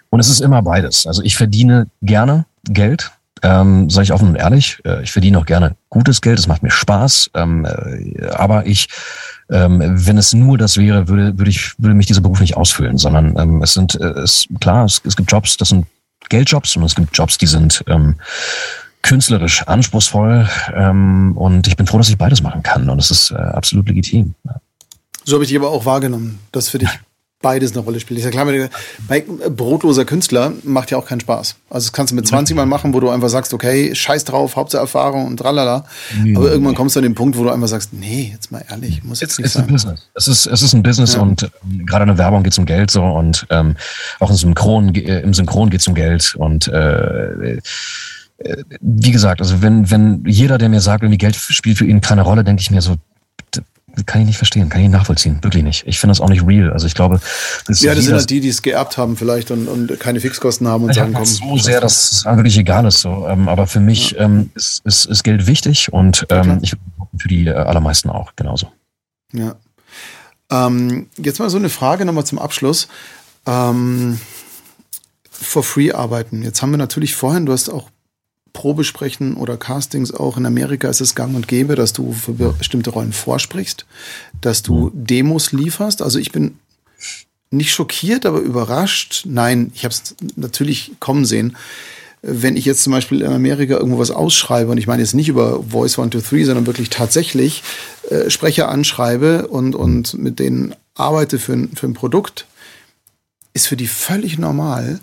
und 0.09 0.19
es 0.19 0.29
ist 0.29 0.39
immer 0.39 0.61
beides. 0.61 1.05
Also 1.05 1.21
ich 1.21 1.35
verdiene 1.35 1.87
gerne 2.01 2.45
Geld, 2.63 3.11
ähm, 3.43 3.89
sage 3.89 4.05
ich 4.05 4.13
offen 4.13 4.29
und 4.29 4.35
ehrlich. 4.35 4.79
Äh, 4.85 5.03
ich 5.03 5.11
verdiene 5.11 5.39
auch 5.39 5.45
gerne 5.45 5.75
gutes 5.89 6.21
Geld, 6.21 6.39
es 6.39 6.47
macht 6.47 6.63
mir 6.63 6.71
Spaß. 6.71 7.31
Ähm, 7.33 7.65
äh, 7.65 8.27
aber 8.27 8.65
ich, 8.65 8.87
ähm, 9.49 9.79
wenn 9.81 10.17
es 10.17 10.33
nur 10.33 10.57
das 10.57 10.77
wäre, 10.77 11.07
würde, 11.07 11.37
würde 11.37 11.49
ich, 11.49 11.73
würde 11.77 11.95
mich 11.95 12.07
dieser 12.07 12.21
Beruf 12.21 12.39
nicht 12.39 12.57
ausfüllen, 12.57 12.97
sondern 12.97 13.37
ähm, 13.37 13.61
es 13.61 13.73
sind, 13.73 13.95
äh, 13.95 14.05
es, 14.19 14.45
klar, 14.59 14.85
es, 14.85 15.01
es 15.05 15.15
gibt 15.15 15.31
Jobs, 15.31 15.57
das 15.57 15.69
sind 15.69 15.85
Geldjobs 16.29 16.75
und 16.75 16.83
es 16.83 16.95
gibt 16.95 17.15
Jobs, 17.17 17.37
die 17.37 17.47
sind 17.47 17.83
ähm, 17.87 18.15
künstlerisch 19.01 19.63
anspruchsvoll 19.63 20.49
ähm, 20.75 21.37
und 21.37 21.67
ich 21.67 21.77
bin 21.77 21.87
froh, 21.87 21.97
dass 21.97 22.09
ich 22.09 22.17
beides 22.17 22.41
machen 22.41 22.63
kann 22.63 22.89
und 22.89 22.99
es 22.99 23.11
ist 23.11 23.31
äh, 23.31 23.35
absolut 23.35 23.87
legitim. 23.87 24.35
So 25.23 25.35
habe 25.35 25.43
ich 25.43 25.49
dich 25.49 25.57
aber 25.57 25.69
auch 25.69 25.85
wahrgenommen, 25.85 26.39
dass 26.51 26.69
für 26.69 26.77
dich 26.77 26.89
beides 27.41 27.73
eine 27.73 27.81
Rolle 27.81 27.99
spielt. 27.99 28.17
Ich 28.17 28.23
sag 28.23 28.31
klar, 28.31 28.47
bei 29.07 29.21
brotloser 29.21 30.05
Künstler 30.05 30.53
macht 30.63 30.89
ja 30.89 30.97
auch 30.97 31.05
keinen 31.05 31.19
Spaß. 31.19 31.55
Also 31.69 31.85
das 31.85 31.93
kannst 31.93 32.11
du 32.11 32.15
mit 32.15 32.27
20 32.27 32.55
Mal 32.55 32.65
machen, 32.65 32.93
wo 32.93 32.99
du 32.99 33.09
einfach 33.09 33.29
sagst, 33.29 33.53
okay, 33.53 33.93
scheiß 33.93 34.25
drauf, 34.25 34.55
Hauptsache 34.55 34.81
Erfahrung 34.81 35.27
und 35.27 35.37
tralala. 35.37 35.85
Nee, 36.23 36.35
aber 36.35 36.51
irgendwann 36.51 36.73
kommst 36.73 36.95
du 36.95 36.99
an 36.99 37.03
den 37.03 37.15
Punkt, 37.15 37.37
wo 37.37 37.43
du 37.43 37.51
einfach 37.51 37.67
sagst, 37.67 37.93
nee, 37.93 38.31
jetzt 38.33 38.51
mal 38.51 38.63
ehrlich, 38.69 39.03
muss 39.03 39.21
jetzt 39.21 39.37
nicht 39.39 39.51
sein. 39.51 39.67
Business. 39.67 40.09
Es 40.15 40.27
ist, 40.27 40.47
es 40.47 40.61
ist 40.63 40.73
ein 40.73 40.81
Business 40.81 41.13
ja. 41.13 41.21
und 41.21 41.43
ähm, 41.43 41.85
gerade 41.85 42.03
in 42.03 42.07
der 42.07 42.17
Werbung 42.17 42.41
geht 42.41 42.53
es 42.53 42.59
um 42.59 42.65
Geld 42.65 42.89
so 42.89 43.03
und 43.03 43.45
ähm, 43.51 43.75
auch 44.19 44.31
im 44.31 44.35
Synchron, 44.35 44.95
äh, 44.95 45.19
im 45.19 45.33
Synchron 45.33 45.69
geht 45.69 45.81
es 45.81 45.87
um 45.87 45.93
Geld 45.93 46.33
und 46.35 46.67
äh, 46.67 47.59
äh, 48.39 48.63
wie 48.81 49.11
gesagt, 49.11 49.41
also 49.41 49.61
wenn, 49.61 49.89
wenn 49.91 50.23
jeder, 50.25 50.57
der 50.57 50.69
mir 50.69 50.81
sagt, 50.81 51.03
irgendwie 51.03 51.17
Geld 51.17 51.35
spielt 51.35 51.77
für 51.77 51.85
ihn 51.85 52.01
keine 52.01 52.23
Rolle, 52.23 52.43
denke 52.43 52.61
ich 52.61 52.71
mir 52.71 52.81
so, 52.81 52.95
kann 54.05 54.21
ich 54.21 54.27
nicht 54.27 54.37
verstehen, 54.37 54.69
kann 54.69 54.81
ich 54.81 54.87
nicht 54.87 54.97
nachvollziehen, 54.97 55.39
wirklich 55.41 55.63
nicht. 55.63 55.87
Ich 55.87 55.99
finde 55.99 56.11
das 56.11 56.21
auch 56.21 56.29
nicht 56.29 56.45
real. 56.45 56.71
Also 56.71 56.87
ich 56.87 56.93
glaube, 56.93 57.19
das 57.65 57.81
ja, 57.81 57.95
das 57.95 58.05
sind 58.05 58.15
halt 58.15 58.29
die, 58.29 58.39
die 58.39 58.49
es 58.49 58.61
geerbt 58.61 58.97
haben 58.97 59.17
vielleicht 59.17 59.51
und, 59.51 59.67
und 59.67 59.99
keine 59.99 60.19
Fixkosten 60.19 60.67
haben 60.67 60.85
und 60.85 60.93
sagen, 60.93 61.13
komm. 61.13 61.25
So 61.25 61.57
sehr, 61.57 61.81
dass 61.81 62.11
es 62.11 62.25
wirklich 62.25 62.57
egal 62.57 62.85
ist. 62.85 63.01
So. 63.01 63.27
Ähm, 63.27 63.47
aber 63.47 63.67
für 63.67 63.79
mich 63.79 64.11
ja. 64.11 64.25
ähm, 64.25 64.51
ist, 64.55 64.85
ist, 64.85 65.05
ist 65.05 65.23
Geld 65.23 65.47
wichtig 65.47 65.91
und 65.91 66.25
ähm, 66.29 66.59
ich 66.61 66.75
für 67.17 67.27
die 67.27 67.47
äh, 67.47 67.53
allermeisten 67.53 68.09
auch 68.09 68.35
genauso. 68.35 68.71
Ja. 69.33 69.55
Ähm, 70.49 71.07
jetzt 71.17 71.39
mal 71.39 71.49
so 71.49 71.57
eine 71.57 71.69
Frage 71.69 72.05
nochmal 72.05 72.25
zum 72.25 72.39
Abschluss. 72.39 72.87
Ähm, 73.45 74.19
for 75.29 75.63
free 75.63 75.91
arbeiten. 75.91 76.43
Jetzt 76.43 76.61
haben 76.61 76.71
wir 76.71 76.77
natürlich 76.77 77.15
vorhin, 77.15 77.45
du 77.45 77.53
hast 77.53 77.69
auch 77.69 77.89
Probesprechen 78.57 79.35
oder 79.35 79.55
Castings 79.55 80.11
auch. 80.11 80.35
In 80.35 80.47
Amerika 80.47 80.89
ist 80.89 80.99
es 80.99 81.13
gang 81.13 81.35
und 81.35 81.47
gäbe, 81.47 81.75
dass 81.75 81.93
du 81.93 82.11
für 82.11 82.33
bestimmte 82.33 82.89
Rollen 82.89 83.13
vorsprichst, 83.13 83.85
dass 84.41 84.63
du 84.63 84.87
mhm. 84.87 85.05
Demos 85.05 85.51
lieferst. 85.51 86.01
Also 86.01 86.17
ich 86.17 86.31
bin 86.31 86.57
nicht 87.51 87.71
schockiert, 87.71 88.25
aber 88.25 88.39
überrascht. 88.39 89.25
Nein, 89.27 89.71
ich 89.75 89.85
habe 89.85 89.93
es 89.93 90.15
natürlich 90.35 90.93
kommen 90.99 91.23
sehen. 91.23 91.55
Wenn 92.23 92.57
ich 92.57 92.65
jetzt 92.65 92.81
zum 92.81 92.93
Beispiel 92.93 93.21
in 93.21 93.31
Amerika 93.31 93.75
irgendwo 93.75 93.99
was 93.99 94.09
ausschreibe, 94.09 94.71
und 94.71 94.79
ich 94.79 94.87
meine 94.87 95.03
jetzt 95.03 95.13
nicht 95.13 95.29
über 95.29 95.61
Voice 95.61 95.99
123, 95.99 96.47
sondern 96.47 96.65
wirklich 96.65 96.89
tatsächlich 96.89 97.61
äh, 98.09 98.31
Sprecher 98.31 98.69
anschreibe 98.69 99.49
und, 99.49 99.75
und 99.75 100.15
mit 100.15 100.39
denen 100.39 100.73
arbeite 100.95 101.37
für 101.37 101.53
ein, 101.53 101.69
für 101.75 101.85
ein 101.85 101.93
Produkt, 101.93 102.47
ist 103.53 103.67
für 103.67 103.77
die 103.77 103.85
völlig 103.85 104.39
normal, 104.39 104.99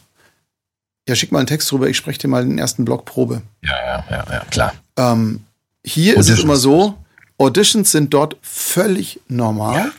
ja, 1.08 1.14
schick 1.14 1.32
mal 1.32 1.38
einen 1.38 1.46
Text 1.46 1.70
drüber, 1.70 1.88
ich 1.88 1.96
spreche 1.96 2.18
dir 2.18 2.28
mal 2.28 2.44
den 2.44 2.58
ersten 2.58 2.84
Block 2.84 3.04
Probe. 3.04 3.42
Ja, 3.62 3.72
ja, 3.72 4.04
ja, 4.10 4.24
ja 4.30 4.44
klar. 4.50 4.72
Ähm, 4.96 5.44
hier 5.84 6.14
Auditions. 6.14 6.28
ist 6.28 6.38
es 6.38 6.44
immer 6.44 6.56
so, 6.56 6.94
Auditions 7.38 7.90
sind 7.90 8.14
dort 8.14 8.36
völlig 8.42 9.20
normal 9.28 9.92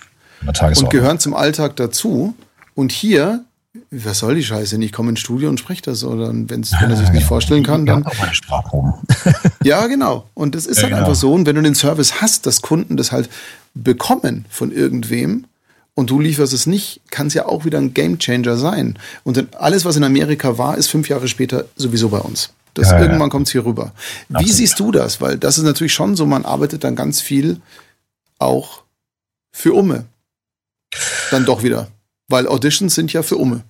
ja. 0.45 0.67
und 0.69 0.89
gehören 0.89 1.19
zum 1.19 1.33
Alltag 1.33 1.75
dazu. 1.75 2.35
Und 2.73 2.91
hier, 2.91 3.43
was 3.91 4.19
soll 4.19 4.35
die 4.35 4.43
Scheiße? 4.43 4.81
Ich 4.81 4.91
komme 4.91 5.11
ins 5.11 5.19
Studio 5.19 5.49
und 5.49 5.59
spreche 5.59 5.81
das. 5.83 6.03
Oder 6.03 6.31
wenn's, 6.33 6.71
wenn 6.79 6.89
er 6.89 6.97
sich 6.97 7.09
nicht 7.11 7.25
vorstellen 7.25 7.63
kann, 7.63 7.85
dann. 7.85 8.05
ja, 9.63 9.85
genau. 9.87 10.29
Und 10.33 10.55
das 10.55 10.65
ist 10.65 10.77
ja, 10.77 10.83
halt 10.83 10.93
genau. 10.93 11.05
einfach 11.05 11.15
so. 11.15 11.33
Und 11.33 11.45
wenn 11.45 11.55
du 11.55 11.61
den 11.61 11.75
Service 11.75 12.21
hast, 12.21 12.45
dass 12.45 12.61
Kunden 12.61 12.97
das 12.97 13.11
halt 13.11 13.29
bekommen 13.73 14.45
von 14.49 14.71
irgendwem, 14.71 15.45
und 15.95 16.09
du 16.09 16.19
lieferst 16.19 16.53
es 16.53 16.67
nicht, 16.67 17.01
kann 17.09 17.27
es 17.27 17.33
ja 17.33 17.45
auch 17.45 17.65
wieder 17.65 17.79
ein 17.79 17.93
Gamechanger 17.93 18.57
sein. 18.57 18.99
Und 19.23 19.55
alles, 19.55 19.85
was 19.85 19.95
in 19.95 20.03
Amerika 20.03 20.57
war, 20.57 20.77
ist 20.77 20.89
fünf 20.89 21.09
Jahre 21.09 21.27
später 21.27 21.65
sowieso 21.75 22.09
bei 22.09 22.19
uns. 22.19 22.51
Das 22.73 22.91
ja, 22.91 22.99
irgendwann 22.99 23.27
ja. 23.27 23.29
kommt 23.29 23.47
es 23.47 23.53
hier 23.53 23.65
rüber. 23.65 23.93
Wie 24.27 24.35
Absolut. 24.35 24.55
siehst 24.55 24.79
du 24.79 24.91
das? 24.91 25.21
Weil 25.21 25.37
das 25.37 25.57
ist 25.57 25.63
natürlich 25.63 25.93
schon 25.93 26.17
so, 26.17 26.25
man 26.25 26.43
arbeitet 26.43 26.83
dann 26.83 26.95
ganz 26.95 27.21
viel 27.21 27.61
auch 28.37 28.83
für 29.53 29.73
Umme. 29.73 30.05
Dann 31.31 31.45
doch 31.45 31.63
wieder. 31.63 31.87
Weil 32.27 32.47
Auditions 32.47 32.93
sind 32.93 33.13
ja 33.13 33.23
für 33.23 33.37
Umme. 33.37 33.63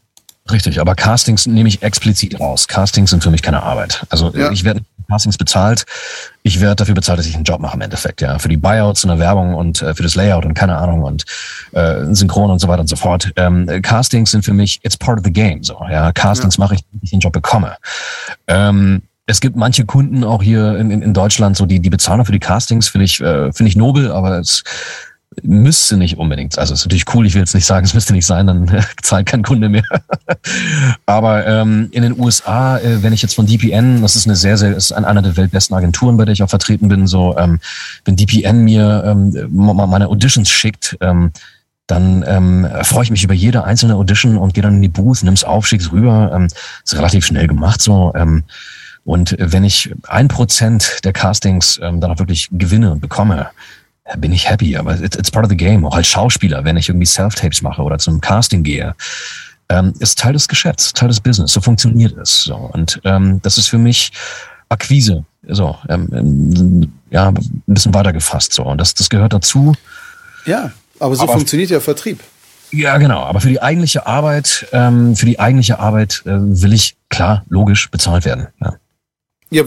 Richtig, 0.51 0.79
aber 0.79 0.95
Castings 0.95 1.45
nehme 1.45 1.69
ich 1.69 1.83
explizit 1.83 2.39
raus. 2.39 2.67
Castings 2.67 3.11
sind 3.11 3.23
für 3.23 3.31
mich 3.31 3.43
keine 3.43 3.61
Arbeit. 3.63 4.05
Also 4.09 4.31
ja. 4.35 4.51
ich 4.51 4.63
werde 4.63 4.81
Castings 5.07 5.37
bezahlt. 5.37 5.85
Ich 6.43 6.59
werde 6.61 6.75
dafür 6.75 6.95
bezahlt, 6.95 7.19
dass 7.19 7.25
ich 7.25 7.35
einen 7.35 7.43
Job 7.43 7.59
mache 7.59 7.75
im 7.75 7.81
Endeffekt, 7.81 8.21
ja. 8.21 8.39
Für 8.39 8.49
die 8.49 8.57
Buyouts 8.57 9.03
und 9.03 9.09
der 9.09 9.19
Werbung 9.19 9.55
und 9.55 9.81
äh, 9.81 9.93
für 9.93 10.03
das 10.03 10.15
Layout 10.15 10.45
und 10.45 10.53
keine 10.53 10.77
Ahnung 10.77 11.03
und 11.03 11.25
äh, 11.71 12.05
Synchron 12.13 12.51
und 12.51 12.59
so 12.59 12.67
weiter 12.67 12.81
und 12.81 12.87
so 12.87 12.95
fort. 12.95 13.31
Ähm, 13.35 13.67
Castings 13.81 14.31
sind 14.31 14.43
für 14.43 14.53
mich, 14.53 14.79
it's 14.83 14.97
part 14.97 15.17
of 15.17 15.25
the 15.25 15.33
game. 15.33 15.63
So, 15.63 15.79
ja. 15.89 16.11
Castings 16.11 16.57
ja. 16.57 16.63
mache 16.63 16.75
ich, 16.75 16.81
wenn 16.91 17.01
ich 17.03 17.09
den 17.11 17.19
Job 17.19 17.33
bekomme. 17.33 17.75
Ähm, 18.47 19.03
es 19.27 19.41
gibt 19.41 19.55
manche 19.55 19.85
Kunden 19.85 20.23
auch 20.23 20.43
hier 20.43 20.77
in, 20.77 20.91
in, 20.91 21.01
in 21.01 21.13
Deutschland, 21.13 21.57
so 21.57 21.65
die, 21.65 21.79
die 21.79 21.89
bezahlen 21.89 22.23
für 22.25 22.31
die 22.31 22.39
Castings, 22.39 22.87
finde 22.87 23.05
ich, 23.05 23.19
äh, 23.21 23.51
finde 23.51 23.69
ich 23.69 23.75
nobel, 23.75 24.11
aber 24.11 24.39
es 24.39 24.63
müsste 25.43 25.97
nicht 25.97 26.17
unbedingt. 26.17 26.57
Also 26.57 26.73
ist 26.73 26.85
natürlich 26.85 27.05
cool, 27.13 27.25
ich 27.25 27.33
will 27.33 27.41
jetzt 27.41 27.53
nicht 27.53 27.65
sagen, 27.65 27.85
es 27.85 27.93
müsste 27.93 28.13
nicht 28.13 28.25
sein, 28.25 28.47
dann 28.47 28.83
zahlt 29.01 29.25
kein 29.25 29.43
Kunde 29.43 29.69
mehr. 29.69 29.83
Aber 31.05 31.45
ähm, 31.45 31.89
in 31.91 32.03
den 32.03 32.19
USA, 32.19 32.77
äh, 32.77 33.03
wenn 33.03 33.13
ich 33.13 33.21
jetzt 33.21 33.35
von 33.35 33.45
DPN, 33.45 34.01
das 34.01 34.15
ist 34.15 34.27
eine 34.27 34.35
sehr, 34.35 34.57
sehr, 34.57 34.75
ist 34.75 34.91
einer 34.91 35.21
der 35.21 35.37
weltbesten 35.37 35.75
Agenturen, 35.75 36.17
bei 36.17 36.25
der 36.25 36.33
ich 36.33 36.43
auch 36.43 36.49
vertreten 36.49 36.87
bin, 36.87 37.07
so, 37.07 37.37
ähm, 37.37 37.59
wenn 38.05 38.15
DPN 38.15 38.63
mir 38.63 39.03
ähm, 39.05 39.49
meine 39.51 40.07
Auditions 40.07 40.49
schickt, 40.49 40.97
ähm, 41.01 41.31
dann 41.87 42.23
ähm, 42.27 42.67
freue 42.81 43.03
ich 43.03 43.11
mich 43.11 43.23
über 43.23 43.33
jede 43.33 43.63
einzelne 43.63 43.95
Audition 43.95 44.37
und 44.37 44.53
gehe 44.53 44.63
dann 44.63 44.75
in 44.75 44.81
die 44.81 44.87
Booth, 44.87 45.23
nimm's 45.23 45.43
auf, 45.43 45.67
schick's 45.67 45.91
rüber. 45.91 46.31
Ähm, 46.33 46.47
ist 46.83 46.97
relativ 46.97 47.25
schnell 47.25 47.47
gemacht 47.47 47.81
so. 47.81 48.11
Ähm, 48.15 48.43
und 49.03 49.35
wenn 49.37 49.63
ich 49.63 49.93
ein 50.07 50.27
Prozent 50.27 50.99
der 51.03 51.13
Castings 51.13 51.79
ähm, 51.81 52.01
dann 52.01 52.11
auch 52.11 52.17
wirklich 52.17 52.49
gewinne 52.51 52.91
und 52.91 53.01
bekomme, 53.01 53.49
bin 54.17 54.31
ich 54.31 54.49
happy. 54.49 54.77
Aber 54.77 54.99
it's, 54.99 55.17
it's 55.17 55.31
part 55.31 55.45
of 55.45 55.49
the 55.49 55.57
game. 55.57 55.85
Auch 55.85 55.95
als 55.95 56.07
Schauspieler, 56.07 56.63
wenn 56.63 56.77
ich 56.77 56.89
irgendwie 56.89 57.05
Self-Tapes 57.05 57.61
mache 57.61 57.81
oder 57.81 57.97
zum 57.97 58.21
Casting 58.21 58.63
gehe, 58.63 58.95
ähm, 59.69 59.93
ist 59.99 60.19
Teil 60.19 60.33
des 60.33 60.47
Geschäfts, 60.47 60.93
Teil 60.93 61.09
des 61.09 61.19
Business. 61.19 61.53
So 61.53 61.61
funktioniert 61.61 62.15
es. 62.17 62.43
So. 62.43 62.55
Und 62.55 63.01
ähm, 63.03 63.41
das 63.41 63.57
ist 63.57 63.67
für 63.67 63.77
mich 63.77 64.11
Akquise. 64.69 65.25
So, 65.47 65.77
ähm, 65.89 66.09
ähm 66.11 66.93
ja, 67.11 67.29
ein 67.29 67.61
bisschen 67.67 67.93
weiter 67.93 68.13
gefasst. 68.13 68.53
So. 68.53 68.63
Und 68.63 68.79
das, 68.79 68.93
das 68.93 69.09
gehört 69.09 69.33
dazu. 69.33 69.73
Ja, 70.45 70.71
aber 70.99 71.15
so 71.15 71.23
aber 71.23 71.33
funktioniert 71.33 71.69
ja 71.69 71.79
Vertrieb. 71.79 72.19
Ja, 72.71 72.97
genau. 72.97 73.21
Aber 73.21 73.41
für 73.41 73.49
die 73.49 73.61
eigentliche 73.61 74.05
Arbeit, 74.05 74.67
ähm, 74.71 75.15
für 75.15 75.25
die 75.25 75.39
eigentliche 75.39 75.79
Arbeit 75.79 76.23
äh, 76.25 76.31
will 76.35 76.73
ich 76.73 76.95
klar, 77.09 77.45
logisch 77.47 77.89
bezahlt 77.89 78.25
werden. 78.25 78.47
Ja. 78.59 78.75
ja, 79.49 79.63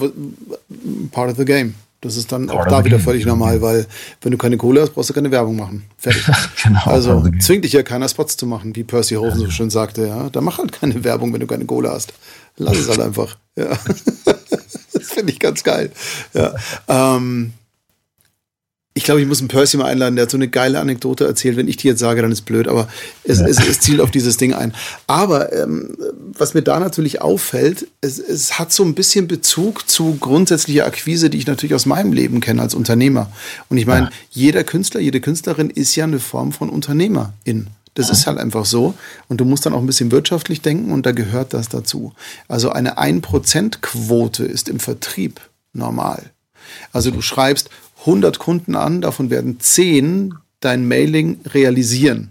part 1.10 1.31
of 1.31 1.36
the 1.36 1.44
game. 1.44 1.74
Das 2.01 2.16
ist 2.16 2.31
dann 2.31 2.49
auch 2.49 2.65
da 2.66 2.85
wieder 2.85 3.01
völlig 3.01 3.27
normal, 3.27 3.61
weil 3.61 3.87
wenn 4.20 4.31
du 4.31 4.39
keine 4.39 4.57
Kohle 4.57 4.83
hast, 4.83 4.95
brauchst 4.95 5.11
du 5.11 5.15
keine 5.15 5.33
Werbung 5.33 5.57
machen. 5.57 5.85
Fertig. 5.97 6.25
genau, 6.62 6.85
also 6.85 7.25
zwingt 7.41 7.65
dich 7.65 7.73
ja 7.73 7.83
keiner 7.83 8.09
Spots 8.09 8.37
zu 8.37 8.47
machen, 8.47 8.77
wie 8.77 8.85
Percy 8.85 9.16
Hosen 9.16 9.41
so 9.41 9.51
schön 9.51 9.69
sagte. 9.69 10.07
Ja, 10.07 10.31
da 10.31 10.41
mach 10.41 10.59
halt 10.59 10.70
keine 10.70 11.03
Werbung, 11.03 11.33
wenn 11.33 11.41
du 11.41 11.49
keine 11.49 11.65
Kohle 11.65 11.91
hast. 11.91 12.12
Lass 12.57 12.77
es 12.79 12.89
halt 12.89 13.01
einfach. 13.01 13.37
Ja. 13.57 13.70
das 14.93 15.09
finde 15.09 15.33
ich 15.33 15.41
ganz 15.41 15.65
geil. 15.65 15.91
Ja. 16.35 16.55
Ähm, 16.87 17.53
ich 18.99 19.05
glaube, 19.05 19.20
ich 19.20 19.29
muss 19.29 19.39
einen 19.39 19.47
Percy 19.47 19.77
mal 19.77 19.85
einladen, 19.85 20.16
der 20.16 20.25
hat 20.25 20.31
so 20.33 20.37
eine 20.37 20.49
geile 20.49 20.81
Anekdote 20.81 21.25
erzählt. 21.25 21.57
Wenn 21.57 21.69
ich 21.69 21.77
die 21.77 21.87
jetzt 21.87 22.01
sage, 22.01 22.20
dann 22.20 22.33
ist 22.33 22.43
blöd, 22.43 22.66
aber 22.66 22.89
es, 23.23 23.39
ja. 23.39 23.47
es, 23.47 23.65
es 23.65 23.79
zielt 23.79 24.01
auf 24.01 24.11
dieses 24.11 24.39
Ding 24.39 24.55
ein. 24.55 24.75
Aber 25.07 25.53
ähm, 25.53 25.97
was 26.37 26.53
mir 26.55 26.62
da 26.62 26.81
natürlich 26.81 27.23
auffällt, 27.23 27.87
es, 28.01 28.19
es 28.19 28.59
hat 28.59 28.73
so 28.73 28.83
ein 28.83 28.95
bisschen 28.95 29.29
Bezug 29.29 29.89
zu 29.89 30.16
grundsätzlicher 30.16 30.85
Akquise, 30.85 31.31
die 31.31 31.39
ich 31.39 31.47
natürlich 31.47 31.75
aus 31.75 31.87
meinem 31.87 32.12
Leben 32.12 32.41
kenne 32.41 32.61
als 32.61 32.75
Unternehmer. 32.75 33.31
Und 33.69 33.79
ich 33.79 33.87
meine, 33.87 34.07
ja. 34.07 34.12
jeder 34.31 34.65
Künstler, 34.65 35.01
jede 35.01 35.20
Künstlerin 35.20 35.70
ist 35.70 35.95
ja 35.95 36.03
eine 36.03 36.19
Form 36.19 36.51
von 36.51 36.69
Unternehmerin. 36.69 37.69
Das 37.95 38.11
ist 38.11 38.27
halt 38.27 38.39
einfach 38.39 38.65
so. 38.65 38.95
Und 39.29 39.41
du 39.41 39.45
musst 39.45 39.65
dann 39.65 39.75
auch 39.75 39.81
ein 39.81 39.87
bisschen 39.87 40.11
wirtschaftlich 40.11 40.61
denken 40.61 40.91
und 40.91 41.07
da 41.07 41.12
gehört 41.12 41.55
das 41.55 41.69
dazu. 41.69 42.15
Also 42.49 42.70
eine 42.70 42.99
1%-Quote 42.99 44.45
ist 44.45 44.69
im 44.69 44.81
Vertrieb 44.81 45.41
normal. 45.73 46.33
Also 46.93 47.12
du 47.12 47.23
schreibst 47.23 47.70
100 48.09 48.39
Kunden 48.39 48.75
an, 48.75 49.03
davon 49.03 49.29
werden 49.31 49.61
10 49.61 50.35
dein 50.61 50.89
Mailing 50.89 51.41
realisieren. 51.45 52.31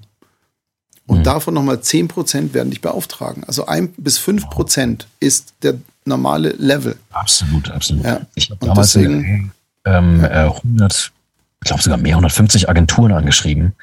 Und 1.06 1.20
mhm. 1.20 1.24
davon 1.24 1.54
nochmal 1.54 1.78
10% 1.78 2.54
werden 2.54 2.72
dich 2.72 2.82
beauftragen. 2.82 3.44
Also 3.46 3.66
1 3.68 3.92
bis 3.98 4.20
5% 4.20 5.06
ist 5.20 5.54
der 5.62 5.76
normale 6.04 6.50
Level. 6.50 6.98
Absolut, 7.12 7.72
absolut. 7.72 8.04
Ja. 8.04 8.22
Ich 8.36 8.50
habe 8.50 8.66
damals 8.66 8.94
deswegen, 8.94 9.52
ähm, 9.86 10.22
ja. 10.22 10.54
100 10.56 11.14
ich 11.64 11.70
glaube 11.70 11.82
sogar 11.82 11.98
mehr 11.98 12.14
150 12.14 12.70
Agenturen 12.70 13.12
angeschrieben 13.12 13.74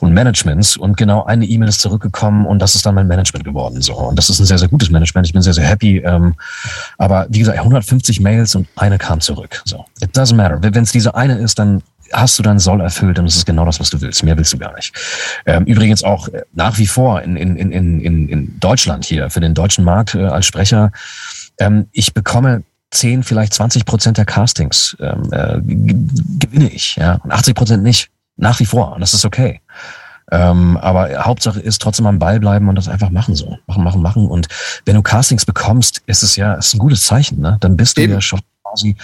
und 0.00 0.14
Managements 0.14 0.76
und 0.76 0.96
genau 0.96 1.24
eine 1.24 1.44
E-Mail 1.44 1.68
ist 1.68 1.80
zurückgekommen 1.80 2.46
und 2.46 2.60
das 2.60 2.74
ist 2.74 2.86
dann 2.86 2.94
mein 2.94 3.08
Management 3.08 3.44
geworden 3.44 3.82
so. 3.82 3.94
Und 3.94 4.16
das 4.16 4.30
ist 4.30 4.40
ein 4.40 4.46
sehr 4.46 4.58
sehr 4.58 4.68
gutes 4.68 4.90
Management. 4.90 5.26
Ich 5.26 5.32
bin 5.34 5.42
sehr 5.42 5.52
sehr 5.52 5.66
happy 5.66 5.98
ähm, 5.98 6.34
aber 6.96 7.26
wie 7.28 7.40
gesagt 7.40 7.58
150 7.58 8.20
Mails 8.20 8.54
und 8.54 8.68
eine 8.76 8.96
kam 8.96 9.20
zurück 9.20 9.62
so. 9.66 9.84
It 10.00 10.16
doesn't 10.16 10.34
matter. 10.34 10.58
Wenn 10.62 10.82
es 10.82 10.92
diese 10.92 11.14
eine 11.14 11.38
ist 11.38 11.58
dann 11.58 11.82
hast 12.12 12.38
du 12.38 12.42
deinen 12.42 12.58
Soll 12.58 12.80
erfüllt 12.80 13.18
und 13.18 13.26
das 13.26 13.36
ist 13.36 13.46
genau 13.46 13.66
das 13.66 13.78
was 13.80 13.90
du 13.90 14.00
willst. 14.00 14.24
Mehr 14.24 14.36
willst 14.36 14.52
du 14.54 14.58
gar 14.58 14.74
nicht. 14.74 14.92
Ähm, 15.44 15.64
übrigens 15.64 16.02
auch 16.02 16.28
äh, 16.28 16.42
nach 16.54 16.78
wie 16.78 16.86
vor 16.86 17.20
in 17.20 17.36
in 17.36 17.56
in 17.56 17.70
in 18.00 18.28
in 18.28 18.60
Deutschland 18.60 19.04
hier 19.04 19.28
für 19.28 19.40
den 19.40 19.52
deutschen 19.52 19.84
Markt 19.84 20.14
äh, 20.14 20.24
als 20.24 20.46
Sprecher 20.46 20.90
ähm, 21.58 21.86
ich 21.92 22.14
bekomme 22.14 22.62
10, 22.90 23.22
vielleicht 23.22 23.54
20 23.54 23.84
Prozent 23.84 24.18
der 24.18 24.24
Castings 24.24 24.96
ähm, 25.00 25.28
äh, 25.32 25.60
gewinne 25.60 26.68
ich, 26.68 26.96
ja, 26.96 27.14
und 27.22 27.30
80 27.30 27.54
Prozent 27.54 27.82
nicht. 27.82 28.10
Nach 28.36 28.58
wie 28.58 28.64
vor. 28.64 28.94
Und 28.94 29.00
das 29.00 29.12
ist 29.12 29.26
okay. 29.26 29.60
Ähm, 30.30 30.76
aber 30.78 31.24
Hauptsache 31.24 31.60
ist 31.60 31.82
trotzdem 31.82 32.06
am 32.06 32.18
Ball 32.18 32.40
bleiben 32.40 32.68
und 32.68 32.76
das 32.76 32.88
einfach 32.88 33.10
machen 33.10 33.34
so. 33.34 33.58
Machen, 33.66 33.84
machen, 33.84 34.00
machen. 34.00 34.26
Und 34.26 34.48
wenn 34.86 34.94
du 34.94 35.02
Castings 35.02 35.44
bekommst, 35.44 36.02
ist 36.06 36.22
es 36.22 36.36
ja 36.36 36.54
ist 36.54 36.74
ein 36.74 36.78
gutes 36.78 37.04
Zeichen. 37.04 37.40
Ne? 37.40 37.58
Dann 37.60 37.76
bist 37.76 37.98
du 37.98 38.02
Eben. 38.02 38.14
ja 38.14 38.20
schon 38.20 38.40
quasi 38.62 38.96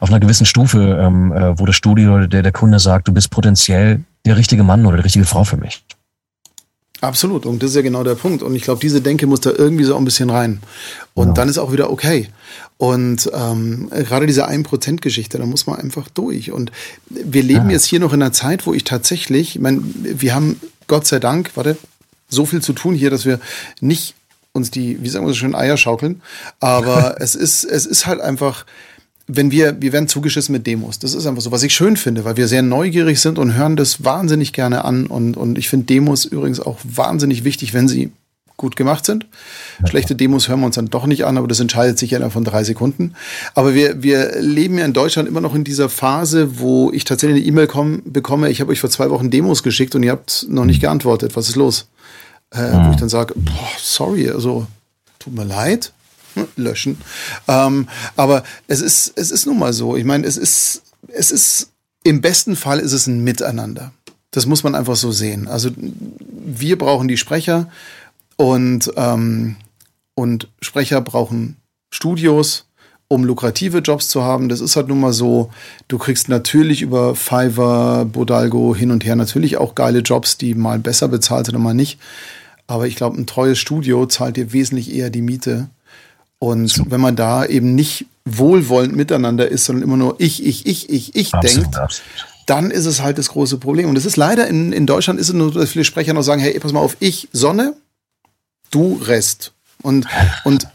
auf 0.00 0.08
einer 0.08 0.20
gewissen 0.20 0.46
Stufe, 0.46 0.98
ähm, 1.00 1.32
äh, 1.32 1.58
wo 1.58 1.66
das 1.66 1.76
Studio 1.76 2.14
oder 2.16 2.26
der, 2.26 2.42
der 2.42 2.52
Kunde 2.52 2.78
sagt, 2.78 3.08
du 3.08 3.12
bist 3.12 3.30
potenziell 3.30 4.02
der 4.26 4.36
richtige 4.36 4.64
Mann 4.64 4.86
oder 4.86 4.96
die 4.96 5.02
richtige 5.02 5.24
Frau 5.24 5.44
für 5.44 5.56
mich. 5.56 5.84
Absolut. 7.00 7.46
Und 7.46 7.62
das 7.62 7.70
ist 7.70 7.76
ja 7.76 7.82
genau 7.82 8.04
der 8.04 8.14
Punkt. 8.14 8.42
Und 8.42 8.54
ich 8.54 8.62
glaube, 8.62 8.80
diese 8.80 9.00
Denke 9.00 9.26
muss 9.26 9.40
da 9.40 9.50
irgendwie 9.50 9.84
so 9.84 9.96
ein 9.96 10.04
bisschen 10.04 10.30
rein. 10.30 10.60
Und 11.14 11.28
ja. 11.28 11.34
dann 11.34 11.48
ist 11.48 11.58
auch 11.58 11.72
wieder 11.72 11.90
okay. 11.90 12.28
Und 12.80 13.30
ähm, 13.34 13.90
gerade 13.90 14.26
diese 14.26 14.48
1%-Geschichte, 14.48 15.36
da 15.36 15.44
muss 15.44 15.66
man 15.66 15.78
einfach 15.78 16.08
durch. 16.08 16.50
Und 16.50 16.72
wir 17.10 17.42
leben 17.42 17.66
ja. 17.66 17.72
jetzt 17.72 17.84
hier 17.84 18.00
noch 18.00 18.14
in 18.14 18.22
einer 18.22 18.32
Zeit, 18.32 18.66
wo 18.66 18.72
ich 18.72 18.84
tatsächlich, 18.84 19.56
ich 19.56 19.60
meine, 19.60 19.82
wir 19.84 20.34
haben 20.34 20.58
Gott 20.86 21.06
sei 21.06 21.18
Dank, 21.18 21.50
warte, 21.56 21.76
so 22.30 22.46
viel 22.46 22.62
zu 22.62 22.72
tun 22.72 22.94
hier, 22.94 23.10
dass 23.10 23.26
wir 23.26 23.38
nicht 23.82 24.14
uns 24.52 24.70
die, 24.70 25.02
wie 25.02 25.10
sagen 25.10 25.26
wir 25.26 25.34
so 25.34 25.40
schön, 25.40 25.54
Eier 25.54 25.76
schaukeln. 25.76 26.22
Aber 26.58 27.16
es 27.20 27.34
ist, 27.34 27.64
es 27.64 27.84
ist 27.84 28.06
halt 28.06 28.22
einfach, 28.22 28.64
wenn 29.26 29.50
wir, 29.50 29.82
wir 29.82 29.92
werden 29.92 30.08
zugeschissen 30.08 30.54
mit 30.54 30.66
Demos. 30.66 30.98
Das 30.98 31.12
ist 31.12 31.26
einfach 31.26 31.42
so, 31.42 31.52
was 31.52 31.62
ich 31.62 31.74
schön 31.74 31.98
finde, 31.98 32.24
weil 32.24 32.38
wir 32.38 32.48
sehr 32.48 32.62
neugierig 32.62 33.20
sind 33.20 33.38
und 33.38 33.56
hören 33.56 33.76
das 33.76 34.04
wahnsinnig 34.04 34.54
gerne 34.54 34.86
an. 34.86 35.04
Und, 35.06 35.36
und 35.36 35.58
ich 35.58 35.68
finde 35.68 35.84
Demos 35.84 36.24
übrigens 36.24 36.60
auch 36.60 36.78
wahnsinnig 36.82 37.44
wichtig, 37.44 37.74
wenn 37.74 37.88
sie 37.88 38.10
gut 38.60 38.76
gemacht 38.76 39.06
sind. 39.06 39.26
Schlechte 39.88 40.14
Demos 40.14 40.48
hören 40.48 40.60
wir 40.60 40.66
uns 40.66 40.76
dann 40.76 40.86
doch 40.86 41.06
nicht 41.06 41.24
an, 41.24 41.38
aber 41.38 41.48
das 41.48 41.60
entscheidet 41.60 41.98
sich 41.98 42.10
ja 42.10 42.18
innerhalb 42.18 42.34
von 42.34 42.44
drei 42.44 42.62
Sekunden. 42.62 43.14
Aber 43.54 43.74
wir, 43.74 44.02
wir 44.02 44.40
leben 44.40 44.78
ja 44.78 44.84
in 44.84 44.92
Deutschland 44.92 45.28
immer 45.28 45.40
noch 45.40 45.54
in 45.54 45.64
dieser 45.64 45.88
Phase, 45.88 46.60
wo 46.60 46.92
ich 46.92 47.04
tatsächlich 47.04 47.38
eine 47.38 47.46
E-Mail 47.46 48.00
bekomme, 48.04 48.50
ich 48.50 48.60
habe 48.60 48.70
euch 48.70 48.80
vor 48.80 48.90
zwei 48.90 49.10
Wochen 49.10 49.30
Demos 49.30 49.62
geschickt 49.62 49.94
und 49.94 50.02
ihr 50.02 50.12
habt 50.12 50.46
noch 50.48 50.66
nicht 50.66 50.80
geantwortet. 50.80 51.36
Was 51.36 51.48
ist 51.48 51.56
los? 51.56 51.88
Äh, 52.50 52.58
Wo 52.58 52.90
ich 52.90 52.96
dann 52.96 53.08
sage, 53.08 53.34
sorry, 53.78 54.28
also 54.28 54.66
tut 55.18 55.34
mir 55.34 55.44
leid, 55.44 55.92
löschen. 56.56 56.98
Ähm, 57.48 57.88
aber 58.16 58.44
es 58.66 58.80
ist, 58.80 59.12
es 59.16 59.30
ist 59.30 59.46
nun 59.46 59.58
mal 59.58 59.72
so. 59.72 59.96
Ich 59.96 60.04
meine, 60.04 60.26
es 60.26 60.36
ist, 60.36 60.82
es 61.08 61.30
ist, 61.30 61.70
im 62.04 62.20
besten 62.20 62.56
Fall 62.56 62.78
ist 62.78 62.92
es 62.92 63.06
ein 63.06 63.24
Miteinander. 63.24 63.92
Das 64.32 64.46
muss 64.46 64.62
man 64.62 64.74
einfach 64.74 64.96
so 64.96 65.10
sehen. 65.10 65.48
Also 65.48 65.70
wir 65.76 66.78
brauchen 66.78 67.08
die 67.08 67.16
Sprecher 67.16 67.68
und, 68.40 68.90
ähm, 68.96 69.56
und 70.14 70.48
Sprecher 70.62 71.02
brauchen 71.02 71.56
Studios, 71.90 72.64
um 73.06 73.24
lukrative 73.24 73.78
Jobs 73.78 74.08
zu 74.08 74.22
haben. 74.22 74.48
Das 74.48 74.62
ist 74.62 74.76
halt 74.76 74.88
nun 74.88 75.00
mal 75.00 75.12
so. 75.12 75.50
Du 75.88 75.98
kriegst 75.98 76.30
natürlich 76.30 76.80
über 76.80 77.14
Fiverr, 77.14 78.06
Bodalgo 78.06 78.74
hin 78.74 78.92
und 78.92 79.04
her 79.04 79.14
natürlich 79.14 79.58
auch 79.58 79.74
geile 79.74 79.98
Jobs, 79.98 80.38
die 80.38 80.54
mal 80.54 80.78
besser 80.78 81.08
bezahlt 81.08 81.46
sind 81.46 81.56
und 81.56 81.62
mal 81.62 81.74
nicht. 81.74 82.00
Aber 82.66 82.86
ich 82.86 82.96
glaube, 82.96 83.20
ein 83.20 83.26
treues 83.26 83.58
Studio 83.58 84.06
zahlt 84.06 84.38
dir 84.38 84.54
wesentlich 84.54 84.94
eher 84.94 85.10
die 85.10 85.20
Miete 85.20 85.68
und 86.38 86.90
wenn 86.90 87.02
man 87.02 87.16
da 87.16 87.44
eben 87.44 87.74
nicht 87.74 88.06
wohlwollend 88.24 88.96
miteinander 88.96 89.48
ist, 89.48 89.66
sondern 89.66 89.82
immer 89.82 89.98
nur 89.98 90.14
ich, 90.16 90.46
ich, 90.46 90.64
ich, 90.64 90.88
ich, 90.88 91.14
ich 91.14 91.30
denkt, 91.42 91.68
dann 92.46 92.70
ist 92.70 92.86
es 92.86 93.02
halt 93.02 93.18
das 93.18 93.28
große 93.28 93.58
Problem. 93.58 93.90
Und 93.90 93.98
es 93.98 94.06
ist 94.06 94.16
leider 94.16 94.46
in, 94.46 94.72
in 94.72 94.86
Deutschland 94.86 95.20
ist 95.20 95.28
es 95.28 95.34
nur, 95.34 95.52
dass 95.52 95.72
viele 95.72 95.84
Sprecher 95.84 96.14
noch 96.14 96.22
sagen, 96.22 96.40
hey, 96.40 96.58
pass 96.58 96.72
mal 96.72 96.80
auf, 96.80 96.96
ich 97.00 97.28
Sonne, 97.32 97.74
du 98.70 99.00
Rest. 99.02 99.52
Und, 99.82 100.06
und 100.44 100.68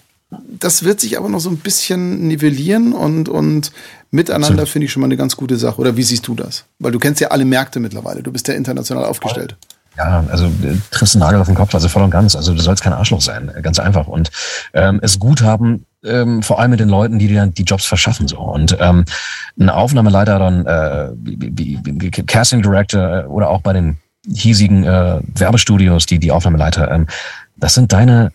das 0.59 0.83
wird 0.83 0.99
sich 0.99 1.17
aber 1.17 1.29
noch 1.29 1.39
so 1.39 1.49
ein 1.49 1.57
bisschen 1.57 2.27
nivellieren 2.27 2.93
und, 2.93 3.29
und 3.29 3.71
miteinander 4.11 4.65
finde 4.65 4.85
ich 4.85 4.91
schon 4.91 5.01
mal 5.01 5.07
eine 5.07 5.17
ganz 5.17 5.35
gute 5.35 5.57
Sache. 5.57 5.79
Oder 5.79 5.97
wie 5.97 6.03
siehst 6.03 6.27
du 6.27 6.35
das? 6.35 6.65
Weil 6.79 6.91
du 6.91 6.99
kennst 6.99 7.21
ja 7.21 7.29
alle 7.29 7.45
Märkte 7.45 7.79
mittlerweile. 7.79 8.23
Du 8.23 8.31
bist 8.31 8.47
ja 8.47 8.53
international 8.53 9.05
aufgestellt. 9.05 9.55
Ja, 9.97 10.25
also 10.29 10.47
äh, 10.47 10.75
triffst 10.91 11.15
einen 11.15 11.21
Nagel 11.21 11.39
auf 11.39 11.47
den 11.47 11.55
Kopf, 11.55 11.73
also 11.73 11.87
voll 11.87 12.03
und 12.03 12.11
ganz. 12.11 12.35
Also 12.35 12.53
du 12.53 12.61
sollst 12.61 12.83
kein 12.83 12.91
Arschloch 12.91 13.21
sein, 13.21 13.51
ganz 13.61 13.79
einfach. 13.79 14.07
Und 14.07 14.29
ähm, 14.73 14.99
es 15.01 15.19
gut 15.19 15.41
haben, 15.41 15.85
ähm, 16.03 16.43
vor 16.43 16.59
allem 16.59 16.71
mit 16.71 16.79
den 16.79 16.89
Leuten, 16.89 17.17
die 17.17 17.27
dir 17.27 17.47
die 17.47 17.63
Jobs 17.63 17.85
verschaffen. 17.85 18.27
so 18.27 18.37
Und 18.37 18.77
ähm, 18.79 19.05
ein 19.57 19.69
Aufnahmeleiter 19.69 20.37
dann, 20.37 20.65
äh, 20.65 21.11
wie, 21.15 21.79
wie, 21.83 22.11
Casting 22.11 22.61
Director 22.61 23.23
äh, 23.23 23.25
oder 23.25 23.49
auch 23.49 23.61
bei 23.61 23.71
den 23.71 23.97
hiesigen 24.27 24.83
äh, 24.83 25.19
Werbestudios, 25.35 26.05
die 26.05 26.19
die 26.19 26.31
Aufnahmeleiter, 26.31 26.91
ähm, 26.91 27.07
das 27.57 27.73
sind 27.73 27.91
deine 27.93 28.31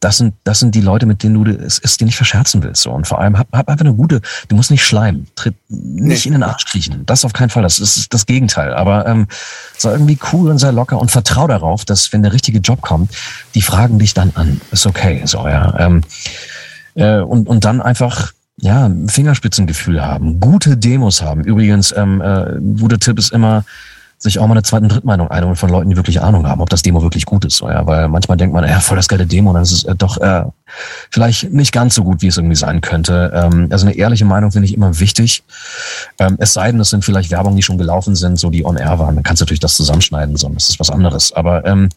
das 0.00 0.18
sind, 0.18 0.34
das 0.44 0.60
sind 0.60 0.74
die 0.74 0.80
Leute, 0.80 1.06
mit 1.06 1.22
denen 1.22 1.44
du 1.44 1.50
es, 1.50 1.78
es 1.78 1.96
dir 1.96 2.04
nicht 2.04 2.16
verscherzen 2.16 2.62
willst. 2.62 2.82
So. 2.82 2.90
Und 2.90 3.06
vor 3.06 3.20
allem 3.20 3.38
hab, 3.38 3.52
hab 3.52 3.68
einfach 3.68 3.84
eine 3.84 3.94
gute, 3.94 4.20
du 4.48 4.56
musst 4.56 4.70
nicht 4.70 4.84
schleimen, 4.84 5.26
tritt 5.34 5.54
nicht 5.68 6.24
nee. 6.24 6.28
in 6.28 6.32
den 6.32 6.42
Arsch 6.42 6.64
kriechen. 6.64 7.04
Das 7.06 7.24
auf 7.24 7.32
keinen 7.32 7.50
Fall. 7.50 7.62
Das 7.62 7.78
ist 7.78 8.12
das 8.12 8.26
Gegenteil. 8.26 8.74
Aber 8.74 9.06
ähm, 9.06 9.26
sei 9.76 9.92
irgendwie 9.92 10.18
cool 10.32 10.50
und 10.50 10.58
sei 10.58 10.70
locker 10.70 10.98
und 10.98 11.10
vertrau 11.10 11.46
darauf, 11.46 11.84
dass 11.84 12.12
wenn 12.12 12.22
der 12.22 12.32
richtige 12.32 12.58
Job 12.58 12.80
kommt, 12.80 13.10
die 13.54 13.62
fragen 13.62 13.98
dich 13.98 14.14
dann 14.14 14.32
an. 14.34 14.60
Ist 14.70 14.86
okay. 14.86 15.22
So, 15.24 15.46
ja. 15.46 15.78
Ähm, 15.78 16.02
äh, 16.94 17.18
und, 17.18 17.48
und 17.48 17.64
dann 17.64 17.82
einfach 17.82 18.32
ja, 18.56 18.90
Fingerspitzengefühl 19.08 20.04
haben, 20.04 20.38
gute 20.38 20.76
Demos 20.76 21.22
haben. 21.22 21.42
Übrigens, 21.42 21.92
ähm, 21.96 22.20
äh, 22.20 22.60
guter 22.78 22.98
Tipp 22.98 23.18
ist 23.18 23.32
immer, 23.32 23.64
sich 24.18 24.38
auch 24.38 24.46
mal 24.46 24.54
eine 24.54 24.62
zweite 24.62 24.84
und 24.84 24.88
Drittmeinung 24.92 25.28
einholen 25.28 25.56
von 25.56 25.70
Leuten, 25.70 25.90
die 25.90 25.96
wirklich 25.96 26.20
Ahnung 26.20 26.46
haben, 26.46 26.60
ob 26.60 26.70
das 26.70 26.82
Demo 26.82 27.02
wirklich 27.02 27.26
gut 27.26 27.44
ist. 27.44 27.60
Ja, 27.60 27.86
weil 27.86 28.08
manchmal 28.08 28.36
denkt 28.36 28.54
man, 28.54 28.66
ja, 28.66 28.80
voll 28.80 28.96
das 28.96 29.08
geile 29.08 29.26
Demo, 29.26 29.52
dann 29.52 29.62
ist 29.62 29.72
es 29.72 29.84
äh, 29.84 29.94
doch 29.94 30.18
äh, 30.18 30.44
vielleicht 31.10 31.52
nicht 31.52 31.72
ganz 31.72 31.94
so 31.94 32.04
gut, 32.04 32.22
wie 32.22 32.28
es 32.28 32.36
irgendwie 32.36 32.56
sein 32.56 32.80
könnte. 32.80 33.32
Ähm, 33.34 33.68
also 33.70 33.86
eine 33.86 33.96
ehrliche 33.96 34.24
Meinung 34.24 34.52
finde 34.52 34.66
ich 34.66 34.74
immer 34.74 34.98
wichtig. 35.00 35.44
Ähm, 36.18 36.36
es 36.38 36.54
sei 36.54 36.70
denn, 36.70 36.80
es 36.80 36.90
sind 36.90 37.04
vielleicht 37.04 37.30
Werbungen, 37.30 37.56
die 37.56 37.62
schon 37.62 37.78
gelaufen 37.78 38.14
sind, 38.14 38.38
so 38.38 38.50
die 38.50 38.64
on 38.64 38.76
air 38.76 38.98
waren. 38.98 39.14
Dann 39.14 39.24
kannst 39.24 39.40
du 39.40 39.44
natürlich 39.44 39.60
das 39.60 39.76
zusammenschneiden, 39.76 40.36
so, 40.36 40.48
das 40.48 40.70
ist 40.70 40.80
was 40.80 40.90
anderes. 40.90 41.32
Aber 41.32 41.64
ähm, 41.66 41.88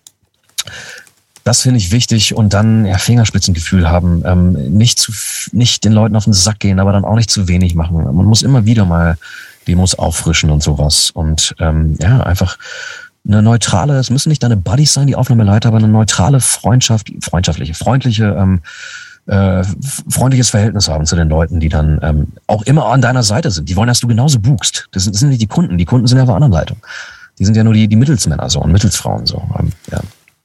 das 1.47 1.61
finde 1.61 1.77
ich 1.77 1.91
wichtig 1.91 2.35
und 2.35 2.53
dann 2.53 2.85
ja, 2.85 2.97
Fingerspitzengefühl 2.97 3.89
haben, 3.89 4.21
ähm, 4.25 4.51
nicht 4.77 4.99
zu 4.99 5.13
nicht 5.53 5.85
den 5.85 5.93
Leuten 5.93 6.17
auf 6.17 6.25
den 6.25 6.33
Sack 6.33 6.59
gehen, 6.59 6.77
aber 6.77 6.91
dann 6.91 7.05
auch 7.05 7.15
nicht 7.15 7.29
zu 7.29 7.47
wenig 7.47 7.73
machen. 7.73 8.03
Man 8.03 8.25
muss 8.25 8.41
immer 8.41 8.65
wieder 8.65 8.83
mal 8.83 9.17
Demos 9.67 9.95
auffrischen 9.95 10.49
und 10.49 10.63
sowas. 10.63 11.11
Und 11.11 11.55
ähm, 11.59 11.97
ja, 12.01 12.21
einfach 12.21 12.57
eine 13.27 13.41
neutrale, 13.41 13.97
es 13.97 14.09
müssen 14.09 14.29
nicht 14.29 14.43
deine 14.43 14.57
Buddies 14.57 14.93
sein, 14.93 15.07
die 15.07 15.15
Aufnahmeleiter, 15.15 15.69
aber 15.69 15.77
eine 15.77 15.87
neutrale 15.87 16.39
Freundschaft, 16.39 17.11
freundschaftliche, 17.21 17.73
freundliche, 17.73 18.35
ähm, 18.37 18.61
äh, 19.27 19.63
freundliches 20.09 20.49
Verhältnis 20.49 20.87
haben 20.87 21.05
zu 21.05 21.17
den 21.17 21.27
Leuten, 21.27 21.59
die 21.59 21.67
dann 21.67 21.99
ähm, 22.01 22.27
auch 22.47 22.61
immer 22.63 22.85
an 22.85 23.01
deiner 23.01 23.23
Seite 23.23 23.51
sind. 23.51 23.67
Die 23.67 23.75
wollen, 23.75 23.89
dass 23.89 23.99
du 23.99 24.07
genauso 24.07 24.39
buchst. 24.39 24.87
Das 24.91 25.03
sind, 25.03 25.13
das 25.13 25.19
sind 25.19 25.29
nicht 25.29 25.41
die 25.41 25.47
Kunden. 25.47 25.77
Die 25.77 25.85
Kunden 25.85 26.07
sind 26.07 26.17
ja 26.17 26.25
der 26.25 26.35
anderen 26.35 26.53
Leitung. 26.53 26.77
Die 27.37 27.45
sind 27.45 27.57
ja 27.57 27.63
nur 27.63 27.73
die, 27.73 27.87
die 27.87 27.97
Mittelsmänner 27.97 28.49
so 28.49 28.61
und 28.61 28.71
Mittelsfrauen 28.71 29.25
so. 29.25 29.43
Ähm, 29.59 29.73
ja. 29.91 29.99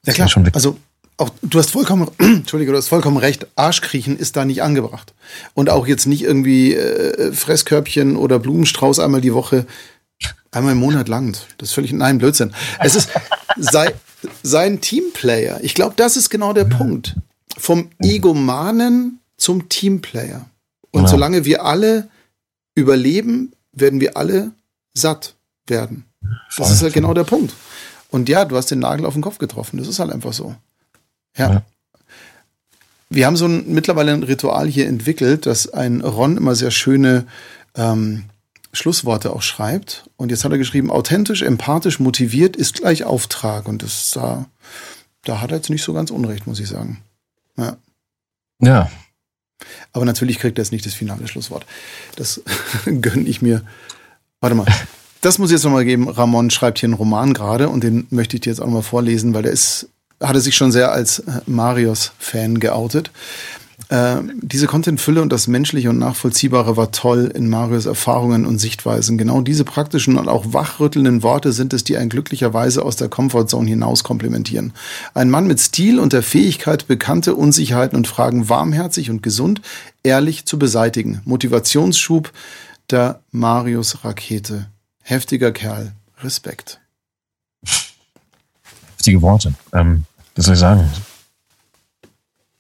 ja 0.07 0.13
klar. 0.13 0.29
also 0.53 0.77
auch, 1.17 1.31
du 1.43 1.59
hast 1.59 1.71
vollkommen, 1.71 2.11
Entschuldige, 2.19 2.73
du 2.73 2.79
hast 2.79 2.89
vollkommen 2.89 3.17
recht, 3.17 3.47
Arschkriechen 3.57 4.17
ist 4.17 4.37
da 4.37 4.45
nicht 4.45 4.63
angebracht. 4.63 5.15
Und 5.55 5.71
auch 5.71 5.87
jetzt 5.87 6.07
nicht 6.07 6.23
irgendwie 6.23 6.75
äh, 6.75 7.33
Fresskörbchen 7.33 8.17
oder 8.17 8.39
Blumenstrauß 8.39 8.99
einmal 8.99 9.21
die 9.21 9.35
Woche, 9.35 9.67
einmal 10.51 10.73
im 10.73 10.79
Monat 10.79 11.09
lang. 11.09 11.37
Das 11.59 11.71
ist 11.71 11.75
völlig, 11.75 11.93
nein, 11.93 12.19
Blödsinn. 12.19 12.53
Es 12.81 12.95
ist 12.95 13.11
sei, 13.57 13.95
sein 14.43 14.81
Teamplayer. 14.81 15.61
Ich 15.63 15.75
glaube, 15.75 15.95
das 15.97 16.17
ist 16.17 16.31
genau 16.31 16.53
der 16.53 16.65
Punkt. 16.65 17.17
Vom 17.57 17.91
Egomanen 18.01 19.21
zum 19.37 19.69
Teamplayer. 19.69 20.47
Und 20.91 21.05
ja. 21.05 21.09
solange 21.09 21.45
wir 21.45 21.65
alle 21.65 22.09
überleben, 22.75 23.53
werden 23.73 24.01
wir 24.01 24.17
alle 24.17 24.53
satt 24.95 25.35
werden. 25.67 26.05
Das 26.57 26.71
ist 26.71 26.83
halt 26.83 26.95
genau 26.95 27.15
der 27.15 27.25
Punkt. 27.25 27.55
Und 28.11 28.29
ja, 28.29 28.45
du 28.45 28.57
hast 28.57 28.71
den 28.71 28.81
Nagel 28.81 29.07
auf 29.07 29.15
den 29.15 29.23
Kopf 29.23 29.39
getroffen. 29.39 29.79
Das 29.79 29.89
ist 29.89 29.99
halt 29.99 30.11
einfach 30.11 30.33
so. 30.33 30.55
Ja. 31.37 31.53
ja. 31.53 31.63
Wir 33.11 33.27
haben 33.27 33.37
so 33.37 33.47
ein, 33.47 33.73
mittlerweile 33.73 34.13
ein 34.13 34.23
Ritual 34.23 34.69
hier 34.69 34.87
entwickelt, 34.89 35.45
dass 35.45 35.69
ein 35.73 36.01
Ron 36.01 36.39
immer 36.39 36.55
sehr 36.55 36.71
schöne 36.71 37.27
ähm, 37.75 38.25
Schlussworte 38.73 39.35
auch 39.35 39.43
schreibt. 39.43 40.09
Und 40.17 40.31
jetzt 40.31 40.45
hat 40.45 40.53
er 40.53 40.59
geschrieben, 40.59 40.91
authentisch, 40.91 41.43
empathisch, 41.43 42.01
motiviert 42.01 42.57
ist 42.57 42.75
gleich 42.75 43.05
Auftrag. 43.05 43.69
Und 43.69 43.83
das 43.83 44.13
da, 44.13 44.47
da 45.25 45.41
hat 45.41 45.51
er 45.51 45.59
jetzt 45.59 45.69
nicht 45.69 45.83
so 45.83 45.93
ganz 45.93 46.11
Unrecht, 46.11 46.47
muss 46.47 46.61
ich 46.61 46.69
sagen. 46.69 47.03
Ja. 47.59 47.77
Ja. 48.61 48.91
Aber 49.93 50.05
natürlich 50.05 50.39
kriegt 50.39 50.59
er 50.59 50.65
jetzt 50.65 50.73
nicht 50.73 50.87
das 50.87 50.95
finale 50.95 51.29
Schlusswort. 51.29 51.67
Das 52.17 52.41
gönne 52.85 53.29
ich 53.29 53.43
mir. 53.43 53.63
Warte 54.41 54.57
mal. 54.57 54.67
Das 55.25 55.39
muss 55.39 55.51
ich 55.51 55.55
jetzt 55.55 55.63
nochmal 55.63 55.85
geben. 55.85 56.09
Ramon 56.09 56.51
schreibt 56.51 56.81
hier 56.81 56.89
einen 56.89 56.95
Roman 56.95 57.33
gerade 57.33 57.69
und 57.69 57.85
den 57.85 58.09
möchte 58.11 58.35
ich 58.35 58.41
dir 58.41 58.51
jetzt 58.51 58.59
auch 58.59 58.67
nochmal 58.67 58.83
vorlesen, 58.83 59.35
weil 59.35 59.45
der 59.45 59.53
ist 59.53 59.89
hatte 60.23 60.41
sich 60.41 60.57
schon 60.57 60.73
sehr 60.73 60.93
als 60.93 61.21
äh, 61.21 61.41
Marios-Fan 61.47 62.61
geoutet. 62.61 63.11
Äh, 63.93 64.23
diese 64.41 64.67
Content-Fülle 64.67 65.21
und 65.21 65.31
das 65.31 65.49
Menschliche 65.49 65.91
und 65.91 65.99
Nachvollziehbare 65.99 66.79
war 66.79 66.93
toll 66.93 67.31
in 67.35 67.51
Marios 67.51 67.85
Erfahrungen 67.85 68.47
und 68.47 68.59
Sichtweisen. 68.59 69.19
Genau 69.19 69.43
diese 69.43 69.65
praktischen 69.65 70.17
und 70.17 70.29
auch 70.29 70.55
wachrüttelnden 70.55 71.23
Worte 71.23 71.53
sind 71.53 71.75
es, 71.75 71.85
die 71.85 71.99
ein 71.99 72.09
glücklicherweise 72.09 72.85
aus 72.87 72.97
der 72.97 73.09
Comfortzone 73.09 73.69
hinaus 73.69 74.03
komplementieren. 74.03 74.73
Ein 75.13 75.29
Mann 75.29 75.47
mit 75.47 75.61
Stil 75.61 75.99
und 75.99 76.15
der 76.15 76.23
Fähigkeit, 76.23 76.87
bekannte 76.87 77.35
Unsicherheiten 77.35 77.97
und 77.97 78.09
Fragen 78.09 78.49
warmherzig 78.49 79.11
und 79.11 79.23
gesund, 79.23 79.61
ehrlich 80.03 80.47
zu 80.47 80.59
beseitigen. 80.59 81.21
Motivationsschub 81.27 82.33
der 82.91 83.21
Marius-Rakete. 83.31 84.69
Heftiger 85.03 85.53
Kerl. 85.53 85.93
Respekt. 86.23 86.81
Heftige 88.97 89.21
Worte. 89.21 89.53
Ähm 89.75 90.05
was 90.37 90.47
soll 90.47 90.55
ich 90.55 90.61
sagen? 90.61 90.89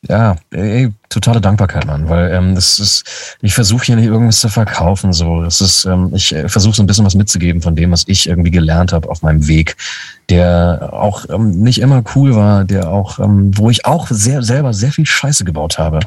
ja, 0.09 0.35
ey, 0.51 0.93
totale 1.09 1.40
Dankbarkeit, 1.40 1.86
Mann, 1.86 2.09
weil 2.09 2.32
ähm, 2.32 2.57
das 2.57 2.81
ist, 2.81 3.36
ich 3.40 3.55
versuche 3.55 3.85
hier 3.85 3.97
nicht 3.97 4.07
irgendwas 4.07 4.40
zu 4.40 4.49
verkaufen, 4.49 5.12
so, 5.12 5.43
das 5.43 5.61
ist, 5.61 5.85
ähm, 5.85 6.11
ich 6.12 6.35
äh, 6.35 6.49
versuche 6.49 6.74
so 6.74 6.82
ein 6.82 6.86
bisschen 6.86 7.05
was 7.05 7.15
mitzugeben 7.15 7.62
von 7.62 7.77
dem, 7.77 7.93
was 7.93 8.05
ich 8.09 8.28
irgendwie 8.28 8.51
gelernt 8.51 8.93
habe 8.93 9.09
auf 9.09 9.23
meinem 9.23 9.47
Weg, 9.47 9.77
der 10.28 10.90
auch 10.93 11.27
ähm, 11.31 11.62
nicht 11.62 11.81
immer 11.81 12.03
cool 12.16 12.35
war, 12.35 12.65
der 12.65 12.90
auch, 12.90 13.20
ähm, 13.20 13.57
wo 13.57 13.70
ich 13.70 13.86
auch 13.86 14.09
sehr 14.09 14.43
selber 14.43 14.74
sehr 14.74 14.90
viel 14.90 15.07
Scheiße 15.07 15.44
gebaut 15.44 15.78
habe. 15.78 16.01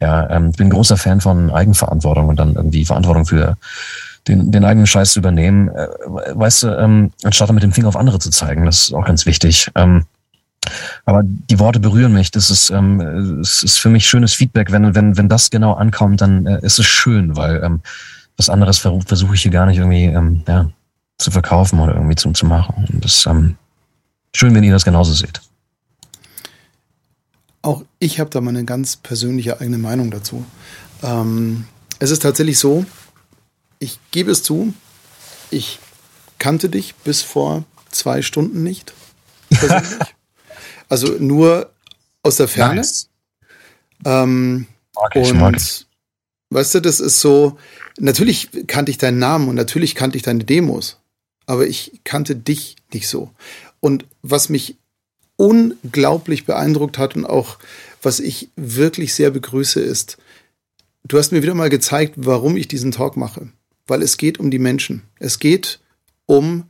Ja, 0.00 0.28
ähm, 0.28 0.50
bin 0.50 0.68
großer 0.68 0.96
Fan 0.96 1.20
von 1.20 1.50
Eigenverantwortung 1.52 2.28
und 2.28 2.40
dann 2.40 2.56
irgendwie 2.56 2.84
Verantwortung 2.84 3.26
für 3.26 3.56
den, 4.26 4.50
den 4.50 4.64
eigenen 4.64 4.88
Scheiß 4.88 5.12
zu 5.12 5.20
übernehmen, 5.20 5.68
äh, 5.68 5.86
weißt 6.34 6.64
du, 6.64 6.68
ähm, 6.78 7.12
anstatt 7.22 7.52
mit 7.52 7.62
dem 7.62 7.72
Finger 7.72 7.88
auf 7.88 7.96
andere 7.96 8.18
zu 8.18 8.30
zeigen, 8.30 8.64
das 8.64 8.88
ist 8.88 8.92
auch 8.92 9.06
ganz 9.06 9.24
wichtig. 9.24 9.70
Ähm, 9.76 10.04
aber 11.04 11.22
die 11.24 11.58
Worte 11.58 11.80
berühren 11.80 12.12
mich. 12.12 12.30
Das 12.30 12.50
ist, 12.50 12.70
ähm, 12.70 13.00
es 13.40 13.62
ist 13.62 13.78
für 13.78 13.88
mich 13.88 14.08
schönes 14.08 14.34
Feedback. 14.34 14.72
Wenn, 14.72 14.94
wenn, 14.94 15.16
wenn 15.16 15.28
das 15.28 15.50
genau 15.50 15.74
ankommt, 15.74 16.20
dann 16.20 16.46
äh, 16.46 16.60
ist 16.62 16.78
es 16.78 16.86
schön, 16.86 17.36
weil 17.36 17.62
ähm, 17.62 17.80
was 18.36 18.50
anderes 18.50 18.78
versuche 18.78 19.34
ich 19.34 19.42
hier 19.42 19.50
gar 19.50 19.66
nicht 19.66 19.78
irgendwie 19.78 20.04
ähm, 20.04 20.42
ja, 20.46 20.70
zu 21.18 21.30
verkaufen 21.30 21.80
oder 21.80 21.94
irgendwie 21.94 22.16
zu, 22.16 22.32
zu 22.32 22.46
machen. 22.46 22.86
Und 22.92 23.04
das 23.04 23.18
ist 23.18 23.26
ähm, 23.26 23.56
schön, 24.34 24.54
wenn 24.54 24.64
ihr 24.64 24.72
das 24.72 24.84
genauso 24.84 25.12
seht. 25.12 25.40
Auch 27.62 27.82
ich 27.98 28.20
habe 28.20 28.30
da 28.30 28.40
mal 28.40 28.50
eine 28.50 28.64
ganz 28.64 28.96
persönliche 28.96 29.60
eigene 29.60 29.78
Meinung 29.78 30.10
dazu. 30.10 30.44
Ähm, 31.02 31.64
es 31.98 32.10
ist 32.10 32.22
tatsächlich 32.22 32.58
so, 32.58 32.84
ich 33.78 33.98
gebe 34.10 34.30
es 34.30 34.42
zu, 34.42 34.74
ich 35.50 35.78
kannte 36.38 36.68
dich 36.68 36.94
bis 36.96 37.22
vor 37.22 37.64
zwei 37.90 38.22
Stunden 38.22 38.62
nicht. 38.62 38.92
Persönlich. 39.50 39.90
Also 40.88 41.16
nur 41.18 41.70
aus 42.22 42.36
der 42.36 42.48
Ferne. 42.48 42.76
Nice. 42.76 43.08
Ähm, 44.04 44.66
mag 44.94 45.16
ich, 45.16 45.30
und 45.30 45.38
mag 45.38 45.56
ich. 45.56 45.86
weißt 46.50 46.76
du, 46.76 46.80
das 46.80 47.00
ist 47.00 47.20
so, 47.20 47.58
natürlich 47.98 48.50
kannte 48.66 48.90
ich 48.90 48.98
deinen 48.98 49.18
Namen 49.18 49.48
und 49.48 49.54
natürlich 49.54 49.94
kannte 49.94 50.16
ich 50.16 50.22
deine 50.22 50.44
Demos, 50.44 50.98
aber 51.46 51.66
ich 51.66 52.00
kannte 52.04 52.36
dich 52.36 52.76
nicht 52.92 53.08
so. 53.08 53.30
Und 53.80 54.04
was 54.22 54.48
mich 54.48 54.76
unglaublich 55.36 56.46
beeindruckt 56.46 56.98
hat 56.98 57.14
und 57.14 57.26
auch 57.26 57.58
was 58.02 58.20
ich 58.20 58.50
wirklich 58.56 59.14
sehr 59.14 59.30
begrüße 59.30 59.80
ist, 59.80 60.18
du 61.04 61.18
hast 61.18 61.32
mir 61.32 61.42
wieder 61.42 61.54
mal 61.54 61.70
gezeigt, 61.70 62.14
warum 62.16 62.56
ich 62.56 62.68
diesen 62.68 62.92
Talk 62.92 63.16
mache. 63.16 63.48
Weil 63.86 64.02
es 64.02 64.16
geht 64.16 64.38
um 64.40 64.50
die 64.50 64.58
Menschen. 64.58 65.02
Es 65.18 65.38
geht 65.38 65.80
um 66.26 66.64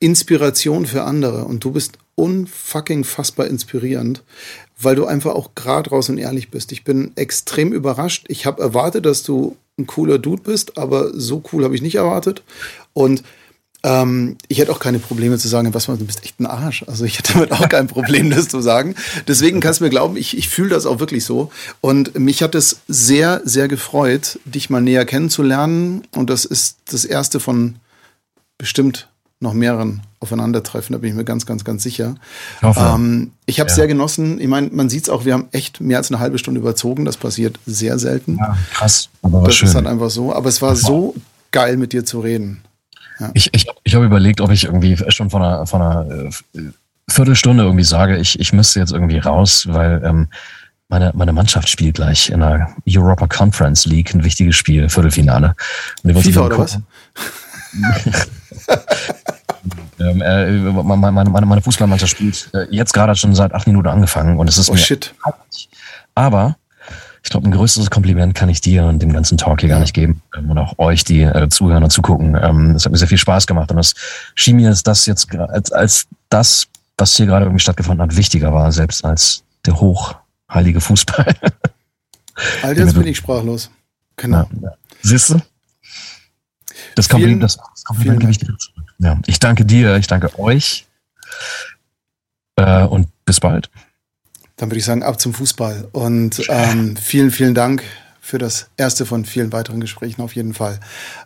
Inspiration 0.00 0.86
für 0.86 1.04
andere. 1.04 1.44
Und 1.44 1.62
du 1.62 1.70
bist 1.70 1.98
unfucking 2.16 3.04
fassbar 3.04 3.46
inspirierend, 3.46 4.22
weil 4.78 4.96
du 4.96 5.06
einfach 5.06 5.34
auch 5.34 5.54
gerade 5.54 5.90
raus 5.90 6.08
und 6.08 6.18
ehrlich 6.18 6.50
bist. 6.50 6.72
Ich 6.72 6.84
bin 6.84 7.12
extrem 7.14 7.72
überrascht. 7.72 8.26
Ich 8.28 8.46
habe 8.46 8.62
erwartet, 8.62 9.06
dass 9.06 9.22
du 9.22 9.56
ein 9.78 9.86
cooler 9.86 10.18
Dude 10.18 10.42
bist, 10.42 10.76
aber 10.76 11.12
so 11.14 11.42
cool 11.52 11.64
habe 11.64 11.74
ich 11.74 11.82
nicht 11.82 11.94
erwartet. 11.94 12.42
Und 12.92 13.22
ähm, 13.82 14.36
ich 14.48 14.58
hätte 14.58 14.72
auch 14.72 14.78
keine 14.78 14.98
Probleme 14.98 15.38
zu 15.38 15.48
sagen, 15.48 15.72
was 15.72 15.88
man, 15.88 15.98
du 15.98 16.04
bist 16.04 16.22
echt 16.24 16.40
ein 16.40 16.46
Arsch. 16.46 16.84
Also 16.86 17.04
ich 17.04 17.18
hätte 17.18 17.32
damit 17.34 17.52
auch 17.52 17.68
kein 17.68 17.86
Problem, 17.86 18.30
das 18.30 18.48
zu 18.48 18.60
sagen. 18.60 18.94
Deswegen 19.26 19.60
kannst 19.60 19.80
du 19.80 19.84
mir 19.84 19.90
glauben, 19.90 20.16
ich, 20.16 20.36
ich 20.36 20.48
fühle 20.48 20.70
das 20.70 20.86
auch 20.86 21.00
wirklich 21.00 21.24
so. 21.24 21.50
Und 21.80 22.18
mich 22.18 22.42
hat 22.42 22.54
es 22.54 22.80
sehr, 22.88 23.40
sehr 23.44 23.68
gefreut, 23.68 24.38
dich 24.44 24.70
mal 24.70 24.82
näher 24.82 25.04
kennenzulernen. 25.04 26.02
Und 26.14 26.30
das 26.30 26.44
ist 26.44 26.78
das 26.90 27.04
erste 27.04 27.40
von 27.40 27.76
bestimmt 28.58 29.09
noch 29.40 29.54
mehreren 29.54 30.02
Aufeinandertreffen, 30.20 30.92
da 30.92 30.98
bin 30.98 31.10
ich 31.10 31.16
mir 31.16 31.24
ganz, 31.24 31.46
ganz, 31.46 31.64
ganz 31.64 31.82
sicher. 31.82 32.14
Ich, 32.58 32.62
hoffe. 32.62 32.92
ähm, 32.94 33.32
ich 33.46 33.58
habe 33.58 33.70
ja. 33.70 33.74
sehr 33.74 33.86
genossen. 33.86 34.38
Ich 34.38 34.48
meine, 34.48 34.68
man 34.70 34.90
sieht 34.90 35.04
es 35.04 35.08
auch, 35.08 35.24
wir 35.24 35.32
haben 35.32 35.48
echt 35.52 35.80
mehr 35.80 35.96
als 35.96 36.10
eine 36.10 36.20
halbe 36.20 36.38
Stunde 36.38 36.60
überzogen. 36.60 37.06
Das 37.06 37.16
passiert 37.16 37.58
sehr 37.64 37.98
selten. 37.98 38.36
Ja, 38.36 38.56
krass. 38.74 39.08
Aber 39.22 39.42
das 39.44 39.54
schön. 39.54 39.68
ist 39.68 39.74
dann 39.74 39.86
einfach 39.86 40.10
so. 40.10 40.34
Aber 40.34 40.50
es 40.50 40.60
war 40.60 40.76
so 40.76 41.14
geil, 41.52 41.78
mit 41.78 41.94
dir 41.94 42.04
zu 42.04 42.20
reden. 42.20 42.62
Ja. 43.18 43.30
Ich, 43.32 43.48
ich, 43.54 43.66
ich 43.82 43.94
habe 43.94 44.04
überlegt, 44.04 44.42
ob 44.42 44.50
ich 44.50 44.64
irgendwie 44.64 44.98
schon 45.08 45.30
von 45.30 45.42
einer, 45.42 45.66
von 45.66 45.80
einer 45.80 46.28
äh, 46.54 46.60
Viertelstunde 47.08 47.64
irgendwie 47.64 47.84
sage, 47.84 48.18
ich, 48.18 48.38
ich 48.38 48.52
müsste 48.52 48.78
jetzt 48.78 48.92
irgendwie 48.92 49.18
raus, 49.18 49.66
weil 49.70 50.02
ähm, 50.04 50.28
meine, 50.88 51.12
meine 51.14 51.32
Mannschaft 51.32 51.68
spielt 51.68 51.94
gleich 51.94 52.28
in 52.28 52.40
der 52.40 52.74
Europa 52.86 53.26
Conference 53.26 53.86
League 53.86 54.14
ein 54.14 54.22
wichtiges 54.22 54.56
Spiel, 54.56 54.88
Viertelfinale. 54.88 55.54
FIFA 56.04 56.46
oder 56.46 56.58
was? 56.58 56.78
ähm, 60.00 60.22
äh, 60.22 60.50
meine, 60.50 61.12
meine, 61.12 61.46
meine 61.46 61.62
Fußballmannschaft 61.62 62.12
spielt 62.12 62.50
äh, 62.54 62.66
jetzt 62.70 62.92
gerade 62.92 63.14
schon 63.16 63.34
seit 63.34 63.54
acht 63.54 63.66
Minuten 63.66 63.88
angefangen 63.88 64.38
und 64.38 64.48
es 64.48 64.58
ist 64.58 64.70
oh, 64.70 64.72
mir 64.72 64.78
shit. 64.78 65.14
Aber 66.14 66.56
ich 67.22 67.30
glaube, 67.30 67.48
ein 67.48 67.52
größeres 67.52 67.90
Kompliment 67.90 68.34
kann 68.34 68.48
ich 68.48 68.60
dir 68.60 68.84
und 68.84 69.00
dem 69.00 69.12
ganzen 69.12 69.36
Talk 69.36 69.60
hier 69.60 69.68
gar 69.68 69.80
nicht 69.80 69.92
geben 69.92 70.22
ähm, 70.36 70.50
und 70.50 70.58
auch 70.58 70.78
euch, 70.78 71.04
die 71.04 71.22
äh, 71.22 71.48
zuhören 71.48 71.84
und 71.84 71.90
zugucken. 71.90 72.36
Ähm, 72.40 72.72
es 72.72 72.84
hat 72.84 72.92
mir 72.92 72.98
sehr 72.98 73.08
viel 73.08 73.18
Spaß 73.18 73.46
gemacht 73.46 73.70
und 73.70 73.76
das 73.76 73.94
schien 74.34 74.56
mir, 74.56 74.70
dass 74.70 74.82
das 74.82 75.06
jetzt 75.06 75.34
als, 75.36 75.72
als 75.72 76.06
das, 76.30 76.66
was 76.96 77.16
hier 77.16 77.26
gerade 77.26 77.44
irgendwie 77.44 77.60
stattgefunden 77.60 78.02
hat, 78.02 78.16
wichtiger 78.16 78.54
war, 78.54 78.72
selbst 78.72 79.04
als 79.04 79.42
der 79.66 79.80
hochheilige 79.80 80.80
Fußball. 80.80 81.34
Alter, 82.62 82.80
jetzt 82.84 82.94
bin 82.94 83.06
ich 83.06 83.18
sprachlos. 83.18 83.70
Genau. 84.16 84.48
Ja. 84.62 84.72
Siehst 85.02 85.30
du? 85.30 85.40
Das 86.94 87.08
Kompliment, 87.08 87.42
das, 87.42 87.56
das 87.56 87.84
Kompliment 87.84 88.20
gebe 88.20 88.32
ich 88.32 88.38
dir 88.38 88.46
zurück. 88.56 88.84
Ja, 88.98 89.18
ich 89.26 89.38
danke 89.38 89.64
dir, 89.64 89.96
ich 89.96 90.06
danke 90.06 90.38
euch 90.38 90.86
äh, 92.56 92.84
und 92.84 93.08
bis 93.24 93.40
bald. 93.40 93.70
Dann 94.56 94.70
würde 94.70 94.78
ich 94.78 94.84
sagen, 94.84 95.02
ab 95.02 95.20
zum 95.20 95.32
Fußball. 95.32 95.88
Und 95.92 96.42
ähm, 96.48 96.96
vielen, 96.96 97.30
vielen 97.30 97.54
Dank 97.54 97.82
für 98.20 98.38
das 98.38 98.68
erste 98.76 99.06
von 99.06 99.24
vielen 99.24 99.52
weiteren 99.52 99.80
Gesprächen 99.80 100.20
auf 100.22 100.36
jeden 100.36 100.54
Fall. 100.54 100.78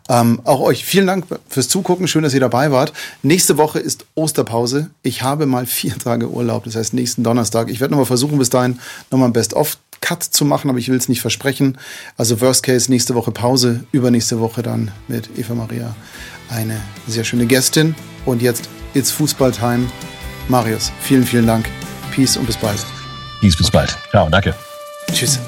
Ähm, 0.08 0.40
auch 0.44 0.60
euch 0.60 0.84
vielen 0.84 1.06
Dank 1.06 1.26
fürs 1.48 1.68
Zugucken. 1.68 2.08
Schön, 2.08 2.22
dass 2.22 2.32
ihr 2.32 2.40
dabei 2.40 2.70
wart. 2.70 2.92
Nächste 3.22 3.58
Woche 3.58 3.78
ist 3.78 4.06
Osterpause. 4.14 4.90
Ich 5.02 5.22
habe 5.22 5.44
mal 5.46 5.66
vier 5.66 5.98
Tage 5.98 6.30
Urlaub, 6.30 6.64
das 6.64 6.76
heißt 6.76 6.94
nächsten 6.94 7.24
Donnerstag. 7.24 7.68
Ich 7.68 7.80
werde 7.80 7.92
nochmal 7.92 8.06
versuchen, 8.06 8.38
bis 8.38 8.48
dahin 8.48 8.78
nochmal 9.10 9.28
ein 9.28 9.34
Best-of 9.34 9.76
Cut 10.04 10.22
zu 10.22 10.44
machen, 10.44 10.68
aber 10.68 10.78
ich 10.78 10.90
will 10.90 10.98
es 10.98 11.08
nicht 11.08 11.22
versprechen. 11.22 11.78
Also 12.18 12.42
Worst 12.42 12.62
Case 12.62 12.90
nächste 12.90 13.14
Woche 13.14 13.30
Pause, 13.30 13.84
übernächste 13.90 14.38
Woche 14.38 14.62
dann 14.62 14.90
mit 15.08 15.30
Eva 15.38 15.54
Maria 15.54 15.96
eine 16.50 16.78
sehr 17.06 17.24
schöne 17.24 17.46
Gästin. 17.46 17.94
Und 18.26 18.42
jetzt 18.42 18.68
It's 18.92 19.10
Fußball 19.10 19.50
Time. 19.50 19.86
Marius, 20.48 20.92
vielen, 21.00 21.24
vielen 21.24 21.46
Dank. 21.46 21.66
Peace 22.14 22.36
und 22.36 22.44
bis 22.44 22.58
bald. 22.58 22.84
Peace, 23.40 23.56
bis 23.56 23.70
bald. 23.70 23.96
Ciao, 24.10 24.28
danke. 24.28 24.54
Tschüss. 25.10 25.40